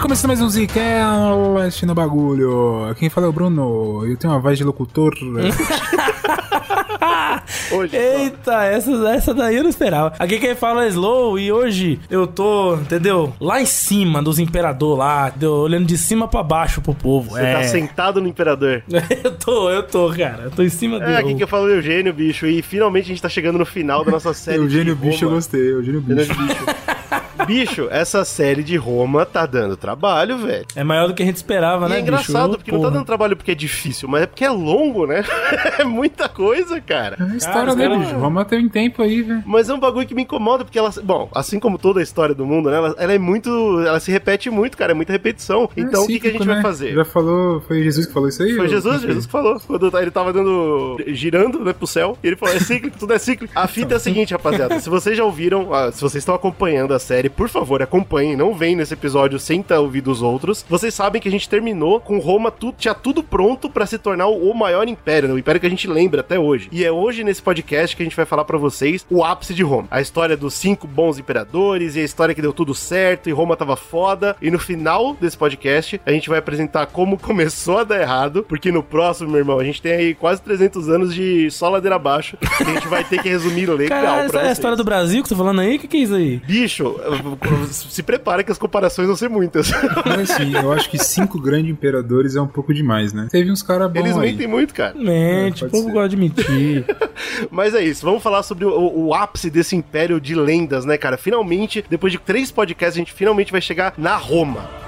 Começando 0.00 0.28
mais 0.28 0.40
um 0.40 0.48
Zcast 0.48 1.84
no 1.86 1.94
bagulho. 1.94 2.94
Quem 2.98 3.08
fala 3.08 3.26
é 3.26 3.30
o 3.30 3.32
Bruno. 3.32 4.04
Eu 4.06 4.16
tenho 4.16 4.32
uma 4.32 4.40
voz 4.40 4.58
de 4.58 4.64
locutor. 4.64 5.12
Hoje. 7.70 7.96
Eita, 7.96 8.64
essa, 8.64 8.90
essa 9.10 9.34
daí 9.34 9.56
eu 9.56 9.62
não 9.62 9.70
esperava. 9.70 10.14
Aqui 10.18 10.38
quem 10.38 10.54
fala 10.54 10.84
é 10.84 10.88
Slow 10.88 11.38
e 11.38 11.50
hoje 11.52 11.98
eu 12.10 12.26
tô, 12.26 12.76
entendeu? 12.76 13.32
Lá 13.40 13.60
em 13.60 13.66
cima 13.66 14.22
dos 14.22 14.38
imperador 14.38 14.98
lá, 14.98 15.28
entendeu? 15.28 15.52
olhando 15.52 15.86
de 15.86 15.96
cima 15.98 16.26
pra 16.28 16.42
baixo 16.42 16.80
pro 16.80 16.94
povo. 16.94 17.30
Você 17.30 17.42
é. 17.42 17.52
tá 17.54 17.62
sentado 17.64 18.20
no 18.20 18.28
imperador. 18.28 18.82
eu 19.24 19.32
tô, 19.32 19.70
eu 19.70 19.82
tô, 19.82 20.10
cara. 20.10 20.44
Eu 20.44 20.50
tô 20.50 20.62
em 20.62 20.68
cima 20.68 20.98
É, 20.98 21.16
aqui 21.16 21.24
dele. 21.24 21.36
que 21.36 21.44
eu 21.44 21.48
falo 21.48 21.68
Eugênio, 21.68 22.12
bicho. 22.12 22.46
E 22.46 22.62
finalmente 22.62 23.04
a 23.04 23.08
gente 23.08 23.22
tá 23.22 23.28
chegando 23.28 23.58
no 23.58 23.66
final 23.66 24.04
da 24.04 24.10
nossa 24.12 24.32
série. 24.32 24.58
Eugênio 24.58 24.96
Bicho 24.96 25.24
eu 25.24 25.30
gostei. 25.30 25.72
Eugênio 25.72 26.00
Bicho. 26.00 26.20
Eugênio 26.20 26.46
Bicho. 26.46 26.64
Bicho, 27.46 27.88
essa 27.90 28.24
série 28.24 28.62
de 28.62 28.76
Roma 28.76 29.24
tá 29.24 29.46
dando 29.46 29.76
trabalho, 29.76 30.38
velho. 30.38 30.66
É 30.74 30.84
maior 30.84 31.08
do 31.08 31.14
que 31.14 31.22
a 31.22 31.26
gente 31.26 31.36
esperava, 31.36 31.86
E 31.86 31.90
né, 31.90 31.96
é 31.96 32.00
engraçado, 32.00 32.48
bicho? 32.48 32.58
porque 32.58 32.72
não 32.72 32.82
tá 32.82 32.90
dando 32.90 33.04
trabalho 33.04 33.36
porque 33.36 33.52
é 33.52 33.54
difícil, 33.54 34.08
mas 34.08 34.22
é 34.22 34.26
porque 34.26 34.44
é 34.44 34.50
longo, 34.50 35.06
né? 35.06 35.24
é 35.78 35.84
muita 35.84 36.28
coisa, 36.28 36.80
cara. 36.80 37.16
É 37.18 37.32
a 37.32 37.36
história 37.36 37.70
os 37.70 37.76
dele, 37.76 37.96
bicho. 37.98 38.16
Roma 38.16 38.44
tem 38.44 38.66
um 38.66 38.68
tempo 38.68 39.02
aí, 39.02 39.22
velho. 39.22 39.42
Mas 39.46 39.68
é 39.68 39.74
um 39.74 39.78
bagulho 39.78 40.06
que 40.06 40.14
me 40.14 40.22
incomoda, 40.22 40.64
porque 40.64 40.78
ela. 40.78 40.90
Bom, 41.02 41.28
assim 41.34 41.58
como 41.60 41.78
toda 41.78 42.00
a 42.00 42.02
história 42.02 42.34
do 42.34 42.44
mundo, 42.44 42.70
né? 42.70 42.76
Ela, 42.76 42.94
ela 42.98 43.12
é 43.12 43.18
muito. 43.18 43.80
Ela 43.86 44.00
se 44.00 44.10
repete 44.10 44.50
muito, 44.50 44.76
cara. 44.76 44.92
É 44.92 44.94
muita 44.94 45.12
repetição. 45.12 45.68
Então 45.76 46.04
o 46.04 46.06
que, 46.06 46.20
que 46.20 46.28
a 46.28 46.32
gente 46.32 46.46
vai 46.46 46.62
fazer? 46.62 46.90
É 46.90 46.94
Já 46.94 47.04
falou, 47.04 47.60
foi 47.60 47.82
Jesus 47.82 48.06
que 48.06 48.12
falou 48.12 48.28
isso 48.28 48.42
aí? 48.42 48.54
Foi 48.54 48.68
Jesus. 48.68 49.02
Jesus 49.02 49.26
que 49.26 49.32
falou. 49.32 49.60
Quando 49.60 49.98
ele 49.98 50.10
tava 50.10 50.32
dando. 50.32 50.96
girando, 51.08 51.64
né, 51.64 51.72
pro 51.72 51.86
céu. 51.86 52.18
E 52.22 52.26
ele 52.26 52.36
falou: 52.36 52.54
é 52.54 52.60
cíclico, 52.60 52.98
tudo 52.98 53.12
é 53.12 53.18
cíclico. 53.18 53.52
A 53.54 53.66
fita 53.66 53.94
é 53.94 53.96
a 53.96 54.00
seguinte, 54.00 54.32
rapaziada. 54.32 54.80
Se 54.80 54.88
vocês 54.88 55.16
já 55.16 55.24
ouviram, 55.24 55.72
ah, 55.72 55.92
se 55.92 56.00
vocês 56.00 56.22
estão 56.22 56.34
acompanhando 56.34 56.94
a 56.94 56.98
série, 56.98 57.28
por 57.36 57.48
favor, 57.48 57.82
acompanhem. 57.82 58.36
Não 58.36 58.54
vem 58.54 58.74
nesse 58.74 58.94
episódio 58.94 59.38
sem 59.38 59.60
estar 59.60 59.78
ouvindo 59.80 60.10
os 60.10 60.22
outros. 60.22 60.64
Vocês 60.68 60.94
sabem 60.94 61.20
que 61.20 61.28
a 61.28 61.30
gente 61.30 61.48
terminou 61.48 62.00
com 62.00 62.18
Roma, 62.18 62.50
tu, 62.50 62.72
tinha 62.76 62.94
tudo 62.94 63.22
pronto 63.22 63.68
pra 63.68 63.86
se 63.86 63.98
tornar 63.98 64.26
o, 64.26 64.54
maior 64.54 64.88
império, 64.88 65.28
né? 65.28 65.34
O 65.34 65.38
império 65.38 65.60
que 65.60 65.66
a 65.66 65.70
gente 65.70 65.86
lembra 65.86 66.20
até 66.20 66.38
hoje. 66.38 66.68
E 66.72 66.84
é 66.84 66.90
hoje 66.90 67.22
nesse 67.22 67.42
podcast 67.42 67.94
que 67.94 68.02
a 68.02 68.06
gente 68.06 68.16
vai 68.16 68.24
falar 68.24 68.44
pra 68.44 68.56
vocês 68.56 69.04
o 69.10 69.22
ápice 69.22 69.52
de 69.52 69.62
Roma. 69.62 69.86
A 69.90 70.00
história 70.00 70.36
dos 70.36 70.54
cinco 70.54 70.86
bons 70.86 71.18
imperadores 71.18 71.94
e 71.94 72.00
a 72.00 72.04
história 72.04 72.34
que 72.34 72.40
deu 72.42 72.52
tudo 72.52 72.74
certo 72.74 73.28
e 73.28 73.32
Roma 73.32 73.56
tava 73.56 73.76
foda. 73.76 74.34
E 74.40 74.50
no 74.50 74.58
final 74.58 75.14
desse 75.20 75.36
podcast, 75.36 76.00
a 76.06 76.12
gente 76.12 76.28
vai 76.28 76.38
apresentar 76.38 76.86
como 76.86 77.18
começou 77.20 77.78
a 77.78 77.84
dar 77.84 78.00
errado, 78.00 78.44
porque 78.48 78.72
no 78.72 78.82
próximo, 78.82 79.30
meu 79.30 79.38
irmão, 79.38 79.58
a 79.58 79.64
gente 79.64 79.82
tem 79.82 79.92
aí 79.92 80.14
quase 80.14 80.40
300 80.40 80.88
anos 80.88 81.14
de 81.14 81.50
só 81.50 81.68
ladeira 81.68 81.96
abaixo, 81.96 82.36
que 82.38 82.62
a 82.62 82.66
gente 82.66 82.88
vai 82.88 83.04
ter 83.04 83.22
que 83.22 83.28
resumir 83.28 83.66
legal 83.70 84.00
Caralho, 84.00 84.20
essa 84.22 84.30
pra 84.30 84.40
é 84.40 84.42
a 84.42 84.46
vocês. 84.46 84.58
história 84.58 84.76
do 84.76 84.84
Brasil 84.84 85.22
que 85.22 85.28
você 85.28 85.34
tá 85.34 85.38
falando 85.38 85.60
aí? 85.60 85.76
O 85.76 85.78
que, 85.78 85.88
que 85.88 85.96
é 85.96 86.00
isso 86.00 86.14
aí? 86.14 86.36
Bicho, 86.38 86.96
se 87.70 88.02
prepara 88.02 88.42
que 88.44 88.52
as 88.52 88.58
comparações 88.58 89.06
vão 89.06 89.16
ser 89.16 89.28
muitas. 89.28 89.70
Mas 90.04 90.30
assim, 90.30 90.54
eu 90.54 90.72
acho 90.72 90.90
que 90.90 90.98
cinco 90.98 91.40
grandes 91.40 91.70
imperadores 91.70 92.36
é 92.36 92.40
um 92.40 92.46
pouco 92.46 92.72
demais, 92.72 93.12
né? 93.12 93.28
Teve 93.30 93.50
uns 93.50 93.62
caras 93.62 93.90
bons 93.90 94.00
Eles 94.00 94.16
aí. 94.16 94.32
mentem 94.32 94.46
muito, 94.46 94.74
cara. 94.74 94.94
Mente, 94.94 95.64
o 95.64 95.70
povo 95.70 95.90
gosta 95.90 96.08
de 96.10 96.16
mentir. 96.16 96.84
Mas 97.50 97.74
é 97.74 97.82
isso, 97.82 98.04
vamos 98.04 98.22
falar 98.22 98.42
sobre 98.42 98.64
o, 98.64 99.06
o 99.06 99.14
ápice 99.14 99.50
desse 99.50 99.74
império 99.74 100.20
de 100.20 100.34
lendas, 100.34 100.84
né, 100.84 100.96
cara? 100.96 101.16
Finalmente, 101.16 101.84
depois 101.88 102.12
de 102.12 102.18
três 102.18 102.50
podcasts, 102.50 102.96
a 102.96 102.98
gente 102.98 103.12
finalmente 103.12 103.52
vai 103.52 103.60
chegar 103.60 103.94
na 103.96 104.16
Roma. 104.16 104.85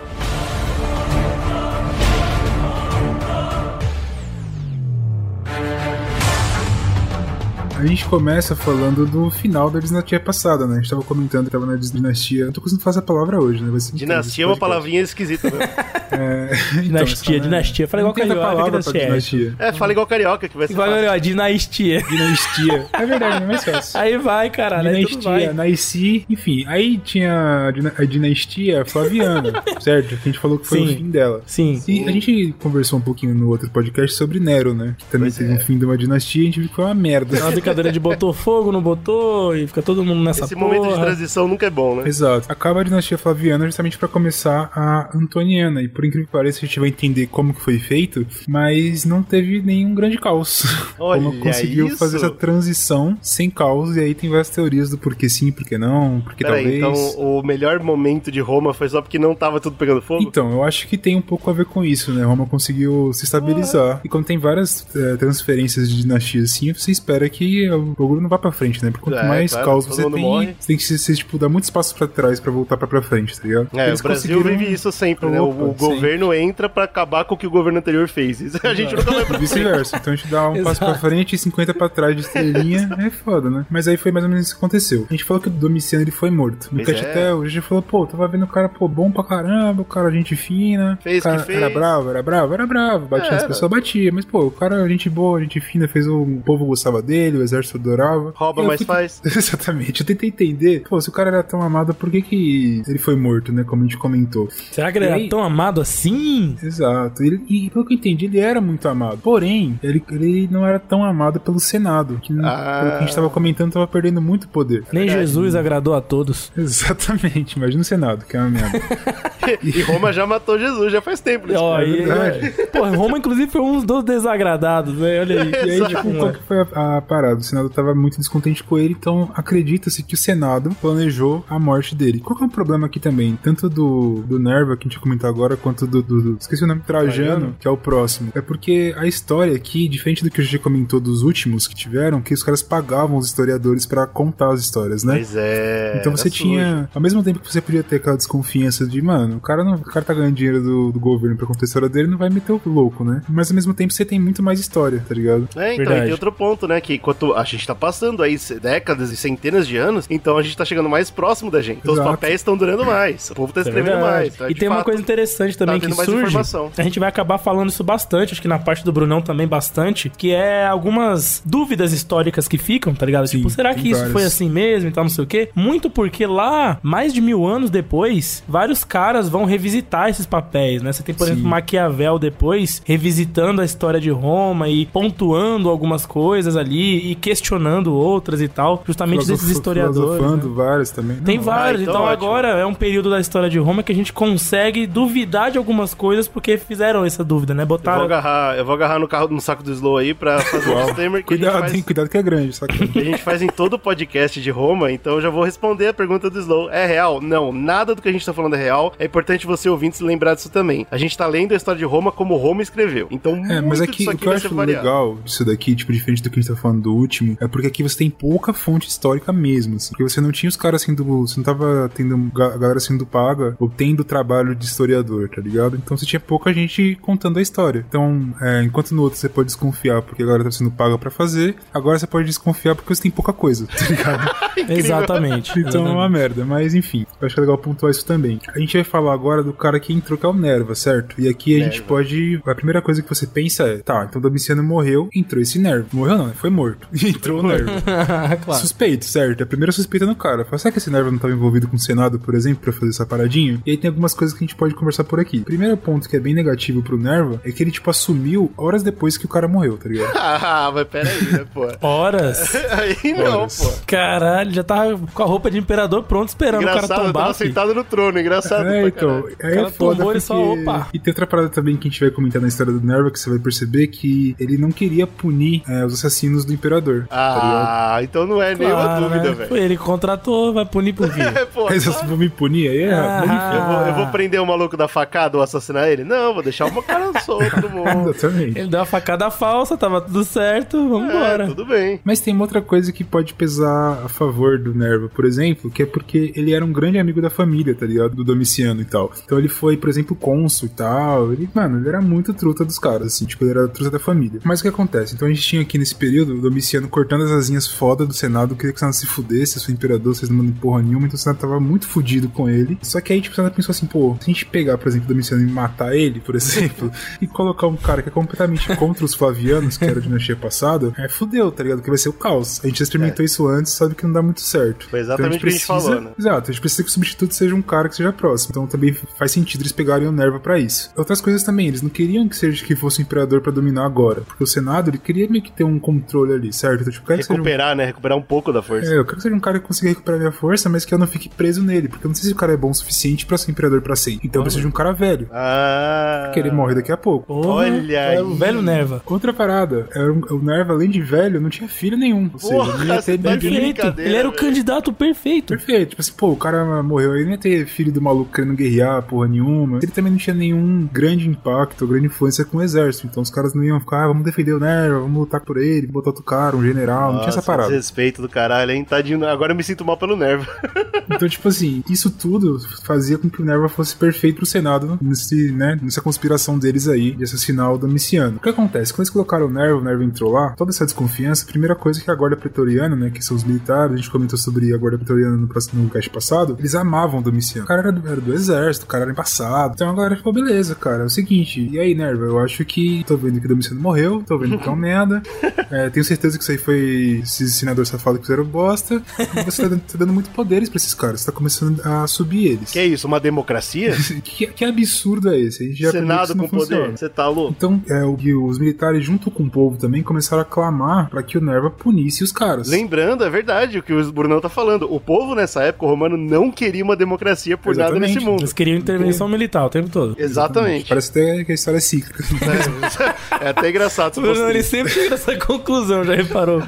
A 7.78 7.86
gente 7.86 8.05
começa 8.06 8.56
falando 8.56 9.06
do 9.06 9.30
final 9.30 9.70
da 9.70 9.78
dinastia 9.78 10.18
passada, 10.18 10.66
né? 10.66 10.78
A 10.78 10.80
gente 10.80 10.90
tava 10.90 11.02
comentando 11.05 11.44
que 11.44 11.52
tava 11.52 11.64
na 11.64 11.77
dinastia. 11.77 12.46
Eu 12.46 12.52
tô 12.52 12.61
conseguindo 12.61 12.83
fazer 12.83 12.98
a 12.98 13.02
palavra 13.02 13.40
hoje, 13.40 13.62
né? 13.62 13.70
Dinastia 13.94 14.42
é 14.42 14.46
uma 14.48 14.56
palavrinha 14.56 15.00
esquisita, 15.00 15.48
né? 15.48 15.70
É, 16.11 16.50
então, 16.72 16.83
Dinastia, 16.83 17.14
essa, 17.14 17.30
né? 17.30 17.38
dinastia. 17.38 17.86
Fala 17.86 18.00
igual 18.02 18.14
Não 18.17 18.27
carioca, 18.27 18.40
palavra 18.48 18.83
que 18.83 18.90
dinastia 18.92 19.02
é. 19.02 19.06
dinastia. 19.06 19.55
É, 19.61 19.72
fala 19.72 19.92
igual 19.92 20.06
carioca, 20.08 20.48
que 20.48 20.56
vai 20.58 20.67
ser 20.67 20.72
Igual 20.72 20.88
ó, 20.90 21.17
dinastia. 21.18 22.02
Dinastia. 22.02 22.86
É 22.92 23.06
verdade, 23.06 23.44
é 23.44 23.46
mais 23.46 23.64
fácil. 23.64 24.00
Aí 24.00 24.18
vai, 24.18 24.50
caralho. 24.50 25.06
Dinastia. 25.06 25.52
Naisi, 25.52 26.27
enfim. 26.28 26.64
Aí 26.67 26.98
tinha 26.98 27.68
a, 27.68 27.70
dina- 27.70 27.92
a 27.96 28.05
dinastia 28.05 28.84
Flaviana, 28.86 29.62
certo? 29.78 30.08
Que 30.08 30.14
a 30.14 30.33
gente 30.33 30.38
falou 30.40 30.58
que 30.58 30.67
foi 30.67 30.78
Sim. 30.78 30.84
o 30.84 30.96
fim 30.96 31.11
dela. 31.11 31.42
Sim. 31.46 31.80
E 31.86 32.08
a 32.08 32.11
gente 32.11 32.55
conversou 32.58 32.98
um 32.98 33.02
pouquinho 33.02 33.36
no 33.36 33.48
outro 33.48 33.70
podcast 33.70 34.17
sobre 34.17 34.40
Nero, 34.40 34.74
né? 34.74 34.96
Que 34.98 35.05
também 35.05 35.28
Pois 35.28 35.36
teve 35.36 35.52
é. 35.52 35.55
um 35.55 35.61
fim 35.61 35.78
de 35.78 35.84
uma 35.84 35.96
dinastia 35.96 36.42
e 36.42 36.44
a 36.44 36.46
gente 36.46 36.58
viu 36.58 36.68
que 36.68 36.74
foi 36.74 36.84
uma 36.84 36.94
merda. 36.94 37.38
Uma 37.38 37.52
brincadeira 37.68 37.92
de 37.92 38.01
botou 38.01 38.33
fogo, 38.33 38.73
não 38.73 38.83
botou, 38.83 39.56
e 39.56 39.67
fica 39.67 39.83
todo 39.83 40.05
mundo 40.05 40.23
nessa 40.23 40.45
Esse 40.45 40.55
porra. 40.55 40.67
momento 40.67 40.95
de 40.95 41.01
transição 41.01 41.48
nunca 41.48 41.67
é 41.67 41.70
bom, 41.70 41.96
né? 41.96 42.08
Exato. 42.08 42.51
Acaba 42.51 42.80
a 42.80 42.84
dinastia 42.84 43.18
Flaviana 43.18 43.67
justamente 43.67 43.98
pra 43.98 44.08
começar 44.08 44.70
a 44.74 45.11
Antoniana. 45.14 45.83
E 45.83 45.89
por 45.89 46.05
incrível 46.05 46.27
que 46.27 46.33
pareça, 46.33 46.58
a 46.58 46.67
gente 46.67 46.80
vai 46.80 46.89
entender 46.89 47.27
como 47.27 47.55
que 47.55 47.61
foi 47.61 47.79
feito, 47.79 48.27
mas 48.46 49.05
não 49.05 49.23
teve 49.23 49.61
nenhum 49.62 49.95
grande 49.95 50.18
caos. 50.18 50.64
Olha 50.98 51.23
como 51.23 51.39
conseguiu 51.40 51.89
isso. 51.89 51.96
fazer 51.96 52.17
essa 52.17 52.30
transição 52.30 53.17
sem 53.23 53.51
caos. 53.51 53.96
E 53.96 54.00
aí 54.00 54.14
tem 54.14 54.29
várias 54.29 54.50
teorias 54.50 54.90
do 54.90 54.98
porquê 54.98 55.29
sim, 55.29 55.50
porquê 55.52 55.79
não, 55.79 56.20
porque 56.20 56.45
Peraí, 56.45 56.80
talvez. 56.80 57.12
então 57.14 57.20
o 57.20 57.42
melhor 57.42 57.80
momento 57.80 58.30
de 58.30 58.40
Roma 58.40 58.74
foi 58.74 58.89
só 58.89 59.00
porque 59.00 59.18
não 59.18 59.35
tava 59.35 59.61
tudo 59.61 59.77
pegando 59.77 60.00
fogo? 60.02 60.23
Então, 60.23 60.50
eu 60.52 60.62
acho 60.64 60.86
que 60.89 60.96
tem 60.96 61.17
um 61.17 61.23
pouco 61.23 61.50
a 61.50 61.52
ver 61.52 61.64
com 61.67 61.85
isso, 61.85 62.12
né? 62.12 62.24
Roma 62.24 62.46
conseguiu 62.46 63.12
se 63.12 63.24
estabilizar. 63.24 64.00
E 64.05 64.08
quando 64.08 64.24
tem 64.24 64.39
várias 64.39 64.86
eh, 64.95 65.17
transferências 65.17 65.89
de 65.89 66.02
dinastia 66.02 66.42
assim, 66.42 66.73
você 66.73 66.90
espera 66.90 67.29
que 67.29 67.58
o 67.70 67.95
bagulho 67.98 68.20
não 68.20 68.29
vá 68.29 68.39
pra 68.39 68.52
frente, 68.52 68.83
né? 68.85 68.91
Porque 68.91 69.05
quanto 69.05 69.19
É, 69.19 69.27
mais 69.29 69.52
claro, 69.52 69.67
caos 69.67 69.86
você 69.86 70.08
tem, 70.11 70.23
morre. 70.23 70.55
você 70.58 70.67
tem 70.69 70.77
que 70.77 70.83
se, 70.85 70.98
se, 70.98 71.17
tipo, 71.17 71.39
dar 71.39 71.48
muito 71.48 71.64
espaço 71.64 71.95
pra 71.95 72.07
trás 72.07 72.39
pra 72.41 72.51
voltar 72.52 72.77
pra, 72.77 72.86
pra 72.86 73.02
frente, 73.02 73.39
tá 73.41 73.46
ligado? 73.46 73.69
É, 73.74 73.89
Eles 73.89 74.01
o 74.01 74.02
Brasil 74.02 74.36
conseguiram- 74.36 74.58
vive 74.58 74.73
isso 74.73 74.91
sempre, 74.92 75.29
né? 75.29 75.41
O, 75.41 75.48
Opa, 75.51 75.64
o 75.64 75.74
governo 75.74 76.33
entra 76.35 76.68
pra 76.68 76.85
acabar 76.85 77.24
com 77.24 77.35
o 77.35 77.39
que 77.39 77.47
o 77.47 77.51
governo 77.51 77.79
anterior 77.79 78.07
fez. 78.08 78.41
Isso 78.41 78.58
a 78.63 78.74
gente 78.74 78.95
nunca 78.95 79.11
vai 79.13 79.24
pra 79.24 79.39
vice-versa. 79.39 79.97
Então 79.97 80.13
a 80.13 80.17
gente 80.17 80.29
dá 80.29 80.48
um 80.48 80.63
passo 80.64 80.80
pra 80.80 80.91
Exato. 80.91 81.01
frente 81.07 81.35
e 81.35 81.39
50 81.39 81.74
pra 81.74 81.89
trás 81.89 82.14
de 82.14 82.23
estrelinha. 82.23 82.89
É 82.98 83.11
foda, 83.11 83.48
né? 83.48 83.64
Mas 83.70 83.86
aí 83.89 83.97
foi 83.97 84.11
mais 84.13 84.24
ou 84.24 84.30
menos 84.30 84.47
isso 84.47 84.55
que 84.55 84.58
aconteceu. 84.58 85.07
A 85.08 85.13
gente 85.13 85.24
falou 85.24 85.41
que 85.42 85.48
o 85.48 85.51
Domiciano 85.51 86.02
ele 86.05 86.11
foi 86.11 86.30
morto. 86.30 86.68
No 86.73 86.83
Cat 86.85 86.98
é. 87.05 87.11
até 87.11 87.35
hoje 87.35 87.51
a 87.51 87.61
gente 87.61 87.68
falou, 87.68 87.83
pô, 87.83 88.07
tava 88.07 88.27
vendo 88.29 88.45
o 88.45 88.48
cara, 88.48 88.68
pô, 88.68 88.86
bom 88.89 89.11
pra 89.11 89.23
caramba, 89.24 89.83
o 89.83 89.85
cara 89.85 90.11
gente 90.11 90.35
fina. 90.36 90.98
Fez 91.02 91.20
o 91.20 91.23
cara 91.23 91.39
que 91.41 91.47
fez. 91.47 91.58
Era 91.63 91.70
bravo, 91.70 92.11
era 92.11 92.23
bravo, 92.23 92.55
era 92.55 92.67
bravo. 92.67 93.07
Batia 93.07 93.33
É, 93.36 93.47
pessoas, 93.47 93.70
batia. 93.70 94.11
Mas, 94.13 94.24
pô, 94.24 94.47
o 94.47 94.51
cara, 94.51 94.86
gente 94.89 95.08
boa, 95.08 95.41
gente 95.41 95.61
fina, 95.61 95.86
fez 95.89 96.07
o, 96.07 96.23
o 96.23 96.42
povo 96.45 96.67
gostava 96.67 97.01
dele, 97.01 97.39
o 97.39 97.42
exército 97.48 97.79
adorava. 97.79 98.33
Rouba, 98.35 98.63
E 98.63 98.67
mas 98.67 98.77
fui- 98.79 98.86
faz. 98.86 99.20
Exatamente. 99.25 100.01
Eu 100.01 100.07
tentei 100.07 100.29
entender, 100.29 100.85
pô, 100.89 101.01
se 101.01 101.09
o 101.09 101.13
cara 101.13 101.29
era 101.31 101.42
tão 101.42 101.63
amado, 101.63 101.95
por 101.95 102.11
que 102.11 102.23
que 102.23 102.83
ele 102.86 102.98
foi 102.98 103.17
morto, 103.17 103.53
né? 103.53 103.64
Como 103.64 103.83
a 103.83 103.86
gente 103.86 103.97
comentou. 103.97 104.48
Será 104.70 104.91
que 104.92 104.98
ele 104.98 105.07
E 105.07 105.09
era 105.09 105.17
aí? 105.17 105.29
tão 105.29 105.42
amado 105.42 105.81
assim? 105.81 106.57
Exato. 106.63 107.23
Ele- 107.23 107.42
e 107.48 107.70
pelo 107.70 107.85
que 107.85 107.95
eu 107.95 107.98
entendi, 107.98 108.27
ele 108.27 108.39
era 108.39 108.61
muito 108.61 108.86
amado. 108.89 109.19
Porém, 109.19 109.79
ele, 109.83 110.03
ele 110.11 110.48
não 110.51 110.67
era 110.67 110.79
tão 110.79 111.05
amado 111.05 111.41
pelo 111.41 111.59
Senado. 111.59 112.19
Que, 112.23 112.33
Ah. 112.41 112.79
Pelo 112.81 112.91
que 112.92 112.97
a 112.97 113.01
gente 113.07 113.14
tava 113.14 113.31
comentando, 113.31 113.73
tava 113.73 113.86
perdendo 113.86 114.20
muito 114.20 114.48
poder. 114.48 114.85
Nem 114.92 115.07
verdade. 115.07 115.27
Jesus 115.27 115.55
agradou 115.55 115.95
a 115.95 116.01
todos. 116.01 116.53
Exatamente. 116.57 117.57
Imagina 117.57 117.80
o 117.83 117.85
Senado, 117.85 118.25
que 118.25 118.36
é 118.36 118.41
uma 118.41 118.51
merda. 118.51 118.79
E 119.63 119.80
Roma 119.80 120.13
já 120.13 120.27
matou 120.27 120.59
Jesus, 120.59 120.92
já 120.92 121.01
faz 121.01 121.20
tempo. 121.20 121.47
isso. 121.51 121.59
Ó, 121.59 121.75
aí, 121.75 122.03
verdade. 122.05 122.53
pô, 122.70 122.85
Roma, 122.91 123.17
inclusive, 123.17 123.51
foi 123.51 123.63
um 123.63 123.80
dos 123.83 124.05
desagradados, 124.05 124.92
né? 124.98 125.20
Olha 125.20 125.42
aí. 125.42 125.51
E 125.51 125.70
aí, 125.70 125.86
tipo, 125.86 126.15
qual 126.19 126.33
que 126.33 126.42
foi 126.42 126.59
a, 126.75 126.97
a 126.98 127.01
parada? 127.01 127.37
O 127.40 127.42
Senado 127.44 127.68
tava 127.70 127.94
muito 127.94 128.19
descontente 128.19 128.62
com 128.62 128.78
ele, 128.78 128.94
então 128.99 129.31
acredita-se 129.34 130.02
que 130.02 130.14
o 130.14 130.19
Senado 130.19 130.70
planejou 130.81 131.44
a 131.49 131.58
morte 131.58 131.94
dele. 131.94 132.20
Qual 132.20 132.37
que 132.37 132.43
é 132.44 132.46
o 132.46 132.50
problema 132.50 132.87
aqui 132.87 133.00
também? 133.00 133.38
Tanto 133.43 133.69
do, 133.69 134.23
do 134.26 134.38
Nerva, 134.38 134.76
que 134.76 134.85
a 134.87 134.88
gente 134.88 134.96
vai 134.96 135.02
comentar 135.05 135.31
agora, 135.31 135.56
quanto 135.56 135.87
do, 135.87 136.02
do- 136.02 136.23
do- 136.23 136.37
Esqueci 136.40 136.64
o 136.64 136.67
nome, 136.67 136.81
Trajano, 136.87 137.12
Trajano. 137.31 137.56
que 137.58 137.67
é 137.69 137.70
o 137.70 137.76
próximo. 137.76 138.32
É 138.35 138.40
porque 138.40 138.94
a 138.96 139.06
história 139.06 139.55
aqui, 139.55 139.88
diferente 139.88 140.23
do 140.25 140.31
que 140.31 140.40
a 140.40 140.44
gente 140.44 140.58
comentou 140.58 141.00
dos 141.00 141.23
últimos 141.23 141.67
que 141.67 141.75
tiveram, 141.75 142.20
que 142.20 142.35
os 142.35 142.43
caras 142.43 142.62
pagavam 142.62 143.17
os 143.17 143.26
historiadores 143.26 143.87
pra 143.87 144.06
contar 144.06 144.52
as 144.52 144.61
histórias, 144.61 145.05
né? 145.05 145.14
Pois 145.14 145.34
é. 145.37 145.99
Então 146.00 146.17
você 146.17 146.31
tinha, 146.31 146.76
sujo. 146.79 146.88
ao 146.94 147.00
mesmo 147.02 147.23
tempo 147.23 147.38
que 147.41 147.52
você 147.52 147.61
podia 147.61 147.82
ter 147.82 147.96
aquela 147.96 148.17
desconfiança 148.17 148.87
de, 148.87 149.00
mano, 149.02 149.37
o 149.37 149.41
cara, 149.41 149.64
não, 149.64 149.75
o 149.75 149.81
cara 149.82 150.05
tá 150.05 150.14
ganhando 150.14 150.34
dinheiro 150.34 150.62
do, 150.62 150.93
do 150.93 151.00
governo 151.00 151.37
pra 151.37 151.46
contar 151.46 151.62
a 151.62 151.64
história 151.67 151.88
dele, 151.88 152.08
não 152.08 152.19
vai 152.19 152.29
meter 152.31 152.52
o 152.52 152.61
louco, 152.67 153.05
né? 153.05 153.23
Mas 153.29 153.50
ao 153.50 153.55
mesmo 153.55 153.75
tempo 153.75 153.93
você 153.93 154.05
tem 154.05 154.19
muito 154.20 154.43
mais 154.43 154.61
história, 154.61 155.02
tá 155.06 155.14
ligado? 155.14 155.49
É, 155.56 155.75
então, 155.75 155.76
Verdade. 155.79 156.00
e 156.00 156.02
tem 156.05 156.12
outro 156.12 156.32
ponto, 156.32 156.67
né? 156.69 156.81
Que 156.81 156.99
quanto 156.99 157.28
a 157.35 157.45
gente 157.45 157.67
tá 157.67 157.75
passando 157.75 158.23
aí 158.23 158.39
décadas 158.61 159.11
e 159.11 159.17
centenas 159.17 159.67
de 159.67 159.77
anos, 159.77 160.07
então 160.09 160.37
a 160.39 160.43
gente 160.43 160.57
tá 160.57 160.65
chegando 160.65 160.89
mais 160.89 161.11
próximo 161.11 161.51
da 161.51 161.61
gente. 161.61 161.79
Então 161.79 161.95
Exato. 161.95 162.09
os 162.09 162.15
papéis 162.15 162.35
estão 162.37 162.57
durando 162.57 162.85
mais, 162.85 163.31
o 163.31 163.35
povo 163.35 163.53
tá 163.53 163.61
é 163.61 163.63
escrevendo 163.63 163.97
verdade. 163.97 164.13
mais. 164.13 164.35
Então, 164.35 164.51
e 164.51 164.55
tem 164.55 164.69
uma 164.69 164.77
fato, 164.77 164.85
coisa 164.87 165.01
interessante 165.01 165.57
também 165.57 165.81
tá 165.81 165.87
que 165.87 165.95
surge. 165.95 166.13
informação. 166.13 166.71
A 166.77 166.83
gente 166.83 166.99
vai 166.99 167.09
acabar 167.09 167.39
falando 167.39 167.69
isso 167.69 167.85
bastante, 167.85 168.33
acho 168.33 168.43
que 168.43 168.49
na 168.49 168.59
parte 168.59 168.85
do 168.85 168.93
Brunão 168.93 169.21
também 169.21 169.47
bastante, 169.47 170.11
que 170.11 170.33
é 170.33 170.67
algumas 170.67 171.43
dúvidas 171.45 171.93
históricas 171.93 172.49
que 172.49 172.59
ficam, 172.59 172.95
tá 172.95 173.07
ligado? 173.07 173.27
Sim, 173.27 173.39
tipo, 173.39 173.51
será 173.51 173.75
que 173.75 173.89
isso 173.89 173.99
várias. 174.01 174.13
foi 174.13 174.25
assim 174.25 174.49
mesmo 174.49 174.89
e 174.89 174.93
tal, 174.93 175.05
não 175.05 175.11
sei 175.11 175.25
o 175.25 175.27
quê? 175.27 175.51
Muito 175.55 175.91
porque 175.91 176.27
lá, 176.27 176.79
mais 176.83 177.13
de 177.13 177.21
mil 177.21 177.47
anos 177.47 177.71
depois, 177.71 178.43
vários 178.49 178.85
caras 178.85 179.29
vão 179.29 179.45
revisitar 179.45 180.09
esses 180.09 180.27
papéis, 180.27 180.83
né? 180.83 180.93
Você 180.93 181.03
tem, 181.03 181.15
por 181.15 181.27
Sim. 181.27 181.33
exemplo, 181.33 181.49
Maquiavel 181.51 182.19
depois, 182.19 182.83
revisitando 182.85 183.61
a 183.61 183.65
história 183.65 184.01
de 184.01 184.11
Roma 184.11 184.69
e 184.69 184.87
pontuando 184.87 185.69
algumas 185.69 186.07
coisas 186.07 186.57
ali 186.57 187.11
e 187.11 187.15
questionando 187.19 187.93
outras 187.94 188.41
e 188.41 188.49
tal, 188.49 188.82
justamente 188.87 189.19
desses 189.20 189.41
Filosofo- 189.41 189.53
historiadores. 189.53 189.99
Filosofando 190.17 190.49
né? 190.49 190.55
vários 190.55 190.91
também. 190.91 191.17
Tem 191.19 191.37
Não, 191.37 191.44
vários, 191.44 191.81
Ah, 191.81 191.82
então, 191.82 191.94
então 191.94 192.06
agora 192.06 192.49
é 192.49 192.65
um 192.67 192.75
período 192.75 193.11
da 193.11 193.20
história 193.20 193.50
de 193.50 193.59
Roma 193.59 193.82
que 193.82 193.93
a 193.93 193.94
gente 193.94 194.12
consegue 194.12 194.87
duvidar 194.87 195.50
de 195.50 195.59
algumas 195.59 195.94
coisas 195.94 196.26
porque 196.29 196.56
fizeram 196.56 197.05
essa 197.05 197.23
dúvida, 197.25 197.53
né? 197.55 197.65
Eu 197.65 197.67
vou 197.67 197.76
Botaram. 197.79 198.05
agarrar, 198.05 198.56
eu 198.56 198.65
vou 198.65 198.75
agarrar 198.75 198.99
no 198.99 199.09
carro 199.09 199.29
no 199.29 199.41
saco 199.41 199.62
do 199.62 199.73
Slow 199.73 199.97
aí 199.99 200.15
pra 200.15 200.41
fazer 200.41 200.70
um 200.75 200.85
disclaimer 200.87 201.25
que 201.25 201.35
a 201.35 201.37
gente 201.37 201.44
Cuidado, 201.44 201.61
faz- 201.61 201.75
hein? 201.75 201.82
Cuidado 201.82 202.09
que 202.09 202.19
é 202.19 202.23
grande, 202.23 202.59
que 202.93 202.99
a 203.00 203.05
gente 203.05 203.23
faz 203.23 203.43
em 203.43 203.49
todo 203.49 203.79
podcast 203.79 204.41
de 204.41 204.50
Roma, 204.50 204.91
então 204.93 205.15
eu 205.15 205.20
já 205.20 205.31
vou 205.31 205.44
responder 205.44 205.88
a 205.88 205.94
pergunta 205.94 206.31
do 206.31 206.38
Slow. 206.38 206.70
É 206.70 206.87
real? 206.87 207.20
Não, 207.20 207.53
nada 207.53 207.94
do 207.94 208.03
que 208.03 208.09
a 208.09 208.12
gente 208.12 208.25
tá 208.25 208.32
falando 208.32 208.55
é 208.55 208.59
real. 208.62 208.93
É 208.99 209.05
importante 209.06 209.47
você 209.47 209.69
ouvinte 209.69 209.97
se 209.97 210.05
lembrar 210.05 210.35
disso 210.35 210.50
também. 210.50 210.87
A 210.91 210.97
gente 210.99 211.17
tá 211.17 211.26
lendo 211.26 211.53
a 211.53 211.56
história 211.56 211.79
de 211.79 211.85
Roma 211.85 212.12
como 212.12 212.37
Roma 212.37 212.62
escreveu. 212.62 213.09
Então, 213.11 213.35
É, 213.49 213.61
mas 213.61 213.79
muito 213.79 213.85
aqui, 213.85 213.99
disso 214.05 214.11
o 214.11 214.17
que 214.19 214.26
eu 214.29 214.32
acho 214.32 214.55
variado. 214.55 214.85
legal 214.87 215.19
disso 215.25 215.44
daqui, 215.44 215.75
tipo, 215.75 215.93
diferente 215.93 216.23
do 216.23 216.31
que 216.31 216.38
a 216.38 216.43
gente 216.43 216.50
tá 216.55 216.61
falando 216.61 216.82
do 216.82 216.97
último, 217.08 217.37
é 217.40 217.49
porque 217.49 217.66
aqui 217.66 217.82
você 217.82 217.96
tem 217.96 218.10
pouca 218.10 218.52
fonte 218.52 218.88
histórica 218.88 219.32
mesmo, 219.32 219.76
assim. 219.76 219.90
Porque 219.90 220.02
você 220.02 220.20
não 220.20 220.31
tinha 220.31 220.49
os 220.49 220.56
caras 220.56 220.82
sendo. 220.82 221.05
Você 221.05 221.38
não 221.38 221.44
tava 221.44 221.90
tendo 221.94 222.31
a 222.37 222.56
galera 222.56 222.78
sendo 222.78 223.06
paga 223.06 223.56
ou 223.58 223.69
tendo 223.69 224.05
trabalho 224.05 224.55
de 224.55 224.66
historiador, 224.66 225.28
tá 225.28 225.40
ligado? 225.40 225.76
Então 225.76 225.96
você 225.96 226.05
tinha 226.05 226.20
pouca 226.20 226.52
gente 226.52 226.96
contando 227.00 227.38
a 227.38 227.43
história. 227.43 227.84
Então, 227.88 228.34
é, 228.40 228.62
enquanto 228.62 228.94
no 228.94 229.02
outro 229.02 229.19
você 229.19 229.28
pode 229.28 229.46
desconfiar 229.46 230.02
porque 230.02 230.22
a 230.22 230.26
galera 230.26 230.44
tá 230.44 230.50
sendo 230.50 230.70
paga 230.70 230.99
pra 230.99 231.10
fazer, 231.10 231.56
agora 231.72 231.99
você 231.99 232.06
pode 232.06 232.26
desconfiar 232.26 232.75
porque 232.75 232.94
você 232.94 233.02
tem 233.02 233.10
pouca 233.10 233.32
coisa, 233.32 233.66
tá 233.66 233.87
ligado? 233.88 234.31
Exatamente. 234.69 235.58
Então 235.58 235.87
é 235.87 235.90
uma 235.90 236.08
merda, 236.08 236.44
mas 236.44 236.75
enfim, 236.75 237.06
eu 237.20 237.26
acho 237.26 237.34
que 237.34 237.40
é 237.40 237.43
legal 237.43 237.56
pontuar 237.56 237.90
isso 237.90 238.05
também. 238.05 238.40
A 238.55 238.58
gente 238.58 238.75
vai 238.75 238.84
falar 238.84 239.14
agora 239.14 239.43
do 239.43 239.52
cara 239.52 239.81
que 239.81 239.93
entrou, 239.93 240.19
que 240.19 240.26
é 240.26 240.28
o 240.28 240.32
Nerva, 240.34 240.75
certo? 240.75 241.20
E 241.20 241.28
aqui 241.28 241.56
a 241.56 241.64
gente 241.64 241.78
Nerva. 241.78 241.87
pode. 241.87 242.43
A 242.46 242.55
primeira 242.55 242.82
coisa 242.82 243.02
que 243.02 243.08
você 243.08 243.26
pensa 243.26 243.64
é: 243.64 243.78
tá, 243.78 244.06
então 244.08 244.20
Domiciano 244.20 244.62
morreu, 244.62 245.08
entrou 245.14 245.40
esse 245.40 245.58
Nerva. 245.58 245.87
Morreu 245.93 246.19
não, 246.19 246.26
né? 246.26 246.32
foi 246.34 246.50
morto. 246.50 246.88
E 246.93 247.08
entrou 247.11 247.40
o 247.40 247.46
Nerva. 247.46 247.73
claro. 248.44 248.61
Suspeito, 248.61 249.05
certo? 249.05 249.40
É 249.40 249.44
A 249.44 249.46
primeira 249.46 249.73
suspeita 249.73 250.06
no 250.06 250.14
cara. 250.14 250.44
Fala, 250.44 250.58
será 250.58 250.73
que 250.73 250.79
esse 250.79 250.90
Nerva 250.90 251.11
não 251.11 251.17
estava 251.17 251.32
envolvido 251.32 251.69
com 251.69 251.76
o 251.76 251.79
Senado, 251.79 252.19
por 252.19 252.35
exemplo, 252.35 252.62
pra 252.62 252.73
fazer 252.73 252.90
essa 252.90 253.06
paradinha? 253.06 253.61
E 253.67 253.70
aí 253.73 253.76
tem 253.76 253.88
algumas 253.88 254.14
coisas 254.14 254.37
que 254.37 254.44
a 254.44 254.46
gente 254.46 254.56
pode 254.56 254.75
conversar 254.75 255.05
por 255.05 255.20
aqui. 255.20 255.40
Primeiro 255.40 255.76
ponto 255.76 256.08
que 256.08 256.17
é 256.17 256.20
bem 256.20 256.35
negativo 256.35 256.82
pro 256.82 256.99
Nerva 256.99 257.40
é 257.44 257.52
que 257.52 257.62
ele, 257.62 257.70
tipo, 257.70 257.90
assumiu 257.90 258.52
horas 258.56 258.82
depois 258.82 259.17
que 259.17 259.26
o 259.26 259.29
cara 259.29 259.49
morreu, 259.49 259.76
tá 259.76 259.88
ligado? 259.88 260.12
Ah, 260.40 260.70
mas 260.73 260.87
peraí, 260.87 261.23
né, 261.32 261.44
pô? 261.52 261.67
Horas. 261.81 262.55
Aí 262.55 263.12
não, 263.12 263.41
Horas. 263.41 263.56
pô. 263.58 263.73
Caralho, 263.87 264.52
já 264.52 264.62
tava 264.62 264.99
com 265.12 265.23
a 265.23 265.26
roupa 265.26 265.50
de 265.50 265.58
imperador 265.58 266.02
pronto 266.05 266.29
esperando 266.29 266.62
o 266.62 266.64
cara 266.64 266.79
Engraçado, 266.79 267.06
tombar. 267.06 267.23
tava 267.23 267.34
sentado 267.34 267.75
no 267.75 267.84
trono, 267.84 268.19
engraçado. 268.19 268.67
É, 268.69 268.87
então, 268.87 269.25
aí 269.43 269.58
é 269.58 269.70
foda 269.70 269.96
tombou, 269.96 270.05
porque... 270.06 270.20
só, 270.20 270.52
opa. 270.52 270.88
E 270.93 270.99
tem 270.99 271.11
outra 271.11 271.26
parada 271.26 271.49
também 271.49 271.76
que 271.76 271.88
a 271.88 271.91
gente 271.91 272.00
vai 272.00 272.11
comentar 272.11 272.41
na 272.41 272.49
história 272.49 272.73
do 272.73 272.81
Nerva, 272.81 273.11
que 273.11 273.19
você 273.19 273.31
vai 273.31 273.38
perceber 273.38 273.88
que 273.88 274.34
ele 274.38 274.56
não 274.56 274.70
queria 274.70 275.06
punir 275.06 275.62
é, 275.69 275.84
os 275.84 275.94
assassinos 275.94 276.44
do 276.44 276.52
Imperador, 276.52 276.78
tá 276.83 276.93
ligado? 276.93 277.07
Ah, 277.11 277.99
então 278.03 278.27
não 278.27 278.43
é 278.43 278.55
nenhuma 278.55 278.83
Claro, 278.85 279.05
dúvida, 279.05 279.31
né? 279.31 279.47
velho. 279.47 279.57
Ele 279.57 279.77
contratou, 279.77 280.53
vai 280.53 280.65
punir 280.67 280.93
por 280.93 281.13
quê? 281.13 281.21
É, 281.39 281.45
pô, 281.45 281.65
Mas 281.71 281.83
se 281.83 282.07
vão 282.07 282.17
me 282.17 282.29
punir 282.29 282.69
aí, 282.69 282.83
é 282.85 282.95
Ah. 282.95 283.23
eu, 283.55 283.63
vou, 283.67 283.87
eu 283.89 283.95
vou 283.95 284.07
prender 284.09 284.41
o 284.41 284.47
maluco 284.47 284.77
da 284.77 284.89
facada 284.89 285.37
ou 285.37 285.43
assassinar 285.43 285.89
ele? 285.89 286.05
Não, 286.05 286.35
vou 286.35 286.43
deixar 286.43 286.67
o 286.67 286.83
cara 286.83 287.11
solto 287.21 287.69
mundo. 287.69 288.11
Exatamente. 288.11 288.59
Ele 288.59 288.69
deu 288.69 288.81
uma 288.81 288.87
facada 288.87 289.31
falsa, 289.31 289.77
tava 289.77 290.01
tudo 290.01 290.25
certo, 290.25 290.89
vambora. 290.89 291.45
É, 291.45 291.47
tudo 291.49 291.67
bem. 291.67 292.01
Mas 292.05 292.21
tem 292.21 292.33
uma 292.35 292.45
outra 292.45 292.63
coisa 292.63 292.93
que 292.93 293.05
pode 293.05 293.35
pesar 293.35 294.03
a 294.05 294.09
favor 294.09 294.59
do 294.59 294.75
Nerva, 294.75 295.09
por 295.09 295.25
exemplo, 295.25 295.71
que 295.71 295.83
é 295.83 295.87
porque 295.87 296.33
ele 296.35 296.53
era 296.53 296.65
um 296.65 296.73
grande 296.73 296.99
amigo 296.99 297.21
da 297.21 297.31
família, 297.31 297.75
tá 297.75 297.87
ligado? 297.87 298.15
Do 298.15 298.25
Domiciano 298.25 298.81
e 298.81 298.85
tal. 298.85 299.11
Então 299.25 299.39
ele 299.39 299.49
foi, 299.49 299.77
por 299.77 299.89
exemplo, 299.89 300.17
cônsul 300.17 300.67
e 300.67 300.71
tal. 300.71 301.33
Ele, 301.33 301.49
mano, 301.55 301.79
ele 301.79 301.89
era 301.89 302.01
muito 302.01 302.33
truta 302.35 302.65
dos 302.65 302.79
caras, 302.79 303.09
assim, 303.09 303.27
tipo, 303.27 303.45
ele 303.45 303.51
era 303.53 303.69
truta 303.69 303.91
da 303.91 303.99
família. 303.99 304.41
Mas 304.45 304.61
o 304.61 304.63
que 304.63 304.69
acontece? 304.69 305.15
Então 305.15 305.27
a 305.29 305.31
gente 305.31 305.43
tinha 305.43 305.63
aqui 305.63 305.79
nesse 305.79 305.95
período 305.95 306.35
o 306.35 306.41
Domiciano 306.41 306.68
cortando 306.88 307.25
as 307.25 307.31
asinhas 307.31 307.67
foda 307.67 308.05
do 308.05 308.12
Senado, 308.12 308.55
queria 308.55 308.73
que 308.73 308.76
o 308.76 308.81
Senado 308.81 308.94
se 308.94 309.06
fudesse, 309.06 309.61
sou 309.61 309.75
imperador, 309.75 310.15
vocês 310.15 310.29
não 310.29 310.38
mandam 310.38 310.55
porra 310.55 310.82
nenhuma, 310.82 311.06
então 311.06 311.17
o 311.17 311.19
Senado 311.19 311.38
tava 311.38 311.61
muito 311.61 311.87
fudido 311.87 312.29
com 312.29 312.49
ele. 312.49 312.79
Só 312.82 313.00
que 313.00 313.12
aí, 313.12 313.20
tipo, 313.20 313.32
o 313.32 313.37
Senado 313.37 313.55
pensou 313.55 313.73
assim, 313.73 313.87
pô, 313.87 314.17
se 314.20 314.31
a 314.31 314.32
gente 314.32 314.47
pegar, 314.47 314.79
por 314.79 314.88
exemplo, 314.88 315.06
o 315.06 315.09
Domiciano 315.09 315.43
e 315.43 315.50
matar 315.50 315.97
ele, 315.97 316.20
por 316.20 316.35
exemplo, 316.37 316.91
e 317.20 317.26
colocar 317.26 317.67
um 317.67 317.76
cara 317.76 318.03
que 318.03 318.09
é 318.09 318.12
completamente 318.12 318.75
contra 318.76 319.05
os 319.05 319.15
Flavianos, 319.15 319.76
que 319.76 319.85
era 319.85 320.00
de 320.00 320.09
dinastia 320.09 320.37
passada, 320.37 320.93
é 320.99 321.09
fudeu, 321.09 321.50
tá 321.50 321.62
ligado? 321.62 321.82
Que 321.82 321.88
vai 321.88 321.99
ser 321.99 322.09
o 322.09 322.12
caos. 322.12 322.61
A 322.65 322.69
gente 322.69 322.79
já 322.79 322.85
experimentou 322.85 323.25
isso 323.25 323.47
antes, 323.47 323.73
sabe 323.73 323.94
que 323.94 324.05
não 324.05 324.12
dá 324.12 324.23
muito 324.23 324.41
certo. 324.41 324.88
Foi 324.88 325.00
exatamente 325.00 325.37
o 325.37 325.41
que 325.41 325.49
a 325.49 325.50
gente 325.50 325.67
falou, 325.67 326.00
né? 326.00 326.11
Exato, 326.19 326.50
a 326.50 326.53
gente 326.53 326.61
precisa 326.61 326.82
que 326.82 326.88
o 326.88 326.93
substituto 326.93 327.35
seja 327.35 327.55
um 327.55 327.62
cara 327.62 327.88
que 327.88 327.97
seja 327.97 328.12
próximo. 328.12 328.50
Então 328.50 328.67
também 328.67 328.94
faz 329.17 329.32
sentido 329.32 329.62
eles 329.62 329.73
pegarem 329.73 330.06
o 330.09 330.12
Nerva 330.12 330.41
pra 330.41 330.59
isso. 330.59 330.91
Outras 330.97 331.20
coisas 331.20 331.43
também, 331.43 331.69
eles 331.69 331.82
não 331.82 331.91
queriam 331.91 332.29
que 332.29 332.37
seja 332.37 332.65
que 332.65 332.75
fosse 332.75 333.00
o 333.00 333.03
imperador 333.03 333.41
pra 333.41 333.53
dominar 333.53 333.85
agora. 333.85 334.23
Porque 334.23 334.43
o 334.43 334.47
Senado, 334.47 334.91
ele 334.91 334.99
queria 334.99 335.29
meio 335.29 335.43
que 335.43 335.53
ter 335.53 335.65
um 335.65 335.79
controle 335.79 336.32
ali, 336.32 336.53
certo? 336.58 336.81
Então, 336.82 336.93
tipo, 336.93 337.05
eu 337.05 337.06
quero 337.08 337.19
que 337.20 337.25
seja 337.26 337.34
um 337.40 337.43
Recuperar, 337.43 337.76
né? 337.76 337.84
Recuperar 337.87 338.19
um 338.19 338.22
pouco 338.22 338.52
da 338.52 338.62
força. 338.62 338.93
é, 338.93 338.99
eu 338.99 339.05
quero 339.05 339.16
que 339.16 339.22
seja 339.22 339.34
um 339.34 339.40
cara 339.40 339.58
que 339.58 339.66
consiga 339.66 339.88
recuperar 339.88 340.19
minha 340.20 340.32
força, 340.32 340.69
mas 340.69 340.84
que 340.84 340.93
eu 340.94 340.99
não 340.99 341.06
fique 341.06 341.28
preso 341.28 341.62
nele, 341.62 341.88
porque 341.88 342.06
eu 342.06 342.08
não 342.08 342.14
sei 342.14 342.26
se 342.28 342.32
o 342.32 342.37
cara 342.37 342.52
é 342.52 342.56
bom 342.56 342.70
o 342.70 342.75
suficiente 342.75 343.25
pra 343.26 343.38
ser 343.38 343.50
imperador 343.50 343.81
pra 343.82 343.96
sempre. 343.96 344.26
Então 344.26 344.40
eu 344.40 344.44
preciso 344.44 344.62
de 344.62 344.69
um 344.69 344.72
cara 344.72 344.93
velho, 344.93 345.28
Ah. 345.32 346.31
que 346.32 346.40
ele 346.40 346.50
morre 346.50 346.75
daqui 346.75 346.93
a 346.93 346.96
pouco. 346.96 347.32
Olha 347.32 347.99
é 347.99 348.22
o 348.22 348.34
velho 348.34 348.60
Nerva. 348.62 349.02
Outra 349.06 349.32
parada, 349.32 349.87
era 349.94 350.12
um- 350.12 350.20
o 350.31 350.38
Nerva, 350.43 350.72
além 350.72 350.90
de 350.90 351.00
velho, 351.00 351.40
não 351.40 351.50
tinha 351.50 351.69
filho 351.69 351.96
nenhum. 351.96 352.31
Ou 352.32 352.38
seja, 352.38 352.55
Porra, 352.55 352.78
não 352.84 352.94
ia 352.94 353.02
ter 353.02 353.19
tá 353.19 353.31
Perfeito. 353.31 353.94
Ele 353.99 354.14
era 354.16 354.28
o 354.28 354.31
velho. 354.32 354.43
candidato 354.43 354.93
perfeito. 354.93 355.49
Perfeito. 355.49 355.90
Tipo 355.90 356.00
assim, 356.02 356.12
pô, 356.16 356.31
o 356.31 356.37
cara 356.37 356.82
morreu 356.82 357.12
aí, 357.12 357.25
não 357.25 357.32
ia 357.32 357.38
ter 357.38 357.66
filho 357.66 357.93
do 357.93 358.00
maluco 358.00 358.32
querendo 358.32 358.55
guerrear, 358.55 359.02
porra 359.02 359.28
nenhuma. 359.28 359.78
Ele 359.78 359.93
também 359.93 360.10
não 360.12 360.19
tinha 360.19 360.34
nenhum 360.34 360.88
grande 360.93 361.28
impacto, 361.28 361.87
grande 361.87 362.06
influência 362.06 362.44
com 362.44 362.58
o 362.58 362.62
exército. 362.62 363.06
Então 363.06 363.22
os 363.22 363.31
caras 363.31 363.55
não 363.55 363.62
iam 363.64 363.81
ficar, 363.81 364.05
ah, 364.05 364.08
vamos 364.08 364.25
defender 364.25 364.52
o 364.52 364.60
Nerva, 364.60 365.00
vamos 365.00 365.19
lutar 365.20 365.40
por 365.40 365.56
ele, 365.56 365.87
botar 365.87 366.10
outro 366.10 366.25
cara, 366.25 366.48
um 366.56 366.62
general. 366.62 367.12
não 367.12 367.19
tinha 367.21 367.31
essa 367.31 367.43
parada. 367.43 367.71
Respeito 367.73 368.21
do 368.23 368.29
caralho, 368.29 368.71
hein? 368.73 368.85
Tadinho. 368.85 369.25
Agora 369.27 369.53
eu 369.53 369.56
me 369.56 369.62
sinto 369.65 369.85
mal 369.85 369.97
pelo 369.97 370.17
nervo. 370.17 370.47
Então, 371.11 371.27
tipo 371.27 371.49
assim, 371.49 371.83
isso 371.89 372.11
tudo 372.11 372.59
fazia 372.85 373.17
com 373.17 373.31
que 373.31 373.41
o 373.41 373.45
Nerva 373.45 373.67
fosse 373.67 373.97
perfeito 373.97 374.37
pro 374.37 374.47
Senado 374.47 374.99
nesse, 375.00 375.50
né, 375.53 375.79
nessa 375.81 376.03
conspiração 376.03 376.59
deles 376.59 376.87
aí 376.87 377.12
de 377.12 377.25
assassinar 377.25 377.73
o 377.73 377.79
Domiciano. 377.79 378.37
O 378.37 378.41
que 378.41 378.49
acontece? 378.50 378.93
Quando 378.93 379.00
eles 379.00 379.11
colocaram 379.11 379.47
o 379.47 379.50
Nerva, 379.50 379.79
o 379.79 379.83
Nerva 379.83 380.05
entrou 380.05 380.31
lá, 380.31 380.50
toda 380.55 380.71
essa 380.71 380.85
desconfiança, 380.85 381.45
a 381.45 381.49
primeira 381.49 381.75
coisa 381.75 381.99
que 382.03 382.11
a 382.11 382.15
guarda 382.15 382.37
pretoriana, 382.37 382.94
né, 382.94 383.09
que 383.09 383.25
são 383.25 383.35
os 383.35 383.43
militares, 383.43 383.94
a 383.94 383.97
gente 383.97 384.11
comentou 384.11 384.39
sobre 384.39 384.75
a 384.75 384.77
guarda 384.77 384.99
pretoriana 384.99 385.35
no, 385.39 385.49
próximo- 385.49 385.83
no 385.83 385.89
cast 385.89 386.11
passado, 386.11 386.56
eles 386.59 386.75
amavam 386.75 387.21
o 387.21 387.23
Domiciano. 387.23 387.65
O 387.65 387.69
cara 387.69 387.81
era 387.81 387.93
do, 387.93 388.06
era 388.06 388.21
do 388.21 388.35
exército, 388.35 388.85
o 388.85 388.89
cara 388.89 389.05
era 389.05 389.11
embaçado. 389.11 389.72
Então 389.75 389.89
a 389.89 389.94
galera 389.94 390.17
falou, 390.19 390.34
beleza, 390.34 390.75
cara, 390.75 391.05
é 391.05 391.06
o 391.06 391.11
seguinte, 391.11 391.67
e 391.72 391.81
aí, 391.81 391.94
Nerva, 391.94 392.27
eu 392.27 392.39
acho 392.39 392.63
que 392.67 393.03
tô 393.06 393.17
vendo 393.17 393.41
que 393.41 393.46
o 393.46 393.49
Domiciano 393.49 393.81
morreu, 393.81 394.22
tô 394.27 394.37
vendo 394.39 394.58
que 394.58 394.69
é 394.69 394.70
um 394.70 394.77
merda, 394.77 395.22
é, 395.70 395.89
tenho 395.89 396.05
certeza 396.05 396.38
que 396.39 396.43
isso 396.43 396.53
aí 396.53 396.59
foi 396.59 397.21
esses 397.23 397.55
senadores 397.55 397.89
safados 397.89 398.21
que 398.21 398.27
fizeram 398.27 398.45
bosta, 398.45 399.03
você 399.45 399.63
tá 399.63 399.69
dando, 399.69 399.81
tá 399.81 399.99
dando 399.99 400.13
muito 400.13 400.31
poderes 400.31 400.69
pra 400.69 400.77
esses 400.77 400.95
caras, 400.95 401.21
você 401.21 401.27
tá 401.27 401.33
começando 401.33 401.81
a 401.85 402.07
subir 402.07 402.47
eles. 402.47 402.71
Que 402.71 402.79
é 402.79 402.87
isso? 402.87 403.07
Uma 403.07 403.21
democracia? 403.21 403.97
Que, 404.29 404.47
que 404.47 404.65
absurdo 404.65 405.31
é 405.31 405.39
esse? 405.39 405.63
A 405.63 405.67
gente 405.67 405.79
já 405.81 405.91
Senado 405.91 406.37
com 406.37 406.49
poder? 406.49 406.91
Você 406.91 407.09
tá 407.09 407.29
louco? 407.29 407.55
Então, 407.57 407.83
é, 407.89 408.05
o, 408.05 408.17
os 408.47 408.59
militares, 408.59 409.05
junto 409.05 409.31
com 409.31 409.45
o 409.45 409.51
povo 409.51 409.79
também, 409.79 410.03
começaram 410.03 410.43
a 410.43 410.45
clamar 410.45 411.09
pra 411.09 411.23
que 411.23 411.39
o 411.39 411.41
Nerva 411.41 411.71
punisse 411.71 412.23
os 412.23 412.31
caras. 412.31 412.69
Lembrando, 412.69 413.25
é 413.25 413.31
verdade 413.31 413.79
o 413.79 413.83
que 413.83 413.93
o 413.93 414.13
Brunão 414.13 414.41
tá 414.41 414.49
falando. 414.49 414.93
O 414.93 415.01
povo 415.01 415.35
nessa 415.35 415.63
época, 415.63 415.87
o 415.87 415.89
romano, 415.89 416.17
não 416.17 416.51
queria 416.51 416.85
uma 416.85 416.97
democracia 416.97 417.57
por 417.57 417.75
nada 417.75 417.91
Exatamente. 417.91 418.15
nesse 418.15 418.27
mundo. 418.27 418.41
Eles 418.41 418.53
queriam 418.53 418.77
intervenção 418.77 419.29
militar 419.29 419.65
o 419.65 419.71
tempo 419.71 419.89
todo. 419.89 420.17
Exatamente. 420.19 420.89
Parece 420.89 421.11
até 421.11 421.45
que 421.45 421.53
a 421.53 421.55
história 421.55 421.79
é 421.79 421.81
cíclica. 421.81 422.25
É 423.41 423.51
até 423.51 423.71
engraçado 423.71 424.21
Bruno, 424.21 424.49
ele 424.51 424.63
sempre 424.63 424.93
chega 424.93 425.11
nessa 425.11 425.37
conclusão, 425.37 426.05
já 426.05 426.15
reparou? 426.29 426.63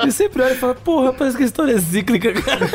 Ele 0.00 0.12
sempre 0.12 0.42
olha 0.42 0.52
e 0.52 0.56
fala, 0.56 0.74
porra, 0.74 1.12
parece 1.12 1.36
que 1.36 1.42
a 1.42 1.46
história 1.46 1.72
é 1.72 1.78
cíclica, 1.78 2.32
cara. 2.32 2.66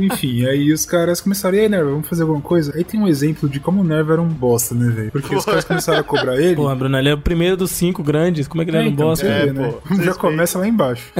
Enfim, 0.00 0.46
aí 0.46 0.72
os 0.72 0.84
caras 0.84 1.20
começaram, 1.20 1.56
e 1.56 1.60
aí, 1.60 1.68
Nerva, 1.68 1.90
vamos 1.90 2.08
fazer 2.08 2.22
alguma 2.22 2.40
coisa? 2.40 2.72
Aí 2.76 2.84
tem 2.84 3.00
um 3.00 3.08
exemplo 3.08 3.48
de 3.48 3.58
como 3.58 3.80
o 3.80 3.84
Nerva 3.84 4.12
era 4.14 4.22
um 4.22 4.28
bosta, 4.28 4.74
né, 4.74 4.88
velho? 4.90 5.10
Porque 5.10 5.34
os 5.34 5.44
caras 5.44 5.64
começaram 5.64 6.00
a 6.00 6.04
cobrar 6.04 6.36
ele. 6.36 6.54
Pô, 6.56 6.74
Bruno, 6.74 6.96
ele 6.98 7.08
é 7.08 7.14
o 7.14 7.18
primeiro 7.18 7.56
dos 7.56 7.70
cinco 7.70 8.02
grandes. 8.02 8.46
Como 8.46 8.62
é 8.62 8.64
que 8.64 8.70
ele 8.70 8.78
É, 8.78 8.80
era 8.80 8.88
um 8.90 8.92
então, 8.92 9.06
bosta? 9.06 9.26
É, 9.26 9.46
vê, 9.46 9.52
né? 9.52 9.72
pô, 9.88 9.94
Já 10.02 10.14
começa 10.14 10.58
lá 10.58 10.66
embaixo. 10.68 11.10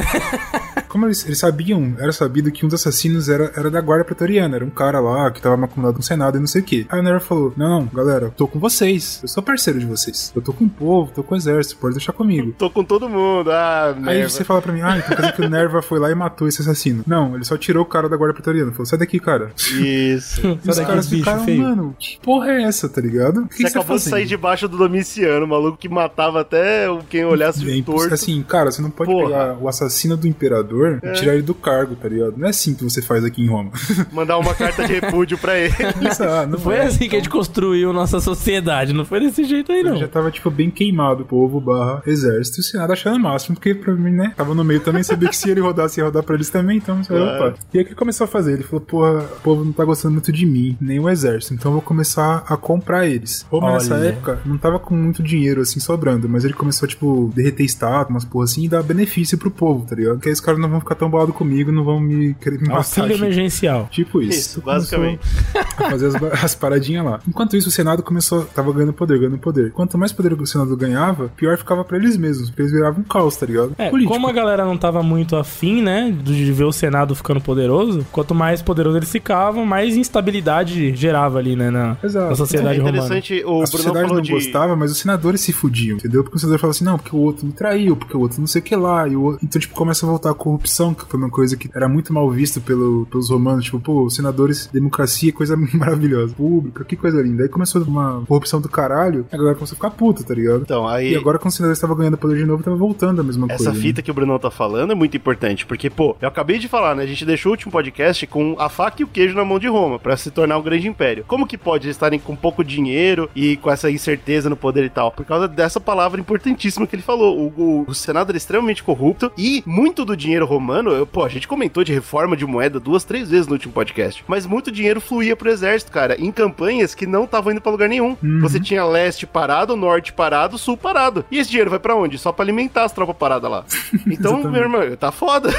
Como 0.89 1.07
eles, 1.07 1.25
eles 1.25 1.39
sabiam, 1.39 1.95
era 1.99 2.13
sabido 2.13 2.51
que 2.51 2.65
um 2.65 2.69
dos 2.69 2.81
assassinos 2.81 3.29
era, 3.29 3.53
era 3.57 3.71
da 3.71 3.81
guarda 3.81 4.05
pretoriana, 4.05 4.57
era 4.57 4.65
um 4.65 4.71
cara 4.71 4.99
lá 5.01 5.31
que 5.31 5.41
tava 5.41 5.65
acumulado 5.65 5.97
no 5.97 6.03
Senado 6.03 6.37
e 6.37 6.41
não 6.41 6.47
sei 6.47 6.63
o 6.63 6.65
que. 6.65 6.87
Aí 6.89 6.99
o 6.99 7.03
Nerva 7.03 7.21
falou: 7.21 7.53
Não, 7.57 7.71
não, 7.81 7.87
galera, 7.87 8.27
eu 8.27 8.31
tô 8.31 8.49
com 8.49 8.59
vocês, 8.59 9.21
eu 9.23 9.29
sou 9.29 9.43
parceiro 9.43 9.79
de 9.79 9.87
vocês. 9.87 10.33
Eu 10.35 10.43
tô 10.43 10.53
com 10.53 10.65
o 10.65 10.69
povo, 10.69 11.13
tô 11.15 11.23
com 11.23 11.35
o 11.35 11.37
exército, 11.39 11.77
pode 11.77 11.95
deixar 11.95 12.13
comigo. 12.13 12.53
Tô 12.59 12.69
com 12.69 12.83
todo 12.85 13.09
mundo. 13.09 13.51
Ah, 13.53 13.95
Aí 14.11 14.19
merda. 14.19 14.31
você 14.31 14.45
fala 14.45 14.61
pra 14.63 14.73
mim, 14.73 14.81
ah, 14.83 14.97
então 14.99 15.09
quer 15.17 15.23
dizer 15.23 15.33
que 15.35 15.43
o 15.43 15.49
Nerva 15.49 15.83
foi 15.83 15.99
lá 15.99 16.11
e 16.11 16.15
matou 16.15 16.47
esse 16.49 16.61
assassino. 16.63 17.03
Não, 17.07 17.35
ele 17.35 17.45
só 17.45 17.57
tirou 17.57 17.83
o 17.83 17.87
cara 17.87 18.09
da 18.09 18.17
guarda 18.17 18.35
pretoriana. 18.35 18.71
Falou, 18.73 18.87
sai 18.87 18.99
daqui, 18.99 19.19
cara. 19.19 19.51
Isso. 19.57 20.41
E 20.65 20.69
os 20.69 20.77
Sai 20.77 20.85
daqui, 20.85 20.87
caras 20.87 21.07
bicho 21.07 21.23
ficaram, 21.25 21.45
feio. 21.45 21.63
mano, 21.63 21.95
que 21.99 22.19
porra 22.21 22.51
é 22.53 22.63
essa, 22.65 22.89
tá 22.89 23.01
ligado? 23.01 23.47
Que, 23.49 23.57
Você 23.57 23.63
que 23.65 23.71
você 23.71 23.79
acabou 23.79 23.97
de 23.97 24.03
sair 24.03 24.27
debaixo 24.27 24.69
do 24.69 24.77
Domiciano, 24.77 25.47
maluco 25.47 25.79
que 25.79 25.89
matava 25.89 26.41
até 26.41 26.87
quem 27.09 27.25
olhasse 27.25 27.69
É 27.71 27.77
imposs- 27.77 28.01
torto. 28.03 28.15
Assim, 28.15 28.43
cara, 28.43 28.71
você 28.71 28.83
não 28.83 28.91
pode 28.91 29.11
Porra. 29.11 29.27
pegar 29.27 29.59
o 29.61 29.69
assassino 29.69 30.17
do 30.17 30.27
imperador 30.27 30.99
É. 31.03 31.11
e 31.11 31.13
tirar 31.15 31.35
ele 31.35 31.43
do 31.43 31.55
cargo, 31.55 31.95
tá 31.97 32.09
ligado? 32.09 32.35
Não 32.37 32.47
é 32.47 32.51
assim 32.51 32.75
que 32.75 32.85
você 32.85 33.01
faz 33.01 33.25
aqui 33.25 33.43
em 33.43 33.49
Roma. 33.49 33.71
Mandar 34.13 34.39
uma 34.39 34.55
carta 34.55 34.87
de 34.87 34.93
repúdio 34.95 35.39
pra 35.39 35.57
ele. 35.59 35.75
Isso, 36.11 36.23
ah, 36.25 36.47
não 36.47 36.59
Foi 36.59 36.77
é. 36.77 36.83
assim 36.83 37.09
que 37.09 37.17
a 37.17 37.19
gente 37.19 37.31
construiu 37.31 37.93
nossa 37.93 38.21
sociedade, 38.21 38.93
não 38.93 39.05
foi 39.05 39.21
desse 39.21 39.45
jeito 39.45 39.73
aí, 39.73 39.83
não. 39.83 39.97
Já 39.97 40.09
tava, 40.09 40.31
tipo, 40.31 40.51
bem 40.51 40.71
queimado 40.71 41.23
o 41.23 41.27
povo 41.27 41.61
barra 41.61 42.03
exército 42.07 42.59
e 42.59 42.61
o 42.61 42.65
Senado 42.65 42.93
achando 42.93 43.17
o 43.17 43.21
máximo, 43.21 43.55
porque 43.57 43.75
né, 43.97 44.33
tava 44.37 44.55
no 44.55 44.65
meio 44.65 44.81
também, 44.81 45.03
sabia 45.03 45.29
que 45.29 45.37
se 45.37 45.51
ele 45.51 45.61
rodasse, 45.61 46.01
ia 46.01 46.05
rodar 46.05 46.23
pra 46.23 46.35
eles 46.35 46.51
também, 46.51 46.79
então, 46.79 47.01
Claro. 47.07 47.25
opa. 47.49 47.59
E 47.73 47.79
aí 47.79 47.83
o 47.83 47.87
que 47.87 47.91
ele 47.91 47.95
começou 47.95 48.25
a 48.25 48.29
fazer? 48.29 48.53
Ele 48.55 48.63
falou, 48.63 48.81
porra, 48.81 49.21
o 49.23 49.41
povo 49.43 49.65
não 49.65 49.73
tá 49.73 49.85
gostando 49.85 50.13
muito 50.15 50.33
de 50.33 50.47
mim, 50.47 50.77
nem 50.81 50.99
o 50.99 51.09
exército, 51.09 51.55
então 51.55 51.71
eu 51.71 51.75
vou 51.75 51.83
começar 51.83 52.45
a 52.49 52.57
comprar 52.57 53.07
eles. 53.07 53.47
Roma 53.51 53.73
nessa 53.73 53.97
época 53.97 54.41
não 54.45 54.57
tava 54.59 54.79
com 54.79 54.95
muito 54.95 55.23
dinheiro, 55.23 55.61
assim, 55.61 55.81
sobrando, 55.81 56.29
mas 56.29 56.45
ele 56.45 56.55
começou, 56.55 56.89
tipo, 56.89 57.31
derreter 57.35 57.65
estátua, 57.65 58.11
umas 58.11 58.25
porra 58.25 58.45
assim, 58.45 58.65
e 58.65 58.69
dar 58.69 58.83
benefício 58.83 59.37
pro 59.39 59.51
povo, 59.51 59.87
tá 59.87 59.95
ligado? 59.97 60.19
Que 60.21 60.29
aí 60.29 60.33
os 60.33 60.41
caras 60.41 60.61
não 60.61 60.69
vão 60.69 60.81
ficar 60.81 60.95
tão 60.95 61.09
bolados 61.11 61.35
comigo, 61.35 61.71
não 61.73 61.85
vão 61.85 62.01
me 62.01 62.35
querer 62.35 62.61
me 62.61 62.69
matar. 62.69 62.77
Auxílio 62.79 63.11
tipo. 63.11 63.25
emergencial. 63.25 63.89
Tipo 63.91 64.23
isso. 64.23 64.39
Isso, 64.39 64.61
basicamente. 64.63 65.21
A 65.55 65.91
fazer 65.91 66.07
as, 66.07 66.15
as 66.45 66.55
paradinhas 66.55 67.05
lá. 67.05 67.21
Enquanto 67.29 67.57
isso, 67.57 67.69
o 67.69 67.73
Senado 67.73 68.03
começou, 68.03 68.45
tava 68.45 68.73
ganhando 68.73 68.93
poder, 68.93 69.19
ganhando 69.19 69.39
poder. 69.39 69.73
Quanto 69.73 69.99
mais 69.99 70.13
poder 70.13 70.33
o 70.33 70.47
Senado 70.47 70.77
ganhava, 70.77 71.29
pior 71.37 71.59
ficava 71.59 71.85
pra 71.85 71.97
eles 71.99 72.17
mesmos, 72.17 72.49
porque 72.49 72.63
eles 72.63 72.73
viravam 72.73 73.01
um 73.01 73.05
caos, 73.05 73.37
tá 73.37 73.45
ligado? 73.47 73.75
É, 73.81 73.91
Político. 73.91 74.13
como 74.13 74.27
a 74.29 74.33
galera 74.33 74.65
não 74.65 74.77
tava 74.77 75.03
muito 75.03 75.37
afim, 75.37 75.83
né, 75.83 76.15
de 76.23 76.53
ver 76.53 76.65
o 76.65 76.73
Senado 76.73 77.15
ficando 77.15 77.41
poderoso, 77.41 78.07
quanto 78.13 78.35
mais 78.35 78.61
poderoso 78.63 78.97
eles 78.97 79.11
ficavam, 79.11 79.65
mais 79.65 79.97
instabilidade 79.97 80.95
gerava 80.95 81.39
ali, 81.39 81.57
né, 81.57 81.71
na, 81.71 81.97
Exato. 82.03 82.27
na 82.27 82.33
É 82.33 82.35
sociedade 82.35 82.79
romana. 82.79 82.99
interessante, 82.99 83.35
o 83.35 83.39
a 83.39 83.43
Bruno 83.51 83.67
sociedade 83.67 84.01
falou 84.01 84.15
não 84.17 84.23
de... 84.23 84.33
gostava, 84.33 84.77
mas 84.77 84.91
os 84.93 84.99
senadores 84.99 85.41
se 85.41 85.53
fudiam, 85.53 85.97
entendeu? 85.97 86.23
Porque 86.23 86.37
o 86.37 86.41
senador 86.41 86.59
falava 86.59 86.77
assim, 86.77 86.85
não, 86.85 86.99
porque 86.99 87.15
o 87.15 87.19
outro 87.19 87.47
me 87.47 87.53
traiu, 87.53 87.97
porque 87.97 88.17
o 88.17 88.21
outro 88.21 88.41
não 88.41 88.47
sei 88.47 88.61
o 88.61 88.65
que 88.65 88.77
lá. 88.77 89.07
E 89.09 89.17
o 89.17 89.23
outro... 89.23 89.41
Então, 89.45 89.61
tipo, 89.61 89.75
começa 89.75 90.05
a 90.05 90.09
voltar 90.09 90.31
a 90.31 90.35
corrupção, 90.35 90.95
que 90.95 91.05
foi 91.07 91.19
uma 91.19 91.31
coisa 91.31 91.57
que 91.57 91.71
era 91.75 91.89
muito 91.89 92.13
mal 92.13 92.31
vista 92.31 92.61
pelo, 92.61 93.07
pelos 93.07 93.31
romanos. 93.31 93.65
Tipo, 93.65 93.81
pô, 93.81 94.05
os 94.05 94.15
senadores, 94.15 94.69
democracia, 94.73 95.33
coisa 95.33 95.57
maravilhosa. 95.75 96.35
Pública, 96.35 96.85
que 96.85 96.97
coisa 96.97 97.21
linda. 97.23 97.43
Aí 97.43 97.49
começou 97.49 97.83
uma 97.83 98.23
corrupção 98.27 98.61
do 98.61 98.69
caralho, 98.69 99.27
a 99.33 99.37
galera 99.37 99.55
começou 99.55 99.75
a 99.75 99.77
ficar 99.77 99.91
puta, 99.91 100.23
tá 100.23 100.35
ligado? 100.35 100.63
Então, 100.63 100.87
aí... 100.87 101.13
E 101.13 101.17
agora, 101.17 101.39
quando 101.39 101.51
os 101.51 101.55
senadores 101.57 101.79
estavam 101.79 101.97
ganhando 101.97 102.17
poder 102.17 102.37
de 102.37 102.45
novo, 102.45 102.63
tava 102.63 102.77
voltando 102.77 103.21
a 103.21 103.25
mesma 103.25 103.47
Essa 103.51 103.65
coisa. 103.65 103.70
Né? 103.73 103.81
fita 103.81 104.03
que 104.03 104.11
o 104.11 104.15
Brunão 104.15 104.39
tá 104.39 104.51
falando 104.51 104.93
é 104.93 104.95
muito 104.95 105.17
importante, 105.17 105.67
porque, 105.67 105.91
pô, 105.91 106.17
eu 106.21 106.29
acabei 106.29 106.59
de 106.59 106.69
falar, 106.69 106.95
né? 106.95 107.03
A 107.03 107.07
gente 107.07 107.25
deixou 107.25 107.51
o 107.51 107.55
último 107.55 107.73
podcast 107.73 108.27
com 108.27 108.57
a 108.59 108.69
faca 108.69 109.03
e 109.03 109.05
o 109.05 109.09
queijo 109.09 109.35
na 109.35 109.45
mão 109.45 109.59
de 109.59 109.69
Roma, 109.69 109.99
pra 109.99 110.17
se 110.17 110.31
tornar 110.31 110.59
um 110.59 110.63
grande 110.63 110.89
império. 110.89 111.25
Como 111.27 111.47
que 111.47 111.59
pode 111.59 111.87
eles 111.87 111.97
estarem 111.97 112.19
com 112.19 112.35
pouco 112.37 112.65
dinheiro 112.65 113.29
e 113.35 113.57
com 113.57 113.71
essa 113.71 113.91
incerteza 113.91 114.49
no 114.49 114.57
poder 114.57 114.85
e 114.85 114.91
tal? 114.91 115.13
Por 115.13 115.25
causa 115.25 115.49
dessa 115.49 115.81
palavra 115.81 116.21
importantíssima 116.21 116.87
que 116.87 116.95
ele 116.95 117.03
falou. 117.03 117.39
O, 117.39 117.47
o, 117.57 117.85
o 117.89 117.95
Senado 117.95 118.31
era 118.31 118.37
extremamente 118.37 118.83
corrupto 118.83 119.31
e 119.37 119.63
muito 119.67 120.05
do 120.05 120.17
dinheiro 120.17 120.47
romano, 120.47 120.91
eu, 120.91 121.07
pô, 121.07 121.25
a 121.25 121.29
gente 121.29 121.49
comentou 121.49 121.85
de 121.85 121.93
reforma 121.93 122.37
de 122.37 122.47
moeda 122.47 122.81
duas, 122.81 123.05
três 123.05 123.31
vezes 123.31 123.47
no 123.47 123.55
último 123.55 123.73
podcast, 123.73 124.25
mas 124.27 124.47
muito 124.47 124.71
dinheiro 124.73 125.01
fluía 125.01 125.37
pro 125.37 125.51
exército, 125.51 125.93
cara, 125.93 126.17
em 126.19 126.31
campanhas 126.31 126.95
que 126.95 127.07
não 127.07 127.25
estavam 127.25 127.53
indo 127.53 127.61
pra 127.61 127.73
lugar 127.73 127.89
nenhum. 127.89 128.17
Você 128.41 128.59
tinha 128.61 128.85
leste 128.85 129.27
parado, 129.27 129.77
norte 129.77 130.13
parado, 130.13 130.59
sul 130.59 130.77
parado. 130.77 131.25
E 131.31 131.39
esse 131.39 131.51
dinheiro 131.51 131.71
vai 131.71 131.79
pra 131.79 131.95
onde? 131.95 132.19
Só 132.19 132.33
pra 132.33 132.45
alimentar 132.45 132.85
as 132.85 132.93
tropas 132.93 133.17
paradas 133.17 133.51
lá. 133.51 133.60
Então, 134.07 134.43
meu 134.51 134.63
irmão, 134.63 134.97
tá 134.97 135.11
foda. 135.13 135.51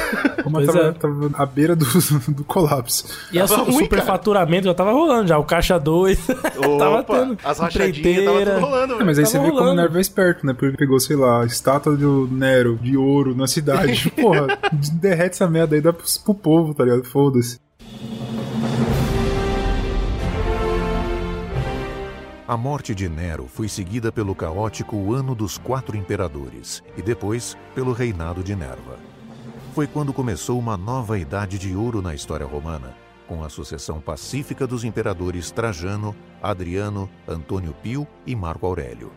Pois 0.50 0.66
tava, 0.66 0.78
é. 0.80 0.92
tava 0.92 1.30
à 1.34 1.46
beira 1.46 1.74
do, 1.76 1.84
do 2.32 2.44
colapso. 2.44 3.04
E 3.32 3.46
su- 3.46 3.62
o 3.62 3.72
superfaturamento 3.72 4.66
já 4.66 4.74
tava 4.74 4.92
rolando, 4.92 5.28
já. 5.28 5.38
O 5.38 5.44
caixa 5.44 5.78
2 5.78 6.18
tava 6.78 7.02
tendo. 7.04 7.38
as 7.44 7.58
rachadinhas 7.58 8.24
tava 8.24 8.44
tudo 8.44 8.60
rolando, 8.60 8.92
É, 8.92 8.96
velho. 8.96 9.06
mas 9.06 9.18
aí 9.18 9.26
você 9.26 9.38
vê 9.38 9.50
como 9.50 9.70
o. 9.70 9.74
Nervo 9.74 9.98
é 9.98 10.00
esperto, 10.00 10.46
né? 10.46 10.52
Porque 10.52 10.66
ele 10.66 10.76
pegou, 10.76 10.98
sei 11.00 11.16
lá, 11.16 11.42
a 11.42 11.46
estátua 11.46 11.96
do 11.96 12.28
Nero 12.30 12.78
de 12.80 12.96
ouro 12.96 13.34
na 13.34 13.46
cidade. 13.46 14.10
Porra, 14.10 14.46
derrete 14.94 15.34
essa 15.34 15.48
merda 15.48 15.74
aí, 15.74 15.80
dá 15.80 15.92
pro, 15.92 16.04
pro 16.24 16.34
povo, 16.34 16.74
tá 16.74 16.84
ligado? 16.84 17.04
Foda-se. 17.04 17.58
A 22.46 22.56
morte 22.56 22.92
de 22.92 23.08
Nero 23.08 23.46
foi 23.46 23.68
seguida 23.68 24.10
pelo 24.10 24.34
caótico 24.34 25.14
Ano 25.14 25.32
dos 25.32 25.58
Quatro 25.58 25.96
Imperadores 25.96 26.82
e 26.96 27.02
depois 27.02 27.56
pelo 27.72 27.92
reinado 27.92 28.42
de 28.42 28.56
Nerva. 28.56 28.98
Foi 29.72 29.86
quando 29.86 30.12
começou 30.12 30.58
uma 30.58 30.76
nova 30.76 31.16
idade 31.16 31.56
de 31.56 31.76
ouro 31.76 32.02
na 32.02 32.16
história 32.16 32.44
romana, 32.44 32.96
com 33.28 33.44
a 33.44 33.48
sucessão 33.48 34.00
pacífica 34.00 34.66
dos 34.66 34.82
imperadores 34.82 35.52
Trajano, 35.52 36.16
Adriano, 36.42 37.08
Antônio 37.28 37.72
Pio 37.80 38.08
e 38.26 38.34
Marco 38.34 38.66
Aurélio. 38.66 39.12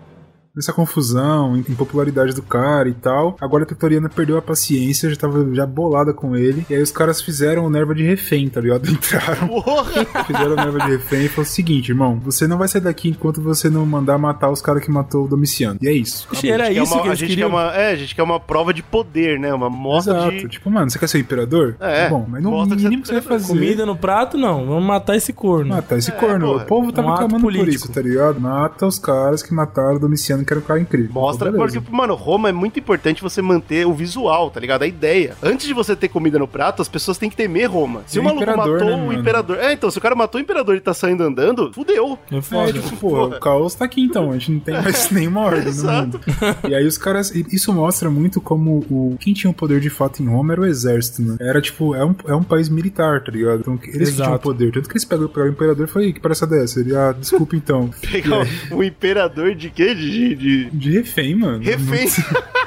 Nessa 0.55 0.71
confusão, 0.71 1.57
impopularidade 1.57 2.33
do 2.33 2.41
cara 2.41 2.87
e 2.87 2.93
tal, 2.93 3.35
agora 3.41 3.63
a 3.63 3.67
Pretoriana 3.67 4.07
perdeu 4.07 4.37
a 4.37 4.41
paciência, 4.41 5.09
já 5.09 5.15
tava 5.17 5.53
já 5.53 5.65
bolada 5.65 6.13
com 6.13 6.35
ele. 6.35 6.65
E 6.69 6.73
aí 6.75 6.81
os 6.81 6.91
caras 6.91 7.21
fizeram 7.21 7.65
o 7.65 7.69
Nerva 7.69 7.93
de 7.93 8.03
refém, 8.03 8.47
tá 8.47 8.61
ligado? 8.61 8.87
Entraram, 8.89 9.47
Porra! 9.49 10.05
fizeram 10.25 10.53
o 10.53 10.55
Nerva 10.55 10.79
de 10.79 10.87
refém 10.91 11.25
e 11.25 11.27
falaram 11.27 11.43
o 11.43 11.53
seguinte, 11.53 11.89
irmão, 11.89 12.19
você 12.23 12.47
não 12.47 12.57
vai 12.57 12.67
sair 12.69 12.81
daqui 12.81 13.09
enquanto 13.09 13.41
você 13.41 13.69
não 13.69 13.85
mandar 13.85 14.17
matar 14.17 14.49
os 14.49 14.61
caras 14.61 14.81
que 14.83 14.89
matou 14.89 15.25
o 15.25 15.27
Domiciano. 15.27 15.77
E 15.81 15.87
é 15.89 15.91
isso. 15.91 16.27
Ixi, 16.31 16.49
Era 16.49 16.69
Que 16.71 16.79
é 16.79 16.83
isso 16.83 16.93
uma- 16.93 17.03
que 17.03 17.09
a 17.09 17.15
gente 17.15 17.29
queriam. 17.29 17.49
quer 17.49 17.55
uma, 17.55 17.75
é, 17.75 17.91
a 17.91 17.95
gente 17.95 18.15
quer 18.15 18.23
uma 18.23 18.39
prova 18.39 18.73
de 18.73 18.81
poder, 18.81 19.37
né? 19.39 19.53
Uma 19.53 19.69
mostra 19.69 20.13
Exato. 20.15 20.31
de. 20.37 20.47
Tipo, 20.47 20.71
mano, 20.71 20.89
você 20.89 20.97
quer 20.97 21.07
ser 21.09 21.19
imperador? 21.19 21.75
É, 21.81 22.07
Bom, 22.09 22.25
mas 22.29 22.41
no 22.41 22.51
mostra 22.51 22.75
que 22.77 22.81
você 22.81 22.87
mínimo 22.87 23.01
que 23.01 23.07
você 23.09 23.13
vai 23.15 23.21
fazer. 23.23 23.47
Comida 23.47 23.85
no 23.85 23.97
prato, 23.97 24.37
não. 24.37 24.65
Vamos 24.67 24.85
matar 24.85 25.17
esse 25.17 25.33
corno. 25.33 25.69
Matar 25.75 25.97
esse 25.97 26.11
É, 26.11 26.13
corno. 26.13 26.45
porra. 26.47 26.63
O 26.63 26.65
povo 26.67 26.91
tava 26.93 27.07
Um 27.09 27.11
ato 27.11 27.19
clamando 27.27 27.41
por 27.57 27.67
isso, 27.67 27.91
tá 27.91 28.01
ligado? 28.01 28.39
Mata 28.39 28.85
os 28.87 28.97
caras 28.97 29.43
que 29.43 29.53
mataram 29.53 29.95
o 29.97 29.99
Domiciano, 29.99 30.44
que 30.45 30.53
era 30.53 30.59
um 30.59 30.63
cara 30.63 30.79
incrível. 30.79 31.11
Mostra, 31.11 31.51
Pô, 31.51 31.57
beleza. 31.57 31.81
porque, 31.81 31.95
mano, 31.95 32.13
Roma 32.15 32.49
é 32.49 32.51
muito 32.51 32.79
importante 32.79 33.21
você 33.21 33.41
manter 33.41 33.85
o 33.85 33.93
visual, 33.93 34.49
tá 34.49 34.59
ligado? 34.59 34.83
A 34.83 34.87
ideia. 34.87 35.35
Antes 35.41 35.67
de 35.67 35.73
você 35.73 35.95
ter 35.95 36.07
comida 36.09 36.37
no 36.39 36.47
prato, 36.47 36.81
as 36.81 36.87
pessoas 36.87 37.17
têm 37.17 37.29
que 37.29 37.35
temer 37.35 37.69
Roma. 37.69 38.01
Se 38.05 38.17
E 38.17 38.19
o 38.19 38.21
o 38.21 38.25
maluco 38.25 38.43
imperador, 38.43 38.73
matou 38.79 38.87
né, 38.89 38.95
o 38.95 39.07
mano? 39.07 39.19
imperador. 39.19 39.57
É, 39.59 39.73
então, 39.73 39.89
se 39.91 39.97
o 39.97 40.01
cara 40.01 40.15
matou 40.15 40.39
o 40.39 40.43
imperador 40.43 40.75
e 40.75 40.79
tá 40.81 40.93
saindo 40.93 41.23
andando, 41.23 41.71
fudeu. 41.73 42.17
É 42.31 42.37
É, 42.37 42.41
foda. 42.41 42.73
tipo, 42.73 42.97
porra, 42.97 43.37
o 43.37 43.39
caos 43.39 43.75
tá 43.75 43.85
aqui 43.85 44.01
então, 44.01 44.29
a 44.31 44.33
gente 44.33 44.51
não 44.51 44.59
tem 44.59 44.73
mais 44.75 45.09
nenhuma 45.11 45.41
ordem 45.41 45.63
no 45.63 45.69
Exato. 45.69 46.05
mundo. 46.07 46.21
E 46.69 46.75
aí 46.75 46.85
os 46.85 46.97
caras. 46.97 47.31
Isso 47.35 47.73
mostra 47.73 48.09
muito 48.09 48.39
como 48.41 48.79
o. 48.89 49.15
Quem 49.19 49.33
tinha 49.33 49.49
o 49.49 49.53
poder 49.53 49.79
de 49.79 49.89
fato 49.89 50.21
em 50.21 50.27
Roma 50.27 50.53
era 50.53 50.61
o 50.61 50.65
exército, 50.65 51.21
né? 51.21 51.37
Era 51.39 51.61
tipo, 51.61 51.95
é 51.95 52.05
um, 52.05 52.15
é 52.27 52.35
um 52.35 52.43
país 52.43 52.69
militar, 52.69 53.23
tá 53.23 53.31
ligado? 53.31 53.59
Então 53.61 53.79
eles 53.83 54.09
que 54.09 54.15
tinham 54.15 54.27
o 54.27 54.31
Exato. 54.31 54.43
poder. 54.43 54.71
Tanto 54.71 54.87
que 54.87 54.93
eles 54.93 55.05
pegam 55.05 55.27
pegaram 55.27 55.49
o 55.49 55.53
imperador 55.53 55.85
e 55.87 55.89
falaram, 55.89 56.09
"Ih, 56.09 56.13
que 56.13 56.19
parece 56.19 56.45
dessa? 56.45 56.79
Ele, 56.79 56.95
ah, 56.95 57.13
desculpa 57.17 57.55
então. 57.55 57.89
Pegar 58.11 58.45
o, 58.71 58.75
o 58.77 58.83
imperador 58.83 59.55
de 59.55 59.69
quê? 59.69 59.93
De. 59.95 60.11
de, 60.15 60.34
de... 60.35 60.69
De 60.71 60.91
refém, 60.91 61.35
mano. 61.35 61.63
Refém. 61.63 62.01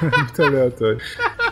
Muito, 0.01 0.15
muito 0.17 0.41
aleatório. 0.43 0.97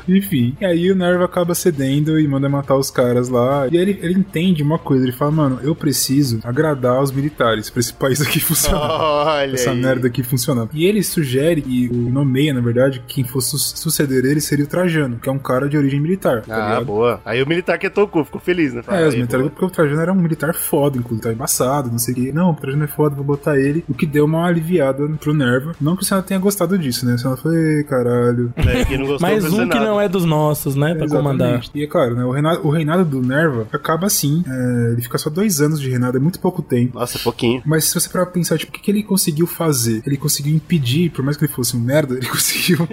Enfim, 0.07 0.55
e 0.61 0.65
aí 0.65 0.91
o 0.91 0.95
Nerva 0.95 1.25
acaba 1.25 1.53
cedendo 1.53 2.17
e 2.19 2.27
manda 2.27 2.47
matar 2.47 2.75
os 2.77 2.89
caras 2.89 3.27
lá. 3.27 3.67
E 3.69 3.77
aí 3.77 3.81
ele, 3.83 3.99
ele 4.01 4.13
entende 4.13 4.63
uma 4.63 4.79
coisa, 4.79 5.03
ele 5.03 5.11
fala, 5.11 5.31
mano, 5.31 5.59
eu 5.61 5.75
preciso 5.75 6.39
agradar 6.43 7.01
os 7.01 7.11
militares 7.11 7.69
pra 7.69 7.79
esse 7.81 7.93
país 7.93 8.21
aqui 8.21 8.39
funcionar. 8.41 8.79
Olha 8.89 9.53
essa 9.53 9.71
aí. 9.71 9.79
merda 9.81 10.07
aqui 10.07 10.23
funcionar. 10.23 10.69
E 10.73 10.85
ele 10.85 11.03
sugere 11.03 11.63
e 11.67 11.89
o 11.89 12.09
nomeia, 12.09 12.53
na 12.53 12.61
verdade, 12.61 13.03
quem 13.07 13.23
fosse 13.25 13.49
su- 13.51 13.77
suceder 13.77 14.23
ele 14.25 14.39
seria 14.39 14.63
o 14.63 14.67
Trajano, 14.67 15.17
que 15.19 15.27
é 15.27 15.31
um 15.31 15.39
cara 15.39 15.67
de 15.67 15.77
origem 15.77 15.99
militar. 15.99 16.41
Tá 16.43 16.55
Ah, 16.55 16.69
ligado? 16.69 16.85
boa. 16.85 17.21
Aí 17.25 17.43
o 17.43 17.47
militar 17.47 17.77
que 17.77 17.89
tocou, 17.89 18.23
ficou 18.23 18.39
feliz, 18.39 18.73
né? 18.73 18.81
É, 18.87 19.07
os 19.07 19.13
militares, 19.15 19.47
porque 19.49 19.65
o 19.65 19.69
Trajano 19.69 20.01
era 20.01 20.13
um 20.13 20.15
militar 20.21 20.53
foda, 20.55 20.97
inclusive, 20.97 21.21
tá 21.27 21.33
embaçado, 21.33 21.91
não 21.91 21.99
sei 21.99 22.13
o 22.13 22.17
que. 22.17 22.31
Não, 22.31 22.51
o 22.51 22.55
Trajano 22.55 22.83
é 22.85 22.87
foda, 22.87 23.13
vou 23.15 23.25
botar 23.25 23.59
ele. 23.59 23.83
O 23.89 23.93
que 23.93 24.05
deu 24.05 24.23
uma 24.25 24.45
aliviada 24.47 25.05
pro 25.19 25.33
Nerva. 25.33 25.73
Não 25.81 25.95
que 25.97 26.05
o 26.07 26.09
Senado 26.09 26.25
tenha 26.25 26.39
gostado 26.39 26.77
disso, 26.77 27.05
né? 27.05 27.15
O 27.15 27.17
Senado 27.17 27.37
foi, 27.41 27.55
"Ei, 27.55 27.83
caralho. 27.83 28.53
É, 28.57 28.97
gostou 28.97 29.19
Mais 29.21 29.43
um 29.45 29.49
que 29.49 29.55
Senado. 29.55 29.79
não 29.85 30.01
é 30.01 30.07
dos 30.09 30.25
nossos, 30.25 30.75
né? 30.75 30.95
Pra 30.95 31.07
comandar. 31.07 31.61
E 31.73 31.83
é 31.83 31.87
claro, 31.87 32.15
né, 32.15 32.23
o, 32.25 32.31
reinado, 32.31 32.67
o 32.67 32.69
reinado 32.69 33.05
do 33.05 33.21
Nerva 33.21 33.67
acaba 33.71 34.07
assim. 34.07 34.43
é, 34.47 34.91
ele 34.93 35.01
fica 35.01 35.17
só 35.17 35.29
dois 35.29 35.61
anos 35.61 35.79
de 35.79 35.89
reinado, 35.89 36.17
é 36.17 36.19
muito 36.19 36.39
pouco 36.39 36.61
tempo. 36.61 36.97
Nossa, 36.99 37.19
pouquinho. 37.19 37.61
Mas 37.65 37.85
se 37.85 37.93
você 37.93 38.09
parar 38.09 38.25
pra 38.25 38.33
pensar, 38.33 38.57
tipo, 38.57 38.71
o 38.71 38.73
que, 38.75 38.81
que 38.81 38.91
ele 38.91 39.03
conseguiu 39.03 39.45
fazer? 39.47 40.01
Ele 40.05 40.17
conseguiu 40.17 40.55
impedir, 40.55 41.09
por 41.11 41.23
mais 41.23 41.37
que 41.37 41.45
ele 41.45 41.51
fosse 41.53 41.75
um 41.75 41.79
merda, 41.79 42.15
ele 42.17 42.25
conseguiu 42.27 42.87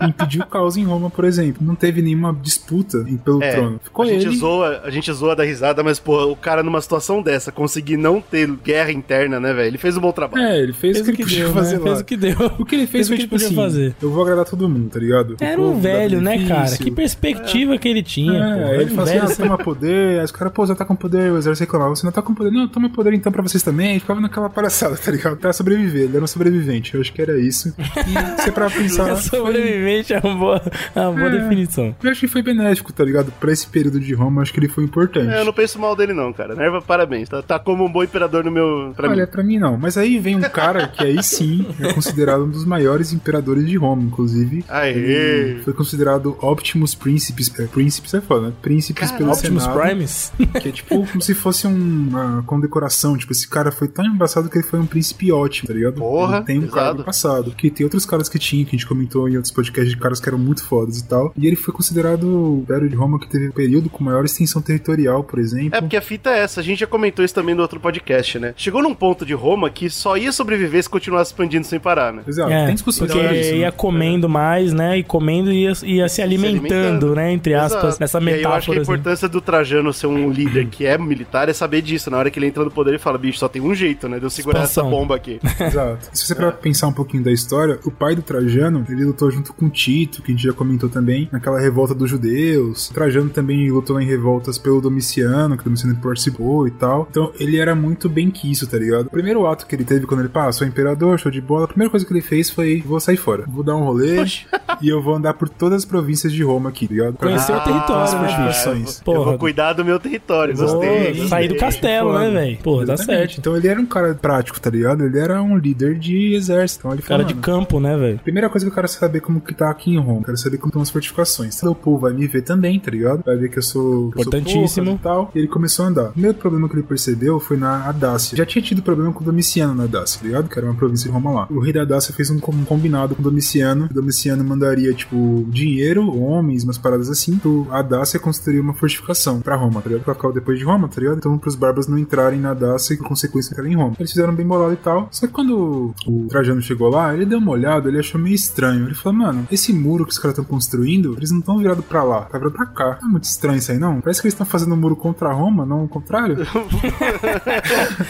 impedir 0.00 0.40
o 0.40 0.46
caos 0.46 0.76
em 0.76 0.84
Roma, 0.84 1.10
por 1.10 1.24
exemplo. 1.24 1.64
Não 1.64 1.74
teve 1.74 2.02
nenhuma 2.02 2.36
disputa 2.40 2.98
em- 3.08 3.16
pelo 3.16 3.42
É, 3.42 3.52
trono. 3.52 3.80
Ficou 3.82 4.04
a 4.04 4.08
gente, 4.08 4.26
ele. 4.26 4.36
zoa, 4.36 4.80
a 4.84 4.90
gente 4.90 5.12
zoa 5.12 5.34
da 5.36 5.44
risada, 5.44 5.82
mas, 5.82 5.98
pô, 5.98 6.24
o 6.30 6.36
cara 6.36 6.62
numa 6.62 6.80
situação 6.80 7.22
dessa, 7.22 7.50
conseguir 7.52 7.96
não 7.96 8.20
ter 8.20 8.48
guerra 8.64 8.92
interna, 8.92 9.38
né, 9.40 9.52
velho? 9.52 9.68
Ele 9.68 9.78
fez 9.78 9.96
um 9.96 10.00
bom 10.00 10.12
trabalho. 10.12 10.44
É, 10.44 10.58
ele 10.60 10.72
fez, 10.72 10.98
Fez 10.98 11.08
o 11.08 11.12
que 11.12 11.22
ele 11.22 11.28
podia 11.30 11.44
deu, 11.44 11.52
fazer 11.54 11.74
né? 11.78 11.78
lá. 11.80 11.86
Fez 11.86 12.00
o 12.00 12.04
que 12.04 12.16
deu. 12.16 12.36
O 12.58 12.64
que 12.64 12.74
ele 12.74 12.86
fez 12.86 13.06
Fez 13.06 13.08
o 13.08 13.08
foi 13.08 13.16
que 13.16 13.22
tipo 13.24 13.30
podia 13.34 13.46
assim: 13.48 13.56
fazer. 13.56 13.94
eu 14.00 14.10
vou 14.10 14.22
agradar 14.22 14.44
todo 14.44 14.68
mundo, 14.68 14.88
tá 14.90 14.98
ligado? 14.98 15.36
Era 15.40 15.60
um 15.60 15.78
velho, 15.80 16.20
né, 16.20 16.46
cara? 16.46 16.76
Que 16.76 16.90
perspectiva 16.90 17.76
que 17.78 17.88
ele 17.88 18.02
tinha, 18.02 18.32
pô. 18.32 18.44
É, 18.44 18.74
Era 18.74 18.82
ele 18.82 18.92
um 18.92 18.94
fala 18.94 19.08
assim, 19.10 19.18
ah, 19.18 19.36
toma 19.36 19.58
poder, 19.58 20.18
aí 20.18 20.24
os 20.24 20.32
caras, 20.32 20.52
pô, 20.52 20.66
você 20.66 20.74
tá 20.74 20.84
com 20.84 20.94
poder, 20.96 21.30
o 21.32 21.38
exército 21.38 21.64
reclamava, 21.64 21.94
você 21.94 22.04
não 22.06 22.12
tá 22.12 22.22
com 22.22 22.34
poder, 22.34 22.50
não, 22.50 22.68
toma 22.68 22.88
poder 22.90 23.12
então 23.14 23.30
pra 23.32 23.42
vocês 23.42 23.62
também, 23.62 23.98
ficava 23.98 24.20
naquela 24.20 24.48
palhaçada, 24.50 24.96
tá 24.96 25.10
ligado? 25.10 25.36
Pra 25.36 25.52
sobreviver, 25.52 26.02
ele 26.04 26.16
era 26.16 26.24
um 26.24 26.28
sobrevivente, 26.28 26.94
eu 26.94 27.00
acho 27.00 27.12
que 27.12 27.20
era 27.22 27.38
isso. 27.38 27.74
E 27.78 28.40
você 28.42 28.50
pra 28.52 28.68
pensar, 28.70 29.16
foi, 29.16 29.38
Sobrevivente 29.38 30.12
é 30.12 30.20
uma 30.20 30.34
boa, 30.36 30.62
é 30.94 31.00
uma 31.00 31.12
boa 31.12 31.28
É. 31.28 31.30
definição. 31.40 31.94
eu 32.02 32.10
acho 32.10 32.20
que 32.20 32.28
foi 32.28 32.42
benéfico, 32.42 32.92
tá 32.92 33.04
ligado? 33.04 33.32
Pra 33.40 33.52
esse 33.52 33.66
período 33.66 33.98
de 34.00 34.14
Roma, 34.14 34.38
eu 34.38 34.42
acho 34.42 34.52
que 34.52 34.60
ele 34.60 34.68
foi 34.68 34.84
importante. 34.84 35.28
É, 35.32 35.40
eu 35.40 35.44
não 35.44 35.52
penso 35.52 35.78
mal 35.78 35.94
dele, 35.96 36.12
não, 36.12 36.32
cara. 36.32 36.54
Nerva, 36.54 36.80
parabéns. 36.82 37.28
Tá, 37.28 37.42
tá 37.42 37.58
como 37.58 37.84
um 37.84 37.90
bom 37.92 38.02
imperador 38.02 38.44
no 38.44 38.50
meu. 38.50 38.92
Pra 38.96 39.08
Olha, 39.08 39.24
mim. 39.24 39.30
pra 39.30 39.42
mim 39.42 39.58
não, 39.58 39.76
mas 39.76 39.96
aí 39.96 40.18
vem 40.18 40.36
um 40.36 40.40
cara 40.40 40.88
que 40.88 41.02
aí 41.04 41.22
sim 41.22 41.66
é 41.80 41.92
considerado 42.24 42.44
um 42.44 42.50
dos 42.50 42.64
maiores 42.64 43.12
imperadores 43.12 43.66
de 43.66 43.76
Roma, 43.76 44.02
inclusive. 44.02 44.64
Aê! 44.68 44.92
Ele 44.92 45.62
foi 45.62 45.72
considerado 45.74 46.36
Optimus 46.40 46.94
Príncipes, 46.94 47.52
é, 47.58 47.66
Príncipes 47.66 48.14
é 48.14 48.20
foda, 48.20 48.48
né? 48.48 48.52
Príncipes 48.62 49.10
pelo 49.12 49.30
Optimus 49.32 49.62
Senado. 49.64 49.80
Primes? 49.80 50.32
Que 50.60 50.68
é 50.68 50.72
tipo 50.72 51.06
como 51.06 51.20
se 51.20 51.34
fosse 51.34 51.66
um- 51.66 52.08
uma 52.08 52.42
condecoração. 52.46 53.16
Tipo, 53.18 53.32
esse 53.32 53.46
cara 53.48 53.70
foi 53.70 53.88
tão 53.88 54.04
embaçado 54.06 54.48
que 54.48 54.56
ele 54.58 54.66
foi 54.66 54.78
um 54.80 54.86
príncipe 54.86 55.30
ótimo, 55.32 55.68
tá 55.68 55.74
ligado? 55.74 55.96
Porra, 55.96 56.36
Ele 56.38 56.44
tem 56.46 56.58
um 56.58 56.62
pesado. 56.62 56.76
cargo 56.80 57.04
passado. 57.04 57.50
Que 57.56 57.70
tem 57.70 57.84
outros 57.84 58.06
caras 58.06 58.28
que 58.28 58.38
tinha, 58.38 58.64
que 58.64 58.70
a 58.70 58.78
gente 58.78 58.86
comentou 58.86 59.28
em 59.28 59.36
outros 59.36 59.52
podcasts 59.52 59.90
de 59.92 59.98
caras 60.00 60.20
que 60.20 60.28
eram 60.28 60.38
muito 60.38 60.64
fodas 60.64 60.98
e 60.98 61.04
tal. 61.04 61.32
E 61.36 61.46
ele 61.46 61.56
foi 61.56 61.74
considerado 61.74 62.24
o 62.24 62.58
Império 62.62 62.88
de 62.88 62.94
Roma 62.96 63.18
que 63.18 63.28
teve 63.28 63.48
um 63.48 63.52
período 63.52 63.90
com 63.90 64.02
maior 64.04 64.24
extensão 64.24 64.62
territorial, 64.62 65.22
por 65.24 65.38
exemplo. 65.38 65.74
É 65.76 65.80
porque 65.80 65.96
a 65.96 66.02
fita 66.02 66.30
é 66.30 66.38
essa, 66.40 66.60
a 66.60 66.62
gente 66.64 66.78
já 66.80 66.86
comentou 66.86 67.24
isso 67.24 67.34
também 67.34 67.54
no 67.54 67.62
outro 67.62 67.78
podcast, 67.80 68.38
né? 68.38 68.54
Chegou 68.56 68.82
num 68.82 68.94
ponto 68.94 69.26
de 69.26 69.34
Roma 69.34 69.68
que 69.70 69.90
só 69.90 70.16
ia 70.16 70.32
sobreviver 70.32 70.82
se 70.82 70.88
continuasse 70.88 71.30
expandindo 71.32 71.66
sem 71.66 71.80
parar, 71.80 72.12
né? 72.14 72.22
Exato, 72.26 72.50
É, 72.52 72.66
tem 72.66 72.74
discussão 72.74 73.06
porque 73.06 73.20
isso, 73.20 73.50
né? 73.52 73.56
ia 73.58 73.72
comendo 73.72 74.28
mais, 74.28 74.72
né? 74.72 74.98
E 74.98 75.02
comendo 75.02 75.52
e 75.52 75.62
ia, 75.64 75.72
ia 75.84 76.08
se 76.08 76.22
alimentando, 76.22 76.64
alimentando. 76.68 77.14
né? 77.14 77.32
Entre 77.32 77.54
aspas, 77.54 77.82
Exato. 77.84 78.00
nessa 78.00 78.18
E 78.20 78.28
aí 78.32 78.42
eu 78.42 78.52
acho 78.52 78.66
que 78.66 78.72
a 78.72 78.74
metáfora. 78.74 78.80
assim. 78.80 78.92
importância 78.92 79.28
do 79.28 79.40
Trajano 79.40 79.92
ser 79.92 80.06
um 80.06 80.30
líder 80.30 80.66
que 80.66 80.86
é 80.86 80.96
militar 80.98 81.48
é 81.48 81.52
saber 81.52 81.82
disso. 81.82 82.10
Na 82.10 82.18
hora 82.18 82.30
que 82.30 82.38
ele 82.38 82.46
entra 82.46 82.64
no 82.64 82.70
poder, 82.70 82.90
ele 82.92 82.98
fala: 82.98 83.18
bicho, 83.18 83.38
só 83.38 83.48
tem 83.48 83.60
um 83.62 83.74
jeito, 83.74 84.08
né? 84.08 84.18
De 84.18 84.24
eu 84.24 84.30
segurar 84.30 84.60
Expansão. 84.64 84.86
essa 84.86 84.90
bomba 84.96 85.16
aqui. 85.16 85.40
Exato. 85.60 86.08
Se 86.12 86.26
você 86.26 86.34
pra 86.34 86.52
pensar 86.52 86.86
um 86.88 86.92
pouquinho 86.92 87.22
da 87.24 87.32
história, 87.32 87.78
o 87.84 87.90
pai 87.90 88.14
do 88.14 88.22
Trajano, 88.22 88.84
ele 88.88 89.04
lutou 89.04 89.30
junto 89.30 89.52
com 89.52 89.68
Tito, 89.68 90.22
que 90.22 90.32
a 90.32 90.34
gente 90.34 90.44
já 90.44 90.52
comentou 90.52 90.88
também, 90.88 91.28
naquela 91.32 91.58
revolta 91.60 91.94
dos 91.94 92.08
judeus. 92.10 92.88
O 92.90 92.94
Trajano 92.94 93.30
também 93.30 93.70
lutou 93.70 94.00
em 94.00 94.06
revoltas 94.06 94.58
pelo 94.58 94.80
Domiciano, 94.80 95.56
que 95.56 95.62
o 95.62 95.64
Domiciano 95.64 95.96
participou 95.96 96.66
e 96.66 96.70
tal. 96.70 97.06
Então, 97.10 97.32
ele 97.38 97.58
era 97.58 97.74
muito 97.74 98.08
bem 98.08 98.30
quisto, 98.30 98.66
tá 98.66 98.76
ligado? 98.78 99.06
O 99.06 99.10
primeiro 99.10 99.46
ato 99.46 99.66
que 99.66 99.74
ele 99.74 99.84
teve 99.84 100.06
quando 100.06 100.20
ele 100.20 100.28
passou 100.28 100.66
imperador, 100.66 101.18
show 101.18 101.30
de 101.30 101.40
bola, 101.40 101.64
a 101.64 101.68
primeira 101.68 101.90
coisa 101.90 102.03
que 102.04 102.12
ele 102.12 102.20
fez 102.20 102.50
foi: 102.50 102.82
vou 102.86 103.00
sair 103.00 103.16
fora. 103.16 103.44
Vou 103.46 103.62
dar 103.62 103.76
um 103.76 103.84
rolê 103.84 104.24
e 104.80 104.88
eu 104.88 105.02
vou 105.02 105.14
andar 105.14 105.34
por 105.34 105.48
todas 105.48 105.78
as 105.78 105.84
províncias 105.84 106.32
de 106.32 106.42
Roma 106.42 106.68
aqui, 106.70 106.86
tá 106.88 106.94
ligado? 106.94 107.14
Conhecer 107.16 107.52
ver 107.52 107.58
o 107.58 107.64
território, 107.64 108.02
as 108.04 108.12
né, 108.14 108.18
fortificações. 108.20 108.98
eu 108.98 109.04
Porra. 109.04 109.24
vou 109.24 109.38
cuidar 109.38 109.72
do 109.72 109.84
meu 109.84 109.98
território. 109.98 110.56
Gostei. 110.56 111.26
Sair 111.28 111.48
do 111.48 111.56
castelo, 111.56 112.18
né, 112.18 112.30
velho? 112.30 112.56
Tá 112.58 112.70
Exatamente. 112.82 113.04
certo. 113.04 113.38
Então 113.38 113.56
ele 113.56 113.68
era 113.68 113.80
um 113.80 113.86
cara 113.86 114.14
prático, 114.14 114.60
tá 114.60 114.70
ligado? 114.70 115.04
Ele 115.04 115.18
era 115.18 115.42
um 115.42 115.56
líder 115.56 115.98
de 115.98 116.34
exército. 116.34 116.80
Então 116.80 116.92
ele 116.92 117.02
Cara 117.02 117.22
falou, 117.22 117.26
de 117.26 117.34
"Mano, 117.34 117.42
campo, 117.42 117.80
né, 117.80 117.96
velho? 117.96 118.18
Primeira 118.20 118.48
coisa 118.48 118.66
que 118.66 118.70
eu 118.70 118.74
quero 118.74 118.88
saber 118.88 119.20
como 119.20 119.40
que 119.40 119.54
tá 119.54 119.70
aqui 119.70 119.90
em 119.92 119.98
Roma. 119.98 120.22
Quero 120.24 120.36
saber 120.36 120.58
como 120.58 120.68
estão 120.68 120.82
as 120.82 120.90
fortificações. 120.90 121.56
Então 121.56 121.72
o 121.72 121.74
povo 121.74 121.98
vai 121.98 122.12
me 122.12 122.26
ver 122.26 122.42
também, 122.42 122.78
tá 122.80 122.90
ligado? 122.90 123.22
Vai 123.24 123.36
ver 123.36 123.48
que 123.50 123.58
eu 123.58 123.62
sou. 123.62 124.10
que 124.10 124.20
eu 124.20 124.24
sou 124.24 124.32
Importantíssimo. 124.34 124.86
poucas 124.98 125.00
e 125.00 125.04
tal. 125.04 125.30
E 125.34 125.38
ele 125.38 125.48
começou 125.48 125.84
a 125.84 125.88
andar. 125.88 126.08
O 126.08 126.12
primeiro 126.12 126.36
problema 126.38 126.68
que 126.68 126.74
ele 126.76 126.82
percebeu 126.82 127.38
foi 127.40 127.56
na 127.56 127.88
Adácia. 127.88 128.36
Já 128.36 128.44
tinha 128.46 128.62
tido 128.62 128.82
problema 128.82 129.12
com 129.12 129.20
o 129.20 129.24
Domiciano 129.24 129.74
na 129.74 129.84
Adácia, 129.84 130.20
tá 130.20 130.26
ligado? 130.26 130.48
Que 130.48 130.58
era 130.58 130.66
uma 130.66 130.74
província 130.74 131.06
de 131.08 131.12
Roma 131.14 131.30
lá. 131.32 131.46
O 131.50 131.60
rei 131.60 131.72
da 131.72 131.82
Adácia 131.94 132.14
fez 132.14 132.30
um 132.30 132.38
com- 132.38 132.64
combinado 132.64 133.14
com 133.14 133.20
o 133.20 133.24
Domiciano. 133.24 133.86
O 133.90 133.94
Domiciano 133.94 134.42
mandaria, 134.44 134.92
tipo, 134.92 135.44
dinheiro, 135.48 136.16
homens, 136.20 136.64
umas 136.64 136.76
paradas 136.78 137.08
assim. 137.08 137.36
Pro 137.38 137.66
Adácia 137.70 138.18
construir 138.18 138.60
uma 138.60 138.74
fortificação 138.74 139.40
pra 139.40 139.54
Roma, 139.56 139.80
tá 139.80 139.88
ligado? 139.88 140.04
Pra 140.04 140.14
ficar 140.14 140.30
depois 140.32 140.58
de 140.58 140.64
Roma, 140.64 140.88
tá 140.88 141.00
ligado? 141.00 141.18
Então 141.18 141.38
pros 141.38 141.54
bárbaros 141.54 141.86
não 141.86 141.98
entrarem 141.98 142.40
na 142.40 142.50
Adácia 142.50 142.94
e 142.94 142.96
por 142.96 143.08
consequência 143.08 143.52
entrarem 143.52 143.72
em 143.72 143.76
Roma. 143.76 143.94
Eles 143.98 144.10
fizeram 144.12 144.34
bem 144.34 144.46
bolado 144.46 144.72
e 144.72 144.76
tal. 144.76 145.08
Só 145.10 145.26
que 145.26 145.32
quando 145.32 145.94
o 146.06 146.26
Trajano 146.28 146.60
chegou 146.62 146.88
lá, 146.88 147.14
ele 147.14 147.24
deu 147.26 147.38
uma 147.38 147.52
olhada, 147.52 147.88
ele 147.88 147.98
achou 147.98 148.20
meio 148.20 148.34
estranho. 148.34 148.86
Ele 148.86 148.94
falou, 148.94 149.18
mano, 149.18 149.46
esse 149.52 149.72
muro 149.72 150.04
que 150.04 150.12
os 150.12 150.18
caras 150.18 150.36
estão 150.38 150.44
construindo, 150.44 151.14
eles 151.16 151.30
não 151.30 151.38
estão 151.40 151.58
virados 151.58 151.84
pra 151.84 152.02
lá, 152.02 152.22
tá 152.22 152.38
virado 152.38 152.54
pra 152.54 152.66
cá. 152.66 152.98
Não 153.00 153.08
é 153.08 153.12
muito 153.12 153.24
estranho 153.24 153.58
isso 153.58 153.70
aí, 153.72 153.78
não? 153.78 154.00
Parece 154.00 154.20
que 154.20 154.26
eles 154.26 154.34
estão 154.34 154.46
fazendo 154.46 154.74
um 154.74 154.76
muro 154.78 154.96
contra 154.96 155.32
Roma, 155.32 155.64
não 155.64 155.84
o 155.84 155.88
contrário. 155.88 156.36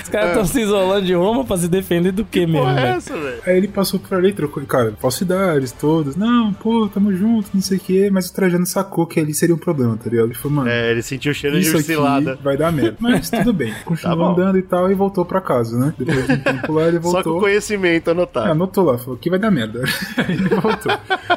Os 0.02 0.08
caras 0.08 0.28
estão 0.30 0.44
se 0.46 0.60
isolando 0.62 1.06
de 1.06 1.14
Roma 1.14 1.44
pra 1.44 1.56
se 1.56 1.68
defender 1.68 2.12
do 2.12 2.24
que 2.24 2.46
mesmo, 2.46 2.60
Porra, 2.60 2.80
é 2.80 2.88
essa, 2.96 3.14
velho? 3.16 3.42
Aí 3.46 3.56
ele 3.56 3.68
passou 3.74 3.98
por 4.00 4.16
ali, 4.16 4.32
trocou, 4.32 4.62
cara, 4.64 4.92
falsidades 5.00 5.72
todas. 5.72 6.16
Não, 6.16 6.52
pô, 6.52 6.88
tamo 6.88 7.14
junto, 7.14 7.50
não 7.52 7.60
sei 7.60 7.78
o 7.78 7.80
quê. 7.80 8.08
Mas 8.12 8.28
o 8.28 8.34
Trajano 8.34 8.64
sacou 8.66 9.06
que 9.06 9.20
ali 9.20 9.34
seria 9.34 9.54
um 9.54 9.58
problema, 9.58 9.96
tá 9.96 10.08
ligado? 10.08 10.26
Ele 10.26 10.34
falou, 10.34 10.56
mano. 10.58 10.68
É, 10.70 10.90
ele 10.90 11.02
sentiu 11.02 11.32
o 11.32 11.34
cheiro 11.34 11.58
de 11.58 11.66
cilada. 11.82 12.38
vai 12.42 12.56
dar 12.56 12.72
merda. 12.72 12.96
Mas 13.00 13.28
tudo 13.30 13.52
bem. 13.52 13.74
Continuou 13.84 14.14
Tá 14.34 14.42
andando 14.42 14.58
e 14.58 14.62
tal 14.62 14.90
e 14.90 14.94
voltou 14.94 15.24
pra 15.24 15.40
casa, 15.40 15.78
né? 15.78 15.94
Depois 15.98 16.26
de 16.26 16.32
um 16.32 16.38
tempo 16.38 16.72
lá, 16.72 16.88
ele 16.88 16.98
voltou. 16.98 17.22
Só 17.24 17.32
com 17.34 17.40
conhecimento 17.40 18.08
É, 18.08 18.12
anotado. 18.12 18.50
anotou 18.52 18.84
lá, 18.84 18.96
falou 18.98 19.16
que 19.16 19.28
vai 19.30 19.38
dar 19.38 19.50
merda. 19.50 19.82
Aí 20.16 20.34
ele 20.34 20.48
voltou. 20.48 20.92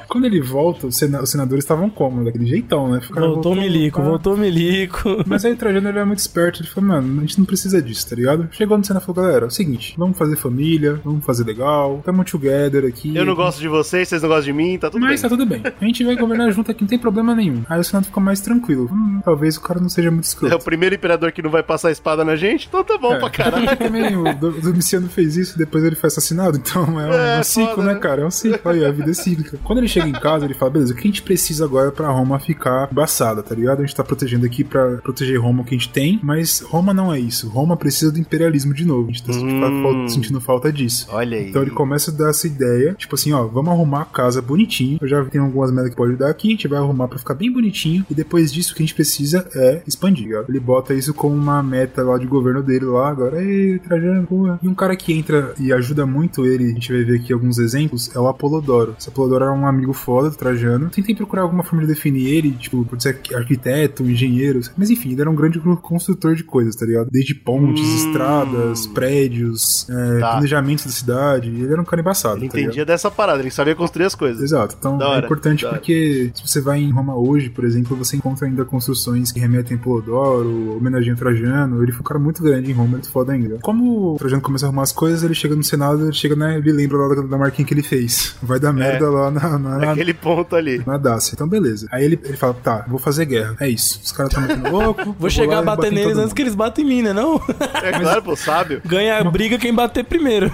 Quando 0.07 0.25
ele 0.25 0.41
volta, 0.41 0.87
os, 0.87 0.95
sena- 0.97 1.21
os 1.21 1.29
senadores 1.29 1.63
estavam 1.63 1.89
como? 1.89 2.23
Daquele 2.23 2.45
jeitão, 2.45 2.91
né? 2.91 3.01
Ficaram, 3.01 3.33
Voltou 3.33 3.53
o 3.53 3.55
milico, 3.55 4.01
voltou 4.01 4.33
o 4.35 4.37
milico. 4.37 4.99
Mas 5.25 5.43
aí 5.45 5.53
o 5.53 5.57
Trajano 5.57 5.87
ele 5.89 5.97
era 5.97 6.05
muito 6.05 6.19
esperto, 6.19 6.61
ele 6.61 6.69
falou, 6.69 6.89
mano, 6.89 7.17
a 7.19 7.21
gente 7.21 7.37
não 7.39 7.45
precisa 7.45 7.81
disso, 7.81 8.07
tá 8.09 8.15
ligado? 8.15 8.47
Chegou 8.51 8.77
no 8.77 8.83
Senado 8.85 9.03
e 9.03 9.05
falou, 9.05 9.23
galera, 9.23 9.45
é 9.45 9.47
o 9.47 9.51
seguinte, 9.51 9.95
vamos 9.97 10.17
fazer 10.17 10.35
família, 10.35 10.99
vamos 11.03 11.25
fazer 11.25 11.43
legal, 11.43 12.01
tamo 12.03 12.23
together 12.31 12.85
aqui. 12.85 13.15
Eu 13.15 13.25
não 13.25 13.35
gosto 13.35 13.59
de 13.59 13.67
vocês, 13.67 14.07
vocês 14.07 14.21
não 14.21 14.29
gostam 14.29 14.45
de 14.45 14.53
mim, 14.53 14.77
tá 14.77 14.89
tudo 14.89 15.01
Mas 15.01 15.21
tá 15.21 15.29
bem. 15.29 15.37
tudo 15.37 15.47
bem. 15.49 15.61
A 15.79 15.85
gente 15.85 16.03
vai 16.03 16.15
governar 16.15 16.51
junto 16.51 16.71
aqui, 16.71 16.81
não 16.81 16.87
tem 16.87 16.99
problema 16.99 17.33
nenhum. 17.35 17.63
Aí 17.69 17.79
o 17.79 17.83
Senado 17.83 18.05
ficou 18.05 18.21
mais 18.21 18.39
tranquilo. 18.41 18.89
Hum, 18.91 19.21
talvez 19.23 19.57
o 19.57 19.61
cara 19.61 19.79
não 19.79 19.89
seja 19.89 20.11
muito 20.11 20.25
É 20.25 20.27
o 20.27 20.29
escroto. 20.29 20.63
primeiro 20.65 20.95
imperador 20.95 21.31
que 21.31 21.41
não 21.41 21.49
vai 21.49 21.63
passar 21.63 21.89
a 21.89 21.91
espada 21.91 22.23
na 22.25 22.35
gente, 22.35 22.67
então 22.67 22.83
tá 22.83 22.97
bom 22.97 23.13
É. 23.13 23.19
pra 23.19 23.29
caralho. 23.29 23.67
Também 23.77 24.15
o 24.15 24.33
Do- 24.35 24.49
o 24.57 24.61
Domiciano 24.61 25.07
fez 25.09 25.35
isso, 25.37 25.57
depois 25.57 25.83
ele 25.83 25.95
foi 25.95 26.07
assassinado, 26.07 26.57
então 26.57 26.83
é 26.99 27.05
um, 27.07 27.13
É, 27.13 27.39
um 27.39 27.43
ciclo, 27.43 27.75
foda, 27.75 27.87
né, 27.87 27.93
né? 27.93 27.99
cara? 27.99 28.21
É 28.21 28.25
um 28.25 28.31
ciclo 28.31 28.71
aí, 28.71 28.85
a 28.85 28.91
vida 28.91 29.11
é 29.11 29.13
cíclica. 29.13 29.57
Quando 29.63 29.79
ele 29.79 29.87
chega 29.87 30.07
em 30.07 30.11
casa, 30.13 30.45
ele 30.45 30.53
fala, 30.53 30.71
beleza, 30.71 30.93
o 30.93 30.95
que 30.95 31.01
a 31.01 31.05
gente 31.11 31.21
precisa 31.21 31.65
agora 31.65 31.91
pra 31.91 32.09
Roma 32.09 32.39
ficar 32.39 32.89
embaçada, 32.91 33.41
tá 33.43 33.53
ligado? 33.55 33.79
A 33.81 33.85
gente 33.85 33.95
tá 33.95 34.03
protegendo 34.03 34.45
aqui 34.45 34.63
pra 34.63 34.97
proteger 34.97 35.39
Roma 35.39 35.61
o 35.61 35.65
que 35.65 35.75
a 35.75 35.77
gente 35.77 35.89
tem, 35.89 36.19
mas 36.23 36.61
Roma 36.61 36.93
não 36.93 37.13
é 37.13 37.19
isso. 37.19 37.47
Roma 37.49 37.75
precisa 37.77 38.11
do 38.11 38.19
imperialismo 38.19 38.73
de 38.73 38.85
novo. 38.85 39.09
A 39.09 39.11
gente 39.13 39.23
tá 39.23 39.31
Hum. 39.33 40.07
sentindo 40.07 40.39
falta 40.41 40.71
disso. 40.71 41.07
Olha 41.11 41.37
aí. 41.37 41.49
Então 41.49 41.61
ele 41.61 41.71
começa 41.71 42.11
a 42.21 42.25
dar 42.25 42.29
essa 42.29 42.47
ideia, 42.47 42.93
tipo 42.95 43.15
assim, 43.15 43.31
ó, 43.33 43.45
vamos 43.47 43.71
arrumar 43.71 44.01
a 44.01 44.05
casa 44.05 44.41
bonitinho. 44.41 44.97
Eu 45.01 45.07
já 45.07 45.23
tenho 45.25 45.43
algumas 45.45 45.71
metas 45.71 45.89
que 45.91 45.95
pode 45.95 46.15
dar 46.15 46.29
aqui, 46.29 46.47
a 46.49 46.51
gente 46.51 46.67
vai 46.67 46.79
arrumar 46.79 47.07
pra 47.07 47.17
ficar 47.19 47.33
bem 47.33 47.51
bonitinho. 47.51 48.05
E 48.09 48.13
depois 48.13 48.51
disso, 48.51 48.73
o 48.73 48.75
que 48.75 48.83
a 48.83 48.85
gente 48.85 48.95
precisa 48.95 49.47
é 49.55 49.81
expandir. 49.87 50.37
Ó. 50.37 50.43
Ele 50.49 50.59
bota 50.59 50.93
isso 50.93 51.13
como 51.13 51.35
uma 51.35 51.61
meta 51.63 52.03
lá 52.03 52.17
de 52.17 52.25
governo 52.25 52.61
dele 52.63 52.85
lá, 52.85 53.09
agora, 53.09 53.41
ei, 53.43 53.79
Trajano, 53.79 54.27
boa. 54.29 54.59
E 54.61 54.67
um 54.67 54.73
cara 54.75 54.95
que 54.95 55.13
entra 55.13 55.53
e 55.59 55.71
ajuda 55.71 56.05
muito 56.05 56.45
ele, 56.45 56.65
a 56.65 56.69
gente 56.73 56.91
vai 56.91 57.03
ver 57.03 57.19
aqui 57.19 57.31
alguns 57.33 57.57
exemplos, 57.57 58.13
é 58.15 58.19
o 58.19 58.27
Apolodoro. 58.27 58.95
Esse 58.99 59.09
Apolodoro 59.09 59.45
é 59.45 59.51
um 59.51 59.65
amigo 59.67 59.93
foda 59.93 60.29
do 60.29 60.35
Trajano. 60.35 60.89
Tentei 60.89 61.15
procurar 61.15 61.43
alguma 61.43 61.63
forma 61.63 61.81
de 61.81 61.87
definir 61.93 62.27
ele, 62.27 62.51
tipo, 62.51 62.83
pode 62.85 63.03
ser 63.03 63.19
arquiteto, 63.35 64.03
engenheiro, 64.03 64.59
mas 64.77 64.89
enfim, 64.89 65.11
ele 65.11 65.21
era 65.21 65.29
um 65.29 65.35
grande 65.35 65.59
construtor 65.81 66.35
de 66.35 66.43
coisas, 66.43 66.75
tá 66.75 66.85
ligado? 66.85 67.09
Desde 67.11 67.33
pontes, 67.35 67.83
Hum. 67.83 67.95
estradas, 68.07 68.87
prédios, 68.87 69.87
é, 69.89 70.19
Tá. 70.19 70.31
planejamento 70.31 70.85
da 70.85 70.91
cidade. 70.91 71.49
Ele 71.49 71.71
era 71.71 71.81
um 71.81 71.85
cara 71.85 72.01
embaçado. 72.07 72.37
Ele 72.37 72.47
tá 72.49 72.55
ligado? 72.55 72.69
entendia 72.71 72.85
dessa 72.85 73.11
parada, 73.11 73.41
ele 73.41 73.51
sabia 73.51 73.75
construir 73.75 74.05
as 74.05 74.15
coisas. 74.15 74.41
Exato. 74.41 74.75
Então 74.79 74.97
Da 74.97 75.05
é 75.05 75.07
hora, 75.09 75.25
importante 75.25 75.61
da 75.63 75.69
hora. 75.69 75.77
porque 75.77 76.31
se 76.33 76.47
você 76.47 76.61
vai 76.61 76.79
em 76.79 76.91
Roma 76.91 77.15
hoje, 77.15 77.49
por 77.49 77.65
exemplo, 77.65 77.95
você 77.95 78.15
encontra 78.15 78.47
ainda 78.47 78.63
construções 78.65 79.31
que 79.31 79.39
remetem 79.39 79.77
a 79.77 79.79
Polodoro, 79.79 80.77
homenagem 80.77 81.13
a 81.13 81.15
Trajano. 81.15 81.81
Ele 81.83 81.91
foi 81.91 82.01
um 82.01 82.03
cara 82.03 82.19
muito 82.19 82.41
grande 82.41 82.71
em 82.71 82.73
Roma, 82.73 82.89
muito 82.89 83.09
foda 83.09 83.33
ainda. 83.33 83.59
Como 83.61 84.13
o 84.13 84.17
Trajano 84.17 84.41
começa 84.41 84.65
a 84.65 84.67
arrumar 84.67 84.83
as 84.83 84.91
coisas, 84.91 85.23
ele 85.23 85.33
chega 85.33 85.55
no 85.55 85.63
Senado, 85.63 86.03
ele 86.05 86.13
chega, 86.13 86.35
né? 86.35 86.57
Ele 86.57 86.71
lembra 86.71 86.97
lá 86.97 87.15
da, 87.15 87.21
da 87.21 87.37
marquinha 87.37 87.65
que 87.65 87.73
ele 87.73 87.83
fez. 87.83 88.35
Vai 88.41 88.59
dar 88.59 88.71
merda 88.73 89.09
lá 89.09 89.29
na, 89.31 89.57
na, 89.57 89.59
na, 89.59 89.77
Naquele 89.87 90.13
ponto 90.13 90.55
ali. 90.55 90.81
na 90.85 90.97
Dácia. 90.97 91.33
Então, 91.33 91.47
beleza. 91.47 91.87
Aí 91.91 92.03
ele, 92.05 92.19
ele 92.23 92.37
fala, 92.37 92.53
tá, 92.53 92.85
vou 92.87 92.99
fazer 92.99 93.25
guerra. 93.25 93.55
É 93.59 93.67
isso. 93.69 93.99
Os 94.03 94.11
caras 94.11 94.31
estão 94.31 94.47
metendo 94.47 94.69
louco. 94.71 95.15
Vou 95.19 95.29
chegar 95.29 95.55
lá 95.55 95.59
a 95.73 95.75
bater 95.75 95.91
neles 95.91 96.17
antes 96.17 96.33
que 96.33 96.41
eles 96.41 96.55
batem 96.55 96.85
em 96.85 96.87
mim, 96.87 97.01
né? 97.01 97.13
Não? 97.13 97.41
É 97.83 97.91
claro, 97.91 98.21
pô, 98.23 98.35
sábio. 98.35 98.81
Ganha 98.85 99.17
a 99.19 99.23
briga 99.23 99.57
quem 99.57 99.73
bater 99.73 100.03
primeiro. 100.03 100.51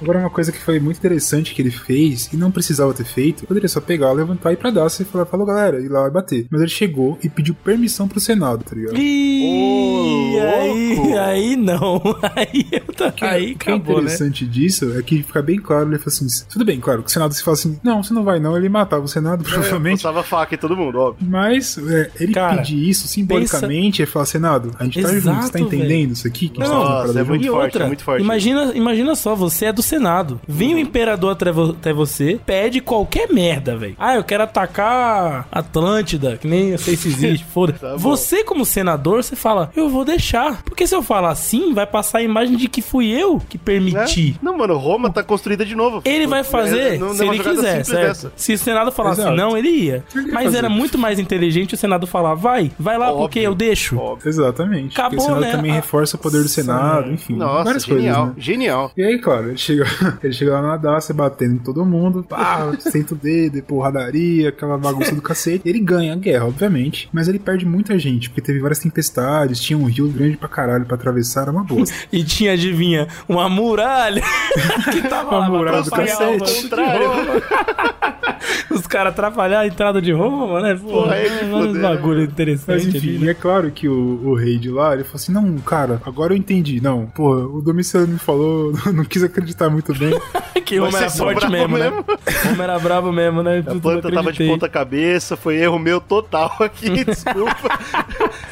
Agora, 0.00 0.18
uma 0.20 0.30
coisa 0.30 0.50
que 0.52 0.58
foi 0.62 0.78
muito 0.80 0.98
interessante 0.98 1.54
que 1.54 1.62
ele 1.62 1.70
fez 1.70 2.28
e 2.32 2.36
não 2.36 2.50
precisava 2.50 2.92
ter 2.94 3.04
feito, 3.04 3.46
poderia 3.46 3.68
só 3.68 3.80
pegar, 3.80 4.12
levantar 4.12 4.42
pra 4.42 4.52
ir 4.52 4.56
pra 4.56 4.70
Dacia 4.70 5.02
e 5.04 5.06
falar, 5.06 5.24
falou 5.26 5.46
galera, 5.46 5.80
ir 5.80 5.88
lá 5.88 6.06
e 6.08 6.10
bater. 6.10 6.46
Mas 6.50 6.60
ele 6.60 6.70
chegou 6.70 7.18
e 7.22 7.28
pediu 7.28 7.54
permissão 7.54 8.08
pro 8.08 8.18
Senado, 8.20 8.64
tá 8.64 8.74
ligado? 8.74 8.96
Ih, 8.98 10.38
aí, 10.40 11.18
aí 11.18 11.56
não. 11.56 12.02
Aí, 12.34 12.66
eu 12.72 12.94
tá- 12.94 13.12
aí 13.20 13.52
o 13.52 13.58
que 13.58 13.70
é 13.70 13.74
acabou, 13.74 13.96
né? 13.96 14.02
interessante 14.02 14.46
disso 14.46 14.96
é 14.98 15.02
que 15.02 15.22
fica 15.22 15.42
bem 15.42 15.58
claro, 15.60 15.88
ele 15.90 15.98
fala 15.98 16.08
assim, 16.08 16.26
tudo 16.48 16.64
bem, 16.64 16.80
claro, 16.80 17.02
que 17.02 17.08
o 17.08 17.12
Senado 17.12 17.34
se 17.34 17.42
fala 17.42 17.56
assim, 17.56 17.78
não, 17.82 18.02
você 18.02 18.14
não 18.14 18.24
vai 18.24 18.40
não, 18.40 18.56
ele 18.56 18.68
matava 18.68 19.04
o 19.04 19.08
Senado, 19.08 19.44
provavelmente. 19.44 20.02
Passava 20.02 20.22
faca 20.22 20.54
em 20.54 20.58
todo 20.58 20.76
mundo, 20.76 20.98
óbvio. 20.98 21.26
Mas 21.28 21.76
é, 21.78 22.10
ele 22.18 22.32
Cara, 22.32 22.56
pedir 22.58 22.88
isso 22.88 23.06
simbolicamente 23.06 24.02
é 24.02 24.06
falar, 24.06 24.26
Senado, 24.26 24.74
a 24.78 24.84
gente 24.84 25.02
tá 25.02 25.08
junto, 25.08 25.20
você 25.20 25.26
tá 25.28 25.58
Exato, 25.58 25.58
entendendo 25.58 26.12
isso 26.12 26.26
aqui? 26.26 26.48
Que 26.48 26.58
tá 26.58 26.66
Nossa, 26.68 27.20
é 27.20 27.24
muito 27.24 27.44
e 27.44 27.48
forte, 27.48 27.64
outra, 27.64 27.84
é 27.84 27.86
muito 27.86 28.04
forte. 28.04 28.22
Imagina, 28.22 28.72
imagina 28.74 29.14
só, 29.14 29.34
você 29.34 29.66
é 29.66 29.72
do 29.72 29.82
Senado. 29.82 30.40
Vem 30.46 30.74
o 30.74 30.78
imperador 30.78 31.32
até, 31.32 31.50
vo- 31.52 31.70
até 31.70 31.92
você, 31.92 32.38
pede 32.44 32.80
qualquer 32.80 33.32
merda, 33.32 33.76
velho. 33.76 33.94
Ah, 33.98 34.16
eu 34.16 34.24
quero 34.24 34.42
atacar 34.42 35.46
Atlântida, 35.50 36.36
que 36.36 36.46
nem 36.46 36.70
eu 36.70 36.78
sei 36.78 36.96
se 36.96 37.08
existe, 37.08 37.44
foda. 37.52 37.72
Tá 37.74 37.96
você, 37.96 38.42
como 38.44 38.64
senador, 38.64 39.22
você 39.22 39.36
fala, 39.36 39.70
eu 39.76 39.88
vou 39.88 40.04
deixar. 40.04 40.62
Porque 40.62 40.86
se 40.86 40.94
eu 40.94 41.02
falar 41.02 41.30
assim, 41.30 41.72
vai 41.72 41.86
passar 41.86 42.18
a 42.18 42.22
imagem 42.22 42.56
de 42.56 42.68
que 42.68 42.82
fui 42.82 43.08
eu 43.10 43.40
que 43.48 43.56
permiti. 43.58 44.36
É? 44.40 44.44
Não, 44.44 44.56
mano, 44.56 44.76
Roma 44.76 45.10
tá 45.10 45.22
construída 45.22 45.64
de 45.64 45.74
novo. 45.74 46.02
Ele 46.04 46.26
vai 46.26 46.42
fazer 46.44 46.94
É, 46.94 46.98
não- 46.98 47.14
se 47.14 47.22
é 47.22 47.26
ele 47.28 47.38
quiser, 47.38 47.84
certo? 47.84 48.06
dessa. 48.08 48.32
Se 48.36 48.52
o 48.54 48.58
Senado 48.58 48.90
falasse 48.92 49.20
Exato. 49.20 49.36
não, 49.36 49.56
ele 49.56 49.68
ia. 49.68 50.04
Ele 50.14 50.32
Mas 50.32 50.44
fazer. 50.44 50.58
era 50.58 50.68
muito 50.68 50.98
mais 50.98 51.18
inteligente 51.18 51.74
o 51.74 51.76
Senado 51.78 52.06
falar, 52.06 52.34
vai, 52.34 52.70
vai 52.78 52.98
lá 52.98 53.08
Óbvio. 53.10 53.22
porque 53.22 53.38
eu 53.40 53.54
deixo. 53.54 53.96
Óbvio. 53.98 54.28
Exatamente. 54.28 54.92
Acabou, 54.98 55.18
Porque 55.18 55.22
o 55.22 55.26
Senado 55.34 55.40
né? 55.40 55.50
também 55.52 55.70
Ah, 55.72 55.74
reforça 55.76 56.16
o 56.16 56.20
poder 56.20 56.42
do 56.42 56.48
Senado, 56.48 57.10
enfim, 57.10 57.36
Nossa, 57.36 57.64
várias 57.64 57.84
genial, 57.84 58.16
coisas, 58.16 58.36
né? 58.36 58.42
genial. 58.42 58.92
E 58.96 59.02
aí, 59.02 59.18
claro, 59.18 59.48
ele 59.48 59.56
chega, 59.58 59.84
ele 60.32 60.38
chega 60.38 60.52
lá 60.52 60.62
na 60.62 60.76
Dacia 60.76 61.14
batendo 61.14 61.54
em 61.54 61.58
todo 61.58 61.84
mundo, 61.84 62.24
pá, 62.26 62.72
senta 62.78 63.14
o 63.14 63.16
dedo, 63.16 63.62
porradaria, 63.62 64.48
aquela 64.48 64.78
bagunça 64.78 65.14
do 65.14 65.22
cacete. 65.22 65.68
Ele 65.68 65.78
ganha 65.78 66.14
a 66.14 66.16
guerra, 66.16 66.46
obviamente, 66.46 67.08
mas 67.12 67.28
ele 67.28 67.38
perde 67.38 67.66
muita 67.66 67.98
gente, 67.98 68.30
porque 68.30 68.40
teve 68.40 68.58
várias 68.58 68.78
tempestades, 68.78 69.60
tinha 69.60 69.78
um 69.78 69.84
rio 69.84 70.08
grande 70.08 70.36
pra 70.36 70.48
caralho 70.48 70.86
pra 70.86 70.96
atravessar, 70.96 71.42
era 71.42 71.50
uma 71.50 71.62
bosta. 71.62 71.94
E 72.10 72.24
tinha, 72.24 72.52
adivinha, 72.52 73.06
uma 73.28 73.48
muralha 73.48 74.22
que 74.90 75.02
tava 75.08 75.28
Uma 75.30 75.38
lá 75.38 75.48
muralha 75.50 75.82
do 75.82 75.90
cacete. 75.90 76.70
Os 78.70 78.86
caras 78.86 79.12
atrapalhar 79.12 79.60
a 79.60 79.66
entrada 79.66 80.00
de 80.00 80.12
Roma, 80.12 80.60
né? 80.60 80.74
Pô, 80.74 80.88
Porra, 80.88 81.14
aí 81.14 81.28
que 81.30 81.44
foder. 81.46 81.82
bagulho 81.82 82.20
Mas 82.20 82.30
interessante 82.30 82.88
enfim, 82.88 83.08
ali, 83.08 83.16
e 83.16 83.18
né? 83.24 83.30
é 83.30 83.34
claro 83.34 83.70
que 83.70 83.88
o, 83.88 84.20
o 84.24 84.34
rei 84.34 84.58
de 84.58 84.70
lá, 84.70 84.94
ele 84.94 85.04
falou 85.04 85.16
assim, 85.16 85.32
não, 85.32 85.58
cara, 85.58 86.00
agora 86.04 86.32
eu 86.32 86.36
entendi, 86.36 86.80
não, 86.80 87.06
pô, 87.06 87.34
o 87.34 87.62
Domiciano 87.62 88.08
me 88.08 88.18
falou, 88.18 88.72
não 88.92 89.04
quis 89.04 89.22
acreditar 89.22 89.68
muito 89.70 89.94
bem. 89.94 90.12
Que 90.64 90.78
Roma 90.78 90.92
Você 90.92 90.96
era 90.98 91.06
é 91.06 91.10
forte 91.10 91.40
brabo 91.40 91.52
mesmo, 91.52 91.78
né? 91.78 91.90
mesmo. 91.90 92.04
Roma 92.50 92.64
era 92.64 92.78
brabo 92.78 93.12
mesmo, 93.12 93.42
né? 93.42 93.64
A 93.66 93.74
planta 93.74 94.10
tava 94.10 94.32
de 94.32 94.46
ponta 94.46 94.68
cabeça, 94.68 95.36
foi 95.36 95.56
erro 95.56 95.78
meu 95.78 96.00
total 96.00 96.54
aqui, 96.60 97.04
desculpa. 97.04 97.78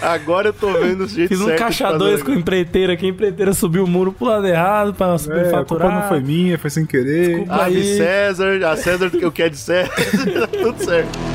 Agora 0.00 0.48
eu 0.48 0.52
tô 0.52 0.72
vendo 0.72 1.04
o 1.04 1.08
jeito 1.08 1.28
Fiz 1.28 1.40
um 1.40 1.46
certo 1.46 1.58
caixa 1.58 1.96
dois 1.96 2.22
com 2.22 2.32
a 2.32 2.34
empreiteira 2.34 2.94
aqui, 2.94 3.06
a 3.06 3.08
empreiteira 3.08 3.52
subiu 3.52 3.84
o 3.84 3.86
muro 3.86 4.12
pro 4.12 4.26
lado 4.26 4.46
errado 4.46 4.94
pra 4.94 5.16
É, 5.28 5.54
a 5.54 5.64
culpa 5.64 5.88
não 5.88 6.08
foi 6.08 6.20
minha, 6.20 6.58
foi 6.58 6.70
sem 6.70 6.84
querer. 6.84 7.28
Desculpa. 7.28 7.64
Ah, 7.64 7.68
de 7.68 7.76
Aí. 7.76 7.96
César, 7.96 8.66
a 8.66 8.76
César 8.76 9.10
que 9.10 9.24
eu 9.24 9.32
quero 9.32 9.50
de 9.50 9.58
César, 9.58 9.90
tá 9.90 10.46
tudo 10.46 10.84
certo. 10.84 11.29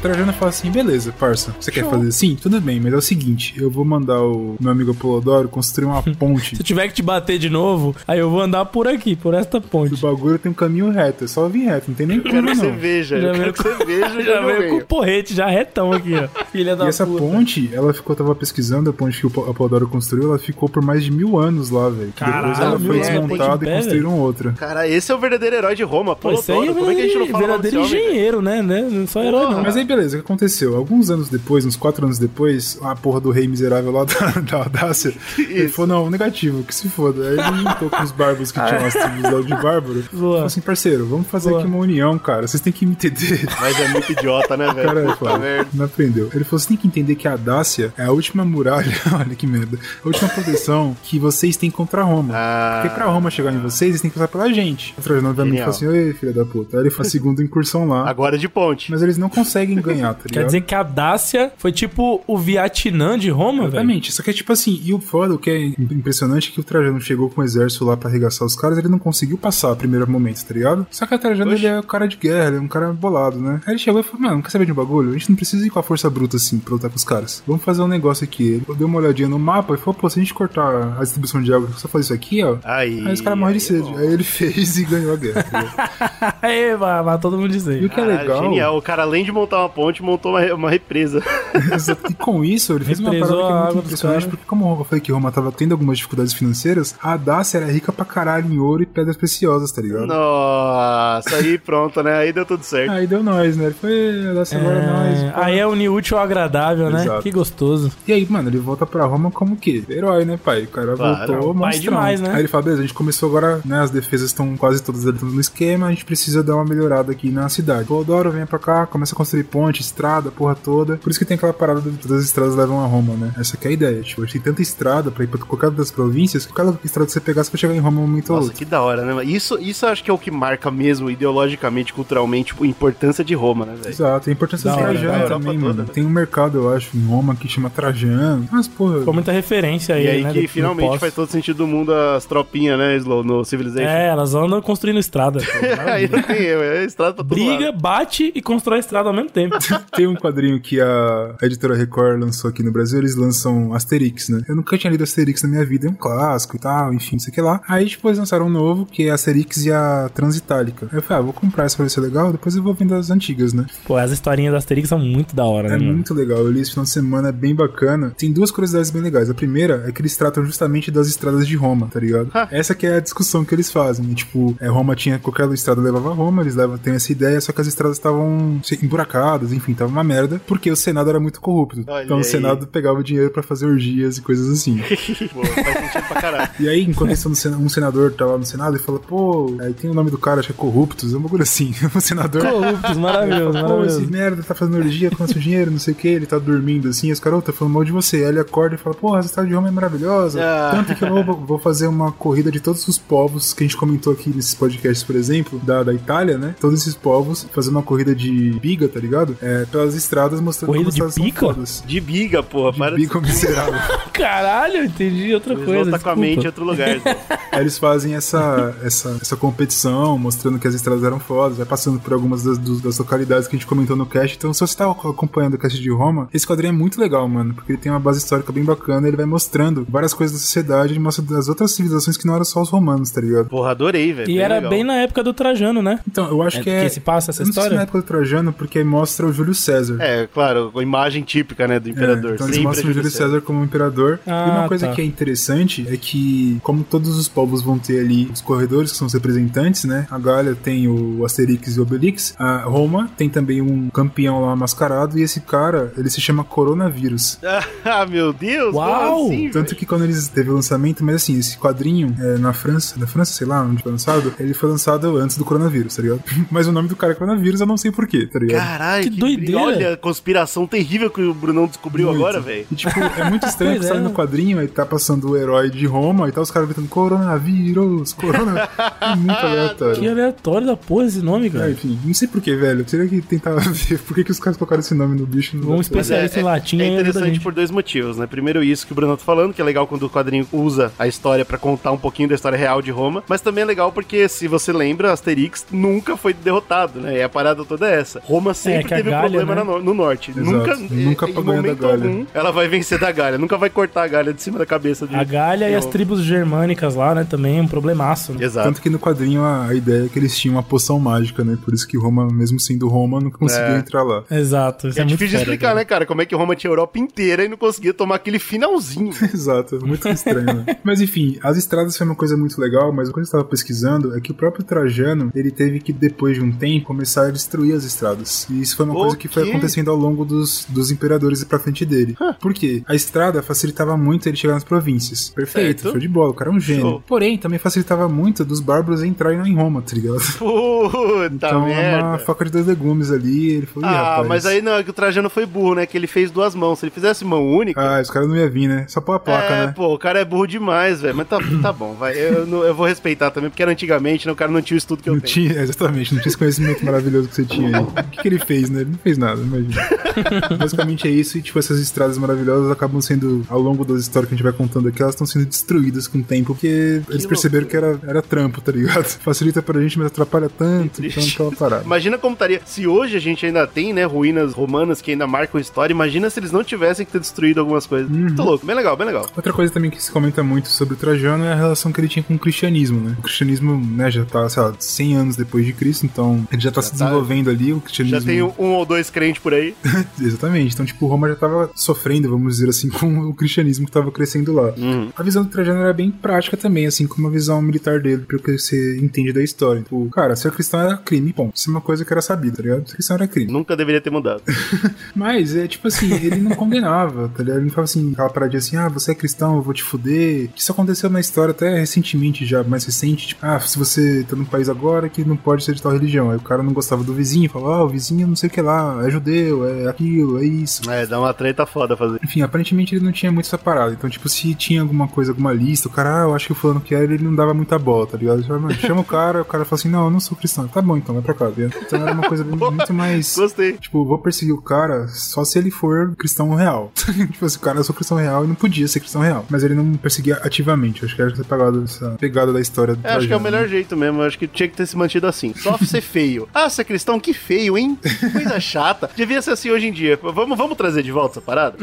Trajano 0.00 0.32
fala 0.32 0.48
assim, 0.50 0.70
beleza, 0.70 1.12
parça, 1.18 1.54
você 1.60 1.70
quer 1.70 1.84
fazer 1.88 2.08
assim? 2.08 2.34
Tudo 2.36 2.60
bem, 2.60 2.80
mas 2.80 2.92
é 2.92 2.96
o 2.96 3.00
seguinte, 3.02 3.54
eu 3.56 3.70
vou 3.70 3.84
mandar 3.84 4.20
o 4.22 4.56
meu 4.60 4.72
amigo 4.72 4.92
Apolodoro 4.92 5.48
construir 5.48 5.86
uma 5.86 6.02
ponte. 6.18 6.56
Se 6.56 6.62
eu 6.62 6.64
tiver 6.64 6.88
que 6.88 6.94
te 6.94 7.02
bater 7.02 7.38
de 7.38 7.50
novo, 7.50 7.94
aí 8.08 8.18
eu 8.18 8.30
vou 8.30 8.40
andar 8.40 8.64
por 8.66 8.88
aqui, 8.88 9.14
por 9.14 9.34
esta 9.34 9.58
O 9.58 9.60
ponte. 9.60 10.00
bagulho 10.00 10.38
tem 10.38 10.50
um 10.50 10.54
caminho 10.54 10.90
reto, 10.90 11.24
é 11.24 11.28
só 11.28 11.48
vir 11.48 11.64
reto, 11.66 11.86
não 11.88 11.94
tem 11.94 12.06
nem 12.06 12.16
Eu 12.18 12.22
quero 12.22 12.36
curva 12.36 12.50
que 12.52 12.56
você 12.56 12.66
não. 12.66 12.76
veja, 12.78 13.20
Já 13.20 13.28
eu 13.28 13.34
quero 13.34 13.52
que 13.52 13.62
você 13.62 13.84
veja, 13.84 14.22
Já 14.22 14.32
já 14.34 14.40
veio 14.40 14.70
com 14.70 14.76
o 14.78 14.84
porrete 14.86 15.34
já 15.34 15.46
retão 15.46 15.92
aqui, 15.92 16.14
ó. 16.14 16.28
Filha 16.50 16.74
da 16.74 16.86
E 16.86 16.88
essa 16.88 17.06
puta. 17.06 17.18
ponte, 17.22 17.70
ela 17.72 17.92
ficou, 17.92 18.16
tava 18.16 18.34
pesquisando 18.34 18.90
a 18.90 18.92
ponte 18.92 19.20
que 19.20 19.26
o 19.26 19.50
Apolodoro 19.50 19.86
construiu, 19.88 20.28
ela 20.30 20.38
ficou 20.38 20.68
por 20.68 20.82
mais 20.82 21.04
de 21.04 21.10
mil 21.10 21.38
anos 21.38 21.70
lá, 21.70 21.88
velho. 21.88 22.12
Que 22.14 22.24
Depois 22.24 22.58
ela 22.58 22.78
foi 22.78 22.96
anos, 22.96 23.06
desmontada 23.08 23.66
de 23.66 23.70
e 23.70 23.74
construíram 23.76 24.18
outra. 24.18 24.52
Cara, 24.52 24.88
esse 24.88 25.12
é 25.12 25.14
o 25.14 25.18
verdadeiro 25.18 25.56
herói 25.56 25.74
de 25.74 25.82
Roma, 25.82 26.16
Pô, 26.16 26.28
Apolo 26.30 26.34
isso 26.40 26.52
aí 26.52 26.68
é 26.68 26.72
Como 26.74 26.90
é 26.90 26.94
que 26.94 27.00
a 27.00 27.04
gente 27.04 27.18
não 27.18 27.26
fala 27.28 27.44
o 27.44 27.48
nome 27.48 27.62
desse 27.62 27.76
verdadeiro 27.76 28.00
homem, 28.00 28.10
engenheiro, 28.10 28.42
né? 28.42 28.62
né? 28.62 28.88
Não 28.90 29.06
só 29.06 29.22
herói, 29.22 29.50
não. 29.50 29.62
Mas 29.62 29.76
aí, 29.76 29.84
beleza, 29.90 30.16
o 30.16 30.20
que 30.20 30.24
aconteceu? 30.24 30.76
Alguns 30.76 31.10
anos 31.10 31.28
depois, 31.28 31.66
uns 31.66 31.76
quatro 31.76 32.04
anos 32.04 32.18
depois, 32.18 32.78
a 32.82 32.94
porra 32.94 33.20
do 33.20 33.30
rei 33.30 33.48
miserável 33.48 33.90
lá 33.90 34.04
da, 34.06 34.40
da 34.40 34.56
Audácia, 34.58 35.12
ele 35.36 35.68
falou, 35.68 36.04
não, 36.04 36.10
negativo, 36.10 36.62
que 36.62 36.74
se 36.74 36.88
foda. 36.88 37.22
Aí 37.22 37.38
ele 37.38 37.58
juntou 37.58 37.90
com 37.90 38.02
os 38.02 38.12
bárbaros 38.12 38.52
que 38.52 38.60
tinham 38.60 38.86
as 38.86 38.94
tribos 38.94 39.22
lá 39.22 39.40
de 39.40 39.62
bárbaro. 39.62 40.02
Falou 40.04 40.44
assim, 40.44 40.60
parceiro, 40.60 41.06
vamos 41.06 41.26
fazer 41.26 41.50
Boa. 41.50 41.60
aqui 41.60 41.68
uma 41.68 41.78
união, 41.78 42.18
cara. 42.18 42.46
Vocês 42.46 42.60
têm 42.60 42.72
que 42.72 42.86
me 42.86 42.92
entender. 42.92 43.46
Mas 43.60 43.80
é 43.80 43.88
muito 43.88 44.12
idiota, 44.12 44.56
né, 44.56 44.72
velho? 44.72 45.16
Cara, 45.16 45.38
merda. 45.38 45.68
não 45.74 45.84
aprendeu. 45.84 46.30
Ele 46.32 46.44
falou: 46.44 46.58
você 46.58 46.68
tem 46.68 46.76
que 46.76 46.86
entender 46.86 47.14
que 47.14 47.26
a 47.26 47.36
Dácia 47.36 47.92
é 47.96 48.04
a 48.04 48.12
última 48.12 48.44
muralha, 48.44 48.92
olha 49.12 49.34
que 49.34 49.46
merda, 49.46 49.78
a 50.04 50.06
última 50.06 50.28
proteção 50.28 50.96
que 51.02 51.18
vocês 51.18 51.56
têm 51.56 51.70
contra 51.70 52.02
Roma. 52.02 52.34
Ah. 52.36 52.80
Porque 52.82 52.94
pra 52.94 53.06
Roma 53.06 53.30
chegar 53.30 53.52
em 53.52 53.58
vocês, 53.58 53.90
eles 53.90 54.00
têm 54.00 54.10
que 54.10 54.14
passar 54.14 54.28
pela 54.28 54.52
gente. 54.52 54.94
O 54.98 55.02
Trajano 55.02 55.34
Genial. 55.34 55.56
falou 55.56 55.70
assim: 55.70 55.86
Oi, 55.86 56.12
filha 56.14 56.32
da 56.32 56.44
puta. 56.44 56.76
Aí 56.76 56.82
ele 56.84 56.90
faz 56.90 57.08
a 57.08 57.10
segunda 57.10 57.42
incursão 57.42 57.88
lá. 57.88 58.08
Agora 58.08 58.38
de 58.38 58.48
ponte. 58.48 58.90
Mas 58.90 59.02
eles 59.02 59.18
não 59.18 59.28
conseguem 59.28 59.79
ganhar, 59.82 60.14
tá 60.14 60.22
ligado? 60.26 60.32
Quer 60.32 60.46
dizer 60.46 60.60
que 60.62 60.74
a 60.74 60.82
Dácia 60.82 61.52
foi 61.56 61.72
tipo 61.72 62.22
o 62.26 62.38
Vietnã 62.38 63.18
de 63.18 63.30
Roma, 63.30 63.62
velho? 63.62 63.68
Exatamente, 63.68 64.12
só 64.12 64.22
que 64.22 64.30
é 64.30 64.32
tipo 64.32 64.52
assim, 64.52 64.80
e 64.84 64.92
o 64.92 65.00
foda, 65.00 65.34
o 65.34 65.38
que 65.38 65.50
é 65.50 65.66
impressionante 65.92 66.50
é 66.50 66.52
que 66.54 66.60
o 66.60 66.64
Trajano 66.64 67.00
chegou 67.00 67.30
com 67.30 67.40
o 67.40 67.44
exército 67.44 67.84
lá 67.84 67.96
pra 67.96 68.08
arregaçar 68.08 68.46
os 68.46 68.56
caras, 68.56 68.78
ele 68.78 68.88
não 68.88 68.98
conseguiu 68.98 69.38
passar 69.38 69.72
a 69.72 69.76
primeiro 69.76 70.08
momento, 70.10 70.44
tá 70.44 70.54
ligado? 70.54 70.86
Só 70.90 71.06
que 71.06 71.14
o 71.14 71.18
Trajano 71.18 71.52
Oxi. 71.52 71.64
ele 71.64 71.74
é 71.74 71.78
o 71.78 71.82
cara 71.82 72.06
de 72.06 72.16
guerra, 72.16 72.48
ele 72.48 72.56
é 72.56 72.60
um 72.60 72.68
cara 72.68 72.92
bolado, 72.92 73.38
né? 73.38 73.60
Aí 73.66 73.72
ele 73.72 73.78
chegou 73.78 74.00
e 74.00 74.04
falou, 74.04 74.20
mano, 74.20 74.42
quer 74.42 74.50
saber 74.50 74.66
de 74.66 74.72
um 74.72 74.74
bagulho? 74.74 75.10
A 75.10 75.12
gente 75.12 75.30
não 75.30 75.36
precisa 75.36 75.66
ir 75.66 75.70
com 75.70 75.78
a 75.78 75.82
força 75.82 76.08
bruta 76.10 76.36
assim 76.36 76.58
pra 76.58 76.74
lutar 76.74 76.90
com 76.90 76.96
os 76.96 77.04
caras. 77.04 77.42
Vamos 77.46 77.62
fazer 77.64 77.82
um 77.82 77.88
negócio 77.88 78.24
aqui. 78.24 78.62
Ele 78.68 78.78
deu 78.78 78.86
uma 78.86 78.98
olhadinha 78.98 79.28
no 79.28 79.38
mapa 79.38 79.74
e 79.74 79.78
falou, 79.78 79.94
pô, 79.94 80.08
se 80.10 80.18
a 80.18 80.22
gente 80.22 80.34
cortar 80.34 80.96
a 80.98 81.00
distribuição 81.02 81.42
de 81.42 81.52
água, 81.52 81.68
só 81.76 81.88
fazer 81.88 82.04
isso 82.04 82.12
aqui, 82.14 82.42
ó. 82.42 82.56
Aí, 82.64 83.06
Aí 83.06 83.12
os 83.12 83.20
caras 83.20 83.38
morrem 83.38 83.56
de 83.56 83.62
sede. 83.62 83.88
Aí 83.96 84.12
ele 84.12 84.24
fez 84.24 84.76
e 84.78 84.84
ganhou 84.84 85.12
a 85.12 85.16
guerra. 85.16 85.42
Tá? 85.42 86.34
Aí, 86.42 86.76
vai, 86.76 87.02
vai 87.02 87.18
todo 87.18 87.36
mundo 87.36 87.50
e 87.50 87.56
dizer. 87.56 87.84
o 87.84 87.88
que 87.88 88.00
é 88.00 88.04
legal. 88.04 88.42
Genial. 88.42 88.76
O 88.76 88.82
cara, 88.82 89.02
além 89.02 89.24
de 89.24 89.32
montar 89.32 89.58
uma 89.60 89.68
ponte, 89.70 90.02
montou 90.02 90.32
uma, 90.32 90.54
uma 90.54 90.70
represa. 90.70 91.22
Exato. 91.72 92.10
E 92.10 92.14
com 92.14 92.44
isso, 92.44 92.72
ele 92.74 92.84
fez 92.84 92.98
uma 93.00 93.10
Represou 93.10 93.40
parada 93.40 93.56
que 93.66 93.70
é 93.70 93.74
muito 93.74 93.86
impressionante, 93.86 94.26
porque 94.28 94.44
como 94.46 94.76
eu 94.78 94.84
falei 94.84 95.00
que 95.00 95.12
Roma 95.12 95.32
tava 95.32 95.50
tendo 95.52 95.72
algumas 95.72 95.96
dificuldades 95.98 96.32
financeiras, 96.34 96.94
a 97.02 97.16
Dacia 97.16 97.60
era 97.60 97.70
rica 97.72 97.92
pra 97.92 98.04
caralho 98.04 98.52
em 98.52 98.58
ouro 98.58 98.82
e 98.82 98.86
pedras 98.86 99.16
preciosas, 99.16 99.72
tá 99.72 99.80
ligado? 99.82 100.06
Nossa, 100.06 101.36
aí 101.36 101.58
pronto, 101.58 102.02
né? 102.02 102.18
Aí 102.18 102.32
deu 102.32 102.44
tudo 102.44 102.62
certo. 102.62 102.90
Aí 102.90 103.06
deu 103.06 103.22
nós, 103.22 103.56
né? 103.56 103.66
Ele 103.66 103.74
foi, 103.74 104.28
a 104.30 104.32
Dacia 104.34 104.58
agora 104.58 104.78
é 104.78 104.86
nós. 104.86 105.18
É, 105.20 105.30
pá. 105.30 105.44
aí 105.46 105.58
é 105.58 105.66
unir 105.66 105.88
útil 105.88 106.16
ao 106.18 106.24
agradável, 106.24 106.90
né? 106.90 107.04
Exato. 107.04 107.22
Que 107.22 107.30
gostoso. 107.30 107.90
E 108.06 108.12
aí, 108.12 108.26
mano, 108.28 108.48
ele 108.48 108.58
volta 108.58 108.86
pra 108.86 109.04
Roma 109.04 109.30
como 109.30 109.56
que? 109.56 109.84
Herói, 109.88 110.24
né, 110.24 110.38
pai? 110.42 110.64
O 110.64 110.68
cara 110.68 110.94
Claro, 110.96 111.32
voltou 111.32 111.54
pai 111.54 111.62
monstrão. 111.72 111.80
demais, 111.94 112.20
né? 112.20 112.30
Aí 112.32 112.40
ele 112.40 112.48
fala, 112.48 112.64
beleza, 112.64 112.82
a 112.82 112.84
gente 112.86 112.94
começou 112.94 113.28
agora, 113.28 113.60
né, 113.64 113.80
as 113.80 113.90
defesas 113.90 114.28
estão 114.28 114.56
quase 114.56 114.82
todas 114.82 115.06
ali 115.06 115.18
no 115.22 115.40
esquema, 115.40 115.86
a 115.86 115.90
gente 115.90 116.04
precisa 116.04 116.42
dar 116.42 116.54
uma 116.56 116.64
melhorada 116.64 117.12
aqui 117.12 117.30
na 117.30 117.48
cidade. 117.48 117.86
Teodoro 117.86 118.30
vem 118.30 118.46
pra 118.46 118.58
cá, 118.58 118.86
começa 118.86 119.14
a 119.14 119.16
construir 119.16 119.44
ponte, 119.60 119.80
estrada, 119.82 120.30
porra 120.30 120.54
toda. 120.54 120.96
Por 120.96 121.10
isso 121.10 121.18
que 121.18 121.24
tem 121.24 121.36
aquela 121.36 121.52
parada 121.52 121.80
de 121.82 121.96
todas 121.98 122.18
as 122.18 122.24
estradas 122.24 122.54
levam 122.56 122.82
a 122.82 122.86
Roma, 122.86 123.14
né? 123.14 123.32
Essa 123.38 123.56
que 123.56 123.66
é 123.66 123.70
a 123.70 123.72
ideia. 123.74 124.02
Tipo, 124.02 124.22
a 124.22 124.26
tem 124.26 124.40
tanta 124.40 124.62
estrada 124.62 125.10
pra 125.10 125.22
ir 125.24 125.26
pra 125.26 125.38
qualquer 125.38 125.70
das 125.70 125.90
províncias, 125.90 126.46
que 126.46 126.52
cada 126.52 126.78
estrada 126.84 127.06
que 127.06 127.12
você 127.12 127.20
pegasse 127.20 127.50
pra 127.50 127.58
chegar 127.58 127.74
em 127.74 127.78
Roma 127.78 128.00
um 128.00 128.06
momento 128.06 128.32
Nossa, 128.32 128.44
outro. 128.44 128.58
que 128.58 128.64
da 128.64 128.80
hora, 128.82 129.04
né? 129.04 129.24
Isso, 129.24 129.58
isso 129.60 129.84
acho 129.86 130.02
que 130.02 130.10
é 130.10 130.14
o 130.14 130.18
que 130.18 130.30
marca 130.30 130.70
mesmo, 130.70 131.10
ideologicamente, 131.10 131.92
culturalmente, 131.92 132.48
tipo, 132.48 132.64
a 132.64 132.66
importância 132.66 133.22
de 133.24 133.34
Roma, 133.34 133.66
né, 133.66 133.74
velho? 133.76 133.88
Exato, 133.90 134.30
a 134.30 134.32
importância 134.32 134.70
Da 134.70 134.76
hora, 134.76 134.84
Trajano 134.98 135.28
também, 135.28 135.58
toda, 135.58 135.68
mano. 135.68 135.82
né? 135.82 135.88
Tem 135.92 136.04
um 136.04 136.10
mercado, 136.10 136.58
eu 136.58 136.74
acho, 136.74 136.96
em 136.96 137.04
Roma 137.06 137.34
que 137.36 137.48
chama 137.48 137.68
Trajano. 137.68 138.48
Mas, 138.50 138.66
porra. 138.66 138.98
Ficou 139.00 139.12
muita 139.14 139.32
referência 139.32 139.94
aí, 139.94 140.04
E 140.04 140.08
aí 140.08 140.22
né? 140.22 140.32
que 140.32 140.46
finalmente 140.48 140.98
faz 140.98 141.12
todo 141.14 141.28
sentido 141.30 141.58
do 141.58 141.66
mundo 141.66 141.92
as 141.92 142.24
tropinhas, 142.24 142.78
né, 142.78 142.96
Slow, 142.96 143.22
no 143.22 143.44
Civilization. 143.44 143.88
É, 143.88 144.08
elas 144.08 144.34
andam 144.34 144.60
construindo 144.62 144.98
estrada. 144.98 145.40
pô. 145.40 145.46
aí 145.90 146.08
não 146.08 146.22
tem 146.22 146.36
erro, 146.42 146.62
é 146.62 146.84
estrada 146.84 147.12
pra 147.14 147.24
todo 147.24 147.34
Briga, 147.34 147.66
lado. 147.66 147.78
bate 147.78 148.32
e 148.34 148.40
constrói 148.40 148.78
estrada 148.78 149.08
ao 149.08 149.14
mesmo 149.14 149.30
tempo. 149.30 149.49
Tem 149.94 150.06
um 150.06 150.14
quadrinho 150.14 150.60
que 150.60 150.80
a 150.80 151.36
editora 151.42 151.74
Record 151.76 152.20
lançou 152.20 152.50
aqui 152.50 152.62
no 152.62 152.72
Brasil, 152.72 152.98
eles 152.98 153.16
lançam 153.16 153.72
Asterix, 153.74 154.28
né? 154.28 154.42
Eu 154.48 154.56
nunca 154.56 154.76
tinha 154.78 154.90
lido 154.90 155.04
Asterix 155.04 155.42
na 155.42 155.48
minha 155.48 155.64
vida, 155.64 155.86
é 155.86 155.90
um 155.90 155.94
clássico 155.94 156.56
e 156.56 156.58
tal, 156.60 156.92
enfim, 156.92 157.16
isso 157.16 157.28
aqui 157.28 157.40
lá. 157.40 157.60
Aí 157.68 157.88
depois 157.88 158.18
lançaram 158.18 158.46
um 158.46 158.50
novo, 158.50 158.86
que 158.86 159.08
é 159.08 159.10
Asterix 159.10 159.64
e 159.64 159.72
a 159.72 160.10
Transitálica. 160.14 160.86
Aí 160.90 160.98
eu 160.98 161.02
falei, 161.02 161.22
ah, 161.22 161.24
vou 161.24 161.32
comprar 161.32 161.64
essa 161.64 161.76
pra 161.76 161.84
ver 161.84 161.90
se 161.90 161.98
é 161.98 162.02
legal, 162.02 162.32
depois 162.32 162.54
eu 162.56 162.62
vou 162.62 162.74
vendo 162.74 162.94
as 162.94 163.10
antigas, 163.10 163.52
né? 163.52 163.66
Pô, 163.84 163.96
as 163.96 164.10
historinhas 164.10 164.52
da 164.52 164.58
Asterix 164.58 164.88
são 164.88 164.98
muito 164.98 165.34
da 165.34 165.44
hora, 165.44 165.68
né, 165.68 165.74
É 165.74 165.78
muito 165.78 166.14
legal, 166.14 166.38
eu 166.38 166.50
li 166.50 166.60
esse 166.60 166.70
final 166.70 166.84
de 166.84 166.90
semana, 166.90 167.28
é 167.28 167.32
bem 167.32 167.54
bacana. 167.54 168.12
Tem 168.16 168.32
duas 168.32 168.50
curiosidades 168.50 168.90
bem 168.90 169.02
legais. 169.02 169.30
A 169.30 169.34
primeira 169.34 169.84
é 169.86 169.92
que 169.92 170.00
eles 170.00 170.16
tratam 170.16 170.44
justamente 170.44 170.90
das 170.90 171.08
estradas 171.08 171.46
de 171.46 171.56
Roma, 171.56 171.88
tá 171.92 172.00
ligado? 172.00 172.30
Ah. 172.34 172.48
Essa 172.50 172.74
que 172.74 172.86
é 172.86 172.96
a 172.96 173.00
discussão 173.00 173.44
que 173.44 173.54
eles 173.54 173.70
fazem. 173.70 174.06
né? 174.06 174.14
Tipo, 174.14 174.56
é, 174.60 174.68
Roma 174.68 174.94
tinha, 174.94 175.18
qualquer 175.18 175.50
estrada 175.52 175.80
levava 175.80 176.10
a 176.10 176.14
Roma, 176.14 176.42
eles 176.42 176.54
levam, 176.54 176.78
tem 176.78 176.94
essa 176.94 177.10
ideia, 177.12 177.40
só 177.40 177.52
que 177.52 177.60
as 177.60 177.66
estradas 177.66 177.96
estavam 177.96 178.60
emburacadas, 178.82 179.39
enfim, 179.52 179.74
tava 179.74 179.90
uma 179.90 180.04
merda, 180.04 180.40
porque 180.46 180.70
o 180.70 180.76
Senado 180.76 181.10
era 181.10 181.20
muito 181.20 181.40
corrupto. 181.40 181.82
Olha 181.86 182.04
então 182.04 182.16
aí. 182.16 182.22
o 182.22 182.24
Senado 182.24 182.66
pegava 182.66 183.02
dinheiro 183.02 183.30
pra 183.30 183.42
fazer 183.42 183.66
orgias 183.66 184.18
e 184.18 184.20
coisas 184.22 184.48
assim. 184.50 184.78
Pô, 185.32 185.44
faz 185.44 185.78
sentido 185.92 186.08
pra 186.08 186.20
caralho. 186.20 186.50
E 186.60 186.68
aí, 186.68 186.82
enquanto 186.82 187.12
isso, 187.12 187.28
um 187.28 187.34
sena- 187.34 187.56
um 187.56 187.68
senador 187.68 188.12
tá 188.12 188.24
lá 188.26 188.38
no 188.38 188.44
Senado 188.44 188.76
e 188.76 188.78
fala, 188.78 188.98
pô, 188.98 189.56
aí 189.60 189.72
tem 189.72 189.90
o 189.90 189.94
nome 189.94 190.10
do 190.10 190.18
cara, 190.18 190.40
acho 190.40 190.48
que 190.48 190.54
é 190.54 190.56
Corruptos, 190.56 191.12
é 191.14 191.16
um 191.16 191.20
bagulho 191.20 191.42
assim. 191.42 191.72
O 191.94 192.00
senador. 192.00 192.42
Corruptos, 192.46 192.96
maravilhoso, 192.96 193.52
Pô, 193.52 193.58
esse 193.58 193.62
maravilhoso. 193.62 194.10
merda 194.10 194.42
tá 194.42 194.54
fazendo 194.54 194.76
orgia 194.78 195.10
com 195.10 195.22
nosso 195.22 195.38
dinheiro, 195.38 195.70
não 195.70 195.78
sei 195.78 195.92
o 195.94 195.96
que, 195.96 196.08
ele 196.08 196.26
tá 196.26 196.38
dormindo 196.38 196.88
assim, 196.88 197.08
e 197.08 197.12
os 197.12 197.20
caras, 197.20 197.38
"Ô, 197.38 197.42
tá 197.42 197.52
falando 197.52 197.74
mal 197.74 197.84
de 197.84 197.92
você. 197.92 198.16
Aí 198.18 198.24
ele 198.26 198.40
acorda 198.40 198.74
e 198.74 198.78
fala, 198.78 198.94
porra, 198.94 199.18
essa 199.20 199.28
história 199.28 199.48
de 199.48 199.54
Roma 199.54 199.68
é 199.68 199.70
maravilhosa. 199.70 200.40
Ah. 200.42 200.70
Tanto 200.72 200.94
que 200.94 201.04
eu 201.04 201.24
vou, 201.24 201.36
vou 201.36 201.58
fazer 201.58 201.86
uma 201.86 202.12
corrida 202.12 202.50
de 202.50 202.60
todos 202.60 202.86
os 202.88 202.98
povos 202.98 203.52
que 203.54 203.64
a 203.64 203.66
gente 203.66 203.76
comentou 203.76 204.12
aqui 204.12 204.30
nesses 204.30 204.54
podcasts, 204.54 205.02
por 205.02 205.16
exemplo, 205.16 205.58
da, 205.60 205.82
da 205.82 205.92
Itália, 205.94 206.36
né? 206.38 206.54
Todos 206.60 206.80
esses 206.80 206.94
povos, 206.94 207.46
fazer 207.52 207.70
uma 207.70 207.82
corrida 207.82 208.14
de 208.14 208.50
biga, 208.60 208.88
tá 208.88 209.00
ligado? 209.00 209.29
É, 209.40 209.64
pelas 209.66 209.94
estradas 209.94 210.40
mostrando 210.40 210.72
Corrida 210.72 210.90
como 210.90 211.10
de 211.10 211.32
fodas. 211.32 211.82
De 211.86 212.00
biga, 212.00 212.42
porra. 212.42 212.72
De 212.72 212.78
para 212.78 212.96
bica 212.96 213.20
miserável. 213.20 213.80
Caralho, 214.12 214.84
entendi 214.84 215.32
outra 215.34 215.54
Slow 215.54 215.66
coisa. 215.66 215.90
tá 215.90 215.98
com 215.98 216.10
a 216.10 216.16
mente 216.16 216.42
em 216.44 216.46
outro 216.46 216.64
lugar. 216.64 216.96
então. 216.96 217.14
Aí 217.52 217.60
eles 217.60 217.78
fazem 217.78 218.14
essa, 218.14 218.74
essa, 218.82 219.18
essa 219.20 219.36
competição, 219.36 220.16
mostrando 220.18 220.58
que 220.58 220.68
as 220.68 220.74
estradas 220.74 221.02
eram 221.04 221.18
fodas, 221.18 221.56
vai 221.58 221.66
passando 221.66 221.98
por 222.00 222.12
algumas 222.12 222.42
das, 222.42 222.58
das 222.58 222.98
localidades 222.98 223.48
que 223.48 223.56
a 223.56 223.58
gente 223.58 223.66
comentou 223.66 223.96
no 223.96 224.06
cast. 224.06 224.36
Então, 224.36 224.52
se 224.52 224.60
você 224.60 224.76
tá 224.76 224.90
acompanhando 224.90 225.54
o 225.54 225.58
cast 225.58 225.80
de 225.80 225.90
Roma, 225.90 226.28
esse 226.32 226.46
quadrinho 226.46 226.70
é 226.70 226.76
muito 226.76 227.00
legal, 227.00 227.26
mano, 227.28 227.54
porque 227.54 227.72
ele 227.72 227.78
tem 227.78 227.90
uma 227.90 228.00
base 228.00 228.18
histórica 228.18 228.52
bem 228.52 228.64
bacana, 228.64 229.08
ele 229.08 229.16
vai 229.16 229.26
mostrando 229.26 229.86
várias 229.88 230.14
coisas 230.14 230.36
da 230.36 230.42
sociedade, 230.42 230.92
ele 230.92 231.00
mostra 231.00 231.24
das 231.24 231.48
outras 231.48 231.72
civilizações 231.72 232.16
que 232.16 232.26
não 232.26 232.34
eram 232.34 232.44
só 232.44 232.60
os 232.62 232.68
romanos, 232.70 233.10
tá 233.10 233.20
ligado? 233.20 233.48
Porra, 233.48 233.70
adorei, 233.70 234.12
velho. 234.12 234.30
E 234.30 234.34
bem 234.34 234.38
era 234.42 234.54
legal. 234.56 234.70
bem 234.70 234.84
na 234.84 234.94
época 234.96 235.22
do 235.22 235.32
Trajano, 235.34 235.82
né? 235.82 236.00
Então, 236.06 236.28
eu 236.28 236.42
acho 236.42 236.58
É 236.58 236.62
que 236.62 236.70
é. 236.70 236.84
que 236.84 236.90
se 236.90 237.00
passa 237.00 237.30
essa 237.30 237.42
eu 237.42 237.46
não 237.46 237.52
sei 237.52 237.60
se 237.62 237.66
história? 237.66 237.76
na 237.76 237.82
época 237.82 237.98
do 237.98 238.04
Trajano, 238.04 238.52
porque 238.52 238.82
mostra 238.84 239.09
o 239.26 239.32
Júlio 239.32 239.54
César. 239.54 239.96
É, 240.00 240.26
claro, 240.26 240.72
a 240.74 240.82
imagem 240.82 241.22
típica, 241.22 241.66
né, 241.66 241.78
do 241.80 241.88
É, 241.88 241.92
imperador. 241.92 242.34
então 242.34 242.46
eles 242.46 242.56
Sempre 242.56 242.68
mostram 242.68 242.90
o 242.90 242.94
Júlio 242.94 243.10
César 243.10 243.40
como 243.40 243.64
imperador. 243.64 244.20
Ah, 244.26 244.46
e 244.46 244.50
uma 244.50 244.68
coisa 244.68 244.86
tá. 244.88 244.92
que 244.94 245.00
é 245.00 245.04
interessante 245.04 245.86
é 245.88 245.96
que, 245.96 246.58
como 246.62 246.84
todos 246.84 247.16
os 247.16 247.28
povos 247.28 247.62
vão 247.62 247.78
ter 247.78 248.00
ali 248.00 248.30
os 248.32 248.40
corredores, 248.40 248.92
que 248.92 248.96
são 248.98 249.06
os 249.06 249.14
representantes, 249.14 249.84
né? 249.84 250.06
A 250.10 250.18
Gália 250.18 250.54
tem 250.54 250.88
o 250.88 251.24
Asterix 251.24 251.76
e 251.76 251.80
o 251.80 251.82
Obelix. 251.82 252.34
A 252.38 252.62
Roma 252.64 253.10
tem 253.16 253.28
também 253.28 253.60
um 253.60 253.88
campeão 253.90 254.40
lá 254.44 254.54
mascarado. 254.56 255.18
E 255.18 255.22
esse 255.22 255.40
cara, 255.40 255.92
ele 255.96 256.10
se 256.10 256.20
chama 256.20 256.44
Coronavírus. 256.44 257.38
ah, 257.84 258.06
meu 258.06 258.32
Deus. 258.32 258.74
Uau! 258.74 259.26
assim, 259.26 259.50
Tanto 259.50 259.66
velho? 259.66 259.76
que 259.76 259.86
quando 259.86 260.04
eles 260.04 260.28
teve 260.28 260.50
o 260.50 260.54
lançamento, 260.54 261.04
mas 261.04 261.16
assim, 261.16 261.38
esse 261.38 261.58
quadrinho 261.58 262.14
é, 262.18 262.38
na 262.38 262.52
França, 262.52 262.98
na 262.98 263.06
França, 263.06 263.32
sei 263.32 263.46
lá 263.46 263.62
onde 263.62 263.82
foi 263.82 263.92
lançado, 263.92 264.32
ele 264.38 264.54
foi 264.54 264.68
lançado 264.70 265.16
antes 265.16 265.36
do 265.36 265.44
coronavírus, 265.44 265.96
tá 265.96 266.02
ligado? 266.02 266.22
Mas 266.50 266.66
o 266.66 266.72
nome 266.72 266.88
do 266.88 266.96
cara 266.96 267.12
é 267.12 267.16
coronavírus, 267.16 267.60
eu 267.60 267.66
não 267.66 267.76
sei 267.76 267.90
porquê, 267.90 268.26
tá 268.26 268.38
ligado? 268.38 268.60
Caralho, 268.64 268.99
Que 269.02 269.10
doideira. 269.10 269.60
Olha 269.60 269.92
a 269.94 269.96
conspiração 269.96 270.66
terrível 270.66 271.10
que 271.10 271.20
o 271.22 271.34
Brunão 271.34 271.66
descobriu 271.66 272.06
Muito. 272.08 272.18
agora, 272.20 272.40
velho. 272.40 272.66
E, 272.70 272.74
tipo, 272.74 272.98
é 273.00 273.28
muito 273.28 273.46
estranho 273.46 273.78
que 273.78 273.86
você 273.86 273.92
tá 273.92 273.98
é. 273.98 274.00
no 274.00 274.12
quadrinho, 274.12 274.58
aí 274.58 274.68
tá 274.68 274.84
passando 274.86 275.30
o 275.30 275.36
herói 275.36 275.70
de 275.70 275.86
Roma 275.86 276.28
e 276.28 276.32
tá 276.32 276.40
os 276.40 276.50
caras 276.50 276.68
gritando 276.68 276.88
coronavírus, 276.88 278.12
corona. 278.12 278.68
é 279.00 279.16
muito 279.16 279.30
aleatório. 279.32 279.96
Que 280.00 280.08
aleatório 280.08 280.66
da 280.66 280.76
porra 280.76 281.06
esse 281.06 281.20
nome, 281.22 281.46
É, 281.46 281.50
cara. 281.50 281.70
enfim, 281.70 281.98
não 282.04 282.14
sei 282.14 282.28
porquê, 282.28 282.54
velho. 282.56 282.80
Eu 282.80 282.84
teria 282.84 283.06
que 283.08 283.20
tentar 283.22 283.54
ver 283.70 283.98
por 283.98 284.14
que, 284.14 284.24
que 284.24 284.30
os 284.30 284.38
caras 284.38 284.56
colocaram 284.56 284.80
esse 284.80 284.94
nome 284.94 285.18
no 285.18 285.26
bicho. 285.26 285.56
não 285.56 285.64
Um 285.74 285.82
certo. 285.82 285.82
especialista 285.82 286.40
em 286.40 286.42
latim 286.42 286.80
é 286.80 286.82
aí 286.84 286.88
ajuda 286.96 287.00
a 287.00 287.10
interessante 287.10 287.40
por 287.40 287.52
dois 287.52 287.70
motivos, 287.70 288.16
né? 288.16 288.26
Primeiro 288.26 288.62
isso 288.62 288.86
que 288.86 288.92
o 288.92 288.94
Bruno 288.94 289.16
tá 289.16 289.24
falando, 289.24 289.52
que 289.54 289.60
é 289.60 289.64
legal 289.64 289.86
quando 289.86 290.04
o 290.04 290.10
quadrinho 290.10 290.46
usa 290.52 290.92
a 290.98 291.06
história 291.06 291.44
pra 291.44 291.58
contar 291.58 291.92
um 291.92 291.98
pouquinho 291.98 292.28
da 292.28 292.34
história 292.34 292.56
real 292.56 292.80
de 292.82 292.90
Roma, 292.90 293.22
mas 293.28 293.40
também 293.40 293.62
é 293.62 293.66
legal 293.66 293.92
porque, 293.92 294.28
se 294.28 294.46
você 294.48 294.72
lembra, 294.72 295.12
Asterix 295.12 295.66
nunca 295.70 296.16
foi 296.16 296.32
derrotado, 296.32 297.00
né? 297.00 297.18
E 297.18 297.22
a 297.22 297.28
parada 297.28 297.64
toda 297.64 297.88
é 297.88 297.98
essa. 298.00 298.20
Roma 298.24 298.54
sempre 298.54 298.89
que 298.96 299.02
teve 299.02 299.08
um 299.08 299.12
Gália, 299.12 299.30
problema 299.30 299.54
né? 299.54 299.64
na 299.64 299.78
no, 299.78 299.84
no 299.84 299.94
norte. 299.94 300.30
Exato. 300.30 300.50
Nunca, 300.50 300.76
Nunca 300.76 301.30
em 301.30 301.32
momento 301.32 301.86
algum, 301.86 302.26
ela 302.34 302.50
vai 302.50 302.68
vencer 302.68 302.98
da 302.98 303.10
Gália. 303.10 303.38
Nunca 303.38 303.56
vai 303.56 303.70
cortar 303.70 304.04
a 304.04 304.08
Gália 304.08 304.32
de 304.32 304.42
cima 304.42 304.58
da 304.58 304.66
cabeça 304.66 305.06
de 305.06 305.14
A 305.14 305.24
Galha 305.24 305.68
e 305.70 305.74
as 305.74 305.86
tribos 305.86 306.20
germânicas 306.22 306.94
lá, 306.94 307.14
né? 307.14 307.26
Também 307.28 307.58
é 307.58 307.62
um 307.62 307.68
problemaço. 307.68 308.32
Né? 308.32 308.44
Exato. 308.44 308.68
Tanto 308.68 308.82
que 308.82 308.90
no 308.90 308.98
quadrinho 308.98 309.42
a, 309.42 309.66
a 309.68 309.74
ideia 309.74 310.06
é 310.06 310.08
que 310.08 310.18
eles 310.18 310.36
tinham 310.38 310.56
uma 310.56 310.62
poção 310.62 310.98
mágica, 310.98 311.44
né? 311.44 311.56
Por 311.64 311.74
isso 311.74 311.86
que 311.86 311.96
Roma, 311.96 312.28
mesmo 312.30 312.58
sendo 312.60 312.88
Roma, 312.88 313.20
não 313.20 313.30
conseguiu 313.30 313.74
É. 313.74 313.78
entrar 313.78 314.02
lá. 314.02 314.24
Exato. 314.30 314.88
Isso 314.88 314.98
É, 314.98 315.02
é, 315.02 315.04
muito 315.04 315.18
difícil 315.18 315.36
de 315.38 315.42
explicar, 315.42 315.68
cara. 315.68 315.74
né, 315.78 315.84
cara? 315.84 316.06
Como 316.06 316.22
é 316.22 316.26
que 316.26 316.34
Roma 316.34 316.54
tinha 316.56 316.70
a 316.70 316.72
Europa 316.72 316.98
inteira 316.98 317.44
e 317.44 317.48
não 317.48 317.56
conseguia 317.56 317.92
tomar 317.94 318.16
aquele 318.16 318.38
finalzinho. 318.38 319.12
Exato, 319.32 319.78
muito 319.86 320.08
estranho, 320.08 320.46
né? 320.46 320.76
Mas 320.84 321.00
enfim, 321.00 321.38
as 321.42 321.56
estradas 321.56 321.96
foi 321.96 322.06
uma 322.06 322.14
coisa 322.16 322.36
muito 322.36 322.60
legal, 322.60 322.92
mas 322.92 323.08
o 323.08 323.12
que 323.12 323.18
eu 323.18 323.22
estava 323.22 323.44
pesquisando 323.44 324.16
é 324.16 324.20
que 324.20 324.30
o 324.30 324.34
próprio 324.34 324.64
Trajano, 324.64 325.30
ele 325.34 325.50
teve 325.50 325.80
que, 325.80 325.92
depois 325.92 326.36
de 326.36 326.42
um 326.42 326.50
tempo, 326.52 326.86
começar 326.86 327.26
a 327.26 327.30
destruir 327.30 327.74
as 327.74 327.84
estradas. 327.84 328.46
E 328.50 328.60
isso 328.60 328.76
foi 328.84 328.86
uma 328.86 328.94
O 328.94 329.00
coisa 329.02 329.16
que 329.16 329.28
foi 329.28 329.48
acontecendo 329.48 329.90
ao 329.90 329.96
longo 329.96 330.24
dos, 330.24 330.66
dos 330.68 330.90
imperadores 330.90 331.42
pra 331.44 331.58
frente 331.58 331.84
dele. 331.84 332.16
Por 332.40 332.52
quê? 332.54 332.82
A 332.86 332.94
estrada 332.94 333.42
facilitava 333.42 333.96
muito 333.96 334.28
ele 334.28 334.36
chegar 334.36 334.54
nas 334.54 334.64
províncias. 334.64 335.30
Perfeito, 335.30 335.82
Certo. 335.82 335.92
show 335.92 336.00
de 336.00 336.08
bola, 336.08 336.30
o 336.30 336.34
cara 336.34 336.50
é 336.50 336.52
um 336.52 336.60
gênio. 336.60 336.82
Show. 336.82 337.02
Porém, 337.06 337.36
também 337.38 337.58
facilitava 337.58 338.08
muito 338.08 338.44
dos 338.44 338.60
bárbaros 338.60 339.02
entrarem 339.02 339.40
em 339.46 339.54
Roma, 339.54 339.82
tá 339.82 339.94
ligado? 339.94 340.20
Puta 340.38 341.26
então 341.32 341.66
é 341.66 341.74
merda. 341.74 342.04
uma 342.06 342.18
faca 342.18 342.44
de 342.44 342.50
dois 342.52 342.66
legumes 342.66 343.10
ali, 343.10 343.50
ele 343.50 343.66
falou, 343.66 343.88
"Ih, 343.88 343.92
Ah, 343.92 344.10
rapaz. 344.10 344.28
mas 344.28 344.46
aí 344.46 344.62
não, 344.62 344.72
é 344.76 344.82
que 344.82 344.90
o 344.90 344.92
Trajano 344.92 345.28
foi 345.30 345.46
burro, 345.46 345.74
né? 345.74 345.86
Que 345.86 345.96
ele 345.96 346.06
fez 346.06 346.30
duas 346.30 346.54
mãos. 346.54 346.78
Se 346.78 346.86
ele 346.86 346.90
fizesse 346.92 347.24
mão 347.24 347.46
única. 347.46 347.80
Ah, 347.80 348.00
os 348.00 348.10
caras 348.10 348.28
não 348.28 348.36
iam 348.36 348.50
vir, 348.50 348.68
né? 348.68 348.84
Só 348.88 349.00
pôr 349.00 349.12
a 349.14 349.18
placa, 349.18 349.46
é, 349.54 349.66
né? 349.66 349.72
pô, 349.76 349.94
o 349.94 349.98
cara 349.98 350.18
é 350.20 350.24
burro 350.24 350.46
demais, 350.46 351.00
velho. 351.00 351.14
Mas 351.14 351.28
tá, 351.28 351.38
tá 351.62 351.72
bom, 351.72 351.94
vai. 351.94 352.14
Eu, 352.16 352.46
não- 352.46 352.62
eu 352.64 352.74
vou 352.74 352.86
respeitar 352.86 353.30
também, 353.30 353.50
porque 353.50 353.62
era 353.62 353.72
antigamente, 353.72 354.26
né? 354.26 354.32
O 354.32 354.36
cara 354.36 354.50
não 354.50 354.62
tinha 354.62 354.76
o 354.76 354.78
estudo 354.78 355.02
que 355.02 355.08
eu 355.10 355.14
Não 355.14 355.20
tenho. 355.20 355.32
tinha, 355.48 355.60
exatamente, 355.62 356.14
não 356.14 356.20
tinha 356.20 356.30
esse 356.30 356.38
conhecimento 356.38 356.84
maravilhoso 356.84 357.28
que 357.28 357.34
você 357.34 357.44
tinha 357.44 357.76
aí. 357.78 357.82
O 357.84 358.10
que, 358.10 358.22
que 358.22 358.28
ele 358.28 358.38
fez, 358.38 358.69
né? 358.72 358.82
Ele 358.82 358.90
não 358.90 358.98
fez 358.98 359.18
nada, 359.18 359.40
imagina. 359.40 359.88
Basicamente 360.58 361.06
é 361.06 361.10
isso, 361.10 361.38
e 361.38 361.42
tipo, 361.42 361.58
essas 361.58 361.78
estradas 361.80 362.18
maravilhosas 362.18 362.70
acabam 362.70 363.00
sendo, 363.00 363.44
ao 363.48 363.60
longo 363.60 363.84
das 363.84 364.00
histórias 364.00 364.28
que 364.28 364.34
a 364.34 364.36
gente 364.36 364.44
vai 364.44 364.52
contando 364.52 364.88
aqui, 364.88 365.02
elas 365.02 365.14
estão 365.14 365.26
sendo 365.26 365.46
destruídas 365.46 366.06
com 366.06 366.18
o 366.18 366.22
tempo, 366.22 366.54
porque 366.54 367.02
eles 367.08 367.26
perceberam 367.26 367.66
que 367.66 367.76
era, 367.76 367.98
era 368.06 368.22
trampo, 368.22 368.60
tá 368.60 368.72
ligado? 368.72 369.04
Facilita 369.20 369.62
pra 369.62 369.80
gente, 369.80 369.98
mas 369.98 370.08
atrapalha 370.08 370.48
tanto, 370.48 371.04
então 371.04 371.22
aquela 371.22 371.52
parada. 371.52 371.84
Imagina 371.84 372.18
como 372.18 372.34
estaria. 372.34 372.60
Se 372.64 372.86
hoje 372.86 373.16
a 373.16 373.20
gente 373.20 373.44
ainda 373.46 373.66
tem, 373.66 373.92
né, 373.92 374.04
ruínas 374.04 374.52
romanas 374.52 375.00
que 375.00 375.12
ainda 375.12 375.26
marcam 375.26 375.60
história, 375.60 375.92
imagina 375.92 376.28
se 376.30 376.40
eles 376.40 376.52
não 376.52 376.64
tivessem 376.64 377.06
que 377.06 377.12
ter 377.12 377.20
destruído 377.20 377.60
algumas 377.60 377.86
coisas. 377.86 378.10
Uhum. 378.10 378.34
Tô 378.34 378.44
louco, 378.44 378.66
bem 378.66 378.76
legal, 378.76 378.96
bem 378.96 379.06
legal. 379.06 379.26
Outra 379.36 379.52
coisa 379.52 379.72
também 379.72 379.90
que 379.90 380.02
se 380.02 380.10
comenta 380.10 380.42
muito 380.42 380.68
sobre 380.68 380.94
o 380.94 380.96
Trajano 380.96 381.44
é 381.44 381.52
a 381.52 381.56
relação 381.56 381.92
que 381.92 382.00
ele 382.00 382.08
tinha 382.08 382.22
com 382.22 382.34
o 382.34 382.38
cristianismo, 382.38 383.00
né? 383.00 383.16
O 383.18 383.22
cristianismo, 383.22 383.76
né, 383.96 384.10
já 384.10 384.24
tá, 384.24 384.48
sei 384.48 384.62
lá, 384.62 384.74
100 384.78 385.16
anos 385.16 385.36
depois 385.36 385.64
de 385.64 385.72
Cristo, 385.72 386.06
então 386.06 386.46
ele 386.52 386.60
já 386.60 386.70
tá 386.70 386.82
se 386.82 386.90
tá- 386.90 386.96
desenvolvendo 387.04 387.50
ali, 387.50 387.72
o 387.72 387.80
cristianismo... 387.80 388.20
Já 388.20 388.26
tem 388.26 388.42
um, 388.42 388.52
um 388.60 388.74
ou 388.74 388.84
dois 388.84 389.08
crentes 389.08 389.42
por 389.42 389.54
aí. 389.54 389.74
Exatamente. 390.20 390.74
Então, 390.74 390.84
tipo, 390.84 391.06
Roma 391.06 391.28
já 391.28 391.36
tava 391.36 391.70
sofrendo, 391.74 392.28
vamos 392.28 392.56
dizer 392.56 392.68
assim, 392.68 392.90
com 392.92 393.28
o 393.28 393.34
cristianismo 393.34 393.86
que 393.86 393.92
tava 393.92 394.12
crescendo 394.12 394.52
lá. 394.52 394.74
Uhum. 394.76 395.10
A 395.16 395.22
visão 395.22 395.42
do 395.42 395.50
Trajano 395.50 395.80
era 395.80 395.92
bem 395.92 396.10
prática 396.10 396.56
também, 396.56 396.86
assim, 396.86 397.06
como 397.06 397.26
a 397.26 397.30
visão 397.30 397.62
militar 397.62 398.00
dele, 398.00 398.22
pelo 398.22 398.42
que 398.42 398.58
você 398.58 398.98
entende 398.98 399.32
da 399.32 399.42
história. 399.42 399.82
Tipo, 399.82 400.08
cara, 400.10 400.36
ser 400.36 400.52
cristão 400.52 400.80
era 400.80 400.96
crime, 400.98 401.32
ponto. 401.32 401.56
Isso 401.56 401.70
é 401.70 401.72
uma 401.72 401.80
coisa 401.80 402.04
que 402.04 402.12
era 402.12 402.20
sabida, 402.20 402.56
tá 402.56 402.62
ligado? 402.62 402.88
Ser 402.88 402.94
cristão 402.96 403.16
era 403.16 403.26
crime. 403.26 403.50
Nunca 403.50 403.76
deveria 403.76 404.00
ter 404.00 404.10
mudado. 404.10 404.42
Mas, 405.14 405.56
é 405.56 405.66
tipo 405.66 405.88
assim, 405.88 406.12
ele 406.12 406.36
não 406.36 406.50
condenava, 406.50 407.28
tá 407.28 407.42
ligado? 407.42 407.58
Ele 407.58 407.66
não 407.66 407.72
falava 407.72 407.84
assim, 407.84 408.12
aquela 408.12 408.28
paradinha 408.28 408.58
assim, 408.58 408.76
ah, 408.76 408.88
você 408.88 409.12
é 409.12 409.14
cristão, 409.14 409.56
eu 409.56 409.62
vou 409.62 409.72
te 409.72 409.82
fuder. 409.82 410.50
Isso 410.54 410.70
aconteceu 410.70 411.08
na 411.08 411.20
história 411.20 411.52
até 411.52 411.78
recentemente 411.78 412.44
já, 412.44 412.62
mais 412.62 412.84
recente, 412.84 413.28
tipo, 413.28 413.44
ah, 413.44 413.58
se 413.60 413.78
você 413.78 414.24
tá 414.28 414.36
num 414.36 414.44
país 414.44 414.68
agora 414.68 415.08
que 415.08 415.24
não 415.24 415.36
pode 415.36 415.64
ser 415.64 415.74
de 415.74 415.82
tal 415.82 415.92
religião. 415.92 416.30
Aí 416.30 416.36
o 416.36 416.42
cara 416.42 416.62
não 416.62 416.72
gostava 416.72 417.02
do 417.02 417.14
vizinho, 417.14 417.48
falava, 417.48 417.76
ah, 417.76 417.84
o 417.84 417.88
vizinho 417.88 418.26
não 418.26 418.36
sei 418.36 418.49
o 418.50 418.52
que 418.52 418.60
lá, 418.60 419.00
é 419.06 419.10
judeu, 419.10 419.66
é 419.66 419.88
aquilo, 419.88 420.38
é 420.38 420.44
isso. 420.44 420.90
É, 420.90 421.06
dá 421.06 421.18
uma 421.18 421.32
treta 421.32 421.64
foda 421.66 421.96
fazer. 421.96 422.18
Enfim, 422.22 422.42
aparentemente 422.42 422.94
ele 422.94 423.04
não 423.04 423.12
tinha 423.12 423.30
muito 423.32 423.46
essa 423.46 423.58
parada. 423.58 423.92
Então, 423.92 424.08
tipo, 424.10 424.28
se 424.28 424.54
tinha 424.54 424.80
alguma 424.82 425.08
coisa, 425.08 425.30
alguma 425.32 425.52
lista, 425.52 425.88
o 425.88 425.90
cara, 425.90 426.20
ah, 426.22 426.24
eu 426.26 426.34
acho 426.34 426.46
que 426.46 426.52
o 426.52 426.54
fulano 426.54 426.80
quer, 426.80 427.02
ele 427.04 427.22
não 427.22 427.34
dava 427.34 427.54
muita 427.54 427.78
bola, 427.78 428.06
tá 428.06 428.16
ligado? 428.18 428.38
Ele 428.38 428.46
falava, 428.46 428.66
"Mano, 428.68 428.78
chama 428.80 429.00
o 429.00 429.04
cara, 429.04 429.42
o 429.42 429.44
cara 429.44 429.64
fala 429.64 429.78
assim, 429.80 429.88
não, 429.88 430.04
eu 430.04 430.10
não 430.10 430.20
sou 430.20 430.36
cristão. 430.36 430.66
Tá 430.68 430.82
bom, 430.82 430.96
então, 430.96 431.14
vai 431.14 431.22
pra 431.22 431.34
cá, 431.34 431.46
viu? 431.48 431.68
Então 431.68 432.00
era 432.02 432.12
uma 432.12 432.28
coisa 432.28 432.44
muito 432.44 432.92
mais. 432.92 433.36
Gostei. 433.36 433.72
Tipo, 433.74 434.04
vou 434.04 434.18
perseguir 434.18 434.54
o 434.54 434.60
cara 434.62 435.06
só 435.08 435.44
se 435.44 435.58
ele 435.58 435.70
for 435.70 436.14
cristão 436.16 436.54
real. 436.54 436.92
tipo 437.32 437.44
assim, 437.44 437.56
o 437.56 437.60
cara, 437.60 437.78
eu 437.78 437.84
sou 437.84 437.94
cristão 437.94 438.16
real 438.18 438.44
e 438.44 438.48
não 438.48 438.54
podia 438.54 438.86
ser 438.88 439.00
cristão 439.00 439.22
real. 439.22 439.44
Mas 439.48 439.62
ele 439.62 439.74
não 439.74 439.94
perseguia 439.94 440.36
ativamente. 440.42 441.04
Acho 441.04 441.14
que 441.14 441.22
era 441.22 441.32
essa 441.32 441.44
pegada, 441.44 441.82
essa 441.84 442.10
pegada 442.18 442.52
da 442.52 442.60
história 442.60 442.94
do 442.94 443.06
É, 443.06 443.10
acho 443.12 443.26
que 443.26 443.32
é 443.32 443.36
o 443.36 443.40
Trajano, 443.40 443.44
melhor 443.44 443.62
né? 443.62 443.68
jeito 443.68 443.96
mesmo. 443.96 444.20
Eu 444.22 444.26
acho 444.26 444.38
que 444.38 444.46
tinha 444.46 444.68
que 444.68 444.76
ter 444.76 444.86
se 444.86 444.96
mantido 444.96 445.26
assim. 445.26 445.52
Só 445.56 445.76
ser 445.84 446.00
feio. 446.00 446.48
Ah, 446.54 446.68
você 446.68 446.82
é 446.82 446.84
cristão? 446.84 447.18
Que 447.20 447.32
feio, 447.32 447.76
hein? 447.78 447.98
Coisa 448.42 448.60
chata. 448.60 449.10
Devia 449.16 449.40
ser 449.42 449.52
assim 449.52 449.70
hoje 449.70 449.86
em 449.86 449.92
dia. 449.92 450.18
Vamos, 450.22 450.56
vamos 450.56 450.76
trazer 450.76 451.02
de 451.02 451.12
volta 451.12 451.34
essa 451.34 451.40
parada? 451.40 451.76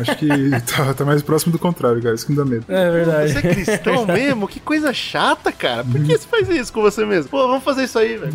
Acho 0.00 0.16
que 0.16 0.28
tá, 0.74 0.94
tá 0.94 1.04
mais 1.04 1.22
próximo 1.22 1.52
do 1.52 1.58
contrário, 1.58 2.02
cara. 2.02 2.14
Isso 2.14 2.26
que 2.26 2.32
me 2.32 2.38
dá 2.38 2.44
medo. 2.44 2.64
É 2.68 2.90
verdade. 2.90 3.32
Você 3.32 3.38
é 3.38 3.54
cristão 3.54 4.06
mesmo? 4.06 4.48
Que 4.48 4.60
coisa 4.60 4.92
chata, 4.92 5.52
cara. 5.52 5.84
Por 5.84 6.02
que 6.02 6.16
você 6.16 6.26
faz 6.26 6.48
isso 6.48 6.72
com 6.72 6.80
você 6.82 7.04
mesmo? 7.04 7.30
Pô, 7.30 7.46
vamos 7.46 7.64
fazer 7.64 7.84
isso 7.84 7.98
aí, 7.98 8.16
velho. 8.16 8.32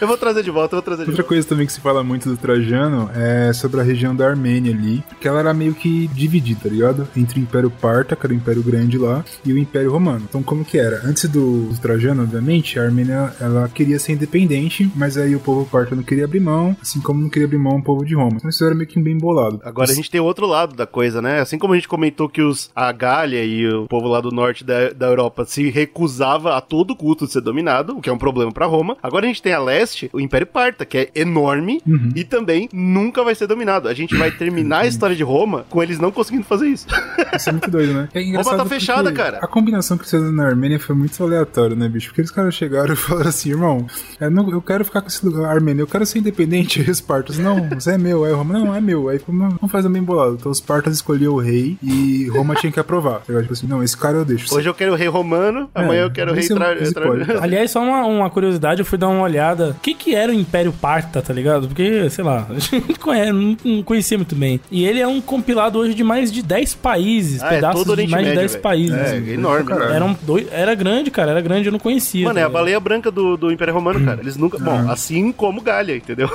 Eu 0.00 0.06
vou 0.06 0.16
trazer 0.16 0.42
de 0.42 0.50
volta, 0.50 0.74
eu 0.74 0.78
vou 0.78 0.82
trazer 0.82 1.04
de 1.04 1.10
Outra 1.10 1.22
volta. 1.22 1.28
coisa 1.28 1.46
também 1.48 1.66
que 1.66 1.72
se 1.72 1.80
fala 1.80 2.02
muito 2.04 2.28
do 2.28 2.36
Trajano 2.36 3.10
é 3.14 3.52
sobre 3.52 3.80
a 3.80 3.82
região 3.84 4.14
da 4.14 4.26
Armênia 4.28 4.72
ali, 4.72 5.02
que 5.20 5.26
ela 5.28 5.40
era 5.40 5.54
meio 5.54 5.74
que 5.74 6.08
dividida, 6.08 6.60
tá 6.64 6.68
ligado? 6.68 7.08
Entre 7.16 7.38
o 7.40 7.42
Império 7.42 7.70
Parta, 7.70 8.14
que 8.16 8.26
era 8.26 8.32
o 8.32 8.36
Império 8.36 8.62
Grande 8.62 8.98
lá, 8.98 9.24
e 9.44 9.52
o 9.52 9.58
Império 9.58 9.90
Romano. 9.90 10.24
Então, 10.28 10.42
como 10.42 10.64
que 10.64 10.78
era? 10.78 11.00
Antes 11.04 11.28
do, 11.28 11.66
do 11.68 11.78
Trajano, 11.80 12.22
obviamente, 12.22 12.78
a 12.78 12.82
Armênia 12.82 13.32
ela 13.40 13.68
queria 13.72 13.98
ser 13.98 14.12
independente, 14.12 14.90
mas 14.94 15.16
aí 15.16 15.34
o 15.34 15.40
povo 15.40 15.66
parta 15.70 15.94
não 15.94 16.02
queria 16.02 16.24
abrir 16.24 16.40
mão, 16.40 16.76
assim 16.80 17.00
como 17.06 17.20
não 17.22 17.28
queria 17.28 17.46
abrir 17.46 17.58
mão 17.58 17.76
um 17.76 17.82
povo 17.82 18.04
de 18.04 18.14
Roma. 18.14 18.32
Então 18.36 18.50
isso 18.50 18.64
era 18.64 18.74
meio 18.74 18.88
que 18.88 18.98
bem 19.00 19.16
bolado. 19.16 19.60
Agora 19.64 19.90
a 19.90 19.94
gente 19.94 20.10
tem 20.10 20.20
outro 20.20 20.46
lado 20.46 20.74
da 20.74 20.86
coisa, 20.86 21.22
né? 21.22 21.40
Assim 21.40 21.56
como 21.58 21.72
a 21.72 21.76
gente 21.76 21.86
comentou 21.88 22.28
que 22.28 22.42
os, 22.42 22.68
a 22.74 22.90
Gália 22.90 23.44
e 23.44 23.66
o 23.68 23.86
povo 23.86 24.08
lá 24.08 24.20
do 24.20 24.30
norte 24.32 24.64
da, 24.64 24.90
da 24.90 25.06
Europa 25.06 25.44
se 25.46 25.70
recusava 25.70 26.56
a 26.56 26.60
todo 26.60 26.96
custo 26.96 27.26
de 27.26 27.32
ser 27.32 27.40
dominado, 27.40 27.96
o 27.96 28.00
que 28.00 28.08
é 28.10 28.12
um 28.12 28.18
problema 28.18 28.50
pra 28.52 28.66
Roma. 28.66 28.96
Agora 29.02 29.24
a 29.24 29.28
gente 29.28 29.42
tem 29.42 29.52
a 29.52 29.60
leste, 29.60 30.10
o 30.12 30.20
Império 30.20 30.46
Parta, 30.46 30.84
que 30.84 30.98
é 30.98 31.10
enorme 31.14 31.80
e 32.14 32.24
também 32.24 32.68
nunca 32.72 33.22
vai 33.22 33.34
ser 33.34 33.46
dominado. 33.46 33.88
A 33.88 33.94
gente 33.94 34.16
vai 34.16 34.30
terminar 34.30 34.80
a 34.80 34.86
história 34.86 35.14
de 35.14 35.22
Roma 35.22 35.64
com 35.70 35.82
eles 35.82 35.98
não 35.98 36.10
conseguindo 36.10 36.44
fazer 36.44 36.68
isso. 36.68 36.86
Isso 37.34 37.48
é 37.48 37.52
muito 37.52 37.70
doido, 37.70 37.92
né? 37.92 38.08
É 38.16 38.22
engraçado 38.22 38.56
tá 38.56 38.64
fechada, 38.64 39.12
cara. 39.12 39.38
A 39.42 39.46
combinação 39.46 39.96
que 39.96 40.02
eles 40.02 40.10
fizeram 40.10 40.32
na 40.32 40.46
Armênia 40.46 40.80
foi 40.80 40.94
muito 40.96 41.22
aleatória, 41.22 41.76
né, 41.76 41.88
bicho? 41.88 42.08
Porque 42.08 42.22
os 42.22 42.30
caras 42.30 42.54
chegaram 42.54 42.92
e 42.94 42.96
falaram 42.96 43.28
assim, 43.28 43.50
irmão, 43.50 43.86
eu, 44.20 44.30
não- 44.30 44.50
eu 44.50 44.60
quero 44.62 44.84
ficar 44.84 45.00
com 45.02 45.08
esse 45.08 45.24
lugar 45.24 45.44
Armênia, 45.54 45.82
eu 45.82 45.86
quero 45.86 46.04
ser 46.06 46.18
independente. 46.18 46.85
Aí 46.88 46.90
os 46.92 47.00
partas, 47.00 47.38
não, 47.38 47.68
você 47.68 47.92
é 47.92 47.98
meu. 47.98 48.24
Aí 48.24 48.32
Roma, 48.32 48.54
não, 48.54 48.74
é 48.74 48.80
meu. 48.80 49.08
Aí 49.08 49.18
como 49.18 49.50
vamos 49.50 49.72
fazer 49.72 49.88
bem 49.88 50.02
bolado. 50.02 50.36
Então 50.38 50.52
os 50.52 50.60
partas 50.60 50.94
escolhiam 50.94 51.34
o 51.34 51.38
rei 51.38 51.76
e 51.82 52.28
Roma 52.28 52.54
tinha 52.54 52.70
que 52.70 52.78
aprovar. 52.78 53.20
Tá? 53.20 53.40
Tipo 53.40 53.52
assim, 53.52 53.66
não, 53.66 53.82
esse 53.82 53.96
cara 53.96 54.18
eu 54.18 54.24
deixo. 54.24 54.54
Hoje 54.54 54.68
eu 54.68 54.74
quero 54.74 54.92
o 54.92 54.94
rei 54.94 55.08
romano, 55.08 55.68
amanhã 55.74 56.02
eu 56.02 56.10
quero 56.10 56.30
o 56.30 56.34
rei 56.34 56.44
esse 56.44 56.52
é 56.52 56.56
tra... 56.56 56.74
tá? 56.76 57.42
Aliás, 57.42 57.70
só 57.70 57.82
uma, 57.82 58.06
uma 58.06 58.30
curiosidade, 58.30 58.80
eu 58.80 58.86
fui 58.86 58.98
dar 58.98 59.08
uma 59.08 59.22
olhada. 59.22 59.70
O 59.70 59.80
que 59.80 59.94
que 59.94 60.14
era 60.14 60.30
o 60.30 60.34
Império 60.34 60.72
Parta, 60.72 61.20
tá 61.20 61.32
ligado? 61.32 61.66
Porque, 61.66 62.08
sei 62.10 62.24
lá, 62.24 62.46
a 62.50 62.58
gente 62.58 62.98
conhece, 62.98 63.32
não, 63.32 63.56
não 63.64 63.82
conhecia 63.82 64.16
muito 64.16 64.34
bem. 64.34 64.60
E 64.70 64.84
ele 64.84 65.00
é 65.00 65.06
um 65.08 65.20
compilado 65.20 65.78
hoje 65.78 65.94
de 65.94 66.04
mais 66.04 66.30
de 66.30 66.42
10 66.42 66.74
países, 66.74 67.42
Ah, 67.42 67.46
é 67.46 67.50
pedaços 67.56 67.84
todo 67.84 67.92
o 67.92 67.96
de 67.96 68.08
mais 68.08 68.24
de 68.24 68.30
Médio, 68.30 68.40
10 68.40 68.52
velho. 68.52 68.62
países. 68.62 68.96
É, 68.96 69.16
enorme. 69.32 69.66
Caralho. 69.66 69.92
Era, 69.92 70.04
um 70.04 70.16
era 70.50 70.74
grande, 70.74 71.10
cara, 71.10 71.30
era 71.32 71.40
grande, 71.40 71.66
eu 71.66 71.72
não 71.72 71.78
conhecia. 71.78 72.26
Mano, 72.26 72.38
é 72.38 72.42
tá 72.42 72.46
a 72.46 72.48
ligado? 72.48 72.60
baleia 72.60 72.80
branca 72.80 73.10
do, 73.10 73.36
do 73.36 73.50
Império 73.50 73.74
Romano, 73.74 74.04
cara. 74.04 74.20
Eles 74.20 74.36
nunca. 74.36 74.58
Bom, 74.58 74.90
assim 74.90 75.32
como 75.32 75.60
Gália, 75.60 75.96
entendeu? 75.96 76.28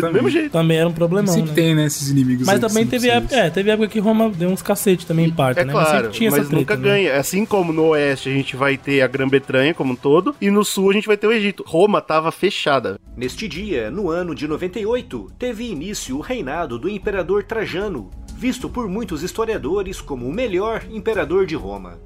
Do 0.00 0.12
mesmo 0.12 0.30
jeito. 0.30 0.52
Também 0.52 0.78
era 0.78 0.88
um 0.88 0.92
problemão, 0.92 1.32
Sempre 1.32 1.50
né? 1.50 1.54
tem, 1.54 1.74
né, 1.74 1.86
esses 1.86 2.08
inimigos. 2.08 2.46
Mas 2.46 2.62
aí 2.62 2.68
também 2.68 2.86
teve 2.86 3.08
época, 3.08 3.34
é, 3.36 3.50
teve 3.50 3.70
época 3.70 3.88
que 3.88 3.98
Roma 3.98 4.30
deu 4.30 4.48
uns 4.48 4.62
cacete 4.62 5.06
também 5.06 5.26
em 5.26 5.30
parte, 5.30 5.60
É 5.60 5.64
né? 5.64 5.72
claro, 5.72 5.90
sempre 5.90 6.10
tinha 6.10 6.30
mas 6.30 6.40
essa 6.40 6.48
treta, 6.48 6.60
nunca 6.60 6.76
né? 6.76 6.82
ganha. 6.82 7.16
Assim 7.16 7.44
como 7.44 7.72
no 7.72 7.88
oeste 7.88 8.28
a 8.28 8.32
gente 8.32 8.56
vai 8.56 8.76
ter 8.76 9.02
a 9.02 9.06
Grã-Bretanha 9.06 9.74
como 9.74 9.92
um 9.92 9.96
todo, 9.96 10.34
e 10.40 10.50
no 10.50 10.64
sul 10.64 10.90
a 10.90 10.92
gente 10.92 11.06
vai 11.06 11.16
ter 11.16 11.26
o 11.26 11.32
Egito. 11.32 11.64
Roma 11.66 12.00
tava 12.00 12.30
fechada. 12.32 12.98
Neste 13.16 13.48
dia, 13.48 13.90
no 13.90 14.10
ano 14.10 14.34
de 14.34 14.46
98, 14.46 15.32
teve 15.38 15.70
início 15.70 16.16
o 16.16 16.20
reinado 16.20 16.78
do 16.78 16.88
imperador 16.88 17.42
Trajano, 17.44 18.10
visto 18.36 18.68
por 18.68 18.88
muitos 18.88 19.22
historiadores 19.22 20.00
como 20.00 20.26
o 20.26 20.32
melhor 20.32 20.82
imperador 20.90 21.46
de 21.46 21.54
Roma. 21.54 21.98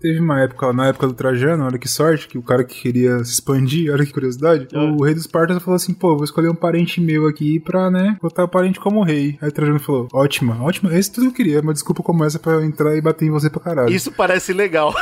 Teve 0.00 0.20
uma 0.20 0.40
época, 0.40 0.72
na 0.72 0.86
época 0.86 1.06
do 1.08 1.12
Trajano, 1.14 1.64
olha 1.64 1.78
que 1.78 1.88
sorte, 1.88 2.28
que 2.28 2.38
o 2.38 2.42
cara 2.42 2.62
que 2.64 2.80
queria 2.80 3.22
se 3.24 3.32
expandir, 3.32 3.90
olha 3.92 4.04
que 4.06 4.12
curiosidade, 4.12 4.68
Ah. 4.74 4.84
o 4.84 5.02
rei 5.04 5.14
dos 5.14 5.26
Partas 5.26 5.62
falou 5.62 5.76
assim, 5.76 5.92
pô, 5.92 6.14
vou 6.14 6.24
escolher 6.24 6.48
um 6.48 6.54
parente 6.54 7.00
meu 7.00 7.26
aqui 7.26 7.58
pra, 7.60 7.90
né, 7.90 8.16
botar 8.22 8.44
o 8.44 8.48
parente 8.48 8.78
como 8.80 9.02
rei. 9.02 9.36
Aí 9.42 9.48
o 9.48 9.52
Trajano 9.52 9.78
falou, 9.80 10.08
ótima, 10.12 10.62
ótima, 10.62 10.94
esse 10.96 11.10
tudo 11.10 11.24
que 11.24 11.28
eu 11.30 11.34
queria, 11.46 11.60
uma 11.60 11.72
desculpa 11.72 12.02
como 12.02 12.24
essa 12.24 12.38
pra 12.38 12.52
eu 12.52 12.64
entrar 12.64 12.96
e 12.96 13.00
bater 13.00 13.26
em 13.26 13.30
você 13.30 13.50
pra 13.50 13.60
caralho. 13.60 13.90
Isso 13.90 14.12
parece 14.12 14.52
legal. 14.52 14.94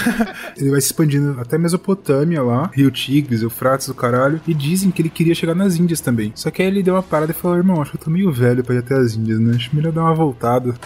Ele 0.56 0.70
vai 0.70 0.80
se 0.80 0.86
expandindo 0.88 1.36
até 1.40 1.56
Mesopotâmia 1.58 2.42
lá, 2.42 2.70
Rio 2.74 2.90
Tigres, 2.90 3.42
Eufrates, 3.42 3.86
do 3.88 3.94
caralho, 3.94 4.40
e 4.46 4.54
dizem 4.54 4.90
que 4.90 5.02
ele 5.02 5.08
queria 5.10 5.34
chegar 5.34 5.54
nas 5.54 5.76
Índias 5.76 6.00
também. 6.00 6.32
Só 6.34 6.50
que 6.50 6.62
aí 6.62 6.68
ele 6.68 6.82
deu 6.82 6.94
uma 6.94 7.02
parada 7.02 7.32
e 7.32 7.34
falou, 7.34 7.56
irmão, 7.56 7.80
acho 7.82 7.92
que 7.92 7.96
eu 7.96 8.02
tô 8.04 8.10
meio 8.10 8.30
velho 8.32 8.62
pra 8.64 8.74
ir 8.74 8.78
até 8.78 8.94
as 8.94 9.14
Índias, 9.14 9.38
né, 9.40 9.54
acho 9.56 9.74
melhor 9.74 9.92
dar 9.92 10.02
uma 10.02 10.14
voltada. 10.14 10.74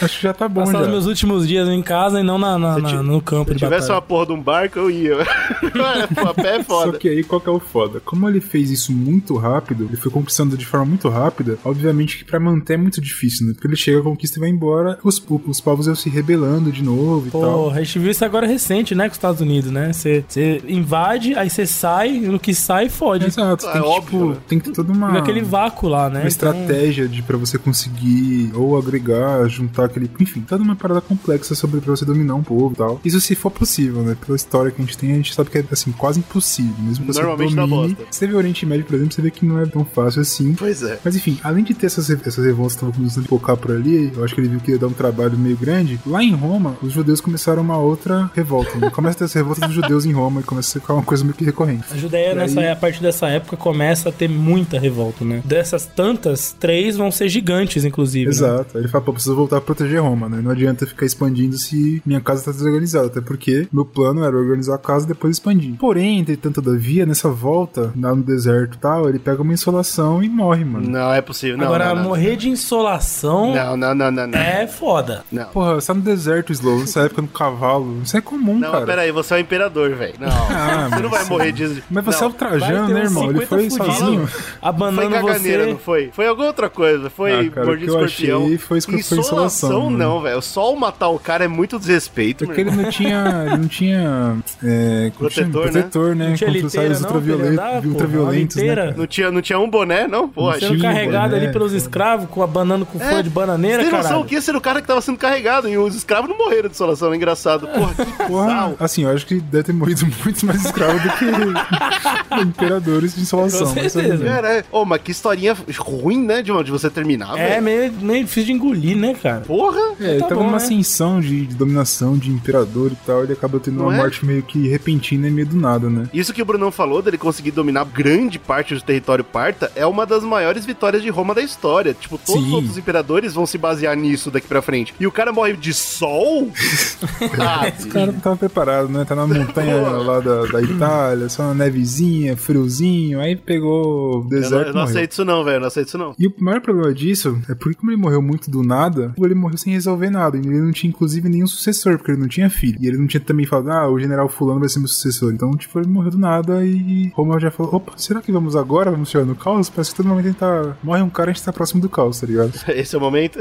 Acho 0.00 0.16
que 0.18 0.22
já 0.22 0.32
tá 0.34 0.48
bom 0.48 0.64
Passar 0.64 0.80
os 0.80 0.84
já. 0.86 0.90
meus 0.90 1.06
últimos 1.06 1.46
dias 1.48 1.68
em 1.68 1.82
casa 1.82 2.20
e 2.20 2.22
não 2.22 2.38
na, 2.44 2.58
na- 2.58 2.78
na- 2.78 3.02
no 3.02 3.20
campo 3.20 3.48
Se 3.50 3.54
de 3.54 3.58
tivesse 3.64 3.88
batalha. 3.88 3.94
uma 3.96 4.02
porra 4.02 4.26
de 4.26 4.32
um 4.32 4.40
barco, 4.42 4.78
eu 4.78 4.90
ia. 4.90 5.16
Pô, 6.14 6.28
a 6.28 6.34
pé 6.34 6.56
é 6.56 6.62
Só 6.62 6.84
foda. 6.84 6.98
que 6.98 7.08
aí 7.08 7.24
qual 7.24 7.40
que 7.40 7.48
é 7.48 7.52
o 7.52 7.58
foda? 7.60 8.00
Como 8.04 8.28
ele 8.28 8.40
fez 8.40 8.70
isso 8.70 8.92
muito 8.92 9.36
rápido, 9.36 9.84
ele 9.84 9.96
foi 9.96 10.10
conquistando 10.10 10.56
de 10.56 10.66
forma 10.66 10.86
muito 10.86 11.08
rápida, 11.08 11.58
obviamente 11.64 12.18
que 12.18 12.24
pra 12.24 12.38
manter 12.38 12.74
é 12.74 12.76
muito 12.76 13.00
difícil, 13.00 13.46
né? 13.46 13.52
Porque 13.54 13.66
ele 13.66 13.76
chega, 13.76 14.02
conquista 14.02 14.38
e 14.38 14.40
vai 14.40 14.48
embora, 14.50 14.98
os, 15.02 15.22
os 15.46 15.60
povos 15.60 15.86
iam 15.86 15.94
se 15.94 16.08
rebelando 16.08 16.70
de 16.70 16.82
novo 16.82 17.26
e 17.28 17.30
tal. 17.30 17.40
Pô, 17.40 17.70
a 17.70 17.78
gente 17.82 17.98
viu 17.98 18.10
isso 18.10 18.24
agora 18.24 18.46
recente, 18.46 18.94
né, 18.94 19.04
com 19.04 19.10
os 19.12 19.16
Estados 19.16 19.40
Unidos, 19.40 19.70
né? 19.70 19.92
Você 19.92 20.24
invade, 20.66 21.34
aí 21.34 21.48
você 21.50 21.66
sai, 21.66 22.16
e 22.16 22.20
no 22.20 22.38
que 22.38 22.54
sai, 22.54 22.88
fode. 22.88 23.26
Exato, 23.26 23.66
Ah, 23.66 23.72
tem 23.72 23.80
é 23.80 23.84
que, 23.84 23.88
óbvio, 23.90 24.18
tipo, 24.20 24.30
né? 24.30 24.36
tem 24.48 24.58
que 24.58 24.64
ter 24.66 24.72
toda 24.72 24.92
uma, 24.92 25.08
Fica 25.08 25.18
aquele 25.20 25.42
vácuo 25.42 25.88
lá, 25.88 26.08
né? 26.10 26.20
uma 26.20 26.28
estratégia 26.28 27.08
de 27.08 27.22
para 27.22 27.36
você 27.36 27.58
conseguir 27.58 28.50
ou 28.54 28.76
agregar, 28.76 29.46
juntar 29.48 29.84
aquele, 29.86 30.10
enfim, 30.20 30.40
toda 30.42 30.62
uma 30.62 30.76
parada 30.76 31.00
complexa 31.00 31.54
sobre 31.54 31.80
pra 31.80 31.94
você 31.94 32.04
dominar 32.04 32.33
um 32.34 32.42
povo 32.42 32.72
e 32.74 32.76
tal. 32.76 33.00
Isso 33.04 33.20
se 33.20 33.34
for 33.34 33.50
possível, 33.50 34.02
né? 34.02 34.16
Pela 34.24 34.36
história 34.36 34.70
que 34.70 34.80
a 34.80 34.84
gente 34.84 34.96
tem, 34.98 35.12
a 35.12 35.16
gente 35.16 35.34
sabe 35.34 35.50
que 35.50 35.58
é 35.58 35.64
assim, 35.70 35.92
quase 35.92 36.18
impossível, 36.20 36.74
mesmo 36.80 37.06
que 37.06 37.12
você 37.12 37.20
Normalmente 37.20 37.54
dá 37.54 37.66
domine. 37.66 37.94
bosta. 37.94 38.04
Você 38.10 38.26
vê 38.26 38.34
o 38.34 38.36
Oriente 38.36 38.66
Médio, 38.66 38.84
por 38.84 38.94
exemplo, 38.94 39.14
você 39.14 39.22
vê 39.22 39.30
que 39.30 39.44
não 39.46 39.60
é 39.60 39.66
tão 39.66 39.84
fácil 39.84 40.22
assim. 40.22 40.54
Pois 40.54 40.82
é. 40.82 40.98
Mas 41.04 41.16
enfim, 41.16 41.38
além 41.42 41.64
de 41.64 41.74
ter 41.74 41.86
essas, 41.86 42.10
essas 42.10 42.44
revoltas 42.44 42.72
que 42.74 42.78
estavam 42.78 42.94
começando 42.94 43.24
a 43.24 43.28
focar 43.28 43.56
por 43.56 43.70
ali, 43.72 44.12
eu 44.16 44.24
acho 44.24 44.34
que 44.34 44.40
ele 44.40 44.48
viu 44.48 44.60
que 44.60 44.72
ia 44.72 44.78
dar 44.78 44.86
um 44.88 44.92
trabalho 44.92 45.38
meio 45.38 45.56
grande. 45.56 45.98
Lá 46.06 46.22
em 46.22 46.34
Roma, 46.34 46.76
os 46.82 46.92
judeus 46.92 47.20
começaram 47.20 47.62
uma 47.62 47.78
outra 47.78 48.30
revolta. 48.34 48.76
Né? 48.78 48.90
Começa 48.90 49.16
a 49.16 49.18
ter 49.20 49.24
essa 49.24 49.38
revolta 49.38 49.66
dos 49.66 49.74
judeus 49.74 50.04
em 50.04 50.12
Roma 50.12 50.40
e 50.40 50.44
começa 50.44 50.76
a 50.76 50.80
ficar 50.80 50.94
uma 50.94 51.02
coisa 51.02 51.22
meio 51.24 51.34
que 51.34 51.44
recorrente. 51.44 51.84
A 51.90 51.96
Judéia, 51.96 52.34
nessa, 52.34 52.60
aí- 52.60 52.68
a 52.70 52.76
partir 52.76 53.00
dessa 53.02 53.26
época, 53.28 53.56
começa 53.56 54.08
a 54.08 54.12
ter 54.12 54.28
muita 54.28 54.78
revolta, 54.78 55.24
né? 55.24 55.42
Dessas 55.44 55.86
tantas, 55.86 56.54
três 56.58 56.96
vão 56.96 57.10
ser 57.10 57.28
gigantes, 57.28 57.84
inclusive. 57.84 58.26
né? 58.26 58.30
Exato. 58.30 58.76
Aí 58.76 58.82
ele 58.82 58.88
fala, 58.88 59.04
pô, 59.04 59.12
preciso 59.12 59.34
voltar 59.34 59.58
a 59.58 59.60
proteger 59.60 60.00
Roma, 60.02 60.28
né? 60.28 60.40
Não 60.42 60.50
adianta 60.50 60.86
ficar 60.86 61.06
expandindo 61.06 61.56
se 61.58 62.02
minha 62.04 62.20
casa 62.24 62.44
tá 62.44 62.50
desorganizada. 62.50 63.06
Até 63.06 63.20
porque 63.20 63.68
meu 63.72 63.84
plano 63.84 64.24
era 64.24 64.36
organizar 64.36 64.74
a 64.74 64.78
casa 64.78 65.04
e 65.04 65.08
depois 65.08 65.36
expandir. 65.36 65.74
Porém, 65.78 66.18
entretanto, 66.20 66.60
todavia, 66.62 67.04
nessa 67.06 67.28
volta, 67.28 67.92
lá 68.00 68.14
no 68.14 68.22
deserto 68.22 68.74
e 68.74 68.78
tal, 68.78 69.08
ele 69.08 69.18
pega 69.18 69.42
uma 69.42 69.52
insolação 69.52 70.22
e 70.22 70.28
morre, 70.28 70.64
mano. 70.64 70.88
Não, 70.88 71.12
é 71.12 71.20
possível. 71.20 71.56
Não, 71.56 71.66
Agora, 71.66 71.88
não, 71.88 71.96
não. 71.96 72.02
morrer 72.04 72.36
de 72.36 72.48
insolação 72.48 73.54
Não, 73.54 73.76
não, 73.76 73.94
não, 73.94 74.10
não, 74.10 74.26
não. 74.26 74.38
é 74.38 74.66
foda. 74.66 75.24
Não. 75.30 75.44
Porra, 75.46 75.74
você 75.74 75.86
tá 75.88 75.94
no 75.94 76.00
deserto, 76.00 76.52
Slow, 76.52 76.80
nessa 76.80 77.00
época 77.00 77.22
no 77.22 77.28
cavalo. 77.28 78.00
Isso 78.02 78.16
é 78.16 78.20
comum, 78.20 78.58
Não, 78.58 78.70
cara. 78.72 78.86
peraí, 78.86 79.10
você 79.12 79.34
é 79.34 79.36
o 79.38 79.40
imperador, 79.40 79.90
velho. 79.94 80.14
Não, 80.18 80.28
Ah, 80.28 80.88
você 80.92 81.02
não 81.02 81.10
vai 81.10 81.20
mas- 81.20 81.28
morrer 81.28 81.52
de. 81.52 81.82
Mas 81.90 82.04
você 82.04 82.20
não. 82.20 82.28
é 82.28 82.30
o 82.30 82.34
Trajano, 82.34 82.88
né, 82.94 83.00
irmão? 83.02 83.30
Ele 83.30 83.40
50 83.40 83.46
foi 83.48 83.70
sozinho. 83.70 84.26
Foi 84.26 84.52
Abandonando 84.62 85.14
caganeira, 85.26 85.64
você. 85.64 85.70
não 85.70 85.78
foi? 85.78 86.10
Foi 86.12 86.26
alguma 86.26 86.46
outra 86.48 86.68
coisa. 86.68 87.10
Foi 87.10 87.46
Ah, 87.46 87.50
cara, 87.50 87.66
mordido 87.66 87.92
o 87.92 87.96
que 87.96 88.02
eu 88.02 88.06
escorpião. 88.06 88.44
achei 88.44 88.58
foi 88.58 88.78
esco- 88.78 88.90
foi 89.02 89.18
insolação, 89.18 89.90
né? 89.90 89.98
não, 89.98 90.20
velho. 90.22 90.40
Só 90.42 90.72
o 90.72 90.78
matar 90.78 91.08
o 91.08 91.18
cara 91.18 91.44
é 91.44 91.48
muito 91.48 91.78
desrespeito, 91.78 92.13
Porque 92.46 92.64
meu 92.64 92.72
ele 92.72 92.82
não 92.82 92.90
tinha. 92.90 93.44
Ele 93.48 93.56
não 93.58 93.68
tinha. 93.68 94.36
É? 94.62 95.10
Protetor, 95.18 95.66
né? 95.66 95.72
protetor, 95.72 96.16
né? 96.16 96.28
Não 96.28 96.34
tinha 96.34 96.50
Contra 96.50 96.66
os 96.66 96.72
liteira, 96.74 96.86
raios 96.88 97.00
ultraviolen- 97.02 97.48
andar, 97.52 97.82
pô, 97.82 97.88
ultraviolentos, 97.88 98.56
né? 98.56 98.66
cara? 98.74 98.94
Não 98.96 99.06
tinha, 99.06 99.30
não 99.30 99.42
tinha 99.42 99.58
um 99.58 99.68
boné, 99.70 100.06
não? 100.06 100.28
Pô, 100.28 100.42
Não 100.42 100.50
achei 100.50 100.68
Sendo 100.68 100.80
carregado 100.82 101.32
né? 101.32 101.38
ali 101.42 101.52
pelos 101.52 101.72
escravos, 101.72 102.28
com 102.30 102.42
abanando 102.42 102.86
com 102.86 102.98
folha 102.98 103.22
de 103.22 103.30
bananeira, 103.30 103.82
Tem 103.82 103.90
noção 103.92 104.20
o 104.20 104.24
que 104.24 104.34
esse 104.36 104.50
era 104.50 104.58
o 104.58 104.60
cara 104.60 104.80
que 104.80 104.86
tava 104.86 105.00
sendo 105.00 105.18
carregado 105.18 105.68
e 105.68 105.76
os 105.78 105.94
escravos 105.94 106.28
não 106.30 106.36
morreram 106.38 106.68
de 106.68 106.74
insolação, 106.74 107.12
é 107.12 107.16
engraçado. 107.16 107.66
Porra, 107.68 107.94
que 107.94 108.12
Porra, 108.26 108.74
assim, 108.78 109.02
eu 109.04 109.10
acho 109.10 109.26
que 109.26 109.40
deve 109.40 109.64
ter 109.64 109.72
morrido 109.72 110.06
muito 110.24 110.46
mais 110.46 110.64
escravo 110.64 110.98
do 111.00 111.08
que 111.16 111.24
imperadores 112.42 113.14
de 113.14 113.22
insolação. 113.22 113.66
Com 113.68 113.80
mas 113.80 113.92
certeza. 113.92 114.24
Cara, 114.24 114.52
é... 114.58 114.64
Ô, 114.70 114.84
mas 114.84 115.00
que 115.02 115.10
historinha 115.10 115.56
ruim, 115.78 116.24
né, 116.24 116.42
de, 116.42 116.52
de 116.64 116.70
você 116.70 116.88
terminar, 116.90 117.36
É 117.38 117.60
meio, 117.60 117.92
meio 117.92 118.24
difícil 118.24 118.46
de 118.46 118.52
engolir, 118.52 118.96
né, 118.96 119.14
cara? 119.14 119.40
Porra! 119.42 119.80
É, 120.00 120.10
ele 120.12 120.20
Tá 120.20 120.28
tava 120.28 120.40
bom, 120.40 120.46
numa 120.46 120.58
né? 120.58 120.64
ascensão 120.64 121.20
de, 121.20 121.46
de 121.46 121.54
dominação, 121.54 122.03
de 122.12 122.30
imperador 122.30 122.92
e 122.92 122.96
tal, 123.06 123.24
ele 123.24 123.32
acabou 123.32 123.58
tendo 123.58 123.78
Não 123.78 123.86
uma 123.86 123.94
é? 123.94 123.96
morte 123.96 124.24
meio 124.24 124.42
que 124.42 124.68
repentina 124.68 125.28
e 125.28 125.30
meio 125.30 125.46
do 125.46 125.56
nada, 125.56 125.88
né? 125.88 126.08
Isso 126.12 126.32
que 126.32 126.42
o 126.42 126.44
Brunão 126.44 126.70
falou, 126.70 127.00
dele 127.00 127.16
conseguir 127.16 127.50
dominar 127.50 127.84
grande 127.84 128.38
parte 128.38 128.74
do 128.74 128.80
território 128.82 129.24
parta, 129.24 129.70
é 129.74 129.86
uma 129.86 130.04
das 130.06 130.22
maiores 130.22 130.66
vitórias 130.66 131.02
de 131.02 131.10
Roma 131.10 131.34
da 131.34 131.42
história. 131.42 131.94
Tipo, 131.94 132.18
todos 132.18 132.42
Sim. 132.42 132.48
os 132.48 132.54
outros 132.54 132.78
imperadores 132.78 133.34
vão 133.34 133.46
se 133.46 133.56
basear 133.56 133.96
nisso 133.96 134.30
daqui 134.30 134.46
pra 134.46 134.62
frente. 134.62 134.94
E 134.98 135.06
o 135.06 135.12
cara 135.12 135.32
morre 135.32 135.54
de 135.54 135.72
sol? 135.72 136.50
ah, 137.40 137.72
O 137.84 137.88
cara 137.88 138.12
não 138.12 138.20
tava 138.20 138.36
preparado, 138.36 138.88
né? 138.88 139.04
Tá 139.04 139.14
na 139.14 139.26
montanha 139.26 139.76
lá 139.80 140.20
da, 140.20 140.46
da 140.46 140.62
Itália, 140.62 141.28
só 141.28 141.44
uma 141.44 141.54
nevezinha, 141.54 142.36
friozinho, 142.36 143.20
aí 143.20 143.36
pegou 143.36 143.84
o 143.84 144.14
eu 144.14 144.22
não, 144.22 144.28
deserto 144.28 144.68
eu 144.68 144.74
não 144.74 144.82
aceito 144.82 145.12
isso 145.12 145.24
não, 145.24 145.44
velho. 145.44 145.60
Não 145.60 145.66
aceito 145.68 145.88
isso 145.88 145.98
não. 145.98 146.14
E 146.18 146.26
o 146.26 146.32
maior 146.38 146.60
problema 146.60 146.92
disso 146.92 147.40
é 147.48 147.54
porque, 147.54 147.78
como 147.78 147.90
ele 147.90 148.00
morreu 148.00 148.22
muito 148.22 148.50
do 148.50 148.62
nada, 148.62 149.14
ele 149.18 149.34
morreu 149.34 149.58
sem 149.58 149.72
resolver 149.72 150.10
nada. 150.10 150.36
E 150.36 150.40
ele 150.40 150.60
não 150.60 150.72
tinha, 150.72 150.90
inclusive, 150.90 151.28
nenhum 151.28 151.46
sucessor, 151.46 151.93
porque 151.98 152.12
ele 152.12 152.20
não 152.20 152.28
tinha 152.28 152.48
filho. 152.50 152.78
E 152.80 152.86
ele 152.86 152.96
não 152.98 153.06
tinha 153.06 153.20
também 153.20 153.46
falado, 153.46 153.70
ah, 153.70 153.88
o 153.90 153.98
general 153.98 154.28
Fulano 154.28 154.60
vai 154.60 154.68
ser 154.68 154.78
meu 154.78 154.88
sucessor. 154.88 155.32
Então, 155.32 155.50
tipo, 155.56 155.78
ele 155.78 155.88
morreu 155.88 156.10
do 156.12 156.18
nada 156.18 156.64
e 156.64 157.10
Roma 157.14 157.38
já 157.40 157.50
falou: 157.50 157.76
opa, 157.76 157.92
será 157.96 158.20
que 158.20 158.32
vamos 158.32 158.56
agora? 158.56 158.90
Vamos 158.90 159.10
chegar 159.10 159.24
no 159.24 159.34
caos? 159.34 159.68
Parece 159.70 159.90
que 159.90 159.96
todo 159.96 160.06
momento 160.08 160.24
a 160.26 160.28
gente 160.28 160.38
tá. 160.38 160.76
Morre 160.82 161.02
um 161.02 161.10
cara, 161.10 161.30
a 161.30 161.32
gente 161.34 161.44
tá 161.44 161.52
próximo 161.52 161.80
do 161.80 161.88
caos, 161.88 162.20
tá 162.20 162.26
ligado? 162.26 162.52
Esse 162.68 162.94
é 162.94 162.98
o 162.98 163.00
momento. 163.00 163.38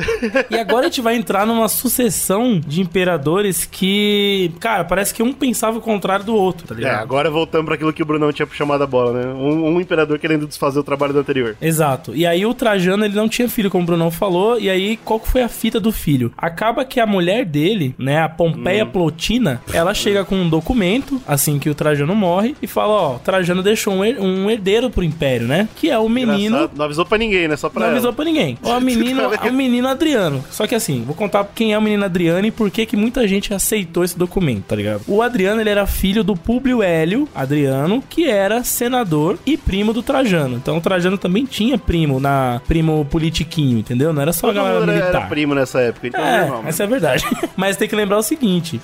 E 0.49 0.55
agora 0.57 0.81
a 0.81 0.89
gente 0.89 1.01
vai 1.01 1.15
entrar 1.15 1.45
numa 1.45 1.67
sucessão 1.67 2.59
de 2.59 2.81
imperadores 2.81 3.65
que, 3.65 4.51
cara, 4.59 4.83
parece 4.83 5.13
que 5.13 5.21
um 5.23 5.33
pensava 5.33 5.77
o 5.77 5.81
contrário 5.81 6.25
do 6.25 6.35
outro, 6.35 6.67
tá 6.67 6.73
É, 6.73 6.77
ligado? 6.77 7.01
agora 7.01 7.29
voltamos 7.29 7.65
pra 7.65 7.75
aquilo 7.75 7.93
que 7.93 8.01
o 8.01 8.05
Brunão 8.05 8.31
tinha 8.31 8.47
chamado 8.51 8.83
a 8.83 8.87
bola, 8.87 9.13
né? 9.13 9.33
Um, 9.33 9.75
um 9.75 9.81
imperador 9.81 10.17
querendo 10.19 10.47
desfazer 10.47 10.79
o 10.79 10.83
trabalho 10.83 11.13
do 11.13 11.19
anterior. 11.19 11.55
Exato. 11.61 12.15
E 12.15 12.25
aí 12.25 12.45
o 12.45 12.53
Trajano, 12.53 13.05
ele 13.05 13.15
não 13.15 13.27
tinha 13.29 13.47
filho, 13.49 13.69
como 13.69 13.83
o 13.83 13.87
Brunão 13.87 14.11
falou, 14.11 14.59
e 14.59 14.69
aí 14.69 14.97
qual 14.97 15.19
que 15.19 15.27
foi 15.29 15.41
a 15.43 15.49
fita 15.49 15.79
do 15.79 15.91
filho? 15.91 16.31
Acaba 16.37 16.85
que 16.85 16.99
a 16.99 17.05
mulher 17.05 17.45
dele, 17.45 17.93
né, 17.97 18.19
a 18.21 18.29
Pompeia 18.51 18.85
Plotina, 18.85 19.61
ela 19.73 19.93
chega 19.93 20.23
com 20.25 20.35
um 20.35 20.49
documento, 20.49 21.21
assim 21.27 21.57
que 21.59 21.69
o 21.69 21.75
Trajano 21.75 22.15
morre, 22.15 22.55
e 22.61 22.67
fala, 22.67 22.93
ó, 22.93 23.13
Trajano 23.19 23.63
deixou 23.63 23.93
um, 23.93 24.03
her- 24.05 24.21
um 24.21 24.49
herdeiro 24.49 24.89
pro 24.89 25.03
Império, 25.03 25.47
né? 25.47 25.67
Que 25.75 25.89
é 25.89 25.97
o 25.97 26.09
menino... 26.09 26.55
Engraçado, 26.57 26.71
Não 26.77 26.85
avisou 26.85 27.05
pra 27.05 27.17
ninguém, 27.17 27.47
né? 27.47 27.55
Só 27.55 27.69
pra 27.69 27.79
Não 27.79 27.87
ela. 27.87 27.95
avisou 27.95 28.13
pra 28.13 28.25
ninguém. 28.25 28.57
O 28.61 28.79
menino, 28.81 29.21
é 29.33 29.49
o 29.49 29.53
menino 29.53 29.87
Adriano. 29.87 30.43
Só 30.51 30.67
que 30.67 30.75
assim, 30.75 31.03
vou 31.05 31.15
contar 31.15 31.47
quem 31.55 31.73
é 31.73 31.77
o 31.77 31.81
menino 31.81 32.03
Adriano 32.03 32.45
e 32.45 32.51
por 32.51 32.69
que 32.69 32.85
que 32.85 32.95
muita 32.97 33.27
gente 33.27 33.53
aceitou 33.53 34.03
esse 34.03 34.17
documento, 34.17 34.63
tá 34.65 34.75
ligado? 34.75 35.01
O 35.07 35.21
Adriano, 35.21 35.61
ele 35.61 35.69
era 35.69 35.85
filho 35.87 36.23
do 36.23 36.35
Públio 36.35 36.81
Hélio 36.83 37.27
Adriano, 37.33 38.03
que 38.09 38.29
era 38.29 38.63
senador 38.63 39.37
e 39.45 39.55
primo 39.57 39.93
do 39.93 40.03
Trajano. 40.03 40.55
Então 40.55 40.77
o 40.77 40.81
Trajano 40.81 41.17
também 41.17 41.45
tinha 41.45 41.77
primo 41.77 42.19
na 42.19 42.61
primo 42.67 43.05
politiquinho, 43.09 43.77
entendeu? 43.79 44.11
Não 44.13 44.21
era 44.21 44.33
só 44.33 44.49
a 44.49 44.53
galera 44.53 44.85
militar. 44.85 45.07
era 45.09 45.21
primo 45.21 45.53
nessa 45.55 45.79
época, 45.81 46.07
então 46.07 46.21
é, 46.23 46.33
É, 46.37 46.39
normal. 46.41 46.63
essa 46.67 46.83
é 46.83 46.85
a 46.85 46.89
verdade. 46.89 47.25
Mas 47.55 47.77
tem 47.77 47.87
que 47.87 47.95
lembrar 47.95 48.17
o 48.17 48.23
seguinte, 48.23 48.32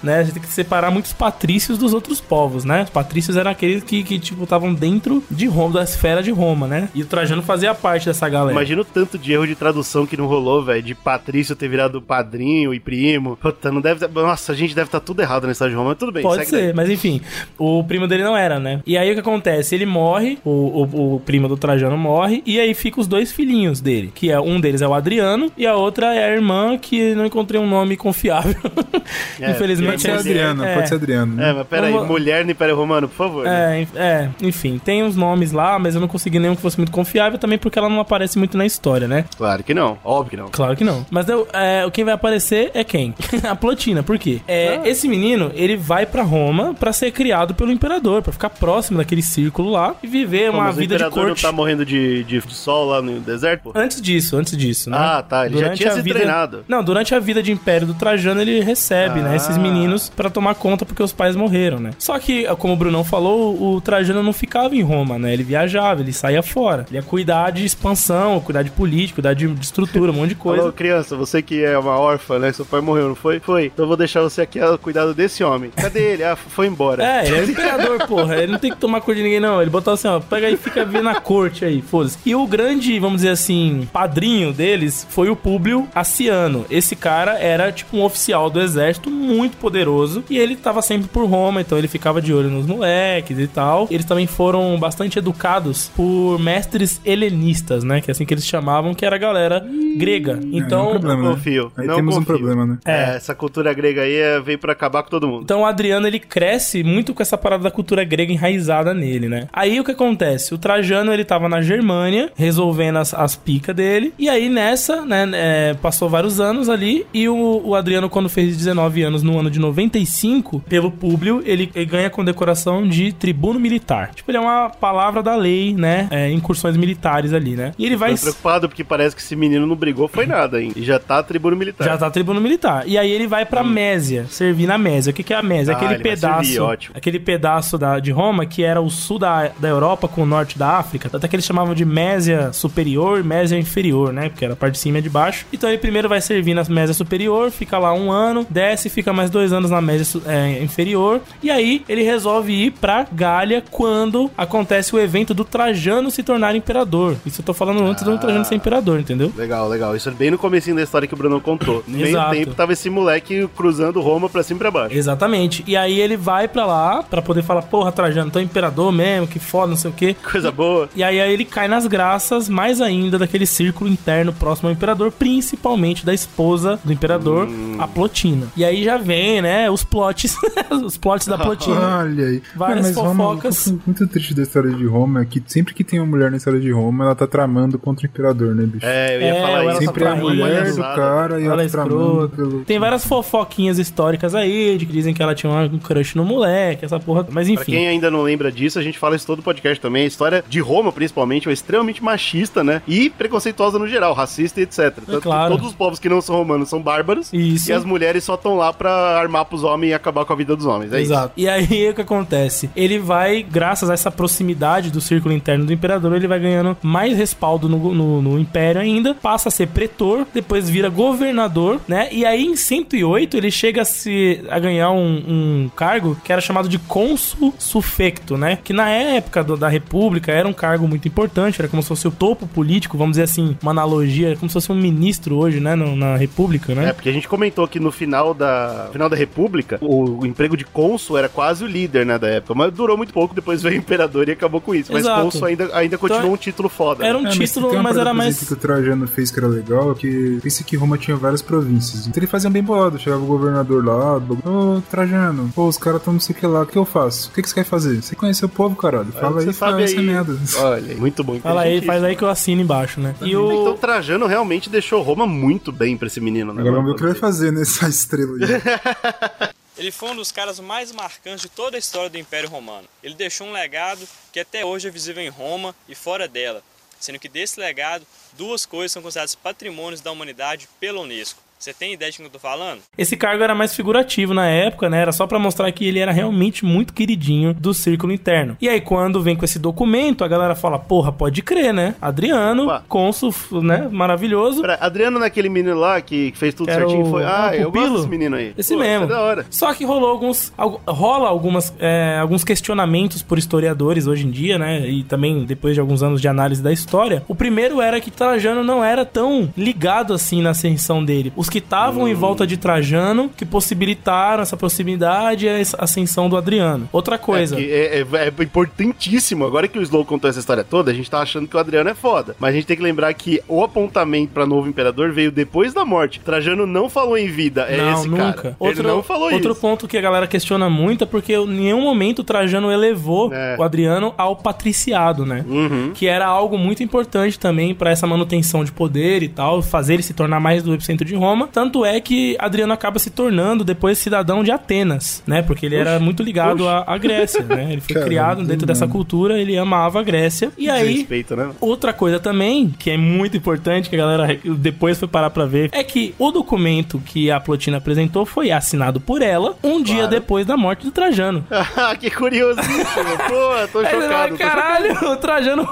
né? 0.04 0.20
A 0.20 0.24
gente 0.24 0.34
tem 0.34 0.42
que 0.42 0.50
separar 0.50 0.92
muitos 0.92 1.14
patrícios 1.14 1.78
dos 1.78 1.94
outros 1.94 2.22
povos, 2.22 2.64
né? 2.64 2.84
Os 2.84 2.90
patrícios 2.90 3.38
eram 3.38 3.52
aqueles 3.52 3.84
que, 3.84 4.04
que 4.04 4.20
tipo, 4.20 4.44
estavam 4.44 4.74
dentro 4.74 5.24
de 5.30 5.48
Roma, 5.48 5.76
da 5.76 5.84
esfera 5.84 6.22
de 6.22 6.32
Roma, 6.32 6.68
né? 6.68 6.90
E 6.94 7.02
o 7.02 7.06
Trajano 7.06 7.42
fazia 7.42 7.74
parte 7.74 8.06
dessa 8.06 8.28
galera. 8.28 8.52
Imagina 8.52 8.82
o 8.82 8.86
tanto 8.86 9.18
de 9.18 9.32
erro 9.34 9.48
de 9.48 9.56
tradução 9.56 10.06
que 10.06 10.18
não 10.18 10.26
rolou, 10.26 10.64
velho. 10.64 10.82
De 10.82 10.96
Patrício 10.96 11.56
ter 11.56 11.68
virado 11.68 12.02
padrinho 12.02 12.74
e 12.74 12.80
primo. 12.80 13.36
Puta, 13.38 13.72
não 13.72 13.82
deve. 13.82 14.08
Nossa, 14.08 14.52
a 14.52 14.56
gente 14.56 14.74
deve 14.76 14.88
estar 14.88 15.00
tudo 15.00 15.22
errado 15.22 15.46
na 15.46 15.52
história 15.52 15.72
de 15.72 15.78
Roma, 15.78 15.90
mas 15.90 15.98
tudo 15.98 16.12
bem. 16.12 16.24
Pode 16.24 16.46
ser, 16.46 16.66
daí. 16.68 16.74
mas 16.74 16.90
enfim, 16.90 17.22
o 17.58 17.84
primo 17.84 18.08
dele 18.08 18.24
não 18.24 18.36
era, 18.36 18.60
né? 18.60 18.82
E 18.86 18.98
aí 18.98 19.12
o 19.12 19.14
que 19.14 19.20
acontece? 19.20 19.76
Ele 19.76 19.86
morre, 19.86 20.38
o, 20.44 20.50
o, 20.50 21.16
o 21.16 21.20
primo 21.20 21.48
do 21.48 21.58
Trajano 21.58 21.98
morre, 21.98 22.42
e 22.46 22.60
aí 22.60 22.74
fica 22.74 23.00
os 23.00 23.08
dois 23.08 23.32
filhinhos 23.32 23.82
dele, 23.82 24.12
que 24.14 24.32
é 24.32 24.40
um 24.40 24.60
deles 24.60 24.82
é 24.82 24.88
o 24.88 24.94
Adriano 24.94 25.52
e 25.58 25.66
a 25.66 25.76
outra 25.76 26.14
é 26.14 26.24
a 26.24 26.32
irmã 26.32 26.78
que 26.78 27.14
não 27.16 27.26
encontrei 27.26 27.60
um 27.60 27.68
nome 27.68 27.98
confiável. 27.98 28.56
É, 29.40 29.52
Infelizmente 29.52 29.90
Pode 29.92 30.02
ser 30.02 30.10
é. 30.12 30.16
Adriano, 30.16 30.64
é. 30.64 30.76
pode 30.76 30.90
ser 30.90 30.96
Adriano. 30.96 31.36
né? 31.36 31.50
É, 31.50 31.54
mas 31.54 31.68
pera 31.68 31.88
aí, 31.88 31.94
Vamos- 31.94 32.08
mulher 32.08 32.46
no 32.46 32.52
Império 32.52 32.76
Romano, 32.76 33.08
por 33.08 33.16
favor. 33.16 33.44
né? 33.46 33.88
É, 33.96 34.00
é, 34.02 34.30
enfim, 34.42 34.80
tem 34.84 35.04
uns 35.04 35.16
nomes 35.16 35.52
lá, 35.52 35.78
mas 35.80 35.96
eu 35.96 36.02
não 36.02 36.08
consegui 36.08 36.40
nenhum 36.40 36.56
que 36.56 36.62
fosse 36.62 36.78
muito 36.78 36.92
confiável 36.92 37.38
também 37.40 37.58
porque 37.58 37.78
ela 37.80 37.90
não 37.90 38.00
aparece 38.00 38.38
muito 38.38 38.58
na 38.58 38.66
história, 38.66 39.08
né? 39.08 39.26
Claro 39.38 39.64
que 39.64 39.74
não, 39.74 39.98
óbvio 40.04 40.30
que 40.32 40.38
não. 40.38 40.50
Claro 40.50 40.76
que 40.76 40.84
não. 40.84 41.06
Mas 41.10 41.28
eu, 41.30 41.48
é, 41.54 41.90
quem 41.92 42.04
vai 42.04 42.14
aparecer 42.14 42.72
é 42.74 42.84
quem? 42.84 43.14
a 43.48 43.56
Plotina. 43.56 44.04
Por 44.04 44.18
quê? 44.18 44.40
É, 44.48 44.80
Ah. 44.84 44.88
Esse 44.88 45.08
menino, 45.08 45.52
ele 45.56 45.76
vai 45.78 46.06
pra 46.06 46.24
Roma 46.24 46.74
pra 46.74 46.92
ser 46.94 47.12
criado 47.12 47.54
pelo 47.56 47.72
imperador, 47.72 48.22
pra 48.22 48.32
ficar 48.32 48.50
próximo 48.50 48.98
daquele 48.98 49.22
círculo 49.22 49.70
lá 49.72 49.96
e 50.02 50.08
viver 50.08 50.52
Pô, 50.52 50.58
uma 50.58 50.70
o 50.70 50.74
vida 50.74 50.96
de 50.98 51.04
imperador 51.04 51.26
corte. 51.28 51.44
não 51.44 51.50
tá 51.52 51.56
morrendo 51.56 51.86
de, 51.86 52.24
de 52.24 52.42
sol 52.54 52.88
lá 52.90 53.02
no 53.02 53.20
deserto, 53.20 53.64
pô? 53.64 53.72
Antes 53.76 54.02
disso, 54.02 54.38
antes 54.38 54.56
disso, 54.58 54.90
né? 54.90 54.98
Ah, 55.00 55.24
tá, 55.28 55.46
ele 55.46 55.56
já 55.56 55.62
Durante 55.62 55.78
tinha 55.80 55.92
a 55.92 55.96
se 55.96 56.02
vida- 56.02 56.16
treinado. 56.20 56.64
Não, 56.68 56.84
durante 56.84 57.14
a 57.16 57.20
vida 57.20 57.42
de 57.44 57.52
Império 57.52 57.88
do 57.88 57.94
Trajano, 57.94 58.42
ele 58.42 58.60
recebe, 58.62 59.19
né, 59.22 59.36
esses 59.36 59.58
Ah. 59.58 59.60
meninos 59.60 60.10
pra 60.10 60.30
tomar 60.30 60.56
conta 60.56 60.86
porque 60.86 61.02
os 61.04 61.12
pais 61.14 61.36
morreram, 61.36 61.80
né? 61.80 61.92
Só 61.98 62.18
que, 62.20 62.44
como 62.58 62.74
o 62.74 62.78
Brunão 62.78 63.04
falou, 63.04 63.74
o 63.76 63.82
Trajano 63.82 64.24
não 64.24 64.34
ficava 64.34 64.76
em 64.76 64.82
Roma, 64.82 65.18
né? 65.20 65.34
Ele 65.34 65.44
viajava, 65.44 66.02
ele 66.02 66.14
saía 66.14 66.42
fora. 66.44 66.86
Ele 66.90 66.98
ia 66.98 67.04
cuidar 67.04 67.52
de 67.52 67.66
expansão, 67.66 68.40
cuidar 68.40 68.64
de 68.64 68.72
política, 68.72 69.16
cuidar 69.16 69.34
de, 69.34 69.46
estrutura, 69.62 70.12
um 70.12 70.16
monte 70.16 70.30
de 70.30 70.36
coisa. 70.36 70.64
Alô, 70.64 70.72
criança, 70.74 71.16
você 71.16 71.42
que 71.42 71.64
é 71.64 71.78
uma 71.78 71.98
órfã, 71.98 72.40
né? 72.40 72.52
Seu 72.52 72.66
pai 72.66 72.82
morreu, 72.82 73.08
não 73.10 73.16
foi? 73.16 73.40
Foi. 73.40 73.66
Então 73.66 73.84
eu 73.84 73.88
vou 73.88 73.98
deixar 73.98 74.22
você 74.22 74.42
aqui 74.42 74.60
a 74.60 74.78
cuidado 74.78 75.14
desse 75.14 75.44
homem. 75.44 75.72
Cadê 75.76 76.14
ele? 76.14 76.24
Ah, 76.24 76.36
foi 76.36 76.68
embora. 76.68 77.04
É, 77.04 77.28
ele 77.28 77.38
é 77.38 77.42
o 77.42 77.50
imperador, 77.52 78.08
porra. 78.08 78.36
Ele 78.38 78.52
não 78.52 78.60
tem 78.60 78.72
que 78.72 78.78
tomar 78.78 79.02
conta 79.02 79.16
de 79.16 79.24
ninguém, 79.24 79.40
não. 79.40 79.62
Ele 79.62 79.70
botou 79.70 79.94
assim, 79.94 80.08
ó, 80.08 80.20
pega 80.20 80.48
aí 80.48 80.54
e 80.54 80.58
fica 80.58 80.86
vindo 80.86 81.04
na 81.04 81.16
corte 81.20 81.64
aí, 81.66 81.82
foda-se. 81.82 82.18
E 82.26 82.36
o 82.36 82.46
grande, 82.48 82.98
vamos 83.00 83.18
dizer 83.18 83.30
assim, 83.30 83.88
padrinho 83.92 84.52
deles 84.54 85.06
foi 85.10 85.30
o 85.30 85.36
Públio 85.36 85.88
Aciano. 85.94 86.66
Esse 86.70 86.96
cara 86.96 87.38
era, 87.40 87.72
tipo, 87.72 87.98
um 87.98 88.04
oficial 88.04 88.50
do 88.50 88.60
exército 88.62 89.09
muito 89.10 89.58
poderoso 89.58 90.24
e 90.30 90.38
ele 90.38 90.56
tava 90.56 90.82
sempre 90.82 91.08
por 91.08 91.26
Roma, 91.30 91.62
então 91.62 91.78
ele 91.78 91.88
ficava 91.88 92.22
de 92.22 92.34
olho 92.34 92.50
nos 92.50 92.66
moleques 92.66 93.38
e 93.40 93.48
tal. 93.48 93.88
Eles 93.92 94.06
também 94.06 94.28
foram 94.28 94.78
bastante 94.80 95.18
educados 95.20 95.92
por 95.96 96.38
mestres 96.40 97.00
helenistas, 97.06 97.84
né? 97.84 98.02
Que 98.02 98.10
é 98.10 98.14
assim 98.14 98.26
que 98.26 98.34
eles 98.34 98.46
chamavam, 98.46 98.94
que 98.94 99.06
era 99.06 99.16
a 99.16 99.20
galera 99.20 99.66
grega. 99.98 100.40
É, 100.42 100.58
Então, 100.58 100.84
não 100.86 100.92
problema, 100.92 101.16
não 101.24 101.30
né? 101.30 101.36
confio, 101.36 101.72
Aí 101.78 101.88
não 101.88 101.96
temos 101.96 102.16
um 102.16 102.20
confio. 102.20 102.38
problema, 102.38 102.66
né? 102.66 102.78
É, 102.86 103.16
essa 103.16 103.34
cultura 103.36 103.74
grega 103.74 104.02
aí 104.04 104.16
é- 104.16 104.40
veio 104.40 104.58
pra 104.60 104.72
acabar 104.74 105.04
com 105.04 105.10
todo 105.10 105.28
mundo. 105.28 105.44
Então 105.44 105.62
o 105.62 105.66
Adriano 105.66 106.08
ele 106.08 106.20
cresce 106.20 106.84
muito 106.84 107.14
com 107.14 107.22
essa 107.22 107.38
parada 107.38 107.64
da 107.64 107.72
cultura 107.72 108.04
grega 108.04 108.32
enraizada 108.32 108.94
nele, 108.94 109.28
né? 109.28 109.48
Aí 109.52 109.80
o 109.80 109.84
que 109.84 109.92
acontece? 109.92 110.54
O 110.54 110.58
Trajano 110.58 111.14
ele 111.14 111.24
tava 111.26 111.50
na 111.50 111.62
Germânia 111.62 112.32
resolvendo 112.36 112.98
as, 112.98 113.14
as 113.14 113.36
picas 113.36 113.76
dele. 113.76 114.14
E 114.18 114.30
aí 114.30 114.50
nessa, 114.50 115.06
né, 115.06 115.30
é, 115.34 115.74
passou 115.76 116.10
vários 116.10 116.40
anos 116.40 116.70
ali. 116.70 117.06
E 117.14 117.28
o, 117.28 117.62
o 117.66 117.76
Adriano, 117.76 118.10
quando 118.10 118.30
fez 118.30 118.56
19 118.58 118.99
anos 119.02 119.24
no 119.24 119.40
ano 119.40 119.50
de 119.50 119.60
95, 119.60 120.62
pelo 120.62 120.92
Públio, 120.92 121.42
ele, 121.46 121.72
ele 121.74 121.86
ganha 121.86 122.08
a 122.08 122.10
condecoração 122.10 122.88
de 122.88 123.12
tribuno 123.14 123.60
militar. 123.60 124.12
Tipo, 124.14 124.32
ele 124.32 124.38
é 124.38 124.42
uma 124.42 124.70
palavra 124.70 125.22
da 125.22 125.36
lei, 125.36 125.74
né? 125.74 126.08
É, 126.10 126.32
incursões 126.32 126.78
militares 126.78 127.34
ali, 127.34 127.56
né? 127.56 127.74
E 127.78 127.86
ele 127.86 127.96
vai. 127.96 128.14
Tô 128.16 128.22
preocupado 128.22 128.70
porque 128.70 128.84
parece 128.84 129.16
que 129.16 129.22
esse 129.22 129.36
menino 129.36 129.66
não 129.66 129.76
brigou 129.76 130.08
foi 130.08 130.26
nada, 130.26 130.62
hein? 130.62 130.72
E 130.76 130.84
já 130.84 131.00
tá 131.00 131.22
tribuno 131.24 131.56
militar. 131.56 131.86
Já 131.86 131.98
tá 131.98 132.10
tribuno 132.10 132.42
militar. 132.42 132.84
E 132.88 132.98
aí 132.98 133.12
ele 133.12 133.28
vai 133.28 133.46
pra 133.46 133.64
Mésia, 133.64 134.26
servir 134.30 134.68
na 134.68 134.78
Mésia. 134.78 135.12
O 135.12 135.14
que, 135.14 135.24
que 135.24 135.34
é 135.34 135.38
a 135.38 135.44
Mésia? 135.44 135.74
Ah, 135.74 135.78
aquele 135.78 136.00
pedaço. 136.00 136.44
servir, 136.44 136.60
ótimo. 136.60 136.96
Aquele 136.98 137.20
pedaço 137.20 137.78
da, 137.78 138.00
de 138.00 138.12
Roma 138.12 138.46
que 138.46 138.64
era 138.64 138.82
o 138.82 138.90
sul 138.90 139.20
da, 139.20 139.50
da 139.60 139.68
Europa 139.68 140.08
com 140.08 140.24
o 140.24 140.26
norte 140.26 140.58
da 140.58 140.78
África. 140.78 141.10
Até 141.12 141.28
que 141.28 141.36
eles 141.36 141.46
chamavam 141.46 141.74
de 141.74 141.86
Mésia 141.86 142.52
superior 142.54 143.20
e 143.20 143.24
Mésia 143.24 143.58
inferior, 143.58 144.14
né? 144.14 144.30
Porque 144.30 144.46
era 144.46 144.54
a 144.54 144.58
parte 144.58 144.74
de 144.74 144.80
cima 144.80 145.00
e 145.00 145.02
de 145.02 145.10
baixo. 145.10 145.46
Então 145.52 145.70
ele 145.70 145.78
primeiro 145.78 146.10
vai 146.10 146.22
servir 146.22 146.54
na 146.54 146.64
Mésia 146.64 146.94
superior, 146.94 147.52
fica 147.52 147.78
lá 147.78 147.94
um 147.94 148.12
ano, 148.12 148.46
desce, 148.50 148.89
fica 148.90 149.14
mais 149.14 149.30
dois 149.30 149.54
anos 149.54 149.72
na 149.72 149.82
Mésia 149.82 150.06
su- 150.06 150.22
é, 150.26 150.62
inferior. 150.64 151.22
E 151.42 151.50
aí 151.50 151.84
ele 151.88 152.04
resolve 152.04 152.52
ir 152.54 152.72
pra 152.72 153.06
Gália 153.12 153.64
quando 153.72 154.30
acontece 154.38 154.96
o 154.96 155.00
evento 155.00 155.34
do 155.34 155.44
Trajano 155.46 156.10
se 156.12 156.24
tornar 156.24 156.56
imperador. 156.56 157.16
Isso 157.26 157.42
eu 157.42 157.46
tô 157.46 157.54
falando 157.54 157.82
antes 157.84 158.04
do 158.04 158.18
Trajano 158.18 158.46
ser 158.46 158.56
imperador, 158.56 159.00
entendeu? 159.00 159.32
Legal, 159.36 159.68
legal. 159.70 159.96
Isso 159.96 160.10
é 160.10 160.12
bem 160.12 160.32
no 160.32 160.38
comecinho 160.38 160.76
da 160.76 160.84
história 160.84 161.08
que 161.08 161.14
o 161.14 161.18
Bruno 161.18 161.40
contou. 161.40 161.84
No 161.88 161.98
meio 161.98 162.30
tempo 162.32 162.54
tava 162.54 162.74
esse 162.74 162.90
moleque 162.90 163.48
cruzando 163.56 164.02
Roma 164.02 164.30
pra 164.30 164.44
cima 164.44 164.58
e 164.58 164.60
pra 164.60 164.72
baixo. 164.72 164.96
Exatamente. 164.96 165.64
E 165.68 165.76
aí 165.78 166.00
ele 166.00 166.18
vai 166.18 166.48
pra 166.48 166.66
lá 166.66 167.04
pra 167.04 167.22
poder 167.22 167.44
falar, 167.44 167.62
porra, 167.64 167.92
Trajano, 167.92 168.32
tô 168.32 168.40
imperador 168.40 168.92
mesmo, 168.92 169.28
que 169.28 169.40
foda, 169.40 169.68
não 169.72 169.78
sei 169.78 169.92
o 169.92 169.94
quê. 169.94 170.16
Coisa 170.32 170.52
boa. 170.52 170.90
E 170.96 171.04
aí, 171.04 171.20
aí 171.20 171.32
ele 171.32 171.46
cai 171.46 171.68
nas 171.68 171.86
graças, 171.88 172.48
mais 172.50 172.82
ainda, 172.82 173.18
daquele 173.20 173.46
círculo 173.46 173.90
interno 173.90 174.34
próximo 174.34 174.70
ao 174.70 174.74
imperador, 174.74 175.12
principalmente 175.12 176.06
da 176.06 176.14
esposa 176.14 176.80
do 176.84 176.92
imperador, 176.94 177.48
a 177.78 177.88
Plotina. 177.88 178.48
E 178.56 178.64
aí 178.66 178.79
já 178.84 178.98
vem, 178.98 179.42
né, 179.42 179.70
os 179.70 179.84
plots, 179.84 180.36
os 180.84 180.98
plots 180.98 181.28
da 181.28 181.38
Plotina. 181.38 182.00
Olha 182.00 182.26
aí. 182.26 182.42
Várias 182.56 182.88
mas 182.88 182.96
Roma, 182.96 183.24
fofocas. 183.24 183.38
o 183.38 183.42
que 183.42 183.48
eu 183.48 183.74
fico 183.78 183.84
muito 183.88 184.08
triste 184.08 184.34
da 184.34 184.44
história 184.44 184.72
de 184.72 184.86
Roma 184.86 185.22
é 185.22 185.26
que 185.26 185.42
sempre 185.48 185.74
que 185.74 185.84
tem 185.84 186.00
uma 186.00 186.06
mulher 186.08 186.32
na 186.32 186.38
história 186.38 186.60
de 186.60 186.72
Roma, 186.72 187.06
ela 187.06 187.16
tá 187.16 187.28
tramando 187.28 187.78
contra 187.80 188.06
o 188.06 188.10
imperador, 188.10 188.56
né, 188.56 188.66
bicho? 188.66 188.86
É, 188.86 189.16
eu 189.18 189.22
ia 189.22 189.28
É, 189.36 189.42
falar 189.42 189.62
ela 189.64 189.72
isso. 189.74 189.82
sempre 189.84 190.04
é 190.04 190.08
a 190.08 190.16
mulher 190.16 190.72
do 190.74 190.82
cara 190.82 191.40
e 191.40 191.44
Ela 191.46 191.54
ela, 191.54 191.64
é 191.64 191.68
tramando 191.68 192.06
escrota. 192.26 192.36
pelo... 192.36 192.66
Tem 192.66 192.80
várias 192.80 193.06
fofoquinhas 193.06 193.78
históricas 193.80 194.36
aí, 194.36 194.78
de 194.78 194.86
que 194.86 194.92
dizem 194.92 195.14
que 195.14 195.22
ela 195.22 195.34
tinha 195.36 195.52
um 195.52 195.80
crush 195.80 196.16
no 196.16 196.24
moleque, 196.26 196.86
essa 196.86 197.00
porra. 197.00 197.26
Mas 197.32 197.48
Pra 197.50 197.54
enfim. 197.62 197.72
quem 197.72 197.88
ainda 197.88 198.10
não 198.12 198.22
lembra 198.22 198.52
disso, 198.52 198.78
a 198.80 198.82
gente 198.84 198.98
fala 199.00 199.16
isso 199.16 199.26
todo 199.26 199.42
podcast 199.42 199.80
também. 199.82 200.04
A 200.04 200.08
história 200.08 200.44
de 200.48 200.60
Roma, 200.60 200.92
principalmente, 200.92 201.50
é 201.50 201.52
extremamente 201.52 202.04
machista, 202.04 202.64
né? 202.64 202.82
E 202.88 203.10
preconceituosa 203.10 203.80
no 203.80 203.88
geral, 203.88 204.14
racista 204.14 204.60
e 204.60 204.64
etc. 204.64 204.78
Tanto 204.96 205.06
que 205.12 205.22
claro. 205.22 205.52
todos 205.56 205.68
os 205.70 205.74
povos 205.74 206.00
que 206.00 206.08
não 206.10 206.22
são 206.22 206.36
romanos 206.36 206.70
são 206.70 206.82
bárbaros. 206.82 207.32
Isso. 207.34 207.70
E 207.70 207.74
as 207.74 207.84
mulheres 207.84 208.24
só 208.24 208.36
estão 208.36 208.56
lá 208.56 208.69
pra 208.74 208.92
armar 209.20 209.46
pros 209.46 209.64
homens 209.64 209.92
e 209.92 209.94
acabar 209.94 210.26
com 210.26 210.34
a 210.34 210.36
vida 210.36 210.56
dos 210.56 210.66
homens. 210.66 210.92
É 210.94 211.00
Exato. 211.02 211.34
E 211.38 211.48
aí 211.48 211.90
o 211.90 211.94
que 211.94 212.02
acontece? 212.02 212.70
Ele 212.76 213.00
vai, 213.00 213.44
graças 213.44 213.90
a 213.90 213.94
essa 213.94 214.12
proximidade 214.12 214.92
do 214.92 215.02
círculo 215.02 215.34
interno 215.34 215.66
do 215.66 215.74
imperador, 215.74 216.16
ele 216.16 216.28
vai 216.28 216.40
ganhando 216.40 216.78
mais 216.82 217.18
respaldo 217.18 217.68
no, 217.70 217.94
no, 217.94 218.22
no 218.22 218.40
império 218.40 218.82
ainda, 218.82 219.14
passa 219.16 219.50
a 219.50 219.52
ser 219.52 219.68
pretor, 219.68 220.26
depois 220.34 220.70
vira 220.70 220.90
governador, 220.90 221.80
né? 221.88 222.08
E 222.12 222.26
aí 222.26 222.46
em 222.46 222.56
108 222.56 223.38
ele 223.38 223.52
chega 223.52 223.82
a, 223.82 223.86
se, 223.86 224.42
a 224.50 224.60
ganhar 224.60 224.92
um, 224.92 225.24
um 225.66 225.70
cargo 225.76 226.18
que 226.24 226.32
era 226.32 226.42
chamado 226.42 226.68
de 226.70 226.78
cônsul 226.80 227.54
sufecto, 227.58 228.38
né? 228.38 228.58
Que 228.64 228.74
na 228.74 228.90
época 228.90 229.44
do- 229.44 229.58
da 229.58 229.68
república 229.70 230.32
era 230.32 230.48
um 230.48 230.54
cargo 230.54 230.88
muito 230.88 231.08
importante, 231.08 231.60
era 231.62 231.68
como 231.70 231.82
se 231.82 231.88
fosse 231.90 232.08
o 232.08 232.12
topo 232.12 232.48
político, 232.48 232.98
vamos 232.98 233.14
dizer 233.14 233.24
assim, 233.24 233.56
uma 233.62 233.72
analogia, 233.72 234.36
como 234.38 234.50
se 234.50 234.54
fosse 234.54 234.72
um 234.72 234.76
ministro 234.76 235.38
hoje, 235.38 235.60
né? 235.60 235.76
no- 235.76 235.96
na 235.96 236.16
república, 236.18 236.74
né? 236.76 236.90
É, 236.90 236.94
porque 236.94 237.10
a 237.10 237.12
gente 237.14 237.28
comentou 237.28 237.68
que 237.68 237.80
no 237.80 237.92
final 237.92 238.34
da, 238.34 238.59
final 238.92 239.10
da 239.10 239.16
República, 239.16 239.78
o, 239.82 240.26
emprego 240.26 240.56
de 240.56 240.66
cônsul 240.66 241.18
era 241.18 241.30
quase 241.30 241.64
o 241.64 241.68
líder, 241.68 242.06
né, 242.06 242.18
da 242.18 242.28
época. 242.28 242.54
Mas 242.56 242.74
durou 242.74 242.98
muito 242.98 243.14
pouco, 243.14 243.34
depois 243.34 243.62
veio 243.62 243.76
o 243.76 243.78
imperador 243.78 244.28
e 244.28 244.32
acabou 244.32 244.62
com 244.62 244.74
isso. 244.74 244.92
Mas 244.92 245.02
Exato. 245.02 245.22
cônsul 245.24 245.46
ainda, 245.46 245.70
ainda 245.74 245.98
continuou 245.98 246.24
Então, 246.24 246.34
um 246.34 246.38
título 246.38 246.70
foda. 246.70 247.06
Era 247.06 247.14
né? 247.14 247.20
um 247.20 247.22
É, 247.22 247.26
mas 247.36 247.38
título, 247.38 247.70
uma 247.72 247.84
mas 247.84 247.98
era 247.98 248.14
mais... 248.14 248.40
que 248.40 248.54
o 248.54 248.56
Trajano 248.56 249.08
fez 249.08 249.32
que 249.32 249.40
era 249.40 249.48
legal, 249.48 249.94
que 249.96 250.40
pensei 250.42 250.66
que 250.66 250.76
Roma 250.76 250.98
tinha 250.98 251.16
várias 251.18 251.42
províncias. 251.42 252.08
Então 252.08 252.20
ele 252.20 252.28
fazia 252.28 252.50
bem 252.50 252.64
bolado, 252.64 252.98
chegava 253.00 253.22
o 253.22 253.26
governador 253.26 253.86
lá, 253.86 254.18
ô 254.18 254.82
Trajano, 254.90 255.52
pô, 255.56 255.68
os 255.68 255.78
caras 255.78 256.02
tão 256.04 256.14
não 256.14 256.20
sei 256.20 256.36
o 256.36 256.40
que 256.40 256.48
lá, 256.48 256.62
o 256.62 256.66
que 256.66 256.78
eu 256.78 256.86
faço? 256.86 257.30
O 257.30 257.34
que, 257.34 257.42
que 257.42 257.50
você 257.50 257.56
quer 257.56 257.64
fazer? 257.64 258.02
Você 258.02 258.16
conhece 258.16 258.44
o 258.44 258.50
povo, 258.50 258.76
caralho? 258.76 259.12
Fala 259.12 259.42
Você 259.42 259.50
aí, 259.50 259.54
sabe 259.54 259.72
fala 259.72 259.82
essa 259.84 260.00
aí. 260.00 260.06
merda. 260.06 260.38
Olha, 260.58 260.96
muito 260.96 261.24
bom. 261.24 261.40
Fala 261.40 261.62
aí, 261.62 261.82
faz 261.82 262.04
aí 262.04 262.16
que 262.16 262.24
eu 262.24 262.30
assino 262.30 262.62
embaixo, 262.62 263.00
né? 263.00 263.16
E 263.22 263.36
o... 263.36 263.52
Então 263.62 263.78
Trajano 263.78 264.26
realmente 264.28 264.70
deixou 264.70 265.02
Roma 265.02 265.26
muito 265.26 265.72
bem 265.72 265.96
pra 265.98 266.08
esse 266.08 266.20
menino, 266.20 266.54
né? 266.54 266.62
Agora 266.62 266.76
vamos 266.76 266.90
ver 266.90 266.94
o 266.94 266.98
que 266.98 267.04
ele 267.04 267.12
vai 267.12 267.20
fazer 267.20 267.52
nessa 267.52 267.88
estrela 267.90 268.38
Ele 269.78 269.92
foi 269.92 270.10
um 270.10 270.16
dos 270.16 270.32
caras 270.32 270.60
mais 270.60 270.92
marcantes 270.92 271.42
de 271.42 271.50
toda 271.50 271.78
a 271.78 271.80
história 271.80 272.10
do 272.10 272.18
Império 272.18 272.50
Romano. 272.50 272.88
Ele 273.02 273.16
deixou 273.16 273.48
um 273.48 273.54
legado 273.54 274.08
que 274.32 274.40
até 274.40 274.66
hoje 274.66 274.88
é 274.88 274.92
visível 274.92 275.24
em 275.24 275.30
Roma 275.30 275.74
e 275.88 275.96
fora 275.96 276.28
dela, 276.28 276.62
sendo 277.00 277.18
que 277.18 277.30
desse 277.30 277.60
legado, 277.60 278.06
duas 278.34 278.66
coisas 278.66 278.92
são 278.92 279.02
consideradas 279.02 279.36
patrimônios 279.36 280.02
da 280.02 280.12
humanidade 280.12 280.68
pela 280.82 281.00
Unesco: 281.00 281.42
Você 281.60 281.74
tem 281.74 281.94
ideia 281.94 282.10
de 282.10 282.18
quem 282.18 282.26
eu 282.26 282.32
tô 282.32 282.40
falando? 282.40 282.80
Esse 282.98 283.18
cargo 283.18 283.44
era 283.44 283.54
mais 283.54 283.76
figurativo 283.76 284.34
na 284.34 284.48
época, 284.48 284.90
né? 284.90 285.02
Era 285.02 285.12
só 285.12 285.28
pra 285.28 285.38
mostrar 285.38 285.70
que 285.74 285.86
ele 285.86 286.00
era 286.00 286.12
realmente 286.12 286.64
muito 286.64 286.94
queridinho 286.94 287.54
do 287.54 287.74
círculo 287.74 288.14
interno. 288.14 288.56
E 288.62 288.70
aí, 288.70 288.80
quando 288.80 289.22
vem 289.22 289.36
com 289.36 289.44
esse 289.44 289.60
documento, 289.60 290.24
a 290.24 290.28
galera 290.28 290.56
fala: 290.56 290.80
porra, 290.80 291.12
pode 291.12 291.42
crer, 291.42 291.74
né? 291.74 291.96
Adriano, 292.02 292.64
Opa. 292.64 292.84
cônsul, 292.88 293.34
né? 293.62 293.90
Maravilhoso. 293.92 294.62
Pera, 294.62 294.78
Adriano 294.80 295.20
naquele 295.20 295.50
menino 295.50 295.76
lá 295.78 296.00
que 296.00 296.32
fez 296.36 296.54
tudo 296.54 296.68
Que 296.68 296.72
era 296.72 296.82
certinho 296.88 297.06
o- 297.06 297.10
foi. 297.10 297.24
Ah, 297.26 297.52
eu 297.54 297.70
gosto 297.72 297.96
desse 297.98 298.08
menino 298.08 298.38
aí. 298.38 298.54
Esse 298.58 298.74
Pô, 298.74 298.80
mesmo. 298.80 299.06
É 299.06 299.08
da 299.10 299.22
hora. 299.22 299.46
Só 299.50 299.74
que 299.74 299.84
rolou 299.84 300.10
alguns. 300.10 300.54
al- 300.58 300.80
rola 300.88 301.28
algumas, 301.28 301.74
é, 301.78 302.18
alguns 302.22 302.44
questionamentos 302.46 303.22
por 303.22 303.38
historiadores 303.38 304.08
hoje 304.08 304.26
em 304.26 304.32
dia, 304.32 304.58
né? 304.58 304.88
E 304.88 305.04
também 305.04 305.44
depois 305.44 305.74
de 305.74 305.82
alguns 305.82 306.02
anos 306.02 306.22
de 306.22 306.28
análise 306.30 306.62
da 306.64 306.72
história. 306.72 307.22
O 307.28 307.36
primeiro 307.36 307.82
era 307.82 308.00
que 308.00 308.10
Trajano 308.10 308.64
não 308.64 308.82
era 308.84 309.04
tão 309.04 309.50
ligado 309.58 310.14
assim 310.14 310.42
na 310.42 310.52
ascensão 310.52 311.04
dele. 311.04 311.34
Os 311.36 311.49
que 311.50 311.58
estavam 311.60 312.08
em 312.08 312.14
volta 312.14 312.46
de 312.46 312.58
Trajano 312.58 313.30
que 313.36 313.46
possibilitaram 313.46 314.44
essa 314.44 314.56
proximidade 314.58 315.46
e 315.46 315.50
a 315.50 315.56
ascensão 315.80 316.30
do 316.30 316.38
Adriano. 316.38 316.88
Outra 316.92 317.18
coisa. 317.18 317.56
É, 317.56 317.58
que 317.60 317.72
é, 317.72 318.00
é- 318.00 318.34
é 318.40 318.44
importantíssimo. 318.44 319.46
Agora 319.46 319.68
que 319.68 319.78
o 319.78 319.82
Slow 319.82 320.06
contou 320.06 320.30
essa 320.30 320.40
história 320.40 320.64
toda, 320.64 320.92
a 320.92 320.94
gente 320.94 321.10
tá 321.10 321.20
achando 321.20 321.48
que 321.48 321.56
o 321.56 321.60
Adriano 321.60 321.90
é 321.90 321.94
foda. 321.96 322.36
Mas 322.40 322.52
a 322.52 322.54
gente 322.54 322.66
tem 322.68 322.78
que 322.78 322.84
lembrar 322.84 323.14
que 323.14 323.42
o 323.48 323.64
apontamento 323.64 324.32
pra 324.34 324.46
novo 324.46 324.68
imperador 324.68 325.12
veio 325.12 325.32
depois 325.32 325.74
da 325.74 325.84
morte. 325.86 326.20
Trajano 326.20 326.66
não 326.66 326.90
falou 326.90 327.18
em 327.18 327.28
vida. 327.28 327.62
É 327.64 327.78
não, 327.78 327.94
esse 327.94 328.08
nunca. 328.08 328.34
cara. 328.34 328.56
Outro, 328.60 328.82
Ele 328.82 328.88
não 328.88 329.04
falou 329.04 329.32
outro 329.32 329.52
isso. 329.52 329.62
ponto 329.62 329.88
que 329.88 329.98
a 329.98 330.02
galera 330.02 330.28
questiona 330.28 330.70
muito 330.70 331.04
é 331.04 331.08
porque 331.08 331.34
em 331.36 331.48
nenhum 331.48 331.82
momento 331.82 332.20
o 332.20 332.24
Trajano 332.24 332.72
elevou 332.72 333.34
É. 333.34 333.56
o 333.58 333.64
Adriano 333.64 334.14
ao 334.18 334.36
patriciado, 334.36 335.26
né? 335.26 335.46
Uhum. 335.48 335.92
Que 335.94 336.08
era 336.08 336.26
algo 336.26 336.58
muito 336.58 336.84
importante 336.84 337.40
também 337.40 337.74
pra 337.74 337.90
essa 337.92 338.06
manutenção 338.06 338.64
de 338.64 338.72
poder 338.72 339.24
e 339.24 339.30
tal, 339.30 339.62
fazer 339.62 339.94
ele 339.96 340.04
se 340.04 340.14
tornar 340.14 340.40
mais 340.40 340.64
do 340.64 340.74
epicentro 340.74 341.06
de 341.06 341.16
Roma. 341.16 341.39
Tanto 341.48 341.86
é 341.86 342.00
que 342.00 342.36
Adriano 342.40 342.74
acaba 342.74 343.00
se 343.00 343.10
tornando 343.10 343.64
depois 343.64 343.98
cidadão 343.98 344.44
de 344.44 344.52
Atenas, 344.52 345.24
né? 345.26 345.42
Porque 345.42 345.66
ele 345.66 345.76
era 345.76 346.00
muito 346.00 346.24
ligado 346.24 346.68
à, 346.68 346.84
à 346.88 346.98
Grécia, 346.98 347.44
né? 347.44 347.70
Ele 347.72 347.82
foi 347.82 347.94
Caramba, 347.96 348.06
criado 348.10 348.44
dentro 348.44 348.66
dessa 348.68 348.88
cultura, 348.88 349.40
ele 349.40 349.58
amava 349.58 350.00
a 350.00 350.04
Grécia. 350.04 350.52
E 350.58 350.70
aí, 350.70 350.98
Respeito, 351.00 351.36
né? 351.36 351.50
Outra 351.60 351.94
coisa 351.94 352.20
também, 352.20 352.74
que 352.78 352.90
é 352.92 352.98
muito 352.98 353.38
importante, 353.38 353.90
que 353.90 353.96
a 353.96 354.00
galera 354.00 354.40
depois 354.58 354.98
foi 354.98 355.08
parar 355.08 355.30
pra 355.30 355.46
ver, 355.46 355.70
é 355.74 355.84
que 355.84 356.14
o 356.18 356.32
documento 356.32 357.00
que 357.06 357.30
a 357.32 357.40
Plotina 357.40 357.78
apresentou 357.78 358.26
foi 358.26 358.52
assinado 358.52 359.00
por 359.00 359.22
ela 359.22 359.56
um 359.64 359.82
dia 359.82 360.08
depois 360.08 360.46
da 360.46 360.56
morte 360.58 360.86
do 360.86 360.92
Trajano. 360.92 361.46
Ah, 361.82 361.96
que 361.96 362.10
curiosíssimo. 362.10 362.84
Pô, 363.28 363.68
tô 363.72 363.80
Aí 363.86 363.92
chocado. 363.92 364.32
tô 364.32 364.38
caralho, 364.38 365.12
o 365.12 365.18
Trajano 365.18 365.68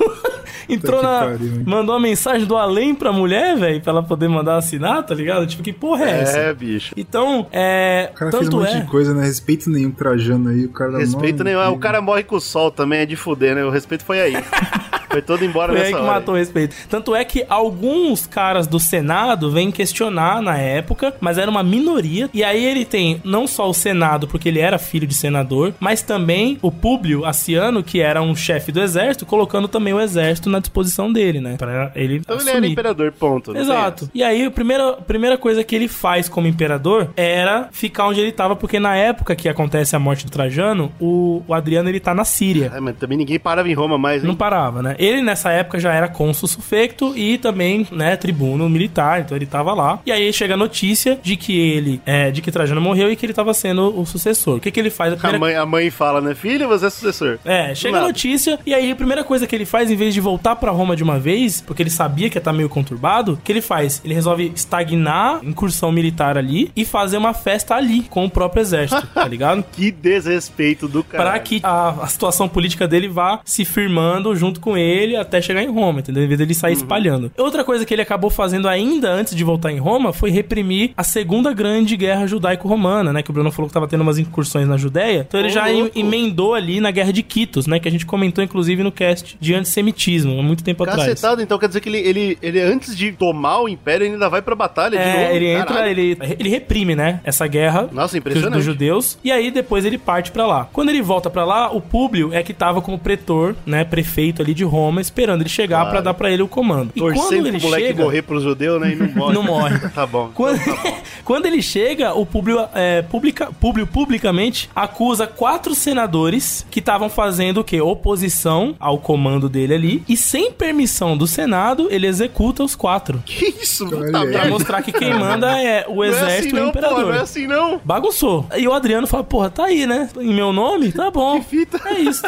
entrou 0.70 1.02
na. 1.02 1.20
pariu, 1.20 1.64
mandou 1.66 1.96
uma 1.96 2.02
mensagem 2.02 2.46
do 2.46 2.56
além 2.56 2.94
pra 2.96 3.12
mulher, 3.12 3.56
velho, 3.58 3.82
pra 3.82 3.92
ela 3.92 4.04
poder 4.04 4.28
mandar 4.28 4.58
assinar, 4.58 5.04
tá 5.04 5.14
ligado? 5.14 5.46
Tipo, 5.48 5.57
que 5.64 5.74
porra 5.74 6.06
é, 6.06 6.22
essa? 6.22 6.38
É, 6.38 6.54
bicho. 6.54 6.94
Então, 6.98 7.48
é. 7.52 8.10
O 8.12 8.16
cara 8.16 8.32
fez 8.32 8.48
um 8.48 8.50
tanto 8.52 8.58
monte 8.62 8.76
é. 8.76 8.80
de 8.82 8.88
coisa, 8.88 9.14
né? 9.14 9.24
Respeito 9.24 9.70
nenhum 9.70 9.92
Trajano 9.92 10.50
aí. 10.50 10.66
O 10.66 10.70
cara 10.70 10.98
Respeito 10.98 11.40
mó- 11.40 11.44
nenhum. 11.44 11.60
Ah, 11.60 11.70
O 11.70 11.78
cara 11.80 12.02
morre 12.02 12.24
com 12.24 12.36
o 12.36 12.42
sol 12.42 12.72
também, 12.72 13.00
é 13.00 13.06
de 13.06 13.16
fuder, 13.16 13.56
né? 13.56 13.64
O 13.64 13.70
respeito 13.70 14.04
foi 14.04 14.20
aí. 14.20 14.34
foi 15.10 15.22
todo 15.22 15.44
embora 15.46 15.72
Foi 15.72 15.82
aí 15.82 15.86
nessa 15.88 15.98
que 15.98 16.04
hora. 16.04 16.14
matou 16.20 16.34
o 16.36 16.38
respeito. 16.38 16.76
Tanto 16.90 17.16
é 17.16 17.24
que 17.26 17.46
alguns 17.50 18.26
caras 18.28 18.68
do 18.68 18.80
Senado 18.80 19.52
vêm 19.52 19.72
questionar 19.72 20.42
na 20.42 20.58
época, 20.58 21.14
mas 21.20 21.38
era 21.38 21.50
uma 21.50 21.64
minoria. 21.64 22.30
E 22.34 22.44
aí 22.44 22.64
ele 22.64 22.86
tem 22.86 23.22
não 23.24 23.48
só 23.48 23.70
o 23.70 23.74
Senado, 23.74 24.28
porque 24.28 24.50
ele 24.50 24.60
era 24.60 24.78
filho 24.78 25.08
de 25.08 25.14
senador, 25.14 25.74
mas 25.80 26.02
também 26.02 26.58
o 26.62 26.72
Públio 26.72 27.26
Aciano, 27.26 27.84
que 27.84 28.00
era 28.02 28.22
um 28.22 28.36
chefe 28.36 28.72
do 28.72 28.82
exército, 28.82 29.26
colocando 29.26 29.68
também 29.68 29.94
o 29.94 30.00
exército 30.00 30.50
na 30.50 30.60
disposição 30.60 31.12
dele, 31.12 31.40
né? 31.40 31.56
Pra 31.58 31.92
ele 31.96 32.18
Então 32.18 32.36
ele 32.36 32.44
assumir. 32.44 32.58
era 32.58 32.68
imperador, 32.68 33.12
ponto. 33.12 33.56
Exato. 33.58 34.10
E 34.14 34.24
aí, 34.24 34.46
a 34.46 34.52
primeira, 34.52 34.90
a 34.90 34.94
primeira 35.02 35.38
coisa 35.38 35.64
que 35.64 35.76
ele 35.76 35.88
faz 35.88 36.28
como 36.30 36.48
imperador 36.48 37.10
era 37.16 37.70
ficar 37.72 38.08
onde 38.08 38.20
ele 38.22 38.32
tava, 38.32 38.56
porque 38.56 38.80
na 38.80 38.96
época 38.96 39.36
que 39.36 39.48
acontece 39.50 39.96
a 39.96 40.00
morte 40.00 40.26
do 40.26 40.32
Trajano, 40.32 40.92
o, 41.00 41.42
o 41.48 41.54
Adriano 41.54 41.90
ele 41.90 42.00
tá 42.00 42.14
na 42.14 42.26
Síria. 42.26 42.72
É, 42.76 42.80
mas 42.80 42.96
também 42.98 43.18
ninguém 43.18 43.40
parava 43.40 43.70
em 43.70 43.74
Roma 43.74 43.98
mais, 43.98 44.22
hein? 44.24 44.28
Não 44.28 44.36
parava, 44.36 44.82
né? 44.82 44.96
Ele 45.08 45.22
nessa 45.22 45.52
época 45.52 45.80
já 45.80 45.94
era 45.94 46.08
cônsul 46.08 46.48
sufecto 46.48 47.18
e 47.18 47.38
também, 47.38 47.88
né, 47.92 48.16
tribuno 48.16 48.70
militar, 48.70 49.22
então 49.22 49.38
ele 49.38 49.46
tava 49.46 49.74
lá. 49.74 50.00
E 50.06 50.12
aí 50.12 50.32
chega 50.34 50.56
a 50.56 50.58
notícia 50.58 51.18
de 51.22 51.36
que 51.36 51.58
ele, 51.58 52.02
é, 52.06 52.30
de 52.32 52.42
que 52.42 52.52
Trajano 52.52 52.82
morreu 52.82 53.12
e 53.12 53.16
que 53.16 53.26
ele 53.26 53.34
tava 53.34 53.54
sendo 53.54 53.98
o 54.00 54.06
sucessor. 54.06 54.58
O 54.58 54.60
que 54.60 54.72
que 54.72 54.80
ele 54.80 54.90
faz? 54.90 55.14
A 55.14 55.16
A 55.16 55.20
primeira... 55.20 55.40
mãe, 55.40 55.56
a 55.56 55.66
mãe 55.66 55.90
fala, 55.90 56.20
né? 56.20 56.36
Filho, 56.36 56.68
você 56.68 56.88
é 56.88 56.90
sucessor. 56.90 57.40
É, 57.46 57.74
chega 57.74 58.00
a 58.00 58.02
notícia 58.02 58.60
e 58.66 58.74
aí 58.74 58.92
a 58.92 58.96
primeira 58.96 59.24
coisa 59.24 59.48
que 59.48 59.56
ele 59.56 59.66
faz, 59.66 59.90
em 59.90 59.96
vez 59.96 60.14
de 60.14 60.20
voltar 60.22 60.56
pra 60.56 60.72
Roma 60.72 60.96
de 60.96 61.04
uma 61.04 61.20
vez, 61.20 61.62
porque 61.62 61.82
ele 61.82 61.90
sabia 61.90 62.30
que 62.30 62.38
ia 62.38 62.40
estar 62.40 62.54
meio 62.54 62.70
conturbado, 62.70 63.34
o 63.34 63.38
que 63.38 63.52
ele 63.52 63.62
faz? 63.62 64.02
Ele 64.04 64.14
resolve 64.14 64.52
estagnar 64.56 65.40
a 65.42 65.46
incursão 65.46 65.92
militar 65.92 66.38
ali 66.38 66.72
e 66.76 66.84
fazer 66.86 67.18
uma 67.18 67.34
festa 67.34 67.76
ali 67.76 68.04
com 68.04 68.26
o 68.26 68.30
próprio 68.30 68.62
exército, 68.62 69.08
tá 69.14 69.28
ligado? 69.28 69.64
Que 69.72 69.92
desrespeito 69.92 70.88
do 70.88 71.04
cara. 71.04 71.24
Pra 71.24 71.40
que 71.40 71.60
a, 71.64 71.90
a 72.04 72.08
situação 72.08 72.48
política 72.48 72.88
dele 72.88 73.08
vá 73.08 73.40
se 73.46 73.64
firmando 73.66 74.36
junto 74.36 74.60
com 74.60 74.78
ele 74.78 74.87
até 75.16 75.42
chegar 75.42 75.64
em 75.64 75.70
Roma, 75.72 76.00
entendeu? 76.00 76.24
Em 76.24 76.28
vez 76.28 76.38
dele 76.38 76.54
sair 76.54 76.74
espalhando. 76.74 77.32
Outra 77.38 77.64
coisa 77.64 77.86
que 77.86 77.94
ele 77.94 78.02
acabou 78.02 78.30
fazendo 78.30 78.68
ainda 78.68 79.10
antes 79.12 79.36
de 79.36 79.44
voltar 79.44 79.72
em 79.72 79.78
Roma 79.80 80.14
foi 80.14 80.30
reprimir 80.30 80.92
a 80.96 81.04
segunda 81.04 81.54
grande 81.54 81.96
guerra 81.98 82.26
judaico-romana, 82.28 83.12
né? 83.14 83.22
Que 83.24 83.30
o 83.30 83.34
Bruno 83.34 83.52
falou 83.52 83.68
que 83.68 83.74
tava 83.74 83.88
tendo 83.88 84.02
umas 84.02 84.18
incursões 84.18 84.68
na 84.68 84.78
Judéia. 84.78 85.26
Então 85.28 85.40
ele 85.40 85.50
Ô, 85.50 85.52
já 85.52 85.68
louco. 85.68 85.98
emendou 85.98 86.54
ali 86.54 86.80
na 86.80 86.92
guerra 86.92 87.12
de 87.14 87.24
Quitos, 87.24 87.68
né? 87.68 87.80
Que 87.80 87.88
a 87.88 87.92
gente 87.92 88.06
comentou 88.06 88.44
inclusive 88.44 88.84
no 88.84 88.92
cast 88.92 89.38
de 89.40 89.54
antissemitismo, 89.54 90.40
há 90.40 90.44
muito 90.44 90.64
tempo 90.64 90.84
atrás. 90.84 91.00
Cacetado, 91.10 91.42
então 91.42 91.58
quer 91.58 91.68
dizer 91.68 91.82
que 91.82 91.90
ele, 91.90 91.98
ele, 92.00 92.38
ele, 92.42 92.60
antes 92.62 92.96
de 92.96 93.12
tomar 93.12 93.60
o 93.62 93.70
império, 93.70 94.06
ele 94.06 94.14
ainda 94.14 94.30
vai 94.30 94.42
pra 94.42 94.56
batalha 94.56 94.98
de 94.98 95.04
É, 95.04 95.24
novo? 95.24 95.36
ele 95.36 95.48
entra, 95.48 95.66
Caralho. 95.66 95.90
ele, 95.92 96.18
ele 96.40 96.50
reprime, 96.50 96.96
né? 96.96 97.20
Essa 97.24 97.46
guerra 97.48 97.90
Nossa, 97.92 98.20
dos 98.20 98.64
judeus. 98.64 99.18
E 99.24 99.32
aí 99.32 99.52
depois 99.52 99.86
ele 99.86 99.98
parte 99.98 100.32
pra 100.32 100.46
lá. 100.46 100.68
Quando 100.72 100.90
ele 100.90 101.02
volta 101.02 101.30
pra 101.30 101.44
lá, 101.46 101.72
o 101.72 101.82
Públio 101.82 102.34
é 102.34 102.42
que 102.44 102.54
tava 102.54 102.82
como 102.82 102.98
pretor, 102.98 103.56
né? 103.66 103.84
Prefeito 103.84 104.42
ali 104.42 104.54
de 104.54 104.64
Roma, 104.64 104.77
esperando 105.00 105.42
ele 105.42 105.50
chegar 105.50 105.78
Claro. 105.78 105.92
pra 105.92 106.02
dar 106.02 106.14
pra 106.14 106.32
ele 106.32 106.42
o 106.44 106.48
comando. 106.48 106.92
E 106.96 107.00
quando 107.00 107.16
Torcendo 107.16 107.48
ele 107.48 107.58
pro 107.60 107.68
moleque 107.68 107.88
chega. 107.88 108.04
morrer 108.04 108.22
pros 108.22 108.44
judeus, 108.44 108.82
né? 108.82 108.92
E 108.92 108.96
não 108.96 109.08
morre. 109.14 109.34
Não 109.34 109.44
morre. 109.44 109.80
tá 109.94 110.06
bom. 110.06 110.30
Quando, 110.34 110.60
quando 111.24 111.46
ele 111.46 111.62
chega, 111.62 112.14
o 112.14 112.26
Públio, 112.26 112.66
é, 112.74 113.02
publica, 113.02 113.52
Públio 113.60 113.86
publicamente 113.88 114.70
acusa 114.76 115.26
quatro 115.28 115.74
senadores 115.76 116.66
que 116.70 116.80
estavam 116.80 117.10
fazendo 117.10 117.60
o 117.60 117.64
quê? 117.64 117.82
Oposição 117.82 118.76
ao 118.80 118.98
comando 118.98 119.48
dele 119.50 119.74
ali. 119.74 120.04
E 120.08 120.16
sem 120.18 120.52
permissão 120.52 121.16
do 121.18 121.28
Senado, 121.28 121.88
ele 121.92 122.08
executa 122.08 122.64
os 122.64 122.76
quatro. 122.76 123.22
Que 123.26 123.46
isso? 123.62 123.88
Aí. 124.14 124.32
Pra 124.32 124.48
mostrar 124.48 124.82
que 124.82 124.92
quem 124.92 125.14
manda 125.14 125.62
é 125.62 125.86
o 125.88 125.96
Não 125.96 126.04
é 126.04 126.10
assim 126.10 126.18
exército 126.26 126.56
e 126.56 126.60
o 126.60 126.64
não, 126.66 126.72
pô, 126.72 126.80
imperador. 126.80 127.06
não 127.06 127.14
é 127.14 127.20
assim 127.20 127.48
não. 127.48 127.82
Bagunçou. 127.84 128.46
E 128.58 128.68
o 128.68 128.74
Adriano 128.74 129.08
fala, 129.08 129.24
porra, 129.24 129.50
tá 129.50 129.66
aí, 129.66 129.86
né? 129.86 130.10
Em 130.20 130.34
meu 130.34 130.52
nome? 130.54 130.92
Tá 130.92 131.10
bom. 131.12 131.40
Que 131.40 131.46
fita. 131.46 131.80
É 131.86 132.00
isso. 132.00 132.24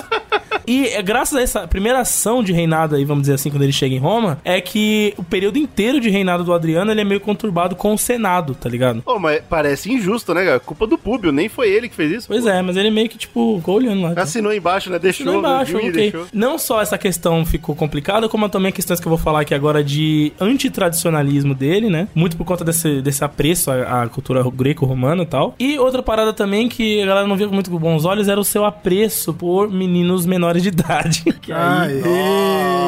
E 0.67 0.87
é 0.87 1.01
graças 1.01 1.35
a 1.37 1.41
essa 1.41 1.67
primeira 1.67 1.99
ação 1.99 2.38
de 2.43 2.53
reinado 2.53 2.95
aí, 2.95 3.05
vamos 3.05 3.23
dizer 3.23 3.33
assim, 3.35 3.49
quando 3.49 3.63
ele 3.63 3.71
chega 3.71 3.93
em 3.95 3.99
Roma, 3.99 4.39
é 4.43 4.59
que 4.61 5.13
o 5.17 5.23
período 5.23 5.57
inteiro 5.57 5.99
de 5.99 6.09
reinado 6.09 6.43
do 6.43 6.53
Adriano, 6.53 6.91
ele 6.91 7.01
é 7.01 7.03
meio 7.03 7.19
conturbado 7.19 7.75
com 7.75 7.93
o 7.93 7.97
Senado, 7.97 8.55
tá 8.55 8.69
ligado? 8.69 9.01
Pô, 9.01 9.19
mas 9.19 9.41
parece 9.49 9.91
injusto, 9.91 10.33
né, 10.33 10.45
cara? 10.45 10.59
Culpa 10.59 10.87
do 10.87 10.97
Públio, 10.97 11.31
nem 11.31 11.49
foi 11.49 11.69
ele 11.69 11.89
que 11.89 11.95
fez 11.95 12.11
isso. 12.11 12.27
Pois 12.27 12.43
pô. 12.43 12.49
é, 12.49 12.61
mas 12.61 12.75
ele 12.77 12.91
meio 12.91 13.09
que, 13.09 13.17
tipo, 13.17 13.57
ficou 13.57 13.75
olhando 13.75 14.01
lá. 14.01 14.13
Assinou 14.15 14.53
embaixo, 14.53 14.89
né? 14.89 14.99
Deixou, 14.99 15.23
Assinou 15.25 15.39
embaixo, 15.39 15.73
e 15.73 15.75
ok. 15.75 15.91
deixou. 15.91 16.25
Não 16.33 16.57
só 16.57 16.81
essa 16.81 16.97
questão 16.97 17.45
ficou 17.45 17.75
complicada, 17.75 18.27
como 18.29 18.47
também 18.49 18.71
questões 18.71 18.99
que 18.99 19.07
eu 19.07 19.09
vou 19.09 19.17
falar 19.17 19.41
aqui 19.41 19.53
agora 19.53 19.83
de 19.83 20.31
antitradicionalismo 20.39 21.53
dele, 21.53 21.89
né? 21.89 22.07
Muito 22.15 22.37
por 22.37 22.45
conta 22.45 22.63
desse, 22.63 23.01
desse 23.01 23.23
apreço 23.23 23.71
à, 23.71 24.03
à 24.03 24.07
cultura 24.07 24.43
greco-romana 24.49 25.23
e 25.23 25.25
tal. 25.25 25.55
E 25.59 25.77
outra 25.77 26.01
parada 26.01 26.33
também 26.33 26.67
que 26.69 27.01
a 27.01 27.05
galera 27.05 27.27
não 27.27 27.35
via 27.35 27.47
com 27.47 27.53
muito 27.53 27.69
bons 27.77 28.05
olhos 28.05 28.27
era 28.27 28.39
o 28.39 28.43
seu 28.43 28.65
apreço 28.65 29.33
por 29.33 29.69
meninos 29.69 30.25
menores 30.25 30.63
de 30.63 30.69
idade. 30.69 31.23
Que 31.41 31.51
aí, 31.51 32.01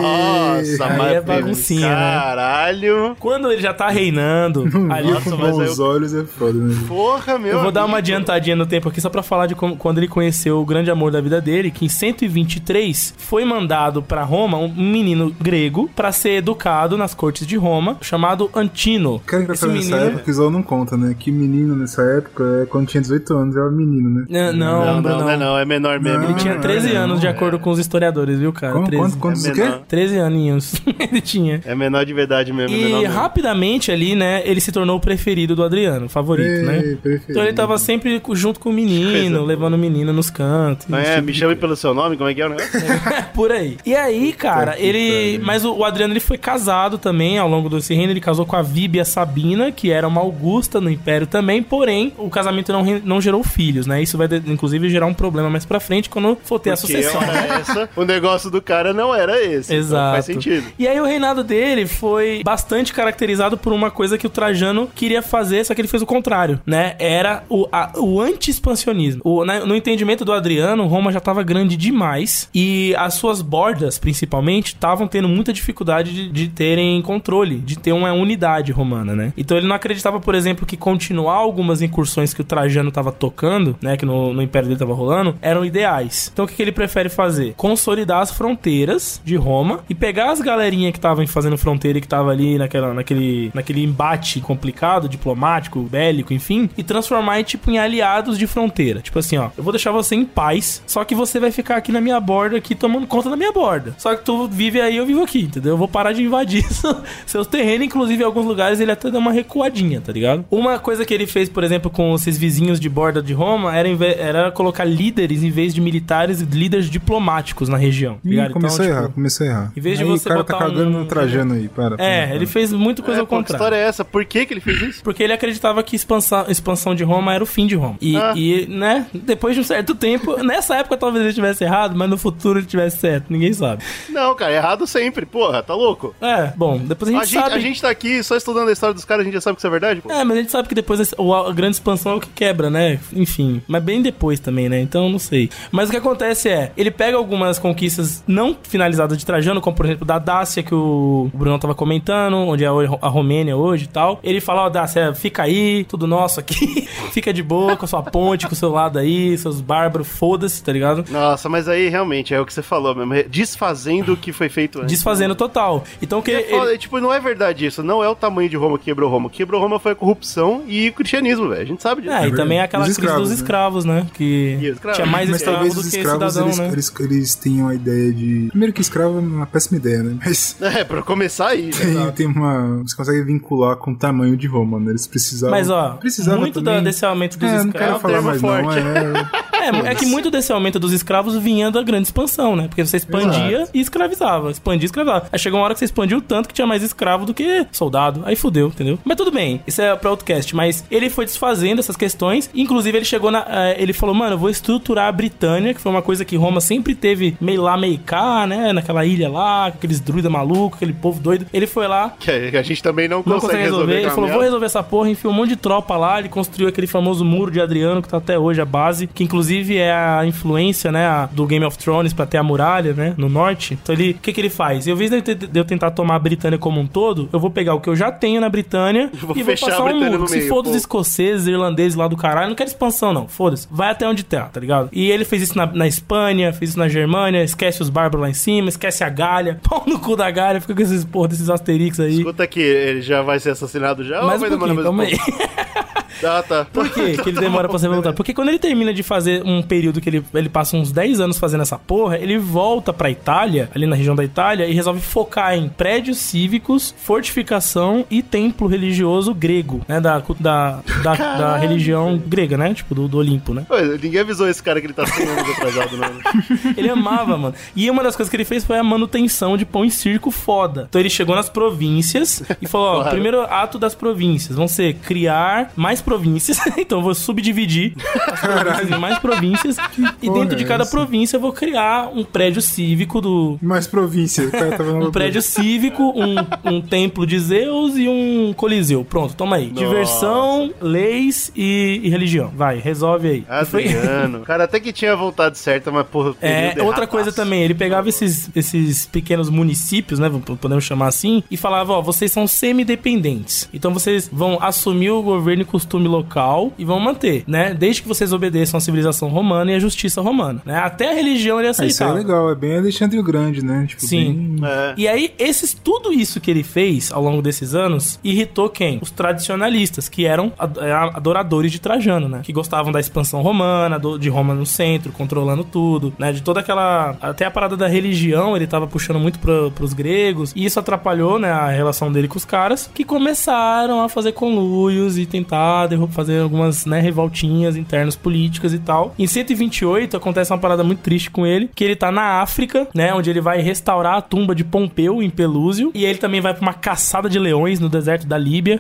Nossa, 0.02 0.86
Aí 0.86 0.98
mas 0.98 1.12
é 1.14 1.22
baguncinha, 1.22 1.90
né? 1.90 1.96
Caralho. 2.22 3.16
quando 3.20 3.52
ele 3.52 3.62
já 3.62 3.74
tá 3.74 3.90
reinando, 3.90 4.66
ali, 4.92 5.12
Nossa, 5.12 5.30
Com 5.32 5.38
bons 5.38 5.78
eu- 5.80 5.86
olhos 5.86 6.14
é 6.14 6.24
foda, 6.24 6.54
né? 6.54 6.76
Porra, 6.88 7.38
meu. 7.40 7.52
Eu 7.54 7.62
vou 7.62 7.72
dar 7.72 7.82
uma 7.82 7.86
amigo. 7.86 7.98
adiantadinha 7.98 8.56
no 8.56 8.66
tempo 8.66 8.90
aqui 8.90 9.00
só 9.02 9.10
pra 9.10 9.24
falar 9.24 9.48
de 9.48 9.56
quando 9.56 9.98
ele 9.98 10.08
conheceu 10.08 10.60
o 10.60 10.66
grande 10.66 10.90
amor 10.92 11.12
da 11.12 11.22
vida 11.22 11.42
dele, 11.42 11.72
que 11.72 11.86
em 11.86 11.90
123 11.90 13.14
foi 13.18 13.44
mandado 13.46 14.02
pra 14.02 14.24
Roma 14.24 14.58
um 14.58 14.68
menino 14.74 15.34
grego 15.40 15.90
pra 15.96 16.12
ser 16.12 16.32
educado 16.38 16.98
nas 16.98 17.14
cortes 17.14 17.46
de 17.48 17.56
Roma, 17.58 17.98
chamado 18.02 18.50
Antino. 18.56 19.20
Cara, 19.26 19.44
Esse 19.44 19.66
engraçado 19.66 19.72
nessa 19.74 19.96
época, 19.98 20.24
que 20.24 20.32
o 20.32 20.34
Zol 20.34 20.52
não 20.52 20.64
conta, 20.64 20.96
né? 20.98 21.16
Que 21.18 21.32
menino 21.32 21.76
nessa 21.76 22.02
época, 22.04 22.44
é 22.64 22.66
quando 22.66 22.88
tinha 22.88 23.02
18 23.02 23.34
anos, 23.36 23.56
era 23.56 23.70
menino, 23.70 24.10
né? 24.10 24.26
Não, 24.30 24.54
não, 24.54 24.86
Não, 24.86 24.86
não, 24.86 25.02
não, 25.02 25.20
não, 25.20 25.30
é 25.30 25.38
não, 25.38 25.58
é 25.60 25.66
menor 25.66 26.00
mesmo. 26.00 26.24
Ele 26.24 26.34
tinha 26.36 26.56
Não, 26.56 26.62
13 26.62 26.94
é, 26.94 26.96
anos, 26.98 27.20
de 27.20 27.28
acordo 27.28 27.60
com 27.60 27.70
os 27.70 27.80
historiadores, 27.80 28.40
viu, 28.40 28.52
cara? 28.54 28.74
Como, 28.74 28.86
13. 28.86 29.02
quanto, 29.02 29.20
quantos 29.34 29.46
É 29.46 29.52
o 29.52 29.56
quê? 29.56 29.62
menor. 29.62 29.82
13 29.88 30.20
aninhos 30.20 30.74
ele 31.00 31.22
tinha. 31.22 31.62
É 31.66 31.76
menor 31.76 32.06
de 32.06 32.14
verdade 32.14 32.52
mesmo. 32.54 32.76
é 32.76 32.80
E 32.80 32.94
mesmo. 32.94 33.14
rapidamente 33.14 33.92
ali, 33.92 34.16
né, 34.16 34.42
ele 34.46 34.60
se 34.62 34.72
tornou 34.72 34.98
o 34.98 35.00
preferido 35.00 35.56
do 35.56 35.64
Adriano, 35.64 36.06
o 36.06 36.10
favorito, 36.10 36.48
Ei, 36.50 36.62
né? 36.64 36.98
preferido. 37.02 37.26
Então 37.30 37.44
ele 37.44 37.54
tava 37.54 37.78
sempre 37.78 38.22
junto 38.34 38.60
com 38.60 38.70
o 38.70 38.74
menino, 38.74 39.44
levando 39.44 39.74
o 39.74 39.78
menino 39.78 40.12
nos 40.14 40.30
cantos. 40.30 40.88
Não 40.88 40.98
é, 40.98 41.16
tipo 41.16 41.28
me 41.28 41.34
chame 41.34 41.56
pelo 41.56 41.76
seu 41.76 41.94
nome, 41.94 42.18
como 42.18 42.30
é 42.30 42.34
que 42.34 42.42
é 42.42 42.46
o 42.46 42.50
negócio? 42.50 42.72
por 43.34 43.52
aí. 43.52 43.78
E 43.86 43.96
aí, 43.96 44.34
cara, 44.34 44.76
ele. 44.80 45.40
Mas 45.44 45.64
o, 45.66 45.84
Adriano 45.84 46.14
ele 46.14 46.20
foi 46.20 46.38
casado 46.38 46.98
também 46.98 47.38
ao 47.38 47.48
longo 47.48 47.70
desse 47.70 47.94
reino. 47.94 48.12
Ele 48.12 48.22
casou 48.22 48.46
com 48.46 48.56
a 48.56 48.62
Víbia 48.62 49.06
Sabina, 49.06 49.72
que 49.72 49.92
era 49.92 50.08
uma 50.08 50.22
Augusta 50.22 50.80
no 50.82 50.90
Império 50.90 51.26
também. 51.28 51.62
Porém, 51.64 52.14
o 52.18 52.30
casamento 52.30 52.72
não, 52.72 52.84
não 53.04 53.22
gerou 53.22 53.44
filhos, 53.44 53.86
né? 53.88 54.02
Isso 54.02 54.18
vai, 54.18 54.28
inclusive, 54.48 54.90
gerar 54.90 55.06
um 55.06 55.14
problema 55.14 55.50
mais 55.50 55.66
pra 55.66 55.80
frente 55.80 56.10
quando 56.10 56.38
for 56.44 56.60
ter 56.60 56.72
a 56.72 56.78
Porque 56.78 56.88
sucessão. 57.02 57.20
hora 57.22 57.32
essa, 57.62 57.90
o 57.96 58.04
negócio 58.06 58.50
do 58.52 58.62
cara 58.62 58.94
não 58.94 59.14
era 59.22 59.42
esse. 59.42 59.72
então 59.74 59.78
Exato. 59.78 60.12
faz 60.14 60.26
sentido. 60.26 60.68
E 60.78 60.88
aí 60.88 61.00
o 61.00 61.06
reinado 61.06 61.44
dele 61.44 61.86
foi 61.88 62.42
bastante 62.44 62.94
caracterizado 62.94 63.58
por 63.58 63.72
uma 63.74 63.90
coisa 63.92 64.18
que 64.18 64.28
o 64.28 64.30
Trajano 64.30 64.90
queria 64.94 65.22
fazer, 65.22 65.64
só 65.66 65.74
que 65.74 65.82
ele 65.82 65.88
fez 65.88 66.02
o 66.02 66.06
contrário, 66.06 66.60
né? 66.66 66.96
Era 67.00 67.44
o, 67.50 67.68
a- 67.72 67.92
o 67.98 68.20
anti-expansionismo. 68.22 69.22
Na- 69.46 69.66
no 69.66 69.76
entendimento 69.76 70.24
do 70.26 70.32
Adriano, 70.34 70.86
Roma 70.88 71.12
já 71.12 71.18
estava 71.20 71.44
grande 71.44 71.76
demais 71.78 72.50
e 72.54 72.94
as 72.98 73.14
suas 73.16 73.42
bordas, 73.42 73.98
principalmente, 73.98 74.68
estavam 74.68 75.08
tendo 75.08 75.28
muita 75.28 75.52
dificuldade 75.54 76.14
de, 76.14 76.30
de 76.30 76.48
terem 76.48 77.02
controle, 77.02 77.58
de 77.58 77.78
ter 77.78 77.92
uma 77.92 78.12
unidade 78.14 78.72
romana, 78.72 79.16
né? 79.16 79.34
Então 79.38 79.58
ele 79.58 79.68
não 79.68 79.76
acreditava, 79.76 80.20
por 80.20 80.36
exemplo, 80.36 80.66
que 80.66 80.78
continuar 80.78 81.36
algumas 81.36 81.82
incursões 81.82 82.34
que 82.34 82.42
o 82.42 82.44
Trajano 82.44 82.90
estava 82.90 83.12
tocando, 83.12 83.76
né? 83.82 83.98
Que 83.98 84.06
no, 84.06 84.34
no 84.34 84.42
Império 84.42 84.68
dele 84.68 84.76
estava 84.76 84.94
rolando, 84.94 85.36
eram 85.42 85.64
ideais. 85.66 86.30
Então 86.34 86.46
o 86.46 86.48
que, 86.48 86.56
que 86.56 86.62
ele 86.62 86.72
prefere 86.72 87.10
fazer? 87.10 87.54
Consolidar 87.58 88.22
as 88.22 88.32
fronteiras 88.32 89.11
de 89.24 89.36
Roma 89.36 89.80
e 89.90 89.96
pegar 89.96 90.32
as 90.32 90.42
galerinhas 90.42 90.92
que 90.92 90.98
estavam 90.98 91.26
fazendo 91.28 91.58
fronteira 91.58 91.98
e 91.98 92.02
que 92.02 92.08
tava 92.08 92.32
ali 92.32 92.58
naquela, 92.58 92.94
naquele, 92.94 93.52
naquele 93.54 93.84
embate 93.84 94.40
complicado, 94.40 95.10
diplomático, 95.10 95.82
bélico, 95.82 96.34
enfim, 96.34 96.70
e 96.78 96.84
transformar 96.84 97.40
em 97.40 97.44
tipo 97.44 97.70
em 97.72 97.80
aliados 97.80 98.38
de 98.38 98.48
fronteira. 98.48 99.00
Tipo 99.02 99.20
assim, 99.20 99.38
ó, 99.38 99.50
eu 99.58 99.64
vou 99.64 99.74
deixar 99.74 99.92
você 99.92 100.16
em 100.16 100.26
paz, 100.26 100.84
só 100.86 101.04
que 101.04 101.16
você 101.16 101.40
vai 101.40 101.52
ficar 101.52 101.78
aqui 101.78 101.92
na 101.92 102.02
minha 102.02 102.20
borda, 102.20 102.58
aqui 102.58 102.76
tomando 102.76 103.08
conta 103.08 103.30
da 103.30 103.36
minha 103.36 103.52
borda. 103.52 103.96
Só 103.98 104.16
que 104.16 104.24
tu 104.24 104.48
vive 104.48 104.80
aí, 104.82 104.98
eu 104.98 105.06
vivo 105.06 105.24
aqui, 105.24 105.42
entendeu? 105.42 105.74
Eu 105.74 105.78
vou 105.78 105.88
parar 105.88 106.14
de 106.14 106.24
invadir 106.24 106.64
seus 107.26 107.48
terrenos, 107.48 107.88
inclusive 107.88 108.22
em 108.22 108.26
alguns 108.26 108.46
lugares 108.46 108.80
ele 108.80 108.92
até 108.92 109.10
deu 109.10 109.20
uma 109.20 109.32
recuadinha, 109.32 110.02
tá 110.02 110.12
ligado? 110.12 110.46
Uma 110.50 110.80
coisa 110.80 111.06
que 111.06 111.14
ele 111.14 111.26
fez, 111.26 111.50
por 111.50 111.64
exemplo, 111.64 111.90
com 111.90 112.14
esses 112.16 112.38
vizinhos 112.38 112.80
de 112.80 112.90
borda 112.90 113.22
de 113.22 113.34
Roma 113.34 113.76
era, 113.76 113.90
era 114.18 114.52
colocar 114.52 114.86
líderes 114.86 115.44
em 115.44 115.50
vez 115.50 115.74
de 115.74 115.82
militares, 115.82 116.42
líderes 116.42 116.90
diplomáticos 116.90 117.70
na 117.70 117.78
região. 117.78 118.18
começou 118.54 118.86
Então, 118.86 119.01
a 119.01 119.01
errar, 119.02 119.08
tipo, 119.08 119.16
começou 119.16 119.46
a 119.46 119.50
errar. 119.50 119.72
em 119.76 119.82
vez 119.82 119.98
de 119.98 120.04
aí 120.04 120.10
você 120.10 120.26
o 120.28 120.32
cara 120.32 120.44
tá 120.44 120.54
botar 120.54 120.66
cagando 120.66 120.90
um- 120.98 121.00
no 121.02 121.06
Trajano 121.06 121.54
aí, 121.56 121.68
para. 121.68 121.96
É, 121.96 121.98
para, 122.26 122.36
ele 122.36 122.46
para. 122.46 122.48
fez 122.54 122.72
muita 122.74 123.02
coisa 123.02 123.20
É, 123.20 123.22
ao 123.22 123.28
pô, 123.28 123.36
que 123.38 123.42
contrário. 123.44 123.64
história 123.64 123.76
é 123.84 123.88
essa? 123.88 124.06
Por 124.06 124.26
que, 124.26 124.46
que 124.46 124.54
ele 124.54 124.62
fez 124.62 124.82
isso? 124.82 125.04
Porque 125.04 125.24
ele 125.24 125.34
acreditava 125.34 125.82
que 125.84 125.96
expansão, 125.96 126.46
expansão 126.48 126.94
de 126.96 127.04
Roma 127.04 127.34
era 127.34 127.44
o 127.44 127.48
fim 127.48 127.66
de 127.68 127.76
Roma. 127.76 127.98
E, 128.02 128.16
Ah. 128.18 128.34
e, 128.36 128.66
né, 128.68 129.06
depois 129.14 129.56
de 129.56 129.62
um 129.62 129.64
certo 129.64 129.96
tempo, 129.96 130.38
nessa 130.44 130.76
época 130.76 130.98
talvez 130.98 131.22
ele 131.22 131.30
estivesse 131.30 131.64
errado, 131.64 131.96
mas 131.96 132.10
no 132.10 132.18
futuro 132.18 132.60
ele 132.60 132.66
estivesse 132.66 132.98
certo, 132.98 133.26
ninguém 133.30 133.54
sabe. 133.54 133.84
Não, 134.10 134.36
cara, 134.36 134.54
errado 134.54 134.86
sempre. 134.88 135.26
Porra, 135.26 135.62
tá 135.64 135.74
louco? 135.76 136.16
É, 136.22 136.54
bom, 136.56 136.78
depois 136.78 137.10
a 137.10 137.14
gente, 137.14 137.22
A 137.22 137.26
gente, 137.26 137.42
sabe. 137.44 137.56
a 137.56 137.60
gente 137.60 137.82
tá 137.82 137.90
aqui 137.90 138.24
só 138.24 138.36
estudando 138.36 138.70
a 138.70 138.72
história 138.72 138.94
dos 138.94 139.06
caras, 139.06 139.22
a 139.22 139.26
gente 139.26 139.34
já 139.34 139.42
sabe 139.42 139.56
que 139.56 139.60
isso 139.60 139.68
é 139.68 139.70
verdade, 139.70 140.02
pô. 140.02 140.12
É, 140.12 140.24
mas 140.24 140.38
a 140.38 140.40
gente 140.42 140.52
sabe 140.52 140.68
que 140.68 140.76
depois 140.76 141.14
a 141.14 141.52
grande 141.54 141.76
expansão 141.76 142.14
é 142.14 142.16
o 142.16 142.20
que 142.20 142.30
quebra, 142.30 142.70
né? 142.70 143.00
Enfim, 143.14 143.62
mas 143.68 143.84
bem 143.84 144.02
depois 144.02 144.40
também, 144.40 144.68
né? 144.70 144.80
Então 144.80 145.10
não 145.10 145.20
sei. 145.20 145.50
Mas 145.72 145.88
o 145.90 145.92
que 145.92 145.98
acontece 145.98 146.50
é, 146.50 146.72
ele 146.76 146.92
pega 146.92 147.18
algumas 147.18 147.58
conquistas 147.60 148.24
não 148.28 148.56
finalizadas 148.64 148.81
de 148.90 149.26
Trajano, 149.26 149.62
como 149.62 149.76
por 149.76 149.86
exemplo 149.86 150.06
da 150.06 150.18
Dácia, 150.20 150.64
que 150.64 150.74
o 150.74 151.30
Bruno 151.34 151.58
tava 151.60 151.76
comentando, 151.76 152.36
onde 152.38 152.64
é 152.64 152.68
a 152.68 153.08
Romênia 153.08 153.56
hoje 153.56 153.86
e 153.86 153.88
tal. 153.88 154.20
Ele 154.24 154.42
fala, 154.42 154.64
ó, 154.66 154.70
Dácia, 154.70 155.14
fica 155.14 155.44
aí, 155.44 155.84
tudo 155.86 156.08
nosso 156.08 156.40
aqui, 156.40 156.88
fica 157.12 157.34
de 157.34 157.44
boa 157.44 157.76
com 157.78 157.86
a 157.86 157.88
sua 157.88 158.02
ponte, 158.04 158.48
com 158.48 158.54
o 158.54 158.56
seu 158.56 158.72
lado 158.72 158.98
aí, 159.00 159.38
seus 159.38 159.62
bárbaros, 159.62 160.08
foda-se, 160.08 160.64
tá 160.64 160.72
ligado? 160.72 161.06
Nossa, 161.10 161.48
mas 161.50 161.68
aí 161.68 161.90
realmente 161.90 162.34
é 162.34 162.40
o 162.40 162.46
que 162.46 162.54
você 162.54 162.62
falou 162.62 162.96
mesmo. 162.96 163.14
é 163.14 163.24
Desfazendo 163.24 164.14
o 164.14 164.18
que 164.18 164.32
foi 164.32 164.50
feito 164.50 164.80
antes. 164.80 164.92
Desfazendo 164.92 165.36
total. 165.36 165.84
Então 166.02 166.22
que 166.22 166.32
É 166.32 166.42
ele, 166.42 166.50
foda, 166.50 166.78
Tipo, 166.78 167.00
não 167.00 167.14
é 167.14 167.20
verdade 167.20 167.66
isso. 167.66 167.84
Não 167.84 168.04
é 168.04 168.10
o 168.10 168.16
tamanho 168.16 168.50
de 168.50 168.56
Roma 168.58 168.78
que 168.80 168.86
quebrou 168.86 169.10
Roma. 169.10 169.28
O 169.28 169.30
que 169.30 169.38
quebrou 169.38 169.62
Roma 169.62 169.80
foi 169.80 169.92
a 169.92 169.96
corrupção 169.96 170.64
e 170.68 170.90
o 170.90 170.94
cristianismo, 170.94 171.50
velho. 171.50 171.62
A 171.62 171.66
gente 171.66 171.82
sabe 171.84 172.02
disso. 172.02 172.14
É, 172.14 172.28
e 172.28 172.36
também 172.36 172.60
é 172.60 172.64
aquela 172.64 172.84
crise 172.86 173.00
escravos, 173.00 173.22
dos 173.22 173.30
né? 173.30 173.36
escravos, 173.36 173.86
né? 173.86 174.08
Que 174.14 174.58
E 174.62 174.70
os 174.70 174.74
escravos. 174.76 174.96
tinha 174.98 175.06
mais 175.08 175.30
Mas 175.30 175.38
escravo 175.38 175.58
talvez 175.58 175.76
do 175.76 175.82
os 175.82 175.90
que 175.90 175.98
escravos 175.98 176.34
cidadão, 176.34 176.48
eles, 176.48 176.60
né? 176.60 176.70
eles, 176.72 176.94
eles 177.00 177.36
tenham 177.36 177.68
a 177.68 177.76
ideia 177.76 178.12
de. 178.14 178.48
Primeiro 178.50 178.71
que 178.74 178.82
escravo 178.82 179.18
é 179.18 179.22
uma 179.22 179.46
péssima 179.46 179.78
ideia, 179.78 180.04
né? 180.04 180.18
Mas 180.24 180.56
É, 180.62 180.84
pra 180.84 181.02
começar 181.02 181.50
aí. 181.50 181.66
né? 181.66 181.72
tem, 181.72 182.12
tem 182.12 182.28
uma. 182.28 182.78
Você 182.84 182.96
consegue 182.96 183.22
vincular 183.24 183.76
com 183.76 183.92
o 183.92 183.96
tamanho 183.96 184.38
de 184.38 184.48
Roma, 184.48 184.80
né? 184.80 184.92
Eles 184.92 185.08
precisavam. 185.08 185.52
Mas, 185.52 185.70
ó, 185.70 185.92
precisava 185.92 186.40
muito 186.40 186.62
também... 186.62 186.84
desse 186.84 187.06
aumento 187.06 187.38
dos 187.38 187.50
é, 187.50 187.58
não 187.58 187.66
escravos. 187.68 187.88
quero 187.88 188.00
falar 188.00 188.14
termo 188.14 188.28
mais, 188.28 188.42
forte. 188.42 188.80
não. 188.82 188.92
É, 188.92 189.42
É, 189.88 189.92
é 189.92 189.96
que 189.96 190.06
muito 190.06 190.32
desse 190.32 190.52
aumento 190.52 190.80
dos 190.80 190.92
escravos 190.94 191.36
vinha 191.38 191.70
da 191.70 191.84
grande 191.84 192.08
expansão, 192.08 192.56
né? 192.56 192.68
Porque 192.68 192.86
você 192.86 192.98
expandia 192.98 193.68
e 193.74 193.80
escravizava. 193.80 194.52
Expandia 194.52 194.86
e 194.86 194.86
escravizava. 194.86 195.28
Aí 195.32 195.40
chegou 195.40 195.60
uma 195.60 195.66
hora 195.66 195.74
que 195.74 195.80
você 195.80 195.86
expandiu 195.86 196.22
tanto 196.22 196.48
que 196.48 196.54
tinha 196.54 196.68
mais 196.68 196.82
escravo 196.84 197.26
do 197.26 197.34
que 197.34 197.66
soldado. 197.72 198.22
Aí 198.26 198.36
fudeu, 198.36 198.68
entendeu? 198.68 198.98
Mas 199.04 199.18
tudo 199.18 199.32
bem, 199.32 199.62
isso 199.68 199.82
é 199.82 199.96
pra 199.96 200.10
outro 200.10 200.26
cast. 200.26 200.56
Mas 200.56 200.84
ele 200.90 201.10
foi 201.10 201.26
desfazendo 201.26 201.80
essas 201.80 201.96
questões. 201.96 202.50
Inclusive, 202.56 202.98
ele 202.98 203.06
chegou 203.06 203.32
na. 203.32 203.46
eh, 203.48 203.76
ele 203.78 203.94
falou, 203.94 204.16
mano, 204.16 204.34
eu 204.34 204.38
vou 204.38 204.50
estruturar 204.50 205.08
a 205.08 205.12
Britânia, 205.12 205.74
que 205.74 205.82
foi 205.82 205.92
uma 205.92 206.02
coisa 206.02 206.26
que 206.26 206.36
Roma 206.36 206.62
sempre 206.62 206.96
teve 206.96 207.38
meio 207.40 207.62
lá, 207.62 207.78
meio 207.78 208.00
cá, 208.00 208.48
né? 208.48 208.61
Naquela 208.74 209.06
ilha 209.06 209.30
lá, 209.30 209.72
com 209.72 209.78
aqueles 209.78 210.00
druidas 210.00 210.32
malucos, 210.32 210.78
aquele 210.78 210.94
povo 210.94 211.20
doido. 211.20 211.46
Ele 211.54 211.68
foi 211.68 211.88
lá, 211.88 212.14
Que 212.20 212.32
a 212.58 212.62
gente 212.62 212.82
também 212.82 213.08
não 213.08 213.18
não 213.18 213.24
consegue, 213.24 213.42
consegue 213.48 213.64
resolver. 213.64 213.92
Ele 213.94 214.00
aquela 214.00 214.16
falou, 214.16 214.30
vou 214.32 214.42
resolver 214.42 214.66
essa 214.66 214.84
porra, 214.84 215.10
enfiou 215.10 215.34
um 215.34 215.36
monte 215.36 215.50
de 215.50 215.56
tropa 215.56 215.96
lá, 215.98 216.20
ele 216.20 216.30
construiu 216.30 216.68
aquele 216.70 216.88
famoso 216.88 217.24
muro 217.26 217.52
de 217.52 217.60
Adriano, 217.62 218.02
que 218.02 218.08
tá 218.10 218.18
até 218.18 218.38
hoje 218.38 218.62
a 218.62 218.66
base, 218.66 219.08
que 219.08 219.24
inclusive 219.24 219.78
é 219.78 219.92
a 219.94 220.26
influência, 220.26 220.92
né, 220.92 221.30
do 221.32 221.46
Game 221.46 221.66
of 221.66 221.78
Thrones 221.78 222.14
pra 222.14 222.26
ter 222.26 222.38
a 222.38 222.44
muralha, 222.44 222.94
né, 222.94 223.14
no 223.18 223.30
norte. 223.30 223.78
Então 223.82 223.94
ele, 223.96 224.12
o 224.12 224.16
que 224.16 224.34
que 224.34 224.42
ele 224.42 224.50
faz? 224.50 224.88
Eu, 224.88 224.98
te- 225.22 225.36
de 225.36 225.60
eu 225.60 225.66
tentar 225.66 225.92
tomar 225.92 226.16
a 226.16 226.20
Britânia 226.20 226.58
como 226.58 226.80
um 226.80 226.88
todo, 226.88 227.30
eu 227.32 227.40
vou 227.40 227.50
pegar 227.50 227.74
o 227.74 227.80
que 227.82 227.90
eu 227.90 227.96
já 227.96 228.12
tenho 228.12 228.40
na 228.42 228.50
Britânia 228.50 229.10
Vou 229.14 229.36
e 229.38 229.44
vou 229.44 229.56
passar 229.58 229.84
um 229.84 230.00
muro. 230.12 230.28
Se 230.28 230.48
for 230.48 230.62
dos 230.62 230.76
escoceses, 230.76 231.48
irlandeses 231.48 231.96
lá 231.96 232.08
do 232.08 232.18
caralho, 232.18 232.50
não 232.50 232.56
quero 232.56 232.70
expansão 232.70 233.14
não, 233.14 233.28
foda-se. 233.28 233.68
Vai 233.72 233.90
até 233.92 234.08
onde 234.08 234.24
tá, 234.24 234.44
tá 234.46 234.60
ligado? 234.60 234.90
E 234.92 235.10
ele 235.12 235.26
fez 235.26 235.42
isso 235.44 235.58
na, 235.58 235.66
na 235.68 235.88
Espanha, 235.88 236.52
fez 236.54 236.72
isso 236.72 236.80
na 236.80 236.88
Germânia, 236.88 237.44
esquece 237.44 237.82
os 237.82 237.90
bárbaros 237.90 238.22
lá 238.22 238.30
em 238.30 238.34
cima, 238.34 238.51
esquece 238.60 239.04
a 239.04 239.10
Galha, 239.10 239.60
pau 239.68 239.84
no 239.88 240.00
cu 240.00 240.16
da 240.16 240.30
Galha, 240.30 240.62
fica 240.62 240.76
com 240.76 240.82
esses 240.82 241.04
porra 241.06 241.30
desses 241.30 241.50
asterix 241.50 242.00
aí. 242.00 242.20
Escuta 242.20 242.44
aqui, 242.44 242.62
ele 242.62 243.02
já 243.02 243.22
vai 243.22 243.40
ser 243.40 243.52
assassinado 243.52 244.04
já? 244.04 244.22
Mais 244.22 244.42
ou 244.42 244.48
um 244.48 244.58
pouquinho, 244.58 244.76
mais 244.76 244.86
calma 244.86 245.04
aí. 245.04 245.18
Ah, 246.24 246.44
tá. 246.48 246.66
Por 246.72 246.90
quê 246.90 247.18
que 247.18 247.30
ele 247.30 247.40
demora 247.40 247.68
pra 247.68 247.78
ser 247.80 247.90
voltado? 247.90 248.16
Porque 248.16 248.34
quando 248.34 248.50
ele 248.50 248.60
termina 248.60 248.94
de 248.94 249.02
fazer 249.04 249.44
um 249.44 249.62
período 249.62 250.00
que 250.00 250.08
ele, 250.10 250.24
ele 250.34 250.50
passa 250.50 250.78
uns 250.78 250.92
10 250.92 251.20
anos 251.20 251.38
fazendo 251.40 251.62
essa 251.62 251.78
porra, 251.78 252.18
ele 252.18 252.38
volta 252.38 252.94
pra 252.94 253.10
Itália, 253.10 253.70
ali 253.74 253.86
na 253.86 253.96
região 253.96 254.16
da 254.16 254.24
Itália, 254.24 254.66
e 254.68 254.74
resolve 254.74 255.02
focar 255.02 255.56
em 255.56 255.68
prédios 255.70 256.18
cívicos, 256.18 256.94
fortificação 257.36 258.06
e 258.10 258.22
templo 258.22 258.68
religioso 258.68 259.34
grego, 259.34 259.82
né? 259.88 260.00
Da, 260.00 260.20
da, 260.40 260.80
da, 261.04 261.14
da 261.16 261.58
religião 261.58 262.18
grega, 262.18 262.58
né? 262.58 262.74
Tipo, 262.74 262.94
do, 262.94 263.08
do 263.08 263.18
Olimpo, 263.18 263.54
né? 263.54 263.66
Ninguém 264.02 264.22
avisou 264.22 264.48
esse 264.48 264.62
cara 264.62 264.80
que 264.82 264.88
ele 264.88 264.94
tá 264.94 265.06
100 265.06 265.26
anos 265.28 265.50
atrasado, 265.50 265.98
não. 265.98 266.10
né? 266.10 266.22
Ele 266.78 266.90
amava, 266.90 267.38
mano. 267.38 267.56
E 267.76 267.90
uma 267.90 268.04
das 268.04 268.16
coisas 268.16 268.30
que 268.30 268.36
ele 268.36 268.46
fez 268.46 268.64
foi 268.64 268.78
a 268.78 268.84
manutenção 268.84 269.56
de 269.58 269.66
pão 269.66 269.86
e 269.86 269.92
circo 269.92 270.32
foda. 270.32 270.86
Então 270.90 271.00
ele 271.00 271.10
chegou 271.10 271.36
nas 271.36 271.50
províncias 271.50 272.44
e 272.62 272.68
falou: 272.68 272.88
ó, 272.88 272.96
Claro. 272.96 273.10
primeiro 273.12 273.42
ato 273.42 273.78
das 273.80 273.96
províncias 273.96 274.56
vão 274.58 274.68
ser 274.68 274.96
criar 274.96 275.72
mais 275.76 276.01
províncias. 276.02 276.60
então 276.78 277.00
eu 277.00 277.04
vou 277.04 277.16
subdividir 277.16 277.94
as 278.28 278.40
províncias 278.40 278.92
em 278.92 279.00
mais 279.00 279.20
províncias. 279.20 279.78
E 280.22 280.30
dentro 280.30 280.56
de 280.56 280.64
é 280.64 280.68
cada 280.68 280.84
essa? 280.84 280.92
província 280.92 281.38
eu 281.38 281.42
vou 281.42 281.54
criar 281.54 282.10
um 282.14 282.24
prédio 282.24 282.62
cívico 282.62 283.22
do. 283.22 283.58
mais 283.62 283.88
província. 283.88 284.50
Cara 284.50 284.78
tava 284.78 284.94
Um 284.94 285.12
prédio 285.12 285.42
cívico, 285.42 286.14
um, 286.16 286.36
um 286.76 286.82
templo 286.82 287.26
de 287.26 287.40
Zeus 287.40 287.96
e 287.98 288.08
um 288.08 288.54
coliseu. 288.56 289.04
Pronto, 289.04 289.34
toma 289.34 289.56
aí. 289.58 289.70
Diversão, 289.70 290.72
leis 290.82 291.52
e, 291.56 292.02
e 292.04 292.10
religião. 292.10 292.52
Vai, 292.56 292.78
resolve 292.80 293.28
aí. 293.28 293.46
E 293.62 293.66
foi- 293.66 293.88
Adriano. 293.88 294.42
Cara, 294.46 294.66
até 294.66 294.80
que 294.80 294.92
tinha 294.92 295.14
a 295.14 295.16
vontade 295.16 295.58
certa, 295.58 295.92
mas 295.92 296.06
porra. 296.08 296.36
É, 296.42 296.70
período 296.70 296.86
outra 296.86 297.08
coisa 297.08 297.32
também, 297.32 297.64
ele 297.64 297.74
pegava 297.74 298.10
esses, 298.10 298.50
esses 298.56 299.06
pequenos 299.06 299.50
municípios, 299.50 300.20
né, 300.20 300.30
podemos 300.60 300.84
chamar 300.84 301.08
assim, 301.08 301.44
e 301.50 301.58
falava, 301.58 301.94
ó, 301.94 302.02
vocês 302.02 302.32
são 302.32 302.48
semi-dependentes. 302.48 303.70
Então 303.74 303.94
vocês 303.94 304.30
vão 304.32 304.58
assumir 304.62 305.12
o 305.12 305.22
governo 305.22 305.64
e 305.64 305.66
costume 305.92 306.08
local 306.08 306.72
e 306.78 306.86
vão 306.86 307.00
manter, 307.00 307.44
né? 307.46 307.74
Desde 307.74 308.02
que 308.02 308.08
vocês 308.08 308.32
obedeçam 308.32 308.78
à 308.78 308.82
civilização 308.82 309.28
romana 309.28 309.72
e 309.72 309.76
à 309.76 309.80
justiça 309.80 310.22
romana, 310.22 310.62
né? 310.66 310.78
Até 310.78 311.12
a 311.12 311.14
religião 311.14 311.60
ele 311.60 311.68
Ah, 311.68 311.72
isso 311.72 311.82
é 311.82 311.86
aceitava. 311.88 312.14
legal, 312.14 312.50
é 312.50 312.56
bem 312.56 312.78
Alexandre 312.78 313.20
o 313.20 313.24
Grande, 313.24 313.64
né? 313.64 313.86
Tipo, 313.90 314.02
Sim. 314.02 314.56
bem- 314.62 314.70
É. 314.70 314.94
E 314.98 315.08
aí, 315.08 315.34
esses, 315.38 315.74
tudo 315.74 316.14
isso 316.14 316.40
que 316.40 316.50
ele 316.50 316.64
fez 316.64 317.12
ao 317.12 317.22
longo 317.22 317.42
desses 317.42 317.76
anos 317.76 318.18
irritou 318.24 318.70
quem? 318.70 319.00
Os 319.02 319.12
tradicionalistas, 319.12 320.08
que 320.08 320.26
eram 320.26 320.54
é, 320.80 320.92
adoradores 320.94 321.72
de 321.72 321.80
Trajano, 321.80 322.30
né? 322.30 322.40
Que 322.44 322.54
gostavam 322.54 322.92
da 322.92 323.00
expansão 323.00 323.42
romana, 323.42 324.00
do- 324.00 324.18
de 324.18 324.30
Roma 324.30 324.54
no 324.54 324.66
centro, 324.66 325.12
controlando 325.12 325.64
tudo, 325.64 326.14
né? 326.18 326.32
De 326.32 326.42
toda 326.42 326.60
aquela. 326.62 327.18
Até 327.22 327.46
a 327.46 327.52
parada 327.52 327.76
da 327.76 327.88
religião, 327.88 328.56
ele 328.56 328.66
tava 328.68 328.88
puxando 328.88 329.20
muito 329.20 329.40
pro, 329.40 329.72
pros 329.72 329.94
gregos. 329.94 330.54
E 330.56 330.64
isso 330.66 330.80
atrapalhou, 330.80 331.38
né? 331.38 331.52
A 331.52 331.68
relação 331.70 332.12
dele 332.12 332.28
com 332.30 332.38
os 332.38 332.46
caras, 332.46 332.90
que 332.94 333.04
começaram 333.04 334.02
a 334.02 334.08
fazer 334.10 334.32
conluios 334.32 335.18
e 335.18 335.26
tentar 335.26 335.81
fazer 336.12 336.40
algumas, 336.42 336.86
né? 336.86 337.00
Revoltinhas 337.00 337.76
internas 337.76 338.16
políticas 338.16 338.74
e 338.74 338.80
tal. 338.80 339.14
Em 339.18 339.28
128 339.28 340.18
acontece 340.18 340.52
uma 340.52 340.58
parada 340.60 340.84
muito 340.84 341.00
triste 341.00 341.30
com 341.30 341.46
ele, 341.46 341.70
que 341.74 341.84
ele 341.84 341.96
tá 341.96 342.12
na 342.12 342.42
África, 342.42 342.88
né? 342.94 343.14
Onde 343.14 343.30
ele 343.30 343.42
vai 343.42 343.62
restaurar 343.62 344.16
a 344.18 344.22
tumba 344.22 344.54
de 344.56 344.64
Pompeu 344.64 345.22
em 345.22 345.30
Pelúzio. 345.30 345.92
E 345.94 346.06
ele 346.06 346.18
também 346.18 346.42
vai 346.42 346.54
pra 346.54 346.62
uma 346.62 346.74
caçada 346.74 347.30
de 347.30 347.40
leões 347.40 347.80
no 347.80 347.90
deserto 347.90 348.26
da 348.28 348.38
Líbia. 348.38 348.80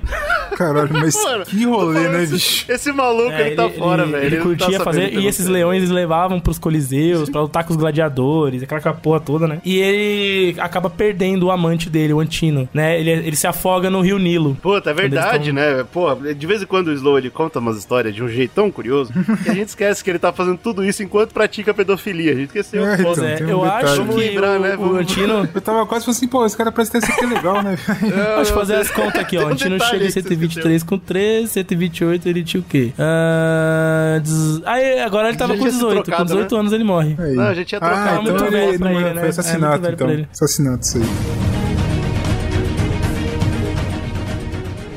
Caralho, 0.58 0.90
mas 0.94 1.16
Mano, 1.24 1.46
que 1.46 1.64
rolê, 1.66 2.08
né, 2.08 2.24
esse, 2.24 2.34
bicho? 2.34 2.66
esse 2.72 2.92
maluco, 2.92 3.32
É, 3.32 3.48
ele, 3.48 3.56
tá 3.56 3.70
fora, 3.70 4.06
velho. 4.06 4.26
Ele 4.26 4.36
tá 4.38 4.44
curtia 4.44 4.66
sabendo 4.66 4.84
fazer. 4.84 5.10
pelo 5.10 5.22
E 5.22 5.28
esses 5.28 5.48
leões 5.48 5.78
eles 5.78 5.90
levavam 5.90 6.40
pros 6.40 6.60
coliseus 6.60 7.30
pra 7.30 7.42
lutar 7.42 7.64
com 7.64 7.72
os 7.72 7.78
gladiadores, 7.78 8.62
aquela 8.64 8.94
porra 8.94 9.20
toda, 9.20 9.48
né? 9.48 9.60
E 9.66 9.78
ele 9.80 10.60
acaba 10.60 10.90
perdendo 10.90 11.48
o 11.48 11.52
amante 11.52 11.90
dele, 11.90 12.14
o 12.14 12.20
Antino, 12.20 12.68
né? 12.74 13.00
Ele, 13.00 13.10
ele 13.12 13.36
se 13.36 13.48
afoga 13.48 13.90
no 13.90 14.02
rio 14.02 14.20
Nilo. 14.20 14.56
Puta, 14.62 14.90
é 14.92 14.94
verdade, 14.94 15.46
tão- 15.46 15.56
né? 15.56 15.86
Pô, 15.92 16.14
de 16.16 16.46
vez 16.48 16.62
em 16.62 16.66
quando 16.66 16.91
o 16.92 16.94
Slow 16.96 17.18
ele 17.18 17.30
conta 17.30 17.60
umas 17.60 17.78
histórias 17.78 18.14
de 18.14 18.22
um 18.24 18.28
jeito 18.30 18.52
tão 18.54 18.70
curioso 18.72 19.12
que 19.44 19.50
a 19.50 19.54
gente 19.54 19.70
esquece 19.70 20.04
que 20.04 20.10
ele 20.10 20.20
tá 20.20 20.32
fazendo 20.32 20.58
tudo 20.58 20.84
isso 20.84 21.02
enquanto 21.04 21.34
pratica 21.34 21.74
pedofilia. 21.74 22.32
A 22.32 22.36
gente 22.36 22.48
esqueceu. 22.48 22.86
É, 22.86 22.94
então, 22.96 23.12
É, 23.26 23.44
um 23.44 23.50
eu 23.50 23.62
detalhe. 23.62 23.88
acho 23.90 24.06
que 24.06 24.14
lembrar, 24.16 24.60
o, 24.60 24.62
né? 24.62 24.76
o 24.78 24.96
Antino. 24.96 25.50
Eu 25.54 25.62
tava 25.62 25.86
quase 25.86 26.06
falando 26.06 26.18
assim, 26.18 26.28
pô, 26.28 26.46
esse 26.46 26.56
cara 26.58 26.72
parece 26.72 26.92
ter 26.92 26.98
isso 27.00 27.12
aqui 27.12 27.26
legal, 27.26 27.62
né? 27.64 27.78
Deixa 28.36 28.52
eu 28.52 28.56
fazer 28.56 28.76
as 28.76 28.90
contas 28.92 29.16
aqui, 29.22 29.38
ó. 29.38 29.46
O 29.46 29.48
Antino 29.48 29.80
chega 29.80 29.98
em 29.98 30.00
aí 30.02 30.06
que 30.08 30.12
você 30.14 30.22
123 30.22 30.84
com 30.84 30.98
13, 30.98 31.48
128 31.52 32.30
ele 32.30 32.44
tinha 32.44 32.62
o 32.62 32.64
quê? 32.64 32.92
Ah, 32.98 34.20
dez- 34.24 34.62
Aí 34.66 35.00
agora 35.00 35.30
ele 35.30 35.38
tava 35.38 35.54
com 35.54 35.60
tinha 35.60 35.72
sido 35.72 35.88
18. 35.88 36.04
trocado, 36.04 36.24
com 36.30 36.34
18 36.36 36.56
anos 36.56 36.74
ele 36.74 36.84
morre. 36.84 37.16
Aí. 37.20 37.36
Não, 37.36 37.44
a 37.44 37.54
gente 37.54 37.72
ia 37.74 37.80
trocar 37.80 38.10
ah, 38.18 38.22
muito 38.22 38.36
então 38.36 38.50
velho 38.52 38.70
ele, 38.70 38.78
pra 38.80 38.92
ele, 38.92 39.02
foi 39.04 39.14
né? 39.14 39.26
É, 39.26 39.30
assassinato, 39.30 39.82
pra 39.82 39.92
então. 39.92 40.10
ele. 40.10 40.28
Assassinato, 40.32 40.84
isso 40.84 40.98
aí. 40.98 41.61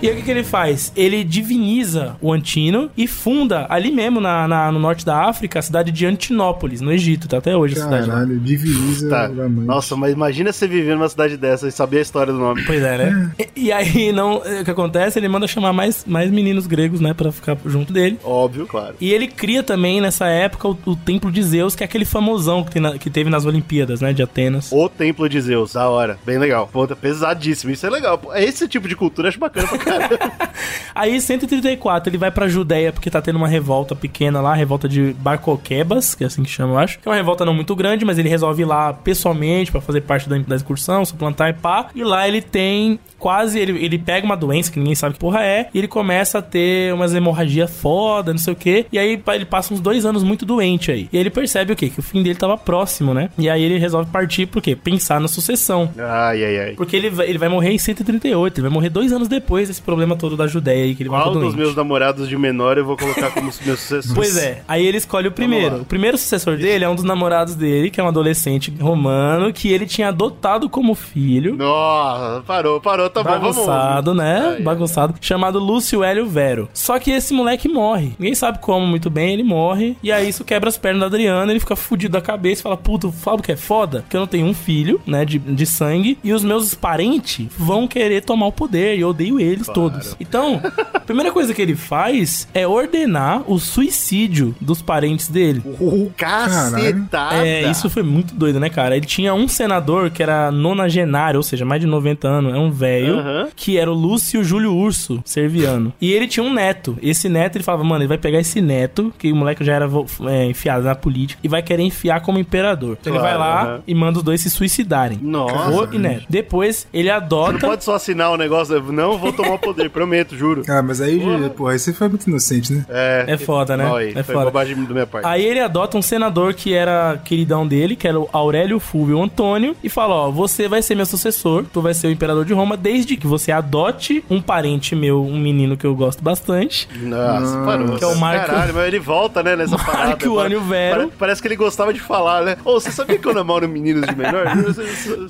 E 0.05 0.09
aí 0.09 0.13
o 0.15 0.17
que, 0.19 0.23
que 0.23 0.31
ele 0.31 0.45
faz? 0.45 0.93
Ele 0.97 1.25
diviniza 1.25 2.17
o 2.21 2.33
Antino 2.33 2.91
e 2.97 3.07
funda 3.07 3.67
ali 3.69 3.91
mesmo 3.91 4.21
na, 4.21 4.47
na- 4.47 4.71
no 4.73 4.79
norte 4.79 5.05
da 5.05 5.25
África 5.25 5.59
a 5.59 5.63
cidade 5.63 5.91
de 5.91 6.05
Antinópolis, 6.07 6.81
no 6.81 6.93
Egito. 6.93 7.27
Tá 7.29 7.39
até 7.39 7.57
hoje 7.57 7.79
a 7.79 7.85
cidade. 7.85 8.07
Caralho, 8.09 8.39
divisa 8.39 9.09
Tá. 9.09 9.29
Nossa, 9.29 9.97
mas 9.97 10.13
imagina 10.13 10.53
você 10.53 10.67
viver 10.67 10.95
numa 10.95 11.09
cidade 11.09 11.37
dessa 11.37 11.67
e 11.69 11.73
saber 11.73 11.99
a 11.99 12.03
história 12.03 12.33
do 12.33 12.39
nome. 12.39 12.63
Pois 12.65 12.83
é, 12.83 12.99
né? 12.99 13.31
E, 13.39 13.67
e 13.67 13.73
aí, 13.73 14.13
não, 14.13 14.37
o 14.37 14.65
que 14.65 14.71
acontece? 14.71 15.19
Ele 15.19 15.29
manda 15.29 15.47
chamar 15.47 15.73
mais, 15.73 16.05
mais 16.07 16.31
meninos 16.31 16.67
gregos, 16.67 17.01
né, 17.01 17.15
pra 17.15 17.33
ficar 17.33 17.57
junto 17.67 17.93
dele. 17.93 18.19
Óbvio, 18.25 18.67
claro. 18.67 18.95
E 19.01 19.13
ele 19.13 19.27
cria 19.27 19.63
também, 19.63 20.01
nessa 20.01 20.27
época, 20.27 20.69
o, 20.69 20.77
o 20.87 20.97
Templo 20.97 21.31
de 21.33 21.43
Zeus, 21.43 21.75
que 21.75 21.83
é 21.83 21.87
aquele 21.87 22.05
famosão 22.05 22.63
que, 22.65 22.73
tem 22.73 22.83
na- 22.83 22.99
que 22.99 23.09
teve 23.11 23.31
nas 23.31 23.45
Olimpíadas, 23.47 24.01
né, 24.01 24.13
de 24.13 24.23
Atenas. 24.23 24.71
O 24.73 24.89
Templo 24.89 25.29
de 25.29 25.41
Zeus, 25.41 25.73
da 25.73 25.89
hora. 25.89 26.19
Bem 26.27 26.39
legal. 26.39 26.69
Ponta 26.73 26.95
pesadíssimo. 26.95 27.73
Isso 27.73 27.87
é 27.87 27.91
legal. 27.91 28.19
Pô, 28.19 28.35
Esse 28.35 28.67
tipo 28.69 28.87
de 28.89 28.95
cultura 28.97 29.27
eu 29.27 29.31
acho 29.31 29.39
bacana 29.39 29.67
pra 29.69 29.79
caramba. 29.79 29.94
Aí, 30.95 31.21
134, 31.21 32.09
ele 32.09 32.19
vai 32.19 32.31
pra 32.31 32.47
Judéia, 32.47 32.93
porque 32.93 33.11
tá 33.11 33.21
tendo 33.21 33.37
uma 33.37 33.49
revolta 33.49 33.97
pequena 33.97 34.41
lá, 34.41 34.53
a 34.53 34.55
revolta 34.55 34.89
de 34.89 35.13
Barcoquebas, 35.19 36.15
que 36.15 36.23
é 36.23 36.27
assim 36.27 36.43
que 36.43 36.51
chama, 36.51 36.75
eu 36.75 36.79
acho. 36.79 36.99
Que 37.01 37.09
é 37.09 37.11
uma 37.11 37.17
revolta 37.17 37.45
não 37.45 37.55
muito 37.55 37.75
grande, 37.75 38.05
mas 38.05 38.19
ele 38.19 38.29
resolve 38.29 38.63
ir 38.63 38.67
lá 38.67 38.93
pessoalmente 38.93 39.73
pra 39.73 39.81
fazer 39.81 40.03
parte 40.03 40.29
da, 40.29 40.39
da 40.39 40.57
excursão, 40.57 41.05
suplantar 41.05 41.51
e 41.51 41.53
pá. 41.53 41.89
E 41.95 42.05
lá 42.05 42.29
ele 42.29 42.41
tem 42.41 42.99
quase. 43.19 43.59
Ele, 43.59 43.85
ele 43.85 43.99
pega 43.99 44.25
uma 44.25 44.37
doença 44.37 44.71
que 44.71 44.79
ninguém 44.79 44.95
sabe 44.95 45.15
que 45.15 45.21
porra 45.21 45.43
é, 45.43 45.69
e 45.73 45.79
ele 45.79 45.89
começa 45.89 46.39
a 46.39 46.43
ter 46.43 46.93
umas 46.93 47.15
hemorragia 47.15 47.67
foda, 47.67 48.33
não 48.33 48.39
sei 48.39 48.53
o 48.53 48.57
que. 48.57 48.87
E 48.93 48.99
aí 48.99 49.21
ele 49.35 49.45
passa 49.47 49.73
uns 49.73 49.81
dois 49.81 50.05
anos 50.05 50.23
muito 50.23 50.45
doente 50.45 50.93
aí. 50.93 51.09
E 51.13 51.17
aí 51.17 51.23
ele 51.23 51.31
percebe 51.31 51.73
o 51.73 51.77
quê? 51.77 51.89
Que 51.89 52.01
o 52.01 52.03
fim 52.03 52.23
dele 52.23 52.39
tava 52.39 52.57
próximo, 52.57 53.15
né? 53.15 53.31
E 53.39 53.49
aí 53.49 53.63
ele 53.63 53.79
resolve 53.79 54.11
partir, 54.11 54.47
por 54.47 54.63
quê? 54.63 54.77
Pensar 54.77 55.21
na 55.21 55.29
sucessão. 55.29 55.91
ai, 55.99 56.45
ai, 56.45 56.59
ai. 56.59 56.73
Porque 56.73 56.95
ele 56.95 57.11
vai, 57.11 57.29
ele 57.29 57.39
vai 57.39 57.49
morrer 57.49 57.71
em 57.71 57.79
138, 57.79 58.59
ele 58.59 58.63
vai 58.63 58.71
morrer 58.71 58.91
dois 58.91 59.13
anos 59.13 59.27
depois 59.27 59.71
desse 59.75 59.83
problema 59.83 60.17
todo 60.17 60.37
da 60.37 60.47
Judéia 60.47 60.85
aí, 60.85 60.95
que 60.95 61.03
ele 61.03 61.11
vai 61.11 61.21
Qual 61.21 61.33
dos 61.33 61.43
doente. 61.43 61.57
meus 61.57 61.75
namorados 61.75 62.29
de 62.29 62.37
menor 62.37 62.79
eu 62.79 62.85
vou 62.85 62.97
colocar 62.97 63.31
como 63.31 63.47
meu 63.65 63.77
sucessor? 63.77 64.15
Pois 64.15 64.37
é, 64.37 64.63
aí 64.69 64.87
ele 64.87 64.99
escolhe 64.99 65.29
o 65.29 65.33
primeiro. 65.33 65.83
O 65.83 65.85
primeiro 65.85 66.17
sucessor 66.17 66.57
dele 66.57 66.85
é 66.85 66.89
um 66.89 66.95
dos 66.95 67.05
namorados 67.05 67.55
dele, 67.55 67.91
que 67.91 68.01
é 68.01 68.05
um 68.05 68.09
adolescente 68.09 68.73
romano, 68.81 69.53
que 69.53 69.69
ele 69.73 69.87
tinha 69.87 70.09
adotado 70.09 70.69
como 70.69 70.95
filho. 70.95 71.57
Nossa, 71.57 72.43
parou, 72.47 72.81
parou, 72.81 73.11
tá 73.11 73.23
bom, 73.23 73.31
vamos. 73.31 73.57
Bagunçado, 73.57 74.15
né? 74.15 74.55
Ai, 74.57 74.63
Bagunçado. 74.63 75.15
Chamado 75.21 75.59
Lúcio 75.59 76.05
Hélio 76.05 76.27
Vero. 76.27 76.69
Só 76.73 76.99
que 76.99 77.11
esse 77.11 77.35
moleque 77.35 77.69
morre. 77.69 78.13
Ninguém 78.19 78.35
sabe 78.35 78.59
como 78.59 78.87
muito 78.87 79.11
bem, 79.11 79.33
ele 79.33 79.43
morre. 79.43 79.97
E 80.03 80.13
aí 80.13 80.29
isso 80.29 80.45
quebra 80.45 80.69
as 80.69 80.79
pernas 80.79 81.01
do 81.01 81.07
Adriano. 81.07 81.51
Ele 81.51 81.61
fica 81.61 81.77
fudido 81.77 82.13
da 82.13 82.21
cabeça 82.21 82.61
e 82.61 82.63
fala: 82.63 82.77
Puta, 82.77 83.11
sabe 83.11 83.39
o 83.41 83.43
que 83.43 83.53
é 83.53 83.57
foda? 83.57 84.05
Que 84.09 84.17
eu 84.17 84.21
não 84.21 84.27
tenho 84.27 84.47
um 84.47 84.55
filho, 84.55 85.01
né? 85.07 85.25
De, 85.25 85.39
de 85.39 85.67
sangue. 85.67 86.19
E 86.23 86.33
os 86.33 86.45
meus 86.45 86.75
parentes 86.75 87.49
vão 87.59 87.87
querer 87.89 88.23
tomar 88.23 88.47
o 88.47 88.53
poder. 88.53 88.97
E 88.97 89.01
eu 89.01 89.09
odeio 89.09 89.41
eles 89.41 89.64
todos. 89.67 90.17
Então, 90.21 90.61
a 90.93 91.01
primeira 91.01 91.31
coisa 91.33 91.53
que 91.55 91.61
ele 91.63 91.75
faz 91.75 92.47
é 92.55 92.67
ordenar 92.67 93.43
o 93.51 93.59
suicídio 93.59 94.55
dos 94.61 94.81
parentes 94.83 95.29
dele. 95.29 95.63
O 95.81 96.11
cacetada. 96.17 97.47
É, 97.47 97.71
isso 97.71 97.89
foi 97.91 98.03
muito 98.03 98.35
doido, 98.35 98.59
né, 98.61 98.69
cara? 98.69 98.97
Ele 98.97 99.07
tinha 99.07 99.35
um 99.35 99.47
senador 99.49 100.11
que 100.11 100.23
era 100.23 100.51
nonagenário, 100.51 101.39
ou 101.39 101.43
seja, 101.43 101.65
mais 101.65 101.81
de 101.81 101.87
90 101.87 102.27
anos, 102.29 102.55
é 102.55 102.59
um 102.59 102.71
velho, 102.71 103.19
Aham. 103.19 103.49
que 103.55 103.77
era 103.79 103.91
o 103.91 103.95
Lúcio 103.95 104.43
Júlio 104.45 104.75
Urso, 104.75 105.21
serviano. 105.25 105.93
E 106.01 106.13
ele 106.13 106.27
tinha 106.27 106.45
um 106.45 106.53
neto. 106.53 106.97
Esse 107.03 107.29
neto, 107.29 107.57
ele 107.57 107.65
falava, 107.65 107.85
mano, 107.85 108.03
ele 108.03 108.09
vai 108.09 108.19
pegar 108.19 108.39
esse 108.41 108.61
neto, 108.61 109.13
que 109.19 109.33
o 109.33 109.37
moleque 109.37 109.65
já 109.65 109.75
era 109.75 109.89
é, 110.29 110.47
enfiado 110.47 110.85
na 110.85 110.95
política, 110.95 111.41
e 111.43 111.49
vai 111.49 111.63
querer 111.63 111.83
enfiar 111.83 112.21
como 112.21 112.39
imperador. 112.39 112.97
Então 113.01 113.13
ele 113.13 113.21
Claro, 113.21 113.39
vai 113.39 113.49
lá 113.49 113.63
aham. 113.63 113.83
e 113.87 113.95
manda 113.95 114.19
os 114.19 114.25
dois 114.25 114.41
se 114.41 114.51
suicidarem. 114.51 115.19
Nossa. 115.23 115.55
Avô 115.55 115.89
e 115.93 115.99
neto. 115.99 116.25
Depois, 116.29 116.87
ele 116.93 117.09
Você 117.09 117.15
adota... 117.15 117.53
não 117.53 117.61
pode 117.61 117.85
só 117.85 117.95
assinar 117.95 118.31
o 118.31 118.37
negócio, 118.37 118.81
não 118.93 119.19
vou 119.19 119.33
tomar 119.33 119.54
o 119.55 119.59
poder, 119.59 119.91
prometo, 119.91 120.37
juro. 120.37 120.63
Ah, 120.69 120.83
mas 120.83 121.01
aí, 121.01 121.21
porra, 121.57 121.73
aí 121.73 121.79
você 121.79 121.93
foi 121.93 122.09
muito 122.09 122.29
inocente, 122.29 122.73
né? 122.73 122.85
É, 122.89 123.25
É 123.29 123.37
foda, 123.37 123.77
né? 123.77 123.91
aí, 123.95 124.11
É 124.15 124.23
foi 124.23 124.35
foda. 124.35 124.47
bobagem 124.47 124.75
da 124.85 124.93
minha 124.93 125.07
parte. 125.07 125.27
Aí 125.27 125.45
ele 125.45 125.61
adota 125.61 125.97
um 125.97 126.03
senador 126.03 126.55
que 126.55 126.73
era 126.75 127.19
queridão 127.25 127.67
dele, 127.67 127.97
que 127.97 128.07
era 128.09 128.19
o 128.19 128.29
Aurélio 128.33 128.79
Fúvio 128.81 129.21
Antônio, 129.23 129.77
e 129.83 129.89
fala: 129.89 130.15
Ó, 130.15 130.31
você 130.31 130.69
vai 130.69 130.83
ser 130.83 130.95
meu 130.95 131.07
sucessor, 131.07 131.65
tu 131.73 131.81
vai 131.81 131.95
ser 131.95 132.07
o 132.09 132.11
imperador 132.11 132.45
de 132.45 132.53
Roma, 132.53 132.77
desde 132.77 133.17
que 133.17 133.27
você 133.27 133.51
adote 133.53 134.25
um 134.31 134.41
parente 134.41 134.95
meu, 134.95 135.23
um 135.25 135.39
menino 135.39 135.77
que 135.77 135.87
eu 135.87 135.95
gosto 135.95 136.23
bastante. 136.23 136.89
Nossa, 137.01 137.57
parou. 137.65 137.97
Que 137.97 138.05
é 138.05 138.07
o 138.07 138.17
Marco- 138.17 138.47
Caralho, 138.47 138.75
mas 138.75 138.87
ele 138.89 138.99
volta, 138.99 139.43
né, 139.43 139.57
nessa 139.57 139.77
Marco 139.77 139.91
parada. 139.93 140.13
Antônio 140.15 140.61
Vero. 140.61 141.01
Pare- 141.03 141.13
Parece 141.19 141.41
que 141.43 141.49
ele 141.49 141.57
gostava 141.57 141.93
de 141.93 142.01
falar, 142.01 142.43
né? 142.45 142.57
Ô, 142.65 142.75
você 142.81 142.91
sabia 142.91 143.19
que 143.19 143.27
eu 143.27 143.35
namoro 143.35 143.69
meninos 143.69 144.07
de 144.07 144.15
menor? 144.17 144.45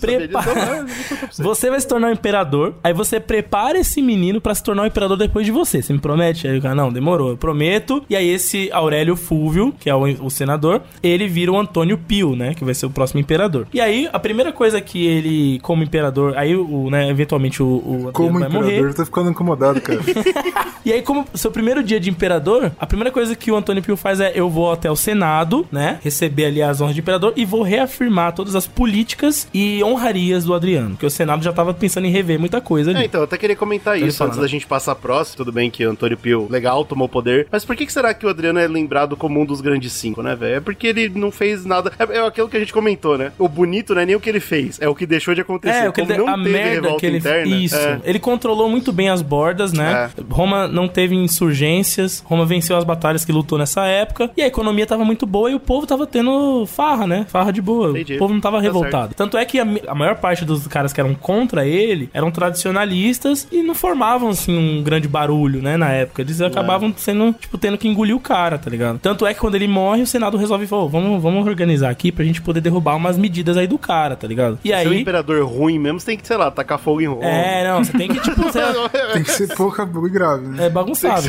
Prepara- 0.01 0.45
Ah, 0.55 0.85
vou. 1.39 1.55
Você 1.55 1.71
vai 1.71 1.81
se 1.81 1.87
tornar 1.89 2.09
um 2.09 2.13
imperador, 2.13 2.75
aí 2.83 2.93
você 2.93 3.19
prepara 3.21 3.79
esse 3.79 4.01
menino 4.01 4.14
pra 4.41 4.55
se 4.55 4.63
tornar 4.63 4.83
um 4.83 4.87
imperador 4.87 5.17
depois 5.17 5.45
de 5.47 5.53
você. 5.53 5.83
Você 5.83 5.93
me 5.93 5.99
promete? 5.99 6.47
Aí 6.47 6.59
o 6.59 6.63
cara, 6.63 6.75
não, 6.75 6.93
demorou, 6.93 7.31
eu 7.31 7.37
prometo. 7.37 8.03
E 8.09 8.17
aí 8.17 8.29
esse 8.29 8.71
Aurélio 8.73 9.17
Fúvio, 9.17 9.75
que 9.79 9.89
é 9.91 9.95
o, 9.95 10.03
o 10.25 10.31
senador, 10.31 10.83
ele 11.03 11.27
vira 11.29 11.53
o 11.53 11.59
Antônio 11.59 11.99
Pio, 11.99 12.35
né? 12.37 12.55
Que 12.55 12.65
vai 12.65 12.75
ser 12.75 12.87
o 12.87 12.91
próximo 12.91 13.21
imperador. 13.21 13.67
E 13.73 13.81
aí, 13.81 14.09
a 14.13 14.19
primeira 14.19 14.53
coisa 14.53 14.81
que 14.81 15.07
ele, 15.07 15.59
como 15.61 15.83
imperador, 15.83 16.37
aí 16.37 16.55
o, 16.55 16.91
né, 16.91 17.09
eventualmente 17.09 17.63
o, 17.63 17.67
o 17.67 18.11
Como 18.13 18.39
vai 18.39 18.49
imperador, 18.49 18.63
morrer. 18.63 18.81
eu 18.91 18.95
tô 18.95 19.05
ficando 19.05 19.31
incomodado, 19.31 19.81
cara. 19.81 20.01
E 20.85 20.93
aí, 20.93 21.01
como 21.01 21.25
seu 21.33 21.51
primeiro 21.51 21.83
dia 21.83 21.99
de 21.99 22.11
imperador, 22.11 22.71
a 22.79 22.87
primeira 22.87 23.11
coisa 23.11 23.35
que 23.35 23.51
o 23.51 23.57
Antônio 23.57 23.83
Pio 23.83 23.97
faz 23.97 24.21
é: 24.21 24.33
eu 24.35 24.51
vou 24.51 24.71
até 24.71 24.91
o 24.91 24.97
Senado, 24.97 25.67
né? 25.73 25.99
Receber 26.03 26.45
ali 26.45 26.63
as 26.63 26.79
honras 26.81 26.95
de 26.95 27.01
imperador 27.01 27.33
e 27.37 27.45
vou 27.47 27.63
reafirmar 27.63 28.35
todas 28.35 28.55
as 28.55 28.67
políticas 28.67 29.49
e 29.55 29.83
honrarias 29.83 30.45
do 30.45 30.53
Adriano. 30.53 30.91
Porque 30.91 31.07
o 31.07 31.11
Senado 31.11 31.43
já 31.43 31.55
tava 31.55 31.73
pensando 31.73 32.07
em 32.07 32.11
rever 32.11 32.39
muita 32.39 32.61
coisa 32.61 32.91
ali. 32.91 33.01
É, 33.01 33.05
então, 33.07 33.21
eu 33.21 33.25
até 33.25 33.39
queria 33.39 33.57
comentar 33.57 33.99
isso 34.07 34.25
antes 34.25 34.39
da 34.39 34.47
gente 34.47 34.67
passar 34.67 34.95
próximo. 34.95 35.37
Tudo 35.37 35.53
bem 35.53 35.71
que 35.71 35.87
o 35.87 35.91
Antônio 35.91 36.17
Pio, 36.17 36.47
legal, 36.51 36.85
tomou 36.85 37.09
poder. 37.09 37.47
Mas 37.51 37.65
por 37.65 37.77
que, 37.77 37.87
que 37.87 37.93
será 37.93 38.15
que 38.15 38.27
o 38.27 38.29
Adriano 38.29 38.59
é 38.59 38.67
lembrado 38.67 39.17
como 39.17 39.41
um 39.41 39.45
dos 39.45 39.61
grandes 39.61 39.93
cinco, 39.93 40.23
né, 40.23 40.35
velho? 40.35 40.57
É 40.57 40.61
porque 40.61 40.87
ele 40.87 41.09
não 41.09 41.31
fez 41.31 41.65
nada. 41.65 41.93
É, 41.99 42.19
é 42.19 42.27
aquilo 42.27 42.49
que 42.49 42.57
a 42.57 42.61
gente 42.61 42.73
comentou, 42.73 43.17
né? 43.17 43.33
O 43.39 43.49
bonito 43.49 43.95
não 43.95 44.03
é 44.03 44.07
nem 44.07 44.17
o 44.17 44.21
que 44.21 44.29
ele 44.29 44.41
fez, 44.41 44.81
é 44.81 44.89
o 44.89 44.95
que 44.95 45.07
deixou 45.07 45.35
de 45.35 45.41
acontecer. 45.41 45.85
É, 45.85 45.89
o 45.89 45.93
que 45.93 46.01
ele, 46.01 46.17
não 46.17 46.29
a 46.29 46.37
teve 46.37 46.51
merda 46.51 46.97
que 46.97 47.07
ele 47.07 47.19
interna. 47.19 47.57
Isso. 47.57 47.77
é. 47.77 48.01
Ele 48.05 48.19
controlou 48.19 48.69
muito 48.69 48.93
bem 48.93 49.09
as 49.09 49.23
bordas, 49.23 49.73
né? 49.73 50.11
Roma 50.31 50.67
não 50.67 50.89
teve 50.89 51.15
insurgências, 51.15 52.23
Roma 52.27 52.45
venceu 52.47 52.77
as 52.77 52.85
batalhas 52.85 53.25
que 53.25 53.33
lutou 53.33 53.59
nessa 53.59 53.87
época, 53.87 54.31
e 54.37 54.43
a 54.43 54.47
economia 54.47 54.87
tava 54.87 55.05
muito 55.05 55.27
boa 55.27 55.51
e 55.51 55.55
o 55.55 55.61
povo 55.61 55.87
tava 55.87 56.07
tendo 56.07 56.67
farra, 56.67 57.07
né? 57.07 57.27
Farra 57.29 57.53
de 57.53 57.61
boa. 57.63 57.91
Entendi. 57.91 58.17
O 58.17 58.19
povo 58.19 58.33
não 58.33 58.41
tava 58.41 58.55
Tá 58.59 58.63
revoltado. 58.63 59.15
Tanto 59.15 59.37
é 59.37 59.45
que 59.45 59.59
a, 59.59 59.67
a 59.89 59.95
maior 59.95 60.17
parte 60.17 60.45
dos 60.45 60.67
caras 60.67 60.93
que 60.93 61.01
eram 61.01 61.15
contra 61.15 61.67
ele 61.67 62.09
eram 62.13 62.31
tradicionalistas 62.31 63.47
e 63.51 63.63
não 63.63 63.75
formavam, 63.95 64.31
assim, 64.31 64.57
um 64.57 64.83
grande 64.83 65.07
barulho, 65.07 65.63
né, 65.63 65.77
na 65.77 65.91
época. 65.93 66.23
Eles 66.23 66.41
acabavam 66.41 66.93
sendo, 66.97 67.33
tipo, 67.33 67.57
tendo 67.57 67.79
que 67.79 67.87
engolir 67.87 68.15
o 68.15 68.21
cara, 68.21 68.59
tá 68.59 68.69
ligado? 68.69 68.99
Tanto 68.99 69.25
é 69.25 69.33
que 69.33 69.39
quando 69.41 69.55
ele 69.55 69.69
morre, 69.69 70.03
o 70.03 70.07
Senado 70.07 70.37
resolve, 70.37 70.67
"Ô, 70.71 70.89
vamos, 70.89 71.23
vamos 71.23 71.47
organizar 71.47 71.91
aqui 71.91 72.11
pra 72.11 72.25
gente 72.25 72.43
poder 72.43 72.61
derrubar 72.61 72.97
umas 72.97 73.17
medidas 73.17 73.57
aí 73.57 73.67
do 73.69 73.79
cara, 73.79 74.17
tá 74.17 74.27
ligado? 74.27 74.59
E 74.65 74.69
Se 74.69 74.75
é 74.75 74.79
um 74.89 74.91
aí... 74.91 75.01
imperador 75.03 75.47
ruim 75.47 75.79
mesmo, 75.79 76.01
você 76.01 76.07
tem 76.07 76.19
que, 76.19 76.27
sei 76.27 76.37
lá, 76.37 76.51
tacar 76.51 76.79
fogo 76.79 77.01
em 77.01 77.07
Roma. 77.07 77.25
É, 77.25 77.69
não, 77.69 77.85
você 77.85 77.93
tem 77.97 78.09
que, 78.09 78.21
tipo, 78.21 78.43
você, 78.43 78.61
Tem 79.13 79.23
que 79.23 79.31
ser 79.31 79.55
pouca 79.55 79.85
e 79.85 80.11
grave, 80.11 80.47
né? 80.49 80.67
É 80.67 80.71
bagunçado. 80.71 81.29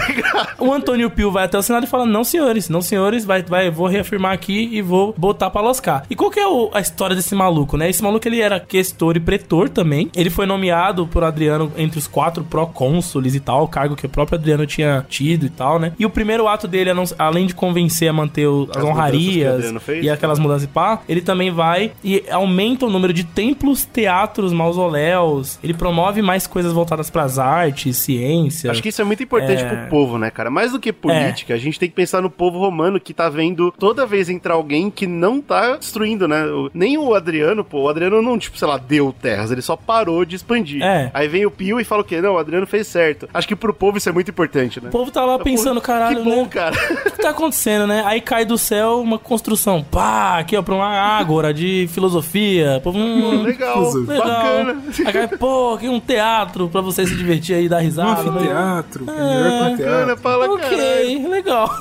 O 0.59 0.73
Antônio 0.73 1.09
Pio 1.11 1.31
vai 1.31 1.45
até 1.45 1.57
o 1.57 1.61
Senado 1.61 1.83
e 1.83 1.87
fala: 1.87 2.05
Não, 2.05 2.23
senhores, 2.23 2.67
não, 2.67 2.81
senhores, 2.81 3.23
vai, 3.25 3.43
vai, 3.43 3.69
vou 3.69 3.87
reafirmar 3.87 4.33
aqui 4.33 4.69
e 4.71 4.81
vou 4.81 5.13
botar 5.17 5.49
pra 5.51 5.61
lascar. 5.61 6.03
E 6.09 6.15
qual 6.15 6.31
que 6.31 6.39
é 6.39 6.47
o- 6.47 6.71
a 6.73 6.79
história 6.81 7.15
desse 7.15 7.35
maluco, 7.35 7.77
né? 7.77 7.89
Esse 7.89 8.01
maluco 8.01 8.27
ele 8.27 8.41
era 8.41 8.59
questor 8.59 9.15
e 9.15 9.19
pretor 9.19 9.69
também. 9.69 10.09
Ele 10.15 10.29
foi 10.29 10.45
nomeado 10.45 11.05
por 11.07 11.23
Adriano 11.23 11.71
entre 11.77 11.99
os 11.99 12.07
quatro 12.07 12.43
procônsules 12.55 13.35
e 13.35 13.39
tal, 13.39 13.67
cargo 13.67 13.95
que 13.95 14.05
o 14.05 14.09
próprio 14.09 14.37
Adriano 14.39 14.65
tinha 14.65 15.05
tido 15.09 15.45
e 15.45 15.49
tal, 15.49 15.77
né? 15.77 15.91
E 15.99 16.05
o 16.05 16.09
primeiro 16.09 16.47
ato 16.47 16.67
dele, 16.67 16.89
além 17.19 17.45
de 17.45 17.53
convencer 17.53 18.07
a 18.09 18.13
manter 18.13 18.47
o- 18.47 18.67
as, 18.71 18.77
As 18.77 18.83
honrarias 18.83 19.73
fez? 19.83 20.05
e 20.05 20.09
aquelas 20.09 20.39
mudanças 20.39 20.63
e 20.63 20.67
pá, 20.67 21.01
ele 21.07 21.21
também 21.21 21.51
vai 21.51 21.91
e 22.03 22.23
aumenta 22.31 22.85
o 22.85 22.89
número 22.89 23.11
de 23.13 23.23
templos, 23.25 23.83
teatros, 23.85 24.53
mausoléus. 24.53 25.59
Ele 25.63 25.73
promove 25.73 26.21
mais 26.21 26.47
coisas 26.47 26.71
voltadas 26.71 27.09
pras 27.09 27.37
artes, 27.39 27.97
ciência. 27.97 28.71
Acho 28.71 28.81
que 28.81 28.89
isso 28.89 29.01
é 29.01 29.05
muito 29.05 29.21
importante 29.23 29.63
É. 29.63 29.67
pro 29.67 29.89
povo, 29.89 30.17
né, 30.17 30.29
cara? 30.31 30.49
Mais 30.49 30.71
do 30.71 30.79
que 30.79 30.93
política, 30.93 31.53
a 31.53 31.57
gente 31.57 31.79
tem 31.79 31.89
que 31.89 31.95
pensar 31.95 32.21
no 32.21 32.29
povo 32.29 32.57
romano 32.59 32.99
que 32.99 33.13
tá 33.13 33.29
vendo 33.29 33.73
toda 33.77 34.05
vez 34.05 34.29
entrar 34.29 34.53
alguém 34.53 34.89
que 34.89 35.05
não 35.07 35.41
tá 35.41 35.75
destruindo, 35.77 36.27
né? 36.27 36.43
Nem 36.73 36.97
o 36.97 37.13
Adriano, 37.13 37.63
pô, 37.63 37.81
o 37.83 37.89
Adriano 37.89 38.21
não, 38.21 38.37
tipo, 38.37 38.57
sei 38.57 38.67
lá, 38.67 38.77
deu 38.77 39.13
terras, 39.13 39.51
ele 39.51 39.61
só 39.61 39.75
parou 39.75 40.23
de 40.25 40.35
expandir. 40.35 40.81
É. 40.83 41.09
Aí 41.13 41.27
vem 41.27 41.45
o 41.45 41.51
Pio 41.51 41.79
e 41.79 41.83
fala 41.83 42.01
o 42.01 42.05
quê? 42.05 42.21
Não, 42.21 42.37
Adriano 42.45 42.67
fez 42.67 42.87
certo. 42.87 43.27
Acho 43.33 43.47
que 43.47 43.55
pro 43.55 43.73
povo 43.73 43.97
isso 43.97 44.07
é 44.07 44.11
muito 44.11 44.29
importante, 44.31 44.79
né? 44.81 44.89
O 44.89 44.91
povo 44.91 45.11
tá 45.11 45.25
lá 45.25 45.37
pensando, 45.39 45.81
caralho, 45.81 46.17
que 46.17 46.23
bom, 46.23 46.43
né? 46.43 46.47
cara. 46.49 46.75
O 47.05 47.11
que 47.11 47.21
tá 47.21 47.29
acontecendo, 47.31 47.87
né? 47.87 48.03
Aí 48.05 48.21
cai 48.21 48.45
do 48.45 48.57
céu 48.57 48.99
uma 49.01 49.17
construção. 49.17 49.83
Pá, 49.83 50.37
aqui, 50.39 50.55
ó, 50.55 50.61
pra 50.61 50.75
uma 50.75 50.87
ágora 50.87 51.53
de 51.53 51.87
filosofia. 51.91 52.79
Pô, 52.83 52.91
hum, 52.91 53.41
Legal, 53.43 53.91
legal. 53.93 54.27
bacana. 54.27 54.77
Aí 55.05 55.13
cai, 55.13 55.27
pô, 55.27 55.73
aqui 55.73 55.89
um 55.89 55.99
teatro 55.99 56.69
pra 56.69 56.81
você 56.81 57.05
se 57.05 57.15
divertir 57.15 57.55
aí 57.55 57.65
e 57.65 57.69
dar 57.69 57.77
Um 57.77 57.81
risada. 57.81 58.23
né? 58.31 58.31
é 58.31 58.31
um 58.31 58.35
Bacana, 58.35 59.75
teatro. 59.77 60.17
fala, 60.17 60.59
caralho. 60.59 60.75
Ok, 60.75 61.27
legal. 61.29 61.69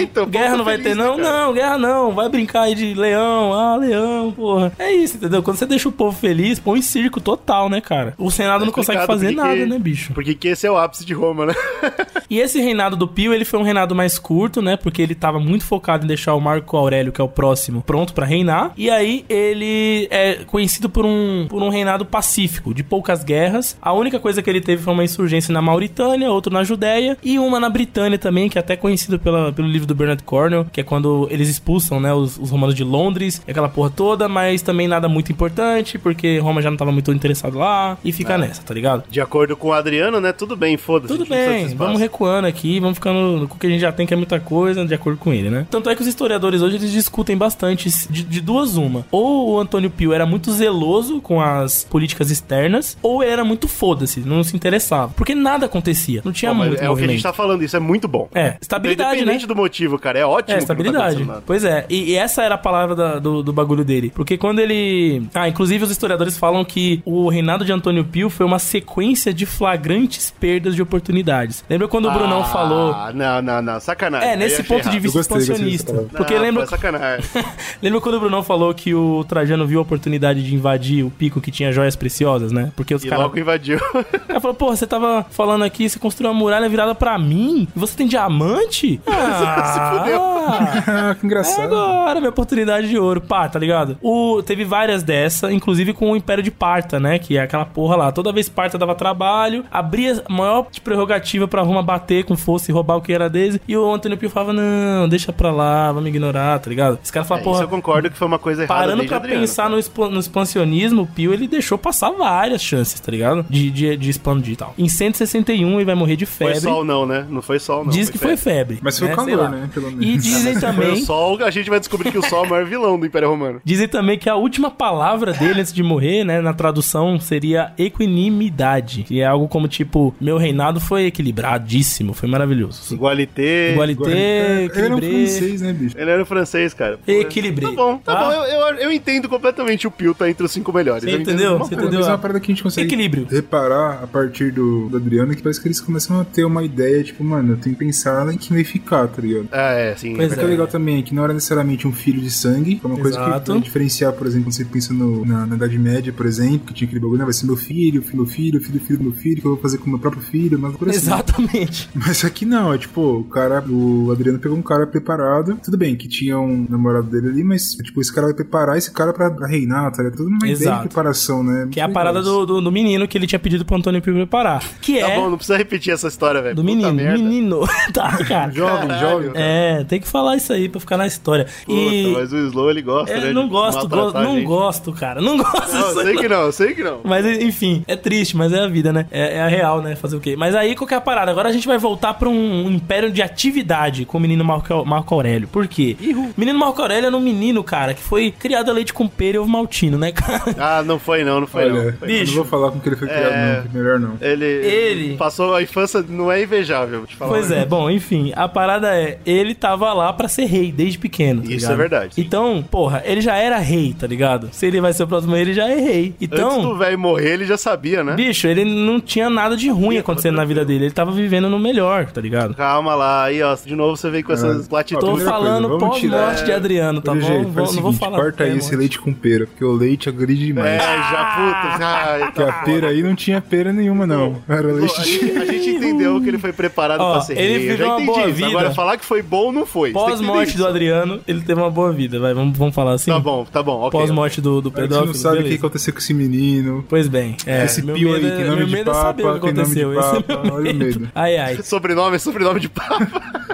Então, 0.00 0.26
guerra 0.26 0.56
não 0.56 0.64
vai 0.64 0.76
feliz, 0.78 0.96
ter, 0.96 1.02
não? 1.02 1.16
né, 1.16 1.22
cara? 1.24 1.36
Não, 1.46 1.52
guerra 1.52 1.78
não. 1.78 2.12
Vai 2.12 2.28
brincar 2.28 2.62
aí 2.62 2.74
de 2.74 2.94
leão. 2.94 3.52
Ah, 3.52 3.76
leão, 3.76 4.30
porra. 4.32 4.72
É 4.78 4.92
isso, 4.92 5.16
entendeu? 5.16 5.42
Quando 5.42 5.56
você 5.56 5.66
deixa 5.66 5.88
o 5.88 5.92
povo 5.92 6.16
feliz, 6.16 6.58
põe 6.60 6.80
circo 6.80 7.20
total, 7.20 7.68
né, 7.68 7.80
cara? 7.80 8.14
O 8.18 8.30
Senado 8.30 8.64
não 8.64 8.72
consegue 8.72 9.04
fazer 9.06 9.26
porque 9.34 9.40
nada, 9.42 9.66
né, 9.66 9.78
bicho? 9.78 10.12
Porque 10.12 10.34
que 10.34 10.48
esse 10.48 10.66
é 10.66 10.70
o 10.70 10.76
ápice 10.76 11.04
de 11.04 11.14
Roma, 11.14 11.46
né? 11.46 11.54
E 12.32 12.40
esse 12.40 12.58
reinado 12.62 12.96
do 12.96 13.06
Pio, 13.06 13.34
ele 13.34 13.44
foi 13.44 13.60
um 13.60 13.62
reinado 13.62 13.94
mais 13.94 14.18
curto, 14.18 14.62
né? 14.62 14.74
Porque 14.74 15.02
ele 15.02 15.14
tava 15.14 15.38
muito 15.38 15.66
focado 15.66 16.04
em 16.04 16.08
deixar 16.08 16.34
o 16.34 16.40
Marco 16.40 16.74
Aurélio, 16.78 17.12
que 17.12 17.20
é 17.20 17.24
o 17.24 17.28
próximo, 17.28 17.82
pronto 17.82 18.14
pra 18.14 18.24
reinar. 18.24 18.72
E 18.74 18.88
aí 18.88 19.26
ele 19.28 20.08
é 20.10 20.36
conhecido 20.46 20.88
por 20.88 21.04
um, 21.04 21.46
por 21.46 21.62
um 21.62 21.68
reinado 21.68 22.06
pacífico, 22.06 22.72
de 22.72 22.82
poucas 22.82 23.22
guerras. 23.22 23.76
A 23.82 23.92
única 23.92 24.18
coisa 24.18 24.42
que 24.42 24.48
ele 24.48 24.62
teve 24.62 24.82
foi 24.82 24.94
uma 24.94 25.04
insurgência 25.04 25.52
na 25.52 25.60
Mauritânia, 25.60 26.30
outra 26.30 26.50
na 26.50 26.64
Judéia 26.64 27.18
e 27.22 27.38
uma 27.38 27.60
na 27.60 27.68
Britânia 27.68 28.18
também, 28.18 28.48
que 28.48 28.56
é 28.56 28.60
até 28.60 28.76
conhecido 28.76 29.18
pela, 29.18 29.52
pelo 29.52 29.68
livro 29.68 29.86
do 29.86 29.94
Bernard 29.94 30.22
Cornwell, 30.22 30.64
que 30.72 30.80
é 30.80 30.84
quando 30.84 31.28
eles 31.30 31.50
expulsam, 31.50 32.00
né, 32.00 32.14
os, 32.14 32.38
os 32.38 32.50
romanos 32.50 32.74
de 32.74 32.82
Londres, 32.82 33.42
aquela 33.46 33.68
porra 33.68 33.90
toda, 33.90 34.26
mas 34.26 34.62
também 34.62 34.88
nada 34.88 35.06
muito 35.06 35.30
importante, 35.30 35.98
porque 35.98 36.38
Roma 36.38 36.62
já 36.62 36.70
não 36.70 36.78
tava 36.78 36.92
muito 36.92 37.12
interessado 37.12 37.58
lá, 37.58 37.98
e 38.02 38.10
fica 38.10 38.38
nessa, 38.38 38.62
tá 38.62 38.72
ligado? 38.72 39.04
De 39.10 39.20
acordo 39.22 39.56
com 39.56 39.68
o 39.68 39.72
Adriano, 39.72 40.20
né? 40.20 40.32
Tudo 40.32 40.56
bem, 40.56 40.76
foda-se. 40.76 41.12
Tudo 41.12 41.26
bem, 41.28 41.68
vamos 41.74 42.00
recuando 42.00 42.46
aqui, 42.46 42.78
vamos 42.80 42.96
ficando 42.98 43.48
com 43.48 43.56
o 43.56 43.58
que 43.58 43.66
a 43.66 43.70
gente 43.70 43.80
já 43.80 43.92
tem, 43.92 44.06
que 44.06 44.12
é 44.14 44.16
muita 44.16 44.38
coisa, 44.40 44.84
de 44.84 44.94
acordo 44.94 45.18
com 45.18 45.32
ele, 45.32 45.48
né? 45.50 45.66
Tanto 45.70 45.88
é 45.88 45.94
que 45.94 46.02
os 46.02 46.08
historiadores 46.08 46.60
hoje 46.62 46.76
eles 46.76 46.90
discutem 46.92 47.36
bastante 47.36 47.88
de, 48.10 48.22
de 48.24 48.40
duas 48.40 48.76
uma. 48.76 49.06
Ou 49.10 49.52
o 49.52 49.58
Antônio 49.60 49.90
Pio 49.90 50.12
era 50.12 50.26
muito 50.26 50.52
zeloso 50.52 51.20
com 51.20 51.40
as 51.40 51.84
políticas 51.84 52.30
externas, 52.30 52.96
ou 53.02 53.22
ele 53.22 53.32
era 53.32 53.44
muito 53.44 53.68
foda-se, 53.68 54.20
não 54.20 54.42
se 54.44 54.54
interessava. 54.56 55.12
Porque 55.16 55.34
nada 55.34 55.66
acontecia, 55.66 56.20
não 56.24 56.32
tinha 56.32 56.50
Pô, 56.50 56.58
muito 56.58 56.72
é 56.72 56.76
o 56.76 56.78
que 56.78 56.84
a 56.84 56.88
movimento. 56.88 57.10
gente 57.12 57.22
tá 57.22 57.32
falando, 57.32 57.62
isso 57.62 57.76
é 57.76 57.80
muito 57.80 58.08
bom. 58.08 58.28
É, 58.34 58.56
estabilidade, 58.60 59.10
né? 59.16 59.22
Independente 59.22 59.46
do 59.46 59.56
motivo, 59.56 59.98
cara, 59.98 60.18
é 60.18 60.26
ótimo. 60.26 60.52
É, 60.52 60.56
tá 60.56 60.58
estabilidade. 60.62 61.24
nada. 61.24 61.42
pois 61.46 61.64
é, 61.64 61.86
e, 61.88 62.10
e 62.10 62.14
essa 62.16 62.42
era 62.42 62.54
a 62.56 62.58
palavra 62.58 62.94
da- 62.94 63.18
do, 63.18 63.42
do 63.42 63.52
bagulho 63.52 63.84
dele. 63.84 64.10
Porque 64.14 64.36
quando 64.36 64.58
ele. 64.58 65.22
Ah, 65.34 65.48
inclusive 65.48 65.84
os 65.84 65.90
historiadores 65.90 66.36
falam 66.36 66.64
que 66.64 67.00
o 67.04 67.28
reinado 67.28 67.64
de 67.64 67.72
Antônio 67.72 68.04
Pio 68.04 68.28
foi 68.30 68.44
uma 68.46 68.58
sequência 68.58 69.11
de 69.12 69.44
flagrantes 69.46 70.30
perdas 70.30 70.74
de 70.74 70.82
oportunidades. 70.82 71.64
Lembra 71.68 71.86
quando 71.88 72.08
o 72.08 72.10
Brunão 72.10 72.40
Ah, 72.40 72.44
falou. 72.44 72.94
Não, 73.14 73.42
não, 73.42 73.60
não, 73.62 73.80
sacanagem. 73.80 74.28
É, 74.30 74.36
nesse 74.36 74.62
ponto 74.62 74.82
de 74.82 74.88
errado. 74.96 75.00
vista 75.02 75.18
Eu 75.18 75.20
gostei, 75.20 75.36
gostei 75.38 75.54
expansionista. 75.54 75.92
palavra. 75.92 76.16
Porque 76.16 76.34
Não, 76.34 76.40
lembra, 76.42 76.66
sacanagem. 76.66 77.24
lembra 77.82 78.00
quando 78.00 78.14
o 78.16 78.20
Brunão 78.20 78.42
falou 78.42 78.72
que 78.74 78.94
o 78.94 79.24
Trajano 79.24 79.66
viu 79.66 79.78
a 79.78 79.82
oportunidade 79.82 80.42
de 80.42 80.54
invadir 80.54 81.04
o 81.04 81.10
pico 81.10 81.40
que 81.40 81.50
tinha 81.50 81.70
joias 81.72 81.94
preciosas, 81.96 82.52
né? 82.52 82.72
Porque 82.76 82.94
os 82.94 83.04
caras. 83.04 83.18
logo 83.24 83.38
invadiu. 83.38 83.78
Ela 84.28 84.40
falou, 84.40 84.54
pô, 84.54 84.68
você 84.74 84.86
tava 84.86 85.24
falando 85.30 85.62
aqui, 85.64 85.88
você 85.88 85.98
construiu 85.98 86.30
uma 86.32 86.38
muralha 86.38 86.68
virada 86.68 86.94
pra 86.94 87.18
mim? 87.18 87.68
E 87.74 87.78
você 87.78 87.96
tem 87.96 88.06
diamante? 88.06 89.00
Ah, 89.12 90.02
Ah, 90.44 91.14
que 91.14 91.24
é 91.24 91.26
engraçado. 91.26 91.62
agora, 91.76 92.18
minha 92.18 92.30
oportunidade 92.30 92.88
de 92.88 92.98
ouro. 92.98 93.20
Pá, 93.20 93.48
tá 93.48 93.58
ligado? 93.58 93.96
O, 94.02 94.42
teve 94.42 94.64
várias 94.64 95.02
dessa, 95.02 95.52
inclusive 95.52 95.92
com 95.92 96.10
o 96.10 96.16
Império 96.16 96.42
de 96.42 96.50
Parta, 96.50 96.98
né? 96.98 97.18
Que 97.18 97.36
é 97.36 97.42
aquela 97.42 97.64
porra 97.64 97.94
lá. 97.96 98.12
Toda 98.12 98.32
vez 98.32 98.48
Parta 98.48 98.76
dava 98.76 98.94
trabalho, 99.02 99.64
abria 99.70 100.22
a 100.28 100.32
maior 100.32 100.66
prerrogativa 100.82 101.48
pra 101.48 101.62
Roma 101.62 101.82
bater 101.82 102.24
com 102.24 102.36
força 102.36 102.70
e 102.70 102.74
roubar 102.74 102.96
o 102.96 103.00
que 103.02 103.12
era 103.12 103.28
deles. 103.28 103.58
E 103.66 103.76
o 103.76 103.92
Antônio 103.92 104.16
Pio 104.18 104.30
falava, 104.30 104.52
não, 104.52 105.08
deixa 105.08 105.32
pra 105.32 105.50
lá, 105.50 105.90
vamos 105.92 106.08
ignorar, 106.08 106.58
tá 106.58 106.68
ligado? 106.70 106.98
Esse 107.02 107.12
cara 107.12 107.24
fala, 107.24 107.40
É, 107.40 107.44
porra... 107.44 107.56
isso 107.56 107.64
eu 107.64 107.68
concordo 107.68 108.10
que 108.10 108.16
foi 108.16 108.26
uma 108.26 108.38
coisa 108.38 108.62
errada 108.62 108.80
Parando 108.80 108.96
desde 108.98 109.08
pra 109.08 109.16
Adriano. 109.18 109.40
pensar 109.40 109.68
no, 109.70 109.78
expo- 109.78 110.08
no 110.08 110.20
expansionismo, 110.20 111.02
o 111.02 111.06
Pio 111.06 111.32
ele 111.32 111.46
deixou 111.48 111.76
passar 111.78 112.10
várias 112.10 112.62
chances, 112.62 113.00
tá 113.00 113.10
ligado? 113.10 113.44
De, 113.48 113.70
de, 113.70 113.96
de 113.96 114.10
expandir 114.10 114.54
e 114.54 114.56
tal. 114.56 114.74
Em 114.78 114.88
161 114.88 115.74
ele 115.76 115.84
vai 115.84 115.94
morrer 115.94 116.16
de 116.16 116.26
Foi 116.26 116.46
febre. 116.48 116.60
sol 116.62 116.84
não, 116.84 117.04
né? 117.06 117.26
Não 117.28 117.42
foi 117.42 117.58
sol 117.58 117.84
não. 117.84 117.90
Diz 117.92 118.08
que 118.10 118.18
foi 118.18 118.36
febre. 118.36 118.78
Mas 118.82 118.98
foi 118.98 119.08
né? 119.08 119.14
calor, 119.16 119.50
né? 119.50 119.68
Pelo 119.72 119.90
menos. 119.90 120.04
E 120.04 120.16
dizem 120.18 120.52
Foi 120.58 120.60
também. 120.60 120.92
o 120.92 120.96
sol, 121.04 121.38
a 121.42 121.50
gente 121.50 121.68
vai 121.70 121.78
descobrir 121.80 122.10
que 122.12 122.18
o 122.18 122.22
sol 122.22 122.44
é 122.44 122.46
o 122.46 122.50
maior 122.50 122.64
vilão 122.66 122.98
do 122.98 123.06
Império 123.06 123.28
Romano. 123.28 123.60
Dizem 123.64 123.88
também 123.88 124.18
que 124.18 124.28
a 124.28 124.34
última 124.36 124.70
palavra 124.70 125.32
dele 125.32 125.60
antes 125.60 125.72
de 125.72 125.82
morrer, 125.82 126.24
né, 126.24 126.40
na 126.40 126.52
tradução, 126.52 127.18
seria 127.18 127.72
equanimidade. 127.78 128.91
Que 129.02 129.20
é 129.20 129.24
algo 129.26 129.48
como 129.48 129.66
tipo, 129.68 130.14
meu 130.20 130.36
reinado 130.36 130.80
foi 130.80 131.06
equilibradíssimo, 131.06 132.12
foi 132.12 132.28
maravilhoso. 132.28 132.94
Igualité. 132.94 133.72
Igualité, 133.72 134.64
Ele 134.74 134.84
era 134.84 134.94
um 134.94 135.00
francês, 135.00 135.60
né, 135.62 135.72
bicho? 135.72 135.96
Ele 135.98 136.10
era 136.10 136.22
um 136.22 136.26
francês, 136.26 136.74
cara. 136.74 136.98
Pô, 136.98 137.10
Equilibrei. 137.12 137.68
Tá 137.70 137.74
bom, 137.76 137.98
tá 137.98 138.14
Tá? 138.14 138.24
bom. 138.24 138.32
Eu, 138.32 138.60
eu, 138.60 138.74
eu 138.76 138.92
entendo 138.92 139.28
completamente 139.28 139.86
o 139.86 139.90
Pio 139.90 140.14
tá 140.14 140.28
entre 140.28 140.44
os 140.44 140.52
cinco 140.52 140.72
melhores. 140.72 141.04
Você 141.04 141.16
entendeu? 141.16 141.58
Você 141.58 141.74
entendeu? 141.74 142.00
Mas 142.00 142.08
é 142.08 142.10
uma 142.10 142.18
parada 142.18 142.40
que 142.40 142.50
a 142.50 142.54
gente 142.54 142.62
consegue 142.62 142.86
Equilíbrio. 142.86 143.26
reparar 143.30 144.02
a 144.02 144.06
partir 144.06 144.52
do, 144.52 144.88
do 144.88 144.96
Adriano 144.96 145.34
que 145.34 145.42
parece 145.42 145.60
que 145.60 145.68
eles 145.68 145.80
começam 145.80 146.20
a 146.20 146.24
ter 146.24 146.44
uma 146.44 146.62
ideia, 146.62 147.02
tipo, 147.02 147.22
mano, 147.24 147.52
eu 147.54 147.56
tenho 147.56 147.74
que 147.74 147.84
pensar 147.84 148.32
em 148.32 148.36
quem 148.36 148.56
vai 148.56 148.64
ficar, 148.64 149.08
tá 149.08 149.22
ligado? 149.22 149.48
Ah, 149.52 149.72
é, 149.72 149.94
sim. 149.96 150.14
Mas 150.16 150.32
o 150.32 150.34
que 150.34 150.40
é 150.40 150.44
é. 150.44 150.46
legal 150.46 150.66
também 150.66 150.98
é 150.98 151.02
que 151.02 151.14
não 151.14 151.24
era 151.24 151.32
necessariamente 151.32 151.86
um 151.86 151.92
filho 151.92 152.20
de 152.20 152.30
sangue, 152.30 152.76
que 152.76 152.84
é 152.84 152.88
uma 152.88 152.98
coisa 152.98 153.16
Exato. 153.18 153.44
que 153.44 153.50
vai 153.52 153.60
diferenciar, 153.60 154.12
por 154.12 154.26
exemplo, 154.26 154.46
quando 154.46 154.54
você 154.54 154.64
pensa 154.64 154.92
no- 154.92 155.24
na, 155.24 155.46
na 155.46 155.56
Idade 155.56 155.78
Média, 155.78 156.12
por 156.12 156.26
exemplo, 156.26 156.60
que 156.68 156.74
tinha 156.74 156.86
aquele 156.86 157.00
bagulho, 157.00 157.18
né, 157.18 157.24
vai 157.24 157.32
ser 157.32 157.46
meu 157.46 157.56
filho, 157.56 158.02
filho, 158.02 158.26
filho, 158.26 158.60
filho, 158.60 158.80
filho 158.82 158.98
do 158.98 159.04
meu 159.04 159.12
filho, 159.12 159.40
que 159.40 159.46
eu 159.46 159.52
vou 159.52 159.60
fazer 159.60 159.78
com 159.78 159.86
o 159.86 159.90
meu 159.90 159.98
próprio 159.98 160.22
filho, 160.22 160.58
mas 160.58 160.76
por 160.76 160.88
assim. 160.88 160.98
Exatamente. 160.98 161.88
Mas 161.94 162.24
aqui 162.24 162.44
não, 162.44 162.72
é 162.72 162.78
tipo, 162.78 163.00
o 163.00 163.24
cara, 163.24 163.62
o 163.68 164.10
Adriano 164.10 164.38
pegou 164.38 164.56
um 164.56 164.62
cara 164.62 164.86
preparado. 164.86 165.58
Tudo 165.62 165.76
bem 165.76 165.96
que 165.96 166.08
tinha 166.08 166.38
um 166.38 166.66
namorado 166.68 167.06
dele 167.08 167.28
ali, 167.28 167.44
mas, 167.44 167.74
tipo, 167.74 168.00
esse 168.00 168.12
cara 168.12 168.26
vai 168.28 168.34
preparar 168.34 168.76
esse 168.76 168.90
cara 168.92 169.12
pra, 169.12 169.30
pra 169.30 169.46
reinar, 169.46 169.90
tá 169.92 170.02
ligado? 170.02 170.16
Tudo 170.18 170.28
uma 170.28 170.38
ideia 170.38 170.52
Exato. 170.52 170.82
de 170.82 170.88
preparação, 170.88 171.42
né? 171.42 171.68
Que 171.70 171.80
é 171.80 171.82
a 171.82 171.88
parada 171.88 172.20
do, 172.22 172.44
do, 172.46 172.60
do 172.60 172.72
menino 172.72 173.06
que 173.06 173.16
ele 173.16 173.26
tinha 173.26 173.38
pedido 173.38 173.64
pro 173.64 173.76
Antônio 173.76 174.00
Pio 174.02 174.14
preparar. 174.14 174.62
Que 174.80 175.00
Tá 175.00 175.10
é 175.10 175.16
bom, 175.16 175.30
não 175.30 175.36
precisa 175.36 175.56
repetir 175.56 175.92
essa 175.92 176.08
história, 176.08 176.40
velho. 176.42 176.54
do 176.56 176.62
Puta 176.62 176.74
menino. 176.74 176.92
merda. 176.92 177.18
Menino. 177.18 177.60
tá, 177.92 178.16
cara. 178.24 178.50
Jovem, 178.52 178.88
Caralho. 178.88 179.00
jovem. 179.10 179.32
cara. 179.32 179.44
É, 179.44 179.84
tem 179.84 180.00
que 180.00 180.08
falar 180.08 180.36
isso 180.36 180.52
aí 180.52 180.68
pra 180.68 180.80
ficar 180.80 180.96
na 180.96 181.06
história. 181.06 181.46
Puta, 181.64 181.72
e. 181.80 182.12
mas 182.12 182.32
o 182.32 182.38
Slow 182.38 182.70
ele 182.70 182.82
gosta, 182.82 183.16
né? 183.16 183.28
Eu 183.30 183.34
não 183.34 183.48
gosto, 183.48 183.86
a 184.16 184.22
não 184.24 184.34
gente. 184.36 184.44
gosto, 184.46 184.92
cara. 184.92 185.20
Não 185.20 185.36
gosto 185.38 185.72
Não, 185.74 185.94
sei 186.02 186.16
que 186.16 186.28
não, 186.28 186.52
sei 186.52 186.74
que 186.74 186.82
não. 186.82 187.00
Mas 187.04 187.26
enfim, 187.40 187.84
é 187.86 187.96
triste, 187.96 188.36
mas 188.36 188.52
é 188.52 188.60
a 188.60 188.68
vida, 188.72 188.92
né? 188.92 189.06
É, 189.10 189.36
é 189.36 189.42
a 189.42 189.46
real, 189.48 189.80
né? 189.80 189.94
Fazer 189.94 190.16
o 190.16 190.20
quê? 190.20 190.34
Mas 190.36 190.54
aí 190.54 190.74
qual 190.74 190.88
que 190.88 190.94
é 190.94 190.96
a 190.96 191.00
parada? 191.00 191.30
Agora 191.30 191.48
a 191.48 191.52
gente 191.52 191.66
vai 191.68 191.78
voltar 191.78 192.14
pra 192.14 192.28
um 192.28 192.70
império 192.70 193.10
de 193.12 193.22
atividade 193.22 194.04
com 194.04 194.18
o 194.18 194.20
menino 194.20 194.44
Marco, 194.44 194.84
Marco 194.84 195.14
Aurélio. 195.14 195.46
Por 195.48 195.68
quê? 195.68 195.96
Menino 196.36 196.58
Marco 196.58 196.80
Aurélio 196.80 197.06
era 197.06 197.16
um 197.16 197.20
menino, 197.20 197.62
cara, 197.62 197.94
que 197.94 198.00
foi 198.02 198.30
criado 198.30 198.70
a 198.70 198.72
leite 198.74 198.92
com 198.92 199.06
pera 199.06 199.36
e 199.36 199.38
ovo 199.38 199.48
maltino, 199.48 199.98
né, 199.98 200.10
cara? 200.12 200.42
Ah, 200.58 200.82
não 200.82 200.98
foi 200.98 201.22
não, 201.24 201.40
não 201.40 201.46
foi 201.46 201.64
Olha, 201.64 201.72
não. 201.72 201.82
eu 201.82 201.92
Foi 201.94 202.08
Bicho. 202.08 202.26
não 202.26 202.42
vou 202.42 202.44
falar 202.44 202.70
com 202.72 202.80
que 202.80 202.88
ele 202.88 202.96
foi 202.96 203.08
criado, 203.08 203.32
É. 203.32 203.62
não, 203.64 203.72
melhor 203.80 204.00
não. 204.00 204.14
Ele, 204.20 204.44
Ele- 204.44 205.16
passou 205.16 205.54
a 205.54 205.62
infância, 205.62 206.04
não 206.08 206.30
é 206.32 206.42
invejável, 206.42 206.98
vou 206.98 207.06
te 207.06 207.16
falar. 207.16 207.30
Pois 207.30 207.50
é, 207.50 207.64
bom, 207.64 207.90
enfim, 207.90 208.32
a 208.34 208.48
parada 208.48 208.94
é, 208.96 209.18
ele 209.26 209.54
tava 209.54 209.92
lá 209.92 210.12
pra 210.12 210.28
ser 210.28 210.44
rei 210.46 210.72
desde 210.72 210.98
pequeno. 210.98 211.42
tá 211.42 211.48
Isso 211.48 211.56
ligado? 211.56 211.72
é 211.72 211.76
verdade. 211.76 212.12
Então, 212.16 212.64
porra, 212.70 213.02
ele 213.04 213.20
já 213.20 213.36
era 213.36 213.58
rei, 213.58 213.94
tá 213.98 214.06
ligado? 214.06 214.48
Se 214.52 214.66
ele 214.66 214.80
vai 214.80 214.92
ser 214.92 215.02
o 215.02 215.06
próximo 215.08 215.34
rei, 215.34 215.42
ele 215.42 215.54
já 215.54 215.68
é 215.68 215.74
rei. 215.80 216.06
Antes 216.06 216.16
Então, 216.20 216.62
do 216.62 216.76
velho 216.76 216.98
morrer, 216.98 217.32
ele 217.34 217.44
já 217.44 217.56
sabia, 217.56 218.02
né? 218.02 218.14
bicho, 218.14 218.46
ele 218.46 218.61
não 218.70 219.00
tinha 219.00 219.28
nada 219.30 219.56
de 219.56 219.68
ruim 219.70 219.98
acontecendo 219.98 220.36
na 220.36 220.44
vida 220.44 220.64
dele. 220.64 220.84
Ele 220.86 220.92
tava 220.94 221.10
vivendo 221.12 221.48
no 221.48 221.58
melhor, 221.58 222.06
tá 222.06 222.20
ligado? 222.20 222.54
Calma 222.54 222.94
lá, 222.94 223.24
aí 223.24 223.42
ó, 223.42 223.54
de 223.54 223.74
novo 223.74 223.96
você 223.96 224.10
vem 224.10 224.22
com 224.22 224.32
essas 224.32 224.66
É. 224.66 224.68
platitudes. 224.68 225.08
Tô 225.24 225.30
falando 225.30 225.78
pós-morte 225.78 226.44
de 226.44 226.52
Adriano, 226.52 227.00
tá 227.00 227.14
bom? 227.14 227.20
jeito, 227.20 227.48
Vou- 227.48 227.72
não 227.72 227.82
vou 227.82 227.92
falar 227.92 228.18
corta 228.18 228.44
aí 228.44 228.56
esse 228.56 228.74
leite 228.76 228.98
com 228.98 229.12
pera, 229.12 229.46
porque 229.46 229.64
o 229.64 229.72
leite 229.72 230.08
agride 230.08 230.46
demais. 230.46 230.66
É, 230.68 230.78
já, 230.78 231.36
puta. 231.36 231.84
Ai, 231.84 232.20
Porque 232.32 232.42
tá 232.42 232.48
a 232.48 232.52
pera 232.64 232.88
aí 232.88 233.02
não 233.02 233.14
tinha 233.14 233.40
pera 233.40 233.72
nenhuma, 233.72 234.06
não. 234.06 234.36
Era 234.48 234.68
leite 234.72 235.00
a, 235.00 235.02
de... 235.04 235.10
gente, 235.12 235.36
a 235.38 235.44
gente 235.44 235.70
entendeu 235.70 236.20
que 236.20 236.28
ele 236.28 236.38
foi 236.38 236.52
preparado 236.52 237.00
Ó, 237.00 237.12
pra 237.12 237.20
ser 237.22 237.38
ele 237.38 237.58
rei. 237.58 237.72
Eu 237.72 237.76
já 237.76 237.76
viveu 237.76 237.86
uma 237.88 237.94
entendi 238.02 238.12
boa 238.18 238.28
vida. 238.30 238.46
Agora, 238.48 238.74
falar 238.74 238.96
que 238.96 239.04
foi 239.04 239.22
bom 239.22 239.52
não 239.52 239.66
foi. 239.66 239.88
Que 239.90 239.94
Pós-morte 239.94 240.56
do. 240.56 240.66
Adriano, 240.66 241.20
ele 241.26 241.40
teve 241.42 241.60
uma 241.60 241.70
boa 241.70 241.92
vida, 241.92 242.18
vai, 242.18 242.32
vamos, 242.34 242.56
vamos 242.56 242.74
falar 242.74 242.92
assim? 242.94 243.10
Tá 243.10 243.18
bom, 243.18 243.44
tá 243.44 243.62
bom, 243.62 243.80
ok. 243.82 243.90
Pós-morte 244.00 244.40
do, 244.40 244.60
do 244.60 244.70
Você 244.70 244.80
não 244.80 244.88
pedófilo, 244.88 245.14
sabe 245.14 245.38
o 245.40 245.44
que 245.44 245.54
aconteceu 245.54 245.92
com 245.92 245.98
esse 245.98 246.14
menino. 246.14 246.84
Pois 246.88 247.08
bem, 247.08 247.36
é, 247.46 247.64
Esse 247.64 247.82
pio 247.82 248.14
aí 248.14 248.22
medo 248.22 248.40
é- 248.40 248.44
nome 248.44 248.51
meu 248.56 248.66
de 248.66 248.72
medo 248.72 248.90
é 248.90 248.94
saber 248.94 249.22
papa, 249.22 249.36
o 249.36 249.40
que 249.40 249.46
aconteceu. 249.48 249.92
Esse 249.98 250.16
é 250.16 250.20
papa, 250.22 250.42
meu 250.44 250.54
olha 250.54 250.72
o 250.72 250.74
medo. 250.74 251.08
Ai, 251.14 251.36
ai. 251.36 251.62
Sobrenome, 251.62 252.18
sobrenome 252.18 252.60
de 252.60 252.68
papa. 252.68 253.06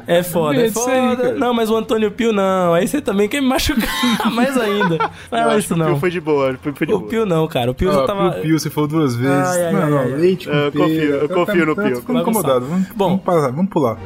É 0.07 0.23
foda, 0.23 0.59
é 0.59 0.65
aí, 0.65 0.71
foda. 0.71 1.17
cara. 1.17 1.35
não, 1.35 1.53
mas 1.53 1.71
o 1.71 1.77
Antônio 1.77 2.11
Pio 2.11 2.33
não. 2.33 2.73
Aí 2.75 2.87
você 2.89 3.01
também 3.01 3.29
quer 3.29 3.41
me 3.43 3.49
machucar 3.49 3.89
mais 4.33 4.57
ainda. 4.57 4.95
Eu 4.95 5.11
Fala 5.31 5.45
acho 5.47 5.53
que 5.53 5.59
isso 5.65 5.75
o 5.75 5.77
Pio 5.77 5.89
não. 5.89 6.01
foi 6.01 6.11
de 6.11 6.21
boa. 6.21 6.51
O 6.53 6.59
Pio 6.59 6.75
foi 6.75 6.87
de 6.87 6.93
O 6.95 6.99
boa. 6.99 7.11
Pio 7.11 7.27
não, 7.27 7.47
cara. 7.49 7.71
O 7.71 7.75
Pio 7.75 7.93
já 7.93 8.01
Ó, 8.03 8.07
tava. 8.07 8.31
Pio, 8.33 8.43
Pio, 8.43 8.59
você 8.59 8.71
falou 8.71 8.89
duas 8.89 9.15
vezes. 9.17 9.49
Ai, 9.49 9.65
ai, 9.67 9.73
não, 9.73 9.83
ai, 9.83 9.91
não, 9.91 9.99
ai. 9.99 10.09
leite 10.13 10.49
com 10.49 10.55
Eu 10.55 10.73
confio, 10.73 11.03
eu 11.15 11.29
Tá- 11.29 11.35
confio 11.35 11.67
no 11.67 11.77
Pio. 11.77 11.97
Ficando 11.97 12.21
incomodado. 12.21 12.67
Vamos, 12.67 12.87
Bom. 12.95 13.21
vamos 13.25 13.69
pular. 13.69 13.99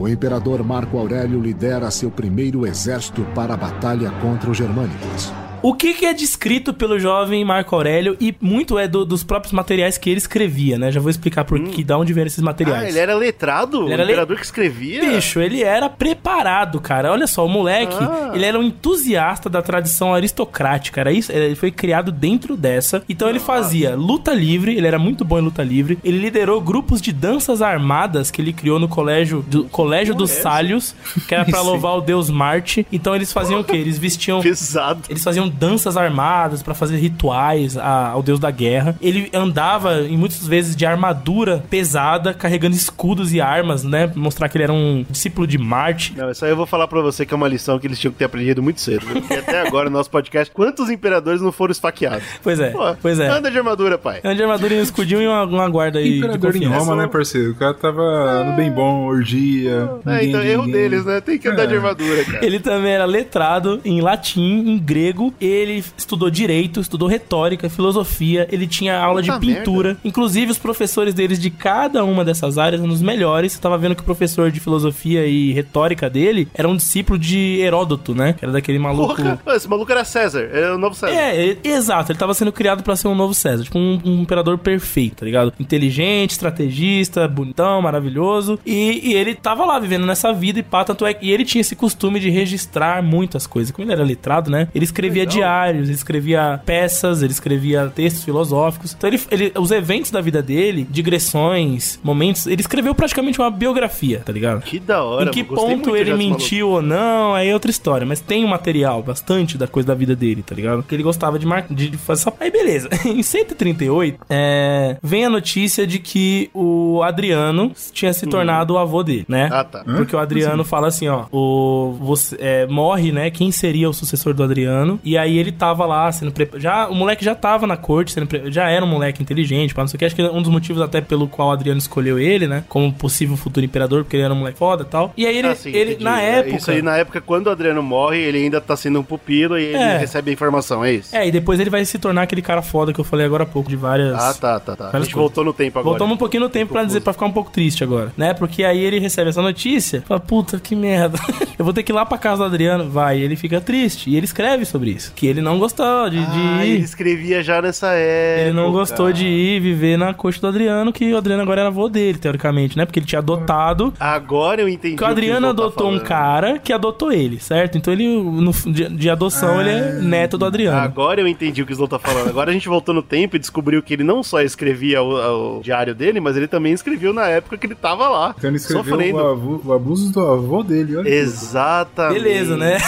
O 0.00 0.08
imperador 0.08 0.64
Marco 0.64 0.98
Aurélio 0.98 1.40
lidera 1.40 1.90
seu 1.90 2.10
primeiro 2.10 2.66
exército 2.66 3.22
para 3.34 3.54
a 3.54 3.56
batalha 3.56 4.10
contra 4.22 4.50
os 4.50 4.56
germânicos. 4.56 5.32
O 5.62 5.74
que, 5.74 5.94
que 5.94 6.06
é 6.06 6.12
descrito 6.14 6.72
pelo 6.72 6.98
jovem 6.98 7.44
Marco 7.44 7.74
Aurélio 7.74 8.16
e 8.20 8.34
muito 8.40 8.78
é 8.78 8.86
do- 8.86 9.04
dos 9.04 9.24
próprios 9.24 9.52
materiais 9.52 9.98
que 9.98 10.08
ele 10.10 10.18
escrevia, 10.18 10.78
né? 10.78 10.90
Já 10.92 11.00
vou 11.00 11.10
explicar 11.10 11.44
por 11.44 11.58
que, 11.60 11.82
da 11.82 11.98
onde 11.98 12.12
vieram 12.12 12.26
esses 12.28 12.42
materiais. 12.42 12.84
Ah, 12.84 12.88
ele 12.88 12.98
era 12.98 13.14
letrado? 13.14 13.84
Ele 13.84 13.94
era 14.12 14.24
o 14.24 14.28
le- 14.30 14.36
que 14.36 14.42
escrevia? 14.44 15.00
Bicho, 15.00 15.40
ele 15.40 15.62
era 15.62 15.88
preparado, 15.88 16.80
cara. 16.80 17.10
Olha 17.12 17.26
só, 17.26 17.44
o 17.44 17.48
moleque, 17.48 17.96
Ah. 18.00 18.32
ele 18.34 18.44
era 18.44 18.58
um 18.58 18.62
entusiasta 18.62 19.48
da 19.50 19.60
tradição 19.62 20.14
aristocrática. 20.14 21.00
Era 21.00 21.12
isso, 21.12 21.32
ele 21.32 21.54
foi 21.54 21.70
criado 21.70 22.12
dentro 22.12 22.56
dessa. 22.56 23.02
Então 23.08 23.28
ele 23.28 23.40
fazia 23.40 23.96
luta 23.96 24.32
livre, 24.32 24.76
ele 24.76 24.86
era 24.86 24.98
muito 24.98 25.24
bom 25.24 25.38
em 25.38 25.42
luta 25.42 25.62
livre. 25.62 25.98
Ele 26.04 26.18
liderou 26.18 26.60
grupos 26.60 27.00
de 27.00 27.12
danças 27.12 27.60
armadas 27.62 28.30
que 28.30 28.40
ele 28.40 28.52
criou 28.52 28.78
no 28.78 28.88
colégio 28.88 29.42
do 29.48 29.64
Colégio 29.64 30.14
dos 30.14 30.30
Sálios, 30.30 30.94
que 31.26 31.34
era 31.34 31.44
pra 31.44 31.58
Sim. 31.60 31.66
louvar 31.66 31.96
o 31.96 32.00
deus 32.00 32.30
Marte. 32.30 32.86
Então 32.92 33.14
eles 33.14 33.32
faziam 33.32 33.60
o 33.60 33.64
quê? 33.64 33.76
Eles 33.76 33.98
vestiam 33.98 34.40
Pesado. 34.40 35.02
eles 35.08 35.22
faziam 35.24 35.47
danças 35.48 35.96
armadas 35.96 36.62
pra 36.62 36.74
fazer 36.74 36.96
rituais 36.98 37.76
a- 37.76 38.08
ao 38.08 38.22
deus 38.22 38.38
da 38.40 38.50
guerra. 38.50 38.96
Ele 39.00 39.30
andava, 39.32 40.00
em 40.02 40.16
muitas 40.16 40.46
vezes, 40.46 40.74
de 40.76 40.84
armadura 40.86 41.62
pesada, 41.70 42.32
carregando 42.34 42.74
escudos 42.76 43.32
e 43.32 43.40
armas, 43.40 43.82
né? 43.84 44.10
Mostrar 44.14 44.48
que 44.48 44.56
ele 44.56 44.64
era 44.64 44.72
um 44.72 45.04
discípulo 45.10 45.46
de 45.46 45.58
Marte. 45.58 46.14
Não, 46.16 46.30
isso 46.30 46.44
aí 46.44 46.50
eu 46.50 46.56
vou 46.56 46.66
falar 46.66 46.86
pra 46.88 47.00
você 47.00 47.24
que 47.26 47.32
é 47.34 47.36
uma 47.36 47.48
lição 47.48 47.78
que 47.78 47.86
eles 47.86 47.98
tinham 47.98 48.12
que 48.12 48.18
ter 48.18 48.24
aprendido 48.24 48.62
muito 48.62 48.80
cedo. 48.80 49.04
né? 49.06 49.12
Porque 49.20 49.34
até 49.34 49.60
agora 49.66 49.88
no 49.90 49.96
nosso 49.96 50.10
podcast, 50.10 50.52
quantos 50.52 50.90
imperadores 50.90 51.40
não 51.40 51.52
foram 51.52 51.72
esfaqueados? 51.72 52.24
Pois 52.42 52.60
é, 52.60 52.70
Pô, 52.70 52.94
pois 53.02 53.18
é. 53.20 53.28
Anda 53.28 53.50
de 53.50 53.58
armadura, 53.58 53.98
pai. 53.98 54.20
Anda 54.24 54.34
de 54.34 54.42
armadura 54.42 54.74
e 54.74 54.78
um 54.78 54.82
escudinho 54.82 55.20
e 55.20 55.26
uma, 55.26 55.44
uma 55.44 55.68
guarda 55.68 55.98
aí. 55.98 56.12
de 56.12 56.18
Imperador 56.18 56.56
em 56.56 56.60
confiança. 56.60 56.78
Roma, 56.78 57.02
né, 57.02 57.08
parceiro? 57.08 57.50
O 57.50 57.54
cara 57.54 57.74
tava 57.74 58.44
no 58.44 58.52
bem 58.56 58.70
bom, 58.70 59.04
orgia. 59.06 59.90
É, 60.06 60.10
ninguém 60.12 60.28
então 60.28 60.40
de 60.40 60.46
erro 60.48 60.64
ninguém. 60.66 60.80
deles, 60.82 61.04
né? 61.04 61.20
Tem 61.20 61.38
que 61.38 61.48
andar 61.48 61.64
É. 61.64 61.66
de 61.66 61.74
armadura, 61.74 62.24
cara. 62.24 62.44
Ele 62.44 62.60
também 62.60 62.92
era 62.92 63.04
letrado 63.04 63.80
em 63.84 64.00
latim, 64.00 64.64
em 64.70 64.78
grego. 64.78 65.34
Ele 65.40 65.82
estudou 65.96 66.30
direito, 66.30 66.80
estudou 66.80 67.08
retórica, 67.08 67.68
filosofia. 67.68 68.46
Ele 68.50 68.66
tinha 68.66 68.98
aula 68.98 69.22
de 69.22 69.28
Puta 69.28 69.40
pintura. 69.40 69.96
Inclusive, 70.04 70.50
os 70.52 70.58
professores 70.58 71.14
deles 71.14 71.38
de 71.38 71.50
cada 71.50 72.04
uma 72.04 72.24
dessas 72.24 72.58
áreas 72.58 72.80
eram 72.82 72.92
os 72.92 73.02
melhores. 73.02 73.52
Você 73.52 73.60
tava 73.60 73.76
vendo 73.78 73.94
que 73.94 74.02
o 74.02 74.04
professor 74.04 74.50
de 74.50 74.60
filosofia 74.60 75.26
e 75.26 75.52
retórica 75.52 76.08
dele 76.10 76.48
era 76.54 76.68
um 76.68 76.76
discípulo 76.76 77.18
de 77.18 77.58
Heródoto, 77.60 78.14
né? 78.14 78.32
Que 78.32 78.44
era 78.44 78.52
daquele 78.52 78.78
maluco. 78.78 79.16
Porra, 79.16 79.38
esse 79.56 79.68
maluco 79.68 79.90
era 79.92 80.04
César, 80.04 80.48
era 80.52 80.74
o 80.74 80.78
novo 80.78 80.94
César. 80.94 81.12
É, 81.14 81.36
ele- 81.36 81.58
exato, 81.64 82.12
ele 82.12 82.18
tava 82.18 82.34
sendo 82.34 82.52
criado 82.52 82.82
pra 82.82 82.96
ser 82.96 83.08
um 83.08 83.14
novo 83.14 83.34
César, 83.34 83.64
tipo 83.64 83.78
um, 83.78 84.00
um 84.04 84.22
imperador 84.22 84.58
perfeito, 84.58 85.16
tá 85.16 85.24
ligado? 85.26 85.52
Inteligente, 85.58 86.30
estrategista, 86.32 87.26
bonitão, 87.28 87.80
maravilhoso. 87.82 88.58
E, 88.66 89.10
e 89.10 89.14
ele 89.14 89.34
tava 89.34 89.64
lá 89.64 89.78
vivendo 89.78 90.06
nessa 90.06 90.32
vida 90.32 90.58
e 90.58 90.62
pá, 90.62 90.84
tanto 90.84 91.06
é 91.06 91.14
que 91.14 91.30
ele 91.30 91.44
tinha 91.44 91.60
esse 91.60 91.76
costume 91.76 92.20
de 92.20 92.30
registrar 92.30 93.02
muitas 93.02 93.46
coisas. 93.46 93.70
Como 93.72 93.84
ele 93.86 93.92
era 93.92 94.04
letrado, 94.04 94.50
né? 94.50 94.68
Ele 94.74 94.84
escrevia 94.84 95.24
diários, 95.28 95.88
ele 95.88 95.94
escrevia 95.94 96.60
peças, 96.64 97.22
ele 97.22 97.32
escrevia 97.32 97.90
textos 97.94 98.24
filosóficos. 98.24 98.94
Então 98.96 99.08
ele, 99.08 99.20
ele- 99.30 99.52
os 99.56 99.70
eventos 99.70 100.10
da 100.10 100.20
vida 100.20 100.42
dele, 100.42 100.86
digressões, 100.90 101.98
momentos, 102.02 102.46
ele 102.46 102.60
escreveu 102.60 102.94
praticamente 102.94 103.38
uma 103.40 103.50
biografia, 103.50 104.20
tá 104.24 104.32
ligado? 104.32 104.62
Que 104.62 104.78
da 104.78 105.02
hora, 105.02 105.28
Em 105.28 105.32
que 105.32 105.44
ponto 105.44 105.96
ele 105.96 106.14
mentiu 106.14 106.70
ou 106.70 106.82
não, 106.82 107.34
aí 107.34 107.48
é 107.48 107.54
outra 107.54 107.70
história. 107.70 108.06
Mas 108.06 108.20
tem 108.20 108.44
um 108.44 108.48
material 108.48 109.02
bastante 109.02 109.58
da 109.58 109.66
coisa 109.66 109.88
da 109.88 109.94
vida 109.94 110.14
dele, 110.16 110.42
tá 110.42 110.54
ligado? 110.54 110.82
Que 110.82 110.94
ele 110.94 111.02
gostava 111.02 111.38
de, 111.38 111.46
mar... 111.46 111.66
de 111.68 111.96
fazer 111.96 112.22
essa... 112.22 112.34
Aí 112.40 112.50
beleza. 112.50 112.88
em 113.04 113.22
138, 113.22 114.18
é... 114.28 114.96
vem 115.02 115.24
a 115.24 115.30
notícia 115.30 115.86
de 115.86 115.98
que 115.98 116.50
o 116.54 117.02
Adriano 117.02 117.72
tinha 117.92 118.12
se 118.12 118.26
tornado 118.26 118.74
o 118.74 118.78
avô 118.78 119.02
dele, 119.02 119.24
né? 119.28 119.46
Hum. 119.46 119.54
Ah, 119.54 119.64
tá. 119.64 119.84
Porque 119.84 120.14
o 120.14 120.18
Adriano 120.18 120.64
fala 120.64 120.88
assim, 120.88 121.08
ó, 121.08 121.26
o 121.32 121.96
você 122.00 122.36
é, 122.38 122.66
morre, 122.66 123.12
né? 123.12 123.30
Quem 123.30 123.50
seria 123.50 123.88
o 123.88 123.92
sucessor 123.92 124.34
do 124.34 124.42
Adriano? 124.42 125.00
E 125.04 125.17
aí 125.18 125.36
ele 125.38 125.52
tava 125.52 125.84
lá 125.84 126.10
sendo 126.12 126.30
pre... 126.32 126.48
já 126.56 126.88
o 126.88 126.94
moleque 126.94 127.24
já 127.24 127.34
tava 127.34 127.66
na 127.66 127.76
corte, 127.76 128.12
sendo 128.12 128.26
pre... 128.26 128.50
já 128.50 128.68
era 128.70 128.84
um 128.84 128.88
moleque 128.88 129.22
inteligente, 129.22 129.74
para 129.74 129.82
não 129.84 129.88
sei 129.88 129.96
o 129.96 129.98
que. 129.98 130.04
Acho 130.04 130.14
que 130.16 130.22
um 130.22 130.40
dos 130.42 130.50
motivos 130.50 130.80
até 130.80 131.00
pelo 131.00 131.28
qual 131.28 131.48
o 131.48 131.52
Adriano 131.52 131.78
escolheu 131.78 132.18
ele, 132.18 132.46
né? 132.46 132.64
Como 132.68 132.92
possível 132.92 133.36
futuro 133.36 133.64
imperador, 133.64 134.04
porque 134.04 134.16
ele 134.16 134.24
era 134.24 134.32
um 134.32 134.38
moleque 134.38 134.58
foda, 134.58 134.82
e 134.82 134.86
tal. 134.86 135.12
E 135.16 135.26
aí 135.26 135.36
ele, 135.36 135.48
Ah, 135.48 135.54
sim, 135.54 135.70
ele 135.70 135.90
entendi. 135.92 136.04
na 136.04 136.22
É, 136.22 136.38
época, 136.38 136.56
Isso 136.56 136.70
aí, 136.70 136.82
na 136.82 136.96
época, 136.96 137.20
quando 137.20 137.46
o 137.48 137.50
Adriano 137.50 137.82
morre, 137.82 138.18
ele 138.18 138.38
ainda 138.38 138.60
tá 138.60 138.76
sendo 138.76 139.00
um 139.00 139.02
pupilo 139.02 139.58
e 139.58 139.64
ele 139.64 139.76
É. 139.76 139.98
recebe 139.98 140.30
a 140.30 140.32
informação, 140.34 140.84
é 140.84 140.92
isso? 140.92 141.14
é, 141.16 141.26
e 141.26 141.30
depois 141.30 141.58
ele 141.60 141.70
vai 141.70 141.84
se 141.84 141.98
tornar 141.98 142.22
aquele 142.22 142.42
cara 142.42 142.62
foda 142.62 142.92
que 142.92 143.00
eu 143.00 143.04
falei 143.04 143.26
agora 143.26 143.42
há 143.44 143.46
pouco 143.46 143.68
de 143.68 143.76
várias 143.76 144.14
Ah, 144.14 144.34
tá, 144.34 144.60
tá, 144.60 144.76
tá. 144.76 144.84
A 144.84 144.86
gente 144.86 144.92
coisas. 144.92 145.12
voltou 145.12 145.44
no 145.44 145.52
tempo 145.52 145.78
agora. 145.78 145.90
Voltamos 145.92 146.14
um 146.14 146.18
pouquinho 146.18 146.42
no 146.44 146.48
tempo 146.48 146.72
pra 146.72 146.84
dizer 146.84 147.00
para 147.00 147.12
ficar 147.12 147.26
um 147.26 147.32
pouco 147.32 147.50
triste 147.50 147.82
agora, 147.84 148.12
né? 148.16 148.34
Porque 148.34 148.64
aí 148.64 148.78
ele 148.78 148.98
recebe 148.98 149.30
essa 149.30 149.42
notícia, 149.42 150.02
fala, 150.06 150.20
puta, 150.20 150.58
que 150.60 150.74
merda. 150.76 151.18
eu 151.58 151.64
vou 151.64 151.72
ter 151.74 151.82
que 151.82 151.92
ir 151.92 151.94
lá 151.94 152.04
pra 152.06 152.18
casa 152.18 152.38
do 152.38 152.44
Adriano. 152.44 152.88
Vai, 152.90 153.18
ele 153.20 153.36
fica 153.36 153.60
triste. 153.60 154.10
E 154.10 154.16
ele 154.16 154.24
escreve 154.24 154.64
sobre 154.64 154.90
isso. 154.90 155.07
Que 155.14 155.26
ele 155.26 155.40
não 155.40 155.58
gostou 155.58 156.08
de, 156.10 156.18
de 156.18 156.24
Ah, 156.26 156.64
ir. 156.64 156.74
ele 156.74 156.84
escrevia 156.84 157.42
já 157.42 157.60
nessa 157.62 157.88
época. 157.92 158.42
Ele 158.48 158.52
não 158.52 158.70
gostou 158.72 159.12
de 159.12 159.26
ir 159.26 159.60
viver 159.60 159.96
na 159.96 160.12
coxa 160.14 160.40
do 160.40 160.46
Adriano, 160.46 160.92
que 160.92 161.12
o 161.12 161.16
Adriano 161.16 161.42
agora 161.42 161.60
era 161.62 161.68
avô 161.68 161.88
dele, 161.88 162.18
teoricamente, 162.18 162.76
né? 162.76 162.84
Porque 162.84 162.98
ele 162.98 163.06
tinha 163.06 163.18
adotado. 163.18 163.92
Agora 163.98 164.60
eu 164.60 164.68
entendi. 164.68 164.96
Que 164.96 165.02
o 165.04 165.06
Adriano 165.06 165.46
tá 165.46 165.50
adotou 165.50 165.86
um 165.88 165.90
falando. 165.92 166.06
cara 166.06 166.58
que 166.58 166.72
adotou 166.72 167.12
ele, 167.12 167.38
certo? 167.40 167.76
Então 167.78 167.92
ele, 167.92 168.06
no, 168.06 168.52
de, 168.52 168.88
de 168.88 169.10
adoção, 169.10 169.60
ele 169.60 169.70
é 169.70 169.92
neto 170.00 170.36
do 170.38 170.44
Adriano. 170.44 170.78
Agora 170.78 171.20
eu 171.20 171.26
entendi 171.28 171.62
o 171.62 171.66
que 171.66 171.72
o 171.72 171.74
Slow 171.74 171.88
tá 171.88 171.98
falando. 171.98 172.28
Agora 172.28 172.50
a 172.50 172.52
gente 172.52 172.68
voltou 172.68 172.94
no 172.94 173.02
tempo 173.02 173.36
e 173.36 173.38
descobriu 173.38 173.82
que 173.82 173.92
ele 173.94 174.04
não 174.04 174.22
só 174.22 174.40
escrevia 174.40 175.02
o, 175.02 175.58
o 175.58 175.62
diário 175.62 175.94
dele, 175.94 176.20
mas 176.20 176.36
ele 176.36 176.46
também 176.48 176.72
escreveu 176.72 177.12
na 177.12 177.26
época 177.28 177.56
que 177.58 177.66
ele 177.66 177.74
tava 177.74 178.08
lá. 178.08 178.34
Então 178.36 178.50
ele 178.50 178.56
escreveu 178.56 178.84
sofrendo. 178.84 179.18
o, 179.18 179.62
o 179.66 179.72
abuso 179.72 180.12
do 180.12 180.20
avô 180.20 180.62
dele, 180.62 180.96
olha. 180.96 181.08
Exatamente. 181.08 182.22
Beleza, 182.22 182.56
né? 182.56 182.78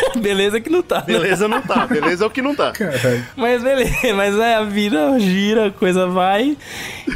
beleza 0.20 0.60
que 0.60 0.70
não 0.70 0.82
tá. 0.82 0.98
né? 0.98 1.04
Beleza 1.06 1.48
não 1.48 1.60
tá, 1.62 1.86
beleza 1.86 2.24
é 2.24 2.26
o 2.26 2.30
que 2.30 2.42
não 2.42 2.54
tá. 2.54 2.72
Caralho. 2.72 3.24
Mas 3.36 3.62
beleza, 3.62 4.14
mas 4.14 4.38
é, 4.38 4.54
a 4.56 4.62
vida 4.64 5.18
gira, 5.18 5.66
a 5.66 5.70
coisa 5.70 6.06
vai. 6.06 6.56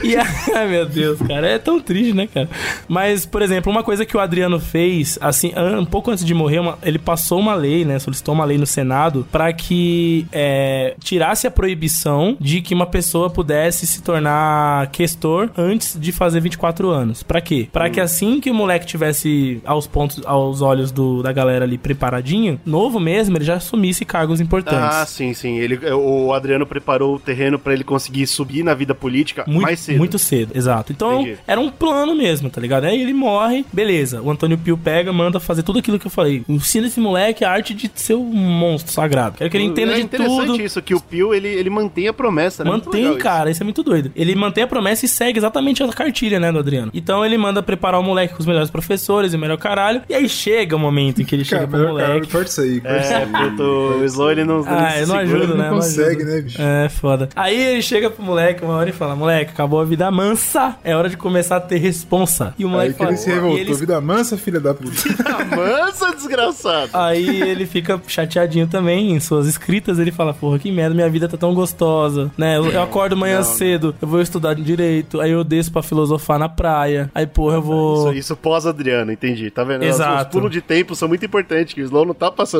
E 0.02 0.16
ai 0.54 0.68
meu 0.68 0.86
Deus, 0.86 1.18
cara, 1.20 1.46
é 1.46 1.58
tão 1.58 1.80
triste, 1.80 2.12
né, 2.14 2.26
cara? 2.32 2.48
Mas, 2.88 3.24
por 3.26 3.42
exemplo, 3.42 3.70
uma 3.70 3.82
coisa 3.82 4.04
que 4.04 4.16
o 4.16 4.20
Adriano 4.20 4.58
fez, 4.60 5.18
assim, 5.20 5.52
um 5.78 5.84
pouco 5.84 6.10
antes 6.10 6.24
de 6.24 6.34
morrer, 6.34 6.58
uma- 6.60 6.78
ele 6.82 6.98
passou 6.98 7.38
uma 7.38 7.54
lei, 7.54 7.84
né? 7.84 7.98
Solicitou 7.98 8.34
uma 8.34 8.44
lei 8.44 8.58
no 8.58 8.66
Senado 8.66 9.26
pra 9.30 9.52
que 9.52 10.26
é, 10.32 10.94
tirasse 11.02 11.46
a 11.46 11.50
proibição 11.50 12.36
de 12.40 12.60
que 12.60 12.74
uma 12.74 12.86
pessoa 12.86 13.30
pudesse 13.30 13.86
se 13.86 14.02
tornar 14.02 14.86
questor 14.90 15.50
antes 15.56 15.96
de 15.98 16.12
fazer 16.12 16.40
24 16.40 16.90
anos. 16.90 17.22
Pra 17.22 17.40
quê? 17.40 17.68
Pra 17.72 17.88
que 17.90 18.00
assim 18.00 18.40
que 18.40 18.50
o 18.50 18.54
moleque 18.54 18.86
tivesse 18.86 19.60
aos 19.64 19.86
pontos, 19.86 20.20
aos 20.24 20.60
olhos 20.62 20.90
do, 20.90 21.22
da 21.22 21.32
galera 21.32 21.64
ali 21.64 21.78
preparadinho, 21.78 22.60
novo 22.72 22.98
mesmo, 22.98 23.36
ele 23.36 23.44
já 23.44 23.56
assumisse 23.56 24.04
cargos 24.04 24.40
importantes. 24.40 24.96
Ah, 24.96 25.04
sim, 25.06 25.34
sim. 25.34 25.58
Ele, 25.58 25.78
o 25.92 26.32
Adriano 26.32 26.66
preparou 26.66 27.16
o 27.16 27.18
terreno 27.18 27.58
pra 27.58 27.74
ele 27.74 27.84
conseguir 27.84 28.26
subir 28.26 28.64
na 28.64 28.72
vida 28.72 28.94
política 28.94 29.44
Muito, 29.46 29.62
mais 29.62 29.78
cedo. 29.78 29.98
Muito 29.98 30.18
cedo, 30.18 30.52
exato. 30.56 30.90
Então 30.92 31.20
Entendi. 31.20 31.38
era 31.46 31.60
um 31.60 31.70
plano 31.70 32.14
mesmo, 32.14 32.48
tá 32.48 32.60
ligado? 32.60 32.84
Aí 32.84 33.00
ele 33.00 33.12
morre, 33.12 33.64
beleza. 33.72 34.22
O 34.22 34.30
Antônio 34.30 34.56
Pio 34.56 34.76
pega, 34.78 35.12
manda 35.12 35.38
fazer 35.38 35.62
tudo 35.62 35.78
aquilo 35.80 35.98
que 35.98 36.06
eu 36.06 36.10
falei. 36.10 36.42
Ensina 36.48 36.86
esse 36.86 36.98
moleque 36.98 37.44
a 37.44 37.50
arte 37.50 37.74
de 37.74 37.90
ser 37.94 38.14
um 38.14 38.24
monstro 38.24 38.92
sagrado. 38.92 39.36
Quero 39.36 39.50
que 39.50 39.56
ele 39.56 39.64
entenda 39.64 39.92
é 39.92 39.96
de 39.96 40.02
interessante 40.02 40.46
tudo. 40.46 40.62
isso, 40.62 40.80
que 40.80 40.94
o 40.94 41.00
Pio, 41.00 41.34
ele, 41.34 41.48
ele 41.48 41.68
mantém 41.68 42.08
a 42.08 42.12
promessa, 42.12 42.64
né? 42.64 42.70
Mantém, 42.70 43.10
isso. 43.10 43.18
cara, 43.18 43.50
isso 43.50 43.62
é 43.62 43.64
muito 43.64 43.82
doido. 43.82 44.10
Ele 44.16 44.34
mantém 44.34 44.64
a 44.64 44.66
promessa 44.66 45.04
e 45.04 45.08
segue 45.08 45.38
exatamente 45.38 45.82
a 45.82 45.88
cartilha, 45.88 46.40
né, 46.40 46.50
do 46.50 46.58
Adriano. 46.58 46.90
Então 46.94 47.24
ele 47.24 47.36
manda 47.36 47.62
preparar 47.62 48.00
o 48.00 48.02
moleque 48.02 48.34
com 48.34 48.40
os 48.40 48.46
melhores 48.46 48.70
professores 48.70 49.32
e 49.32 49.36
o 49.36 49.38
melhor 49.38 49.58
caralho. 49.58 50.02
E 50.08 50.14
aí 50.14 50.28
chega 50.28 50.74
o 50.74 50.78
momento 50.78 51.20
em 51.20 51.24
que 51.24 51.34
ele 51.34 51.44
chega 51.44 51.66
Cara, 51.66 51.70
pro 51.70 51.96
cara, 51.96 52.14
moleque. 52.14 52.26
isso 52.46 52.61
aí, 52.62 52.80
É, 52.84 53.14
aí. 53.16 53.26
puto, 53.26 53.62
o 53.62 54.04
Slow, 54.04 54.30
ele 54.32 54.44
não, 54.44 54.64
Ah, 54.66 54.96
ele 54.96 55.06
não 55.06 55.16
segura. 55.18 55.38
ajudo, 55.38 55.54
né? 55.56 55.68
Não 55.68 55.76
consegue, 55.76 56.16
ajuda. 56.22 56.24
né, 56.36 56.40
bicho? 56.42 56.62
É, 56.62 56.88
foda. 56.88 57.28
Aí 57.36 57.60
ele 57.60 57.82
chega 57.82 58.10
pro 58.10 58.22
moleque 58.22 58.64
uma 58.64 58.74
hora 58.74 58.88
e 58.88 58.92
fala: 58.92 59.14
Moleque, 59.16 59.52
acabou 59.52 59.80
a 59.80 59.84
vida 59.84 60.10
mansa. 60.10 60.76
É 60.84 60.96
hora 60.96 61.08
de 61.08 61.16
começar 61.16 61.56
a 61.56 61.60
ter 61.60 61.78
responsa. 61.78 62.54
E 62.58 62.64
o 62.64 62.68
Aí 62.68 62.72
moleque 62.72 62.92
que 62.92 62.98
fala. 62.98 63.10
ele 63.10 63.18
se 63.18 63.30
revoltou. 63.30 63.58
ele- 63.58 63.74
Vida 63.74 64.00
mansa, 64.00 64.36
filha 64.36 64.60
da 64.60 64.72
puta. 64.74 64.92
Mansa, 65.56 66.14
desgraçado. 66.14 66.90
Aí 66.92 67.42
ele 67.42 67.66
fica 67.66 68.00
chateadinho 68.06 68.66
também 68.66 69.12
em 69.12 69.20
suas 69.20 69.46
escritas. 69.46 69.98
Ele 69.98 70.10
fala: 70.12 70.32
Porra, 70.32 70.58
que 70.58 70.70
merda, 70.70 70.94
minha 70.94 71.08
vida 71.08 71.28
tá 71.28 71.36
tão 71.36 71.54
gostosa. 71.54 72.30
Né? 72.36 72.56
Eu, 72.56 72.66
eu 72.70 72.82
acordo 72.82 73.16
manhã 73.16 73.36
Não, 73.38 73.42
cedo, 73.44 73.94
eu 74.00 74.06
vou 74.08 74.20
estudar 74.20 74.54
direito. 74.54 75.20
Aí 75.20 75.30
eu 75.30 75.42
desço 75.44 75.72
pra 75.72 75.82
filosofar 75.82 76.38
na 76.38 76.48
praia. 76.48 77.10
Aí, 77.14 77.26
porra, 77.26 77.56
eu 77.56 77.62
vou. 77.62 78.08
Isso, 78.10 78.18
isso 78.18 78.36
pós-Adriano, 78.36 79.10
entendi. 79.12 79.50
Tá 79.50 79.64
vendo? 79.64 79.82
Exato. 79.82 80.22
Os 80.28 80.32
pulos 80.32 80.50
de 80.50 80.60
tempo 80.60 80.94
são 80.94 81.08
muito 81.08 81.24
importantes, 81.24 81.74
que 81.74 81.80
o 81.82 81.84
Slow 81.84 82.04
não 82.06 82.14
tá 82.14 82.30
passando 82.30 82.51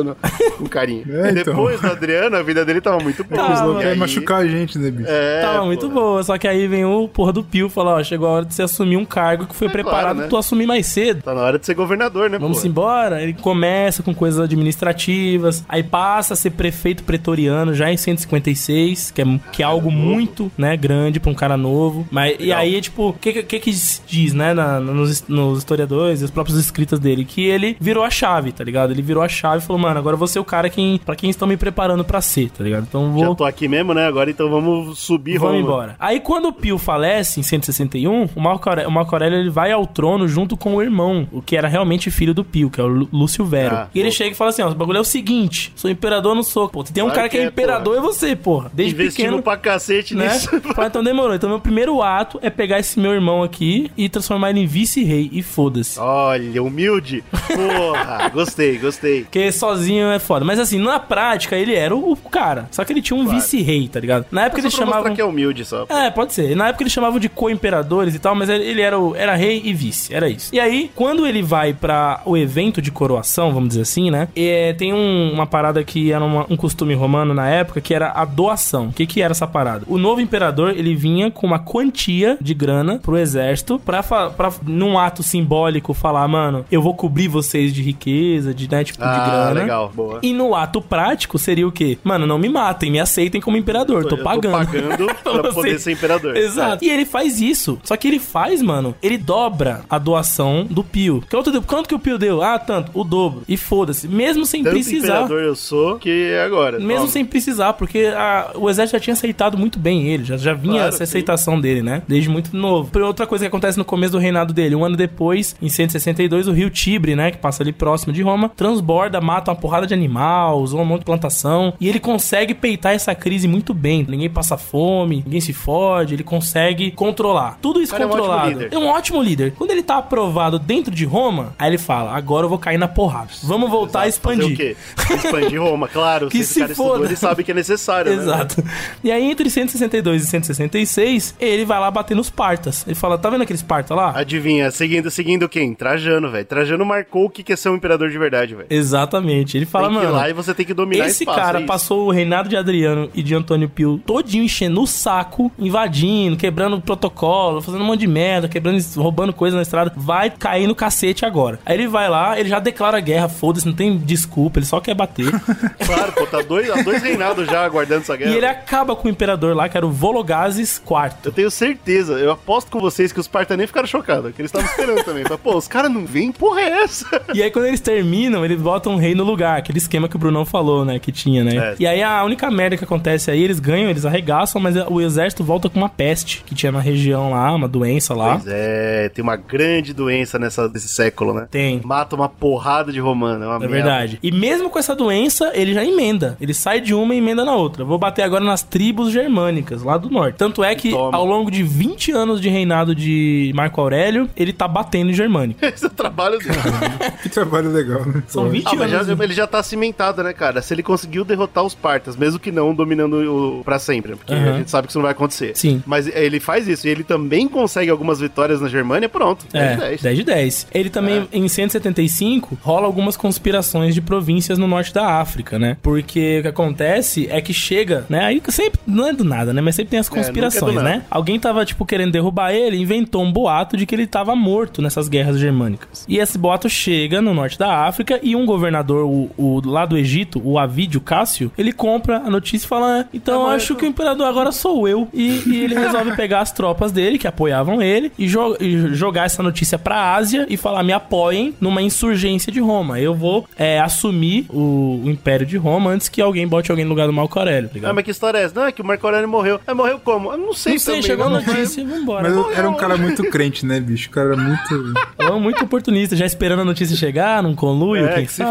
com 0.57 0.65
carinho. 0.67 1.03
É, 1.13 1.27
E 1.27 1.31
então. 1.31 1.53
depois 1.53 1.79
do 1.81 1.87
Adriano, 1.87 2.35
a 2.35 2.43
vida 2.43 2.65
dele 2.65 2.81
tava 2.81 2.99
muito 3.01 3.23
boa. 3.23 3.73
Vai 3.73 3.91
aí- 3.91 3.97
machucar 3.97 4.41
a 4.41 4.47
gente, 4.47 4.77
né, 4.79 4.89
bicho? 4.89 5.09
É, 5.09 5.41
Tava 5.41 5.59
pô. 5.59 5.65
muito 5.65 5.89
boa, 5.89 6.23
só 6.23 6.37
que 6.37 6.47
aí 6.47 6.67
vem 6.67 6.85
o 6.85 7.07
porra 7.07 7.31
do 7.33 7.43
Pio 7.43 7.69
falar, 7.69 7.95
ó, 7.95 8.03
chegou 8.03 8.27
a 8.27 8.31
hora 8.31 8.45
de 8.45 8.53
você 8.53 8.63
assumir 8.63 8.97
um 8.97 9.05
cargo 9.05 9.45
que 9.45 9.55
foi 9.55 9.67
É 9.67 9.71
preparado 9.71 10.01
claro, 10.01 10.15
né? 10.15 10.21
pra 10.23 10.29
tu 10.29 10.37
assumir 10.37 10.65
mais 10.65 10.87
cedo. 10.87 11.21
Tá 11.23 11.33
na 11.33 11.41
hora 11.41 11.59
de 11.59 11.65
ser 11.65 11.73
governador, 11.75 12.29
né, 12.29 12.37
Vamos 12.39 12.61
pô? 12.61 12.67
embora. 12.67 13.21
Ele 13.21 13.33
começa 13.33 14.01
com 14.03 14.13
coisas 14.13 14.39
administrativas, 14.39 15.63
aí 15.67 15.83
passa 15.83 16.33
a 16.33 16.37
ser 16.37 16.51
prefeito 16.51 17.03
pretoriano 17.03 17.73
já 17.73 17.91
em 17.91 17.97
156, 17.97 19.11
que 19.11 19.21
é, 19.21 19.25
que 19.51 19.63
é 19.63 19.65
algo 19.65 19.91
muito, 19.91 20.51
né, 20.57 20.75
grande 20.77 21.19
pra 21.19 21.31
um 21.31 21.35
cara 21.35 21.57
novo. 21.57 22.07
Mas 22.11 22.35
e 22.39 22.51
aí, 22.51 22.79
tipo, 22.81 23.09
o 23.09 23.13
que, 23.13 23.43
que 23.43 23.59
que 23.59 23.71
diz, 24.07 24.33
né, 24.33 24.53
na- 24.53 24.79
nos, 24.79 25.27
nos 25.27 25.59
historiadores 25.59 26.21
e 26.21 26.25
os 26.25 26.31
próprios 26.31 26.57
escritas 26.59 26.99
dele, 26.99 27.25
que 27.25 27.45
ele 27.45 27.77
virou 27.79 28.03
a 28.03 28.09
chave, 28.09 28.51
tá 28.51 28.63
ligado? 28.63 28.91
Ele 28.91 29.01
virou 29.01 29.23
a 29.23 29.29
chave 29.29 29.63
e 29.63 29.65
falou, 29.67 29.81
mano, 29.83 29.99
agora 29.99 30.13
eu 30.15 30.17
vou 30.17 30.27
ser 30.27 30.39
o 30.39 30.45
cara 30.45 30.69
quem, 30.69 30.97
pra 30.97 31.15
quem 31.15 31.29
estão 31.29 31.47
me 31.47 31.57
preparando 31.57 32.03
pra 32.03 32.21
ser, 32.21 32.49
tá 32.49 32.63
ligado? 32.63 32.85
Então 32.87 33.11
eu 33.13 33.19
Já 33.19 33.25
vou 33.27 33.35
tô 33.35 33.45
aqui 33.45 33.67
mesmo, 33.67 33.93
né? 33.93 34.05
Agora 34.07 34.29
então 34.29 34.49
vamos 34.49 34.97
subir 34.99 35.37
Vamos 35.37 35.55
Roma. 35.57 35.63
embora. 35.63 35.95
Aí 35.99 36.19
quando 36.19 36.47
o 36.47 36.53
Pio 36.53 36.77
falece 36.77 37.39
em 37.39 37.43
161, 37.43 38.29
o 38.35 38.41
Marco 38.41 38.67
Aurélio, 38.69 38.89
o 38.89 38.93
Marco 38.93 39.13
Aurélio 39.15 39.37
ele 39.39 39.49
vai 39.49 39.71
ao 39.71 39.85
trono 39.85 40.27
junto 40.27 40.55
com 40.57 40.75
o 40.75 40.81
irmão, 40.81 41.27
o 41.31 41.41
que 41.41 41.55
era 41.57 41.67
realmente 41.67 42.09
filho 42.11 42.33
do 42.33 42.43
Pio, 42.43 42.69
que 42.69 42.79
é 42.79 42.83
o 42.83 42.87
Lú- 42.87 43.09
Lúcio 43.11 43.45
Vero. 43.45 43.75
Ah, 43.75 43.87
e 43.93 43.99
ele 43.99 44.09
pô. 44.09 44.15
chega 44.15 44.31
e 44.31 44.35
fala 44.35 44.49
assim: 44.51 44.61
ó, 44.61 44.69
o 44.69 44.75
bagulho 44.75 44.97
é 44.97 45.01
o 45.01 45.05
seguinte: 45.05 45.71
sou 45.75 45.89
imperador, 45.89 46.35
não 46.35 46.43
sou. 46.43 46.69
Pô, 46.69 46.83
tem 46.83 47.03
um 47.03 47.09
cara 47.09 47.27
que 47.29 47.37
é, 47.37 47.39
que 47.41 47.45
é, 47.45 47.49
imperador 47.49 47.97
é 47.97 48.01
você, 48.01 48.35
porra. 48.35 48.71
Desde 48.73 48.93
Investimos 48.95 49.25
pequeno. 49.29 49.43
pra 49.43 49.57
cacete 49.57 50.15
Né? 50.15 50.27
nisso. 50.31 50.49
Fala, 50.73 50.87
então 50.87 51.03
demorou. 51.03 51.35
Então, 51.35 51.49
meu 51.49 51.59
primeiro 51.59 52.01
ato 52.01 52.39
é 52.41 52.49
pegar 52.49 52.79
esse 52.79 52.99
meu 52.99 53.11
irmão 53.13 53.43
aqui 53.43 53.91
e 53.97 54.07
transformar 54.09 54.49
ele 54.51 54.61
em 54.61 54.65
vice-rei. 54.65 55.29
E 55.31 55.41
foda-se. 55.41 55.99
Olha, 55.99 56.61
humilde. 56.63 57.23
Porra, 57.31 58.29
gostei, 58.33 58.77
gostei. 58.77 59.21
Porque 59.23 59.51
sozinho 59.73 60.07
é 60.11 60.19
foda. 60.19 60.45
Mas 60.45 60.59
assim, 60.59 60.77
na 60.79 60.99
prática, 60.99 61.55
ele 61.55 61.73
era 61.75 61.95
o, 61.95 62.13
o 62.13 62.15
cara. 62.29 62.67
Só 62.71 62.83
que 62.83 62.93
ele 62.93 63.01
tinha 63.01 63.17
um 63.17 63.23
Claro. 63.23 63.39
vice-rei, 63.39 63.87
tá 63.87 63.99
ligado? 63.99 64.25
Na 64.31 64.45
época 64.45 64.61
eles 64.61 64.73
chamavam. 64.73 65.13
que 65.15 65.21
é 65.21 65.25
humilde 65.25 65.65
só. 65.65 65.85
É, 65.89 66.09
pode 66.09 66.33
ser. 66.33 66.55
Na 66.55 66.69
época 66.69 66.83
eles 66.83 66.93
chamavam 66.93 67.19
de 67.19 67.29
co-imperadores 67.29 68.15
e 68.15 68.19
tal, 68.19 68.35
mas 68.35 68.49
ele 68.49 68.81
era, 68.81 68.97
o, 68.99 69.15
era 69.15 69.35
rei 69.35 69.61
e 69.63 69.73
vice, 69.73 70.13
era 70.13 70.27
isso. 70.29 70.53
E 70.53 70.59
aí, 70.59 70.91
quando 70.95 71.25
ele 71.27 71.41
vai 71.41 71.73
pra 71.73 72.21
o 72.25 72.35
evento 72.37 72.81
de 72.81 72.91
coroação, 72.91 73.51
vamos 73.53 73.69
dizer 73.69 73.81
assim, 73.81 74.09
né? 74.11 74.27
é, 74.35 74.73
tem 74.73 74.93
um- 74.93 75.31
uma 75.33 75.45
parada 75.45 75.83
que 75.83 76.11
era 76.11 76.23
uma- 76.23 76.45
um 76.49 76.55
costume 76.57 76.93
romano 76.93 77.33
na 77.33 77.47
época, 77.47 77.79
que 77.81 77.93
era 77.93 78.11
a 78.11 78.25
doação. 78.25 78.87
O 78.87 78.93
que 78.93 79.05
que 79.05 79.21
era 79.21 79.31
essa 79.31 79.47
parada? 79.47 79.83
O 79.87 79.97
novo 79.97 80.19
imperador, 80.21 80.71
ele 80.71 80.95
vinha 80.95 81.29
com 81.31 81.45
uma 81.47 81.59
quantia 81.59 82.37
de 82.41 82.53
grana 82.53 82.99
pro 83.01 83.17
exército 83.17 83.79
pra, 83.83 84.01
pra 84.03 84.51
num 84.65 84.97
ato 84.97 85.23
simbólico, 85.23 85.93
falar, 85.93 86.27
mano, 86.27 86.65
eu 86.71 86.81
vou 86.81 86.93
cobrir 86.93 87.27
vocês 87.27 87.73
de 87.73 87.81
riqueza, 87.81 88.53
de, 88.53 88.69
né, 88.69 88.83
tipo, 88.83 88.99
de 88.99 89.05
Ah, 89.05 89.25
grana. 89.53 89.61
legal, 89.65 89.91
boa. 89.93 90.19
E 90.23 90.33
no 90.33 90.55
ato 90.55 90.81
prático 90.81 91.37
seria 91.37 91.67
o 91.67 91.71
quê? 91.71 91.97
Mano, 92.03 92.25
não 92.27 92.37
me 92.37 92.49
matem, 92.49 92.91
me 92.91 92.99
aceitem 92.99 93.39
como 93.41 93.57
imperador, 93.57 94.05
tô 94.05 94.17
pagando. 94.17 94.51
pagando 94.51 95.05
pra 95.23 95.41
Você- 95.41 95.53
poder 95.53 95.79
ser 95.79 95.91
imperador. 95.93 96.35
Exato. 96.35 96.83
E 96.83 96.89
ele 96.89 97.05
faz 97.05 97.39
isso. 97.41 97.79
Só 97.83 97.95
que 97.97 98.07
ele 98.07 98.19
faz, 98.19 98.61
mano, 98.61 98.95
ele 99.01 99.17
dobra 99.17 99.81
a 99.89 99.97
doação 99.97 100.65
do 100.69 100.83
Pio. 100.83 101.23
Quanto, 101.29 101.51
deu- 101.51 101.61
quanto 101.61 101.87
que 101.89 101.95
o 101.95 101.99
Pio 101.99 102.17
deu? 102.17 102.41
Ah, 102.41 102.57
tanto. 102.59 102.91
O 102.93 103.03
dobro. 103.03 103.43
E 103.47 103.57
foda-se. 103.57 104.07
Mesmo 104.07 104.45
sem 104.45 104.63
Tanto 104.63 104.73
precisar. 104.73 105.07
imperador 105.07 105.41
eu 105.43 105.55
sou 105.55 105.97
que 105.97 106.09
é 106.31 106.43
agora. 106.43 106.79
Mesmo 106.79 107.01
Toma. 107.03 107.07
sem 107.11 107.25
precisar, 107.25 107.73
porque 107.73 108.05
a- 108.15 108.51
o 108.55 108.69
exército 108.69 108.97
já 108.97 108.99
tinha 109.03 109.13
aceitado 109.13 109.57
muito 109.57 109.79
bem 109.79 110.07
ele, 110.07 110.23
já, 110.23 110.37
já 110.37 110.53
vinha 110.53 110.73
Claro, 110.75 110.89
essa 110.89 110.97
sim. 110.99 111.03
aceitação 111.03 111.59
dele, 111.59 111.81
né? 111.81 112.01
Desde 112.07 112.29
muito 112.29 112.55
novo. 112.55 112.89
Outra 113.03 113.25
coisa 113.27 113.43
que 113.43 113.47
acontece 113.47 113.77
no 113.77 113.85
começo 113.85 114.13
do 114.13 114.17
reinado 114.19 114.53
dele, 114.53 114.75
um 114.75 114.83
ano 114.85 114.95
depois, 114.95 115.55
em 115.61 115.69
162, 115.69 116.47
o 116.47 116.51
rio 116.51 116.69
Tibre, 116.69 117.15
né, 117.15 117.31
que 117.31 117.37
passa 117.37 117.63
ali 117.63 117.71
próximo 117.71 118.13
de 118.13 118.21
Roma, 118.21 118.49
transborda, 118.49 119.19
mata 119.21 119.42
uma 119.51 119.55
porrada 119.59 119.85
de 119.87 119.93
animal, 119.93 120.59
usou 120.59 120.81
um 120.81 120.85
monte 120.85 120.99
de 120.99 121.05
plantação, 121.05 121.73
e 121.79 121.87
ele 121.89 121.99
consegue 121.99 122.53
peitar 122.53 122.93
essa 122.93 123.13
crise 123.15 123.47
muito 123.47 123.73
bem. 123.73 124.05
Ninguém 124.07 124.29
passa 124.29 124.57
fome, 124.57 125.23
ninguém 125.25 125.41
se 125.41 125.53
fode, 125.53 126.13
ele 126.13 126.23
consegue 126.23 126.91
controlar. 126.91 127.57
Tudo 127.61 127.81
isso 127.81 127.91
cara 127.91 128.03
é 128.03 128.07
um 128.07 128.09
ótimo 128.09 128.21
controlado. 128.27 128.49
líder. 128.49 128.73
É 128.73 128.77
um 128.77 128.87
ótimo 128.87 129.21
líder. 129.21 129.53
Quando 129.57 129.71
ele 129.71 129.83
tá 129.83 129.97
aprovado 129.97 130.59
dentro 130.59 130.93
de 130.93 131.05
Roma, 131.05 131.53
aí 131.57 131.69
ele 131.69 131.77
fala: 131.77 132.15
agora 132.15 132.45
eu 132.45 132.49
vou 132.49 132.57
cair 132.57 132.77
na 132.77 132.87
porrada. 132.87 133.29
Vamos 133.43 133.69
voltar 133.69 133.99
a 133.99 134.01
Fazer 134.03 134.09
expandir. 134.09 134.77
Expandir 135.09 135.61
Roma, 135.61 135.87
claro. 135.87 136.27
Que 136.33 136.43
se 136.43 136.59
cara 136.59 136.73
foda. 136.75 137.05
ele 137.05 137.15
sabe 137.15 137.43
que 137.43 137.51
é 137.51 137.53
necessário, 137.53 138.15
né? 138.15 138.21
Exato. 138.21 138.63
E 139.03 139.11
aí, 139.11 139.29
entre 139.29 139.49
162 139.49 140.23
e 140.23 140.27
166, 140.27 141.35
ele 141.39 141.65
vai 141.65 141.79
lá 141.79 141.91
bater 141.91 142.15
nos 142.15 142.29
partas. 142.29 142.83
Ele 142.87 142.95
fala: 142.95 143.17
tá 143.17 143.29
vendo 143.29 143.41
aqueles 143.43 143.61
partas 143.61 143.95
lá? 143.95 144.13
Adivinha, 144.17 144.71
seguindo, 144.71 145.09
seguindo 145.11 145.47
quem? 145.49 145.73
Trajano, 145.73 146.29
velho. 146.31 146.45
Trajano 146.45 146.85
marcou 146.85 147.25
o 147.25 147.29
que 147.29 147.43
que 147.43 147.53
é 147.53 147.55
ser 147.55 147.69
um 147.69 147.75
imperador 147.75 148.09
de 148.09 148.17
verdade, 148.17 148.55
velho. 148.55 148.67
Exatamente. 148.69 149.32
Ele 149.41 149.65
fala, 149.65 149.87
Tem 149.87 149.97
mano. 149.97 150.11
lá 150.11 150.29
e 150.29 150.33
você 150.33 150.53
tem 150.53 150.65
que 150.65 150.73
dominar 150.73 151.05
Esse 151.07 151.23
espaço, 151.23 151.39
cara 151.39 151.59
é 151.61 151.65
passou 151.65 152.07
o 152.07 152.11
reinado 152.11 152.47
de 152.49 152.55
Adriano 152.55 153.09
e 153.13 153.21
de 153.21 153.35
Antônio 153.35 153.67
Pio 153.69 153.99
todinho 154.05 154.43
enchendo 154.43 154.81
o 154.81 154.87
saco, 154.87 155.51
invadindo, 155.57 156.37
quebrando 156.37 156.75
o 156.77 156.81
protocolo, 156.81 157.61
fazendo 157.61 157.81
um 157.81 157.85
monte 157.87 158.01
de 158.01 158.07
merda, 158.07 158.47
quebrando, 158.47 158.81
roubando 158.95 159.33
coisa 159.33 159.55
na 159.55 159.61
estrada. 159.61 159.91
Vai 159.95 160.29
cair 160.29 160.67
no 160.67 160.75
cacete 160.75 161.25
agora. 161.25 161.59
Aí 161.65 161.75
ele 161.75 161.87
vai 161.87 162.09
lá, 162.09 162.39
ele 162.39 162.49
já 162.49 162.59
declara 162.59 162.99
guerra, 162.99 163.27
foda-se, 163.27 163.65
não 163.65 163.73
tem 163.73 163.97
desculpa, 163.97 164.59
ele 164.59 164.65
só 164.65 164.79
quer 164.79 164.93
bater. 164.95 165.27
Claro, 165.85 166.11
pô, 166.13 166.25
tá 166.25 166.41
dois, 166.41 166.69
há 166.69 166.81
dois 166.81 167.01
reinados 167.03 167.45
já 167.47 167.63
aguardando 167.65 168.01
essa 168.01 168.15
guerra. 168.15 168.31
e 168.31 168.35
ele 168.37 168.45
acaba 168.45 168.95
com 168.95 169.07
o 169.07 169.11
imperador 169.11 169.55
lá, 169.55 169.67
que 169.67 169.75
era 169.75 169.85
o 169.85 169.91
Vologazes 169.91 170.77
IV. 170.77 171.11
Eu 171.25 171.31
tenho 171.31 171.51
certeza, 171.51 172.13
eu 172.13 172.31
aposto 172.31 172.71
com 172.71 172.79
vocês 172.79 173.11
que 173.11 173.19
os 173.19 173.25
Sparta 173.25 173.57
nem 173.57 173.65
ficaram 173.67 173.87
chocados, 173.87 174.33
que 174.33 174.41
eles 174.41 174.49
estavam 174.49 174.69
esperando 174.69 175.03
também. 175.03 175.23
Pô, 175.41 175.57
os 175.57 175.67
caras 175.67 175.91
não 175.91 176.05
vêm, 176.05 176.31
porra 176.31 176.61
é 176.61 176.83
essa? 176.83 177.21
E 177.33 177.41
aí, 177.41 177.49
quando 177.49 177.65
eles 177.65 177.79
terminam, 177.79 178.45
eles 178.45 178.61
botam 178.61 178.93
um 178.93 178.97
rei 178.97 179.15
no 179.23 179.29
lugar, 179.31 179.57
aquele 179.57 179.77
esquema 179.77 180.07
que 180.07 180.15
o 180.15 180.19
Brunão 180.19 180.45
falou, 180.45 180.83
né? 180.85 180.99
Que 180.99 181.11
tinha, 181.11 181.43
né? 181.43 181.55
É. 181.55 181.75
E 181.79 181.87
aí, 181.87 182.03
a 182.03 182.23
única 182.23 182.49
merda 182.51 182.77
que 182.77 182.83
acontece 182.83 183.31
aí, 183.31 183.41
eles 183.43 183.59
ganham, 183.59 183.89
eles 183.89 184.05
arregaçam, 184.05 184.61
mas 184.61 184.75
o 184.89 185.01
exército 185.01 185.43
volta 185.43 185.69
com 185.69 185.79
uma 185.79 185.89
peste 185.89 186.43
que 186.45 186.53
tinha 186.55 186.71
na 186.71 186.79
região 186.79 187.31
lá, 187.31 187.53
uma 187.53 187.67
doença 187.67 188.13
lá. 188.13 188.33
Pois 188.37 188.47
é, 188.47 189.09
tem 189.09 189.23
uma 189.23 189.35
grande 189.35 189.93
doença 189.93 190.37
nessa, 190.37 190.67
nesse 190.69 190.87
século, 190.89 191.33
né? 191.33 191.47
Tem. 191.49 191.81
Mata 191.83 192.15
uma 192.15 192.29
porrada 192.29 192.91
de 192.91 192.99
romano, 192.99 193.43
é 193.43 193.47
uma 193.47 193.55
É 193.55 193.59
merda. 193.59 193.73
verdade. 193.75 194.19
E 194.21 194.31
mesmo 194.31 194.69
com 194.69 194.77
essa 194.79 194.95
doença, 194.95 195.51
ele 195.53 195.73
já 195.73 195.83
emenda. 195.83 196.37
Ele 196.41 196.53
sai 196.53 196.79
de 196.81 196.93
uma 196.93 197.13
e 197.15 197.17
emenda 197.17 197.43
na 197.45 197.55
outra. 197.55 197.83
Vou 197.83 197.97
bater 197.97 198.23
agora 198.23 198.43
nas 198.43 198.61
tribos 198.63 199.11
germânicas, 199.11 199.83
lá 199.83 199.97
do 199.97 200.09
norte. 200.09 200.35
Tanto 200.37 200.63
é 200.63 200.73
que, 200.75 200.91
Toma. 200.91 201.17
ao 201.17 201.25
longo 201.25 201.49
de 201.49 201.63
20 201.63 202.11
anos 202.11 202.41
de 202.41 202.49
reinado 202.49 202.93
de 202.95 203.51
Marco 203.55 203.79
Aurélio, 203.79 204.29
ele 204.35 204.51
tá 204.53 204.67
batendo 204.67 205.11
em 205.11 205.13
germânico. 205.13 205.63
Esse 205.65 205.85
é 205.85 205.87
o 205.87 205.91
trabalho 205.91 206.37
dele. 206.39 206.53
Que 207.23 207.29
trabalho 207.29 207.71
legal, 207.71 208.05
né? 208.05 208.23
São 208.27 208.43
Pô, 208.45 208.49
20 208.49 208.67
Ah, 208.67 208.75
mas 208.75 208.91
já- 208.91 208.97
anos. 208.97 209.09
Ele 209.21 209.33
já 209.33 209.45
tá 209.45 209.61
cimentado, 209.61 210.23
né, 210.23 210.33
cara? 210.33 210.61
Se 210.61 210.73
ele 210.73 210.81
conseguiu 210.83 211.23
derrotar 211.23 211.63
os 211.63 211.75
partas, 211.75 212.15
mesmo 212.15 212.39
que 212.39 212.51
não 212.51 212.73
dominando 212.73 213.59
o 213.59 213.63
pra 213.63 213.77
sempre, 213.79 214.15
porque 214.15 214.33
Aham. 214.33 214.53
a 214.53 214.57
gente 214.57 214.71
sabe 214.71 214.87
que 214.87 214.91
isso 214.91 214.97
não 214.99 215.03
vai 215.03 215.11
acontecer. 215.11 215.51
Sim. 215.55 215.83
Mas 215.85 216.07
ele 216.07 216.39
faz 216.39 216.67
isso 216.67 216.87
e 216.87 216.89
ele 216.89 217.03
também 217.03 217.47
consegue 217.47 217.89
algumas 217.91 218.19
vitórias 218.19 218.61
na 218.61 218.67
Germânia, 218.69 219.07
pronto. 219.09 219.45
10 219.51 219.63
É, 219.65 219.73
de 219.73 219.79
10. 219.81 220.01
10 220.01 220.17
de 220.17 220.23
10. 220.23 220.67
Ele 220.73 220.89
também, 220.89 221.27
em 221.31 221.47
175, 221.47 222.57
rola 222.61 222.85
algumas 222.85 223.17
conspirações 223.17 223.93
de 223.93 224.01
províncias 224.01 224.57
no 224.57 224.67
norte 224.67 224.93
da 224.93 225.19
África, 225.19 225.59
né? 225.59 225.77
Porque 225.81 226.39
o 226.39 226.41
que 226.43 226.47
acontece 226.47 227.27
é 227.29 227.41
que 227.41 227.53
chega, 227.53 228.05
né? 228.09 228.23
Aí 228.25 228.41
sempre, 228.49 228.79
não 228.87 229.07
é 229.07 229.13
do 229.13 229.23
nada, 229.23 229.53
né? 229.53 229.61
Mas 229.61 229.75
sempre 229.75 229.91
tem 229.91 229.99
as 229.99 230.07
é 230.07 230.09
do 230.09 230.15
conspirações, 230.15 230.75
nada. 230.75 230.89
né? 230.89 231.05
Alguém 231.09 231.39
tava, 231.39 231.65
tipo, 231.65 231.85
querendo 231.85 232.11
derrubar 232.11 232.51
ele, 232.53 232.77
inventou 232.77 233.23
um 233.23 233.31
boato 233.31 233.75
de 233.77 233.85
que 233.85 233.93
ele 233.95 234.07
tava 234.07 234.35
morto 234.35 234.81
nessas 234.81 235.07
guerras 235.07 235.37
germânicas. 235.39 236.05
E 236.07 236.17
esse 236.19 236.37
boato 236.37 236.69
chega 236.69 237.21
no 237.21 237.33
norte 237.33 237.57
da 237.57 237.85
África 237.85 238.19
e 238.23 238.35
um 238.35 238.45
governador, 238.45 239.02
o, 239.03 239.29
o 239.37 239.61
lá 239.65 239.85
do 239.85 239.97
Egito, 239.97 240.41
o 240.43 240.57
Avídio 240.57 240.99
Cássio, 241.01 241.51
ele 241.57 241.71
compra 241.71 242.17
a 242.17 242.29
notícia 242.29 242.65
e 242.65 242.67
fala: 242.69 243.01
"Ah, 243.01 243.05
Então 243.13 243.45
Tá 243.45 243.51
acho 243.51 243.75
que 243.75 243.85
o 243.85 243.87
imperador 243.87 244.27
agora 244.27 244.51
sou 244.51 244.87
eu. 244.87 245.07
E, 245.13 245.43
e 245.45 245.63
ele 245.63 245.75
resolve 245.75 246.11
pegar 246.17 246.41
as 246.41 246.51
tropas 246.51 246.91
dele, 246.91 247.17
que 247.17 247.27
apoiavam 247.27 247.81
ele, 247.81 248.11
e, 248.17 248.27
jo- 248.27 248.57
e 248.59 248.93
jogar 248.95 249.25
essa 249.25 249.41
notícia 249.43 249.77
pra 249.77 250.15
Ásia 250.15 250.45
e 250.49 250.57
falar: 250.57 250.83
me 250.83 250.93
apoiem 250.93 251.53
numa 251.59 251.81
insurgência 251.81 252.51
de 252.51 252.59
Roma. 252.59 252.99
Eu 252.99 253.13
vou 253.13 253.45
é, 253.57 253.79
assumir 253.79 254.45
o, 254.49 255.01
o 255.05 255.09
Império 255.09 255.45
de 255.45 255.57
Roma 255.57 255.91
antes 255.91 256.09
que 256.09 256.21
alguém 256.21 256.47
bote 256.47 256.71
alguém 256.71 256.85
no 256.85 256.89
lugar 256.89 257.07
do 257.07 257.13
Marco 257.13 257.37
Aurélio. 257.39 257.69
Tá 257.69 257.73
ligado? 257.75 257.91
Ah, 257.91 257.93
mas 257.93 258.03
que 258.05 258.11
história 258.11 258.37
é 258.37 258.43
essa? 258.43 258.55
Não, 258.59 258.67
é 258.67 258.71
que 258.71 258.81
o 258.81 258.85
Marco 258.85 259.05
Aurélio 259.05 259.27
morreu. 259.27 259.59
Mas 259.65 259.75
morreu 259.75 259.99
como? 259.99 260.31
Eu 260.31 260.37
não 260.37 260.53
sei 260.53 260.73
não 260.73 260.79
sei, 260.79 260.93
também, 260.95 261.01
chegou 261.07 261.25
a 261.25 261.29
não, 261.29 261.35
mas- 261.37 261.47
notícia, 261.47 261.85
vambora. 261.85 262.23
Mas 262.29 262.33
eu 262.37 262.51
era 262.53 262.69
um 262.69 262.73
cara 262.75 262.97
muito 262.97 263.23
crente, 263.29 263.65
né, 263.65 263.79
bicho? 263.79 264.09
O 264.09 264.11
cara 264.11 264.33
era 264.33 264.37
muito. 264.41 264.93
Eu 265.33 265.39
muito 265.39 265.63
oportunista, 265.63 266.15
já 266.15 266.25
esperando 266.25 266.61
a 266.61 266.65
notícia 266.65 266.95
chegar, 266.95 267.41
num 267.41 267.55
conluio, 267.55 268.05
É, 268.05 268.13
quem 268.15 268.25
que 268.25 268.31
se 268.31 268.43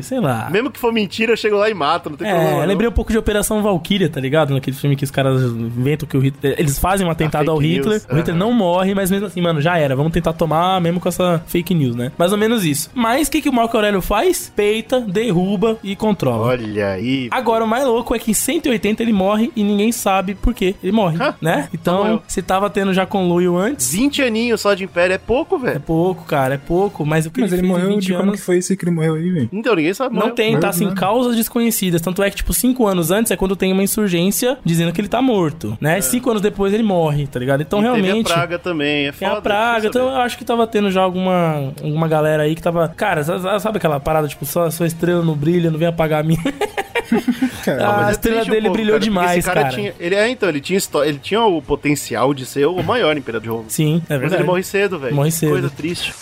sabe, 0.00 0.02
sei 0.02 0.20
lá. 0.20 0.48
Mesmo 0.50 0.70
que 0.70 0.78
for 0.78 0.92
mentira, 0.92 1.32
eu 1.32 1.36
chego 1.36 1.56
lá 1.56 1.68
e 1.70 1.74
mato, 1.74 2.10
não 2.10 2.16
tem 2.16 2.26
problema. 2.28 2.50
É, 2.50 2.54
eu 2.56 2.60
não. 2.60 2.66
lembrei 2.66 2.88
um 2.88 2.92
pouco 2.92 3.12
de 3.12 3.18
Operação 3.18 3.62
Valkyria, 3.62 4.08
tá 4.08 4.20
ligado? 4.20 4.52
Naquele 4.54 4.76
filme 4.76 4.96
que 4.96 5.04
os 5.04 5.10
caras 5.10 5.40
inventam 5.42 6.08
que 6.08 6.16
o 6.16 6.20
Hitler. 6.20 6.54
Eles 6.58 6.78
fazem 6.78 7.06
um 7.06 7.10
atentado 7.10 7.40
fake 7.46 7.50
ao 7.50 7.58
Hitler, 7.58 7.92
news. 7.94 8.06
o 8.10 8.14
Hitler 8.16 8.36
não 8.36 8.52
morre, 8.52 8.94
mas 8.94 9.10
mesmo 9.10 9.26
assim, 9.26 9.40
mano, 9.40 9.60
já 9.60 9.78
era. 9.78 9.94
Vamos 9.94 10.12
tentar 10.12 10.32
tomar 10.32 10.80
mesmo 10.80 11.00
com 11.00 11.08
essa 11.08 11.42
fake 11.46 11.74
news, 11.74 11.94
né? 11.96 12.12
Mais 12.18 12.32
ou 12.32 12.38
menos 12.38 12.64
isso. 12.64 12.90
Mas 12.94 13.28
o 13.28 13.30
que, 13.30 13.40
que 13.42 13.48
o 13.48 13.52
Marco 13.52 13.76
Aurélio 13.76 14.00
faz? 14.00 14.52
Peita, 14.54 15.00
derruba 15.00 15.78
e 15.82 15.94
controla. 15.96 16.46
Olha 16.48 16.92
aí. 16.92 17.28
Agora, 17.30 17.64
o 17.64 17.68
mais 17.68 17.84
louco 17.84 18.14
é 18.14 18.18
que 18.18 18.30
em 18.30 18.34
180 18.34 19.02
ele 19.02 19.12
morre 19.12 19.52
e 19.54 19.62
ninguém 19.62 19.92
sabe 19.92 20.34
por 20.34 20.54
que 20.54 20.74
ele 20.82 20.92
morre, 20.92 21.18
Hã? 21.22 21.34
né? 21.40 21.68
Então, 21.72 22.22
se 22.26 22.42
tava 22.42 22.68
tendo 22.70 22.92
já 22.92 23.06
conluio 23.06 23.56
antes, 23.56 23.92
20 23.92 24.22
aninhos 24.22 24.60
só 24.60 24.74
de 24.74 24.84
império 24.84 25.14
é 25.14 25.18
pouco, 25.18 25.56
é 25.56 25.58
velho. 25.58 25.80
pouco, 25.80 26.24
cara, 26.24 26.54
é 26.54 26.58
pouco. 26.58 27.04
Mas 27.04 27.26
o 27.26 27.30
que 27.30 27.40
Mas 27.40 27.52
ele 27.52 27.62
fez 27.62 27.70
em 27.70 27.72
morreu 27.72 27.88
20 27.94 28.02
de 28.02 28.12
como 28.12 28.22
anos... 28.24 28.36
que 28.40 28.46
foi 28.46 28.58
isso 28.58 28.76
que 28.76 28.84
ele 28.84 28.92
morreu 28.92 29.14
aí, 29.14 29.30
velho? 29.30 29.48
Então 29.52 29.74
ninguém 29.74 29.89
sabe. 29.94 30.16
Não 30.16 30.30
tem, 30.30 30.58
tá 30.58 30.68
assim, 30.68 30.84
nada. 30.84 30.96
causas 30.96 31.36
desconhecidas. 31.36 32.00
Tanto 32.00 32.22
é 32.22 32.30
que, 32.30 32.36
tipo, 32.36 32.52
cinco 32.52 32.86
anos 32.86 33.10
antes 33.10 33.30
é 33.32 33.36
quando 33.36 33.54
tem 33.56 33.72
uma 33.72 33.82
insurgência 33.82 34.58
dizendo 34.64 34.92
que 34.92 35.00
ele 35.00 35.08
tá 35.08 35.20
morto, 35.22 35.76
né? 35.80 36.00
Cinco 36.00 36.30
anos 36.30 36.42
depois 36.42 36.72
ele 36.74 36.82
morre, 36.82 37.26
tá 37.26 37.38
ligado? 37.38 37.60
Então, 37.62 37.80
É. 37.80 37.82
E 37.82 37.92
teve 37.94 38.02
realmente. 38.06 38.30
a 38.30 38.34
praga 38.34 38.58
também, 38.58 39.06
é 39.08 39.12
foda. 39.12 39.32
a 39.32 39.40
praga, 39.42 39.86
então 39.88 40.08
eu 40.08 40.16
acho 40.16 40.36
que 40.38 40.44
tava 40.44 40.66
tendo 40.66 40.90
já 40.90 41.02
alguma, 41.02 41.72
alguma 41.82 42.08
galera 42.08 42.42
aí 42.44 42.54
que 42.54 42.62
tava. 42.62 42.88
Cara, 42.88 43.22
sa- 43.24 43.58
sabe 43.60 43.78
aquela 43.78 43.98
parada, 44.00 44.26
tipo, 44.28 44.44
só 44.46 44.70
sua 44.70 44.86
estrela 44.86 45.24
não 45.24 45.34
brilha, 45.34 45.70
não 45.70 45.78
vem 45.78 45.88
apagar 45.88 46.20
a 46.20 46.22
minha. 46.22 46.40
Cara, 47.64 47.82
Ah, 47.90 47.92
Mas 47.96 48.04
a 48.06 48.08
é 48.08 48.12
estrela 48.12 48.42
um 48.42 48.44
dele 48.44 48.60
pouco, 48.62 48.72
brilhou 48.74 48.92
cara, 48.94 49.04
demais, 49.04 49.38
esse 49.38 49.46
cara. 49.46 49.62
cara. 49.62 49.74
Tinha, 49.74 49.92
ele, 49.98 50.14
é, 50.14 50.28
então, 50.28 50.48
ele 50.48 50.60
tinha, 50.60 50.78
ele 51.04 51.18
tinha 51.18 51.42
o 51.42 51.60
potencial 51.60 52.32
de 52.32 52.46
ser 52.46 52.66
o 52.66 52.82
maior 52.82 53.16
imperador 53.16 53.42
de 53.42 53.48
Roma. 53.48 53.64
Sim, 53.68 53.96
é 54.08 54.12
Mas 54.12 54.20
verdade. 54.20 54.42
ele 54.42 54.46
morre 54.48 54.62
cedo, 54.62 54.98
velho. 54.98 55.14
Morre 55.16 55.30
cedo. 55.32 55.50
Coisa 55.50 55.70
triste. 55.70 56.14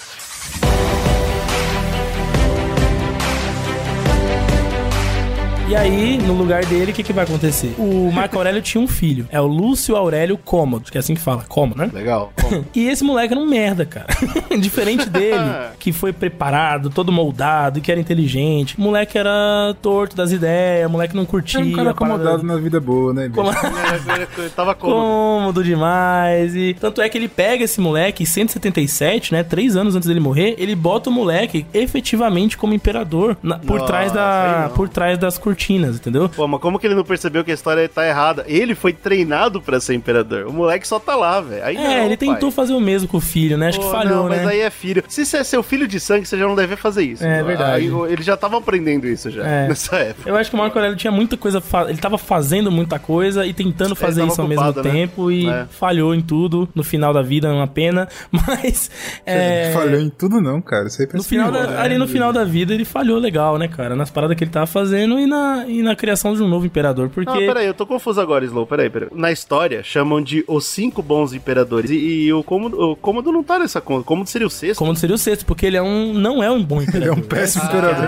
E 5.68 5.76
aí, 5.76 6.16
no 6.16 6.32
lugar 6.32 6.64
dele, 6.64 6.92
o 6.92 6.94
que, 6.94 7.02
que 7.02 7.12
vai 7.12 7.24
acontecer? 7.24 7.74
O 7.78 8.10
Marco 8.10 8.38
Aurélio 8.38 8.62
tinha 8.62 8.82
um 8.82 8.88
filho. 8.88 9.28
É 9.30 9.38
o 9.38 9.46
Lúcio 9.46 9.94
Aurélio 9.96 10.38
Cômodo, 10.38 10.90
que 10.90 10.96
é 10.96 11.00
assim 11.00 11.14
que 11.14 11.20
fala, 11.20 11.44
Cômodo, 11.46 11.78
né? 11.82 11.90
Legal. 11.92 12.32
E 12.74 12.88
esse 12.88 13.04
moleque 13.04 13.34
era 13.34 13.40
um 13.42 13.46
merda, 13.46 13.84
cara. 13.84 14.06
Diferente 14.58 15.10
dele, 15.10 15.44
que 15.78 15.92
foi 15.92 16.10
preparado, 16.10 16.88
todo 16.88 17.12
moldado, 17.12 17.82
que 17.82 17.92
era 17.92 18.00
inteligente. 18.00 18.78
O 18.78 18.80
moleque 18.80 19.18
era 19.18 19.76
torto 19.82 20.16
das 20.16 20.32
ideias, 20.32 20.88
o 20.88 20.90
moleque 20.90 21.14
não 21.14 21.26
curtia. 21.26 21.60
era 21.60 21.68
um 21.68 21.72
cara 21.72 21.90
a 21.90 21.94
parada- 21.94 22.14
acomodado 22.22 22.42
na 22.46 22.56
vida 22.56 22.80
boa, 22.80 23.12
né? 23.12 23.30
Como- 23.34 23.50
tava 24.56 24.74
cômodo. 24.74 24.98
cômodo 25.02 25.62
demais. 25.62 26.56
E 26.56 26.74
tanto 26.80 27.02
é 27.02 27.10
que 27.10 27.18
ele 27.18 27.28
pega 27.28 27.62
esse 27.64 27.78
moleque 27.78 28.22
em 28.22 28.26
177, 28.26 29.32
né? 29.34 29.42
Três 29.42 29.76
anos 29.76 29.94
antes 29.94 30.08
dele 30.08 30.18
morrer, 30.20 30.54
ele 30.56 30.74
bota 30.74 31.10
o 31.10 31.12
moleque 31.12 31.66
efetivamente 31.74 32.56
como 32.56 32.72
imperador 32.72 33.36
na- 33.42 33.58
por, 33.58 33.74
Nossa, 33.80 33.86
trás 33.86 34.12
da, 34.12 34.70
por 34.74 34.88
trás 34.88 35.18
das 35.18 35.36
cortinas, 35.36 35.57
entendeu? 35.96 36.28
Pô, 36.28 36.46
mas 36.46 36.60
como 36.60 36.78
que 36.78 36.86
ele 36.86 36.94
não 36.94 37.04
percebeu 37.04 37.44
que 37.44 37.50
a 37.50 37.54
história 37.54 37.88
tá 37.88 38.06
errada? 38.06 38.44
Ele 38.46 38.74
foi 38.74 38.92
treinado 38.92 39.60
pra 39.60 39.80
ser 39.80 39.94
imperador. 39.94 40.46
O 40.46 40.52
moleque 40.52 40.86
só 40.86 40.98
tá 40.98 41.14
lá, 41.16 41.40
velho. 41.40 41.62
É, 41.64 41.72
não, 41.74 42.06
ele 42.06 42.16
tentou 42.16 42.50
pai. 42.50 42.50
fazer 42.52 42.72
o 42.74 42.80
mesmo 42.80 43.08
com 43.08 43.16
o 43.16 43.20
filho, 43.20 43.56
né? 43.58 43.68
Acho 43.68 43.78
Pô, 43.80 43.86
que 43.86 43.90
falhou, 43.92 44.16
não, 44.24 44.28
né? 44.28 44.36
mas 44.38 44.46
aí 44.48 44.60
é 44.60 44.70
filho. 44.70 45.02
Se 45.08 45.24
você 45.24 45.38
é 45.38 45.44
seu 45.44 45.62
filho 45.62 45.86
de 45.88 45.98
sangue, 46.00 46.26
você 46.26 46.36
já 46.38 46.46
não 46.46 46.54
deve 46.54 46.76
fazer 46.76 47.02
isso. 47.04 47.24
É 47.24 47.42
verdade. 47.42 47.72
Aí, 47.86 48.12
ele 48.12 48.22
já 48.22 48.36
tava 48.36 48.58
aprendendo 48.58 49.06
isso 49.06 49.30
já, 49.30 49.46
É. 49.46 49.68
nessa 49.68 49.96
época. 49.96 50.28
Eu 50.28 50.36
acho 50.36 50.50
que 50.50 50.56
o 50.56 50.58
Marco 50.58 50.78
Aurélio 50.78 50.96
tinha 50.96 51.10
muita 51.12 51.36
coisa. 51.36 51.60
fa- 51.60 51.88
Ele 51.88 51.98
tava 51.98 52.18
fazendo 52.18 52.70
muita 52.70 52.98
coisa 52.98 53.44
e 53.46 53.52
tentando 53.52 53.94
fazer 53.96 54.24
isso 54.26 54.40
ao 54.40 54.48
mesmo 54.48 54.64
ocupado, 54.64 54.86
né? 54.88 54.94
tempo 54.94 55.30
e 55.30 55.48
É. 55.48 55.66
falhou 55.70 56.14
em 56.14 56.20
tudo. 56.20 56.68
No 56.74 56.82
final 56.84 57.12
da 57.12 57.22
vida, 57.22 57.48
é 57.48 57.52
uma 57.52 57.66
pena. 57.66 58.08
Mas. 58.30 58.90
É, 59.26 59.72
Falhou 59.72 60.00
em 60.00 60.08
tudo, 60.10 60.40
não, 60.40 60.60
cara. 60.60 60.86
Isso 60.88 61.00
aí 61.00 61.06
no 61.06 61.12
parece 61.12 61.28
final 61.28 61.50
da- 61.50 61.80
ali 61.82 61.98
no 61.98 62.06
final 62.08 62.32
da 62.32 62.44
vida 62.44 62.72
ele 62.74 62.84
falhou 62.84 63.18
legal, 63.18 63.58
né, 63.58 63.68
cara? 63.68 63.94
Nas 63.96 64.10
paradas 64.10 64.36
que 64.36 64.44
ele 64.44 64.50
tava 64.50 64.66
fazendo 64.66 65.18
e 65.18 65.26
na, 65.26 65.47
e 65.66 65.82
na 65.82 65.94
criação 65.94 66.34
de 66.34 66.42
um 66.42 66.48
novo 66.48 66.66
imperador. 66.66 67.08
Porque. 67.08 67.30
Não, 67.30 67.38
peraí, 67.38 67.66
eu 67.66 67.74
tô 67.74 67.86
confuso 67.86 68.20
agora, 68.20 68.44
Slow. 68.44 68.66
Peraí, 68.66 68.90
peraí. 68.90 69.08
Na 69.12 69.32
história, 69.32 69.82
chamam 69.82 70.22
de 70.22 70.44
os 70.46 70.66
cinco 70.66 71.02
bons 71.02 71.32
imperadores. 71.32 71.90
E, 71.90 71.94
e 71.94 72.32
o, 72.32 72.42
cômodo, 72.42 72.80
o 72.80 72.96
cômodo 72.96 73.32
não 73.32 73.42
tá 73.42 73.58
nessa 73.58 73.80
conta. 73.80 74.04
Cômodo 74.04 74.28
seria 74.28 74.46
o 74.46 74.50
sexto. 74.50 74.78
Como 74.78 74.94
seria 74.96 75.14
o 75.14 75.18
sexto, 75.18 75.44
porque 75.44 75.66
ele 75.66 75.76
é 75.76 75.82
um. 75.82 76.12
não 76.12 76.42
é 76.42 76.50
um 76.50 76.62
bom 76.62 76.82
imperador. 76.82 76.98
Ele 76.98 77.08
é 77.08 77.12
um 77.12 77.22
péssimo 77.22 77.64
imperador. 77.64 78.04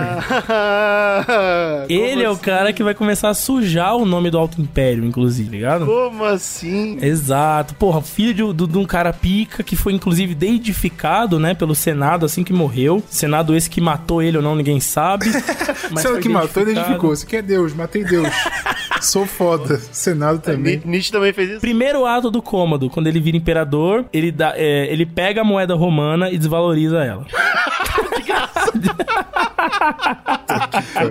Ah, 0.49 1.85
Ele 1.89 2.09
como 2.09 2.21
é 2.21 2.29
o 2.29 2.31
assim? 2.33 2.41
cara 2.41 2.73
que 2.73 2.83
vai 2.83 2.93
começar 2.93 3.29
a 3.29 3.33
sujar 3.33 3.95
o 3.95 4.05
nome 4.05 4.29
do 4.29 4.37
Alto 4.37 4.61
Império, 4.61 5.05
inclusive, 5.05 5.49
ligado? 5.49 5.85
Como 5.85 6.25
assim? 6.25 6.97
Exato. 7.01 7.73
Porra, 7.75 8.01
filho 8.01 8.53
de, 8.53 8.67
de 8.67 8.77
um 8.77 8.85
cara 8.85 9.13
pica 9.13 9.63
que 9.63 9.75
foi 9.75 9.93
inclusive 9.93 10.35
deidificado, 10.35 11.39
né, 11.39 11.53
pelo 11.53 11.75
Senado 11.75 12.25
assim 12.25 12.43
que 12.43 12.53
morreu. 12.53 13.03
Senado 13.09 13.55
esse 13.55 13.69
que 13.69 13.79
matou 13.79 14.21
ele 14.21 14.37
ou 14.37 14.43
não, 14.43 14.55
ninguém 14.55 14.79
sabe. 14.79 15.27
Mas 15.91 16.05
é 16.05 16.09
o 16.09 16.13
foi 16.13 16.21
que 16.21 16.29
matou 16.29 16.63
e 16.63 16.71
identificou. 16.71 17.13
Você 17.31 17.37
quer 17.37 17.43
Deus, 17.43 17.73
matei 17.73 18.03
Deus. 18.03 18.27
Sou 18.99 19.25
foda. 19.25 19.77
Senado 19.77 20.39
também. 20.39 20.81
Ni- 20.83 20.91
Nietzsche 20.91 21.11
também 21.13 21.31
fez 21.31 21.49
isso? 21.49 21.61
Primeiro 21.61 22.05
ato 22.05 22.29
do 22.29 22.41
cômodo, 22.41 22.89
quando 22.89 23.07
ele 23.07 23.21
vira 23.21 23.37
imperador, 23.37 24.03
ele, 24.11 24.33
dá, 24.33 24.53
é, 24.57 24.91
ele 24.91 25.05
pega 25.05 25.39
a 25.39 25.43
moeda 25.43 25.73
romana 25.73 26.29
e 26.29 26.37
desvaloriza 26.37 27.01
ela. 27.03 27.25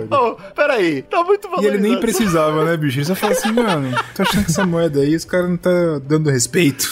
Ô, 0.09 0.35
peraí. 0.55 1.01
Tá 1.03 1.23
muito 1.23 1.47
E 1.47 1.49
valorizado. 1.49 1.77
ele 1.77 1.89
nem 1.89 1.99
precisava, 1.99 2.65
né, 2.65 2.77
bicho? 2.77 2.99
Ele 2.99 3.05
só 3.05 3.15
falou 3.15 3.35
assim, 3.37 3.51
mano, 3.51 3.97
tô 4.15 4.21
achando 4.23 4.43
que 4.45 4.51
essa 4.51 4.65
moeda 4.65 4.99
aí, 4.99 5.15
os 5.15 5.25
caras 5.25 5.49
não 5.49 5.57
tá 5.57 5.69
dando 6.03 6.29
respeito. 6.29 6.87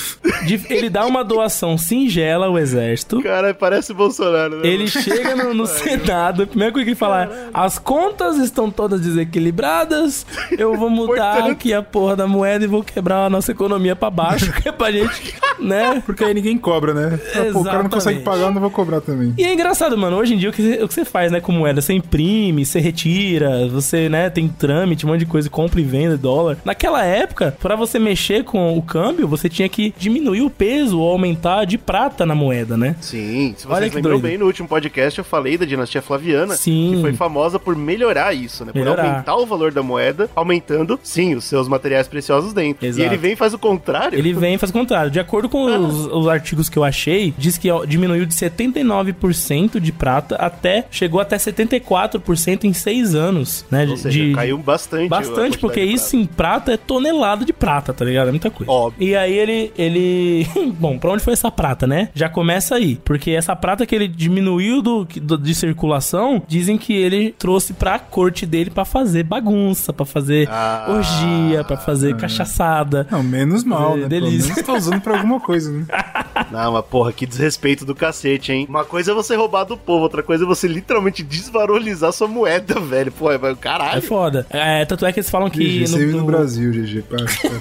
De- 0.46 0.62
ele 0.70 0.90
dá 0.90 1.06
uma 1.06 1.24
doação 1.24 1.78
singela 1.78 2.48
ao 2.48 2.58
exército. 2.58 3.22
Cara, 3.22 3.54
parece 3.54 3.94
Bolsonaro, 3.94 4.58
né? 4.58 4.68
Ele 4.68 4.88
chega 4.88 5.36
no, 5.36 5.54
no 5.54 5.66
Senado, 5.68 6.44
a 6.44 6.48
primeira 6.48 6.72
coisa 6.72 6.86
que 6.86 6.90
ele 6.92 6.96
fala 7.00 7.24
é, 7.26 7.50
as 7.54 7.78
contas 7.80 8.38
estão 8.38 8.70
todas 8.72 9.02
desequilibradas, 9.02 10.26
eu 10.58 10.76
vou 10.76 10.90
mudar 10.90 11.34
Portanto- 11.36 11.52
aqui 11.52 11.74
a 11.74 11.82
porra 11.82 12.16
da 12.16 12.28
moeda 12.28 12.64
e 12.64 12.68
vou 12.68 12.84
quebrar 12.84 13.26
a 13.26 13.30
nossa 13.30 13.52
economia 13.52 13.96
pra 13.96 14.10
baixo, 14.10 14.52
que 14.54 14.70
é 14.70 14.72
pra 14.72 14.92
gente, 14.92 15.36
né? 15.60 16.02
Porque 16.06 16.24
aí 16.24 16.34
ninguém 16.34 16.58
cobra, 16.58 16.94
né? 16.94 17.18
Fala, 17.18 17.52
Pô, 17.52 17.60
o 17.60 17.64
cara 17.64 17.84
não 17.84 17.90
consegue 17.90 18.18
Exatamente. 18.18 18.24
pagar, 18.24 18.42
eu 18.50 18.54
não 18.54 18.62
vou 18.62 18.72
cobrar 18.72 19.02
também. 19.02 19.34
E 19.38 19.44
é 19.44 19.54
engraçado, 19.54 19.98
mano, 19.98 20.09
hoje 20.18 20.34
em 20.34 20.38
dia 20.38 20.50
o 20.50 20.54
que, 20.54 20.62
você- 20.62 20.84
o 20.84 20.88
que 20.88 20.94
você 20.94 21.06
faz, 21.06 21.32
né, 21.32 21.40
com 21.40 21.52
moeda? 21.52 21.82
Você 21.82 21.94
imprime, 21.94 22.66
você 22.66 22.80
retira, 22.80 23.68
você, 23.68 24.10
né, 24.10 24.30
tem 24.30 24.48
trâmite, 24.48 25.06
um 25.06 25.10
monte 25.10 25.20
de 25.20 25.26
coisa, 25.26 25.50
compra 25.50 25.80
e 25.80 25.84
vende 25.84 26.18
dólar. 26.18 26.58
Naquela 26.66 27.04
época, 27.04 27.56
pra 27.62 27.76
você 27.76 28.00
mexer 28.00 28.44
com 28.44 28.78
o 28.78 28.82
câmbio, 28.82 29.28
você 29.28 29.50
tinha 29.50 29.68
que 29.70 29.94
diminuir 29.98 30.42
o 30.42 30.50
peso 30.50 31.00
ou 31.00 31.12
aumentar 31.12 31.66
de 31.66 31.78
prata 31.78 32.26
na 32.26 32.36
moeda, 32.36 32.76
né? 32.78 32.96
Sim, 33.02 33.54
se 33.58 33.68
vocês 33.68 33.94
lembram 33.94 34.20
bem, 34.20 34.38
no 34.38 34.46
último 34.46 34.68
podcast 34.68 35.18
eu 35.20 35.26
falei 35.26 35.58
da 35.58 35.66
dinastia 35.66 36.02
Flaviana, 36.02 36.56
Sim. 36.56 36.94
que 36.96 37.02
foi 37.02 37.14
famosa 37.14 37.60
por 37.60 37.76
melhorar 37.76 38.34
isso, 38.34 38.64
né? 38.66 38.72
Por 38.72 38.80
Melhorar. 38.80 39.06
aumentar 39.06 39.36
o 39.36 39.46
valor 39.46 39.72
da 39.72 39.82
moeda, 39.84 40.30
aumentando, 40.36 41.00
sim, 41.04 41.36
os 41.36 41.44
seus 41.44 41.68
materiais 41.68 42.08
preciosos 42.08 42.54
dentro. 42.54 42.86
Exato. 42.86 43.02
E 43.02 43.06
ele 43.06 43.18
vem 43.18 43.34
e 43.34 43.36
faz 43.36 43.54
o 43.54 43.60
contrário. 43.60 44.18
Ele 44.18 44.34
vem 44.34 44.56
e 44.56 44.58
faz 44.58 44.70
o 44.70 44.74
contrário. 44.74 45.12
De 45.12 45.20
acordo 45.20 45.50
com 45.50 45.66
os, 45.66 46.06
os 46.08 46.28
artigos 46.28 46.70
que 46.70 46.78
eu 46.78 46.84
achei, 46.84 47.34
diz 47.38 47.58
que 47.58 47.70
diminuiu 47.88 48.26
de 48.26 48.34
79% 48.34 49.80
de 49.80 49.92
prata 50.00 50.36
até. 50.38 50.86
chegou 50.90 51.20
até 51.20 51.38
74% 51.38 52.64
em 52.64 52.74
seis 52.74 53.14
anos, 53.14 53.66
né? 53.70 53.86
Ou 53.86 53.94
de- 53.96 54.00
seja, 54.00 54.20
de- 54.26 54.34
caiu 54.34 54.58
bastante. 54.58 55.06
a 55.06 55.10
Bastante, 55.10 55.58
porque 55.58 55.82
isso 55.82 56.16
em 56.16 56.26
prata 56.26 56.74
é 56.74 56.78
tonelada 56.78 57.44
de 57.46 57.52
prata, 57.54 57.94
tá 57.94 58.06
ligado? 58.06 58.30
É 58.30 58.32
muita 58.32 58.50
coisa. 58.50 58.72
Óbvio. 58.72 59.06
E 59.08 59.16
aí 59.16 59.38
ele. 59.38 59.72
ele... 59.78 60.48
Bom, 60.80 60.98
pra 60.98 61.12
onde 61.12 61.24
foi 61.24 61.34
essa 61.34 61.52
prata, 61.52 61.86
né? 61.86 62.10
Já 62.16 62.30
começa 62.30 62.76
aí. 62.76 62.96
Porque 63.04 63.32
essa 63.32 63.56
prata 63.56 63.86
que 63.86 63.94
ele 63.94 64.08
diminuiu 64.08 64.82
do, 64.82 65.06
do- 65.22 65.38
de 65.38 65.54
circulação, 65.54 66.42
dizem 66.48 66.78
que 66.78 66.94
ele 66.94 67.36
trouxe 67.38 67.74
pra 67.74 68.00
corte 68.00 68.46
dele 68.46 68.70
pra 68.70 68.86
fazer 68.86 69.24
bagunça, 69.24 69.92
pra 69.92 70.06
fazer 70.06 70.48
Ah. 70.50 70.86
orgia, 70.90 71.64
pra 71.64 71.78
fazer 71.78 72.16
cachaçada. 72.16 73.08
Não, 73.12 73.22
menos 73.24 73.64
mal, 73.64 73.98
É, 73.98 74.02
né? 74.02 74.08
delícia. 74.08 74.54
Pelo 74.54 74.56
menos 74.56 74.66
tá 74.66 74.74
usando 74.74 75.02
pra 75.02 75.16
alguma 75.18 75.40
coisa, 75.40 75.72
né? 75.72 75.86
Não, 76.52 76.72
mas 76.74 76.86
porra, 76.86 77.12
que 77.12 77.26
desrespeito 77.26 77.84
do 77.86 77.94
cacete, 77.94 78.52
hein? 78.52 78.66
Uma 78.70 78.86
coisa 78.86 79.12
é 79.12 79.14
você 79.14 79.36
roubar 79.36 79.66
do 79.66 79.76
povo, 79.90 80.04
outra 80.04 80.22
coisa 80.22 80.44
é 80.44 80.48
você 80.48 80.68
literalmente 80.68 81.24
desvalorizar 81.24 82.14
sua 82.14 82.28
moeda, 82.28 82.78
velho. 82.80 83.12
Pô, 83.12 83.32
é 83.32 83.36
É 83.36 83.56
caralho. 83.56 84.02
foda. 84.04 84.46
É, 84.52 84.86
tanto 84.86 85.04
é 85.06 85.12
que 85.12 85.20
eles 85.20 85.30
falam 85.30 85.50
que. 85.50 85.60
GG, 85.86 85.92
no- 85.92 86.12
no 86.12 86.18
no- 86.20 86.26
Brasil, 86.26 86.72
GG. 86.72 87.04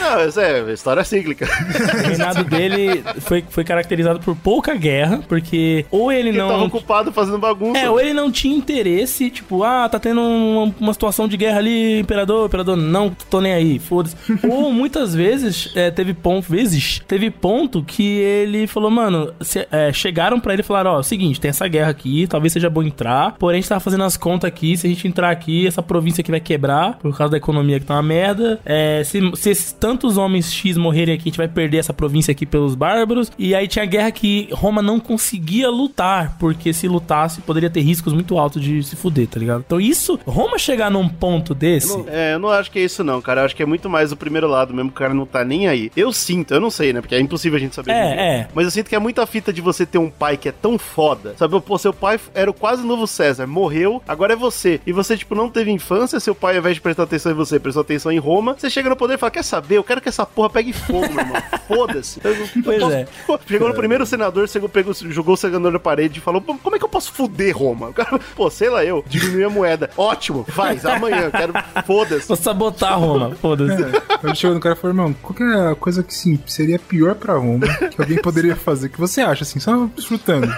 Não, 0.00 0.24
isso 0.28 0.38
é 0.40 0.72
história 0.72 1.02
cíclica. 1.02 1.44
O 1.44 2.06
reinado 2.08 2.44
dele 2.44 3.02
foi, 3.20 3.44
foi 3.50 3.64
caracterizado 3.64 4.20
por 4.20 4.36
pouca 4.36 4.72
guerra, 4.74 5.20
porque 5.28 5.84
ou 5.90 6.12
ele 6.12 6.28
Ele 6.28 6.38
tava 6.38 6.56
não. 6.58 6.66
ocupado 6.66 7.10
fazendo 7.12 7.36
bagunça. 7.38 7.78
É, 7.80 7.90
ou 7.90 7.98
ele 8.00 8.12
não 8.14 8.30
tinha 8.30 8.56
interesse, 8.56 9.28
tipo, 9.28 9.64
ah, 9.64 9.88
tá 9.88 9.98
tendo 9.98 10.20
uma, 10.20 10.72
uma 10.78 10.92
situação 10.92 11.26
de 11.26 11.36
guerra 11.36 11.58
ali, 11.58 11.98
imperador, 11.98 12.46
imperador, 12.46 12.76
não, 12.76 13.10
tô 13.28 13.40
nem 13.40 13.52
aí, 13.52 13.78
foda-se. 13.80 14.14
ou 14.48 14.72
muitas 14.72 15.14
vezes, 15.14 15.72
é, 15.74 15.90
teve 15.90 16.14
ponto, 16.14 16.48
vezes, 16.48 17.00
teve 17.08 17.28
ponto 17.28 17.82
que 17.82 18.18
ele 18.20 18.68
falou, 18.68 18.90
mano, 18.92 19.32
se- 19.40 19.66
é, 19.72 19.92
chegaram 19.92 20.38
pra 20.38 20.52
ele 20.52 20.62
e 20.62 20.64
falaram, 20.64 20.92
ó, 20.92 21.02
seguinte, 21.02 21.40
tem 21.40 21.47
essa 21.48 21.66
guerra 21.66 21.90
aqui, 21.90 22.26
talvez 22.26 22.52
seja 22.52 22.70
bom 22.70 22.82
entrar, 22.82 23.32
porém 23.38 23.58
a 23.58 23.60
gente 23.60 23.68
tava 23.68 23.80
fazendo 23.80 24.04
as 24.04 24.16
contas 24.16 24.48
aqui, 24.48 24.76
se 24.76 24.86
a 24.86 24.90
gente 24.90 25.06
entrar 25.06 25.30
aqui, 25.30 25.66
essa 25.66 25.82
província 25.82 26.20
aqui 26.20 26.30
vai 26.30 26.40
quebrar, 26.40 26.98
por 26.98 27.16
causa 27.16 27.32
da 27.32 27.36
economia 27.36 27.80
que 27.80 27.86
tá 27.86 27.94
uma 27.94 28.02
merda, 28.02 28.60
é, 28.64 29.02
se, 29.04 29.20
se 29.34 29.50
esses 29.50 29.72
tantos 29.72 30.16
homens 30.16 30.52
X 30.52 30.76
morrerem 30.76 31.14
aqui, 31.14 31.24
a 31.24 31.30
gente 31.30 31.38
vai 31.38 31.48
perder 31.48 31.78
essa 31.78 31.92
província 31.92 32.32
aqui 32.32 32.46
pelos 32.46 32.74
bárbaros, 32.74 33.30
e 33.38 33.54
aí 33.54 33.66
tinha 33.66 33.84
guerra 33.84 34.10
que 34.10 34.48
Roma 34.52 34.82
não 34.82 35.00
conseguia 35.00 35.70
lutar, 35.70 36.36
porque 36.38 36.72
se 36.72 36.88
lutasse, 36.88 37.40
poderia 37.40 37.70
ter 37.70 37.80
riscos 37.80 38.12
muito 38.12 38.38
altos 38.38 38.62
de 38.62 38.82
se 38.82 38.96
fuder, 38.96 39.26
tá 39.26 39.38
ligado? 39.38 39.62
Então 39.66 39.80
isso, 39.80 40.18
Roma 40.26 40.58
chegar 40.58 40.90
num 40.90 41.08
ponto 41.08 41.54
desse... 41.54 41.98
É, 42.08 42.34
eu 42.34 42.38
não 42.38 42.48
acho 42.48 42.70
que 42.70 42.78
é 42.78 42.82
isso 42.82 43.02
não, 43.04 43.20
cara. 43.20 43.40
Eu 43.40 43.44
acho 43.46 43.56
que 43.56 43.62
é 43.62 43.66
muito 43.66 43.88
mais 43.88 44.12
o 44.12 44.16
primeiro 44.16 44.48
lado 44.48 44.74
mesmo, 44.74 44.90
o 44.90 44.92
cara 44.92 45.14
não 45.14 45.26
tá 45.26 45.44
nem 45.44 45.68
aí. 45.68 45.90
Eu 45.96 46.12
sinto, 46.12 46.54
eu 46.54 46.60
não 46.60 46.70
sei, 46.70 46.92
né? 46.92 47.00
Porque 47.00 47.14
é 47.14 47.20
impossível 47.20 47.56
a 47.56 47.60
gente 47.60 47.74
saber. 47.74 47.92
É, 47.92 48.38
é. 48.40 48.48
Mas 48.54 48.64
eu 48.64 48.70
sinto 48.70 48.88
que 48.88 48.94
é 48.94 48.98
muita 48.98 49.26
fita 49.26 49.52
de 49.52 49.60
você 49.60 49.86
ter 49.86 49.98
um 49.98 50.10
pai 50.10 50.36
que 50.36 50.48
é 50.48 50.52
tão 50.52 50.78
foda. 50.78 51.34
Sabe, 51.38 51.60
pô, 51.60 51.78
seu 51.78 51.92
pai 51.92 52.18
era 52.34 52.50
o 52.50 52.54
quase 52.54 52.82
novo 52.84 53.06
César, 53.06 53.46
morreu, 53.46 54.02
agora 54.08 54.32
é 54.32 54.36
você. 54.36 54.80
E 54.84 54.92
você, 54.92 55.16
tipo, 55.16 55.34
não 55.34 55.48
teve 55.48 55.70
infância, 55.70 56.18
seu 56.18 56.34
pai, 56.34 56.54
ao 56.54 56.58
invés 56.60 56.74
de 56.74 56.80
prestar 56.80 57.04
atenção 57.04 57.30
em 57.30 57.34
você, 57.36 57.60
prestou 57.60 57.80
atenção 57.82 58.10
em 58.10 58.18
Roma. 58.18 58.56
Você 58.58 58.68
chega 58.68 58.88
no 58.90 58.96
poder 58.96 59.14
e 59.14 59.18
fala: 59.18 59.30
Quer 59.30 59.44
saber? 59.44 59.76
Eu 59.76 59.84
quero 59.84 60.00
que 60.00 60.08
essa 60.08 60.26
porra 60.26 60.50
pegue 60.50 60.72
fogo, 60.72 61.08
meu 61.12 61.20
irmão. 61.20 61.40
Foda-se. 61.68 62.20
Pois 62.64 62.80
posso- 62.80 62.92
é. 62.92 63.06
Pô, 63.26 63.38
Chegou 63.46 63.68
no 63.68 63.74
primeiro 63.74 64.04
senador, 64.04 64.48
chegou, 64.48 64.68
pegou, 64.68 64.92
jogou 64.94 65.34
o 65.34 65.36
senador 65.36 65.70
na 65.72 65.78
parede 65.78 66.18
e 66.18 66.22
falou: 66.22 66.40
"Pô, 66.40 66.56
Como 66.56 66.74
é 66.74 66.78
que 66.78 66.84
eu 66.84 66.88
posso 66.88 67.12
fuder 67.12 67.56
Roma? 67.56 67.88
O 67.90 67.92
cara, 67.92 68.18
pô, 68.34 68.50
sei 68.50 68.68
lá, 68.68 68.84
eu, 68.84 69.04
diminuir 69.06 69.44
a 69.44 69.50
moeda. 69.50 69.90
Ótimo, 69.96 70.44
faz, 70.48 70.84
amanhã, 70.86 71.22
eu 71.26 71.30
quero. 71.30 71.52
Foda-se. 71.86 72.26
Vou 72.26 72.36
sabotar 72.36 72.98
Roma, 72.98 73.36
foda-se. 73.40 73.80
Ele 74.24 74.34
chegou 74.34 74.54
no 74.54 74.60
cara 74.60 74.74
e 74.74 74.78
falou, 74.78 74.96
irmão, 74.96 75.14
qual 75.22 75.34
que 75.34 75.42
é 75.44 75.70
a 75.70 75.74
coisa 75.76 76.02
que 76.02 76.12
sim, 76.12 76.38
seria 76.46 76.78
pior 76.80 77.14
pra 77.14 77.34
Roma, 77.34 77.66
que 77.90 78.00
alguém 78.00 78.18
poderia 78.20 78.56
fazer? 78.56 78.88
O 78.88 78.90
que 78.90 78.98
você 78.98 79.20
acha, 79.20 79.44
assim, 79.44 79.60
só 79.60 79.88
chutando? 80.00 80.48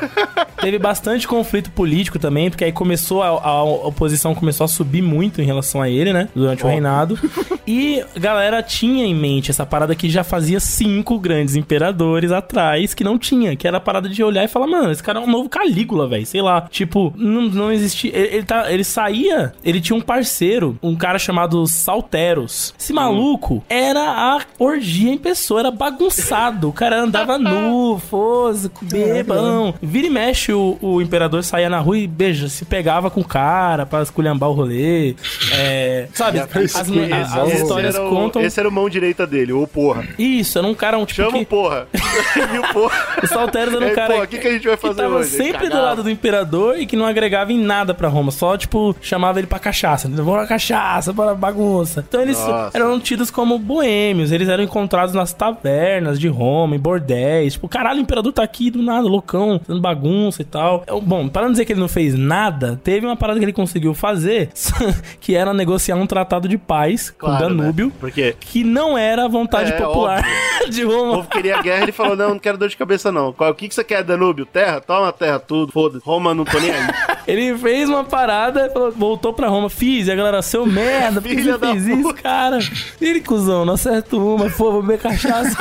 Teve 0.71 0.79
bastante 0.79 1.27
conflito 1.27 1.69
político 1.73 2.17
também, 2.17 2.49
porque 2.49 2.63
aí 2.63 2.71
começou 2.71 3.25
a, 3.25 3.27
a 3.27 3.65
oposição 3.65 4.37
começou 4.37 4.65
a 4.65 4.69
subir 4.69 5.03
muito 5.03 5.43
em 5.43 5.45
relação 5.45 5.83
a 5.83 5.91
ele, 5.91 6.13
né? 6.13 6.29
Durante 6.33 6.65
o 6.65 6.69
reinado. 6.69 7.19
E 7.67 8.01
a 8.17 8.19
galera 8.19 8.63
tinha 8.63 9.05
em 9.05 9.15
mente 9.15 9.51
essa 9.51 9.67
parada 9.67 9.97
que 9.97 10.09
já 10.09 10.23
fazia 10.23 10.61
cinco 10.61 11.19
grandes 11.19 11.57
imperadores 11.57 12.31
atrás 12.31 12.95
que 12.95 13.03
não 13.03 13.19
tinha, 13.19 13.57
que 13.57 13.67
era 13.67 13.79
a 13.79 13.81
parada 13.81 14.09
de 14.09 14.23
olhar 14.23 14.45
e 14.45 14.49
falar, 14.49 14.69
mano, 14.69 14.93
esse 14.93 15.03
cara 15.03 15.19
é 15.19 15.23
um 15.23 15.27
novo 15.27 15.49
Calígula, 15.49 16.07
velho. 16.07 16.25
Sei 16.25 16.41
lá. 16.41 16.63
Tipo, 16.71 17.13
não, 17.17 17.43
não 17.43 17.73
existia. 17.73 18.17
Ele, 18.17 18.37
ele 18.37 18.43
tá, 18.45 18.73
ele 18.73 18.85
saía, 18.85 19.53
ele 19.65 19.81
tinha 19.81 19.97
um 19.97 20.01
parceiro, 20.01 20.79
um 20.81 20.95
cara 20.95 21.19
chamado 21.19 21.67
Salteros. 21.67 22.75
Esse 22.79 22.93
maluco 22.93 23.63
era 23.69 24.03
a 24.03 24.41
orgia 24.57 25.13
em 25.13 25.19
pessoa, 25.19 25.61
era 25.61 25.71
bagunçado. 25.73 26.69
O 26.69 26.73
cara 26.73 27.03
andava 27.03 27.39
nu, 27.43 27.99
fosco, 27.99 28.85
bebão. 28.85 29.75
Vira 29.83 30.07
e 30.07 30.11
mexe, 30.11 30.53
o, 30.53 30.60
o 30.81 31.01
imperador 31.03 31.43
saía 31.43 31.69
na 31.69 31.79
rua 31.79 31.99
e 31.99 32.07
beija, 32.07 32.49
se 32.49 32.65
pegava 32.65 33.11
com 33.11 33.21
o 33.21 33.25
cara 33.25 33.85
pra 33.87 34.03
esculhambar 34.03 34.49
o 34.51 34.53
rolê. 34.53 35.15
É, 35.53 36.09
sabe, 36.15 36.39
as, 36.41 36.49
as- 36.55 37.37
as 37.37 37.53
histórias 37.55 37.97
o- 37.97 38.09
contam. 38.09 38.43
Esse 38.43 38.59
era 38.61 38.69
o 38.69 38.73
mão 38.73 38.89
direita 38.89 39.27
dele, 39.27 39.53
ô 39.53 39.67
porra. 39.67 40.07
Isso, 40.19 40.59
era 40.59 40.67
um 40.67 40.75
cara, 40.75 40.99
um 40.99 41.05
tipo 41.05 41.23
Chama 41.23 41.39
que... 41.39 41.45
o 41.45 41.47
porra. 41.47 41.87
e 41.95 42.59
o 42.59 42.73
porra. 42.73 42.95
O 43.23 43.27
Salteros 43.27 43.75
era 43.75 43.85
um 43.85 43.89
Ei, 43.89 43.95
cara 43.95 44.23
o 44.23 44.27
que 44.27 44.39
que 44.39 44.49
a 44.49 44.53
gente 44.53 44.67
vai 44.67 44.77
que 44.77 44.83
fazer 44.83 45.03
tava 45.03 45.17
hoje? 45.17 45.31
sempre 45.31 45.69
do 45.69 45.77
lado 45.81 46.03
do 46.03 46.11
imperador 46.11 46.79
e 46.79 46.87
que 46.87 46.97
não 46.97 47.07
agregava 47.07 47.53
em 47.53 47.59
nada 47.59 47.95
pra 47.95 48.09
Roma. 48.09 48.31
Só, 48.31 48.57
tipo, 48.57 48.95
chamava 49.01 49.39
ele 49.39 49.47
pra 49.47 49.59
cachaça. 49.59 50.09
Bora 50.09 50.47
cachaça, 50.47 51.13
bora 51.13 51.35
bagunça. 51.35 52.05
Então 52.07 52.21
eles 52.21 52.39
Nossa. 52.39 52.77
eram 52.77 52.99
tidos 53.01 53.31
como 53.31 53.59
boêmios. 53.59 54.33
Eles 54.33 54.49
eram 54.49 54.63
encontrados 54.65 55.15
nas 55.15 55.33
tavernas 55.33 56.19
de 56.19 56.29
Roma, 56.29 56.77
em 56.77 56.79
bordéis. 56.79 57.55
Tipo, 57.55 57.69
caralho, 57.69 57.99
o 57.99 58.03
imperador 58.03 58.33
tá 58.33 58.43
aqui 58.43 58.71
do 58.71 58.83
nada, 58.83 59.07
loucão, 59.07 59.61
fazendo 59.65 59.81
bagunça 59.81 60.43
e 60.43 60.45
tal. 60.51 60.85
É, 60.87 61.01
Bom, 61.01 61.29
para 61.29 61.43
não 61.45 61.53
dizer 61.53 61.65
que 61.65 61.73
ele 61.73 61.81
não 61.81 61.89
fez 61.89 62.15
nada, 62.15 62.81
teve 62.83 63.07
uma 63.07 63.17
parada 63.17 63.39
que 63.39 63.45
ele 63.45 63.53
conseguiu 63.53 63.95
fazer, 63.95 64.51
que 65.21 65.35
era 65.35 65.55
negociar 65.55 65.97
um 65.97 66.07
tratado 66.07 66.49
de 66.49 66.59
paz 66.59 67.11
com 67.11 67.27
Claro, 67.27 67.49
Danúbio. 67.55 67.87
né? 67.87 67.93
Porque 68.01 68.35
Que 68.39 68.63
não 68.65 68.97
era 68.99 69.25
a 69.25 69.29
vontade 69.29 69.73
É, 69.73 69.77
popular 69.77 70.23
de 70.71 70.85
o 70.85 70.91
Roma. 70.91 71.15
povo 71.17 71.29
queria 71.29 71.61
guerra, 71.63 71.83
ele 71.83 71.93
falou: 71.93 72.17
Não, 72.17 72.31
não 72.31 72.39
quero 72.39 72.59
dor 72.59 72.69
de 72.69 72.77
cabeça, 72.77 73.11
não. 73.13 73.33
Qual- 73.33 73.51
O 73.51 73.55
que, 73.55 73.69
que 73.69 73.75
você 73.75 73.85
quer, 73.85 74.03
Danúbio? 74.03 74.45
Terra? 74.47 74.81
Toma 74.81 75.13
terra, 75.13 75.39
tudo. 75.39 75.73
Foda-se. 75.73 76.05
Roma, 76.05 76.35
não 76.35 76.45
tô 76.45 76.59
nem 76.59 76.71
aí. 76.71 76.81
Ele 77.27 77.57
fez 77.59 77.89
uma 77.89 78.03
parada 78.05 78.73
voltou 78.97 79.33
pra 79.33 79.49
Roma. 79.49 79.71
Fiz, 79.71 80.09
e 80.09 80.11
a 80.13 80.17
galera, 80.17 80.43
seu 80.43 80.67
merda, 80.67 81.21
por 81.21 81.29
que 81.29 81.43
você 81.43 81.59
fez 81.59 81.87
isso, 81.87 82.15
cara? 82.15 82.59
Ele, 83.01 83.21
cuzão, 83.21 83.65
não 83.65 83.75
acerta 83.75 84.17
uma, 84.17 84.49
pô, 84.51 84.73
vou 84.73 84.83
beber 84.83 84.99
cachaça. 84.99 85.57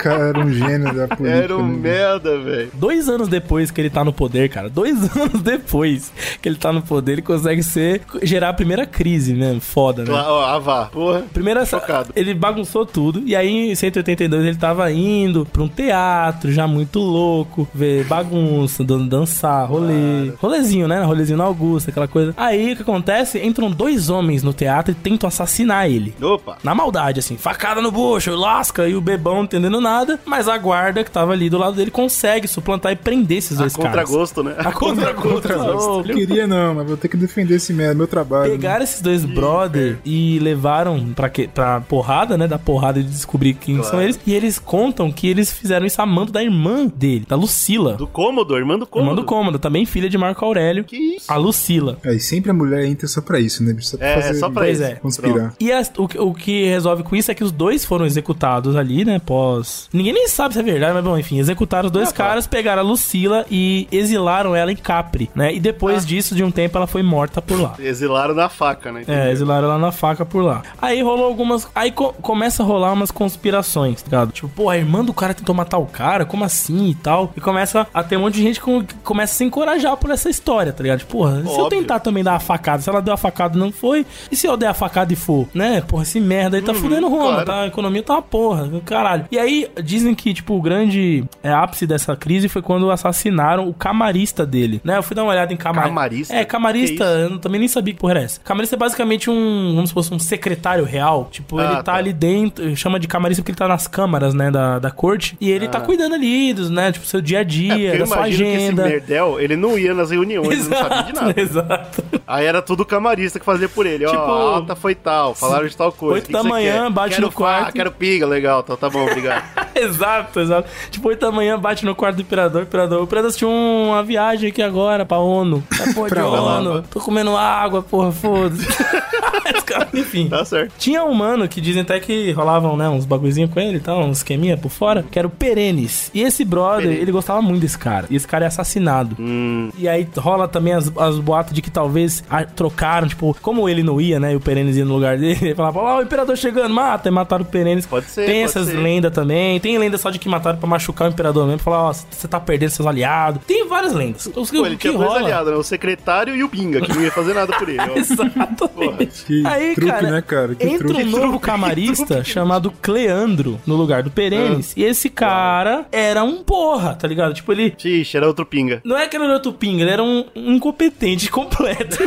O 0.00 0.02
cara 0.02 0.28
era 0.28 0.40
um 0.40 0.50
gênio 0.50 0.94
da 0.94 1.06
política. 1.08 1.28
Era 1.40 1.56
um 1.56 1.66
né? 1.68 1.78
merda, 1.78 2.38
velho. 2.40 2.70
dois 2.74 3.08
anos 3.08 3.28
depois 3.28 3.70
que 3.70 3.80
ele 3.80 3.90
tá 3.90 4.02
no 4.04 4.12
poder, 4.12 4.48
cara, 4.48 4.68
dois 4.70 4.96
anos 5.16 5.42
depois 5.42 6.10
que 6.40 6.48
ele 6.48 6.56
tá 6.56 6.72
no 6.72 6.80
poder, 6.82 7.12
ele 7.12 7.22
consegue 7.22 7.62
ser, 7.62 8.00
gerar 8.22 8.48
a 8.48 8.52
primeira 8.54 8.86
crise, 8.86 9.34
né? 9.34 9.58
Foda, 9.60 10.04
né? 10.04 10.10
Ó, 10.12 10.44
Avá. 10.44 10.86
Porra. 10.86 11.22
Primeira, 11.32 11.64
Chocado. 11.66 12.12
ele 12.16 12.32
bagunçou 12.34 12.86
tudo. 12.86 13.22
E 13.26 13.36
aí, 13.36 13.70
em 13.70 13.74
182, 13.74 14.44
ele 14.46 14.56
tava 14.56 14.90
indo 14.90 15.44
pra 15.46 15.62
um 15.62 15.68
teatro, 15.68 16.50
já 16.50 16.66
muito 16.66 16.98
louco, 16.98 17.68
ver 17.74 18.04
bagunça, 18.04 18.82
dan- 18.82 19.06
dançar, 19.06 19.68
rolê. 19.68 20.32
Rolezinho, 20.38 20.88
né? 20.88 21.02
Rolezinho 21.02 21.36
na 21.38 21.44
Augusta, 21.44 21.90
aquela 21.90 22.08
coisa. 22.08 22.32
Aí, 22.36 22.72
o 22.72 22.76
que 22.76 22.82
acontece? 22.82 23.38
Entram 23.44 23.70
dois 23.70 24.08
homens 24.08 24.42
no 24.42 24.52
teatro 24.52 24.92
e 24.92 24.94
tentam 24.94 25.28
assassinar 25.28 25.90
ele. 25.90 26.14
Opa. 26.20 26.56
Na 26.64 26.74
maldade, 26.74 27.20
assim, 27.20 27.36
facada 27.36 27.82
no 27.82 27.90
bucho, 27.90 28.34
lasca 28.34 28.88
e 28.88 28.94
o 28.94 29.00
bebão 29.00 29.36
não 29.36 29.44
entendendo 29.44 29.80
nada. 29.80 29.89
Mas 30.24 30.48
a 30.48 30.56
guarda 30.58 31.02
que 31.04 31.10
tava 31.10 31.32
ali 31.32 31.48
do 31.50 31.58
lado 31.58 31.76
dele 31.76 31.90
consegue 31.90 32.46
suplantar 32.48 32.92
e 32.92 32.96
prender 32.96 33.38
esses 33.38 33.56
A 33.58 33.62
dois 33.62 33.74
caras. 33.76 33.90
contragosto, 33.92 34.42
né? 34.42 34.54
A 34.58 34.72
contragosto. 34.72 36.08
Não 36.08 36.14
queria 36.14 36.46
não, 36.46 36.74
mas 36.74 36.86
vou 36.86 36.96
ter 36.96 37.08
que 37.08 37.16
defender 37.16 37.56
esse 37.56 37.72
merda, 37.72 37.94
meu 37.94 38.06
trabalho. 38.06 38.50
Pegaram 38.52 38.82
esses 38.84 39.00
dois 39.00 39.24
brother 39.24 39.98
e 40.04 40.38
levaram 40.40 41.12
pra, 41.14 41.28
que, 41.28 41.48
pra 41.48 41.80
porrada, 41.80 42.36
né? 42.38 42.46
Da 42.46 42.58
porrada 42.58 43.02
de 43.02 43.08
descobrir 43.08 43.54
quem 43.54 43.76
Claro. 43.76 43.90
são 43.90 44.00
eles. 44.02 44.18
E 44.26 44.34
eles 44.34 44.58
contam 44.58 45.10
que 45.12 45.26
eles 45.28 45.52
fizeram 45.52 45.86
isso 45.86 46.00
a 46.00 46.06
mando 46.06 46.32
da 46.32 46.42
irmã 46.42 46.86
dele, 46.86 47.24
da 47.28 47.36
Lucila. 47.36 47.94
Do 47.94 48.06
cômodo, 48.06 48.56
irmã 48.56 48.78
do 48.78 48.86
cômodo. 48.86 49.10
Irmã 49.10 49.20
do 49.22 49.26
Cômodo, 49.26 49.58
também 49.58 49.86
filha 49.86 50.08
de 50.08 50.18
Marco 50.18 50.44
Aurélio. 50.44 50.84
Que 50.84 50.96
isso? 50.96 51.30
A 51.30 51.36
Lucila. 51.36 51.98
É, 52.04 52.14
e 52.14 52.20
sempre 52.20 52.50
a 52.50 52.54
mulher 52.54 52.84
entra 52.84 53.06
só 53.06 53.20
pra 53.20 53.38
isso, 53.40 53.62
né? 53.62 53.74
Só 53.80 53.96
pra 53.96 54.06
É, 54.06 54.20
fazer 54.22 54.34
só 54.38 54.50
pra 54.50 54.62
Pois 54.62 54.78
isso. 54.80 54.88
é. 54.88 54.94
conspirar. 54.96 55.54
E 55.60 55.72
as- 55.72 55.90
o, 55.96 56.04
o 56.28 56.34
que 56.34 56.66
resolve 56.66 57.02
com 57.02 57.14
isso 57.16 57.30
é 57.30 57.34
que 57.34 57.44
os 57.44 57.52
dois 57.52 57.84
foram 57.84 58.04
executados 58.04 58.76
ali, 58.76 59.04
né? 59.04 59.18
Pós. 59.24 59.79
Ninguém 59.92 60.12
nem 60.12 60.28
sabe 60.28 60.54
se 60.54 60.60
é 60.60 60.62
verdade, 60.62 60.94
mas 60.94 61.04
bom, 61.04 61.16
enfim, 61.18 61.38
executaram 61.38 61.86
os 61.86 61.92
dois 61.92 62.08
Ah, 62.08 62.12
tá. 62.12 62.24
caras, 62.24 62.46
pegaram 62.46 62.82
a 62.82 62.84
Lucila 62.84 63.44
e 63.50 63.86
exilaram 63.90 64.54
ela 64.54 64.72
em 64.72 64.76
Capri, 64.76 65.30
né? 65.34 65.52
E 65.54 65.58
Ah. 65.58 65.60
depois 65.60 66.04
disso, 66.04 66.34
de 66.34 66.42
um 66.44 66.50
tempo, 66.50 66.76
ela 66.76 66.86
foi 66.86 67.02
morta 67.02 67.40
por 67.42 67.60
lá. 67.60 67.74
Exilaram 67.78 68.34
na 68.34 68.48
faca, 68.48 68.90
né? 68.92 69.04
É, 69.06 69.30
exilaram 69.30 69.64
ela 69.68 69.78
na 69.78 69.92
faca 69.92 70.24
por 70.24 70.42
lá. 70.42 70.62
Aí 70.80 71.02
rolou 71.02 71.24
algumas. 71.26 71.68
Aí 71.74 71.90
co- 71.90 72.12
começa 72.20 72.62
a 72.62 72.66
rolar 72.66 72.92
umas 72.92 73.10
conspirações, 73.10 74.02
tá 74.02 74.08
ligado? 74.10 74.32
Tipo, 74.32 74.48
pô, 74.48 74.68
a 74.70 74.76
irmã 74.76 75.04
do 75.04 75.12
cara 75.14 75.32
tentou 75.34 75.54
matar 75.54 75.78
o 75.78 75.86
cara, 75.86 76.24
como 76.24 76.44
assim 76.44 76.88
e 76.90 76.94
tal? 76.94 77.32
E 77.36 77.40
começa 77.40 77.86
a 77.92 78.02
ter 78.02 78.16
um 78.16 78.20
monte 78.20 78.34
de 78.34 78.42
gente 78.42 78.60
que 78.60 78.94
começa 79.02 79.32
a 79.34 79.36
se 79.36 79.44
encorajar 79.44 79.96
por 79.96 80.10
essa 80.10 80.28
história, 80.28 80.72
tá 80.72 80.82
ligado? 80.82 80.98
Tipo, 81.00 81.12
porra, 81.18 81.44
se 81.44 81.58
eu 81.58 81.68
tentar 81.68 82.00
também 82.00 82.22
dar 82.22 82.34
a 82.34 82.40
facada, 82.40 82.82
se 82.82 82.88
ela 82.88 83.00
deu 83.02 83.14
a 83.14 83.16
facada 83.16 83.56
e 83.56 83.60
não 83.60 83.72
foi, 83.72 84.04
e 84.30 84.36
se 84.36 84.46
eu 84.46 84.56
der 84.56 84.68
a 84.68 84.74
facada 84.74 85.12
e 85.12 85.16
for, 85.16 85.46
né? 85.54 85.80
Porra, 85.80 86.02
esse 86.02 86.20
merda 86.20 86.56
aí 86.56 86.62
tá 86.62 86.74
fudendo 86.74 87.08
Roma, 87.08 87.30
claro. 87.32 87.46
tá? 87.46 87.60
A 87.62 87.66
economia 87.66 88.02
tá 88.02 88.14
uma 88.14 88.22
porra, 88.22 88.68
caralho. 88.84 89.26
E 89.30 89.38
aí 89.38 89.69
dizem 89.82 90.14
que, 90.14 90.32
tipo, 90.34 90.54
o 90.56 90.60
grande 90.62 91.24
é, 91.42 91.52
ápice 91.52 91.86
dessa 91.86 92.16
crise 92.16 92.48
foi 92.48 92.62
quando 92.62 92.90
assassinaram 92.90 93.68
o 93.68 93.74
camarista 93.74 94.44
dele, 94.46 94.80
né? 94.84 94.96
Eu 94.96 95.02
fui 95.02 95.14
dar 95.14 95.22
uma 95.22 95.32
olhada 95.32 95.52
em 95.52 95.56
camar... 95.56 95.84
Camarista? 95.84 96.34
É, 96.34 96.44
camarista, 96.44 97.04
Que 97.04 97.32
eu 97.34 97.38
também 97.38 97.58
nem 97.58 97.68
sabia 97.68 97.94
que 97.94 98.00
porra 98.00 98.12
era 98.14 98.22
essa. 98.22 98.40
Camarista 98.40 98.76
é 98.76 98.78
basicamente 98.78 99.30
um, 99.30 99.72
vamos 99.74 99.90
supor, 99.90 100.04
um 100.12 100.18
secretário 100.18 100.84
real. 100.84 101.28
Tipo, 101.30 101.58
Ah, 101.58 101.64
ele 101.64 101.74
tá, 101.76 101.82
tá. 101.82 101.94
ali 101.94 102.12
dentro, 102.12 102.74
chama 102.76 102.98
de 102.98 103.06
camarista 103.08 103.42
porque 103.42 103.52
ele 103.52 103.58
tá 103.58 103.68
nas 103.68 103.86
câmaras, 103.86 104.34
né, 104.34 104.50
da, 104.50 104.78
da 104.78 104.90
corte. 104.90 105.36
E 105.40 105.50
ele 105.50 105.68
tá 105.68 105.80
cuidando 105.80 106.14
ali 106.14 106.52
dos, 106.52 106.70
né, 106.70 106.92
tipo, 106.92 107.06
seu 107.06 107.20
dia 107.20 107.38
a 107.38 107.40
Ah. 107.40 107.42
É, 107.42 107.44
dia, 107.44 107.94
eu 107.94 107.98
da 108.00 108.06
sua 108.06 108.16
imagino 108.16 108.44
que 108.50 108.54
esse 108.56 108.64
agenda. 108.66 108.84
merdel, 108.84 109.40
ele 109.40 109.56
não 109.56 109.78
ia 109.78 109.92
nas 109.94 110.10
reuniões, 110.10 110.48
ele 110.48 110.68
não 110.68 110.76
sabia 110.78 111.02
de 111.04 111.12
nada. 111.12 111.40
exato. 111.40 112.04
Aí 112.26 112.46
era 112.46 112.62
tudo 112.62 112.82
o 112.82 112.86
camarista 112.86 113.38
que 113.38 113.44
fazia 113.44 113.68
por 113.68 113.86
ele. 113.86 114.04
Tipo, 114.06 114.18
Ó, 114.18 114.52
a 114.52 114.54
alta 114.56 114.76
foi 114.76 114.94
tal, 114.94 115.34
falaram 115.34 115.66
de 115.66 115.76
tal 115.76 115.90
coisa. 115.92 116.14
oito 116.16 116.30
da 116.32 116.42
você 116.42 116.48
manhã, 116.48 116.90
bate 116.90 117.14
quero 117.16 117.26
no 117.26 117.32
quarto. 117.32 117.66
Fa, 117.66 117.72
quero 117.72 117.90
piga, 117.92 118.26
legal, 118.26 118.60
então 118.60 118.76
tá 118.76 118.88
bom, 118.88 119.02
obrigado. 119.04 119.42
exato, 119.74 120.40
exato. 120.40 120.68
Tipo, 120.90 121.08
8 121.08 121.20
da 121.20 121.32
manhã 121.32 121.58
bate 121.58 121.84
no 121.84 121.94
quarto 121.94 122.16
do 122.16 122.22
imperador. 122.22 122.62
Imperador, 122.62 123.00
o 123.00 123.04
imperador 123.04 123.28
assistiu 123.28 123.48
uma 123.50 124.02
viagem 124.02 124.48
aqui 124.50 124.62
agora 124.62 125.04
pra 125.04 125.18
ONU. 125.18 125.62
Tá, 125.70 125.84
porra, 125.94 126.08
de 126.08 126.14
Pra 126.14 126.26
lá. 126.26 126.58
ONU. 126.58 126.82
Tô 126.90 127.00
comendo 127.00 127.36
água, 127.36 127.82
porra, 127.82 128.12
foda-se. 128.12 128.66
Enfim. 129.94 130.28
Tá 130.28 130.44
certo. 130.44 130.72
Tinha 130.78 131.04
um 131.04 131.14
mano 131.14 131.48
que 131.48 131.60
dizem 131.60 131.82
até 131.82 131.98
que 132.00 132.32
rolavam, 132.32 132.76
né, 132.76 132.88
uns 132.88 133.04
bagulhozinhos 133.04 133.50
com 133.50 133.60
ele 133.60 133.76
e 133.76 133.80
tal, 133.80 134.00
uns 134.00 134.18
esqueminha 134.18 134.56
por 134.56 134.68
fora, 134.70 135.04
que 135.08 135.18
era 135.18 135.26
o 135.26 135.30
Perenes. 135.30 136.10
E 136.12 136.22
esse 136.22 136.44
brother, 136.44 136.82
Perenes. 136.82 137.02
ele 137.02 137.12
gostava 137.12 137.40
muito 137.42 137.60
desse 137.62 137.78
cara. 137.78 138.06
E 138.10 138.16
esse 138.16 138.26
cara 138.26 138.44
é 138.44 138.48
assassinado. 138.48 139.16
Hum, 139.18 139.70
E 139.76 139.88
aí 139.88 140.06
rola 140.16 140.46
também 140.48 140.72
as, 140.74 140.90
as 140.96 141.18
boatos 141.18 141.52
de 141.54 141.62
que 141.62 141.70
talvez 141.70 142.22
ah, 142.28 142.44
trocaram, 142.44 143.08
tipo, 143.08 143.36
como 143.40 143.68
ele 143.68 143.82
não 143.82 144.00
ia, 144.00 144.18
né? 144.20 144.32
E 144.32 144.36
o 144.36 144.40
Perenes 144.40 144.76
ia 144.76 144.84
no 144.84 144.94
lugar 144.94 145.16
dele, 145.18 145.38
ele 145.42 145.54
falava, 145.54 145.78
ó, 145.80 145.98
o 145.98 146.02
imperador 146.02 146.36
chegando, 146.36 146.72
mata, 146.74 147.08
e 147.08 147.12
mataram 147.12 147.42
o 147.44 147.46
Perenes. 147.46 147.86
Pode 147.86 148.06
ser, 148.06 148.26
Tem 148.26 148.44
pode 148.44 148.58
essas 148.58 148.68
lendas 148.72 149.12
também. 149.12 149.49
Tem 149.58 149.78
lenda 149.78 149.98
só 149.98 150.10
de 150.10 150.18
que 150.18 150.28
mataram 150.28 150.58
pra 150.58 150.68
machucar 150.68 151.08
o 151.08 151.12
imperador 151.12 151.46
mesmo. 151.46 151.60
Falar, 151.60 151.88
ó, 151.88 151.92
você 151.92 152.28
tá 152.28 152.38
perdendo 152.38 152.70
seus 152.70 152.86
aliados. 152.86 153.42
Tem 153.46 153.66
várias 153.66 153.92
lendas. 153.92 154.26
O, 154.26 154.32
pô, 154.32 154.66
ele 154.66 154.76
que 154.76 154.88
tinha 154.88 154.98
dois 154.98 155.12
aliados, 155.12 155.52
né? 155.52 155.58
O 155.58 155.62
secretário 155.62 156.36
e 156.36 156.44
o 156.44 156.48
Pinga, 156.48 156.80
que 156.80 156.92
não 156.92 157.02
ia 157.02 157.10
fazer 157.10 157.34
nada 157.34 157.56
por 157.58 157.68
ele. 157.68 157.80
Exatamente. 157.96 159.24
Que 159.24 159.46
Aí, 159.46 159.74
truque, 159.74 159.90
cara, 159.90 160.10
né, 160.10 160.22
cara? 160.22 160.54
Que 160.54 160.66
entra 160.66 160.88
truque. 160.88 161.02
um 161.02 161.10
novo 161.10 161.40
camarista 161.40 162.22
chamado 162.22 162.70
Cleandro 162.82 163.60
no 163.66 163.76
lugar 163.76 164.02
do 164.02 164.10
Perenes. 164.10 164.74
E 164.76 164.84
esse 164.84 165.08
cara 165.08 165.86
era 165.90 166.22
um 166.22 166.42
porra, 166.44 166.94
tá 166.94 167.08
ligado? 167.08 167.34
Tipo, 167.34 167.52
ele. 167.52 167.74
Ixi, 167.82 168.16
era 168.16 168.26
outro 168.26 168.44
Pinga. 168.44 168.80
Não 168.84 168.96
é 168.96 169.06
que 169.06 169.16
ele 169.16 169.24
era 169.24 169.34
outro 169.34 169.52
pinga, 169.52 169.82
ele 169.82 169.90
era 169.90 170.02
um, 170.02 170.24
um 170.34 170.54
incompetente 170.54 171.30
completo. 171.32 171.98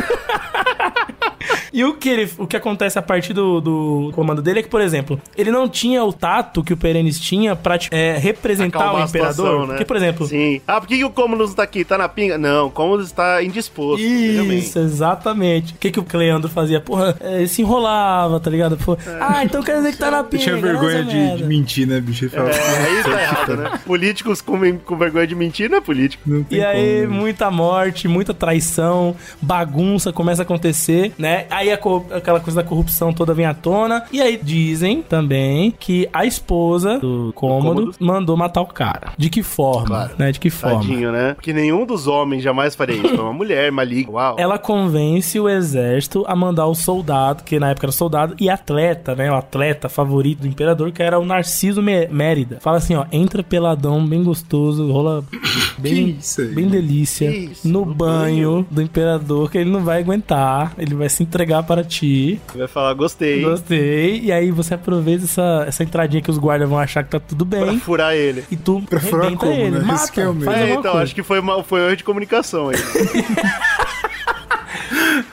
E 1.72 1.84
o 1.84 1.94
que, 1.94 2.08
ele, 2.08 2.30
o 2.38 2.46
que 2.46 2.56
acontece 2.56 2.98
a 2.98 3.02
partir 3.02 3.32
do, 3.32 3.60
do 3.60 4.10
comando 4.14 4.40
dele 4.40 4.60
é 4.60 4.62
que, 4.62 4.68
por 4.68 4.80
exemplo, 4.80 5.20
ele 5.36 5.50
não 5.50 5.68
tinha 5.68 6.04
o 6.04 6.12
tato 6.12 6.62
que 6.62 6.72
o 6.72 6.76
Perenes 6.76 7.18
tinha 7.18 7.54
pra 7.56 7.76
tipo, 7.78 7.94
é, 7.94 8.16
representar 8.18 8.78
Acalmar 8.80 9.06
o 9.06 9.08
imperador. 9.08 9.32
situação, 9.34 9.60
né? 9.62 9.66
Porque, 9.74 9.84
por 9.84 9.96
exemplo, 9.96 10.26
Sim. 10.26 10.60
Ah, 10.66 10.80
por 10.80 10.86
que, 10.88 10.98
que 10.98 11.04
o 11.04 11.10
Commodus 11.10 11.54
tá 11.54 11.62
aqui? 11.62 11.84
Tá 11.84 11.98
na 11.98 12.08
pinga? 12.08 12.38
Não, 12.38 12.66
o 12.66 12.70
Commodus 12.70 13.10
tá 13.12 13.42
indisposto. 13.42 14.04
Isso, 14.04 14.78
exatamente. 14.78 15.74
O 15.74 15.76
que, 15.78 15.90
que 15.90 16.00
o 16.00 16.04
Cleandro 16.04 16.48
fazia? 16.50 16.80
Porra, 16.80 17.16
é, 17.20 17.38
ele 17.38 17.48
se 17.48 17.62
enrolava, 17.62 18.38
tá 18.40 18.50
ligado? 18.50 18.76
Pô, 18.76 18.96
Ah, 19.20 19.44
então 19.44 19.62
quer 19.62 19.76
dizer 19.76 19.92
que 19.92 19.98
tá 19.98 20.10
na 20.10 20.18
Ele 20.20 20.28
pinga. 20.28 20.42
tinha 20.42 20.56
vergonha 20.56 21.02
nossa 21.02 21.16
de, 21.16 21.36
de 21.36 21.44
mentir, 21.44 21.86
né, 21.86 22.00
bicho? 22.00 22.30
É, 22.32 22.38
aí 22.38 23.02
tá 23.02 23.22
errado, 23.22 23.56
né? 23.56 23.80
Políticos 23.84 24.40
com, 24.40 24.78
com 24.78 24.96
vergonha 24.96 25.26
de 25.26 25.34
mentir 25.34 25.68
não 25.70 25.78
é 25.78 25.80
político. 25.80 26.22
não 26.26 26.42
tem 26.44 26.58
E 26.58 26.64
aí, 26.64 27.00
como, 27.02 27.12
né? 27.14 27.20
muita 27.20 27.50
morte, 27.50 28.06
muita 28.08 28.32
traição, 28.32 29.14
bagunça 29.42 30.12
começa 30.12 30.42
a 30.42 30.44
acontecer, 30.44 31.12
né? 31.18 31.33
Aí 31.50 31.70
a 31.72 31.74
aquela 31.74 32.40
coisa 32.40 32.62
da 32.62 32.68
corrupção 32.68 33.12
toda 33.12 33.34
vem 33.34 33.46
à 33.46 33.54
tona. 33.54 34.04
E 34.12 34.20
aí 34.20 34.38
dizem 34.42 35.02
também 35.02 35.70
que 35.78 36.08
a 36.12 36.24
esposa 36.24 36.98
do 36.98 37.32
Cômodo 37.34 37.80
Cômodo. 37.86 37.94
mandou 38.00 38.36
matar 38.36 38.60
o 38.62 38.66
cara. 38.66 39.12
De 39.18 39.28
que 39.30 39.42
forma? 39.42 39.86
Claro. 39.86 40.14
Né? 40.18 40.32
De 40.32 40.40
que 40.40 40.50
forma? 40.50 40.80
Tadinho, 40.80 41.12
né? 41.12 41.34
Porque 41.34 41.52
nenhum 41.52 41.84
dos 41.86 42.06
homens 42.06 42.42
jamais 42.42 42.74
faria 42.74 42.96
isso. 42.96 43.14
É 43.14 43.20
uma 43.20 43.32
mulher 43.32 43.70
maligna. 43.72 44.12
Uau. 44.12 44.36
Ela 44.38 44.58
convence 44.58 45.38
o 45.38 45.48
exército 45.48 46.24
a 46.26 46.34
mandar 46.36 46.66
o 46.66 46.74
soldado, 46.74 47.42
que 47.44 47.58
na 47.58 47.70
época 47.70 47.86
era 47.86 47.92
soldado, 47.92 48.34
e 48.38 48.48
atleta, 48.50 49.14
né? 49.14 49.30
O 49.30 49.34
atleta 49.34 49.88
favorito 49.88 50.40
do 50.40 50.46
imperador, 50.48 50.90
que 50.92 51.02
era 51.02 51.18
o 51.18 51.24
Narciso 51.24 51.82
Mé- 51.82 52.08
Mérida. 52.08 52.58
Fala 52.60 52.78
assim, 52.78 52.94
ó, 52.94 53.04
entra 53.12 53.42
peladão, 53.42 54.04
bem 54.06 54.22
gostoso, 54.22 54.90
rola 54.90 55.24
bem, 55.78 55.94
Que 56.14 56.16
isso 56.20 56.40
aí? 56.40 56.48
bem 56.48 56.68
delícia, 56.68 57.30
Que 57.30 57.36
isso, 57.38 57.68
no, 57.68 57.84
no 57.84 57.94
banho, 57.94 58.66
do 58.70 58.80
imperador, 58.82 59.50
que 59.50 59.58
ele 59.58 59.70
não 59.70 59.80
vai 59.84 60.00
aguentar, 60.00 60.72
ele 60.78 60.94
vai 60.94 61.08
se 61.08 61.23
entregar 61.24 61.62
para 61.64 61.82
ti. 61.82 62.40
Vai 62.54 62.68
falar, 62.68 62.94
gostei. 62.94 63.42
Gostei. 63.42 64.20
E 64.20 64.30
aí 64.32 64.50
você 64.50 64.74
aproveita 64.74 65.24
essa, 65.24 65.64
essa 65.66 65.82
entradinha 65.82 66.22
que 66.22 66.30
os 66.30 66.38
guardas 66.38 66.68
vão 66.68 66.78
achar 66.78 67.02
que 67.02 67.10
tá 67.10 67.20
tudo 67.20 67.44
Pra 67.44 67.64
bem. 67.66 67.78
furar 67.80 68.14
ele. 68.14 68.44
E 68.50 68.56
tu 68.56 68.80
Pra 68.88 69.00
furar 69.00 69.32
como, 69.34 69.50
ele, 69.52 69.70
né? 69.70 69.80
mata, 69.80 70.02
Esse 70.04 70.12
que 70.12 70.20
é 70.20 70.28
o 70.28 70.34
faz 70.40 70.58
É, 70.58 70.70
então, 70.70 70.82
coisa. 70.82 70.98
acho 71.02 71.14
que 71.14 71.22
foi, 71.22 71.40
uma, 71.40 71.62
foi 71.64 71.80
um 71.80 71.86
erro 71.86 71.96
de 71.96 72.04
comunicação 72.04 72.68
aí. 72.68 72.76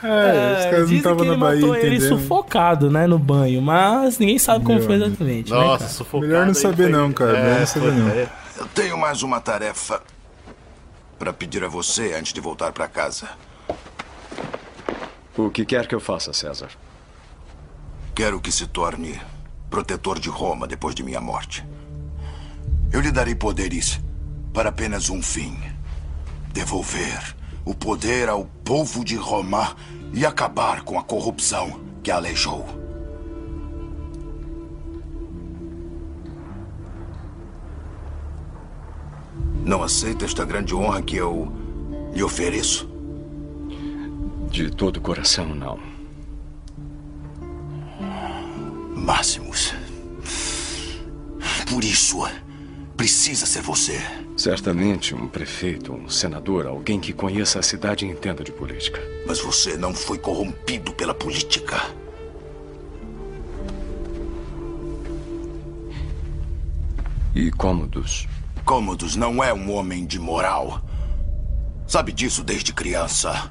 É, 0.04 0.56
os 0.58 0.64
caras 0.64 0.72
não 0.78 0.82
dizem 0.84 0.96
estavam 0.98 1.18
que 1.24 1.30
na 1.30 1.36
Bahia 1.36 1.60
matou 1.60 1.76
ele 1.76 2.00
sufocado, 2.00 2.90
né, 2.90 3.06
no 3.06 3.18
banho, 3.18 3.62
mas 3.62 4.18
ninguém 4.18 4.38
sabe 4.38 4.64
como 4.64 4.78
Meu 4.78 4.86
foi 4.86 4.96
exatamente, 4.96 5.50
né, 5.52 5.56
Nossa, 5.56 5.78
cara? 5.78 5.90
sufocado. 5.90 6.26
Melhor 6.26 6.46
não 6.46 6.54
saber 6.54 6.82
foi- 6.84 6.92
não, 6.92 7.12
cara. 7.12 7.32
Melhor 7.40 7.60
não 7.60 7.66
saber 7.66 7.86
foi- 7.86 7.94
não. 7.96 8.08
é. 8.08 8.28
Eu 8.58 8.66
tenho 8.74 8.98
mais 8.98 9.22
uma 9.22 9.40
tarefa 9.40 10.00
para 11.18 11.32
pedir 11.32 11.62
a 11.64 11.68
você 11.68 12.14
antes 12.18 12.32
de 12.32 12.40
voltar 12.40 12.72
para 12.72 12.88
casa. 12.88 13.28
O 15.36 15.48
que 15.48 15.64
quer 15.64 15.86
que 15.86 15.94
eu 15.94 16.00
faça, 16.00 16.32
César? 16.34 16.68
Quero 18.14 18.38
que 18.38 18.52
se 18.52 18.66
torne 18.66 19.18
protetor 19.70 20.18
de 20.18 20.28
Roma 20.28 20.66
depois 20.66 20.94
de 20.94 21.02
minha 21.02 21.22
morte. 21.22 21.64
Eu 22.92 23.00
lhe 23.00 23.10
darei 23.10 23.34
poderes 23.34 23.98
para 24.52 24.68
apenas 24.68 25.08
um 25.08 25.22
fim: 25.22 25.58
devolver 26.52 27.34
o 27.64 27.74
poder 27.74 28.28
ao 28.28 28.44
povo 28.44 29.02
de 29.02 29.16
Roma 29.16 29.74
e 30.12 30.26
acabar 30.26 30.82
com 30.82 30.98
a 30.98 31.02
corrupção 31.02 31.80
que 32.02 32.10
a 32.10 32.16
aleijou. 32.16 32.66
Não 39.64 39.82
aceita 39.82 40.26
esta 40.26 40.44
grande 40.44 40.74
honra 40.74 41.00
que 41.00 41.16
eu 41.16 41.50
lhe 42.12 42.22
ofereço? 42.22 42.91
De 44.52 44.70
todo 44.70 44.98
o 44.98 45.00
coração, 45.00 45.54
não. 45.54 45.80
Máximos. 48.94 49.72
Por 51.70 51.82
isso, 51.82 52.18
precisa 52.94 53.46
ser 53.46 53.62
você. 53.62 53.98
Certamente 54.36 55.14
um 55.14 55.26
prefeito, 55.26 55.94
um 55.94 56.06
senador, 56.06 56.66
alguém 56.66 57.00
que 57.00 57.14
conheça 57.14 57.60
a 57.60 57.62
cidade 57.62 58.04
e 58.04 58.10
entenda 58.10 58.44
de 58.44 58.52
política. 58.52 59.00
Mas 59.26 59.40
você 59.40 59.78
não 59.78 59.94
foi 59.94 60.18
corrompido 60.18 60.92
pela 60.92 61.14
política. 61.14 61.80
E 67.34 67.50
Cômodos? 67.52 68.28
Cômodos 68.66 69.16
não 69.16 69.42
é 69.42 69.50
um 69.54 69.72
homem 69.72 70.04
de 70.04 70.18
moral. 70.18 70.82
Sabe 71.86 72.12
disso 72.12 72.44
desde 72.44 72.74
criança. 72.74 73.50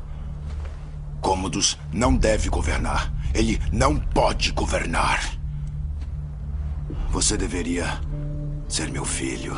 Cômodos 1.22 1.78
não 1.94 2.16
deve 2.16 2.50
governar. 2.50 3.14
Ele 3.34 3.62
não 3.72 3.96
pode 3.98 4.52
governar. 4.52 5.22
Você 7.12 7.38
deveria 7.38 8.02
ser 8.68 8.90
meu 8.90 9.06
filho. 9.06 9.54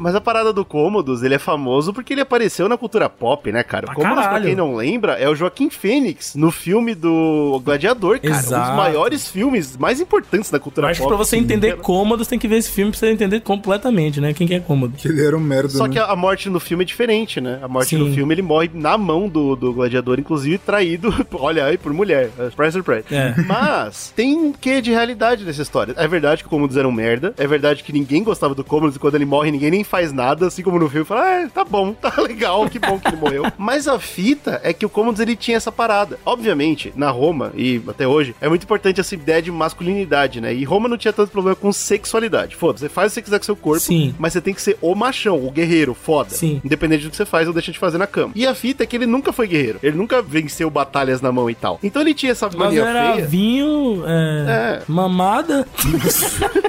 Mas 0.00 0.14
a 0.14 0.20
parada 0.20 0.52
do 0.52 0.64
Cômodos, 0.64 1.22
ele 1.22 1.34
é 1.34 1.38
famoso 1.38 1.92
porque 1.92 2.14
ele 2.14 2.20
apareceu 2.22 2.68
na 2.68 2.76
cultura 2.78 3.08
pop, 3.08 3.52
né, 3.52 3.62
cara? 3.62 3.84
Pra 3.86 3.92
O 3.92 3.96
Cômodos, 3.96 4.16
pra 4.22 4.24
caralho. 4.32 4.46
quem 4.46 4.54
não 4.56 4.74
lembra, 4.74 5.12
é 5.14 5.28
o 5.28 5.34
Joaquim 5.34 5.68
Fênix 5.68 6.34
no 6.34 6.50
filme 6.50 6.94
do 6.94 7.60
Gladiador, 7.64 8.18
cara. 8.20 8.34
Um 8.34 8.38
Exato. 8.38 8.66
dos 8.68 8.76
maiores 8.76 9.28
filmes 9.28 9.76
mais 9.76 10.00
importantes 10.00 10.50
da 10.50 10.56
Eu 10.58 10.62
cultura 10.62 10.88
acho 10.88 11.00
que 11.00 11.04
pop. 11.06 11.14
pra 11.16 11.24
você 11.24 11.36
Sim. 11.36 11.42
entender 11.42 11.76
cômodos, 11.76 12.26
tem 12.26 12.38
que 12.38 12.48
ver 12.48 12.56
esse 12.56 12.70
filme 12.70 12.90
pra 12.90 12.98
você 13.00 13.10
entender 13.10 13.40
completamente, 13.40 14.20
né? 14.20 14.32
Quem 14.32 14.46
que 14.46 14.54
é 14.54 14.60
cômodo. 14.60 14.94
Que 14.96 15.08
ele 15.08 15.24
era 15.24 15.36
um 15.36 15.40
merda, 15.40 15.68
Só 15.70 15.84
né? 15.86 15.90
que 15.92 15.98
a, 15.98 16.06
a 16.06 16.16
morte 16.16 16.48
no 16.48 16.58
filme 16.60 16.82
é 16.84 16.86
diferente, 16.86 17.40
né? 17.40 17.58
A 17.62 17.68
morte 17.68 17.90
Sim. 17.90 17.98
no 17.98 18.12
filme 18.14 18.34
ele 18.34 18.42
morre 18.42 18.70
na 18.72 18.96
mão 18.96 19.28
do, 19.28 19.54
do 19.54 19.72
gladiador, 19.72 20.18
inclusive 20.18 20.58
traído, 20.58 21.12
olha 21.34 21.66
aí, 21.66 21.76
por 21.76 21.92
mulher. 21.92 22.30
Surprise, 22.36 22.72
surprise. 22.72 23.04
É. 23.10 23.34
Mas 23.46 24.12
tem 24.16 24.34
um 24.36 24.52
quê 24.52 24.80
de 24.80 24.90
realidade 24.90 25.44
nessa 25.44 25.62
história. 25.62 25.94
É 25.96 26.08
verdade 26.08 26.42
que 26.42 26.46
o 26.46 26.50
Cômodos 26.50 26.76
era 26.76 26.88
um 26.88 26.92
merda. 26.92 27.34
É 27.36 27.46
verdade 27.46 27.82
que 27.84 27.92
ninguém 27.92 28.22
gostava 28.24 28.54
do 28.54 28.64
Cômodos 28.64 28.96
e 28.96 28.98
quando 28.98 29.14
ele 29.16 29.24
morre 29.26 29.50
ninguém 29.50 29.70
nem 29.70 29.84
faz 29.90 30.12
nada, 30.12 30.46
assim 30.46 30.62
como 30.62 30.78
no 30.78 30.88
filme. 30.88 31.04
Fala, 31.04 31.44
ah, 31.44 31.48
tá 31.52 31.64
bom, 31.64 31.92
tá 32.00 32.12
legal, 32.22 32.68
que 32.68 32.78
bom 32.78 32.98
que 32.98 33.08
ele 33.08 33.16
morreu. 33.16 33.44
Mas 33.58 33.88
a 33.88 33.98
fita 33.98 34.60
é 34.62 34.72
que 34.72 34.86
o 34.86 34.88
Cômodos 34.88 35.20
ele 35.20 35.34
tinha 35.36 35.56
essa 35.56 35.72
parada. 35.72 36.18
Obviamente, 36.24 36.92
na 36.96 37.10
Roma 37.10 37.52
e 37.56 37.82
até 37.88 38.06
hoje, 38.06 38.34
é 38.40 38.48
muito 38.48 38.62
importante 38.62 39.00
essa 39.00 39.14
ideia 39.14 39.42
de 39.42 39.50
masculinidade, 39.50 40.40
né? 40.40 40.54
E 40.54 40.64
Roma 40.64 40.88
não 40.88 40.96
tinha 40.96 41.12
tanto 41.12 41.30
problema 41.32 41.56
com 41.56 41.72
sexualidade. 41.72 42.54
Foda-se, 42.56 42.84
você 42.84 42.88
faz 42.88 43.06
o 43.06 43.10
que 43.10 43.14
você 43.16 43.22
quiser 43.22 43.38
com 43.38 43.44
seu 43.44 43.56
corpo, 43.56 43.80
Sim. 43.80 44.14
mas 44.18 44.32
você 44.32 44.40
tem 44.40 44.54
que 44.54 44.62
ser 44.62 44.78
o 44.80 44.94
machão, 44.94 45.44
o 45.44 45.50
guerreiro, 45.50 45.92
foda. 45.94 46.30
Sim. 46.30 46.60
Independente 46.64 47.04
do 47.04 47.10
que 47.10 47.16
você 47.16 47.26
faz 47.26 47.48
ou 47.48 47.52
deixa 47.54 47.72
de 47.72 47.78
fazer 47.78 47.98
na 47.98 48.06
cama. 48.06 48.32
E 48.36 48.46
a 48.46 48.54
fita 48.54 48.84
é 48.84 48.86
que 48.86 48.96
ele 48.96 49.06
nunca 49.06 49.32
foi 49.32 49.46
guerreiro. 49.48 49.78
Ele 49.82 49.96
nunca 49.96 50.22
venceu 50.22 50.70
batalhas 50.70 51.20
na 51.20 51.32
mão 51.32 51.50
e 51.50 51.54
tal. 51.54 51.78
Então 51.82 52.00
ele 52.02 52.14
tinha 52.14 52.32
essa 52.32 52.46
Mas 52.46 52.54
mania 52.56 52.84
era 52.84 53.12
feia. 53.14 53.26
vinho, 53.26 54.02
é, 54.06 54.80
É. 54.80 54.82
mamada. 54.86 55.66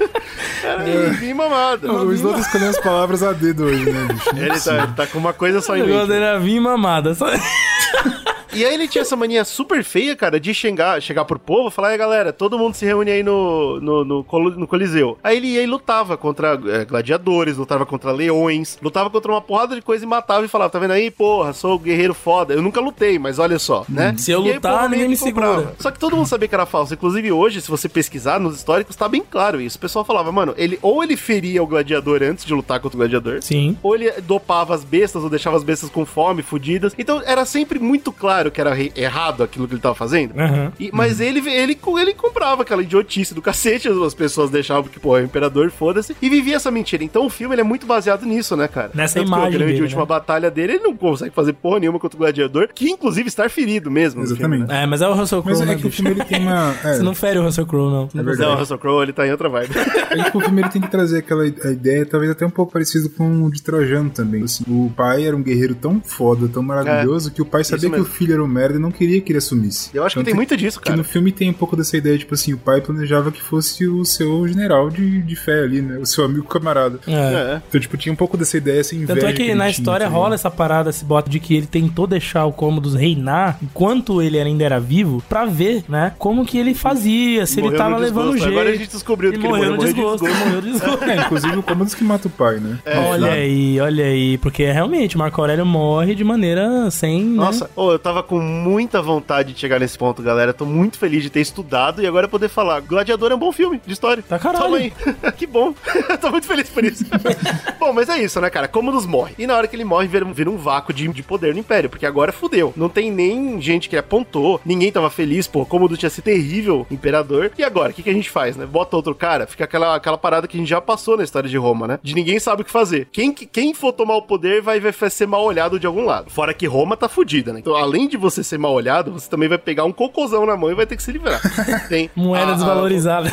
Era 0.64 1.10
vinho 1.14 1.36
mamada. 1.36 1.92
O 1.92 2.14
Slow 2.14 2.34
tá 2.34 2.40
escolhendo 2.40 2.70
as 2.70 2.80
palavras 2.80 3.11
a 3.24 3.34
dedo 3.34 3.66
hoje, 3.66 3.90
né, 3.92 4.08
bicho? 4.14 4.30
É 4.36 4.46
Ele 4.46 4.60
tá, 4.60 4.88
tá 4.88 5.08
com 5.08 5.18
uma 5.20 5.34
coisa 5.34 5.60
só 5.62 5.74
O 5.74 5.78
em 5.78 5.82
negócio 5.84 6.08
mente. 6.08 6.22
era 6.24 6.40
vinho 6.40 6.58
e 6.58 6.60
mamada. 6.62 7.14
Só... 7.14 7.26
E 8.54 8.66
aí 8.66 8.74
ele 8.74 8.88
tinha 8.88 9.02
essa 9.02 9.16
mania 9.16 9.46
super 9.46 9.84
feia, 9.84 10.16
cara, 10.16 10.40
de 10.40 10.54
chegar, 10.54 11.02
chegar 11.02 11.26
pro 11.26 11.40
povo 11.40 11.70
e 11.70 11.72
falar, 11.72 11.90
aí 11.90 11.98
galera, 11.98 12.34
todo 12.34 12.58
mundo 12.58 12.76
se 12.76 12.86
reúne 12.86 13.12
aí 13.12 13.24
no, 13.24 13.80
no, 13.80 14.04
no, 14.04 14.26
no 14.58 14.68
Coliseu. 14.68 15.18
Aí 15.24 15.38
ele 15.38 15.48
ia 15.48 15.64
e 15.64 15.66
lutava 15.66 16.18
contra 16.18 16.60
é, 16.68 16.86
gladiadores, 16.86 17.58
lutava 17.58 17.86
contra 17.86 18.12
leões, 18.12 18.78
lutava 18.82 19.10
contra 19.10 19.32
uma 19.32 19.42
porrada 19.42 19.76
de 19.76 19.82
coisa 19.82 20.04
e 20.04 20.08
matava 20.08 20.46
e 20.46 20.50
falava, 20.50 20.70
tá 20.70 20.80
vendo 20.80 20.92
aí, 20.92 21.10
porra, 21.10 21.54
sou 21.54 21.80
guerreiro 21.80 22.14
foda. 22.14 22.54
Eu 22.54 22.62
nunca 22.62 22.82
lutei, 22.82 23.18
mas 23.18 23.40
olha 23.40 23.58
só, 23.58 23.86
né? 23.88 24.16
Se 24.18 24.32
eu 24.32 24.44
aí 24.44 24.54
lutar, 24.54 24.90
meio 24.90 25.04
ninguém 25.04 25.10
me 25.10 25.18
comprava. 25.18 25.56
segura. 25.58 25.76
Só 25.80 25.92
que 25.92 26.00
todo 26.00 26.16
mundo 26.16 26.28
sabia 26.28 26.48
que 26.48 26.56
era 26.56 26.66
falso. 26.66 26.94
Inclusive 26.94 27.32
hoje, 27.32 27.62
se 27.62 27.70
você 27.70 27.88
pesquisar 27.88 28.40
nos 28.40 28.58
históricos, 28.58 28.96
tá 28.96 29.08
bem 29.08 29.22
claro 29.22 29.62
isso. 29.62 29.78
O 29.78 29.82
pessoal 29.82 30.04
falava, 30.04 30.32
mano, 30.32 30.54
ele 30.58 30.78
ou 30.82 31.04
ele 31.04 31.16
feria 31.16 31.64
o 31.64 31.68
gladiador 31.68 32.22
antes 32.24 32.46
de 32.46 32.54
lutar 32.54 32.80
contra 32.80 32.98
o 32.98 33.00
gladiador, 33.00 33.42
Sim. 33.42 33.78
ou 33.82 33.96
ele 33.96 34.12
dopava 34.22 34.76
as 34.76 34.84
bestas, 34.84 35.24
ou 35.24 35.30
deixava 35.30 35.58
as 35.58 35.64
bestas 35.64 35.90
com 35.90 36.06
fome, 36.06 36.42
fudidas. 36.42 36.94
Então 36.98 37.22
era 37.26 37.46
sempre 37.46 37.80
muito 37.80 38.12
claro 38.12 38.41
que 38.50 38.60
era 38.62 38.76
errado 38.96 39.44
aquilo 39.44 39.68
que 39.68 39.74
ele 39.74 39.82
tava 39.82 39.94
fazendo. 39.96 40.34
Aham. 40.40 40.72
E- 40.80 40.90
mas 40.94 41.20
ele, 41.20 41.40
ele, 41.50 41.78
ele 42.00 42.14
comprava 42.14 42.62
aquela 42.64 42.82
idiotice 42.82 43.34
do 43.36 43.42
cacete, 43.42 43.88
as 43.88 43.98
as 44.02 44.14
pessoas 44.16 44.50
deixavam 44.50 44.84
que, 44.90 45.00
pô, 45.00 45.16
é 45.18 45.22
o 45.22 45.26
imperador, 45.26 45.70
foda-se, 45.70 46.16
e 46.22 46.30
vivia 46.30 46.56
essa 46.56 46.72
mentira. 46.72 47.04
Então 47.04 47.26
o 47.26 47.30
filme 47.30 47.54
ele 47.54 47.62
é 47.62 47.64
muito 47.64 47.86
baseado 47.86 48.26
nisso, 48.26 48.56
né, 48.56 48.68
cara? 48.68 48.90
Nessa 48.96 49.16
Tanto 49.16 49.26
que 49.26 49.30
imagem 49.30 49.48
a 49.48 49.52
grande 49.58 49.72
dele, 49.74 49.84
última 49.84 50.02
né? 50.02 50.08
batalha 50.08 50.50
dele, 50.50 50.74
ele 50.74 50.84
não 50.84 50.96
consegue 50.96 51.34
fazer 51.36 51.54
porra 51.54 51.80
nenhuma 51.80 52.00
contra 52.00 52.16
o 52.16 52.20
gladiador, 52.20 52.70
que 52.74 52.90
inclusive 52.90 53.28
está 53.28 53.48
ferido 53.50 53.92
mesmo. 53.92 54.22
no 54.22 54.28
filme, 54.28 54.40
Exatamente. 54.42 54.68
né? 54.70 54.84
É, 54.84 54.86
mas 54.86 55.02
é 55.02 55.08
o 55.08 55.14
Russell 55.14 55.44
Crowe, 55.44 55.58
Mas 55.60 55.68
né, 55.68 55.74
é 55.74 55.78
que 55.78 55.88
o 55.88 55.92
filme 55.92 56.12
ele 56.12 56.24
tem 56.26 56.42
uma. 56.42 56.72
É, 56.84 56.94
Você 56.96 57.04
não 57.04 57.14
fere 57.14 57.38
o 57.38 57.44
Russell 57.44 57.66
Crowe, 57.66 57.92
não. 57.92 58.10
É 58.20 58.24
verdade. 58.24 58.50
Não, 58.50 58.56
o 58.56 58.60
Russell 58.60 58.78
Crowe, 58.78 59.04
ele 59.04 59.14
tá 59.14 59.28
em 59.28 59.32
outra 59.32 59.50
vibe. 59.50 59.72
É 60.12 60.30
que 60.30 60.38
o 60.38 60.42
filme 60.42 60.62
ele 60.62 60.70
tem 60.70 60.82
que 60.82 60.90
trazer 60.90 61.20
aquela 61.20 61.46
ideia, 61.48 62.06
talvez 62.06 62.32
até 62.32 62.46
um 62.46 62.50
pouco 62.50 62.74
parecido 62.74 63.10
com 63.10 63.44
o 63.44 63.52
de 63.52 63.62
Trojano 63.62 64.10
também. 64.10 64.44
Assim, 64.44 64.64
o 64.68 64.92
pai 64.96 65.26
era 65.26 65.36
um 65.36 65.42
guerreiro 65.42 65.74
tão 65.76 66.02
foda, 66.02 66.48
tão 66.50 66.62
maravilhoso, 66.62 67.32
que 67.32 67.42
o 67.42 67.46
pai 67.46 67.64
sabia 67.64 67.90
que 67.90 68.00
o 68.00 68.06
filho 68.06 68.31
era 68.32 68.44
um 68.44 68.48
merda 68.48 68.78
e 68.78 68.82
não 68.82 68.92
queria 68.92 69.20
que 69.22 69.32
ele 69.32 69.38
assumisse. 69.40 69.90
Eu 69.94 70.04
acho 70.06 70.18
que 70.18 70.24
tem 70.24 70.34
muito 70.34 70.56
disso, 70.58 70.80
Que 70.80 70.86
cara. 70.86 70.98
no 70.98 71.04
filme 71.04 71.32
tem 71.32 71.50
um 71.50 71.54
pouco 71.54 71.76
dessa 71.76 71.96
ideia, 71.98 72.18
tipo 72.18 72.34
assim, 72.34 72.54
o 72.54 72.58
pai 72.58 72.82
planejava 72.82 73.32
que 73.32 73.42
fosse 73.42 73.88
o 73.88 74.04
seu 74.06 74.48
general 74.48 74.90
de, 74.90 75.22
de 75.22 75.36
fé 75.36 75.64
ali, 75.64 75.82
né? 75.82 75.98
O 76.00 76.06
seu 76.06 76.26
amigo 76.26 76.46
camarada. 76.46 77.00
É. 77.08 77.12
É. 77.14 77.62
Então, 77.68 77.80
tipo, 77.82 77.98
tinha 77.98 78.12
um 78.12 78.16
pouco 78.16 78.38
dessa 78.38 78.58
ideia, 78.58 78.82
inveja 78.94 79.08
Tanto 79.08 79.26
é 79.26 79.34
que 79.34 79.42
ele 79.44 79.56
na 79.56 79.66
tinha, 79.66 79.72
história 79.72 80.06
tá 80.06 80.12
rola 80.12 80.36
essa 80.36 80.50
parada, 80.52 80.90
esse 80.90 81.04
boto 81.06 81.30
de 81.30 81.40
que 81.40 81.56
ele 81.56 81.66
tentou 81.66 82.08
deixar 82.08 82.46
o 82.46 82.52
Cômodos 82.54 82.94
reinar 82.96 83.58
enquanto 83.62 84.22
ele 84.22 84.40
ainda 84.40 84.64
era 84.64 84.80
vivo, 84.80 85.24
pra 85.30 85.46
ver, 85.46 85.84
né, 85.88 86.14
como 86.18 86.46
que 86.46 86.58
ele 86.58 86.74
fazia, 86.74 87.46
se 87.46 87.60
ele 87.60 87.72
tava 87.72 87.98
levando 87.98 88.32
desgosto. 88.32 88.38
jeito. 88.40 88.52
Agora 88.52 88.70
a 88.70 88.76
gente 88.76 88.90
descobriu 88.92 89.32
que 89.32 89.38
ele 89.38 89.48
morreu 89.48 89.70
no 89.72 89.76
morreu 89.78 89.88
de 89.88 89.94
desgosto, 89.94 90.26
ele 90.28 90.36
morreu 90.36 90.56
no 90.56 90.62
desgosto. 90.62 91.04
É, 91.04 91.16
inclusive 91.18 91.58
o 91.58 91.64
Comandos 91.64 91.94
que 91.94 92.04
mata 92.04 92.28
o 92.28 92.32
pai, 92.32 92.58
né? 92.58 92.80
Olha 93.10 93.32
aí, 93.32 93.80
olha 93.80 94.06
aí, 94.06 94.38
porque 94.38 94.70
realmente 94.72 95.18
Marco 95.18 95.40
Aurélio 95.42 95.66
morre 95.66 96.16
de 96.16 96.24
maneira 96.24 96.90
sem. 96.92 97.24
né? 97.24 97.36
Nossa, 97.38 97.70
ô, 97.76 97.92
eu 97.92 98.00
tava 98.00 98.21
com 98.24 98.40
muita 98.40 99.02
vontade 99.02 99.54
de 99.54 99.60
chegar 99.60 99.80
nesse 99.80 99.98
ponto, 99.98 100.22
galera. 100.22 100.54
Tô 100.54 100.66
muito 100.66 100.98
feliz 100.98 101.24
de 101.24 101.30
ter 101.30 101.42
estudado 101.42 102.02
e 102.02 102.08
agora 102.08 102.28
poder 102.28 102.50
falar. 102.50 102.80
Gladiador 102.82 103.32
é 103.32 103.36
um 103.36 103.40
bom 103.40 103.52
filme 103.52 103.82
de 103.86 103.94
história. 103.94 104.24
Tá 104.28 104.38
caralho. 104.40 104.64
Toma 104.66 104.78
aí. 104.78 104.94
que 105.38 105.46
bom. 105.48 105.74
Tô 106.22 106.30
muito 106.32 106.48
feliz 106.48 106.70
por 106.70 106.84
isso. 106.84 107.06
bom, 107.80 107.94
mas 107.94 108.10
é 108.10 108.18
isso, 108.22 108.40
né, 108.42 108.50
cara? 108.50 108.68
Commodus 108.68 109.06
morre. 109.06 109.34
E 109.38 109.48
na 109.48 109.56
hora 109.56 109.68
que 109.68 109.76
ele 109.76 109.84
morre, 109.86 110.08
vira, 110.08 110.26
vira 110.26 110.50
um 110.50 110.58
vácuo 110.58 110.94
de, 110.94 111.08
de 111.08 111.24
poder 111.24 111.54
no 111.54 111.60
Império, 111.60 111.90
porque 111.90 112.06
agora 112.06 112.32
fudeu. 112.32 112.74
Não 112.76 112.90
tem 112.90 113.12
nem 113.12 113.62
gente 113.62 113.90
que 113.90 113.98
apontou, 113.98 114.60
ninguém 114.66 114.92
tava 114.92 115.10
feliz, 115.10 115.48
pô. 115.48 115.66
Commodus 115.66 115.98
tinha 115.98 116.10
sido 116.10 116.24
terrível 116.26 116.86
imperador. 116.92 117.52
E 117.58 117.64
agora, 117.64 117.92
o 117.92 117.94
que, 117.94 118.04
que 118.04 118.10
a 118.10 118.14
gente 118.14 118.30
faz, 118.30 118.56
né? 118.56 118.66
Bota 118.66 118.96
outro 118.96 119.16
cara, 119.16 119.48
fica 119.48 119.64
aquela, 119.64 119.96
aquela 119.96 120.18
parada 120.18 120.48
que 120.48 120.58
a 120.58 120.60
gente 120.60 120.70
já 120.70 120.82
passou 120.82 121.18
na 121.18 121.24
história 121.24 121.50
de 121.50 121.58
Roma, 121.58 121.88
né? 121.88 122.00
De 122.04 122.14
ninguém 122.16 122.40
sabe 122.40 122.62
o 122.62 122.66
que 122.66 122.72
fazer. 122.72 123.08
Quem, 123.12 123.32
que- 123.34 123.46
quem 123.46 123.74
for 123.74 123.92
tomar 123.94 124.16
o 124.16 124.22
poder 124.22 124.62
vai, 124.62 124.80
vai 124.80 124.92
ser 125.10 125.28
mal 125.28 125.44
olhado 125.44 125.80
de 125.80 125.88
algum 125.88 126.06
lado. 126.06 126.30
Fora 126.30 126.54
que 126.54 126.66
Roma 126.66 126.96
tá 126.98 127.08
fudida, 127.10 127.52
né? 127.54 127.60
Então, 127.60 127.76
além 127.76 128.08
de 128.12 128.18
você 128.18 128.44
ser 128.44 128.58
mal 128.60 128.74
olhado, 128.74 129.12
você 129.12 129.30
também 129.30 129.50
vai 129.50 129.58
pegar 129.58 129.84
um 129.86 129.92
cocôzão 129.92 130.46
na 130.46 130.56
mão 130.56 130.72
e 130.72 130.76
vai 130.76 130.86
ter 130.86 130.96
que 130.96 131.04
se 131.04 131.12
livrar. 131.12 131.42
Tem 131.90 132.10
Moeda 132.16 132.46
a- 132.46 132.50
a- 132.52 132.56
desvalorizada. 132.56 133.32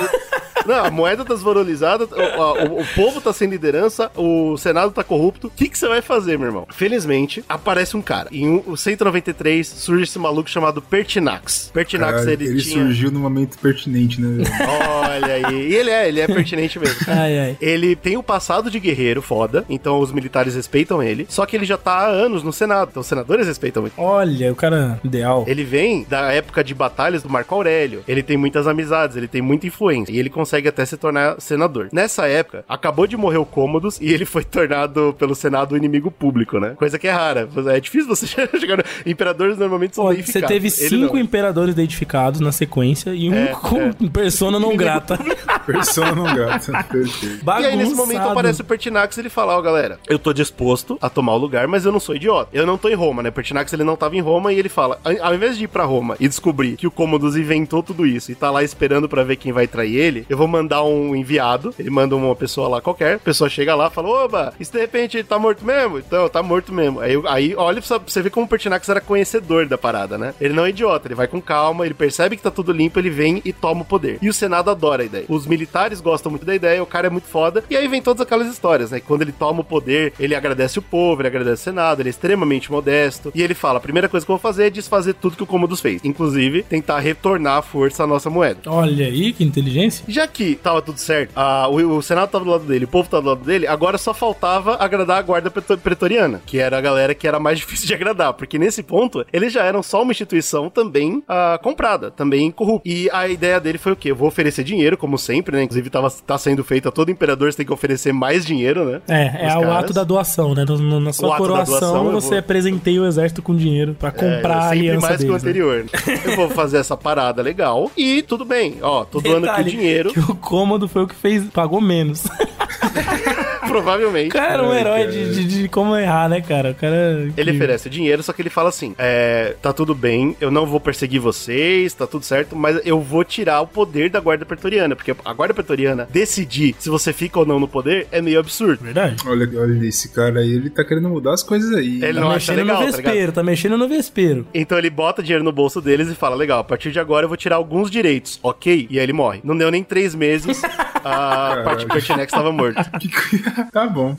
Não, 0.69 0.85
a 0.85 0.91
moeda 0.91 1.25
tá 1.25 1.35
desvalorizada, 1.35 2.05
o, 2.05 2.43
a- 2.43 2.65
o- 2.65 2.81
o 2.83 2.87
povo 2.95 3.21
tá 3.21 3.33
sem 3.33 3.49
liderança, 3.49 4.11
o 4.17 4.57
Senado 4.57 4.93
tá 4.93 5.03
corrupto. 5.03 5.47
O 5.49 5.51
que 5.51 5.69
que 5.69 5.79
você 5.79 5.89
vai 5.89 6.03
fazer, 6.03 6.39
meu 6.39 6.49
irmão? 6.49 6.67
Felizmente, 6.71 7.45
aparece 7.49 7.97
um 7.97 8.03
cara. 8.03 8.29
Em 8.31 8.47
um- 8.49 8.63
o 8.67 8.77
193 8.77 9.67
surge 9.67 10.05
esse 10.05 10.19
maluco 10.19 10.49
chamado 10.51 10.81
Pertinax. 10.83 11.71
Pertinax, 11.73 12.13
Caralho, 12.21 12.31
ele, 12.31 12.47
ele 12.47 12.63
tinha... 12.63 12.85
surgiu 12.85 13.11
no 13.11 13.21
momento 13.21 13.59
pertinente, 13.59 14.21
né? 14.21 14.45
velho? 14.45 14.49
Olha 14.71 15.49
aí. 15.49 15.69
E 15.71 15.75
ele 15.75 15.91
é, 15.91 16.09
ele 16.09 16.21
é 16.21 16.27
pertinente 16.27 16.79
mesmo. 16.79 16.99
Ai, 17.09 17.39
ai. 17.39 17.57
Ele 17.61 17.95
tem 17.97 18.17
o 18.17 18.23
passado 18.23 18.71
de 18.71 18.79
guerreiro 18.81 19.23
foda, 19.23 19.65
então 19.69 20.01
os 20.01 20.13
militares 20.13 20.55
respeitam 20.55 21.03
ele. 21.03 21.27
Só 21.29 21.47
que 21.47 21.57
ele 21.57 21.65
já 21.65 21.77
tá 21.79 21.93
há 21.93 22.07
anos 22.07 22.43
no 22.43 22.53
Senado, 22.53 22.89
então 22.91 23.01
os 23.01 23.07
senadores 23.07 23.47
respeitam 23.47 23.85
ele. 23.85 23.93
Olha, 23.97 24.53
o 24.53 24.57
cara 24.57 24.99
ideal. 25.05 25.45
Ele 25.47 25.65
vem 25.65 26.05
da 26.09 26.33
época 26.33 26.63
de 26.65 26.75
batalhas 26.75 27.23
do 27.23 27.29
Marco 27.31 27.55
Aurélio. 27.55 28.03
Ele 28.09 28.23
tem 28.23 28.37
muitas 28.37 28.67
amizades, 28.67 29.17
ele 29.17 29.29
tem 29.29 29.41
muita 29.41 29.67
influência. 29.67 30.13
E 30.13 30.19
ele 30.19 30.29
consegue 30.31 30.58
até 30.67 30.85
se 30.85 30.97
tornar 30.97 31.41
senador. 31.41 31.89
Nessa 31.93 32.27
época, 32.27 32.65
acabou 32.69 33.07
de 33.07 33.17
morrer 33.17 33.39
o 33.39 33.47
Cômodos 33.47 34.01
e 34.01 34.13
ele 34.13 34.25
foi 34.25 34.43
tornado 34.43 35.15
pelo 35.17 35.35
Senado 35.37 35.73
o 35.73 35.77
inimigo 35.77 36.11
público, 36.11 36.59
né? 36.59 36.71
Coisa 36.71 36.99
que 36.99 37.07
é 37.07 37.13
rara. 37.13 37.49
É 37.69 37.79
difícil 37.79 38.09
você 38.09 38.27
chegar 38.59 38.79
no... 38.79 38.85
Imperadores 39.07 39.57
normalmente 39.57 39.95
são 39.95 40.05
Pô, 40.05 40.15
você 40.15 40.43
teve 40.43 40.69
cinco 40.71 41.15
não. 41.15 41.23
imperadores 41.23 41.75
identificados 41.75 42.41
na 42.41 42.51
sequência 42.51 43.11
e 43.15 43.31
um 43.31 43.35
É, 43.35 43.47
com 43.49 43.93
persona 44.11 44.59
não 44.59 44.77
grata. 44.77 45.17
Persona 45.65 46.13
não 46.15 46.35
grata. 46.35 46.85
Perfeito. 46.91 47.45
E 47.47 47.65
aí, 47.65 47.77
nesse 47.77 47.95
momento, 47.95 48.23
aparece 48.23 48.61
o 48.61 48.65
Pertinax 48.65 49.17
e 49.17 49.21
ele 49.21 49.29
fala, 49.29 49.57
ó, 49.57 49.61
galera, 49.63 50.01
eu 50.09 50.19
tô 50.19 50.33
disposto 50.33 50.99
a 51.01 51.09
tomar 51.09 51.35
o 51.35 51.39
lugar, 51.39 51.69
mas 51.69 51.85
eu 51.85 51.93
não 51.93 52.01
sou 52.01 52.17
idiota. 52.17 52.51
Eu 52.53 52.67
não 52.67 52.77
tô 52.77 52.89
em 52.89 52.95
Roma, 52.95 53.23
né? 53.23 53.31
Pertinax, 53.31 53.73
ele 53.73 53.85
não 53.85 53.95
tava 53.97 54.17
em 54.17 54.21
Roma 54.21 54.53
e 54.53 54.59
ele 54.59 54.69
fala, 54.69 54.99
ao 55.05 55.29
ao 55.29 55.35
invés 55.35 55.59
de 55.59 55.65
ir 55.65 55.69
pra 55.69 55.85
Roma 55.85 56.17
e 56.19 56.27
descobrir 56.27 56.77
que 56.77 56.87
o 56.87 56.91
Cômodos 56.91 57.37
inventou 57.37 57.83
tudo 57.83 58.07
isso 58.07 58.33
e 58.33 58.35
tá 58.35 58.51
lá 58.51 58.63
esperando 58.63 59.09
pra 59.09 59.23
ver 59.23 59.37
quem 59.37 59.53
vai 59.53 59.67
trair 59.67 59.95
ele, 59.95 60.25
eu 60.29 60.39
vou 60.39 60.48
mandar 60.49 60.83
um 60.83 61.15
enviado, 61.15 61.75
ele 61.79 61.91
manda 61.91 62.17
uma 62.17 62.35
pessoa 62.35 62.69
lá 62.69 62.81
qualquer, 62.81 63.17
a 63.17 63.19
pessoa 63.19 63.49
chega 63.51 63.75
lá 63.75 63.89
e 63.89 63.91
fala, 63.91 64.09
oba, 64.09 64.55
se 64.61 64.73
de 64.73 64.79
repente 64.79 65.17
ele 65.17 65.25
tá 65.25 65.39
morto 65.39 65.65
mesmo? 65.65 65.99
Então, 65.99 66.29
tá 66.29 66.43
morto 66.43 66.73
mesmo. 66.73 67.01
Aí, 67.01 67.15
aí 67.27 67.55
olha 67.57 67.81
pra 67.81 67.99
você 67.99 68.23
ver 68.23 68.31
como 68.31 68.47
o 68.47 68.49
Pertinax 68.49 68.89
era 68.89 69.01
conhecedor 69.01 69.67
da 69.67 69.79
parada, 69.79 70.19
né? 70.19 70.35
Ele 70.41 70.55
não 70.55 70.65
é 70.65 70.71
idiota, 70.71 71.09
ele 71.09 71.15
vai 71.15 71.27
com 71.27 71.41
calma, 71.41 71.85
ele 71.85 71.95
percebe 71.95 72.37
que 72.37 72.43
tá 72.43 72.51
tudo 72.51 72.73
limpo, 72.73 72.99
ele 72.99 73.11
vem 73.11 73.43
e 73.45 73.53
toma 73.53 73.83
o 73.83 73.85
poder. 73.85 74.19
E 74.21 74.29
o 74.29 74.33
Senado 74.33 74.71
adora 74.71 75.03
a 75.03 75.07
ideia. 75.07 75.25
Os 75.29 75.47
militares 75.47 76.01
gostam 76.01 76.31
muito 76.31 76.47
da 76.47 76.55
ideia, 76.55 76.83
o 76.83 76.87
cara 76.87 77.07
é 77.07 77.11
muito 77.11 77.27
foda. 77.27 77.65
E 77.69 77.77
aí 77.77 77.89
vem 77.89 78.03
todas 78.03 78.21
aquelas 78.21 78.49
histórias, 78.49 78.91
né? 78.91 79.01
Quando 79.01 79.23
ele 79.23 79.33
toma 79.33 79.61
o 79.61 79.65
poder, 79.65 80.13
ele 80.19 80.35
agradece 80.35 80.79
o 80.79 80.83
povo, 80.83 81.21
ele 81.21 81.29
agradece 81.29 81.63
o 81.63 81.65
Senado, 81.65 82.01
ele 82.01 82.09
é 82.09 82.11
extremamente 82.11 82.71
modesto. 82.71 83.33
E 83.35 83.43
ele 83.43 83.55
fala: 83.55 83.79
a 83.79 83.81
primeira 83.81 84.09
coisa 84.09 84.25
que 84.25 84.31
eu 84.31 84.37
vou 84.37 84.41
fazer 84.41 84.67
é 84.67 84.71
desfazer 84.71 85.15
tudo 85.15 85.37
que 85.37 85.43
o 85.43 85.47
Commodus 85.47 85.81
fez. 85.81 86.01
Inclusive, 86.05 86.63
tentar 86.63 87.01
retornar 87.01 87.59
à 87.59 87.63
força 87.63 88.05
a 88.05 88.07
nossa 88.07 88.31
moeda. 88.31 88.61
Olha 88.67 89.07
aí, 89.07 89.33
que 89.33 89.45
inteligência. 89.45 90.05
Já 90.07 90.28
que 90.29 90.55
tava 90.57 90.81
tudo 90.83 90.99
certo, 90.99 91.33
a- 91.37 91.69
o, 91.69 91.97
o 91.99 92.03
Senado 92.03 92.31
tava 92.31 92.45
do 92.45 92.51
lado 92.51 92.65
dele, 92.65 92.85
o 92.85 92.89
povo 92.89 93.09
tava 93.09 93.23
do 93.23 93.29
lado 93.31 93.45
dele, 93.45 93.67
agora 93.67 93.99
só 93.99 94.13
faltava 94.15 94.77
agradar 94.79 95.19
a 95.19 95.23
guarda 95.23 95.51
preto- 95.51 95.79
pretoriana, 95.79 96.41
que 96.47 96.59
era 96.59 96.79
a 96.79 96.81
galera 96.81 97.15
que 97.15 97.27
era 97.27 97.39
mais 97.41 97.59
difícil 97.61 97.87
de 97.87 97.95
agradar, 97.95 98.33
porque 98.35 98.59
nesse 98.59 98.83
ponto, 98.83 99.25
eles 99.33 99.53
já 99.53 99.65
eram 99.65 99.83
só 99.83 100.03
uma 100.03 100.13
instituição 100.13 100.69
também 100.71 101.23
comprada, 101.63 102.11
também 102.11 102.51
corrupta. 102.51 102.89
E 102.89 103.09
a 103.13 103.29
ideia 103.29 103.61
dele 103.61 103.79
foi 103.79 103.93
o 103.93 103.97
quê? 103.97 104.11
Eu 104.11 104.17
vou 104.17 104.29
oferecer 104.29 104.65
dinheiro, 104.65 104.97
como 104.97 105.19
sempre, 105.19 105.57
né? 105.57 105.63
Inclusive 105.63 105.91
tava, 105.91 106.11
tá 106.11 106.37
sendo 106.39 106.63
feito 106.65 106.89
a 106.89 106.93
todo 106.93 107.11
imperador, 107.11 107.51
você 107.51 107.59
tem 107.59 107.67
que 107.67 107.73
oferecer 107.73 108.13
mais 108.13 108.45
dinheiro, 108.45 108.85
né? 108.85 109.01
É, 109.09 109.47
é 109.47 109.49
Os 109.49 109.55
o 109.57 109.61
caras. 109.61 109.77
ato 109.85 109.93
da 109.93 110.05
doação, 110.05 110.55
né? 110.55 110.65
No- 110.67 110.79
no- 110.79 111.01
na 111.01 111.13
sua 111.13 111.37
coroação, 111.37 111.79
doação, 111.81 112.13
você 112.13 112.35
vou- 112.37 112.43
presenteia 112.43 113.01
o 113.03 113.07
exército 113.07 113.43
com 113.43 113.55
dinheiro 113.55 113.95
pra 113.99 114.11
comprar 114.11 114.49
É, 114.49 114.67
a 114.67 114.69
aliança 114.71 115.07
mais 115.09 115.17
que 115.23 115.25
o 115.25 115.39
deles. 115.39 115.43
né? 115.43 115.49
anterior. 115.51 115.87
Eu 116.25 116.37
vou 116.37 116.51
fazer 116.51 116.79
essa 116.79 116.97
parada 116.97 117.43
legal 117.43 117.91
e 117.97 118.23
tudo 118.23 118.45
bem. 118.45 118.77
Ó, 118.83 119.05
tô 119.05 119.21
doando 119.21 119.49
aqui 119.49 119.61
o 119.61 119.65
Detalhe, 119.65 119.71
dinheiro, 119.71 120.13
o 120.19 120.35
cômodo 120.35 120.89
foi 120.89 121.03
o 121.03 121.07
que 121.07 121.15
fez, 121.15 121.45
pagou 121.51 121.81
menos. 121.81 122.25
provavelmente. 123.67 124.29
O 124.29 124.33
cara 124.33 124.55
era 124.55 124.63
um 124.63 124.75
herói 124.75 125.07
de, 125.07 125.35
de, 125.35 125.45
de 125.63 125.69
como 125.69 125.97
errar, 125.97 126.29
né, 126.29 126.41
cara? 126.41 126.71
O 126.71 126.75
cara. 126.75 127.29
Ele 127.37 127.51
que- 127.51 127.57
oferece 127.57 127.89
dinheiro, 127.91 128.23
só 128.23 128.33
que 128.33 128.43
ele 128.43 128.51
fala 128.51 128.69
assim: 128.69 128.95
é, 128.99 129.55
tá 129.61 129.73
tudo 129.73 129.95
bem, 129.95 130.37
eu 130.41 130.51
não 130.51 130.67
vou 130.67 130.81
perseguir 130.81 131.21
vocês, 131.21 131.95
tá 131.95 132.07
tudo 132.07 132.25
certo, 132.25 132.55
mas 132.57 132.81
eu 132.85 133.01
vou 133.01 133.25
tirar 133.25 133.61
o 133.61 133.67
poder 133.67 134.11
da 134.11 134.21
guarda 134.21 134.45
pretoriana, 134.45 134.95
porque 134.97 135.15
a 135.25 135.33
guarda 135.33 135.55
pretoriana 135.55 136.09
decidir 136.11 136.75
se 136.79 136.89
você 136.89 137.13
fica 137.13 137.39
ou 137.39 137.47
não 137.47 137.59
no 137.61 137.69
poder 137.69 138.07
é 138.13 138.21
meio 138.21 138.39
absurdo. 138.41 138.85
Verdade. 138.85 139.17
Olha, 139.27 139.49
olha 139.61 139.87
esse 139.87 140.09
cara 140.11 140.41
aí, 140.41 140.51
ele 140.53 140.71
tá 140.71 140.85
querendo 140.85 141.09
mudar 141.09 141.33
as 141.35 141.43
coisas 141.43 141.73
aí. 141.77 142.03
Ele 142.03 142.15
Tá 142.15 142.21
não 142.21 142.33
mexendo 142.33 142.57
legal, 142.59 142.77
no 142.77 142.81
tá 142.81 142.87
vespeiro, 142.97 143.19
ligado? 143.21 143.35
tá 143.35 143.43
mexendo 143.43 143.77
no 143.79 143.89
vespeiro. 143.89 144.47
Então 144.55 144.79
ele 144.79 144.91
bota 144.91 145.23
dinheiro 145.23 145.45
no 145.45 145.53
bolso 145.53 145.81
deles 145.81 146.09
e 146.09 146.15
fala: 146.15 146.35
legal, 146.37 146.61
a 146.61 146.65
partir 146.65 146.91
de 146.91 146.99
agora 147.01 147.25
eu 147.25 147.29
vou 147.29 147.37
tirar 147.37 147.57
alguns 147.57 147.91
direitos, 147.91 148.39
ok? 148.43 148.87
E 148.91 148.99
aí 148.99 149.05
ele 149.05 149.13
morre. 149.13 149.41
Não 149.45 149.57
deu 149.57 149.71
nem 149.71 149.83
três 149.83 150.15
meses, 150.15 150.63
a 151.05 151.63
parte 151.65 151.85
do 151.87 151.93
Pertinex 151.93 152.31
tava 152.33 152.53
morto. 152.53 152.79
tá 153.73 153.87
bom. 153.87 154.17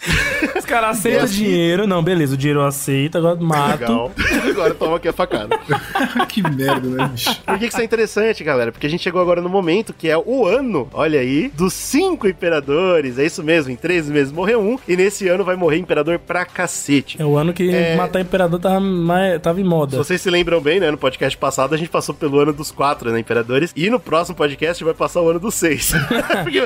Os 0.57 0.65
caras 0.65 0.97
aceitam 0.99 1.25
dinheiro. 1.25 1.87
Não, 1.87 2.03
beleza, 2.03 2.33
o 2.33 2.37
dinheiro 2.37 2.59
eu 2.61 2.65
aceito, 2.65 3.17
agora 3.17 3.35
mato. 3.39 3.79
Legal. 3.81 4.11
Agora 4.49 4.73
toma 4.73 4.97
aqui 4.97 5.07
a 5.07 5.13
facada. 5.13 5.57
que 6.27 6.41
merda, 6.41 6.87
né, 6.89 7.07
bicho? 7.07 7.33
Por 7.45 7.53
que, 7.57 7.67
que 7.67 7.73
isso 7.73 7.81
é 7.81 7.83
interessante, 7.85 8.43
galera? 8.43 8.71
Porque 8.71 8.87
a 8.87 8.89
gente 8.89 9.01
chegou 9.03 9.21
agora 9.21 9.41
no 9.41 9.47
momento 9.49 9.93
que 9.93 10.09
é 10.09 10.17
o 10.17 10.45
ano, 10.45 10.89
olha 10.91 11.19
aí, 11.19 11.49
dos 11.49 11.73
cinco 11.73 12.27
imperadores. 12.27 13.17
É 13.17 13.25
isso 13.25 13.43
mesmo, 13.43 13.71
em 13.71 13.75
três 13.75 14.09
meses 14.09 14.31
morreu 14.33 14.59
um, 14.61 14.77
e 14.87 14.97
nesse 14.97 15.27
ano 15.27 15.43
vai 15.45 15.55
morrer 15.55 15.77
imperador 15.77 16.19
pra 16.19 16.45
cacete. 16.45 17.21
É 17.21 17.25
o 17.25 17.37
ano 17.37 17.53
que 17.53 17.69
É. 17.69 17.95
matar 17.95 18.19
imperador 18.19 18.59
tava, 18.59 18.79
mais, 18.79 19.39
tava 19.41 19.59
em 19.61 19.63
Se 19.63 19.69
moda. 19.69 19.97
vocês 19.97 20.19
se 20.19 20.29
lembram 20.29 20.59
bem, 20.59 20.79
né? 20.79 20.91
No 20.91 20.97
podcast 20.97 21.37
passado 21.37 21.73
a 21.73 21.77
gente 21.77 21.89
passou 21.89 22.13
pelo 22.13 22.39
ano 22.39 22.51
dos 22.51 22.71
quatro, 22.71 23.11
né? 23.11 23.19
Imperadores. 23.19 23.71
E 23.75 23.89
no 23.89 23.99
próximo 23.99 24.35
podcast 24.35 24.83
vai 24.83 24.93
passar 24.93 25.21
o 25.21 25.29
ano 25.29 25.39
dos 25.39 25.55
seis. 25.55 25.91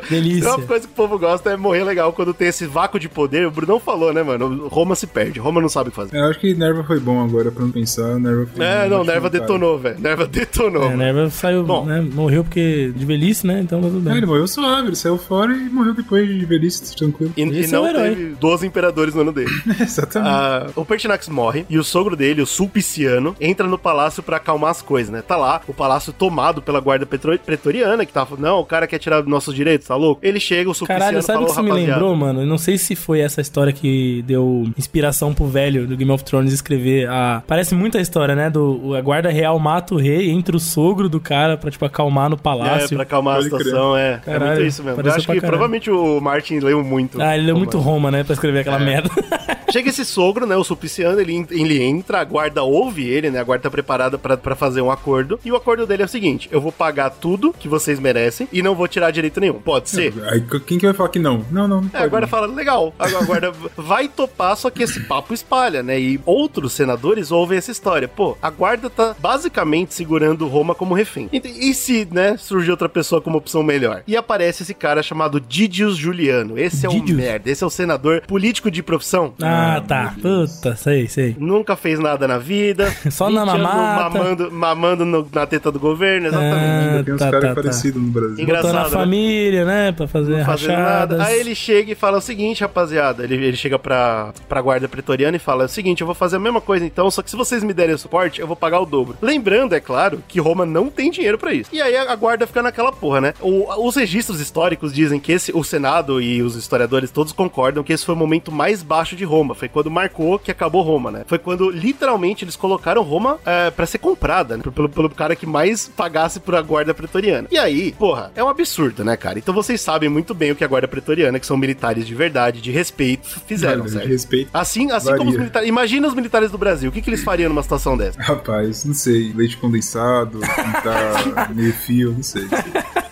Delícia. 0.09 0.49
Uma 0.55 0.65
coisa 0.65 0.87
que 0.87 0.93
o 0.93 0.95
povo 0.95 1.19
gosta 1.19 1.51
é 1.51 1.57
morrer 1.57 1.83
legal 1.83 2.11
quando 2.13 2.33
tem 2.33 2.47
esse 2.53 2.65
vácuo 2.65 2.99
de 2.99 3.09
poder. 3.09 3.47
O 3.47 3.51
Brunão 3.51 3.79
falou, 3.79 4.13
né, 4.13 4.23
mano? 4.23 4.67
Roma 4.67 4.95
se 4.95 5.07
perde. 5.07 5.39
Roma 5.39 5.59
não 5.61 5.69
sabe 5.69 5.89
o 5.89 5.91
que 5.91 5.95
fazer. 5.95 6.15
É, 6.15 6.19
Eu 6.21 6.29
acho 6.29 6.39
que 6.39 6.53
Nerva 6.53 6.83
foi 6.83 6.99
bom 6.99 7.23
agora, 7.23 7.51
pra 7.51 7.63
não 7.63 7.71
pensar. 7.71 8.19
Nerva 8.19 8.47
foi 8.53 8.65
É, 8.65 8.85
um 8.85 8.89
não, 8.89 9.03
Nerva 9.03 9.29
detonou, 9.29 9.77
velho. 9.79 9.99
Nerva 9.99 10.27
detonou. 10.27 10.83
É, 10.91 10.95
Nerva 10.95 11.29
saiu, 11.29 11.63
Bom. 11.63 11.85
né, 11.85 12.01
morreu 12.01 12.43
porque 12.43 12.91
de 12.95 13.05
velhice, 13.05 13.45
né? 13.47 13.59
Então 13.61 13.81
tá 13.81 13.87
tudo 13.87 13.99
É, 14.07 14.11
bem. 14.11 14.17
ele 14.17 14.25
morreu 14.25 14.47
suave, 14.47 14.87
ele 14.89 14.95
saiu 14.95 15.17
fora 15.17 15.53
e 15.53 15.69
morreu 15.69 15.93
depois 15.93 16.27
de 16.27 16.45
velhice, 16.45 16.95
tranquilo. 16.95 17.33
E, 17.35 17.41
e 17.43 17.63
é 17.63 17.67
não 17.67 17.83
o 17.83 17.87
herói. 17.87 18.09
teve 18.09 18.25
12 18.35 18.67
imperadores 18.67 19.13
no 19.15 19.21
ano 19.21 19.31
dele. 19.31 19.49
Exatamente. 19.79 20.31
Ah, 20.31 20.67
o 20.75 20.85
Pertinax 20.85 21.27
morre 21.29 21.65
e 21.69 21.77
o 21.77 21.83
sogro 21.83 22.15
dele, 22.15 22.41
o 22.41 22.45
Sulpiciano, 22.45 23.35
entra 23.41 23.67
no 23.67 23.77
palácio 23.77 24.21
pra 24.23 24.37
acalmar 24.37 24.71
as 24.71 24.81
coisas, 24.81 25.11
né? 25.11 25.21
Tá 25.21 25.35
lá, 25.37 25.61
o 25.67 25.73
palácio 25.73 26.13
tomado 26.13 26.61
pela 26.61 26.79
guarda 26.79 27.05
pretoriana, 27.45 28.05
que 28.05 28.13
tá 28.13 28.25
falando, 28.25 28.43
não, 28.43 28.59
o 28.59 28.65
cara 28.65 28.87
quer 28.87 28.99
tirar 28.99 29.23
nossos 29.23 29.53
direitos, 29.55 29.87
tá 29.87 29.95
louco? 29.95 30.19
Ele 30.23 30.39
chega, 30.39 30.69
o 30.69 30.73
Sulpiciano 30.73 31.03
Caralho, 31.05 31.21
sabe 31.23 31.43
o 31.43 31.47
falou, 31.47 31.47
que 31.47 31.51
isso 31.53 31.63
me 31.63 31.69
rapaziada, 31.69 31.93
lembrou, 32.01 32.15
mano? 32.15 32.42
Eu 32.43 32.47
não 32.47 32.57
sei 32.57 32.77
se 32.77 32.95
foi 32.95 33.19
essa 33.21 33.41
história 33.41 33.71
que 33.73 34.21
deu 34.27 34.67
inspiração 34.77 35.33
pro 35.33 35.45
velho 35.47 35.87
do 35.87 35.95
Game 35.95 36.11
of 36.11 36.23
Thrones 36.23 36.53
escrever 36.53 37.07
a. 37.09 37.41
Parece 37.47 37.73
muito 37.73 37.97
a 37.97 38.01
história, 38.01 38.35
né? 38.35 38.49
Do 38.49 38.93
a 38.95 39.01
guarda 39.01 39.29
real 39.29 39.57
mata 39.59 39.95
o 39.95 39.97
rei, 39.97 40.29
entra 40.29 40.55
o 40.55 40.59
sogro 40.59 41.07
do 41.07 41.19
cara 41.19 41.57
pra, 41.57 41.71
tipo, 41.71 41.85
acalmar 41.85 42.29
no 42.29 42.35
É, 42.35 42.39
palácio. 42.39 42.89
pra 42.95 43.03
acalmar 43.03 43.35
a 43.35 43.37
Pode 43.37 43.45
situação, 43.49 43.95
é. 43.97 44.13
é 44.13 44.17
Caralho, 44.17 44.45
muito 44.55 44.63
isso 44.67 44.83
mesmo. 44.83 45.01
Eu 45.01 45.07
acho 45.11 45.19
que 45.19 45.25
caralho. 45.27 45.41
provavelmente 45.41 45.89
o 45.89 46.19
Martin 46.19 46.59
leu 46.59 46.83
muito. 46.83 47.21
Ah, 47.21 47.35
ele 47.37 47.45
leu 47.47 47.57
muito 47.57 47.77
Roma. 47.77 47.91
Roma, 47.93 48.11
né? 48.11 48.23
Pra 48.23 48.33
escrever 48.33 48.59
aquela 48.59 48.81
É. 48.81 48.85
merda. 48.85 49.09
Chega 49.73 49.89
esse 49.89 50.05
sogro, 50.05 50.45
né, 50.45 50.55
o 50.55 50.63
Sulpiciano, 50.63 51.19
ele, 51.19 51.47
ele 51.49 51.81
entra, 51.81 52.19
a 52.19 52.23
guarda 52.23 52.61
ouve 52.61 53.07
ele, 53.09 53.31
né, 53.31 53.39
a 53.39 53.43
guarda 53.43 53.63
tá 53.63 53.71
preparada 53.71 54.19
pra, 54.19 54.37
pra 54.37 54.55
fazer 54.55 54.81
um 54.81 54.91
acordo, 54.91 55.39
e 55.43 55.51
o 55.51 55.55
acordo 55.55 55.87
dele 55.87 56.03
é 56.03 56.05
o 56.05 56.09
seguinte, 56.09 56.47
eu 56.51 56.61
vou 56.61 56.71
pagar 56.71 57.09
tudo 57.09 57.55
que 57.57 57.67
vocês 57.67 57.99
merecem 57.99 58.47
e 58.53 58.61
não 58.61 58.75
vou 58.75 58.87
tirar 58.87 59.09
direito 59.09 59.39
nenhum. 59.39 59.55
Pode 59.55 59.89
ser? 59.89 60.13
Aí 60.29 60.45
quem 60.67 60.77
que 60.77 60.85
vai 60.85 60.93
falar 60.93 61.09
que 61.09 61.17
não? 61.17 61.43
Não, 61.49 61.67
não, 61.67 61.81
não 61.81 61.89
É, 61.91 62.03
a 62.03 62.07
guarda 62.07 62.27
fala, 62.27 62.45
legal, 62.45 62.93
a 62.99 63.07
a 63.17 63.25
guarda 63.25 63.51
vai 63.75 64.07
topar, 64.07 64.55
só 64.57 64.69
que 64.69 64.83
esse 64.83 64.99
papo 65.01 65.33
espalha, 65.33 65.83
né? 65.83 65.99
E 65.99 66.19
outros 66.25 66.73
senadores 66.73 67.31
ouvem 67.31 67.57
essa 67.57 67.71
história. 67.71 68.07
Pô, 68.07 68.37
a 68.41 68.49
guarda 68.49 68.89
tá 68.89 69.15
basicamente 69.19 69.93
segurando 69.93 70.47
Roma 70.47 70.75
como 70.75 70.93
refém. 70.93 71.29
E, 71.31 71.69
e 71.69 71.73
se, 71.73 72.07
né, 72.11 72.37
surge 72.37 72.69
outra 72.69 72.89
pessoa 72.89 73.21
como 73.21 73.37
opção 73.37 73.63
melhor? 73.63 74.03
E 74.07 74.15
aparece 74.15 74.63
esse 74.63 74.73
cara 74.73 75.01
chamado 75.03 75.39
Didius 75.39 75.95
Juliano. 75.95 76.57
Esse 76.57 76.85
é 76.85 76.89
um 76.89 76.93
Didius? 76.93 77.17
merda, 77.17 77.49
esse 77.49 77.63
é 77.63 77.67
o 77.67 77.69
senador 77.69 78.21
político 78.21 78.69
de 78.69 78.81
profissão. 78.81 79.33
Ah, 79.41 79.62
tá. 79.87 80.13
Puta, 80.21 80.75
sei, 80.75 81.07
sei. 81.07 81.35
Nunca 81.39 81.75
fez 81.75 81.99
nada 81.99 82.27
na 82.27 82.37
vida. 82.37 82.91
Só 83.11 83.29
na 83.29 83.43
20 83.45 83.49
anos 83.51 83.63
mamata. 83.63 84.09
Mamando, 84.17 84.51
mamando 84.51 85.05
no- 85.05 85.27
na 85.31 85.45
teta 85.45 85.71
do 85.71 85.79
governo, 85.79 86.27
exatamente. 86.27 86.99
Ah, 86.99 87.03
Tem 87.03 87.13
uns 87.13 87.19
tá, 87.19 87.25
caras 87.31 87.41
tá, 87.41 87.47
tá. 87.49 87.55
parecidos 87.61 88.01
no 88.01 88.09
Brasil. 88.09 88.39
Engraçado, 88.43 88.67
Botou 88.73 88.79
na 88.83 88.89
né? 88.89 89.03
família, 89.03 89.65
né? 89.65 89.91
Pra 89.91 90.07
fazer 90.07 90.37
Não 90.37 90.43
rachadas. 90.43 91.17
nada. 91.17 91.23
Aí 91.25 91.39
ele 91.39 91.55
chega 91.55 91.91
e 91.91 91.95
fala 91.95 92.17
o 92.17 92.21
seguinte, 92.21 92.61
rapaziada. 92.61 93.23
Ele, 93.23 93.35
ele 93.35 93.57
chega 93.57 93.77
pra, 93.79 94.33
pra 94.47 94.61
guarda 94.61 94.87
pretoriana 94.87 95.37
e 95.37 95.39
fala: 95.39 95.63
é 95.63 95.65
o 95.65 95.69
seguinte, 95.69 96.01
eu 96.01 96.07
vou 96.07 96.15
fazer 96.15 96.37
a 96.37 96.39
mesma 96.39 96.61
coisa 96.61 96.85
então, 96.85 97.09
só 97.11 97.21
que 97.21 97.29
se 97.29 97.35
vocês 97.35 97.63
me 97.63 97.73
derem 97.73 97.95
o 97.95 97.97
suporte, 97.97 98.39
eu 98.41 98.47
vou 98.47 98.55
pagar 98.55 98.79
o 98.79 98.85
dobro. 98.85 99.15
Lembrando, 99.21 99.73
é 99.75 99.79
claro, 99.79 100.23
que 100.27 100.39
Roma 100.39 100.65
não 100.65 100.89
tem 100.89 101.09
dinheiro 101.11 101.37
pra 101.37 101.53
isso. 101.53 101.69
E 101.73 101.81
aí 101.81 101.95
a, 101.95 102.11
a 102.11 102.15
guarda 102.15 102.45
fica 102.47 102.61
naquela 102.61 102.91
porra, 102.91 103.21
né? 103.21 103.33
O- 103.41 103.87
os 103.87 103.95
registros 103.95 104.39
históricos 104.39 104.93
dizem 104.93 105.19
que 105.19 105.31
esse, 105.31 105.51
o 105.55 105.63
Senado 105.63 106.21
e 106.21 106.41
os 106.41 106.55
historiadores 106.55 107.11
todos 107.11 107.31
concordam 107.33 107.83
que 107.83 107.91
esse 107.93 108.05
foi 108.05 108.15
o 108.15 108.17
momento 108.17 108.51
mais 108.51 108.81
baixo 108.83 109.15
de 109.15 109.23
Roma. 109.23 109.42
Foi 109.53 109.67
quando 109.67 109.91
marcou 109.91 110.39
que 110.39 110.51
acabou 110.51 110.81
Roma, 110.81 111.11
né? 111.11 111.23
Foi 111.27 111.37
quando 111.37 111.69
literalmente 111.69 112.43
eles 112.45 112.55
colocaram 112.55 113.01
Roma 113.03 113.39
é, 113.45 113.69
para 113.69 113.85
ser 113.85 113.97
comprada, 113.97 114.57
né? 114.57 114.63
Pelo, 114.63 114.89
pelo 114.89 115.09
cara 115.09 115.35
que 115.35 115.45
mais 115.45 115.87
pagasse 115.87 116.39
por 116.39 116.55
a 116.55 116.61
guarda 116.61 116.93
pretoriana. 116.93 117.47
E 117.51 117.57
aí, 117.57 117.91
porra, 117.93 118.31
é 118.35 118.43
um 118.43 118.47
absurdo, 118.47 119.03
né, 119.03 119.17
cara? 119.17 119.39
Então 119.39 119.53
vocês 119.53 119.81
sabem 119.81 120.09
muito 120.09 120.33
bem 120.33 120.51
o 120.51 120.55
que 120.55 120.63
a 120.63 120.67
guarda 120.67 120.87
pretoriana, 120.87 121.39
que 121.39 121.45
são 121.45 121.57
militares 121.57 122.05
de 122.05 122.15
verdade, 122.15 122.61
de 122.61 122.71
respeito, 122.71 123.27
fizeram, 123.45 123.85
de 123.85 123.97
respeito. 123.97 124.49
Assim, 124.53 124.91
assim 124.91 125.05
Varia. 125.05 125.17
como 125.17 125.31
os 125.31 125.37
militares. 125.37 125.67
Imagina 125.67 126.07
os 126.07 126.13
militares 126.13 126.51
do 126.51 126.57
Brasil. 126.57 126.89
O 126.89 126.93
que, 126.93 127.01
que 127.01 127.09
eles 127.09 127.23
fariam 127.23 127.49
numa 127.49 127.63
situação 127.63 127.97
dessa? 127.97 128.21
Rapaz, 128.21 128.85
não 128.85 128.93
sei. 128.93 129.33
Leite 129.33 129.57
condensado, 129.57 130.39
pintar 130.39 131.49
meio 131.55 131.73
fio, 131.73 132.13
não 132.13 132.23
sei. 132.23 132.43
Pintar 132.43 133.03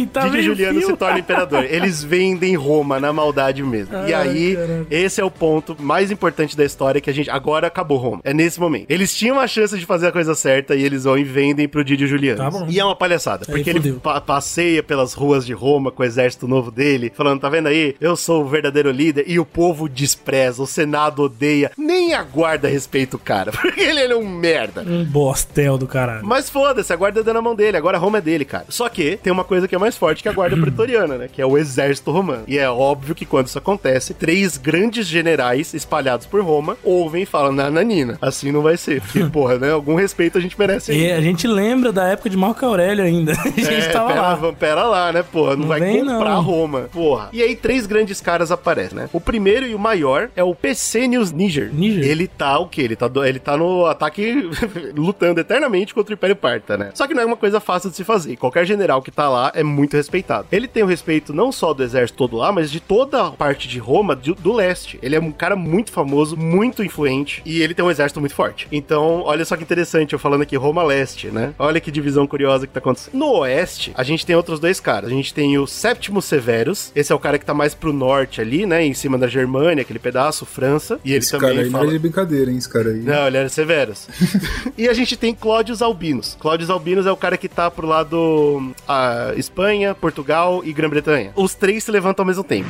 Didi 0.00 0.06
Tá 0.12 0.26
meio 0.28 0.42
Juliano 0.44 0.78
fio. 0.80 0.88
se 0.90 0.96
torna 0.96 1.18
imperador. 1.18 1.64
Eles 1.64 2.02
vendem 2.02 2.54
Roma 2.56 2.98
na 3.00 3.12
maldade 3.12 3.62
mesmo. 3.62 3.94
e 4.06 4.12
aí, 4.14 4.54
caralho. 4.56 4.86
esse 4.90 5.20
é 5.20 5.24
o 5.24 5.30
ponto 5.30 5.76
mais 5.80 6.10
importante 6.10 6.56
da 6.56 6.64
história 6.64 7.00
que 7.00 7.10
a 7.10 7.12
gente. 7.12 7.30
Agora 7.30 7.66
acabou 7.66 7.98
Roma. 7.98 8.20
É 8.24 8.32
nesse 8.34 8.60
momento. 8.60 8.86
Eles 8.90 9.14
tinham 9.14 9.38
a 9.40 9.46
chance 9.46 9.76
de 9.78 9.84
fazer 9.86 10.08
a 10.08 10.12
coisa 10.12 10.34
certa 10.34 10.74
e 10.74 10.82
eles 10.82 11.04
vão 11.04 11.16
e 11.18 11.24
vendem 11.24 11.68
pro 11.68 11.84
Didi 11.84 12.06
Juliano. 12.06 12.38
Tá. 12.50 12.66
E 12.68 12.78
é 12.78 12.84
uma 12.84 12.96
palhaçada. 12.96 13.44
Aí 13.48 13.54
Porque 13.54 13.70
ele 13.70 13.92
pa- 13.94 14.20
passeia 14.20 14.82
pelas 14.82 15.12
ruas 15.12 15.44
de 15.46 15.52
Roma 15.52 15.90
com 15.90 16.02
o 16.02 16.06
exército 16.06 16.46
novo 16.48 16.70
dele, 16.70 17.12
falando: 17.14 17.40
tá 17.40 17.48
vendo 17.48 17.66
aí? 17.68 17.94
Eu 18.00 18.16
sou 18.16 18.42
o 18.44 18.48
verdadeiro 18.48 18.90
líder. 18.90 19.24
E 19.26 19.38
o 19.38 19.44
povo 19.44 19.88
despreza, 19.88 20.62
o 20.62 20.66
Senado 20.66 21.22
odeia. 21.22 21.70
Nem 21.76 22.14
a 22.14 22.22
guarda 22.22 22.68
respeita 22.68 23.16
o 23.16 23.18
cara. 23.18 23.50
Porque 23.56 23.80
ele, 23.80 24.00
ele 24.00 24.12
é 24.12 24.16
um 24.16 24.28
merda. 24.28 24.82
Um 24.86 25.04
bostel 25.04 25.78
do 25.78 25.86
caralho. 25.86 26.24
Mas 26.26 26.48
foda-se, 26.50 26.92
a 26.92 26.96
guarda 26.96 27.20
é 27.28 27.32
na 27.32 27.42
mão 27.42 27.54
dele, 27.54 27.76
agora 27.76 27.98
Roma 27.98 28.18
é 28.18 28.20
dele, 28.20 28.44
cara. 28.44 28.66
Só 28.68 28.88
que 28.88 29.16
tem 29.22 29.32
uma 29.32 29.44
coisa 29.44 29.66
que 29.66 29.74
é 29.74 29.78
mais 29.86 29.96
forte 29.96 30.22
que 30.22 30.28
a 30.28 30.32
guarda 30.32 30.56
pretoriana, 30.60 31.16
né? 31.16 31.28
Que 31.32 31.40
é 31.40 31.46
o 31.46 31.56
exército 31.56 32.10
romano. 32.10 32.42
E 32.46 32.58
é 32.58 32.68
óbvio 32.68 33.14
que 33.14 33.24
quando 33.24 33.46
isso 33.46 33.58
acontece, 33.58 34.12
três 34.14 34.56
grandes 34.56 35.06
generais 35.06 35.72
espalhados 35.74 36.26
por 36.26 36.42
Roma 36.42 36.76
ouvem 36.82 37.22
e 37.22 37.26
falam, 37.26 37.52
na 37.52 37.70
Nina, 37.82 38.18
assim 38.20 38.50
não 38.52 38.62
vai 38.62 38.76
ser. 38.76 39.00
Porque, 39.00 39.24
porra, 39.30 39.58
né? 39.58 39.70
Algum 39.72 39.94
respeito 39.94 40.38
a 40.38 40.40
gente 40.40 40.58
merece 40.58 40.92
E 40.92 41.04
ainda. 41.06 41.18
a 41.18 41.20
gente 41.20 41.46
lembra 41.46 41.92
da 41.92 42.04
época 42.08 42.28
de 42.28 42.36
Marco 42.36 42.64
Aurélio 42.66 43.04
ainda. 43.04 43.32
A 43.46 43.48
gente 43.48 43.70
É, 43.70 43.88
tava 43.88 44.08
pera, 44.08 44.20
lá. 44.22 44.52
Pera 44.52 44.82
lá, 44.84 45.12
né, 45.12 45.22
porra? 45.22 45.52
Não, 45.52 45.60
Não 45.60 45.68
vai 45.68 45.80
vem, 45.80 46.04
comprar 46.04 46.34
não. 46.34 46.42
Roma. 46.42 46.80
Porra. 46.92 47.28
E 47.32 47.42
aí, 47.42 47.54
três 47.56 47.86
grandes 47.86 48.20
caras 48.20 48.50
aparecem, 48.50 48.96
né? 48.98 49.08
O 49.12 49.20
primeiro 49.20 49.66
e 49.66 49.74
o 49.74 49.78
maior 49.78 50.28
é 50.36 50.42
o 50.42 50.54
Pesenius 50.54 51.32
Niger. 51.32 51.70
Níger? 51.72 52.04
Ele 52.04 52.26
tá 52.26 52.58
o 52.58 52.68
quê? 52.68 52.82
Ele 52.82 52.96
tá, 52.96 53.08
do- 53.08 53.24
ele 53.24 53.38
tá 53.38 53.56
no 53.56 53.86
ataque 53.86 54.48
lutando 54.94 55.40
eternamente 55.40 55.94
contra 55.94 56.12
o 56.12 56.14
Império 56.14 56.36
Parta, 56.36 56.76
né? 56.76 56.90
Só 56.94 57.06
que 57.06 57.14
não 57.14 57.22
é 57.22 57.26
uma 57.26 57.36
coisa 57.36 57.60
fácil 57.60 57.90
de 57.90 57.96
se 57.96 58.04
fazer. 58.04 58.32
E 58.32 58.36
Qualquer 58.36 58.64
general 58.66 59.00
que 59.02 59.10
tá 59.10 59.28
lá 59.28 59.52
é 59.54 59.62
muito 59.76 59.96
respeitado. 59.96 60.48
Ele 60.50 60.66
tem 60.66 60.82
o 60.82 60.86
respeito 60.86 61.34
não 61.34 61.52
só 61.52 61.74
do 61.74 61.82
exército 61.82 62.16
todo 62.16 62.36
lá, 62.36 62.50
mas 62.50 62.70
de 62.70 62.80
toda 62.80 63.26
a 63.26 63.30
parte 63.30 63.68
de 63.68 63.78
Roma, 63.78 64.16
do, 64.16 64.34
do 64.34 64.52
leste. 64.52 64.98
Ele 65.02 65.14
é 65.14 65.20
um 65.20 65.30
cara 65.30 65.54
muito 65.54 65.92
famoso, 65.92 66.36
muito 66.36 66.82
influente, 66.82 67.42
e 67.44 67.60
ele 67.60 67.74
tem 67.74 67.84
um 67.84 67.90
exército 67.90 68.20
muito 68.20 68.34
forte. 68.34 68.66
Então, 68.72 69.22
olha 69.22 69.44
só 69.44 69.56
que 69.56 69.62
interessante, 69.62 70.12
eu 70.12 70.18
falando 70.18 70.42
aqui 70.42 70.56
Roma 70.56 70.82
Leste, 70.82 71.28
né? 71.28 71.52
Olha 71.58 71.80
que 71.80 71.90
divisão 71.90 72.26
curiosa 72.26 72.66
que 72.66 72.72
tá 72.72 72.78
acontecendo. 72.78 73.14
No 73.14 73.38
oeste, 73.38 73.92
a 73.94 74.02
gente 74.02 74.24
tem 74.24 74.34
outros 74.34 74.58
dois 74.58 74.80
caras. 74.80 75.10
A 75.10 75.14
gente 75.14 75.34
tem 75.34 75.58
o 75.58 75.66
Sétimo 75.66 76.22
Severus, 76.22 76.90
esse 76.94 77.12
é 77.12 77.14
o 77.14 77.18
cara 77.18 77.38
que 77.38 77.44
tá 77.44 77.52
mais 77.52 77.74
pro 77.74 77.92
norte 77.92 78.40
ali, 78.40 78.64
né? 78.64 78.84
Em 78.84 78.94
cima 78.94 79.18
da 79.18 79.26
Germânia, 79.26 79.82
aquele 79.82 79.98
pedaço, 79.98 80.46
França. 80.46 80.98
E 81.04 81.10
ele 81.10 81.18
Esse 81.18 81.32
também 81.32 81.50
cara 81.50 81.62
aí 81.62 81.70
fala... 81.70 81.84
não 81.84 81.90
é 81.90 81.92
de 81.94 81.98
brincadeira, 81.98 82.50
hein, 82.50 82.56
esse 82.56 82.68
cara 82.68 82.90
aí. 82.90 83.00
Não, 83.00 83.26
ele 83.26 83.36
era 83.36 83.48
Severus. 83.48 84.08
e 84.76 84.88
a 84.88 84.92
gente 84.92 85.16
tem 85.16 85.34
Cláudios 85.34 85.82
Albinos. 85.82 86.36
Cláudios 86.38 86.70
Albinos 86.70 87.06
é 87.06 87.12
o 87.12 87.16
cara 87.16 87.36
que 87.36 87.48
tá 87.48 87.70
pro 87.70 87.86
lado 87.86 88.74
a 88.86 89.32
Espanha, 89.56 89.94
Portugal 89.94 90.60
e 90.62 90.70
Grã-Bretanha. 90.70 91.32
Os 91.34 91.54
três 91.54 91.84
se 91.84 91.90
levantam 91.90 92.22
ao 92.22 92.26
mesmo 92.26 92.44
tempo. 92.44 92.68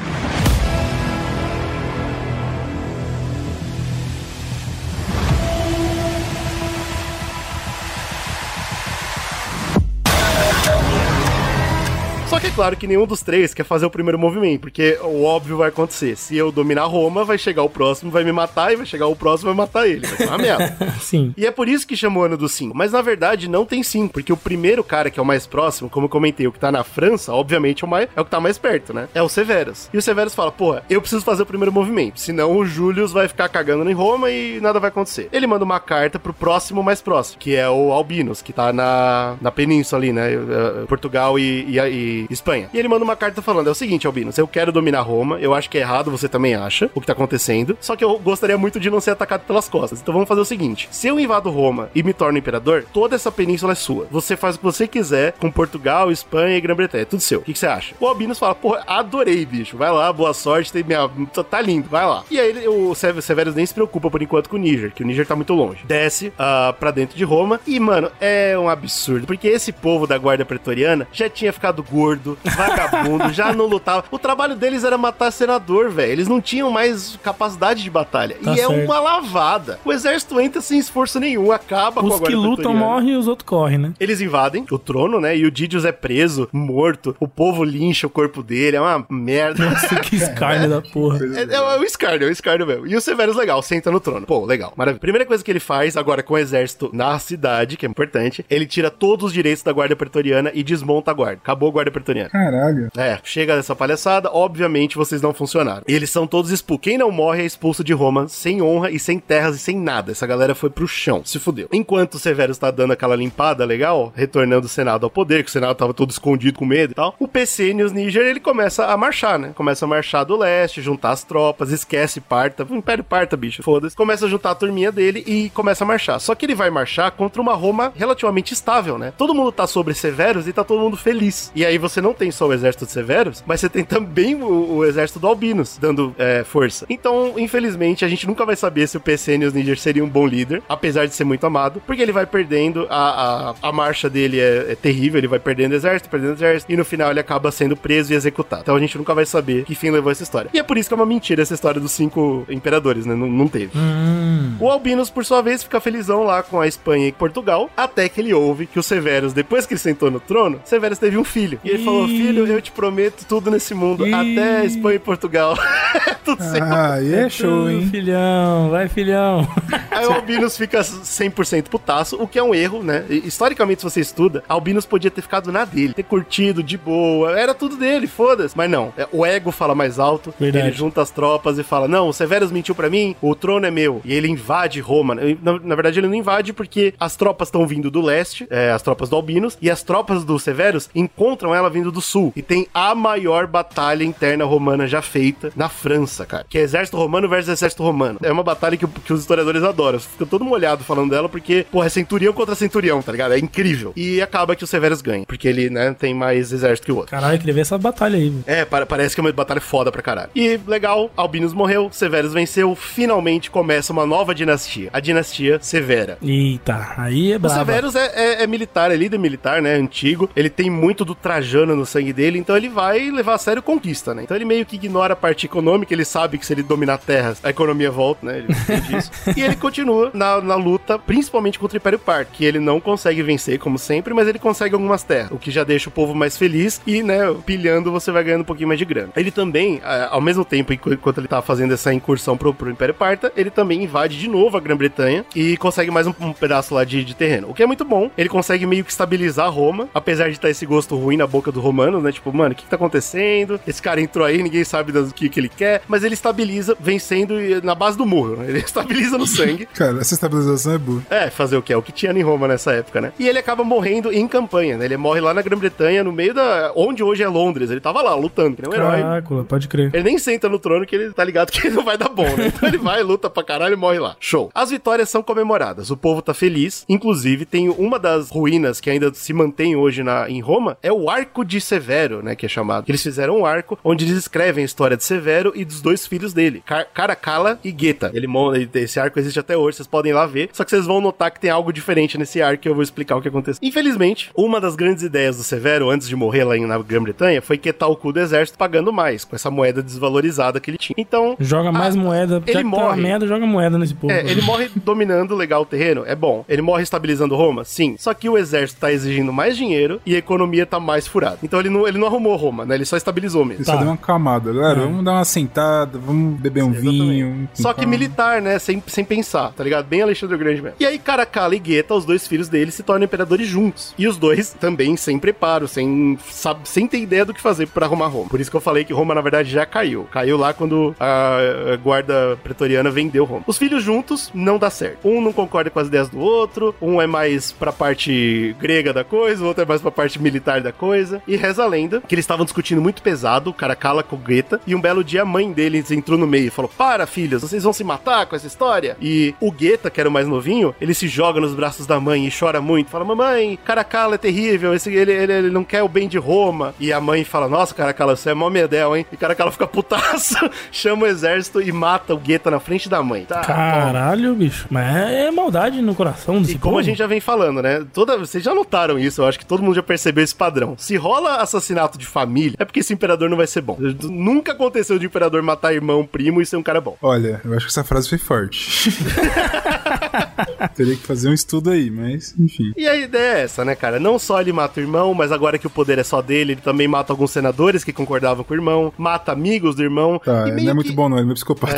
Claro 12.56 12.76
que 12.76 12.86
nenhum 12.86 13.06
dos 13.06 13.20
três 13.22 13.52
quer 13.54 13.64
fazer 13.64 13.84
o 13.86 13.90
primeiro 13.90 14.18
movimento, 14.18 14.62
porque 14.62 14.98
o 15.02 15.22
óbvio 15.24 15.58
vai 15.58 15.68
acontecer. 15.68 16.16
Se 16.16 16.36
eu 16.36 16.50
dominar 16.50 16.86
Roma, 16.86 17.22
vai 17.24 17.36
chegar 17.38 17.62
o 17.62 17.68
próximo, 17.68 18.10
vai 18.10 18.24
me 18.24 18.32
matar, 18.32 18.72
e 18.72 18.76
vai 18.76 18.86
chegar 18.86 19.06
o 19.06 19.14
próximo, 19.14 19.50
vai 19.54 19.66
matar 19.66 19.86
ele. 19.86 20.06
Vai 20.06 20.16
ser 20.16 20.26
uma 20.26 20.38
merda. 20.38 20.76
Sim. 21.00 21.34
E 21.36 21.46
é 21.46 21.50
por 21.50 21.68
isso 21.68 21.86
que 21.86 21.94
chamou 21.96 22.22
o 22.22 22.26
ano 22.26 22.36
do 22.36 22.48
5. 22.48 22.74
Mas 22.76 22.92
na 22.92 23.02
verdade 23.02 23.48
não 23.48 23.64
tem 23.66 23.82
5, 23.82 24.12
porque 24.12 24.32
o 24.32 24.36
primeiro 24.36 24.82
cara 24.82 25.10
que 25.10 25.20
é 25.20 25.22
o 25.22 25.26
mais 25.26 25.46
próximo, 25.46 25.90
como 25.90 26.06
eu 26.06 26.10
comentei, 26.10 26.46
o 26.46 26.52
que 26.52 26.58
tá 26.58 26.72
na 26.72 26.82
França, 26.82 27.32
obviamente 27.32 27.84
é 27.84 27.86
o, 27.86 27.90
mais, 27.90 28.08
é 28.16 28.20
o 28.20 28.24
que 28.24 28.30
tá 28.30 28.40
mais 28.40 28.56
perto, 28.58 28.94
né? 28.94 29.06
É 29.14 29.22
o 29.22 29.28
Severus. 29.28 29.88
E 29.92 29.98
o 29.98 30.02
Severus 30.02 30.34
fala: 30.34 30.50
porra, 30.50 30.82
eu 30.88 31.00
preciso 31.00 31.22
fazer 31.22 31.42
o 31.42 31.46
primeiro 31.46 31.72
movimento, 31.72 32.18
senão 32.18 32.56
o 32.56 32.64
Július 32.64 33.12
vai 33.12 33.28
ficar 33.28 33.48
cagando 33.50 33.88
em 33.90 33.94
Roma 33.94 34.30
e 34.30 34.58
nada 34.60 34.80
vai 34.80 34.88
acontecer. 34.88 35.28
Ele 35.32 35.46
manda 35.46 35.64
uma 35.64 35.78
carta 35.78 36.18
pro 36.18 36.32
próximo 36.32 36.82
mais 36.82 37.00
próximo, 37.02 37.38
que 37.38 37.54
é 37.54 37.68
o 37.68 37.92
Albinos, 37.92 38.40
que 38.40 38.52
tá 38.52 38.72
na, 38.72 39.36
na 39.40 39.50
península 39.50 40.00
ali, 40.00 40.12
né? 40.12 40.32
Eh, 40.32 40.84
Portugal 40.88 41.38
e, 41.38 41.66
e- 41.68 41.76
e 41.86 42.26
Espanha. 42.46 42.70
E 42.72 42.78
ele 42.78 42.88
manda 42.88 43.04
uma 43.04 43.16
carta 43.16 43.42
falando: 43.42 43.66
é 43.68 43.70
o 43.70 43.74
seguinte, 43.74 44.06
Albinos, 44.06 44.38
eu 44.38 44.46
quero 44.46 44.70
dominar 44.70 45.00
Roma, 45.00 45.38
eu 45.40 45.52
acho 45.54 45.68
que 45.68 45.78
é 45.78 45.80
errado, 45.80 46.10
você 46.10 46.28
também 46.28 46.54
acha 46.54 46.88
o 46.94 47.00
que 47.00 47.06
tá 47.06 47.12
acontecendo. 47.12 47.76
Só 47.80 47.96
que 47.96 48.04
eu 48.04 48.18
gostaria 48.18 48.56
muito 48.56 48.78
de 48.78 48.88
não 48.90 49.00
ser 49.00 49.10
atacado 49.10 49.42
pelas 49.46 49.68
costas. 49.68 50.00
Então 50.00 50.14
vamos 50.14 50.28
fazer 50.28 50.40
o 50.40 50.44
seguinte: 50.44 50.88
se 50.92 51.08
eu 51.08 51.18
invado 51.18 51.50
Roma 51.50 51.90
e 51.94 52.02
me 52.02 52.12
torno 52.12 52.38
imperador, 52.38 52.84
toda 52.92 53.16
essa 53.16 53.32
península 53.32 53.72
é 53.72 53.74
sua. 53.74 54.06
Você 54.10 54.36
faz 54.36 54.54
o 54.54 54.58
que 54.58 54.64
você 54.64 54.86
quiser 54.86 55.32
com 55.32 55.50
Portugal, 55.50 56.10
Espanha 56.10 56.56
e 56.56 56.60
Grã-Bretanha. 56.60 57.02
É 57.02 57.04
tudo 57.04 57.20
seu. 57.20 57.40
O 57.40 57.42
que, 57.42 57.52
que 57.52 57.58
você 57.58 57.66
acha? 57.66 57.94
O 57.98 58.06
Albinos 58.06 58.38
fala: 58.38 58.54
porra, 58.54 58.82
adorei, 58.86 59.44
bicho. 59.44 59.76
Vai 59.76 59.90
lá, 59.90 60.12
boa 60.12 60.32
sorte, 60.32 60.72
tem 60.72 60.84
minha... 60.84 61.08
tá- 61.32 61.42
tá 61.44 61.60
lindo, 61.60 61.88
vai 61.88 62.06
lá. 62.06 62.22
E 62.30 62.38
aí 62.38 62.68
o 62.68 62.94
Sever- 62.94 63.22
Severus 63.22 63.54
nem 63.54 63.66
se 63.66 63.74
preocupa 63.74 64.10
por 64.10 64.22
enquanto 64.22 64.48
com 64.48 64.56
o 64.56 64.58
Níger, 64.58 64.92
que 64.92 65.02
o 65.02 65.06
Níger 65.06 65.26
tá 65.26 65.34
muito 65.34 65.52
longe. 65.54 65.80
Desce 65.84 66.32
ah, 66.38 66.74
pra 66.78 66.90
dentro 66.90 67.16
de 67.16 67.24
Roma 67.24 67.60
e, 67.66 67.78
mano, 67.80 68.10
é 68.20 68.56
um 68.58 68.68
absurdo, 68.68 69.26
porque 69.26 69.48
esse 69.48 69.72
povo 69.72 70.06
da 70.06 70.16
guarda 70.18 70.44
pretoriana 70.44 71.06
já 71.12 71.28
tinha 71.28 71.52
ficado 71.52 71.82
gordo, 71.82 72.35
vagabundo, 72.44 73.32
já 73.32 73.52
não 73.52 73.66
lutava. 73.66 74.04
O 74.10 74.18
trabalho 74.18 74.54
deles 74.54 74.84
era 74.84 74.96
matar 74.98 75.30
senador, 75.30 75.90
velho. 75.90 76.12
Eles 76.12 76.28
não 76.28 76.40
tinham 76.40 76.70
mais 76.70 77.18
capacidade 77.22 77.82
de 77.82 77.90
batalha. 77.90 78.36
Tá 78.42 78.54
e 78.54 78.60
é 78.60 78.66
certo. 78.66 78.84
uma 78.84 78.98
lavada. 78.98 79.78
O 79.84 79.92
exército 79.92 80.40
entra 80.40 80.60
sem 80.60 80.78
esforço 80.78 81.18
nenhum, 81.18 81.52
acaba 81.52 82.00
com 82.00 82.08
a 82.08 82.16
Os 82.16 82.20
que 82.20 82.34
lutam 82.34 82.74
morrem 82.74 83.10
e 83.10 83.16
os 83.16 83.28
outros 83.28 83.46
correm, 83.46 83.78
né? 83.78 83.92
Eles 83.98 84.20
invadem 84.20 84.64
o 84.70 84.78
trono, 84.78 85.20
né? 85.20 85.36
E 85.36 85.44
o 85.44 85.50
Didius 85.50 85.84
é 85.84 85.92
preso, 85.92 86.48
morto. 86.52 87.16
O 87.20 87.28
povo 87.28 87.64
lincha 87.64 88.06
o 88.06 88.10
corpo 88.10 88.42
dele. 88.42 88.76
É 88.76 88.80
uma 88.80 89.04
merda. 89.08 89.64
Nossa, 89.70 89.96
que 89.96 90.16
escárnio 90.16 90.68
da 90.68 90.82
porra. 90.82 91.18
É, 91.36 91.54
é 91.54 91.78
o 91.78 91.84
escárnio, 91.84 92.26
é 92.26 92.28
o 92.28 92.32
escárnio 92.32 92.66
mesmo. 92.66 92.86
E 92.86 92.96
o 92.96 93.00
Severus, 93.00 93.36
legal, 93.36 93.62
senta 93.62 93.90
no 93.90 94.00
trono. 94.00 94.26
Pô, 94.26 94.44
legal, 94.44 94.72
maravilha. 94.76 95.00
Primeira 95.00 95.26
coisa 95.26 95.42
que 95.42 95.50
ele 95.50 95.60
faz, 95.60 95.96
agora 95.96 96.22
com 96.22 96.34
o 96.34 96.38
exército 96.38 96.90
na 96.92 97.18
cidade, 97.18 97.76
que 97.76 97.86
é 97.86 97.88
importante, 97.88 98.44
ele 98.50 98.66
tira 98.66 98.90
todos 98.90 99.26
os 99.26 99.32
direitos 99.32 99.62
da 99.62 99.72
guarda 99.72 99.96
pretoriana 99.96 100.50
e 100.54 100.62
desmonta 100.62 101.10
a 101.10 101.14
guarda. 101.14 101.40
Acabou 101.42 101.68
a 101.68 101.72
guarda 101.72 101.90
pretoriana. 101.90 102.25
Caralho. 102.28 102.88
É, 102.96 103.18
chega 103.22 103.56
dessa 103.56 103.74
palhaçada, 103.74 104.30
obviamente 104.32 104.96
vocês 104.96 105.22
não 105.22 105.34
funcionaram. 105.34 105.82
Eles 105.86 106.10
são 106.10 106.26
todos 106.26 106.50
expulsos. 106.50 106.82
Quem 106.82 106.98
não 106.98 107.10
morre 107.10 107.42
é 107.42 107.46
expulso 107.46 107.82
de 107.82 107.92
Roma, 107.92 108.28
sem 108.28 108.60
honra 108.60 108.90
e 108.90 108.98
sem 108.98 109.18
terras 109.18 109.56
e 109.56 109.58
sem 109.58 109.76
nada. 109.76 110.12
Essa 110.12 110.26
galera 110.26 110.54
foi 110.54 110.68
pro 110.70 110.86
chão, 110.86 111.22
se 111.24 111.38
fudeu. 111.38 111.68
Enquanto 111.72 112.14
o 112.14 112.18
Severus 112.18 112.58
tá 112.58 112.70
dando 112.70 112.92
aquela 112.92 113.16
limpada 113.16 113.64
legal, 113.64 114.12
retornando 114.14 114.66
o 114.66 114.68
Senado 114.68 115.04
ao 115.04 115.10
poder, 115.10 115.42
que 115.42 115.48
o 115.48 115.52
Senado 115.52 115.76
tava 115.76 115.94
todo 115.94 116.10
escondido 116.10 116.58
com 116.58 116.64
medo 116.64 116.92
e 116.92 116.94
tal, 116.94 117.14
o 117.18 117.28
Pecênios 117.28 117.92
Níger, 117.92 118.26
ele 118.26 118.40
começa 118.40 118.86
a 118.86 118.96
marchar, 118.96 119.38
né? 119.38 119.52
Começa 119.54 119.84
a 119.84 119.88
marchar 119.88 120.24
do 120.24 120.36
leste, 120.36 120.82
juntar 120.82 121.12
as 121.12 121.24
tropas, 121.24 121.70
esquece 121.70 122.20
Parta, 122.20 122.66
o 122.68 122.74
Império 122.74 123.04
Parta, 123.04 123.36
bicho, 123.36 123.62
foda-se. 123.62 123.96
Começa 123.96 124.26
a 124.26 124.28
juntar 124.28 124.50
a 124.50 124.54
turminha 124.54 124.90
dele 124.90 125.22
e 125.26 125.50
começa 125.50 125.84
a 125.84 125.86
marchar. 125.86 126.20
Só 126.20 126.34
que 126.34 126.46
ele 126.46 126.54
vai 126.54 126.70
marchar 126.70 127.10
contra 127.12 127.40
uma 127.40 127.54
Roma 127.54 127.92
relativamente 127.94 128.52
estável, 128.52 128.98
né? 128.98 129.12
Todo 129.16 129.34
mundo 129.34 129.52
tá 129.52 129.66
sobre 129.66 129.94
Severus 129.94 130.46
e 130.46 130.52
tá 130.52 130.64
todo 130.64 130.80
mundo 130.80 130.96
feliz. 130.96 131.50
E 131.54 131.64
aí 131.64 131.78
você 131.78 132.00
não 132.00 132.12
tem 132.16 132.30
só 132.30 132.46
o 132.46 132.52
exército 132.52 132.86
de 132.86 132.92
Severus, 132.92 133.42
mas 133.46 133.60
você 133.60 133.68
tem 133.68 133.84
também 133.84 134.34
o, 134.34 134.76
o 134.76 134.84
exército 134.84 135.18
do 135.18 135.26
Albinus 135.26 135.78
dando 135.80 136.14
é, 136.18 136.44
força. 136.44 136.86
Então, 136.88 137.34
infelizmente, 137.36 138.04
a 138.04 138.08
gente 138.08 138.26
nunca 138.26 138.44
vai 138.44 138.56
saber 138.56 138.86
se 138.86 138.96
o 138.96 139.00
Pecênios 139.00 139.52
Níger 139.52 139.78
seria 139.78 140.04
um 140.04 140.08
bom 140.08 140.26
líder, 140.26 140.62
apesar 140.68 141.06
de 141.06 141.14
ser 141.14 141.24
muito 141.24 141.46
amado, 141.46 141.82
porque 141.86 142.02
ele 142.02 142.12
vai 142.12 142.26
perdendo, 142.26 142.86
a, 142.90 143.50
a, 143.62 143.68
a 143.68 143.72
marcha 143.72 144.08
dele 144.08 144.40
é, 144.40 144.72
é 144.72 144.74
terrível, 144.74 145.18
ele 145.18 145.28
vai 145.28 145.38
perdendo 145.38 145.74
exército, 145.74 146.08
perdendo 146.08 146.34
exército, 146.34 146.72
e 146.72 146.76
no 146.76 146.84
final 146.84 147.10
ele 147.10 147.20
acaba 147.20 147.50
sendo 147.50 147.76
preso 147.76 148.12
e 148.12 148.16
executado. 148.16 148.62
Então 148.62 148.76
a 148.76 148.80
gente 148.80 148.96
nunca 148.96 149.14
vai 149.14 149.26
saber 149.26 149.64
que 149.64 149.74
fim 149.74 149.90
levou 149.90 150.10
essa 150.10 150.22
história. 150.22 150.50
E 150.52 150.58
é 150.58 150.62
por 150.62 150.78
isso 150.78 150.88
que 150.88 150.94
é 150.94 150.96
uma 150.96 151.06
mentira 151.06 151.42
essa 151.42 151.54
história 151.54 151.80
dos 151.80 151.92
cinco 151.92 152.46
imperadores, 152.48 153.06
né? 153.06 153.14
Não, 153.14 153.28
não 153.28 153.48
teve. 153.48 153.76
Hum. 153.76 154.56
O 154.58 154.70
Albinus, 154.70 155.10
por 155.10 155.24
sua 155.24 155.42
vez, 155.42 155.62
fica 155.62 155.80
felizão 155.80 156.24
lá 156.24 156.42
com 156.42 156.60
a 156.60 156.66
Espanha 156.66 157.08
e 157.08 157.12
Portugal, 157.12 157.70
até 157.76 158.08
que 158.08 158.20
ele 158.20 158.32
ouve 158.32 158.66
que 158.66 158.78
o 158.78 158.82
Severus, 158.82 159.32
depois 159.32 159.66
que 159.66 159.74
ele 159.74 159.80
sentou 159.80 160.10
no 160.10 160.20
trono, 160.20 160.60
Severus 160.64 160.98
teve 160.98 161.18
um 161.18 161.24
filho. 161.24 161.60
E 161.62 161.68
ele 161.68 161.82
Ih. 161.82 161.84
Falou: 162.06 162.20
Filho, 162.22 162.46
eu 162.46 162.60
te 162.62 162.70
prometo 162.72 163.24
tudo 163.28 163.50
nesse 163.50 163.74
mundo, 163.74 164.06
Ih. 164.06 164.12
até 164.14 164.64
Espanha 164.64 164.96
e 164.96 165.00
Portugal. 165.00 165.56
tudo 166.24 166.42
certo. 166.42 166.62
Ah, 166.62 166.94
aí 166.94 167.14
é 167.14 167.28
show, 167.28 167.70
hein? 167.70 167.88
Filhão, 167.90 168.70
vai 168.70 168.88
filhão. 168.88 169.46
Aí 169.90 170.06
o 170.06 170.12
Albinus 170.12 170.56
fica 170.56 170.80
100% 170.80 171.64
putaço, 171.68 172.16
o 172.20 172.26
que 172.26 172.38
é 172.38 172.42
um 172.42 172.54
erro, 172.54 172.82
né? 172.82 173.04
E, 173.08 173.26
historicamente, 173.26 173.80
se 173.80 173.84
você 173.90 174.00
estuda, 174.00 174.42
Albinus 174.48 174.84
podia 174.84 175.10
ter 175.10 175.22
ficado 175.22 175.50
na 175.52 175.64
dele, 175.64 175.94
ter 175.94 176.02
curtido 176.02 176.62
de 176.62 176.76
boa, 176.76 177.38
era 177.38 177.54
tudo 177.54 177.76
dele, 177.76 178.06
foda-se. 178.06 178.56
Mas 178.56 178.70
não, 178.70 178.92
é, 178.96 179.06
o 179.12 179.24
ego 179.24 179.50
fala 179.50 179.74
mais 179.74 179.98
alto, 179.98 180.34
Verdade. 180.38 180.68
ele 180.68 180.76
junta 180.76 181.00
as 181.00 181.10
tropas 181.10 181.58
e 181.58 181.62
fala: 181.62 181.88
Não, 181.88 182.08
o 182.08 182.12
Severus 182.12 182.50
mentiu 182.50 182.74
pra 182.74 182.90
mim, 182.90 183.14
o 183.22 183.34
trono 183.34 183.66
é 183.66 183.70
meu. 183.70 184.00
E 184.04 184.12
ele 184.12 184.28
invade 184.28 184.80
Roma. 184.80 185.14
né? 185.14 185.36
Na, 185.42 185.58
na 185.60 185.74
verdade, 185.74 186.00
ele 186.00 186.08
não 186.08 186.14
invade 186.14 186.52
porque 186.52 186.94
as 186.98 187.16
tropas 187.16 187.48
estão 187.48 187.66
vindo 187.66 187.90
do 187.90 188.00
leste, 188.00 188.46
é, 188.50 188.70
as 188.70 188.82
tropas 188.82 189.08
do 189.08 189.16
Albinus, 189.16 189.56
e 189.60 189.70
as 189.70 189.82
tropas 189.82 190.24
do 190.24 190.38
Severus 190.38 190.90
encontram 190.94 191.54
ela 191.54 191.70
vindo 191.70 191.90
do 191.92 191.95
sul. 192.00 192.32
E 192.36 192.42
tem 192.42 192.66
a 192.74 192.94
maior 192.94 193.46
batalha 193.46 194.04
interna 194.04 194.44
romana 194.44 194.86
já 194.86 195.00
feita 195.02 195.52
na 195.56 195.68
França, 195.68 196.24
cara. 196.26 196.46
Que 196.48 196.58
é 196.58 196.62
exército 196.62 196.96
romano 196.96 197.28
versus 197.28 197.48
exército 197.50 197.82
romano. 197.82 198.18
É 198.22 198.30
uma 198.32 198.42
batalha 198.42 198.76
que, 198.76 198.86
que 198.86 199.12
os 199.12 199.20
historiadores 199.20 199.62
adoram. 199.62 199.98
Fica 200.00 200.26
todo 200.26 200.44
molhado 200.44 200.84
falando 200.84 201.10
dela 201.10 201.28
porque, 201.28 201.66
porra, 201.70 201.86
é 201.86 201.90
centurião 201.90 202.32
contra 202.32 202.54
centurião, 202.54 203.00
tá 203.02 203.12
ligado? 203.12 203.32
É 203.34 203.38
incrível. 203.38 203.92
E 203.96 204.20
acaba 204.22 204.54
que 204.56 204.64
o 204.64 204.66
Severus 204.66 205.00
ganha, 205.00 205.24
porque 205.26 205.46
ele, 205.48 205.70
né, 205.70 205.94
tem 205.98 206.14
mais 206.14 206.52
exército 206.52 206.86
que 206.86 206.92
o 206.92 206.96
outro. 206.96 207.10
Caralho, 207.10 207.38
queria 207.38 207.54
ver 207.54 207.60
essa 207.62 207.78
batalha 207.78 208.16
aí. 208.16 208.32
É, 208.46 208.64
pa- 208.64 208.86
parece 208.86 209.14
que 209.14 209.20
é 209.20 209.24
uma 209.24 209.32
batalha 209.32 209.60
foda 209.60 209.90
pra 209.92 210.02
caralho. 210.02 210.30
E 210.34 210.58
legal, 210.66 211.10
Albinus 211.16 211.52
morreu, 211.52 211.88
Severus 211.92 212.32
venceu, 212.32 212.74
finalmente 212.74 213.50
começa 213.50 213.92
uma 213.92 214.06
nova 214.06 214.34
dinastia. 214.34 214.90
A 214.92 215.00
dinastia 215.00 215.58
Severa. 215.60 216.18
Eita, 216.22 216.94
aí 216.96 217.32
é 217.32 217.36
O 217.36 217.40
brabo. 217.40 217.54
Severus 217.58 217.94
é, 217.94 218.06
é- 218.14 218.42
é 218.42 218.46
militar, 218.46 218.90
é 218.90 218.96
líder 218.96 219.18
militar, 219.18 219.60
né? 219.62 219.74
Antigo. 219.74 220.28
Ele 220.34 220.48
tem 220.50 220.70
muito 220.70 221.04
do 221.04 221.14
Trajano 221.14 221.75
no 221.76 221.86
sangue 221.86 222.12
dele, 222.12 222.38
então 222.38 222.56
ele 222.56 222.68
vai 222.68 223.10
levar 223.10 223.34
a 223.34 223.38
sério 223.38 223.62
conquista, 223.62 224.14
né? 224.14 224.22
Então 224.22 224.36
ele 224.36 224.44
meio 224.44 224.64
que 224.66 224.76
ignora 224.76 225.12
a 225.12 225.16
parte 225.16 225.46
econômica, 225.46 225.92
ele 225.92 226.04
sabe 226.04 226.38
que 226.38 226.46
se 226.46 226.52
ele 226.52 226.62
dominar 226.62 226.98
terras, 226.98 227.38
a 227.44 227.50
economia 227.50 227.90
volta, 227.90 228.26
né? 228.26 228.38
Ele 228.38 228.48
entende 228.52 228.96
isso. 228.96 229.10
e 229.36 229.42
ele 229.42 229.56
continua 229.56 230.10
na, 230.12 230.40
na 230.40 230.54
luta, 230.56 230.98
principalmente 230.98 231.58
contra 231.58 231.76
o 231.76 231.80
Império 231.80 231.98
Parto, 231.98 232.32
que 232.32 232.44
ele 232.44 232.58
não 232.58 232.80
consegue 232.80 233.22
vencer, 233.22 233.58
como 233.58 233.78
sempre, 233.78 234.12
mas 234.14 234.26
ele 234.28 234.38
consegue 234.38 234.74
algumas 234.74 235.02
terras, 235.02 235.30
o 235.30 235.38
que 235.38 235.50
já 235.50 235.64
deixa 235.64 235.88
o 235.88 235.92
povo 235.92 236.14
mais 236.14 236.36
feliz 236.36 236.80
e, 236.86 237.02
né, 237.02 237.18
pilhando 237.44 237.92
você 237.92 238.10
vai 238.10 238.24
ganhando 238.24 238.42
um 238.42 238.44
pouquinho 238.44 238.68
mais 238.68 238.78
de 238.78 238.84
grana. 238.84 239.10
Ele 239.16 239.30
também, 239.30 239.80
ao 240.10 240.20
mesmo 240.20 240.44
tempo, 240.44 240.72
enqu- 240.72 240.92
enquanto 240.92 241.18
ele 241.18 241.28
tá 241.28 241.40
fazendo 241.42 241.74
essa 241.74 241.92
incursão 241.92 242.36
pro, 242.36 242.52
pro 242.54 242.70
Império 242.70 242.94
Parta, 242.94 243.32
ele 243.36 243.50
também 243.50 243.82
invade 243.84 244.18
de 244.18 244.28
novo 244.28 244.56
a 244.56 244.60
Grã-Bretanha 244.60 245.24
e 245.34 245.56
consegue 245.56 245.90
mais 245.90 246.06
um, 246.06 246.14
um 246.20 246.32
pedaço 246.32 246.74
lá 246.74 246.84
de, 246.84 247.04
de 247.04 247.14
terreno. 247.14 247.50
O 247.50 247.54
que 247.54 247.62
é 247.62 247.66
muito 247.66 247.84
bom. 247.84 248.10
Ele 248.16 248.28
consegue 248.28 248.66
meio 248.66 248.84
que 248.84 248.90
estabilizar 248.90 249.50
Roma, 249.50 249.88
apesar 249.94 250.26
de 250.28 250.32
estar 250.32 250.50
esse 250.50 250.64
gosto 250.66 250.96
ruim 250.96 251.16
na 251.16 251.26
boca 251.26 251.50
do 251.52 251.60
romano, 251.66 252.00
né? 252.00 252.12
Tipo, 252.12 252.32
mano, 252.32 252.52
o 252.52 252.54
que, 252.54 252.64
que 252.64 252.70
tá 252.70 252.76
acontecendo? 252.76 253.60
Esse 253.66 253.82
cara 253.82 254.00
entrou 254.00 254.26
aí, 254.26 254.42
ninguém 254.42 254.64
sabe 254.64 254.92
do 254.92 255.12
que, 255.12 255.28
que 255.28 255.40
ele 255.40 255.48
quer, 255.48 255.82
mas 255.88 256.04
ele 256.04 256.14
estabiliza 256.14 256.76
vencendo 256.78 257.34
na 257.62 257.74
base 257.74 257.96
do 257.96 258.06
murro. 258.06 258.36
né? 258.36 258.46
Ele 258.56 258.58
estabiliza 258.58 259.18
no 259.18 259.26
sangue. 259.26 259.66
Cara, 259.74 260.00
essa 260.00 260.14
estabilização 260.14 260.74
é 260.74 260.78
boa. 260.78 261.02
É, 261.10 261.30
fazer 261.30 261.56
o 261.56 261.62
que? 261.62 261.72
É 261.72 261.76
o 261.76 261.82
que 261.82 261.92
tinha 261.92 262.12
em 262.12 262.22
Roma 262.22 262.48
nessa 262.48 262.72
época, 262.72 263.00
né? 263.00 263.12
E 263.18 263.28
ele 263.28 263.38
acaba 263.38 263.64
morrendo 263.64 264.12
em 264.12 264.26
campanha, 264.28 264.76
né? 264.78 264.84
Ele 264.84 264.96
morre 264.96 265.20
lá 265.20 265.34
na 265.34 265.42
Grã-Bretanha, 265.42 266.02
no 266.04 266.12
meio 266.12 266.32
da. 266.32 266.72
onde 266.74 267.02
hoje 267.02 267.22
é 267.22 267.28
Londres. 267.28 267.70
Ele 267.70 267.80
tava 267.80 268.00
lá, 268.02 268.14
lutando, 268.14 268.56
que 268.56 268.62
nem 268.62 268.70
um 268.70 268.74
herói. 268.74 269.02
Caraca, 269.02 269.44
pode 269.44 269.68
crer. 269.68 269.90
Ele 269.92 270.04
nem 270.04 270.18
senta 270.18 270.48
no 270.48 270.58
trono 270.58 270.86
que 270.86 270.94
ele 270.94 271.12
tá 271.12 271.24
ligado 271.24 271.50
que 271.50 271.68
não 271.70 271.84
vai 271.84 271.98
dar 271.98 272.08
bom, 272.08 272.36
né? 272.36 272.46
Então 272.46 272.68
ele 272.68 272.78
vai, 272.78 273.02
luta 273.02 273.28
pra 273.28 273.42
caralho 273.42 273.74
e 273.74 273.76
morre 273.76 273.98
lá. 273.98 274.16
Show. 274.20 274.50
As 274.54 274.70
vitórias 274.70 275.08
são 275.10 275.22
comemoradas, 275.22 275.90
o 275.90 275.96
povo 275.96 276.22
tá 276.22 276.32
feliz. 276.32 276.84
Inclusive, 276.88 277.44
tem 277.44 277.68
uma 277.68 277.98
das 277.98 278.30
ruínas 278.30 278.80
que 278.80 278.88
ainda 278.88 279.12
se 279.12 279.32
mantém 279.32 279.76
hoje 279.76 280.02
na, 280.02 280.30
em 280.30 280.40
Roma, 280.40 280.78
é 280.82 280.92
o 280.92 281.10
Arco 281.10 281.44
de 281.44 281.55
Severo, 281.60 282.22
né? 282.22 282.34
Que 282.34 282.46
é 282.46 282.48
chamado. 282.48 282.84
Eles 282.88 283.02
fizeram 283.02 283.38
um 283.40 283.46
arco 283.46 283.78
onde 283.84 284.04
eles 284.04 284.16
escrevem 284.16 284.62
a 284.62 284.64
história 284.64 284.96
de 284.96 285.04
Severo 285.04 285.52
e 285.54 285.64
dos 285.64 285.80
dois 285.80 286.06
filhos 286.06 286.32
dele, 286.32 286.62
Car 286.66 286.86
Caracalla 286.92 287.58
e 287.64 287.74
Geta. 287.76 288.10
Ele, 288.14 288.26
mon- 288.26 288.54
ele- 288.54 288.68
esse 288.74 288.98
arco 289.00 289.18
existe 289.18 289.38
até 289.38 289.56
hoje, 289.56 289.76
vocês 289.78 289.86
podem 289.88 290.12
lá 290.12 290.26
ver. 290.26 290.48
Só 290.52 290.64
que 290.64 290.70
vocês 290.70 290.86
vão 290.86 291.00
notar 291.00 291.30
que 291.30 291.40
tem 291.40 291.50
algo 291.50 291.72
diferente 291.72 292.18
nesse 292.18 292.40
arco 292.42 292.62
que 292.62 292.68
eu 292.68 292.74
vou 292.74 292.82
explicar 292.82 293.16
o 293.16 293.22
que 293.22 293.28
aconteceu. 293.28 293.60
Infelizmente, 293.62 294.30
uma 294.34 294.60
das 294.60 294.74
grandes 294.76 295.02
ideias 295.02 295.36
do 295.36 295.42
Severo, 295.44 295.90
antes 295.90 296.08
de 296.08 296.16
morrer 296.16 296.44
lá 296.44 296.56
na 296.56 296.78
Grã-Bretanha, 296.78 297.40
foi 297.42 297.58
quitar 297.58 297.88
o 297.88 297.96
cu 297.96 298.12
do 298.12 298.20
exército 298.20 298.58
pagando 298.58 298.92
mais, 298.92 299.24
com 299.24 299.36
essa 299.36 299.50
moeda 299.50 299.82
desvalorizada 299.82 300.60
que 300.60 300.70
ele 300.70 300.78
tinha. 300.78 300.94
Então, 300.98 301.36
Joga 301.38 301.70
mais 301.72 301.94
a- 301.94 301.98
moeda. 301.98 302.42
ele 302.46 302.52
tá 302.62 302.64
morre. 302.64 303.00
merda, 303.02 303.26
joga 303.26 303.46
moeda 303.46 303.78
nesse 303.78 303.94
povo. 303.94 304.12
é, 304.12 304.20
ele 304.20 304.42
morre 304.42 304.68
dominando 304.76 305.34
legal 305.34 305.62
o 305.62 305.66
terreno, 305.66 306.04
é 306.06 306.14
bom. 306.14 306.44
Ele 306.48 306.62
morre 306.62 306.82
estabilizando 306.82 307.34
Roma, 307.36 307.64
sim. 307.64 307.96
Só 307.98 308.12
que 308.14 308.28
o 308.28 308.38
exército 308.38 308.80
tá 308.80 308.92
exigindo 308.92 309.32
mais 309.32 309.56
dinheiro 309.56 310.00
e 310.06 310.14
a 310.14 310.18
economia 310.18 310.64
tá 310.66 310.78
mais 310.80 311.06
furada. 311.06 311.38
Então 311.46 311.60
ele 311.60 311.70
não, 311.70 311.86
ele 311.86 311.98
não 311.98 312.06
arrumou 312.06 312.36
Roma, 312.36 312.64
né? 312.64 312.74
Ele 312.74 312.84
só 312.84 312.96
estabilizou 312.96 313.44
mesmo. 313.44 313.62
Ele 313.62 313.64
só 313.64 313.76
deu 313.76 313.86
uma 313.88 313.96
camada. 313.96 314.52
Galera, 314.52 314.80
vamos 314.80 315.04
dar 315.04 315.12
uma 315.12 315.24
sentada 315.24 315.98
vamos 315.98 316.38
beber 316.38 316.62
um 316.62 316.72
vinho. 316.72 317.48
Só 317.54 317.72
que 317.72 317.80
então- 317.80 317.90
militar, 317.90 318.42
né? 318.42 318.58
Sem, 318.58 318.82
sem 318.86 319.04
pensar, 319.04 319.52
tá 319.52 319.62
ligado? 319.64 319.86
Bem 319.86 320.02
Alexandre 320.02 320.34
o 320.34 320.38
Grande 320.38 320.60
mesmo. 320.62 320.76
E 320.78 320.84
aí, 320.86 320.98
Caracalla 320.98 321.54
e 321.54 321.58
Guetta, 321.58 321.94
os 321.94 322.04
dois 322.04 322.26
filhos 322.26 322.48
dele, 322.48 322.70
se 322.70 322.82
tornam 322.82 323.04
imperadores 323.04 323.46
juntos. 323.46 323.94
E 323.96 324.06
os 324.06 324.16
dois 324.16 324.54
também 324.60 324.96
sem 324.96 325.18
preparo, 325.18 325.66
sem, 325.68 326.18
sabe, 326.28 326.60
sem 326.64 326.86
ter 326.86 326.98
ideia 326.98 327.24
do 327.24 327.32
que 327.32 327.40
fazer 327.40 327.66
pra 327.68 327.86
arrumar 327.86 328.08
Roma. 328.08 328.28
Por 328.28 328.40
isso 328.40 328.50
que 328.50 328.56
eu 328.56 328.60
falei 328.60 328.84
que 328.84 328.92
Roma, 328.92 329.14
na 329.14 329.20
verdade, 329.20 329.50
já 329.50 329.64
caiu. 329.64 330.06
Caiu 330.10 330.36
lá 330.36 330.52
quando 330.52 330.94
a 331.00 331.36
a 331.72 331.76
guarda 331.76 332.36
pretoriana 332.42 332.90
vendeu 332.90 333.24
Roma. 333.24 333.44
Os 333.46 333.58
filhos 333.58 333.82
juntos 333.82 334.30
não 334.34 334.58
dá 334.58 334.70
certo. 334.70 335.06
Um 335.06 335.20
não 335.20 335.32
concorda 335.32 335.70
com 335.70 335.78
as 335.78 335.88
ideias 335.88 336.08
do 336.08 336.18
outro, 336.18 336.74
um 336.80 337.00
é 337.00 337.06
mais 337.06 337.52
pra 337.52 337.72
parte 337.72 338.54
grega 338.60 338.92
da 338.92 339.04
coisa, 339.04 339.44
o 339.44 339.46
outro 339.46 339.62
é 339.62 339.66
mais 339.66 339.80
pra 339.80 339.90
parte 339.90 340.20
militar 340.20 340.60
da 340.60 340.72
coisa. 340.72 341.22
E 341.26 341.35
reza 341.36 341.64
a 341.64 341.66
lenda 341.66 342.02
que 342.06 342.14
eles 342.14 342.24
estavam 342.24 342.44
discutindo 342.44 342.80
muito 342.80 343.02
pesado, 343.02 343.50
o 343.50 343.54
Caracalla 343.54 344.02
com 344.02 344.16
o 344.16 344.18
Guetta, 344.18 344.60
e 344.66 344.74
um 344.74 344.80
belo 344.80 345.04
dia 345.04 345.22
a 345.22 345.24
mãe 345.24 345.52
deles 345.52 345.90
entrou 345.90 346.18
no 346.18 346.26
meio 346.26 346.46
e 346.46 346.50
falou: 346.50 346.70
Para, 346.76 347.06
filhos, 347.06 347.42
vocês 347.42 347.62
vão 347.62 347.72
se 347.72 347.84
matar 347.84 348.26
com 348.26 348.36
essa 348.36 348.46
história? 348.46 348.96
E 349.00 349.34
o 349.40 349.50
Guetta, 349.50 349.90
que 349.90 350.00
era 350.00 350.08
o 350.08 350.12
mais 350.12 350.26
novinho, 350.26 350.74
ele 350.80 350.94
se 350.94 351.08
joga 351.08 351.40
nos 351.40 351.54
braços 351.54 351.86
da 351.86 351.98
mãe 352.00 352.26
e 352.26 352.30
chora 352.30 352.60
muito. 352.60 352.90
Fala: 352.90 353.04
Mamãe, 353.04 353.58
Caracalla 353.64 354.14
é 354.14 354.18
terrível, 354.18 354.74
esse, 354.74 354.92
ele, 354.92 355.12
ele, 355.12 355.32
ele 355.32 355.50
não 355.50 355.64
quer 355.64 355.82
o 355.82 355.88
bem 355.88 356.08
de 356.08 356.18
Roma. 356.18 356.74
E 356.78 356.92
a 356.92 357.00
mãe 357.00 357.24
fala: 357.24 357.48
Nossa, 357.48 357.74
Caracalla, 357.74 358.16
você 358.16 358.30
é 358.30 358.34
mó 358.34 358.50
medel, 358.50 358.96
hein? 358.96 359.06
E 359.12 359.16
Caracalla 359.16 359.50
fica 359.50 359.66
putaço, 359.66 360.36
chama 360.72 361.04
o 361.04 361.06
exército 361.06 361.60
e 361.60 361.72
mata 361.72 362.14
o 362.14 362.18
Guetta 362.18 362.50
na 362.50 362.60
frente 362.60 362.88
da 362.88 363.02
mãe. 363.02 363.24
Tá, 363.24 363.40
Caralho, 363.40 364.34
bicho. 364.34 364.66
Mas 364.70 365.10
é 365.12 365.30
maldade 365.30 365.80
no 365.82 365.94
coração 365.94 366.40
desse 366.40 366.54
e 366.54 366.58
como 366.58 366.72
povo. 366.72 366.80
a 366.80 366.82
gente 366.82 366.98
já 366.98 367.06
vem 367.06 367.20
falando, 367.20 367.62
né? 367.62 367.84
Toda, 367.92 368.16
vocês 368.18 368.42
já 368.42 368.54
notaram 368.54 368.98
isso, 368.98 369.22
eu 369.22 369.26
acho 369.26 369.38
que 369.38 369.46
todo 369.46 369.62
mundo 369.62 369.74
já 369.74 369.82
percebeu 369.82 370.24
esse 370.24 370.34
padrão. 370.34 370.74
Se 370.78 370.96
rola 370.96 371.25
assassinato 371.28 371.98
de 371.98 372.06
família, 372.06 372.56
é 372.58 372.64
porque 372.64 372.80
esse 372.80 372.92
imperador 372.92 373.28
não 373.28 373.36
vai 373.36 373.46
ser 373.46 373.60
bom. 373.60 373.76
Nunca 374.02 374.52
aconteceu 374.52 374.98
de 374.98 375.06
imperador 375.06 375.42
matar 375.42 375.74
irmão, 375.74 376.06
primo 376.06 376.40
e 376.40 376.46
ser 376.46 376.56
um 376.56 376.62
cara 376.62 376.80
bom. 376.80 376.96
Olha, 377.02 377.40
eu 377.44 377.52
acho 377.54 377.66
que 377.66 377.70
essa 377.72 377.84
frase 377.84 378.08
foi 378.08 378.18
forte. 378.18 378.90
Teria 380.74 380.96
que 380.96 381.06
fazer 381.06 381.28
um 381.28 381.32
estudo 381.32 381.70
aí, 381.70 381.90
mas 381.90 382.34
enfim. 382.38 382.72
E 382.76 382.86
a 382.86 382.96
ideia 382.96 383.38
é 383.38 383.42
essa, 383.42 383.64
né, 383.64 383.74
cara? 383.74 383.98
Não 384.00 384.18
só 384.18 384.40
ele 384.40 384.52
mata 384.52 384.80
o 384.80 384.82
irmão, 384.82 385.14
mas 385.14 385.32
agora 385.32 385.58
que 385.58 385.66
o 385.66 385.70
poder 385.70 385.98
é 385.98 386.02
só 386.04 386.20
dele, 386.20 386.52
ele 386.52 386.60
também 386.60 386.88
mata 386.88 387.12
alguns 387.12 387.30
senadores 387.30 387.84
que 387.84 387.92
concordavam 387.92 388.44
com 388.44 388.52
o 388.52 388.56
irmão, 388.56 388.92
mata 388.98 389.32
amigos 389.32 389.74
do 389.74 389.82
irmão. 389.82 390.18
Tá, 390.18 390.48
e 390.48 390.52
não 390.64 390.70
é 390.70 390.74
muito 390.74 390.90
que- 390.90 390.94
bom 390.96 391.08
não, 391.08 391.16
ele 391.16 391.22
é 391.22 391.26
meio 391.26 391.34
psicopata. 391.34 391.76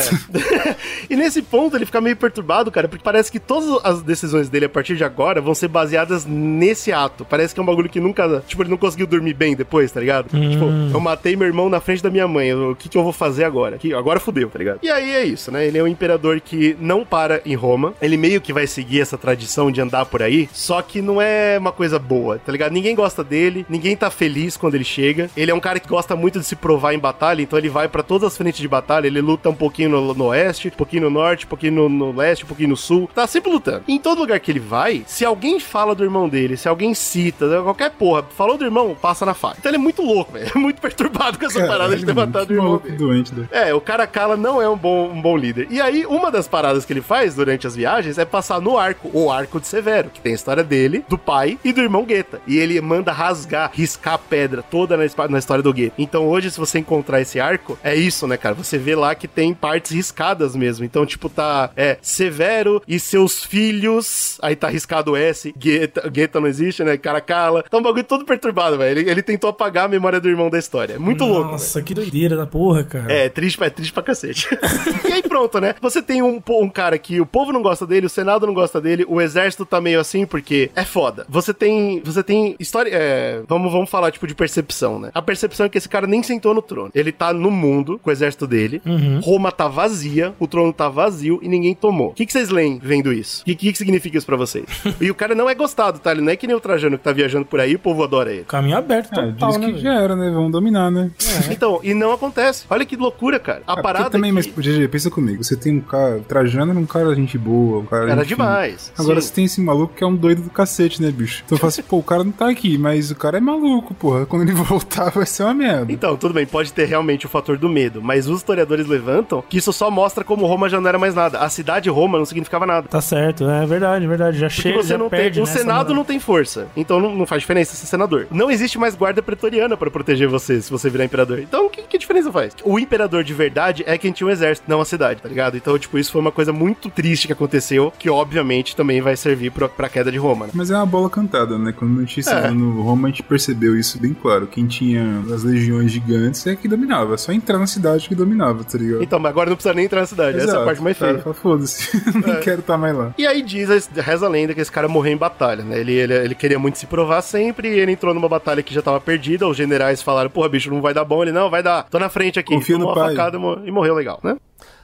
e 1.08 1.16
nesse 1.16 1.42
ponto 1.42 1.76
ele 1.76 1.86
fica 1.86 2.00
meio 2.00 2.16
perturbado, 2.16 2.70
cara, 2.70 2.88
porque 2.88 3.04
parece 3.04 3.30
que 3.30 3.38
todas 3.40 3.84
as 3.84 4.02
decisões 4.02 4.48
dele 4.48 4.66
a 4.66 4.68
partir 4.68 4.96
de 4.96 5.04
agora 5.04 5.40
vão 5.40 5.54
ser 5.54 5.68
baseadas 5.68 6.24
nesse 6.24 6.92
ato. 6.92 7.24
Parece 7.24 7.54
que 7.54 7.60
é 7.60 7.62
um 7.62 7.66
bagulho 7.66 7.88
que 7.88 8.00
nunca. 8.00 8.42
Tipo, 8.46 8.62
ele 8.62 8.70
não 8.70 8.76
conseguiu 8.78 9.06
dormir 9.06 9.34
bem 9.38 9.54
depois, 9.54 9.92
tá 9.92 10.00
ligado? 10.00 10.28
Tipo, 10.28 10.66
eu 10.92 11.00
matei 11.00 11.36
meu 11.36 11.46
irmão 11.46 11.68
na 11.68 11.80
frente 11.80 12.02
da 12.02 12.10
minha 12.10 12.26
mãe. 12.26 12.52
O 12.52 12.74
que, 12.74 12.88
que 12.88 12.98
eu 12.98 13.04
vou 13.04 13.12
fazer 13.12 13.44
agora? 13.44 13.78
Que, 13.78 13.94
agora 13.94 14.18
fudeu, 14.18 14.50
tá 14.50 14.58
ligado? 14.58 14.80
E 14.82 14.90
aí 14.90 15.12
é 15.12 15.24
isso, 15.24 15.50
né? 15.52 15.66
Ele 15.66 15.78
é 15.78 15.82
um 15.82 15.86
imperador 15.86 16.40
que 16.40 16.76
não 16.80 17.04
para 17.04 17.40
em 17.46 17.54
Roma. 17.54 17.94
Ele 18.02 18.16
meio 18.16 18.40
que 18.40 18.52
vai 18.52 18.66
seguir 18.66 19.00
essa 19.00 19.16
tradição 19.16 19.70
de 19.70 19.80
andar 19.80 20.04
por 20.06 20.22
aí, 20.22 20.48
só 20.52 20.82
que 20.82 21.00
não 21.00 21.22
é 21.22 21.56
uma 21.58 21.72
coisa 21.72 21.98
boa, 21.98 22.38
tá 22.38 22.50
ligado? 22.50 22.72
Ninguém 22.72 22.94
gosta 22.94 23.22
dele, 23.22 23.64
ninguém 23.68 23.96
tá 23.96 24.10
feliz 24.10 24.56
quando 24.56 24.74
ele 24.74 24.84
chega. 24.84 25.30
Ele 25.36 25.50
é 25.50 25.54
um 25.54 25.60
cara 25.60 25.78
que 25.78 25.88
gosta 25.88 26.16
muito 26.16 26.40
de 26.40 26.44
se 26.44 26.56
provar 26.56 26.92
em 26.92 26.98
batalha, 26.98 27.40
então 27.40 27.58
ele 27.58 27.68
vai 27.68 27.88
pra 27.88 28.02
todas 28.02 28.26
as 28.26 28.36
frentes 28.36 28.60
de 28.60 28.68
batalha. 28.68 29.06
Ele 29.06 29.20
luta 29.20 29.48
um 29.48 29.54
pouquinho 29.54 29.90
no, 29.90 30.14
no 30.14 30.24
oeste, 30.26 30.68
um 30.68 30.70
pouquinho 30.72 31.04
no 31.04 31.10
norte, 31.10 31.46
um 31.46 31.48
pouquinho 31.48 31.72
no, 31.72 31.88
no 31.88 32.12
leste, 32.12 32.44
um 32.44 32.48
pouquinho 32.48 32.70
no 32.70 32.76
sul. 32.76 33.08
Tá 33.14 33.26
sempre 33.26 33.50
lutando. 33.50 33.84
Em 33.86 33.98
todo 33.98 34.18
lugar 34.18 34.40
que 34.40 34.50
ele 34.50 34.60
vai, 34.60 35.04
se 35.06 35.24
alguém 35.24 35.60
fala 35.60 35.94
do 35.94 36.04
irmão 36.04 36.28
dele, 36.28 36.56
se 36.56 36.68
alguém 36.68 36.94
cita, 36.94 37.62
qualquer 37.62 37.90
porra, 37.90 38.24
falou 38.36 38.56
do 38.56 38.64
irmão, 38.64 38.96
passa 39.00 39.24
na 39.24 39.27
faca. 39.34 39.56
Então 39.58 39.70
ele 39.70 39.76
é 39.76 39.80
muito 39.80 40.02
louco, 40.02 40.32
velho. 40.32 40.48
É 40.58 40.58
muito 40.58 40.80
perturbado 40.80 41.38
com 41.38 41.46
essa 41.46 41.66
parada 41.66 41.94
de 41.96 42.04
ter 42.04 42.14
Caralho, 42.14 42.32
matado 42.32 42.44
o 42.44 42.46
que 42.48 42.52
irmão 42.54 42.78
dele. 42.78 42.96
doente, 42.96 43.34
né? 43.34 43.46
É, 43.50 43.74
o 43.74 43.80
Caracalla 43.80 44.36
não 44.36 44.60
é 44.60 44.68
um 44.68 44.76
bom, 44.76 45.10
um 45.10 45.20
bom 45.20 45.36
líder. 45.36 45.66
E 45.70 45.80
aí, 45.80 46.04
uma 46.06 46.30
das 46.30 46.48
paradas 46.48 46.84
que 46.84 46.92
ele 46.92 47.00
faz 47.02 47.34
durante 47.34 47.66
as 47.66 47.76
viagens 47.76 48.18
é 48.18 48.24
passar 48.24 48.60
no 48.60 48.76
arco, 48.78 49.10
o 49.12 49.30
arco 49.30 49.60
de 49.60 49.66
Severo, 49.66 50.10
que 50.10 50.20
tem 50.20 50.32
a 50.32 50.34
história 50.34 50.64
dele, 50.64 51.04
do 51.08 51.18
pai 51.18 51.58
e 51.62 51.72
do 51.72 51.80
irmão 51.80 52.04
Guetta. 52.04 52.40
E 52.46 52.58
ele 52.58 52.80
manda 52.80 53.12
rasgar, 53.12 53.70
riscar 53.72 54.14
a 54.14 54.18
pedra 54.18 54.62
toda 54.62 54.96
na, 54.96 55.04
na 55.28 55.38
história 55.38 55.62
do 55.62 55.72
Guetta. 55.72 55.94
Então 55.98 56.26
hoje, 56.26 56.50
se 56.50 56.58
você 56.58 56.78
encontrar 56.78 57.20
esse 57.20 57.38
arco, 57.38 57.78
é 57.84 57.94
isso, 57.94 58.26
né, 58.26 58.36
cara? 58.36 58.54
Você 58.54 58.78
vê 58.78 58.94
lá 58.94 59.14
que 59.14 59.28
tem 59.28 59.52
partes 59.54 59.92
riscadas 59.92 60.56
mesmo. 60.56 60.84
Então, 60.84 61.04
tipo, 61.06 61.28
tá 61.28 61.70
é, 61.76 61.98
Severo 62.00 62.82
e 62.88 62.98
seus 62.98 63.44
filhos. 63.44 64.38
Aí 64.42 64.56
tá 64.56 64.68
riscado 64.68 65.16
S, 65.16 65.52
Guetta, 65.56 66.08
Guetta 66.08 66.40
não 66.40 66.48
existe, 66.48 66.82
né? 66.82 66.96
Caracalla. 66.96 67.62
Tá 67.62 67.78
um 67.78 67.82
bagulho 67.82 68.04
todo 68.04 68.24
perturbado, 68.24 68.78
velho. 68.78 69.07
Ele, 69.08 69.22
tentou 69.22 69.50
apagar 69.50 69.84
a 69.84 69.88
memória 69.88 70.20
do 70.20 70.28
irmão 70.28 70.50
da 70.50 70.58
história. 70.58 70.94
É 70.94 70.98
muito 70.98 71.24
louco. 71.24 71.40
velho. 71.40 71.52
Nossa, 71.52 71.82
que 71.82 71.94
doideira 71.94 72.36
da 72.36 72.46
porra, 72.46 72.84
cara. 72.84 73.12
É, 73.12 73.28
triste, 73.28 73.62
é 73.62 73.70
triste 73.70 73.92
pra 73.92 74.02
cacete. 74.02 74.48
e 75.08 75.12
aí 75.12 75.22
pronto, 75.22 75.60
né? 75.60 75.74
Você 75.80 76.02
tem 76.02 76.22
um, 76.22 76.42
um 76.48 76.68
cara 76.68 76.98
que 76.98 77.20
o 77.20 77.26
povo 77.26 77.52
não 77.52 77.62
gosta 77.62 77.86
dele, 77.86 78.06
o 78.06 78.10
Senado 78.10 78.46
não 78.46 78.54
gosta 78.54 78.80
dele, 78.80 79.04
o 79.08 79.20
exército 79.20 79.64
tá 79.66 79.80
meio 79.80 80.00
assim 80.00 80.26
porque 80.26 80.70
é 80.74 80.84
foda. 80.84 81.26
Você 81.28 81.52
tem, 81.52 82.00
você 82.04 82.22
tem 82.22 82.56
história, 82.58 82.90
é, 82.92 83.42
vamos, 83.48 83.70
vamos 83.70 83.90
falar 83.90 84.10
tipo 84.10 84.26
de 84.26 84.34
percepção, 84.34 84.98
né? 84.98 85.10
A 85.14 85.22
percepção 85.22 85.66
é 85.66 85.68
que 85.68 85.78
esse 85.78 85.88
cara 85.88 86.06
nem 86.06 86.22
sentou 86.22 86.54
no 86.54 86.62
trono. 86.62 86.90
Ele 86.94 87.12
tá 87.12 87.32
no 87.32 87.50
mundo 87.50 87.98
com 88.02 88.10
o 88.10 88.12
exército 88.12 88.46
dele. 88.46 88.80
Roma 89.22 89.52
tá 89.52 89.68
vazia, 89.68 90.34
o 90.38 90.46
trono 90.46 90.72
tá 90.72 90.88
vazio 90.88 91.38
e 91.42 91.48
ninguém 91.48 91.74
tomou. 91.74 92.10
O 92.10 92.14
que, 92.14 92.26
que 92.26 92.32
vocês 92.32 92.50
leem 92.50 92.78
vendo 92.82 93.12
isso? 93.12 93.42
O 93.42 93.44
que, 93.44 93.54
que, 93.54 93.72
que 93.72 93.78
significa 93.78 94.16
isso 94.16 94.26
pra 94.26 94.36
vocês? 94.36 94.64
e 95.00 95.10
o 95.10 95.14
cara 95.14 95.34
não 95.34 95.48
é 95.48 95.54
gostado, 95.54 95.98
tá? 95.98 96.12
Ele 96.12 96.20
não 96.20 96.32
é 96.32 96.36
que 96.36 96.46
nem 96.46 96.56
o 96.56 96.60
Trajano 96.60 96.98
que 96.98 97.04
tá 97.04 97.12
viajando 97.12 97.46
por 97.46 97.60
aí 97.60 97.72
e 97.72 97.76
o 97.76 97.78
povo 97.78 98.02
adora 98.02 98.32
ele. 98.32 98.44
Caminho 98.44 98.76
aberto 98.76 98.97
Ah, 99.00 99.26
total, 99.32 99.50
diz 99.50 99.58
né? 99.58 99.66
que 99.66 99.72
velho? 99.72 99.82
já 99.82 99.94
era, 99.94 100.16
né? 100.16 100.30
Vamos 100.30 100.52
dominar, 100.52 100.90
né? 100.90 101.10
Então, 101.50 101.80
e 101.82 101.94
não 101.94 102.12
acontece. 102.12 102.64
Olha 102.68 102.84
que 102.84 102.96
loucura, 102.96 103.38
cara. 103.38 103.62
A 103.66 103.72
porque 103.72 103.82
parada 103.82 104.10
também, 104.10 104.30
é 104.30 104.32
mas, 104.34 104.46
que... 104.46 104.60
GG, 104.60 104.88
pensa 104.88 105.10
comigo. 105.10 105.42
Você 105.42 105.56
tem 105.56 105.76
um 105.76 105.80
cara. 105.80 106.20
Trajano 106.26 106.72
era 106.72 106.80
um 106.80 106.86
cara 106.86 107.14
gente 107.14 107.38
boa, 107.38 107.80
um 107.80 107.86
cara. 107.86 108.10
Era 108.10 108.24
demais. 108.24 108.92
Agora 108.98 109.20
Sim. 109.20 109.28
você 109.28 109.34
tem 109.34 109.44
esse 109.44 109.60
maluco 109.60 109.94
que 109.94 110.04
é 110.04 110.06
um 110.06 110.14
doido 110.14 110.42
do 110.42 110.50
cacete, 110.50 111.00
né, 111.02 111.10
bicho? 111.10 111.42
Então 111.44 111.56
eu 111.56 111.60
falo 111.60 111.68
assim, 111.68 111.82
pô, 111.82 111.98
o 111.98 112.02
cara 112.02 112.24
não 112.24 112.32
tá 112.32 112.48
aqui, 112.48 112.78
mas 112.78 113.10
o 113.10 113.16
cara 113.16 113.38
é 113.38 113.40
maluco, 113.40 113.94
porra. 113.94 114.26
Quando 114.26 114.42
ele 114.42 114.52
voltar 114.68 115.10
vai 115.10 115.26
ser 115.26 115.44
uma 115.44 115.54
merda. 115.54 115.92
Então, 115.92 116.16
tudo 116.16 116.34
bem, 116.34 116.46
pode 116.46 116.72
ter 116.72 116.86
realmente 116.86 117.26
o 117.26 117.28
fator 117.28 117.56
do 117.56 117.68
medo, 117.68 118.02
mas 118.02 118.28
os 118.28 118.38
historiadores 118.38 118.86
levantam 118.86 119.42
que 119.48 119.58
isso 119.58 119.72
só 119.72 119.90
mostra 119.90 120.24
como 120.24 120.46
Roma 120.46 120.68
já 120.68 120.80
não 120.80 120.88
era 120.88 120.98
mais 120.98 121.14
nada. 121.14 121.38
A 121.38 121.48
cidade 121.48 121.88
Roma 121.88 122.18
não 122.18 122.24
significava 122.24 122.66
nada. 122.66 122.88
Tá 122.88 123.00
certo, 123.00 123.48
é 123.48 123.66
verdade, 123.66 124.04
é 124.04 124.08
verdade. 124.08 124.38
Já 124.38 124.48
Porque 124.48 124.62
chega, 124.62 124.82
você 124.82 124.88
já 124.88 124.98
não 124.98 125.08
perde, 125.08 125.34
tem. 125.34 125.42
O 125.42 125.46
né, 125.46 125.52
Senado 125.52 125.94
não 125.94 126.04
tem 126.04 126.18
força. 126.18 126.66
Então 126.76 127.00
não, 127.00 127.14
não 127.14 127.26
faz 127.26 127.42
diferença 127.42 127.74
ser 127.74 127.86
senador. 127.86 128.26
Não 128.30 128.50
existe 128.50 128.78
mais 128.78 128.87
guarda 128.94 129.22
pretoriana 129.22 129.76
pra 129.76 129.90
proteger 129.90 130.28
você 130.28 130.60
se 130.60 130.70
você 130.70 130.88
virar 130.90 131.04
imperador. 131.04 131.38
Então, 131.38 131.68
que, 131.68 131.82
que 131.82 131.98
diferença 131.98 132.30
faz? 132.32 132.54
O 132.64 132.78
imperador 132.78 133.22
de 133.24 133.32
verdade 133.34 133.82
é 133.86 133.96
quem 133.98 134.12
tinha 134.12 134.26
um 134.26 134.30
exército, 134.30 134.68
não 134.68 134.80
a 134.80 134.84
cidade, 134.84 135.20
tá 135.22 135.28
ligado? 135.28 135.56
Então, 135.56 135.78
tipo, 135.78 135.98
isso 135.98 136.12
foi 136.12 136.20
uma 136.20 136.32
coisa 136.32 136.52
muito 136.52 136.90
triste 136.90 137.26
que 137.26 137.32
aconteceu, 137.32 137.92
que 137.98 138.08
obviamente 138.10 138.74
também 138.76 139.00
vai 139.00 139.16
servir 139.16 139.50
pra, 139.50 139.68
pra 139.68 139.88
queda 139.88 140.10
de 140.10 140.18
Roma, 140.18 140.46
né? 140.46 140.52
Mas 140.54 140.70
é 140.70 140.76
uma 140.76 140.86
bola 140.86 141.08
cantada, 141.10 141.58
né? 141.58 141.72
Quando 141.72 141.98
a 142.00 142.04
gente 142.04 142.28
É. 142.28 142.50
no 142.50 142.82
Roma, 142.82 143.08
a 143.08 143.10
gente 143.10 143.22
percebeu 143.22 143.78
isso 143.78 143.98
bem 144.00 144.14
claro. 144.14 144.46
Quem 144.46 144.66
tinha 144.66 145.22
as 145.32 145.42
legiões 145.42 145.90
gigantes 145.90 146.46
é 146.46 146.56
que 146.56 146.68
dominava. 146.68 147.14
É 147.14 147.16
só 147.16 147.32
entrar 147.32 147.58
na 147.58 147.66
cidade 147.66 148.08
que 148.08 148.14
dominava, 148.14 148.64
tá 148.64 148.78
ligado? 148.78 149.02
Então, 149.02 149.18
mas 149.18 149.30
agora 149.30 149.48
não 149.50 149.56
precisa 149.56 149.74
nem 149.74 149.84
entrar 149.84 150.00
na 150.00 150.06
cidade. 150.06 150.36
Essa 150.38 150.46
é 150.46 150.48
a 150.48 150.52
Exato. 150.52 150.64
parte 150.64 150.82
mais 150.82 150.98
cara 150.98 151.12
feia. 151.12 151.22
fala, 151.22 151.34
Foda-se, 151.34 152.02
não 152.14 152.40
quero 152.40 152.60
estar 152.60 152.76
mais 152.76 152.94
lá. 152.96 153.14
E 153.18 153.26
aí 153.26 153.42
diz, 153.42 153.70
a- 153.70 154.00
reza 154.00 154.26
a 154.26 154.28
lenda 154.28 154.54
que 154.54 154.60
esse 154.60 154.70
cara 154.72 154.88
morreu 154.88 155.12
em 155.12 155.16
batalha, 155.16 155.62
né? 155.64 155.78
Ele, 155.78 155.92
ele, 155.92 156.14
ele 156.14 156.34
queria 156.34 156.58
muito 156.58 156.78
se 156.78 156.86
provar 156.86 157.22
sempre 157.22 157.68
e 157.68 157.78
ele 157.78 157.92
entrou 157.92 158.12
numa 158.14 158.28
batalha 158.28 158.62
que 158.62 158.74
já 158.74 158.77
tava 158.82 159.00
perdida. 159.00 159.46
Os 159.46 159.56
generais 159.56 160.02
falaram, 160.02 160.30
porra, 160.30 160.48
bicho, 160.48 160.70
não 160.70 160.80
vai 160.80 160.92
dar 160.94 161.04
bom. 161.04 161.22
Ele, 161.22 161.32
não, 161.32 161.50
vai 161.50 161.62
dar. 161.62 161.84
Tô 161.84 161.98
na 161.98 162.08
frente 162.08 162.38
aqui. 162.38 162.54
Confia 162.54 162.76
no 162.76 162.86
Tomou 162.86 162.96
uma 162.96 163.04
pai. 163.06 163.16
facada 163.16 163.38
e 163.38 163.68
e 163.68 163.70
morreu 163.70 163.94
legal, 163.94 164.20
né? 164.22 164.36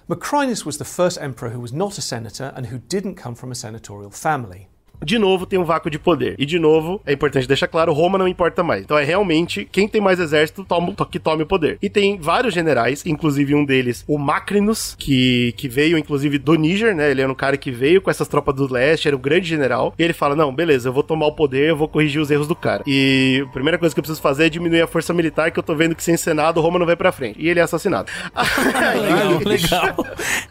Macrinus 0.07 0.67
was 0.67 0.77
the 0.77 0.85
first 0.85 1.19
emperor 1.21 1.51
who 1.55 1.61
was 1.61 1.73
not 1.73 1.99
a 1.99 2.03
senator 2.03 2.53
and 2.57 2.67
who 2.67 2.79
didn't 2.89 3.15
come 3.15 3.35
from 3.35 3.51
a 3.51 3.55
senatorial 3.55 4.11
family. 4.11 4.69
De 5.05 5.19
novo, 5.19 5.47
tem 5.47 5.59
um 5.59 5.65
vácuo 5.65 5.91
de 5.91 5.99
poder. 5.99 6.35
E 6.39 6.47
de 6.47 6.59
novo, 6.59 7.01
é 7.07 7.13
importante 7.13 7.47
deixar 7.47 7.69
claro, 7.69 7.93
Roma 7.93 8.19
não 8.19 8.29
importa 8.29 8.63
mais. 8.63 8.83
Então 8.83 8.99
é 8.99 9.05
realmente 9.05 9.69
quem 9.71 9.87
tem 9.89 10.01
mais 10.01 10.19
exército 10.21 10.65
toma, 10.65 10.95
que 11.11 11.19
tome 11.19 11.43
o 11.43 11.47
poder. 11.47 11.79
E 11.83 11.89
tem 11.91 12.19
vários 12.19 12.55
generais, 12.55 13.05
inclusive 13.07 13.55
um 13.55 13.65
deles, 13.65 14.05
o 14.09 14.19
Macrinus, 14.19 14.95
que, 14.99 15.53
que 15.57 15.69
veio 15.69 15.99
inclusive 15.99 16.39
do 16.39 16.55
Níger, 16.55 16.95
né? 16.95 17.11
Ele 17.11 17.23
era 17.23 17.31
um 17.31 17.35
cara 17.35 17.57
que 17.57 17.71
veio 17.71 18.01
com 18.01 18.11
essas 18.11 18.29
tropas 18.29 18.55
do 18.55 18.71
leste, 18.73 19.07
era 19.09 19.17
um 19.17 19.21
grande 19.21 19.47
general. 19.49 19.95
E 19.99 20.03
ele 20.03 20.13
fala: 20.13 20.35
Não, 20.35 20.55
beleza, 20.55 20.89
eu 20.89 20.93
vou 20.93 21.03
tomar 21.03 21.27
o 21.27 21.33
poder, 21.33 21.71
eu 21.71 21.77
vou 21.77 21.89
corrigir 21.89 22.21
os 22.21 22.31
erros 22.31 22.49
do 22.49 22.55
cara. 22.57 22.83
E 22.87 23.45
a 23.49 23.53
primeira 23.53 23.79
coisa 23.79 23.95
que 23.95 23.99
eu 23.99 24.03
preciso 24.03 24.21
fazer 24.23 24.47
é 24.47 24.49
diminuir 24.49 24.83
a 24.83 24.87
força 24.87 25.13
militar, 25.13 25.51
que 25.51 25.59
eu 25.59 25.63
tô 25.63 25.75
vendo 25.75 25.95
que 25.95 26.03
sem 26.03 26.17
Senado 26.17 26.61
Roma 26.61 26.79
não 26.79 26.87
vai 26.87 26.97
pra 26.97 27.13
frente. 27.13 27.41
E 27.41 27.49
ele 27.49 27.61
é 27.61 27.63
assassinado. 27.63 28.11
Legal, 29.45 29.97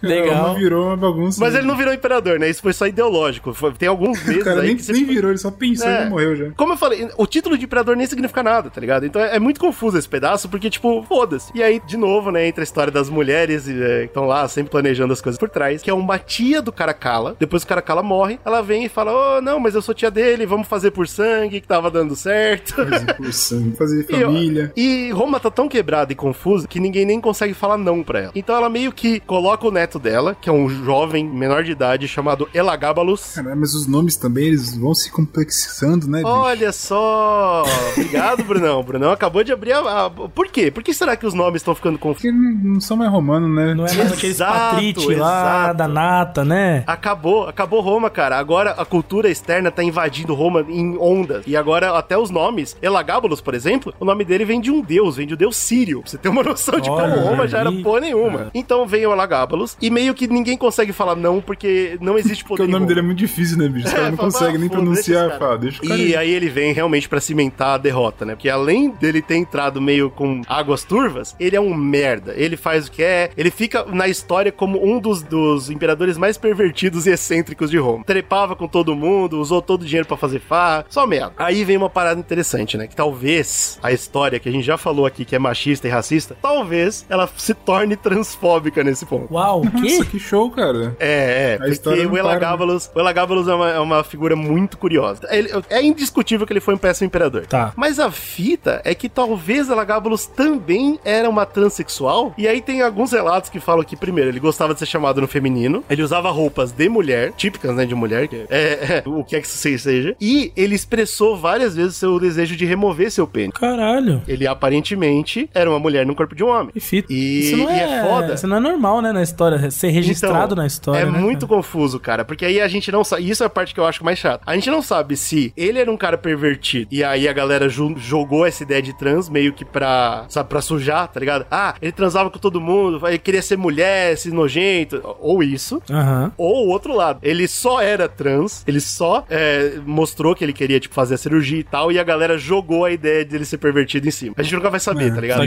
legal. 0.02 0.36
Roma 0.36 0.48
legal. 0.48 0.56
virou 0.56 0.88
uma 0.88 0.98
bagunça. 0.98 1.40
Mas 1.40 1.56
ele 1.56 1.66
não 1.66 1.76
virou 1.76 1.94
imperador, 1.94 2.40
né? 2.40 2.50
Isso 2.50 2.62
foi 2.62 2.74
só 2.74 2.88
ideológico. 2.88 3.54
Foi- 3.54 3.72
tem 3.74 3.88
alguns 3.90 4.24
meses 4.26 4.43
cara 4.44 4.62
aí 4.62 4.74
nem, 4.74 4.78
nem 4.90 5.06
virou, 5.06 5.32
ele 5.32 5.38
só 5.38 5.52
pensou 5.52 5.88
É. 5.88 6.06
e 6.06 6.10
morreu 6.10 6.36
já. 6.36 6.52
Como 6.56 6.74
eu 6.74 6.78
falei, 6.78 7.10
o 7.18 7.26
título 7.26 7.58
de 7.58 7.66
imperador 7.66 7.96
nem 7.96 8.08
significa 8.08 8.44
nada, 8.44 8.70
tá 8.70 8.80
ligado? 8.82 9.06
Então 9.06 9.22
é, 9.22 9.36
é 9.36 9.40
muito 9.40 9.60
confuso 9.60 9.98
esse 9.98 10.08
pedaço, 10.10 10.50
porque, 10.50 10.70
tipo, 10.70 11.04
foda-se. 11.04 11.52
E 11.56 11.62
aí, 11.64 11.82
de 11.86 11.98
novo, 11.98 12.32
né, 12.32 12.48
entra 12.48 12.62
a 12.62 12.66
história 12.66 12.92
das 12.92 13.10
mulheres 13.10 13.68
e, 13.68 13.82
é, 13.82 14.00
que 14.02 14.06
estão 14.06 14.26
lá 14.26 14.48
sempre 14.48 14.72
planejando 14.72 15.14
as 15.14 15.22
coisas 15.22 15.38
por 15.40 15.50
trás, 15.50 15.82
que 15.82 15.90
é 15.90 15.94
uma 15.94 16.18
tia 16.20 16.62
do 16.62 16.72
Caracala. 16.72 17.36
Depois 17.40 17.64
o 17.64 17.68
Caracala 17.68 18.02
morre, 18.04 18.40
ela 18.46 18.62
vem 18.62 18.86
e 18.86 18.90
fala: 18.90 19.38
Ô, 19.38 19.42
não, 19.42 19.60
mas 19.60 19.76
eu 19.76 19.82
sou 19.82 19.94
tia 19.94 20.10
dele, 20.12 20.46
vamos 20.46 20.68
fazer 20.68 20.92
por 20.92 21.08
sangue, 21.08 21.62
que 21.62 21.68
tava 21.68 21.90
dando 21.92 22.16
certo. 22.16 22.74
Fazer 22.76 23.14
por 23.16 23.34
sangue, 23.34 23.76
fazer 23.78 24.06
E, 24.10 24.22
família. 24.22 24.72
E 24.76 25.12
Roma 25.12 25.40
tá 25.40 25.50
tão 25.52 25.68
quebrada 25.70 26.12
e 26.12 26.16
confusa 26.16 26.68
que 26.68 26.80
ninguém 26.80 27.06
nem 27.06 27.20
consegue 27.22 27.54
falar 27.54 27.78
não 27.78 28.04
pra 28.04 28.20
ela. 28.20 28.32
Então 28.36 28.56
ela 28.56 28.70
meio 28.70 28.92
que 28.92 29.20
coloca 29.22 29.68
o 29.68 29.72
neto 29.72 30.00
dela, 30.00 30.36
que 30.40 30.50
é 30.50 30.52
um 30.54 30.68
jovem 30.70 31.24
menor 31.28 31.64
de 31.64 31.72
idade 31.72 32.08
chamado 32.08 32.48
Elagabalus. 32.54 33.34
Caramba, 33.36 33.56
mas 33.56 33.74
os 33.74 33.88
nomes 33.88 34.16
também, 34.16 34.33
eles 34.42 34.76
vão 34.78 34.94
se 34.94 35.12
complexando, 35.12 36.08
né, 36.08 36.20
bicho? 36.20 36.30
Olha 36.30 36.72
só! 36.72 37.64
Obrigado, 37.92 38.44
Brunão. 38.44 38.84
Brunão 38.84 39.12
acabou 39.12 39.44
de 39.44 39.52
abrir 39.52 39.74
a. 39.74 40.06
a- 40.06 40.10
Por 40.10 40.48
quê? 40.48 40.72
Por 40.72 40.84
que 40.84 40.94
será 40.94 41.16
que 41.16 41.26
os 41.26 41.34
nomes 41.34 41.62
estão 41.62 41.76
ficando 41.76 41.98
confusos? 41.98 42.24
Porque 42.24 42.32
não, 42.32 42.74
não 42.76 42.82
são 42.82 42.98
mais 42.98 43.12
romanos, 43.12 43.50
né? 43.54 43.74
Não 43.74 43.86
é 43.86 43.94
mais 43.94 44.12
aqueles 44.14 44.38
patrite 44.38 45.08
lá 45.16 45.62
exato. 45.72 45.78
da 45.78 45.88
nata, 45.88 46.46
né? 46.46 46.84
Acabou, 46.88 47.48
acabou 47.48 47.82
Roma, 47.82 48.10
cara. 48.10 48.38
Agora 48.38 48.72
a 48.72 48.86
cultura 48.86 49.30
externa 49.30 49.72
tá 49.72 49.84
invadindo 49.84 50.34
Roma 50.34 50.66
em 50.70 50.98
ondas. 50.98 51.44
E 51.48 51.56
agora 51.56 51.98
até 51.98 52.18
os 52.18 52.30
nomes. 52.30 52.76
Elagabalus, 52.82 53.42
por 53.42 53.54
exemplo, 53.54 53.94
o 54.00 54.06
nome 54.06 54.24
dele 54.26 54.46
vem 54.46 54.60
de 54.62 54.72
um 54.72 54.82
deus, 54.82 55.18
vem 55.18 55.28
de 55.28 55.34
um 55.34 55.38
deus 55.38 55.56
sírio. 55.58 56.02
Pra 56.02 56.10
você 56.12 56.18
ter 56.18 56.30
uma 56.30 56.44
noção 56.44 56.80
de 56.80 56.90
Olha 56.90 57.14
como 57.16 57.28
Roma 57.28 57.48
já 57.48 57.60
era 57.60 57.70
aí, 57.70 57.82
porra 57.84 58.00
nenhuma. 58.02 58.52
Então 58.54 58.86
vem 58.86 59.06
o 59.06 59.12
Elagabalus 59.14 59.78
e 59.82 59.90
meio 59.90 60.14
que 60.14 60.28
ninguém 60.28 60.58
consegue 60.58 60.92
falar 60.94 61.16
não 61.16 61.42
porque 61.42 61.98
não 62.02 62.18
existe 62.18 62.44
poder. 62.44 62.64
Porque 62.64 62.64
o 62.64 62.66
em 62.66 62.72
nome 62.72 62.84
Roma. 62.84 62.88
dele 62.88 63.00
é 63.00 63.04
muito 63.04 63.18
difícil, 63.20 63.58
né, 63.58 63.68
bicho? 63.68 63.90
Caras 63.94 64.13
não 64.14 64.18
fala, 64.18 64.32
conseguem 64.32 64.56
ah, 64.56 64.60
nem 64.60 64.70
pronunciar. 64.70 65.38
Fala, 65.38 65.58
deixa 65.58 65.84
o 65.84 65.88
cara 65.88 66.02
E 66.02 66.16
aí 66.16 66.32
ele 66.32 66.50
vem 66.50 66.74
realmente 66.74 67.10
pra 67.10 67.20
cimentar 67.20 67.76
a 67.76 67.78
derrota, 67.78 68.26
né? 68.26 68.36
Porque 68.36 68.50
além 68.50 68.92
dele 68.92 69.22
ter 69.22 69.36
entrado 69.36 69.82
meio 69.82 70.10
com 70.10 70.42
águas 70.48 70.84
turvas, 70.84 71.36
ele 71.40 71.56
é 71.56 71.62
um 71.62 71.74
merda. 71.74 72.34
Ele 72.36 72.58
faz 72.58 72.88
o 72.88 72.92
que 72.92 73.04
é, 73.04 73.30
ele 73.36 73.52
fica 73.52 73.86
na 73.86 74.08
história 74.08 74.52
como 74.52 74.84
um 74.84 75.00
dos, 75.00 75.24
dos 75.24 75.70
imperadores 75.70 76.18
mais 76.18 76.38
pervertidos 76.38 77.08
e 77.08 77.12
excêntricos 77.12 77.70
de 77.70 77.78
Roma. 77.78 78.04
Trepava 78.04 78.56
com 78.56 78.68
todo 78.68 78.96
mundo, 78.96 79.40
usou 79.40 79.62
todo 79.62 79.82
o 79.82 79.86
dinheiro 79.86 80.08
pra 80.08 80.18
fazer 80.18 80.40
farra, 80.40 80.86
só 80.90 81.06
merda. 81.06 81.34
Aí 81.38 81.64
vem 81.64 81.78
uma 81.78 81.90
parada 81.90 82.20
interessante, 82.20 82.78
né? 82.78 82.88
Que 82.88 82.96
talvez 82.96 83.80
a 83.82 83.92
história 83.92 84.40
que 84.40 84.50
a 84.50 84.52
gente 84.52 84.66
já 84.66 84.78
falou 84.78 85.06
aqui, 85.06 85.26
que 85.26 85.36
é 85.36 85.40
machista 85.40 85.88
e 85.88 85.92
racista, 85.92 86.36
talvez 86.42 87.06
ela 87.10 87.30
se 87.38 87.54
torne 87.54 87.96
transfóbica 87.96 88.84
nesse 88.84 89.06
ponto. 89.06 89.34
Uau, 89.34 89.62
o 89.62 89.72
quê? 89.72 89.98
Nossa, 89.98 90.06
que 90.06 90.20
show, 90.20 90.50
cara. 90.52 90.96
É, 91.00 91.58
é, 91.60 91.66
A 91.66 91.76
porque 91.84 92.06
o 92.06 92.12
para, 92.12 92.58
né? 92.58 92.92
O 92.96 93.00
Elagabalus 93.00 93.48
é 93.48 93.54
uma, 93.54 93.70
é 93.70 93.80
uma 93.80 94.03
figura 94.04 94.36
muito 94.36 94.78
curiosa. 94.78 95.28
Ele- 95.30 95.50
é 95.70 95.82
indiscutível 95.82 96.46
que 96.46 96.54
ele 96.54 96.60
foi 96.60 96.74
um 96.76 96.78
péssimo 96.78 97.08
imperador. 97.08 97.46
Tá. 97.46 97.74
Mas 97.76 98.00
a 98.00 98.10
fita 98.12 98.82
é 98.84 98.94
que 98.96 99.08
talvez 99.10 99.70
Elagabalus 99.70 100.26
também 100.26 101.00
era 101.04 101.30
uma 101.30 101.46
transexual. 101.46 102.34
E 102.38 102.48
aí 102.48 102.62
tem 102.62 102.82
alguns 102.82 103.12
relatos 103.12 103.50
que 103.50 103.60
falam 103.60 103.84
que, 103.84 103.96
primeiro, 103.96 104.30
ele 104.30 104.40
gostava 104.40 104.74
de 104.74 104.80
ser 104.80 104.86
chamado 104.86 105.22
no 105.22 105.28
feminino. 105.28 105.84
Ele 105.90 106.02
usava 106.02 106.30
roupas 106.32 106.72
de 106.72 106.90
mulher, 106.90 107.32
típicas, 107.34 107.76
né, 107.76 107.86
de 107.86 107.96
mulher, 107.96 108.28
que 108.28 108.46
é, 108.50 108.58
é, 108.98 109.04
o 109.06 109.24
que 109.24 109.36
é 109.36 109.42
que 109.42 109.48
isso 109.48 109.58
seja. 109.58 110.16
E 110.20 110.52
ele 110.56 110.76
expressou 110.76 111.38
várias 111.38 111.76
vezes 111.76 111.96
seu 111.96 112.20
desejo 112.20 112.56
de 112.56 112.66
remover 112.66 113.12
seu 113.12 113.28
pênis. 113.28 113.54
Caralho. 113.56 114.22
Ele 114.28 114.46
aparentemente 114.48 115.50
era 115.54 115.70
uma 115.70 115.80
mulher 115.80 116.06
no 116.06 116.16
corpo 116.16 116.36
de 116.36 116.44
um 116.44 116.48
homem. 116.50 116.72
Que 116.72 116.80
fita. 116.80 117.12
E, 117.12 117.40
isso 117.40 117.58
não 117.58 117.70
e 117.70 117.80
é, 117.80 117.84
é 118.00 118.04
foda. 118.04 118.34
Isso 118.34 118.48
não 118.48 118.58
é 118.58 118.60
normal, 118.60 119.02
né, 119.02 119.12
na 119.12 119.22
história. 119.24 119.70
Ser 119.72 119.90
registrado 119.90 120.46
Então, 120.46 120.58
na 120.58 120.68
história. 120.68 121.00
É 121.00 121.06
né, 121.06 121.12
muito 121.12 121.48
cara? 121.48 121.58
confuso, 121.58 122.00
cara, 122.00 122.26
porque 122.26 122.46
aí 122.46 122.60
a 122.62 122.68
gente 122.68 122.92
não 122.92 123.04
sabe. 123.04 123.30
Isso 123.30 123.44
é 123.44 123.46
a 123.46 123.50
parte 123.50 123.74
que 123.74 123.80
eu 123.80 123.86
acho 123.86 123.93
mais 124.02 124.18
chata. 124.18 124.44
A 124.46 124.56
gente 124.56 124.70
não 124.70 124.82
sabe 124.82 125.18
se 125.18 125.52
ele 125.58 125.80
era 125.80 125.92
um 125.92 125.98
cara 125.98 126.18
pervertido 126.18 126.88
e 126.92 127.04
aí 127.04 127.28
a 127.28 127.34
galera 127.34 127.68
jogou 127.68 128.46
essa 128.46 128.64
ideia 128.64 128.82
de 128.82 128.98
trans 128.98 129.28
meio 129.30 129.52
que 129.52 129.66
pra, 129.66 130.26
sabe, 130.30 130.48
pra 130.50 130.62
sujar, 130.62 131.08
tá 131.08 131.20
ligado? 131.20 131.46
Ah, 131.52 131.76
ele 131.82 131.92
transava 131.92 132.30
com 132.30 132.40
todo 132.40 132.62
mundo, 132.62 133.06
ele 133.08 133.18
queria 133.18 133.42
ser 133.42 133.58
mulher, 133.58 134.14
esse 134.14 134.32
nojento. 134.32 135.02
Ou 135.20 135.44
isso. 135.44 135.82
Aham. 135.90 136.32
Ou 136.38 136.68
o 136.68 136.70
outro 136.70 136.96
lado. 136.96 137.20
Ele 137.22 137.48
só 137.48 137.82
era 137.82 138.08
trans, 138.08 138.64
ele 138.68 138.80
só 138.80 139.26
é, 139.30 139.74
mostrou 139.86 140.36
que 140.36 140.44
ele 140.44 140.54
queria, 140.54 140.80
tipo, 140.80 140.96
fazer 140.96 141.16
a 141.16 141.18
cirurgia 141.18 141.60
e 141.60 141.64
tal, 141.64 141.92
e 141.92 142.00
a 142.00 142.04
galera 142.04 142.38
jogou 142.38 142.86
a 142.86 142.92
ideia 142.92 143.26
dele 143.26 143.46
ser 143.46 143.58
pervertido 143.58 144.08
em 144.08 144.12
cima. 144.12 144.36
A 144.38 144.44
gente 144.44 144.56
nunca 144.56 144.70
vai 144.70 144.80
saber, 144.80 145.12
É, 145.12 145.16
tá 145.16 145.22
ligado? 145.22 145.42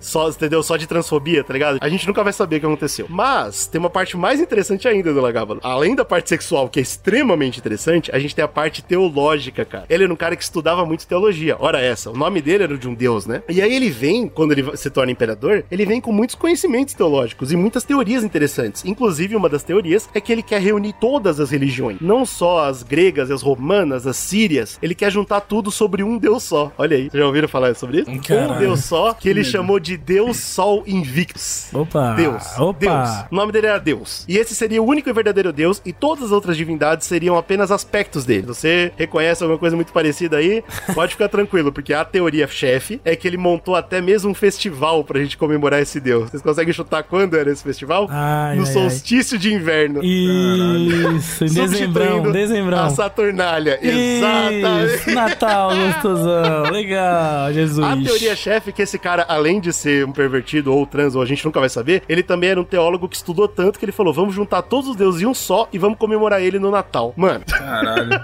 Só, 0.00 0.28
entendeu? 0.28 0.62
Só 0.62 0.76
de 0.76 0.86
transfobia, 0.86 1.42
tá 1.42 1.52
ligado? 1.52 1.78
A 1.80 1.88
gente 1.88 2.06
nunca 2.06 2.22
vai 2.22 2.32
saber 2.32 2.56
o 2.56 2.60
que 2.60 2.66
aconteceu. 2.66 3.06
Mas 3.08 3.66
tem 3.66 3.78
uma 3.78 3.90
parte 3.90 4.16
mais 4.16 4.40
interessante 4.40 4.86
ainda 4.86 5.12
do 5.12 5.20
Lagabalo. 5.20 5.60
Além 5.62 5.94
da 5.94 6.04
parte 6.04 6.28
sexual, 6.28 6.68
que 6.68 6.78
é 6.78 6.82
extremamente 6.82 7.60
interessante, 7.66 8.10
a 8.14 8.18
gente 8.18 8.34
tem 8.34 8.44
a 8.44 8.48
parte 8.48 8.82
teológica, 8.82 9.64
cara. 9.64 9.84
Ele 9.90 10.04
era 10.04 10.12
um 10.12 10.16
cara 10.16 10.36
que 10.36 10.42
estudava 10.42 10.86
muito 10.86 11.06
teologia. 11.06 11.56
Ora 11.58 11.80
essa, 11.80 12.10
o 12.10 12.16
nome 12.16 12.40
dele 12.40 12.64
era 12.64 12.78
de 12.78 12.88
um 12.88 12.94
deus, 12.94 13.26
né? 13.26 13.42
E 13.48 13.60
aí 13.60 13.74
ele 13.74 13.90
vem, 13.90 14.28
quando 14.28 14.52
ele 14.52 14.76
se 14.76 14.88
torna 14.88 15.10
imperador, 15.10 15.64
ele 15.70 15.84
vem 15.84 16.00
com 16.00 16.12
muitos 16.12 16.36
conhecimentos 16.36 16.94
teológicos 16.94 17.50
e 17.50 17.56
muitas 17.56 17.82
teorias 17.82 18.22
interessantes. 18.22 18.84
Inclusive, 18.84 19.34
uma 19.34 19.48
das 19.48 19.62
teorias 19.62 20.08
é 20.14 20.20
que 20.20 20.32
ele 20.32 20.42
quer 20.42 20.60
reunir 20.60 20.94
todas 21.00 21.40
as 21.40 21.50
religiões, 21.50 21.98
não 22.00 22.24
só 22.24 22.68
as 22.68 22.82
gregas, 22.82 23.30
as 23.30 23.42
romanas, 23.42 24.06
as 24.06 24.16
sírias. 24.16 24.78
Ele 24.80 24.94
quer 24.94 25.10
juntar 25.10 25.40
tudo 25.40 25.70
sobre 25.70 26.02
um 26.02 26.18
deus 26.18 26.44
só. 26.44 26.72
Olha 26.78 26.96
aí, 26.96 27.10
vocês 27.10 27.20
já 27.20 27.26
ouviram 27.26 27.48
falar 27.48 27.74
sobre 27.74 28.02
isso? 28.02 28.10
Um 28.10 28.18
Caralho. 28.18 28.60
deus 28.60 28.84
só, 28.84 29.12
que 29.12 29.28
ele 29.28 29.42
chamou 29.42 29.80
de 29.80 29.96
Deus 29.96 30.36
Sol 30.38 30.84
Invictus. 30.86 31.68
Opa. 31.72 32.14
Deus. 32.14 32.58
Opa. 32.58 32.78
Deus. 32.78 33.26
O 33.30 33.34
nome 33.34 33.52
dele 33.52 33.66
era 33.66 33.78
Deus. 33.78 34.24
E 34.28 34.38
esse 34.38 34.54
seria 34.54 34.82
o 34.82 34.86
único 34.86 35.08
e 35.08 35.12
verdadeiro 35.12 35.52
Deus, 35.52 35.82
e 35.84 35.92
todas 35.92 36.26
as 36.26 36.32
outras 36.32 36.56
divindades 36.56 37.06
seriam 37.06 37.36
apenas 37.36 37.55
aspectos 37.70 38.24
dele. 38.24 38.46
Você 38.46 38.92
reconhece 38.96 39.42
alguma 39.42 39.58
coisa 39.58 39.76
muito 39.76 39.92
parecida 39.92 40.38
aí? 40.38 40.62
Pode 40.94 41.12
ficar 41.12 41.28
tranquilo, 41.28 41.72
porque 41.72 41.92
a 41.92 42.04
teoria 42.04 42.46
chefe 42.46 43.00
é 43.04 43.14
que 43.16 43.26
ele 43.26 43.36
montou 43.36 43.74
até 43.74 44.00
mesmo 44.00 44.30
um 44.30 44.34
festival 44.34 45.04
pra 45.04 45.20
gente 45.20 45.36
comemorar 45.36 45.80
esse 45.80 46.00
Deus. 46.00 46.30
Vocês 46.30 46.42
conseguem 46.42 46.72
chutar 46.72 47.02
quando 47.02 47.36
era 47.36 47.50
esse 47.50 47.62
festival? 47.62 48.06
Ai, 48.10 48.56
no 48.56 48.62
ai, 48.66 48.72
solstício 48.72 49.38
de 49.38 49.52
inverno. 49.52 50.02
Isso, 50.02 51.44
em 51.44 51.48
dezembrão, 51.48 51.66
Substituindo 51.66 52.32
dezembrão. 52.32 52.84
A 52.84 52.90
Saturnália. 52.90 53.78
Exatamente. 53.82 54.94
Isso, 54.94 55.10
Natal, 55.10 55.70
gostosão. 55.76 56.70
Legal, 56.70 57.52
Jesus. 57.52 57.86
A 57.86 57.96
teoria 57.96 58.36
chefe 58.36 58.70
é 58.70 58.72
que 58.72 58.82
esse 58.82 58.98
cara, 58.98 59.24
além 59.28 59.60
de 59.60 59.72
ser 59.72 60.04
um 60.06 60.12
pervertido 60.12 60.72
ou 60.72 60.86
trans, 60.86 61.14
ou 61.14 61.22
a 61.22 61.26
gente 61.26 61.44
nunca 61.44 61.60
vai 61.60 61.68
saber, 61.68 62.02
ele 62.08 62.22
também 62.22 62.50
era 62.50 62.60
um 62.60 62.64
teólogo 62.64 63.08
que 63.08 63.16
estudou 63.16 63.48
tanto 63.48 63.78
que 63.78 63.84
ele 63.84 63.92
falou: 63.92 64.12
vamos 64.12 64.34
juntar 64.34 64.62
todos 64.62 64.90
os 64.90 64.96
deuses 64.96 65.22
em 65.22 65.26
um 65.26 65.34
só 65.34 65.68
e 65.72 65.78
vamos 65.78 65.98
comemorar 65.98 66.40
ele 66.40 66.58
no 66.58 66.70
Natal. 66.70 67.12
Mano, 67.16 67.44
Caralho. 67.46 68.20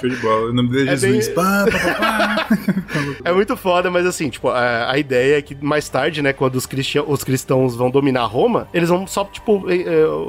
Show 0.00 0.10
de 0.10 0.16
bola. 0.16 0.50
O 0.50 0.52
nome 0.52 0.68
dele 0.70 0.90
é, 0.90 0.92
É 0.92 0.96
Jesus. 0.96 1.26
bem- 1.28 1.34
Pá, 1.34 1.64
pá, 1.72 1.94
pá, 1.94 2.46
é 3.24 3.32
muito 3.32 3.56
foda, 3.56 3.90
mas 3.90 4.04
assim, 4.04 4.28
tipo, 4.28 4.48
a, 4.48 4.90
a 4.90 4.98
ideia 4.98 5.38
é 5.38 5.42
que 5.42 5.54
mais 5.64 5.88
tarde, 5.88 6.20
né, 6.20 6.34
quando 6.34 6.56
os, 6.56 6.66
cristian, 6.66 7.02
os 7.06 7.24
cristãos 7.24 7.74
vão 7.74 7.90
dominar 7.90 8.24
Roma, 8.26 8.68
eles 8.74 8.90
vão 8.90 9.06
só, 9.06 9.24
tipo, 9.24 9.64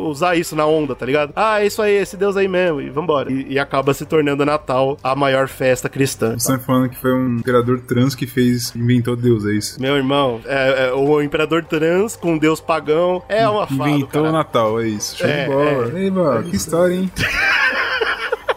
usar 0.08 0.36
isso 0.38 0.56
na 0.56 0.66
onda, 0.66 0.96
tá 0.96 1.06
ligado? 1.06 1.34
Ah, 1.36 1.62
é 1.62 1.68
isso 1.68 1.82
aí, 1.82 1.94
esse 1.96 2.16
deus 2.16 2.38
aí 2.38 2.48
mesmo, 2.48 2.80
e 2.80 2.90
vambora. 2.90 3.30
E, 3.32 3.54
e 3.54 3.60
acaba 3.60 3.94
se 3.94 4.06
tornando 4.06 4.46
Natal 4.46 4.98
a 5.04 5.14
maior 5.16 5.50
festa 5.50 5.90
cristã. 5.90 6.38
Você 6.40 6.54
tá 6.54 6.60
falando 6.60 6.90
que 6.90 6.98
foi 6.98 7.14
um 7.14 7.36
imperador 7.36 7.82
trans 7.82 8.16
que 8.16 8.26
fez, 8.26 8.74
inventou 8.74 9.18
Deus, 9.18 9.46
é 9.46 9.52
isso? 9.52 9.82
Meu 9.82 9.98
irmão, 9.98 10.40
é, 10.46 10.88
é, 10.88 10.94
o 10.94 11.22
imperador 11.22 11.66
trans 11.66 12.16
com 12.16 12.34
um 12.34 12.38
deus 12.38 12.62
pagão 12.62 13.22
é 13.28 13.48
uma 13.48 13.68
fada. 13.68 13.90
Inventou 13.90 14.26
o. 14.28 14.32
Natal, 14.32 14.80
é 14.80 14.88
isso. 14.88 15.18
Show 15.18 15.28
É, 15.28 15.44
de 15.44 15.50
bola. 15.50 15.92
é. 15.94 16.00
Ei, 16.04 16.12
mano, 16.12 16.44
que 16.50 16.56
história, 16.56 16.94
hein? 16.96 17.12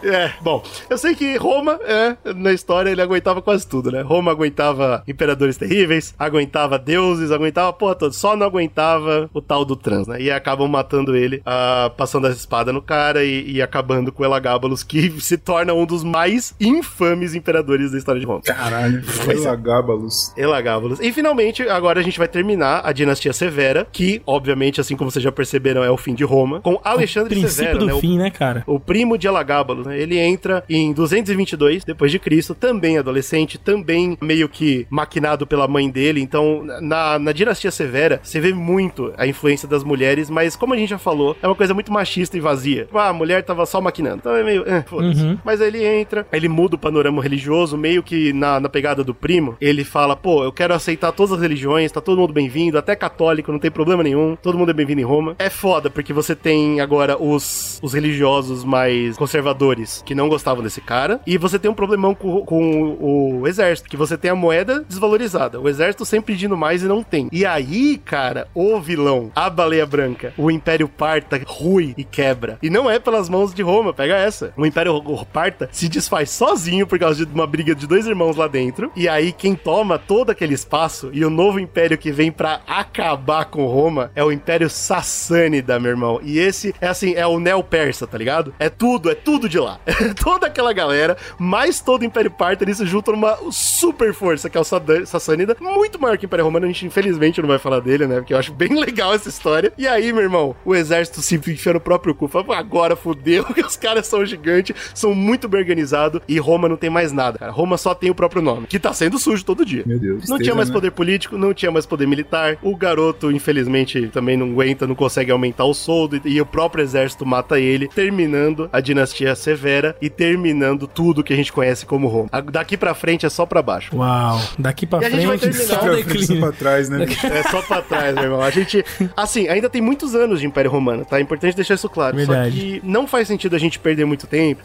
É, 0.03 0.31
bom, 0.41 0.63
eu 0.89 0.97
sei 0.97 1.15
que 1.15 1.37
Roma, 1.37 1.79
é, 1.83 2.15
na 2.33 2.51
história, 2.51 2.89
ele 2.89 3.01
aguentava 3.01 3.41
quase 3.41 3.67
tudo, 3.67 3.91
né? 3.91 4.01
Roma 4.01 4.31
aguentava 4.31 5.03
imperadores 5.07 5.57
terríveis, 5.57 6.13
aguentava 6.17 6.77
deuses, 6.77 7.31
aguentava 7.31 7.69
a 7.69 7.73
porra 7.73 7.95
toda, 7.95 8.13
só 8.13 8.35
não 8.35 8.45
aguentava 8.45 9.29
o 9.33 9.41
tal 9.41 9.63
do 9.63 9.75
trans, 9.75 10.07
né? 10.07 10.21
E 10.21 10.31
acabam 10.31 10.67
matando 10.67 11.15
ele, 11.15 11.41
ah, 11.45 11.91
passando 11.95 12.27
a 12.27 12.29
espada 12.29 12.73
no 12.73 12.81
cara 12.81 13.23
e, 13.23 13.51
e 13.51 13.61
acabando 13.61 14.11
com 14.11 14.23
o 14.23 14.25
Elagabalus, 14.25 14.83
que 14.83 15.09
se 15.21 15.37
torna 15.37 15.73
um 15.73 15.85
dos 15.85 16.03
mais 16.03 16.55
infames 16.59 17.35
imperadores 17.35 17.91
da 17.91 17.97
história 17.97 18.19
de 18.19 18.25
Roma. 18.25 18.41
Caralho. 18.41 19.03
É. 19.27 19.33
Elagabalus. 19.33 20.33
Elagabalus. 20.35 20.99
E 20.99 21.11
finalmente, 21.11 21.63
agora 21.63 21.99
a 21.99 22.03
gente 22.03 22.17
vai 22.17 22.27
terminar 22.27 22.81
a 22.83 22.91
dinastia 22.91 23.33
Severa, 23.33 23.87
que, 23.91 24.21
obviamente, 24.25 24.81
assim 24.81 24.95
como 24.95 25.11
vocês 25.11 25.23
já 25.23 25.31
perceberam, 25.31 25.83
é 25.83 25.89
o 25.89 25.97
fim 25.97 26.13
de 26.13 26.23
Roma, 26.23 26.61
com 26.61 26.79
Alexandre 26.83 27.39
Princípio 27.39 27.51
Severo, 27.51 27.79
do 27.79 27.85
né? 27.85 27.93
O 27.93 27.99
fim, 27.99 28.17
né, 28.17 28.29
cara? 28.29 28.63
o 28.67 28.79
primo 28.79 29.17
de 29.17 29.27
Elagabalus, 29.27 29.87
né? 29.91 29.99
Ele 29.99 30.17
entra 30.17 30.63
em 30.69 30.93
222 30.93 31.83
depois 31.83 32.11
de 32.11 32.19
Cristo, 32.19 32.55
também 32.55 32.97
adolescente, 32.97 33.57
também 33.57 34.17
meio 34.21 34.47
que 34.49 34.87
maquinado 34.89 35.45
pela 35.45 35.67
mãe 35.67 35.89
dele. 35.89 36.21
Então, 36.21 36.63
na, 36.81 37.19
na 37.19 37.31
dinastia 37.31 37.71
Severa, 37.71 38.19
você 38.23 38.39
vê 38.39 38.53
muito 38.53 39.13
a 39.17 39.27
influência 39.27 39.67
das 39.67 39.83
mulheres, 39.83 40.29
mas 40.29 40.55
como 40.55 40.73
a 40.73 40.77
gente 40.77 40.89
já 40.89 40.97
falou, 40.97 41.35
é 41.41 41.47
uma 41.47 41.55
coisa 41.55 41.73
muito 41.73 41.91
machista 41.91 42.37
e 42.37 42.39
vazia. 42.39 42.87
Ah, 42.93 43.09
a 43.09 43.13
mulher 43.13 43.43
tava 43.43 43.65
só 43.65 43.81
maquinando. 43.81 44.17
Então 44.17 44.35
é 44.35 44.43
meio, 44.43 44.63
eh, 44.67 44.83
foda-se. 44.83 45.21
Uhum. 45.21 45.37
Mas 45.43 45.61
aí 45.61 45.67
ele 45.67 45.85
entra, 45.85 46.25
ele 46.31 46.47
muda 46.47 46.75
o 46.75 46.79
panorama 46.79 47.21
religioso, 47.21 47.77
meio 47.77 48.03
que 48.03 48.31
na, 48.33 48.59
na 48.59 48.69
pegada 48.69 49.03
do 49.03 49.13
primo, 49.13 49.57
ele 49.59 49.83
fala, 49.83 50.15
pô, 50.15 50.43
eu 50.43 50.51
quero 50.51 50.73
aceitar 50.73 51.11
todas 51.11 51.33
as 51.33 51.41
religiões, 51.41 51.91
tá 51.91 51.99
todo 51.99 52.19
mundo 52.19 52.33
bem-vindo, 52.33 52.77
até 52.77 52.95
católico, 52.95 53.51
não 53.51 53.59
tem 53.59 53.71
problema 53.71 54.03
nenhum, 54.03 54.35
todo 54.35 54.57
mundo 54.57 54.69
é 54.69 54.73
bem-vindo 54.73 55.01
em 55.01 55.05
Roma. 55.05 55.35
É 55.39 55.49
foda, 55.49 55.89
porque 55.89 56.13
você 56.13 56.35
tem 56.35 56.79
agora 56.79 57.21
os, 57.21 57.79
os 57.81 57.93
religiosos 57.93 58.63
mais 58.63 59.17
conservadores 59.17 59.80
nobres 59.81 60.03
que 60.05 60.15
não 60.15 60.29
gostavam 60.29 60.63
desse 60.63 60.81
cara, 60.81 61.19
e 61.25 61.37
você 61.37 61.57
tem 61.57 61.69
um 61.69 61.73
problemão 61.73 62.13
com, 62.13 62.45
com 62.45 62.83
o, 62.99 63.41
o 63.41 63.47
exército, 63.47 63.89
que 63.89 63.97
você 63.97 64.17
tem 64.17 64.31
a 64.31 64.35
moeda 64.35 64.85
desvalorizada. 64.87 65.59
O 65.59 65.67
exército 65.67 66.05
sempre 66.05 66.33
pedindo 66.33 66.55
mais 66.55 66.83
e 66.83 66.87
não 66.87 67.03
tem. 67.03 67.27
E 67.31 67.45
aí, 67.45 67.97
cara, 67.97 68.47
o 68.53 68.79
vilão, 68.79 69.31
a 69.35 69.49
baleia 69.49 69.85
branca, 69.85 70.33
o 70.37 70.49
Império 70.49 70.87
Parta 70.87 71.41
rui 71.45 71.93
e 71.97 72.03
quebra. 72.03 72.57
E 72.61 72.69
não 72.69 72.89
é 72.89 72.99
pelas 72.99 73.27
mãos 73.27 73.53
de 73.53 73.61
Roma, 73.61 73.93
pega 73.93 74.15
essa. 74.15 74.53
O 74.55 74.65
Império 74.65 75.01
Parta 75.33 75.69
se 75.71 75.89
desfaz 75.89 76.29
sozinho 76.29 76.87
por 76.87 76.99
causa 76.99 77.25
de 77.25 77.33
uma 77.33 77.47
briga 77.47 77.73
de 77.75 77.87
dois 77.87 78.05
irmãos 78.05 78.37
lá 78.37 78.47
dentro. 78.47 78.91
E 78.95 79.09
aí, 79.09 79.31
quem 79.31 79.55
toma 79.55 79.97
todo 79.97 80.29
aquele 80.29 80.53
espaço 80.53 81.09
e 81.11 81.25
o 81.25 81.29
novo 81.29 81.59
império 81.59 81.97
que 81.97 82.11
vem 82.11 82.31
para 82.31 82.61
acabar 82.67 83.45
com 83.45 83.65
Roma 83.65 84.11
é 84.15 84.23
o 84.23 84.31
Império 84.31 84.69
Sassânida, 84.69 85.79
meu 85.79 85.91
irmão. 85.91 86.19
E 86.23 86.39
esse 86.39 86.73
é 86.79 86.87
assim, 86.87 87.13
é 87.15 87.25
o 87.25 87.39
neo-persa, 87.39 88.05
tá 88.07 88.17
ligado? 88.17 88.53
É 88.59 88.69
tudo, 88.69 89.09
é 89.09 89.15
tudo 89.15 89.49
de 89.49 89.59
lá. 89.59 89.70
Toda 90.21 90.47
aquela 90.47 90.73
galera, 90.73 91.17
mais 91.37 91.79
todo 91.79 92.01
o 92.01 92.05
Império 92.05 92.31
Parta, 92.31 92.63
eles 92.63 92.77
se 92.77 92.85
juntam 92.85 93.15
numa 93.15 93.37
super 93.51 94.13
força, 94.13 94.49
que 94.49 94.57
é 94.57 94.61
o 94.61 94.63
Sassânida, 94.63 95.55
muito 95.59 95.99
maior 95.99 96.17
que 96.17 96.25
o 96.25 96.27
Império 96.27 96.45
Romano. 96.45 96.65
A 96.65 96.69
gente, 96.69 96.85
infelizmente, 96.85 97.41
não 97.41 97.47
vai 97.47 97.57
falar 97.57 97.79
dele, 97.79 98.07
né? 98.07 98.17
Porque 98.17 98.33
eu 98.33 98.37
acho 98.37 98.53
bem 98.53 98.75
legal 98.79 99.13
essa 99.13 99.29
história. 99.29 99.73
E 99.77 99.87
aí, 99.87 100.11
meu 100.13 100.21
irmão, 100.21 100.55
o 100.65 100.75
exército 100.75 101.21
se 101.21 101.35
enfia 101.35 101.73
no 101.73 101.79
próprio 101.79 102.13
cu. 102.13 102.27
Fala, 102.27 102.57
agora 102.57 102.95
fudeu, 102.95 103.43
que 103.53 103.61
os 103.61 103.75
caras 103.77 104.07
são 104.07 104.25
gigantes, 104.25 104.75
são 104.93 105.13
muito 105.13 105.47
bem 105.47 105.61
organizados 105.61 106.21
e 106.27 106.39
Roma 106.39 106.67
não 106.69 106.77
tem 106.77 106.89
mais 106.89 107.11
nada, 107.11 107.39
cara. 107.39 107.51
Roma 107.51 107.77
só 107.77 107.93
tem 107.93 108.09
o 108.09 108.15
próprio 108.15 108.41
nome, 108.41 108.67
que 108.67 108.79
tá 108.79 108.93
sendo 108.93 109.19
sujo 109.19 109.43
todo 109.43 109.65
dia. 109.65 109.83
Meu 109.85 109.99
Deus. 109.99 110.27
Não 110.27 110.37
tinha 110.37 110.55
mais 110.55 110.69
né? 110.69 110.73
poder 110.73 110.91
político, 110.91 111.37
não 111.37 111.53
tinha 111.53 111.71
mais 111.71 111.85
poder 111.85 112.07
militar. 112.07 112.57
O 112.61 112.75
garoto, 112.75 113.31
infelizmente, 113.31 114.07
também 114.07 114.37
não 114.37 114.51
aguenta, 114.51 114.87
não 114.87 114.95
consegue 114.95 115.31
aumentar 115.31 115.65
o 115.65 115.73
soldo 115.73 116.21
e, 116.25 116.33
e 116.33 116.41
o 116.41 116.45
próprio 116.45 116.83
exército 116.83 117.25
mata 117.25 117.59
ele, 117.59 117.87
terminando 117.87 118.69
a 118.71 118.79
dinastia 118.79 119.35
Severa 119.61 119.95
e 120.01 120.09
terminando 120.09 120.87
tudo 120.87 121.23
que 121.23 121.31
a 121.31 121.35
gente 121.35 121.53
conhece 121.53 121.85
como 121.85 122.07
Roma. 122.07 122.29
Daqui 122.51 122.75
pra 122.75 122.95
frente 122.95 123.27
é 123.27 123.29
só 123.29 123.45
pra 123.45 123.61
baixo. 123.61 123.95
Uau. 123.95 124.41
Daqui 124.57 124.87
pra 124.87 124.99
e 125.07 125.11
frente, 125.11 125.53
só 125.53 125.75
declínio. 125.95 126.25
Só 126.25 126.35
pra 126.39 126.51
trás, 126.51 126.89
né? 126.89 127.05
É 127.23 127.43
só 127.43 127.61
pra 127.61 127.81
trás, 127.81 128.15
meu 128.15 128.23
irmão. 128.23 128.41
A 128.41 128.49
gente, 128.49 128.83
assim, 129.15 129.47
ainda 129.47 129.69
tem 129.69 129.81
muitos 129.81 130.15
anos 130.15 130.39
de 130.39 130.47
Império 130.47 130.71
Romano, 130.71 131.05
tá? 131.05 131.19
É 131.19 131.21
importante 131.21 131.55
deixar 131.55 131.75
isso 131.75 131.87
claro. 131.87 132.15
Verdade. 132.15 132.51
Só 132.51 132.57
que 132.57 132.81
não 132.83 133.05
faz 133.05 133.27
sentido 133.27 133.55
a 133.55 133.59
gente 133.59 133.77
perder 133.77 134.05
muito 134.05 134.25
tempo. 134.25 134.61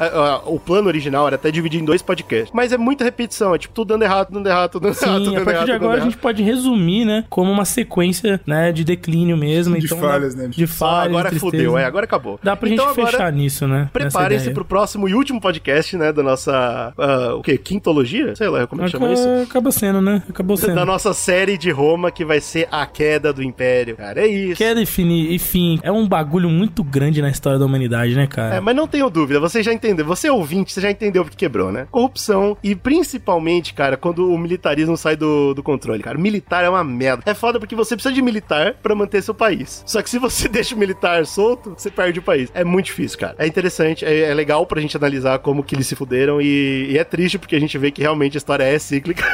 O 0.46 0.58
plano 0.58 0.88
original 0.88 1.26
era 1.26 1.36
até 1.36 1.50
dividir 1.50 1.80
em 1.80 1.84
dois 1.84 2.00
podcasts. 2.00 2.50
Mas 2.54 2.72
é 2.72 2.78
muita 2.78 3.04
repetição. 3.04 3.54
É 3.54 3.58
tipo, 3.58 3.74
tudo 3.74 3.88
dando 3.88 4.02
errado, 4.02 4.28
tudo 4.28 4.36
dando 4.36 4.48
errado, 4.48 4.70
tudo 4.70 4.82
dando 4.84 4.94
Sim, 4.94 5.04
errado. 5.04 5.24
Tudo 5.24 5.36
a 5.36 5.40
partir 5.40 5.50
errado, 5.56 5.66
de 5.66 5.72
agora 5.72 6.00
a 6.00 6.04
gente 6.04 6.16
pode 6.16 6.42
resumir, 6.42 7.04
né? 7.04 7.24
Como 7.28 7.50
uma 7.52 7.66
sequência, 7.66 8.40
né? 8.46 8.72
De 8.72 8.82
declínio 8.82 9.36
mesmo. 9.36 9.78
De 9.78 9.84
então, 9.84 9.98
falhas, 9.98 10.34
né? 10.34 10.48
De 10.48 10.66
Só 10.66 10.86
falhas. 10.86 11.08
agora 11.08 11.30
de 11.30 11.38
fudeu, 11.38 11.76
é, 11.76 11.84
agora 11.84 12.04
acabou. 12.04 12.40
Dá 12.42 12.56
pra 12.56 12.68
Então 12.70 12.86
gente 12.88 12.98
agora, 13.00 13.10
fechar 13.12 13.32
nisso, 13.32 13.66
né? 13.68 13.90
Preparem-se 13.92 14.50
pro 14.50 14.64
próximo 14.64 14.85
e 15.08 15.14
último 15.14 15.40
podcast, 15.40 15.96
né? 15.96 16.12
Da 16.12 16.22
nossa. 16.22 16.92
ah, 16.96 17.34
o 17.34 17.42
quê? 17.42 17.58
Quintologia? 17.58 18.34
Sei 18.36 18.48
lá, 18.48 18.66
como 18.66 18.82
é 18.82 18.84
que 18.86 18.92
chama 18.92 19.12
isso? 19.12 19.28
Acaba 19.42 19.70
sendo, 19.72 20.00
né? 20.00 20.22
Acabou 20.28 20.56
sendo. 20.56 20.74
Da 20.74 20.84
nossa 20.84 21.12
série 21.12 21.58
de 21.58 21.70
Roma, 21.70 22.10
que 22.10 22.24
vai 22.24 22.40
ser 22.40 22.68
a 22.70 22.86
queda 22.86 23.32
do 23.32 23.42
Império. 23.42 23.96
Cara, 23.96 24.20
é 24.20 24.26
isso. 24.26 24.56
Quer 24.56 24.74
definir, 24.74 25.32
enfim, 25.32 25.78
é 25.82 25.90
um 25.90 26.06
bagulho 26.06 26.48
muito 26.48 26.82
grande 26.84 27.20
na 27.20 27.30
história 27.30 27.58
da 27.58 27.66
humanidade, 27.66 28.14
né, 28.14 28.26
cara? 28.26 28.56
É, 28.56 28.60
mas 28.60 28.76
não 28.76 28.86
tenho 28.86 29.10
dúvida, 29.10 29.40
você 29.40 29.62
já 29.62 29.72
entendeu. 29.72 30.04
Você 30.06 30.28
é 30.28 30.32
ouvinte, 30.32 30.72
você 30.72 30.80
já 30.80 30.90
entendeu 30.90 31.22
o 31.22 31.24
que 31.26 31.36
quebrou, 31.36 31.72
né? 31.72 31.86
Corrupção 31.90 32.56
e 32.62 32.74
principalmente, 32.74 33.74
cara, 33.74 33.96
quando 33.96 34.30
o 34.30 34.38
militarismo 34.38 34.96
sai 34.96 35.16
do, 35.16 35.54
do 35.54 35.62
controle, 35.62 36.02
cara. 36.02 36.18
Militar 36.18 36.64
é 36.64 36.68
uma 36.68 36.84
merda. 36.84 37.22
É 37.26 37.34
foda 37.34 37.58
porque 37.58 37.74
você 37.74 37.94
precisa 37.94 38.14
de 38.14 38.22
militar 38.22 38.74
pra 38.82 38.94
manter 38.94 39.22
seu 39.22 39.34
país. 39.34 39.82
Só 39.86 40.02
que 40.02 40.10
se 40.10 40.18
você 40.18 40.48
deixa 40.48 40.74
o 40.74 40.78
militar 40.78 41.24
solto, 41.26 41.74
você 41.76 41.90
perde 41.90 42.18
o 42.18 42.22
país. 42.22 42.50
É 42.54 42.64
muito 42.64 42.86
difícil, 42.86 43.18
cara. 43.18 43.34
É 43.38 43.46
interessante, 43.46 44.04
é, 44.04 44.30
é 44.30 44.34
legal 44.34 44.66
pra 44.66 44.75
gente 44.82 44.96
analisar 44.96 45.38
como 45.40 45.62
que 45.62 45.74
eles 45.74 45.86
se 45.86 45.94
fuderam 45.96 46.40
e, 46.40 46.88
e 46.90 46.98
é 46.98 47.04
triste 47.04 47.38
porque 47.38 47.56
a 47.56 47.60
gente 47.60 47.76
vê 47.78 47.90
que 47.90 48.00
realmente 48.02 48.36
a 48.36 48.38
história 48.38 48.64
é 48.64 48.78
cíclica. 48.78 49.24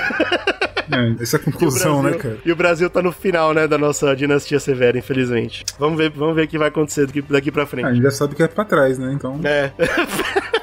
É, 0.91 1.23
essa 1.23 1.37
é 1.37 1.41
a 1.41 1.43
conclusão, 1.45 2.03
Brasil- 2.03 2.19
né, 2.19 2.23
cara? 2.23 2.39
E 2.45 2.53
o 2.53 2.57
Brasil 2.57 2.91
tá 2.91 3.01
no 3.03 3.13
final, 3.13 3.55
né, 3.55 3.67
da 3.67 3.79
nossa 3.79 4.15
dinastia 4.15 4.59
severa, 4.61 4.99
infelizmente. 4.99 5.65
Vamos 5.79 5.97
ver, 5.99 6.11
vamos 6.11 6.35
ver 6.35 6.45
o 6.45 6.49
que 6.49 6.59
vai 6.59 6.69
acontecer 6.69 7.07
daqui, 7.07 7.23
daqui 7.23 7.51
pra 7.51 7.67
frente. 7.67 7.87
A 7.87 7.93
gente 7.95 8.03
já 8.03 8.11
sabe 8.11 8.35
que 8.35 8.43
é 8.43 8.49
pra 8.49 8.65
trás, 8.65 8.99
né? 8.99 9.13
Então. 9.13 9.41
É. 9.45 9.71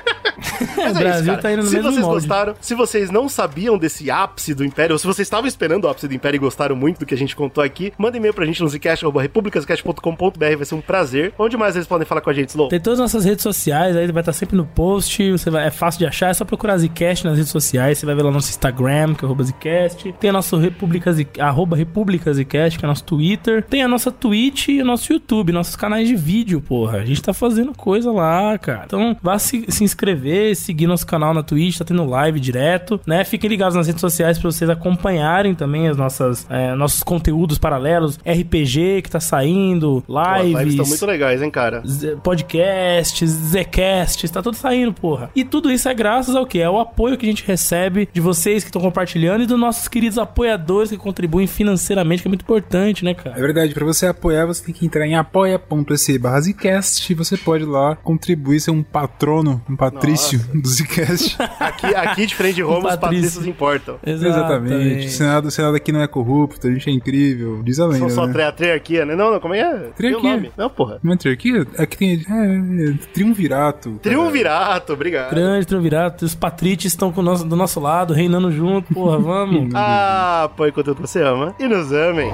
Mas 0.84 0.96
o 0.96 1.00
é 1.00 1.04
Brasil 1.04 1.26
cara. 1.26 1.42
tá 1.42 1.52
indo 1.52 1.64
no 1.64 1.68
se 1.68 1.76
mesmo 1.76 1.92
vocês 1.92 2.06
molde. 2.06 2.28
gostaram, 2.28 2.56
se 2.60 2.76
vocês 2.76 3.10
não 3.12 3.30
sabiam 3.30 3.78
desse 3.78 4.10
ápice 4.10 4.54
do 4.54 4.64
Império, 4.66 4.94
ou 4.94 5.00
se 5.00 5.06
vocês 5.06 5.26
estavam 5.26 5.48
esperando 5.48 5.86
o 5.86 5.88
ápice 5.88 6.08
do 6.08 6.14
Império 6.14 6.38
e 6.38 6.40
gostaram 6.40 6.76
muito 6.76 7.00
do 7.00 7.06
que 7.06 7.14
a 7.14 7.18
gente 7.18 7.36
contou 7.36 7.64
aqui, 7.64 7.94
manda 7.98 8.18
e-mail 8.18 8.34
pra 8.34 8.46
gente 8.46 8.62
no 8.62 8.68
zcast.republicascast.com.br, 8.70 10.56
vai 10.58 10.66
ser 10.66 10.76
um 10.76 10.82
prazer. 10.82 11.34
Onde 11.38 11.58
mais 11.58 11.76
eles 11.76 11.88
podem 11.88 12.06
falar 12.06 12.22
com 12.22 12.30
a 12.30 12.34
gente, 12.34 12.50
Slow? 12.50 12.70
Tem 12.70 12.80
todas 12.80 13.00
as 13.00 13.12
nossas 13.12 13.26
redes 13.26 13.44
sociais, 13.44 13.96
aí 13.96 14.12
vai 14.12 14.22
estar 14.22 14.34
sempre 14.34 14.56
no 14.56 14.66
post. 14.66 15.32
Você 15.32 15.50
vai, 15.50 15.68
é 15.68 15.72
fácil 15.72 16.00
de 16.00 16.06
achar, 16.06 16.30
é 16.30 16.34
só 16.34 16.46
procurar 16.46 16.78
Zcast 16.78 17.26
nas 17.26 17.38
redes 17.38 17.52
sociais. 17.52 17.98
Você 17.98 18.06
vai 18.06 18.16
ver 18.16 18.24
lá 18.24 18.32
nosso 18.32 18.50
Instagram, 18.50 19.14
que 19.16 19.24
é 19.24 19.26
arroba 19.26 19.44
Zcast. 19.44 20.14
Tem 20.20 20.30
a 20.30 20.34
nosso 20.34 20.58
República 20.58 21.12
Z, 21.14 21.28
arroba 21.40 21.76
República 21.76 22.34
Zcast, 22.34 22.80
que 22.80 22.86
é 22.86 22.88
nosso 22.88 23.04
Twitter. 23.04 23.64
Tem 23.64 23.84
a 23.84 23.88
nossa 23.88 24.12
Twitch 24.12 24.70
e 24.70 24.82
o 24.82 24.86
nosso 24.86 25.12
YouTube, 25.12 25.52
nossos 25.52 25.76
canais 25.76 26.08
de 26.08 26.16
vídeo, 26.16 26.62
porra. 26.62 27.00
A 27.00 27.06
gente 27.06 27.22
tá 27.22 27.34
fazendo 27.34 27.74
coisa 27.76 28.12
lá, 28.12 28.58
cara. 28.58 28.84
Então 28.86 29.16
vá 29.22 29.38
se, 29.40 29.66
se 29.70 29.84
inscrever, 29.84 30.56
seguir 30.70 30.86
nosso 30.88 31.06
canal 31.08 31.34
na 31.34 31.42
Twitch, 31.42 31.78
tá 31.80 31.86
tendo 31.86 32.06
live 32.06 32.40
direto, 32.40 33.00
né? 33.08 33.24
Fiquem 33.24 33.50
ligados 33.50 33.76
nas 33.76 33.88
redes 33.88 34.02
sociais 34.02 34.38
pra 34.38 34.52
vocês 34.52 34.70
acompanharem 34.70 35.56
também 35.56 35.88
as 35.88 35.98
nossas, 35.98 36.46
é, 36.50 36.76
nossos 36.76 37.02
conteúdos 37.02 37.58
paralelos. 37.58 38.18
RPG 38.20 39.02
que 39.02 39.10
tá 39.10 39.20
saindo, 39.20 40.04
Pô, 40.06 40.18
as 40.18 40.44
lives 40.44 40.58
lives. 40.60 40.74
estão 40.74 40.86
muito 40.88 41.06
legais, 41.06 41.42
hein, 41.42 41.50
cara? 41.50 41.82
Z- 41.88 42.18
podcasts, 42.24 43.30
Zcasts, 43.30 44.30
tá 44.30 44.42
tudo 44.42 44.56
saindo, 44.56 44.94
porra. 44.94 45.32
E 45.36 45.44
tudo 45.44 45.72
isso 45.72 45.90
é 45.90 45.94
graças 45.94 46.36
ao 46.36 46.46
que? 46.46 46.60
É 46.60 46.70
o 46.70 46.80
apoio 46.80 47.18
que 47.18 47.26
a 47.26 47.30
gente 47.30 47.44
recebe 47.46 48.08
de 48.14 48.22
vocês 48.22 48.64
que 48.64 48.70
estão 48.70 48.82
compartilhando 48.82 49.44
e 49.44 49.48
dos 49.48 49.60
nossos 49.60 49.88
queridos 49.88 50.18
apoiadores 50.18 50.92
que 50.92 50.98
contribuem 50.98 51.48
financeiramente, 51.48 52.22
que 52.22 52.28
é 52.28 52.30
muito 52.30 52.42
importante, 52.44 53.04
né, 53.04 53.12
É 53.12 53.14
cara? 53.16 53.36
verdade, 53.36 53.74
pra 53.74 53.86
você 53.86 54.06
apoiar, 54.08 54.46
você 54.46 54.64
tem 54.66 54.74
que 54.74 54.86
entrar 54.86 55.06
em 55.08 55.16
apoia.se 55.16 56.18
barra 56.20 56.42
Zcast 56.42 57.12
e 57.12 57.16
você 57.16 57.38
pode 57.38 57.66
lá 57.66 57.96
contribuir, 57.96 58.60
ser 58.60 58.72
um 58.72 58.84
patrono, 58.84 59.62
um 59.70 59.76
patrício 59.76 60.40
do 60.62 60.68
Zcast. 60.70 61.38
Aqui, 61.60 61.86
aqui 61.88 62.26
diferente 62.26 62.56
de 62.56 62.62
Roma, 62.62 62.78
os 62.78 62.84
Patrício. 62.96 63.00
patrícios 63.02 63.46
importam. 63.48 64.00
Exatamente. 64.06 65.08
O 65.08 65.10
Senado, 65.10 65.48
o 65.48 65.52
Senado 65.52 65.76
aqui 65.76 65.92
não 65.92 66.02
é 66.02 66.08
corrupto, 66.08 66.68
a 66.68 66.72
gente 66.72 66.90
é 66.90 66.94
incrível. 66.94 67.62
Diz 67.64 67.80
a 67.80 67.86
lenda, 67.86 68.00
São 68.00 68.10
só 68.10 68.28
né? 68.28 68.44
a 68.44 68.52
triarquia, 68.52 69.06
né? 69.06 69.16
Não, 69.16 69.32
não, 69.32 69.40
como 69.40 69.54
é? 69.54 69.60
que 69.60 69.64
é? 69.64 69.90
Triarquia. 69.96 70.52
Não, 70.58 70.70
porra. 70.70 71.00
Não 71.04 71.14
é 71.14 71.18
triarquia? 71.18 71.66
Aqui 71.78 71.98
tem. 71.98 72.14
É, 72.30 72.90
é, 72.92 72.94
triunvirato. 73.14 73.90
cara. 73.90 74.00
Triunvirato, 74.02 74.94
obrigado. 74.94 75.30
Grande 75.32 75.66
triunvirato, 75.66 76.26
os 76.26 76.36
patrícios 76.36 76.94
estão 76.94 77.12
com 77.12 77.22
nosso- 77.22 77.46
do 77.46 77.56
nosso 77.56 77.80
lado, 77.80 78.14
reinando 78.14 78.52
junto, 78.52 78.94
porra, 78.94 79.18
vamos. 79.20 79.74
Ah, 79.74 80.44
apoie 80.46 80.72
conteúdo 80.72 81.02
que 81.02 81.08
você 81.08 81.22
ama 81.22 81.54
e 81.60 81.68
nos 81.68 81.92
amem. 81.92 82.30